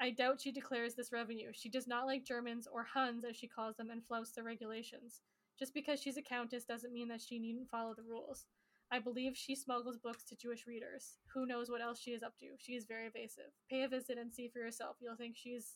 I 0.00 0.10
doubt 0.10 0.40
she 0.40 0.50
declares 0.50 0.94
this 0.94 1.12
revenue. 1.12 1.50
She 1.52 1.68
does 1.68 1.86
not 1.86 2.06
like 2.06 2.24
Germans, 2.24 2.66
or 2.70 2.82
Huns 2.82 3.24
as 3.24 3.36
she 3.36 3.46
calls 3.46 3.76
them, 3.76 3.90
and 3.90 4.04
flouts 4.04 4.32
the 4.32 4.42
regulations. 4.42 5.20
Just 5.56 5.72
because 5.72 6.02
she's 6.02 6.16
a 6.16 6.22
countess 6.22 6.64
doesn't 6.64 6.92
mean 6.92 7.08
that 7.08 7.22
she 7.22 7.38
needn't 7.38 7.70
follow 7.70 7.94
the 7.94 8.02
rules. 8.02 8.46
I 8.92 9.00
believe 9.00 9.36
she 9.36 9.54
smuggles 9.56 9.98
books 9.98 10.22
to 10.24 10.36
Jewish 10.36 10.66
readers. 10.66 11.18
Who 11.34 11.44
knows 11.46 11.68
what 11.70 11.80
else 11.82 12.00
she 12.00 12.12
is 12.12 12.22
up 12.22 12.38
to? 12.38 12.46
She 12.58 12.72
is 12.74 12.84
very 12.84 13.06
evasive. 13.06 13.50
Pay 13.68 13.82
a 13.82 13.88
visit 13.88 14.16
and 14.18 14.32
see 14.32 14.48
for 14.48 14.60
yourself. 14.60 14.96
You'll 15.00 15.16
think 15.16 15.36
she's 15.36 15.74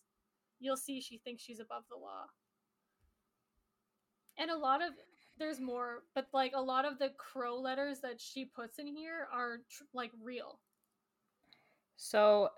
you'll 0.60 0.76
see 0.76 1.00
she 1.00 1.18
thinks 1.18 1.42
she's 1.42 1.58
above 1.60 1.84
the 1.90 1.96
law. 1.96 2.26
And 4.38 4.50
a 4.50 4.56
lot 4.56 4.80
of 4.82 4.92
there's 5.38 5.60
more, 5.60 6.04
but 6.14 6.28
like 6.32 6.52
a 6.54 6.60
lot 6.60 6.84
of 6.84 6.98
the 6.98 7.10
crow 7.16 7.56
letters 7.58 8.00
that 8.00 8.20
she 8.20 8.44
puts 8.44 8.78
in 8.78 8.86
here 8.86 9.26
are 9.32 9.58
tr- 9.70 9.84
like 9.94 10.12
real. 10.22 10.60
So, 11.96 12.50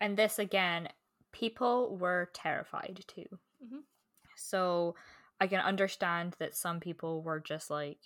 and 0.00 0.16
this 0.16 0.38
again, 0.38 0.88
people 1.32 1.96
were 1.96 2.30
terrified 2.34 3.04
too. 3.06 3.26
Mhm. 3.64 3.82
So, 4.36 4.94
I 5.40 5.46
can 5.46 5.60
understand 5.60 6.36
that 6.38 6.54
some 6.56 6.80
people 6.80 7.22
were 7.22 7.40
just 7.40 7.70
like, 7.70 7.98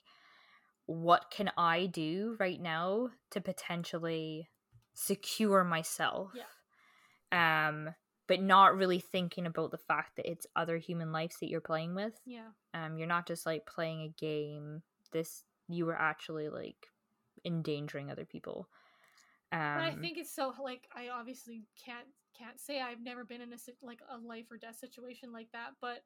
what 0.86 1.30
can 1.30 1.50
I 1.56 1.86
do 1.86 2.36
right 2.38 2.60
now 2.60 3.10
to 3.30 3.40
potentially 3.40 4.48
secure 4.92 5.64
myself? 5.64 6.32
Yeah. 6.34 7.68
Um, 7.68 7.94
but 8.26 8.40
not 8.40 8.76
really 8.76 9.00
thinking 9.00 9.46
about 9.46 9.70
the 9.70 9.78
fact 9.78 10.16
that 10.16 10.30
it's 10.30 10.46
other 10.56 10.78
human 10.78 11.12
lives 11.12 11.36
that 11.40 11.48
you're 11.48 11.60
playing 11.60 11.94
with. 11.94 12.14
Yeah. 12.24 12.48
Um, 12.72 12.96
you're 12.96 13.08
not 13.08 13.26
just 13.26 13.44
like 13.44 13.66
playing 13.66 14.00
a 14.02 14.20
game. 14.20 14.82
This 15.12 15.44
you 15.68 15.86
were 15.86 15.98
actually 15.98 16.48
like 16.48 16.88
endangering 17.44 18.10
other 18.10 18.24
people. 18.24 18.68
Um, 19.52 19.60
But 19.60 19.84
I 19.84 19.96
think 20.00 20.18
it's 20.18 20.34
so 20.34 20.52
like 20.62 20.88
I 20.94 21.08
obviously 21.08 21.64
can't 21.84 22.06
can't 22.38 22.58
say 22.58 22.80
I've 22.80 23.02
never 23.02 23.24
been 23.24 23.40
in 23.40 23.52
a 23.52 23.56
like 23.82 24.00
a 24.10 24.18
life 24.18 24.46
or 24.50 24.56
death 24.56 24.76
situation 24.76 25.32
like 25.32 25.48
that, 25.52 25.70
but 25.80 26.02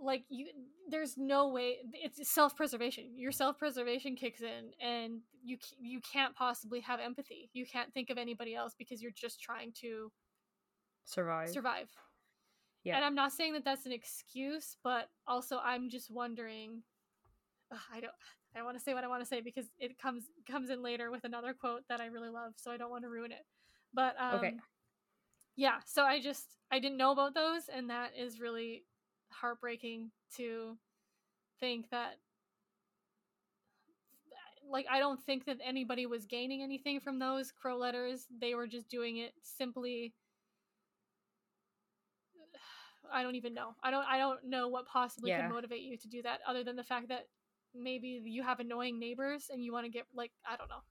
like 0.00 0.24
you 0.28 0.48
there's 0.88 1.16
no 1.16 1.48
way 1.48 1.78
it's 1.92 2.28
self-preservation. 2.30 3.04
Your 3.16 3.32
self-preservation 3.32 4.16
kicks 4.16 4.40
in 4.40 4.72
and 4.80 5.20
you 5.42 5.58
you 5.78 6.00
can't 6.00 6.34
possibly 6.34 6.80
have 6.80 7.00
empathy. 7.00 7.50
You 7.52 7.66
can't 7.66 7.92
think 7.92 8.10
of 8.10 8.18
anybody 8.18 8.54
else 8.54 8.74
because 8.78 9.02
you're 9.02 9.12
just 9.12 9.40
trying 9.40 9.72
to 9.80 10.10
survive. 11.04 11.50
survive. 11.50 11.88
Yeah. 12.84 12.96
And 12.96 13.04
I'm 13.04 13.14
not 13.14 13.32
saying 13.32 13.52
that 13.54 13.64
that's 13.64 13.84
an 13.86 13.92
excuse, 13.92 14.76
but 14.82 15.08
also 15.26 15.58
I'm 15.58 15.90
just 15.90 16.10
wondering 16.10 16.82
Ugh, 17.72 17.78
I 17.94 18.00
don't 18.00 18.12
I 18.56 18.62
want 18.62 18.76
to 18.76 18.82
say 18.82 18.94
what 18.94 19.04
I 19.04 19.08
want 19.08 19.22
to 19.22 19.28
say 19.28 19.40
because 19.40 19.66
it 19.78 19.98
comes 19.98 20.24
comes 20.50 20.70
in 20.70 20.82
later 20.82 21.10
with 21.10 21.24
another 21.24 21.54
quote 21.54 21.82
that 21.88 22.00
I 22.00 22.06
really 22.06 22.30
love, 22.30 22.54
so 22.56 22.70
I 22.70 22.76
don't 22.76 22.90
want 22.90 23.04
to 23.04 23.08
ruin 23.10 23.32
it. 23.32 23.46
But 23.94 24.16
um 24.20 24.36
Okay. 24.36 24.54
yeah, 25.56 25.76
so 25.84 26.04
I 26.04 26.20
just 26.20 26.56
I 26.70 26.78
didn't 26.78 26.96
know 26.98 27.12
about 27.12 27.34
those 27.34 27.68
and 27.72 27.90
that 27.90 28.12
is 28.18 28.40
really 28.40 28.84
heartbreaking 29.32 30.10
to 30.36 30.76
think 31.60 31.90
that 31.90 32.16
like 34.70 34.86
I 34.90 34.98
don't 35.00 35.20
think 35.22 35.46
that 35.46 35.58
anybody 35.64 36.06
was 36.06 36.26
gaining 36.26 36.62
anything 36.62 37.00
from 37.00 37.18
those 37.18 37.50
crow 37.52 37.76
letters. 37.76 38.26
They 38.40 38.54
were 38.54 38.66
just 38.66 38.88
doing 38.88 39.18
it 39.18 39.32
simply 39.42 40.14
I 43.12 43.22
don't 43.22 43.34
even 43.34 43.54
know. 43.54 43.74
I 43.82 43.90
don't 43.90 44.04
I 44.06 44.18
don't 44.18 44.44
know 44.44 44.68
what 44.68 44.86
possibly 44.86 45.30
Yeah. 45.30 45.42
could 45.42 45.54
motivate 45.54 45.82
you 45.82 45.96
to 45.98 46.08
do 46.08 46.22
that 46.22 46.40
other 46.46 46.62
than 46.64 46.76
the 46.76 46.84
fact 46.84 47.08
that 47.08 47.26
maybe 47.74 48.20
you 48.24 48.42
have 48.42 48.60
annoying 48.60 48.98
neighbors 48.98 49.50
and 49.50 49.64
you 49.64 49.72
want 49.72 49.86
to 49.86 49.90
get 49.90 50.06
like 50.14 50.32
I 50.48 50.56
don't 50.56 50.70
know. 50.70 50.82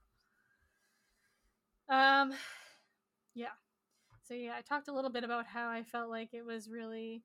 Um 1.94 2.32
yeah. 3.34 3.54
So 4.22 4.34
yeah, 4.34 4.54
I 4.56 4.62
talked 4.62 4.88
a 4.88 4.92
little 4.92 5.10
bit 5.10 5.24
about 5.24 5.46
how 5.46 5.68
I 5.68 5.82
felt 5.82 6.10
like 6.10 6.34
it 6.34 6.44
was 6.44 6.68
really 6.68 7.24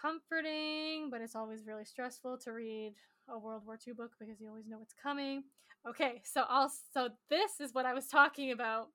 comforting, 0.00 1.10
but 1.10 1.20
it's 1.20 1.34
always 1.34 1.66
really 1.66 1.84
stressful 1.84 2.38
to 2.38 2.52
read 2.52 2.94
a 3.28 3.38
World 3.38 3.62
War 3.66 3.78
II 3.86 3.94
book 3.94 4.12
because 4.18 4.40
you 4.40 4.48
always 4.48 4.66
know 4.66 4.78
what's 4.78 4.94
coming. 4.94 5.44
Okay, 5.88 6.22
so 6.24 6.42
also 6.44 6.76
so 6.92 7.08
this 7.30 7.60
is 7.60 7.72
what 7.74 7.86
I 7.86 7.94
was 7.94 8.08
talking 8.08 8.50
about 8.52 8.88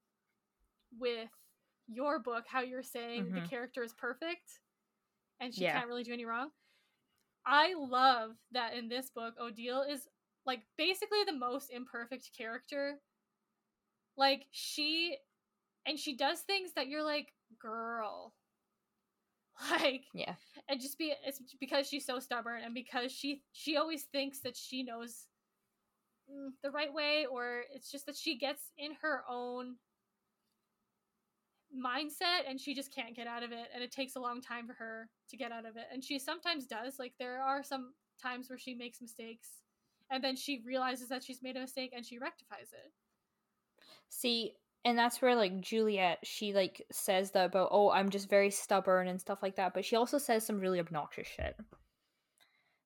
with 0.97 1.29
your 1.87 2.19
book, 2.19 2.45
how 2.47 2.61
you're 2.61 2.83
saying 2.83 3.31
the 3.33 3.41
Mhm. 3.41 3.49
character 3.49 3.83
is 3.83 3.93
perfect 3.93 4.59
and 5.39 5.53
she 5.53 5.61
Yeah. 5.61 5.73
can't 5.73 5.87
really 5.87 6.03
do 6.03 6.13
any 6.13 6.25
wrong. 6.25 6.51
I 7.45 7.73
love 7.73 8.37
that 8.51 8.73
in 8.73 8.87
this 8.87 9.09
book, 9.09 9.35
Odile 9.39 9.83
is 9.83 10.07
like 10.45 10.63
basically 10.77 11.23
the 11.25 11.33
most 11.33 11.69
imperfect 11.71 12.31
character. 12.37 13.01
Like 14.17 14.47
she 14.51 15.17
and 15.85 15.99
she 15.99 16.15
does 16.15 16.41
things 16.41 16.73
that 16.73 16.87
you're 16.87 17.03
like, 17.03 17.33
girl, 17.59 18.33
like 19.71 20.05
Yeah. 20.13 20.35
and 20.69 20.81
just 20.81 20.97
be 20.97 21.13
it's 21.25 21.41
because 21.59 21.87
she's 21.87 22.05
so 22.05 22.19
stubborn 22.19 22.63
and 22.63 22.73
because 22.73 23.11
she 23.11 23.43
she 23.51 23.77
always 23.77 24.03
thinks 24.03 24.39
that 24.41 24.57
she 24.57 24.83
knows 24.83 25.27
mm, 26.29 26.49
the 26.63 26.71
right 26.71 26.93
way 26.93 27.25
or 27.29 27.63
it's 27.73 27.91
just 27.91 28.05
that 28.05 28.15
she 28.15 28.37
gets 28.37 28.71
in 28.77 28.91
her 29.01 29.23
own 29.29 29.75
mindset 31.75 32.47
and 32.47 32.59
she 32.59 32.75
just 32.75 32.93
can't 32.93 33.15
get 33.15 33.25
out 33.25 33.41
of 33.41 33.51
it 33.51 33.67
and 33.73 33.83
it 33.83 33.91
takes 33.91 34.15
a 34.15 34.19
long 34.19 34.41
time 34.41 34.67
for 34.67 34.73
her 34.73 35.09
to 35.29 35.35
get 35.37 35.51
out 35.51 35.65
of 35.65 35.75
it 35.75 35.85
and 35.91 36.03
she 36.03 36.19
sometimes 36.19 36.67
does 36.67 36.99
like 36.99 37.13
there 37.17 37.41
are 37.41 37.63
some 37.63 37.93
times 38.21 38.47
where 38.49 38.59
she 38.59 38.75
makes 38.75 39.01
mistakes 39.01 39.49
and 40.11 40.23
then 40.23 40.35
she 40.35 40.61
realizes 40.65 41.09
that 41.09 41.23
she's 41.23 41.41
made 41.41 41.57
a 41.57 41.59
mistake 41.59 41.91
and 41.95 42.05
she 42.05 42.19
rectifies 42.19 42.71
it 42.73 42.91
See, 44.09 44.53
and 44.85 44.97
that's 44.97 45.21
where 45.21 45.35
like 45.35 45.61
Juliet, 45.61 46.19
she 46.23 46.53
like 46.53 46.85
says 46.91 47.31
that 47.31 47.45
about, 47.45 47.69
oh, 47.71 47.89
I'm 47.89 48.09
just 48.09 48.29
very 48.29 48.49
stubborn 48.49 49.07
and 49.07 49.19
stuff 49.19 49.41
like 49.41 49.55
that, 49.55 49.73
but 49.73 49.85
she 49.85 49.95
also 49.95 50.17
says 50.17 50.45
some 50.45 50.59
really 50.59 50.79
obnoxious 50.79 51.27
shit. 51.27 51.55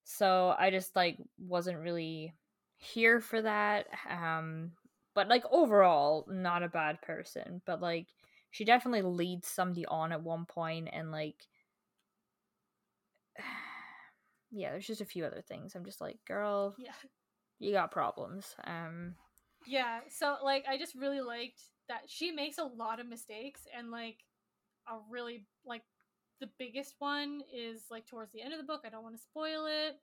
So 0.03 0.55
I 0.57 0.69
just 0.69 0.95
like 0.95 1.17
wasn't 1.39 1.79
really 1.79 2.33
here 2.77 3.19
for 3.19 3.41
that. 3.41 3.87
Um 4.09 4.71
but 5.15 5.27
like 5.27 5.43
overall, 5.51 6.27
not 6.29 6.61
a 6.61 6.69
bad 6.69 7.01
person, 7.01 7.61
but 7.65 7.81
like 7.81 8.07
she 8.51 8.63
definitely 8.63 9.01
leads 9.01 9.47
somebody 9.47 9.85
on 9.87 10.11
at 10.11 10.21
one 10.21 10.45
point 10.45 10.89
and 10.93 11.11
like 11.11 11.35
yeah, 14.51 14.71
there's 14.71 14.87
just 14.87 15.01
a 15.01 15.05
few 15.05 15.25
other 15.25 15.41
things. 15.41 15.73
I'm 15.75 15.85
just 15.85 15.99
like, 16.01 16.19
girl, 16.27 16.75
yeah 16.77 16.93
you 17.59 17.71
got 17.71 17.91
problems. 17.91 18.55
Um 18.65 19.15
Yeah, 19.65 20.01
so 20.09 20.37
like 20.43 20.65
I 20.69 20.77
just 20.77 20.95
really 20.95 21.21
liked 21.21 21.61
that 21.89 22.01
she 22.07 22.31
makes 22.31 22.57
a 22.57 22.63
lot 22.63 22.99
of 22.99 23.07
mistakes 23.07 23.61
and 23.75 23.91
like 23.91 24.17
a 24.87 24.97
really 25.09 25.45
like 25.65 25.83
the 26.39 26.49
biggest 26.59 26.95
one 26.99 27.41
is 27.53 27.83
like 27.89 28.05
towards 28.05 28.31
the 28.31 28.41
end 28.41 28.53
of 28.53 28.59
the 28.59 28.65
book. 28.65 28.81
I 28.85 28.89
don't 28.89 29.03
want 29.03 29.15
to 29.15 29.21
spoil 29.21 29.65
it. 29.65 29.95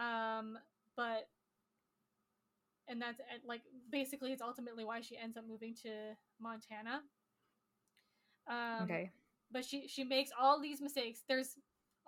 Um 0.00 0.58
but 0.96 1.28
and 2.88 3.00
that's 3.00 3.20
like 3.46 3.62
basically 3.90 4.32
it's 4.32 4.42
ultimately 4.42 4.84
why 4.84 5.00
she 5.00 5.16
ends 5.16 5.36
up 5.36 5.44
moving 5.48 5.74
to 5.82 5.90
Montana. 6.40 7.02
Um 8.48 8.84
okay. 8.84 9.10
but 9.50 9.64
she 9.64 9.88
she 9.88 10.04
makes 10.04 10.30
all 10.38 10.60
these 10.60 10.80
mistakes. 10.80 11.20
There's 11.28 11.56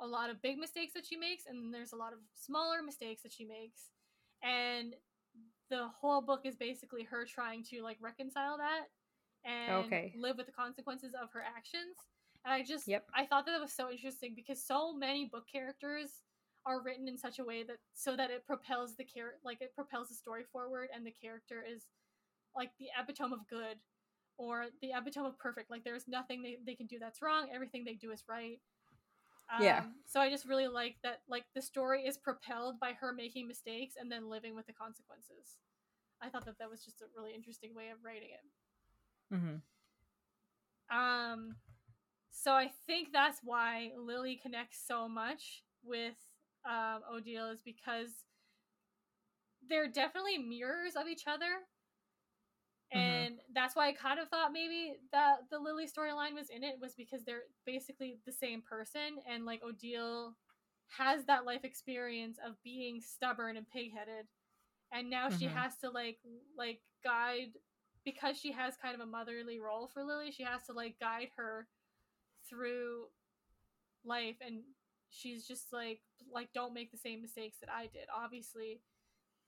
a 0.00 0.06
lot 0.06 0.28
of 0.28 0.42
big 0.42 0.58
mistakes 0.58 0.92
that 0.94 1.06
she 1.06 1.16
makes 1.16 1.44
and 1.46 1.72
there's 1.72 1.92
a 1.92 1.96
lot 1.96 2.12
of 2.12 2.18
smaller 2.34 2.82
mistakes 2.82 3.22
that 3.22 3.32
she 3.32 3.44
makes. 3.44 3.90
And 4.42 4.94
the 5.70 5.88
whole 6.00 6.20
book 6.20 6.42
is 6.44 6.56
basically 6.56 7.04
her 7.04 7.24
trying 7.24 7.62
to 7.64 7.82
like 7.82 7.96
reconcile 8.00 8.58
that 8.58 8.86
and 9.44 9.84
Okay. 9.84 10.12
live 10.14 10.36
with 10.36 10.46
the 10.46 10.52
consequences 10.52 11.14
of 11.20 11.30
her 11.32 11.42
actions. 11.42 11.96
And 12.44 12.54
I 12.54 12.62
just 12.62 12.86
Yep. 12.88 13.06
I 13.14 13.26
thought 13.26 13.46
that, 13.46 13.52
that 13.52 13.60
was 13.60 13.72
so 13.72 13.90
interesting 13.90 14.34
because 14.36 14.64
so 14.64 14.94
many 14.94 15.26
book 15.26 15.44
characters 15.50 16.22
are 16.66 16.82
written 16.82 17.08
in 17.08 17.18
such 17.18 17.38
a 17.38 17.44
way 17.44 17.62
that 17.64 17.76
so 17.92 18.16
that 18.16 18.30
it 18.30 18.46
propels 18.46 18.96
the 18.96 19.04
char- 19.04 19.38
like 19.44 19.60
it 19.60 19.74
propels 19.74 20.08
the 20.08 20.14
story 20.14 20.44
forward 20.52 20.88
and 20.94 21.06
the 21.06 21.14
character 21.22 21.64
is 21.68 21.84
like 22.56 22.70
the 22.78 22.88
epitome 23.00 23.34
of 23.34 23.46
good 23.48 23.76
or 24.38 24.66
the 24.82 24.92
epitome 24.92 25.28
of 25.28 25.38
perfect 25.38 25.70
like 25.70 25.84
there's 25.84 26.08
nothing 26.08 26.42
they, 26.42 26.56
they 26.66 26.74
can 26.74 26.86
do 26.86 26.98
that's 26.98 27.22
wrong 27.22 27.48
everything 27.54 27.84
they 27.84 27.94
do 27.94 28.12
is 28.12 28.24
right 28.28 28.60
Yeah. 29.58 29.80
Um, 29.80 29.96
so 30.06 30.20
i 30.20 30.30
just 30.30 30.46
really 30.46 30.68
like 30.68 30.96
that 31.02 31.20
like 31.28 31.44
the 31.54 31.62
story 31.62 32.06
is 32.06 32.16
propelled 32.16 32.80
by 32.80 32.92
her 32.92 33.12
making 33.12 33.46
mistakes 33.46 33.94
and 34.00 34.10
then 34.10 34.30
living 34.30 34.54
with 34.54 34.66
the 34.66 34.72
consequences 34.72 35.58
i 36.22 36.28
thought 36.30 36.46
that 36.46 36.58
that 36.58 36.70
was 36.70 36.84
just 36.84 37.02
a 37.02 37.06
really 37.16 37.34
interesting 37.34 37.74
way 37.74 37.90
of 37.90 37.98
writing 38.04 38.30
it 38.32 38.44
Mm-hmm. 39.34 39.56
um, 40.90 41.56
so 42.30 42.52
I 42.52 42.70
think 42.86 43.08
that's 43.12 43.40
why 43.42 43.92
Lily 43.98 44.38
connects 44.42 44.78
so 44.86 45.08
much 45.08 45.62
with 45.84 46.14
um, 46.68 47.00
Odile 47.12 47.50
is 47.50 47.60
because 47.64 48.10
they're 49.68 49.88
definitely 49.88 50.38
mirrors 50.38 50.96
of 50.96 51.08
each 51.08 51.26
other. 51.26 51.66
Mhm. 52.94 53.28
And 53.28 53.40
that's 53.54 53.74
why 53.76 53.88
I 53.88 53.92
kind 53.92 54.20
of 54.20 54.28
thought 54.28 54.52
maybe 54.52 54.94
that 55.12 55.48
the 55.50 55.58
Lily 55.58 55.86
storyline 55.86 56.34
was 56.34 56.50
in 56.50 56.62
it 56.64 56.76
was 56.80 56.94
because 56.94 57.24
they're 57.24 57.44
basically 57.66 58.18
the 58.26 58.32
same 58.32 58.62
person 58.62 59.18
and 59.28 59.44
like 59.44 59.62
Odile 59.62 60.36
has 60.98 61.24
that 61.26 61.44
life 61.44 61.64
experience 61.64 62.38
of 62.46 62.62
being 62.62 63.00
stubborn 63.00 63.56
and 63.56 63.68
pig-headed 63.68 64.26
and 64.92 65.10
now 65.10 65.28
she 65.30 65.46
Mhm. 65.46 65.48
has 65.48 65.76
to 65.78 65.90
like 65.90 66.18
like 66.56 66.80
guide 67.04 67.52
because 68.04 68.38
she 68.38 68.52
has 68.52 68.76
kind 68.76 68.94
of 68.94 69.00
a 69.00 69.06
motherly 69.06 69.58
role 69.58 69.88
for 69.92 70.04
Lily, 70.04 70.30
she 70.30 70.42
has 70.42 70.62
to 70.66 70.72
like 70.72 70.98
guide 71.00 71.28
her 71.36 71.66
through 72.48 73.06
life 74.04 74.36
and 74.46 74.60
she's 75.10 75.46
just 75.46 75.72
like 75.72 76.00
like 76.32 76.52
don't 76.52 76.74
make 76.74 76.90
the 76.92 76.98
same 76.98 77.22
mistakes 77.22 77.58
that 77.60 77.70
I 77.70 77.86
did. 77.86 78.06
Obviously, 78.14 78.80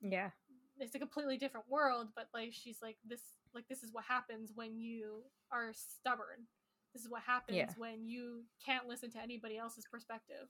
Yeah. 0.00 0.30
it's 0.78 0.94
a 0.94 0.98
completely 0.98 1.36
different 1.36 1.68
world, 1.68 2.08
but 2.14 2.28
like 2.32 2.52
she's 2.52 2.78
like 2.82 2.96
this 3.04 3.20
like 3.54 3.68
this 3.68 3.82
is 3.82 3.92
what 3.92 4.04
happens 4.04 4.52
when 4.54 4.78
you 4.78 5.22
are 5.50 5.72
stubborn. 5.72 6.46
This 6.92 7.02
is 7.04 7.10
what 7.10 7.22
happens 7.22 7.56
Yeah. 7.58 7.70
when 7.76 8.06
you 8.08 8.44
can't 8.64 8.86
listen 8.88 9.10
to 9.12 9.20
anybody 9.22 9.58
else's 9.58 9.84
perspective. 9.90 10.48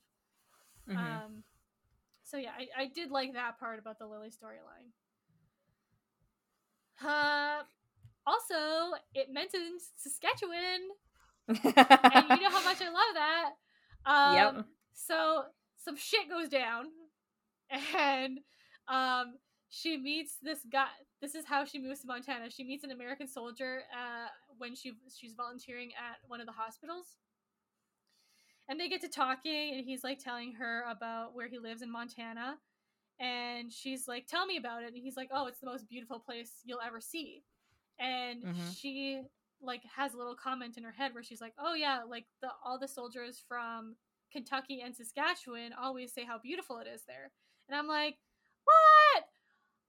Mhm. 0.89 0.97
Um 0.97 1.45
so 2.23 2.37
yeah, 2.37 2.53
I, 2.59 2.83
I 2.83 2.87
did 2.87 3.11
like 3.11 3.33
that 3.35 3.59
part 3.59 3.79
about 3.79 3.99
the 3.99 4.07
Lily 4.07 4.31
storyline. 4.31 4.91
Uh 7.05 7.63
also 8.27 8.97
it 9.15 9.29
mentions 9.31 9.91
Saskatchewan 9.97 10.91
and 11.49 11.61
you 11.63 12.43
know 12.43 12.51
how 12.51 12.65
much 12.65 12.81
I 12.81 12.89
love 12.91 13.15
that. 13.15 13.51
Um, 14.05 14.35
Yep. 14.57 14.67
So 14.95 15.43
some 15.77 15.97
shit 15.97 16.29
goes 16.29 16.49
down, 16.49 16.87
and 17.97 18.39
um, 18.89 19.35
she 19.69 19.97
meets 19.97 20.37
this 20.43 20.61
guy. 20.71 20.87
This 21.21 21.35
is 21.35 21.45
how 21.47 21.65
she 21.65 21.79
moves 21.79 22.01
to 22.01 22.07
Montana. 22.07 22.51
She 22.51 22.65
meets 22.65 22.85
an 22.85 22.91
American 22.91 23.29
soldier 23.29 23.83
uh, 23.93 24.29
when 24.59 24.75
she 24.75 24.93
she's 25.15 25.35
volunteering 25.35 25.91
at 25.99 26.17
one 26.27 26.41
of 26.41 26.47
the 26.47 26.53
hospitals, 26.53 27.17
and 28.69 28.81
they 28.81 28.89
get 28.89 29.01
to 29.03 29.09
talking, 29.09 29.75
and 29.75 29.85
he's 29.85 30.03
like 30.03 30.19
telling 30.19 30.55
her 30.55 30.85
about 30.91 31.35
where 31.35 31.49
he 31.49 31.59
lives 31.59 31.83
in 31.83 31.91
Montana, 31.91 32.57
and 33.21 33.73
she's 33.73 34.09
like, 34.09 34.27
"Tell 34.27 34.47
me 34.47 34.57
about 34.57 34.83
it," 34.83 34.95
and 34.95 35.03
he's 35.03 35.17
like, 35.17 35.29
"Oh, 35.33 35.47
it's 35.47 35.61
the 35.61 35.67
most 35.67 35.89
beautiful 35.89 36.19
place 36.19 36.53
you'll 36.65 36.81
ever 36.85 37.01
see," 37.01 37.43
and 37.99 38.43
Mhm. 38.45 38.77
she 38.77 39.23
like 39.61 39.83
has 39.85 40.15
a 40.15 40.19
little 40.19 40.35
comment 40.37 40.77
in 40.77 40.85
her 40.85 40.93
head 40.93 41.15
where 41.15 41.23
she's 41.23 41.41
like, 41.41 41.55
"Oh 41.59 41.75
yeah, 41.75 42.03
like 42.05 42.27
the 42.41 42.53
all 42.65 42.79
the 42.79 42.89
soldiers 42.89 43.41
from 43.49 43.97
Kentucky 44.31 44.81
and 44.83 44.95
Saskatchewan 44.95 45.73
always 45.73 46.13
say 46.13 46.25
how 46.25 46.39
beautiful 46.39 46.79
it 46.79 46.87
is 46.87 47.05
there." 47.05 47.33
And 47.69 47.77
I'm 47.77 47.89
like, 47.89 48.19
"What? 48.65 49.29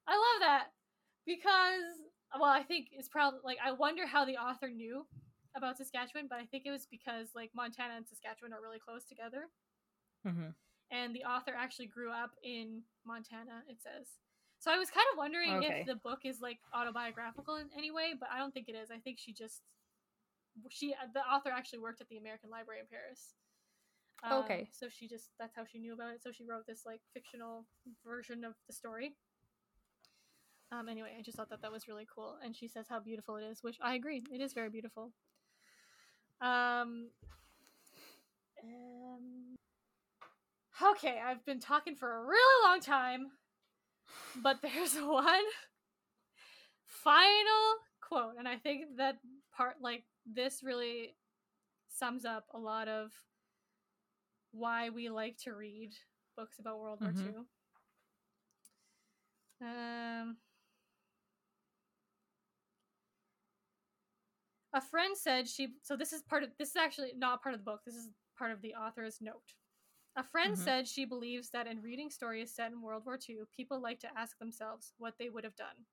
I 0.07 0.15
love 0.15 0.39
that." 0.41 0.73
Because 1.25 2.01
well, 2.33 2.45
I 2.51 2.63
think 2.63 2.89
it's 2.91 3.09
probably 3.09 3.41
like 3.43 3.59
I 3.63 3.71
wonder 3.73 4.05
how 4.07 4.25
the 4.25 4.37
author 4.37 4.69
knew 4.69 5.07
about 5.55 5.77
Saskatchewan, 5.77 6.27
but 6.27 6.39
I 6.39 6.45
think 6.45 6.65
it 6.65 6.71
was 6.71 6.85
because 6.85 7.33
like 7.35 7.53
Montana 7.55 7.95
and 7.95 8.07
Saskatchewan 8.07 8.53
are 8.53 8.61
really 8.61 8.79
close 8.79 9.05
together 9.05 9.49
Mhm. 10.25 10.55
and 10.91 11.15
the 11.15 11.23
author 11.25 11.53
actually 11.55 11.87
grew 11.87 12.11
up 12.11 12.31
in 12.43 12.83
Montana, 13.05 13.63
it 13.67 13.81
says. 13.81 14.19
So 14.59 14.71
I 14.71 14.77
was 14.77 14.89
kind 14.89 15.05
of 15.11 15.17
wondering 15.17 15.63
Okay. 15.63 15.81
if 15.81 15.87
the 15.87 15.95
book 15.95 16.19
is 16.25 16.41
like 16.41 16.59
autobiographical 16.73 17.57
in 17.57 17.67
any 17.77 17.91
way, 17.91 18.13
but 18.19 18.29
I 18.33 18.39
don't 18.39 18.53
think 18.53 18.67
it 18.67 18.75
is. 18.75 18.89
I 18.91 18.97
think 18.97 19.17
she 19.19 19.33
just 19.33 19.61
she 20.69 20.95
the 21.13 21.19
author 21.21 21.49
actually 21.49 21.79
worked 21.79 22.01
at 22.01 22.09
the 22.09 22.17
American 22.17 22.49
Library 22.49 22.79
in 22.79 22.87
Paris. 22.87 23.35
Um, 24.23 24.43
Okay. 24.43 24.67
So 24.71 24.87
she 24.89 25.07
just 25.07 25.29
that's 25.39 25.55
how 25.55 25.63
she 25.65 25.79
knew 25.79 25.93
about 25.93 26.13
it. 26.13 26.23
So 26.23 26.31
she 26.31 26.43
wrote 26.43 26.65
this 26.67 26.83
like 26.85 27.01
fictional 27.13 27.65
version 28.05 28.43
of 28.43 28.53
the 28.67 28.73
story. 28.73 29.15
Um, 30.71 30.89
anyway, 30.89 31.15
I 31.17 31.21
just 31.21 31.37
thought 31.37 31.49
that 31.49 31.61
that 31.61 31.71
was 31.71 31.87
really 31.87 32.05
cool, 32.13 32.37
and 32.43 32.55
she 32.55 32.67
says 32.67 32.87
how 32.89 32.99
beautiful 32.99 33.37
it 33.37 33.43
is, 33.45 33.63
which 33.63 33.77
I 33.81 33.95
agree. 33.95 34.23
It 34.31 34.41
is 34.41 34.53
very 34.53 34.69
beautiful. 34.69 35.13
Um, 36.41 37.09
um 38.63 39.55
Okay, 40.81 41.19
I've 41.25 41.43
been 41.45 41.59
talking 41.59 41.95
for 41.95 42.17
a 42.17 42.23
really 42.25 42.67
long 42.67 42.79
time, 42.81 43.31
but 44.41 44.61
there's 44.61 44.95
one 44.95 45.43
final 46.85 47.77
quote, 48.01 48.33
and 48.37 48.47
I 48.47 48.57
think 48.57 48.97
that 48.97 49.17
part, 49.55 49.75
like, 49.81 50.03
this 50.25 50.61
really 50.63 51.15
sums 51.89 52.25
up 52.25 52.45
a 52.53 52.57
lot 52.59 52.87
of 52.87 53.11
why 54.51 54.89
we 54.89 55.09
like 55.09 55.37
to 55.43 55.53
read 55.53 55.91
books 56.35 56.59
about 56.59 56.79
World 56.79 56.99
Mhm. 57.01 57.13
War 57.23 57.23
II. 57.33 57.45
Um, 59.61 60.37
a 64.73 64.81
friend 64.81 65.17
said 65.17 65.47
she. 65.47 65.73
So 65.81 65.95
this 65.95 66.13
is 66.13 66.21
part 66.23 66.43
of. 66.43 66.49
This 66.57 66.69
is 66.69 66.75
actually 66.75 67.13
not 67.15 67.41
part 67.41 67.55
of 67.55 67.61
the 67.61 67.65
book. 67.65 67.81
This 67.85 67.95
is 67.95 68.09
part 68.37 68.51
of 68.51 68.61
the 68.61 68.75
author's 68.75 69.19
note. 69.21 69.53
A 70.17 70.23
friend 70.23 70.57
Mhm. 70.57 70.57
said 70.57 70.87
she 70.87 71.05
believes 71.05 71.49
that 71.51 71.67
in 71.67 71.81
reading 71.81 72.09
stories 72.09 72.53
set 72.53 72.71
in 72.71 72.81
World 72.81 73.05
War 73.05 73.17
II, 73.17 73.45
people 73.55 73.79
like 73.79 73.99
to 73.99 74.17
ask 74.17 74.37
themselves 74.37 74.93
what 74.97 75.17
they 75.17 75.29
would 75.29 75.43
have 75.45 75.55
done. 75.55 75.85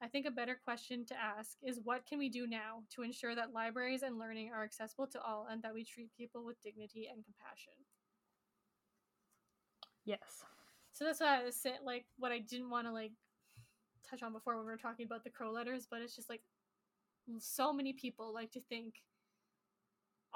I 0.00 0.08
think 0.08 0.26
a 0.26 0.30
better 0.30 0.54
question 0.54 1.06
to 1.06 1.16
ask 1.16 1.56
is 1.62 1.80
what 1.80 2.06
can 2.06 2.18
we 2.18 2.28
do 2.28 2.46
now 2.46 2.84
to 2.90 3.02
ensure 3.02 3.34
that 3.34 3.52
libraries 3.54 4.02
and 4.02 4.18
learning 4.18 4.52
are 4.52 4.62
accessible 4.62 5.06
to 5.08 5.22
all 5.22 5.46
and 5.46 5.62
that 5.62 5.74
we 5.74 5.84
treat 5.84 6.12
people 6.14 6.44
with 6.44 6.60
dignity 6.62 7.08
and 7.08 7.24
compassion? 7.24 7.72
Yes. 10.04 10.44
So 10.92 11.04
that's 11.04 11.20
why 11.20 11.40
I 11.40 11.44
was 11.44 11.56
saying, 11.56 11.78
like, 11.84 12.06
what 12.18 12.32
I 12.32 12.38
didn't 12.38 12.70
want 12.70 12.86
to 12.86 12.92
like 12.92 13.12
touch 14.08 14.22
on 14.22 14.32
before 14.32 14.56
when 14.56 14.66
we 14.66 14.72
were 14.72 14.78
talking 14.78 15.06
about 15.06 15.24
the 15.24 15.30
crow 15.30 15.50
letters, 15.50 15.86
but 15.90 16.00
it's 16.00 16.14
just 16.16 16.30
like 16.30 16.42
so 17.38 17.72
many 17.72 17.92
people 17.92 18.32
like 18.32 18.52
to 18.52 18.60
think, 18.60 19.02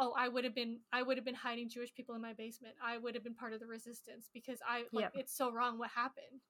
oh, 0.00 0.14
I 0.16 0.28
would 0.28 0.44
have 0.44 0.54
been, 0.54 0.80
I 0.92 1.02
would 1.02 1.16
have 1.18 1.24
been 1.24 1.34
hiding 1.34 1.68
Jewish 1.68 1.94
people 1.94 2.14
in 2.14 2.22
my 2.22 2.32
basement. 2.32 2.74
I 2.82 2.98
would 2.98 3.14
have 3.14 3.22
been 3.22 3.34
part 3.34 3.52
of 3.52 3.60
the 3.60 3.66
resistance 3.66 4.30
because 4.32 4.58
I, 4.66 4.84
like, 4.92 5.04
Yep. 5.04 5.12
it's 5.14 5.36
so 5.36 5.52
wrong 5.52 5.78
what 5.78 5.90
happened. 5.90 6.40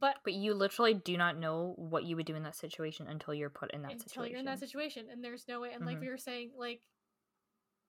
But 0.00 0.16
But 0.24 0.32
you 0.34 0.54
literally 0.54 0.94
do 0.94 1.16
not 1.16 1.36
know 1.36 1.74
what 1.76 2.04
you 2.04 2.16
would 2.16 2.26
do 2.26 2.34
in 2.34 2.42
that 2.44 2.56
situation 2.56 3.06
until 3.06 3.34
you're 3.34 3.50
put 3.50 3.72
in 3.72 3.82
that 3.82 3.92
until 3.92 4.22
situation. 4.22 4.30
you're 4.30 4.38
in 4.40 4.46
that 4.46 4.58
situation 4.58 5.06
and 5.10 5.22
there's 5.22 5.46
no 5.48 5.60
way 5.60 5.72
and 5.72 5.84
like 5.84 5.98
Mhm. 5.98 6.02
we 6.02 6.08
were 6.08 6.18
saying 6.18 6.52
like 6.56 6.82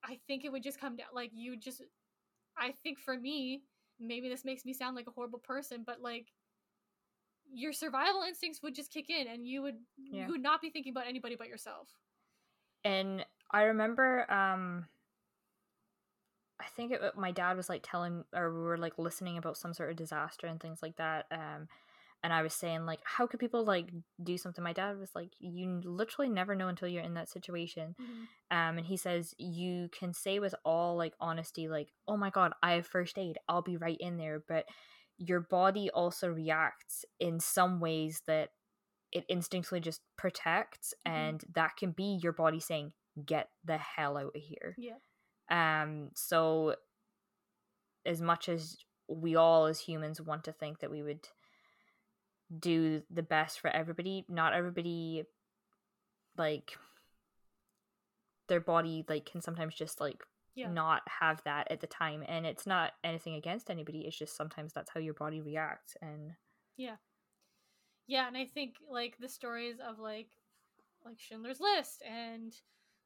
i 0.04 0.18
think 0.26 0.44
it 0.44 0.52
would 0.52 0.62
just 0.62 0.80
come 0.80 0.96
down 0.96 1.08
like 1.12 1.30
you 1.34 1.56
just 1.56 1.82
i 2.58 2.72
think 2.82 2.98
for 2.98 3.16
me 3.18 3.62
maybe 3.98 4.28
this 4.28 4.44
makes 4.44 4.64
me 4.64 4.72
sound 4.72 4.94
like 4.94 5.06
a 5.06 5.10
horrible 5.12 5.38
person 5.38 5.82
but 5.84 6.00
like 6.00 6.32
your 7.52 7.72
survival 7.72 8.22
instincts 8.22 8.62
would 8.62 8.74
just 8.74 8.92
kick 8.92 9.08
in 9.10 9.26
and 9.28 9.46
you 9.46 9.62
would 9.62 9.76
Yeah. 9.96 10.26
you 10.26 10.32
would 10.32 10.42
not 10.42 10.60
be 10.60 10.70
thinking 10.70 10.90
about 10.90 11.06
anybody 11.06 11.36
but 11.36 11.48
yourself 11.48 11.88
And 12.84 13.24
I 13.50 13.62
remember, 13.64 14.30
um, 14.30 14.86
I 16.60 16.66
think 16.74 16.92
it, 16.92 17.00
my 17.16 17.32
dad 17.32 17.56
was 17.56 17.68
like 17.68 17.82
telling, 17.82 18.24
or 18.34 18.52
we 18.52 18.60
were 18.60 18.78
like 18.78 18.98
listening 18.98 19.36
about 19.38 19.56
some 19.56 19.74
sort 19.74 19.90
of 19.90 19.96
disaster 19.96 20.46
and 20.46 20.60
things 20.60 20.80
like 20.82 20.96
that. 20.96 21.26
Um, 21.30 21.68
and 22.24 22.32
I 22.32 22.42
was 22.42 22.54
saying 22.54 22.86
like, 22.86 23.00
how 23.04 23.26
could 23.26 23.40
people 23.40 23.64
like 23.64 23.90
do 24.22 24.38
something? 24.38 24.64
My 24.64 24.72
dad 24.72 24.98
was 24.98 25.10
like, 25.14 25.30
you 25.38 25.80
literally 25.84 26.30
never 26.30 26.54
know 26.54 26.68
until 26.68 26.88
you're 26.88 27.02
in 27.02 27.14
that 27.14 27.28
situation. 27.28 27.94
Um, 28.50 28.78
and 28.78 28.86
he 28.86 28.96
says 28.96 29.34
you 29.38 29.88
can 29.96 30.12
say 30.14 30.38
with 30.38 30.54
all 30.64 30.96
like 30.96 31.12
honesty, 31.20 31.68
like, 31.68 31.92
oh 32.08 32.16
my 32.16 32.30
god, 32.30 32.52
I 32.62 32.72
have 32.72 32.86
first 32.86 33.18
aid, 33.18 33.38
I'll 33.48 33.62
be 33.62 33.76
right 33.76 33.98
in 34.00 34.16
there. 34.16 34.42
But 34.48 34.64
your 35.18 35.40
body 35.40 35.90
also 35.90 36.28
reacts 36.28 37.04
in 37.20 37.38
some 37.38 37.80
ways 37.80 38.22
that 38.26 38.50
it 39.12 39.24
instinctively 39.28 39.80
just 39.80 40.00
protects, 40.16 40.94
Mhm. 41.06 41.12
and 41.12 41.44
that 41.54 41.76
can 41.76 41.92
be 41.92 42.18
your 42.22 42.32
body 42.32 42.60
saying, 42.60 42.92
get 43.24 43.48
the 43.64 43.78
hell 43.78 44.16
out 44.16 44.36
of 44.36 44.42
here. 44.42 44.76
yeah. 44.78 44.98
Um, 45.48 46.10
so 46.14 46.74
as 48.04 48.20
much 48.20 48.48
as 48.48 48.76
we 49.08 49.36
all 49.36 49.66
as 49.66 49.80
humans 49.80 50.20
want 50.20 50.44
to 50.44 50.52
think 50.52 50.80
that 50.80 50.90
we 50.90 51.02
would 51.02 51.28
do 52.58 53.02
the 53.10 53.22
best 53.22 53.60
for 53.60 53.68
everybody, 53.68 54.24
not 54.28 54.54
everybody 54.54 55.24
like 56.36 56.76
their 58.48 58.60
body 58.60 59.04
like 59.08 59.26
can 59.26 59.40
sometimes 59.40 59.74
just 59.74 60.00
like 60.00 60.22
yeah. 60.54 60.70
not 60.70 61.02
have 61.20 61.42
that 61.44 61.70
at 61.70 61.80
the 61.80 61.86
time 61.86 62.22
and 62.26 62.46
it's 62.46 62.66
not 62.66 62.92
anything 63.04 63.34
against 63.34 63.70
anybody 63.70 64.00
it's 64.00 64.16
just 64.16 64.36
sometimes 64.36 64.72
that's 64.72 64.90
how 64.90 65.00
your 65.00 65.14
body 65.14 65.40
reacts 65.40 65.96
and 66.00 66.32
yeah. 66.76 66.96
Yeah 68.06 68.28
and 68.28 68.36
i 68.36 68.44
think 68.44 68.76
like 68.90 69.16
the 69.20 69.28
stories 69.28 69.76
of 69.86 69.98
like 69.98 70.28
like 71.04 71.18
schindler's 71.18 71.60
list 71.60 72.02
and 72.08 72.54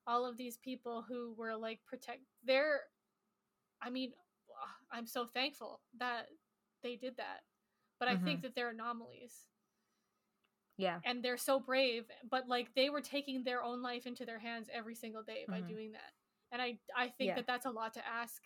all 0.07 0.25
of 0.27 0.37
these 0.37 0.57
people 0.59 1.05
who 1.07 1.35
were 1.37 1.57
like 1.57 1.81
protect 1.87 2.21
they're 2.45 2.83
i 3.83 3.91
mean 3.91 4.13
i'm 4.93 5.07
so 5.07 5.27
thankful 5.27 5.81
that 5.99 6.27
they 6.83 6.97
did 6.97 7.17
that 7.17 7.41
but 7.99 8.09
i 8.09 8.17
think 8.17 8.43
that 8.43 8.55
they're 8.55 8.71
anomalies 8.71 9.47
yeah 10.77 10.99
and 11.05 11.23
they're 11.23 11.37
so 11.37 11.59
brave 11.61 12.05
but 12.31 12.49
like 12.49 12.69
they 12.75 12.91
were 12.91 13.01
taking 13.01 13.43
their 13.45 13.63
own 13.63 13.83
life 13.83 14.07
into 14.07 14.25
their 14.25 14.39
hands 14.39 14.69
every 14.73 14.95
single 14.95 15.23
day 15.23 15.47
by 15.51 15.61
Mhm. 15.61 15.69
doing 15.69 15.93
that 15.93 16.13
and 16.53 16.63
i 16.63 16.79
i 16.97 17.09
think 17.09 17.29
Yeah. 17.29 17.35
that 17.37 17.47
that's 17.47 17.67
a 17.67 17.71
lot 17.71 17.95
to 17.95 18.07
ask 18.07 18.43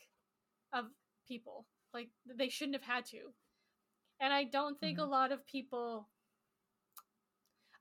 of 0.73 0.86
people 1.26 1.66
like 1.92 2.08
they 2.36 2.49
shouldn't 2.49 2.76
have 2.76 2.83
had 2.97 3.05
to 3.07 3.33
and 4.20 4.33
i 4.33 4.44
don't 4.44 4.78
think 4.81 4.99
a 4.99 5.05
Mhm. 5.05 5.10
lot 5.10 5.33
of 5.33 5.47
people 5.47 6.08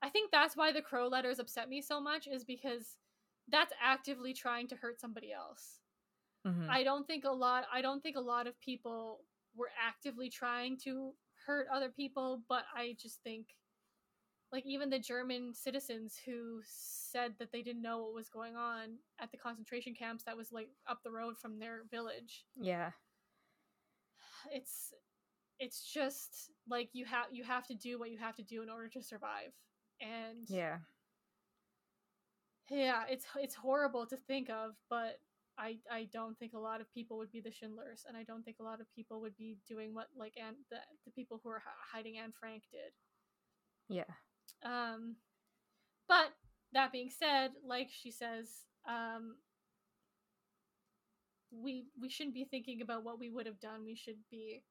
i 0.02 0.08
think 0.08 0.30
that's 0.30 0.56
why 0.56 0.72
the 0.72 0.82
crow 0.82 1.08
letters 1.08 1.38
upset 1.38 1.68
me 1.68 1.80
so 1.80 2.00
much 2.00 2.26
is 2.26 2.44
because 2.44 2.96
that's 3.48 3.72
actively 3.80 4.32
trying 4.34 4.66
to 4.68 4.76
hurt 4.76 5.00
somebody 5.00 5.32
else 5.32 5.80
Mhm. 6.44 6.70
I 6.70 6.84
don't 6.84 7.06
think 7.06 7.24
a 7.24 7.30
lot 7.32 7.66
I 7.72 7.82
don't 7.82 8.02
think 8.02 8.16
a 8.16 8.20
lot 8.20 8.46
of 8.46 8.58
people 8.60 9.26
were 9.54 9.70
actively 9.80 10.30
trying 10.30 10.78
to 10.84 11.14
hurt 11.46 11.68
other 11.72 11.90
people, 11.90 12.44
but 12.48 12.64
I 12.74 12.96
just 12.98 13.22
think 13.22 13.48
like 14.52 14.64
even 14.66 14.90
the 14.90 14.98
German 14.98 15.52
citizens 15.54 16.16
who 16.24 16.60
said 16.64 17.34
that 17.38 17.50
they 17.52 17.62
didn't 17.62 17.82
know 17.82 18.02
what 18.02 18.14
was 18.14 18.28
going 18.28 18.56
on 18.56 18.98
at 19.18 19.30
the 19.32 19.38
concentration 19.38 19.94
camps 19.94 20.24
that 20.24 20.36
was 20.36 20.52
like 20.52 20.68
up 20.86 21.02
the 21.02 21.10
road 21.10 21.38
from 21.38 21.58
their 21.58 21.84
village. 21.90 22.46
yeah 22.56 22.92
It's 24.50 24.92
it's 25.58 25.84
just 25.84 26.50
like 26.68 26.90
you 26.94 27.04
have 27.06 27.26
you 27.32 27.44
have 27.44 27.66
to 27.68 27.74
do 27.74 27.98
what 27.98 28.10
you 28.10 28.18
have 28.18 28.36
to 28.36 28.42
do 28.42 28.62
in 28.62 28.70
order 28.70 28.88
to 28.90 29.02
survive. 29.02 29.52
And 30.00 30.48
yeah 30.48 30.78
yeah, 32.70 33.04
it's 33.08 33.26
it's 33.36 33.54
horrible 33.54 34.06
to 34.06 34.16
think 34.16 34.50
of, 34.50 34.72
but 34.90 35.20
I 35.58 35.78
I 35.90 36.08
don't 36.12 36.38
think 36.38 36.52
a 36.54 36.58
lot 36.58 36.80
of 36.80 36.92
people 36.92 37.18
would 37.18 37.32
be 37.32 37.40
the 37.40 37.50
Schindlers, 37.52 38.04
and 38.08 38.16
I 38.16 38.22
don't 38.24 38.44
think 38.44 38.58
a 38.60 38.64
lot 38.64 38.80
of 38.80 38.92
people 38.94 39.20
would 39.20 39.36
be 39.36 39.58
doing 39.68 39.94
what 39.94 40.08
like 40.16 40.34
Anne, 40.38 40.56
the 40.70 40.78
the 41.04 41.10
people 41.12 41.40
who 41.42 41.50
are 41.50 41.62
hiding 41.92 42.18
Anne 42.18 42.32
Frank 42.38 42.64
did. 42.72 42.92
yeah 43.88 44.04
Um, 44.62 45.16
but 46.08 46.32
that 46.72 46.92
being 46.92 47.10
said, 47.10 47.52
like 47.66 47.90
she 47.90 48.10
says, 48.10 48.48
um, 48.88 49.36
we 51.50 51.86
we 52.00 52.08
shouldn't 52.08 52.34
be 52.34 52.44
thinking 52.44 52.82
about 52.82 53.04
what 53.04 53.18
we 53.18 53.30
would 53.30 53.46
have 53.46 53.60
done. 53.60 53.84
We 53.84 53.94
should 53.94 54.18
be 54.30 54.62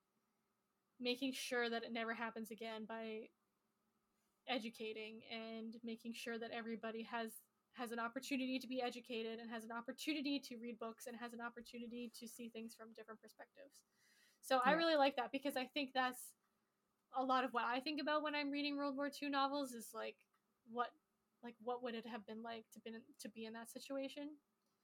making 1.00 1.34
sure 1.34 1.70
that 1.70 1.84
it 1.84 1.94
never 1.94 2.14
happens 2.14 2.52
again 2.52 2.86
by 2.88 3.30
educating 4.48 5.22
and 5.32 5.76
making 5.84 6.14
sure 6.14 6.38
that 6.38 6.52
everybody 6.52 7.04
has 7.04 7.32
has 7.74 7.92
an 7.92 8.00
opportunity 8.00 8.60
to 8.60 8.68
be 8.68 8.82
educated 8.82 9.40
and 9.40 9.50
has 9.50 9.64
an 9.64 9.72
opportunity 9.72 10.40
to 10.40 10.58
read 10.58 10.80
books 10.80 11.08
and 11.08 11.18
has 11.18 11.34
an 11.34 11.42
opportunity 11.42 12.12
to 12.20 12.28
see 12.28 12.50
things 12.50 12.76
from 12.76 12.94
different 12.96 13.22
perspectives. 13.22 13.82
So 14.42 14.60
I 14.64 14.74
really 14.74 14.96
like 14.96 15.16
that 15.16 15.32
because 15.32 15.56
I 15.58 15.66
think 15.66 15.92
that's 15.94 16.34
a 17.16 17.24
lot 17.24 17.44
of 17.44 17.54
what 17.54 17.66
I 17.66 17.80
think 17.80 18.02
about 18.02 18.24
when 18.24 18.36
I'm 18.36 18.52
reading 18.52 18.78
World 18.78 18.96
War 18.96 19.10
II 19.10 19.30
novels 19.30 19.72
is 19.74 19.90
like 19.94 20.16
what 20.72 20.90
like 21.44 21.56
what 21.64 21.84
would 21.84 21.96
it 21.96 22.06
have 22.08 22.26
been 22.26 22.42
like 22.44 22.66
to 22.74 22.80
been 22.80 23.02
to 23.20 23.30
be 23.30 23.46
in 23.46 23.54
that 23.54 23.72
situation. 23.72 24.30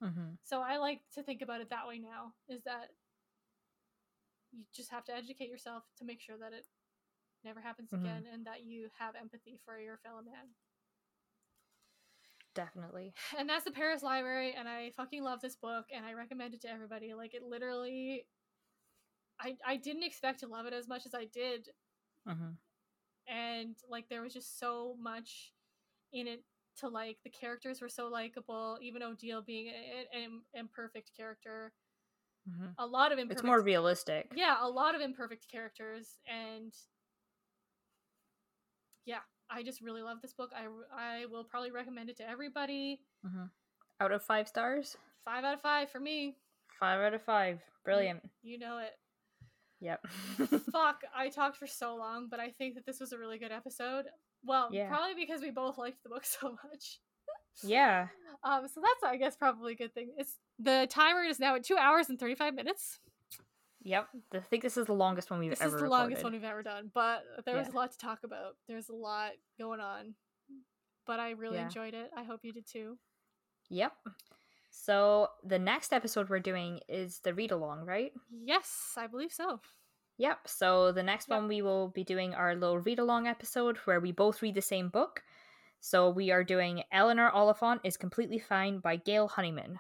mm-hmm. 0.04 0.34
So 0.44 0.62
I 0.62 0.78
like 0.78 1.02
to 1.14 1.24
think 1.24 1.42
about 1.42 1.62
it 1.62 1.70
that 1.70 1.88
way 1.88 2.00
now 2.00 2.34
is 2.48 2.64
that 2.64 2.90
you 4.52 4.64
just 4.74 4.90
have 4.92 5.06
to 5.06 5.16
educate 5.16 5.50
yourself 5.50 5.84
to 5.98 6.06
make 6.06 6.22
sure 6.22 6.38
that 6.38 6.54
it 6.54 6.66
never 7.44 7.62
happens 7.62 7.92
Mhm. 7.92 8.02
again 8.02 8.26
and 8.34 8.46
that 8.46 8.66
you 8.66 8.90
have 8.98 9.16
empathy 9.16 9.60
for 9.66 9.80
your 9.80 9.98
fellow 9.98 10.22
man. 10.22 10.56
Definitely 12.56 13.14
And 13.38 13.50
that's 13.50 13.66
the 13.66 13.72
Paris 13.72 14.04
Library 14.04 14.54
and 14.58 14.68
I 14.68 14.92
fucking 14.98 15.24
love 15.24 15.42
this 15.42 15.56
book 15.56 15.86
and 15.96 16.06
I 16.06 16.14
recommend 16.14 16.54
it 16.54 16.62
to 16.62 16.70
everybody. 16.70 17.14
Like 17.14 17.34
it 17.34 17.44
literally 17.44 18.26
I 19.40 19.56
I 19.66 19.78
didn't 19.78 20.04
expect 20.04 20.42
to 20.42 20.48
love 20.48 20.66
it 20.66 20.74
as 20.74 20.88
much 20.88 21.06
as 21.06 21.14
I 21.14 21.26
did 21.26 21.70
mm-hmm. 22.28 22.52
and 23.28 23.76
like 23.90 24.10
there 24.10 24.22
was 24.22 24.34
just 24.34 24.60
so 24.60 24.96
much 25.00 25.54
in 26.12 26.28
it 26.28 26.44
to 26.78 26.88
like 26.88 27.18
the 27.24 27.30
characters 27.30 27.82
were 27.82 27.90
so 27.90 28.08
likable 28.08 28.78
even 28.82 29.04
odile 29.04 29.42
being 29.42 29.72
an 30.14 30.42
imperfect 30.54 31.12
character 31.16 31.74
Mm-hmm. 32.50 32.68
a 32.80 32.86
lot 32.86 33.12
of 33.12 33.20
imperfect 33.20 33.42
it's 33.42 33.46
more 33.46 33.62
realistic 33.62 34.32
yeah 34.34 34.56
a 34.62 34.68
lot 34.68 34.96
of 34.96 35.02
imperfect 35.02 35.52
characters 35.52 36.16
and 36.26 36.74
yeah 39.06 39.20
i 39.52 39.64
just 39.64 39.82
really 39.82 40.02
love 40.02 40.22
this 40.22 40.34
book. 40.34 40.52
I 40.56 40.66
i 40.96 41.26
will 41.26 41.44
probably 41.44 41.72
recommend 41.72 42.10
it 42.10 42.18
to 42.18 42.30
everybody. 42.30 43.02
Mm-hmm. 43.26 43.46
out 44.02 44.12
of 44.12 44.24
five 44.24 44.48
stars? 44.48 44.96
Five 45.26 45.44
out 45.44 45.54
of 45.56 45.62
five 45.62 45.90
for 45.90 46.00
me. 46.00 46.36
Five 46.80 47.02
out 47.02 47.14
of 47.14 47.22
five. 47.22 47.60
Brilliant. 47.84 48.22
You 48.42 48.58
know 48.60 48.78
it. 48.80 48.92
Yep. 49.82 50.06
Fuck 50.72 51.02
i 51.16 51.30
talked 51.30 51.58
for 51.58 51.68
so 51.68 51.96
long 51.96 52.28
but 52.30 52.40
i 52.40 52.50
think 52.50 52.76
that 52.76 52.86
this 52.86 53.00
was 53.00 53.12
a 53.14 53.18
really 53.18 53.38
good 53.38 53.52
episode. 53.52 54.06
Well 54.44 54.70
Yeah. 54.72 54.88
probably 54.90 55.16
because 55.16 55.42
we 55.42 55.52
both 55.52 55.78
liked 55.78 56.04
the 56.04 56.10
book 56.10 56.26
so 56.40 56.52
much. 56.64 57.00
Yeah. 57.64 58.08
Um, 58.44 58.68
so 58.74 58.82
that's 58.82 59.04
I 59.04 59.18
guess 59.18 59.36
probably 59.36 59.74
a 59.74 59.76
good 59.76 59.94
thing. 59.94 60.12
It's 60.18 60.38
the 60.60 60.88
timer 60.90 61.24
is 61.24 61.40
now 61.40 61.56
at 61.56 61.64
two 61.64 61.78
hours 61.78 62.08
and 62.10 62.18
thirty 62.20 62.36
five 62.36 62.54
minutes. 62.54 63.00
Yep. 63.84 64.08
I 64.34 64.40
think 64.40 64.62
this 64.64 64.76
is 64.78 64.86
the 64.88 64.94
longest 64.94 65.32
one 65.32 65.40
we've 65.40 65.52
This 65.52 65.62
ever 65.62 65.70
This 65.72 65.76
is 65.76 65.80
the 65.80 65.84
recorded. 65.86 66.02
longest 66.04 66.24
one 66.24 66.34
we've 66.34 66.44
ever 66.44 66.64
done, 66.64 66.92
but 66.94 67.24
there 67.46 67.56
was 67.58 67.70
a 67.70 67.72
lot 67.72 67.92
to 67.92 67.98
talk 67.98 68.24
about. 68.24 68.56
There's 68.68 68.90
a 68.90 68.94
lot 68.96 69.32
going 69.58 69.80
on, 69.80 70.16
but 71.06 71.20
I 71.20 71.32
really 71.32 71.58
Yeah. 71.58 71.66
enjoyed 71.66 71.94
it. 71.94 72.12
I 72.16 72.24
hope 72.24 72.42
you 72.44 72.52
did 72.52 72.68
too. 72.68 72.98
Yep. 73.70 73.94
So 74.70 75.30
the 75.44 75.60
next 75.60 75.94
episode 75.94 76.30
we're 76.30 76.40
doing 76.40 76.82
is 76.90 77.20
the 77.20 77.34
read 77.34 77.52
along, 77.52 77.86
right? 77.86 78.12
Yes, 78.30 78.94
I 78.98 79.08
believe 79.08 79.32
so. 79.32 79.62
Yep. 80.18 80.48
So 80.48 80.92
the 80.92 81.02
next 81.04 81.30
Yep. 81.30 81.38
one 81.40 81.48
we 81.48 81.62
will 81.62 81.88
be 81.88 82.04
doing 82.04 82.36
our 82.36 82.56
little 82.56 82.80
read 82.80 83.00
along 83.00 83.28
episode 83.28 83.78
where 83.80 84.00
we 84.02 84.12
both 84.12 84.42
read 84.42 84.56
the 84.56 84.62
same 84.62 84.90
book. 84.90 85.24
So 85.80 86.10
we 86.10 86.30
are 86.32 86.44
doing 86.44 86.84
Eleanor 86.92 87.30
Oliphant 87.32 87.80
is 87.86 87.96
Completely 87.96 88.38
Fine 88.40 88.80
by 88.80 88.98
Gail 88.98 89.30
Honeyman. 89.30 89.80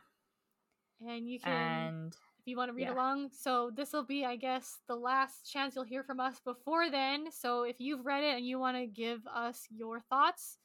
And 1.05 1.27
you 1.27 1.39
can, 1.41 1.51
And 1.51 2.17
you 2.49 2.57
want 2.57 2.69
to 2.69 2.73
read 2.73 2.83
yeah. 2.83 2.93
along, 2.93 3.29
so 3.31 3.71
this 3.75 3.93
will 3.93 4.03
be, 4.05 4.25
I 4.25 4.35
guess, 4.35 4.79
the 4.87 4.95
last 4.95 5.49
chance 5.49 5.75
you'll 5.75 5.85
hear 5.85 6.03
from 6.03 6.19
us 6.19 6.39
before 6.43 6.89
then. 6.91 7.31
So 7.31 7.63
if 7.63 7.77
you've 7.79 8.05
read 8.05 8.23
it 8.23 8.35
and 8.35 8.45
you 8.45 8.59
want 8.59 8.75
to 8.77 8.85
give 8.87 9.21
us 9.33 9.65
your 9.69 10.01
thoughts, 10.01 10.57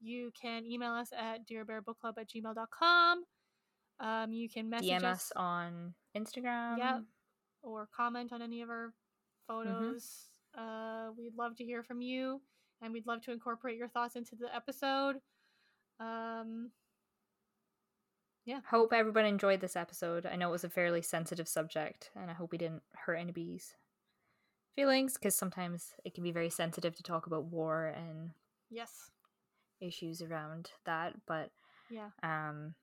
you 0.00 0.30
can 0.40 0.64
email 0.64 0.92
us 0.92 1.10
at 1.12 1.46
dearbearbookclub 1.46 2.14
at 2.18 2.28
gmail.com. 2.30 3.24
Um, 4.00 4.32
you 4.32 4.48
can 4.48 4.70
message 4.70 4.88
DM 4.90 5.04
us 5.04 5.30
on 5.36 5.94
Instagram. 6.16 6.78
Yep. 6.78 7.02
or 7.62 7.88
comment 7.94 8.32
on 8.32 8.40
any 8.40 8.62
of 8.62 8.70
our 8.70 8.92
Mm-hmm. 9.50 9.70
photos. 9.72 10.24
Uh, 10.56 11.08
we'd 11.18 11.36
love 11.36 11.56
to 11.56 11.64
hear 11.64 11.82
from 11.82 12.00
you, 12.00 12.40
and 12.80 12.92
we'd 12.92 13.06
love 13.06 13.20
to 13.22 13.32
incorporate 13.32 13.76
your 13.76 13.88
thoughts 13.88 14.16
into 14.16 14.36
the 14.36 14.54
episode. 14.54 15.16
Um, 16.00 16.70
Yeah, 18.44 18.60
hope 18.70 18.92
everyone 18.92 19.24
enjoyed 19.24 19.60
this 19.60 19.76
episode. 19.76 20.26
I 20.26 20.36
know 20.36 20.48
it 20.48 20.52
was 20.52 20.64
a 20.64 20.68
fairly 20.68 21.00
sensitive 21.02 21.48
subject, 21.48 22.10
and 22.14 22.30
I 22.30 22.34
hope 22.34 22.52
we 22.52 22.58
didn't 22.58 22.82
hurt 22.94 23.14
anybody's 23.16 23.74
feelings 24.76 25.14
because 25.14 25.34
sometimes 25.34 25.94
it 26.04 26.14
can 26.14 26.24
be 26.24 26.32
very 26.32 26.50
sensitive 26.50 26.94
to 26.96 27.02
talk 27.02 27.26
about 27.26 27.44
war 27.44 27.86
and 27.86 28.32
yes, 28.70 29.10
issues 29.80 30.20
around 30.20 30.72
that. 30.84 31.14
But 31.26 31.50
yeah, 31.88 32.10
um, 32.22 32.74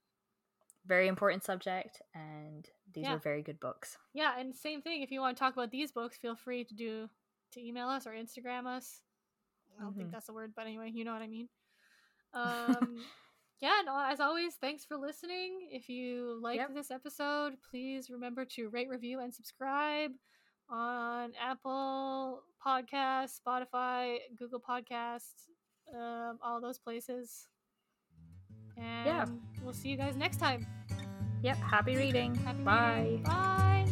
very 0.88 1.08
important 1.08 1.44
subject, 1.44 2.02
and 2.16 2.68
these 2.94 3.04
Yeah. 3.06 3.14
were 3.14 3.20
very 3.20 3.44
good 3.44 3.60
books. 3.60 3.98
yeah, 4.14 4.40
and 4.40 4.56
same 4.56 4.82
thing. 4.82 5.04
If 5.04 5.12
you 5.12 5.20
want 5.20 5.38
to 5.38 5.40
talk 5.40 5.54
about 5.54 5.70
these 5.70 5.92
books, 5.92 6.18
feel 6.18 6.36
free 6.36 6.64
to 6.64 6.74
do 6.74 7.10
to 7.52 7.62
email 7.62 7.88
us 7.90 8.08
or 8.08 8.12
Instagram 8.12 8.66
us. 8.66 9.02
I 9.78 9.84
don't 9.84 9.96
think 9.96 10.10
Mhm. 10.10 10.12
that's 10.14 10.30
a 10.30 10.34
word, 10.34 10.54
but 10.56 10.66
anyway, 10.66 10.90
you 10.90 11.04
know 11.06 11.14
what 11.14 11.22
I 11.22 11.28
mean. 11.28 11.50
Um, 12.34 13.06
yeah, 13.62 13.82
no, 13.86 13.98
as 14.00 14.20
always, 14.20 14.56
thanks 14.56 14.84
for 14.86 14.98
listening. 14.98 15.70
If 15.72 15.88
you 15.90 16.40
liked 16.42 16.62
Yep. 16.62 16.74
this 16.76 16.92
episode, 16.92 17.54
please 17.70 18.10
remember 18.10 18.44
to 18.46 18.70
rate, 18.70 18.90
review, 18.90 19.20
and 19.20 19.34
subscribe 19.34 20.12
on 20.70 21.34
Apple 21.40 22.44
Podcasts, 22.66 23.40
Spotify, 23.46 24.18
Google 24.38 24.60
Podcasts, 24.60 25.48
um, 25.96 26.40
all 26.42 26.60
those 26.62 26.80
places. 26.80 27.48
And 28.78 29.42
we'll 29.64 29.74
see 29.74 29.90
you 29.90 29.98
guys 29.98 30.16
next 30.16 30.38
time. 30.38 30.66
Yep. 31.44 31.58
Happy 31.58 31.96
reading. 31.98 32.34
Happy 32.36 32.64
Bye. 32.64 33.02
reading. 33.04 33.24
Bye. 33.24 33.91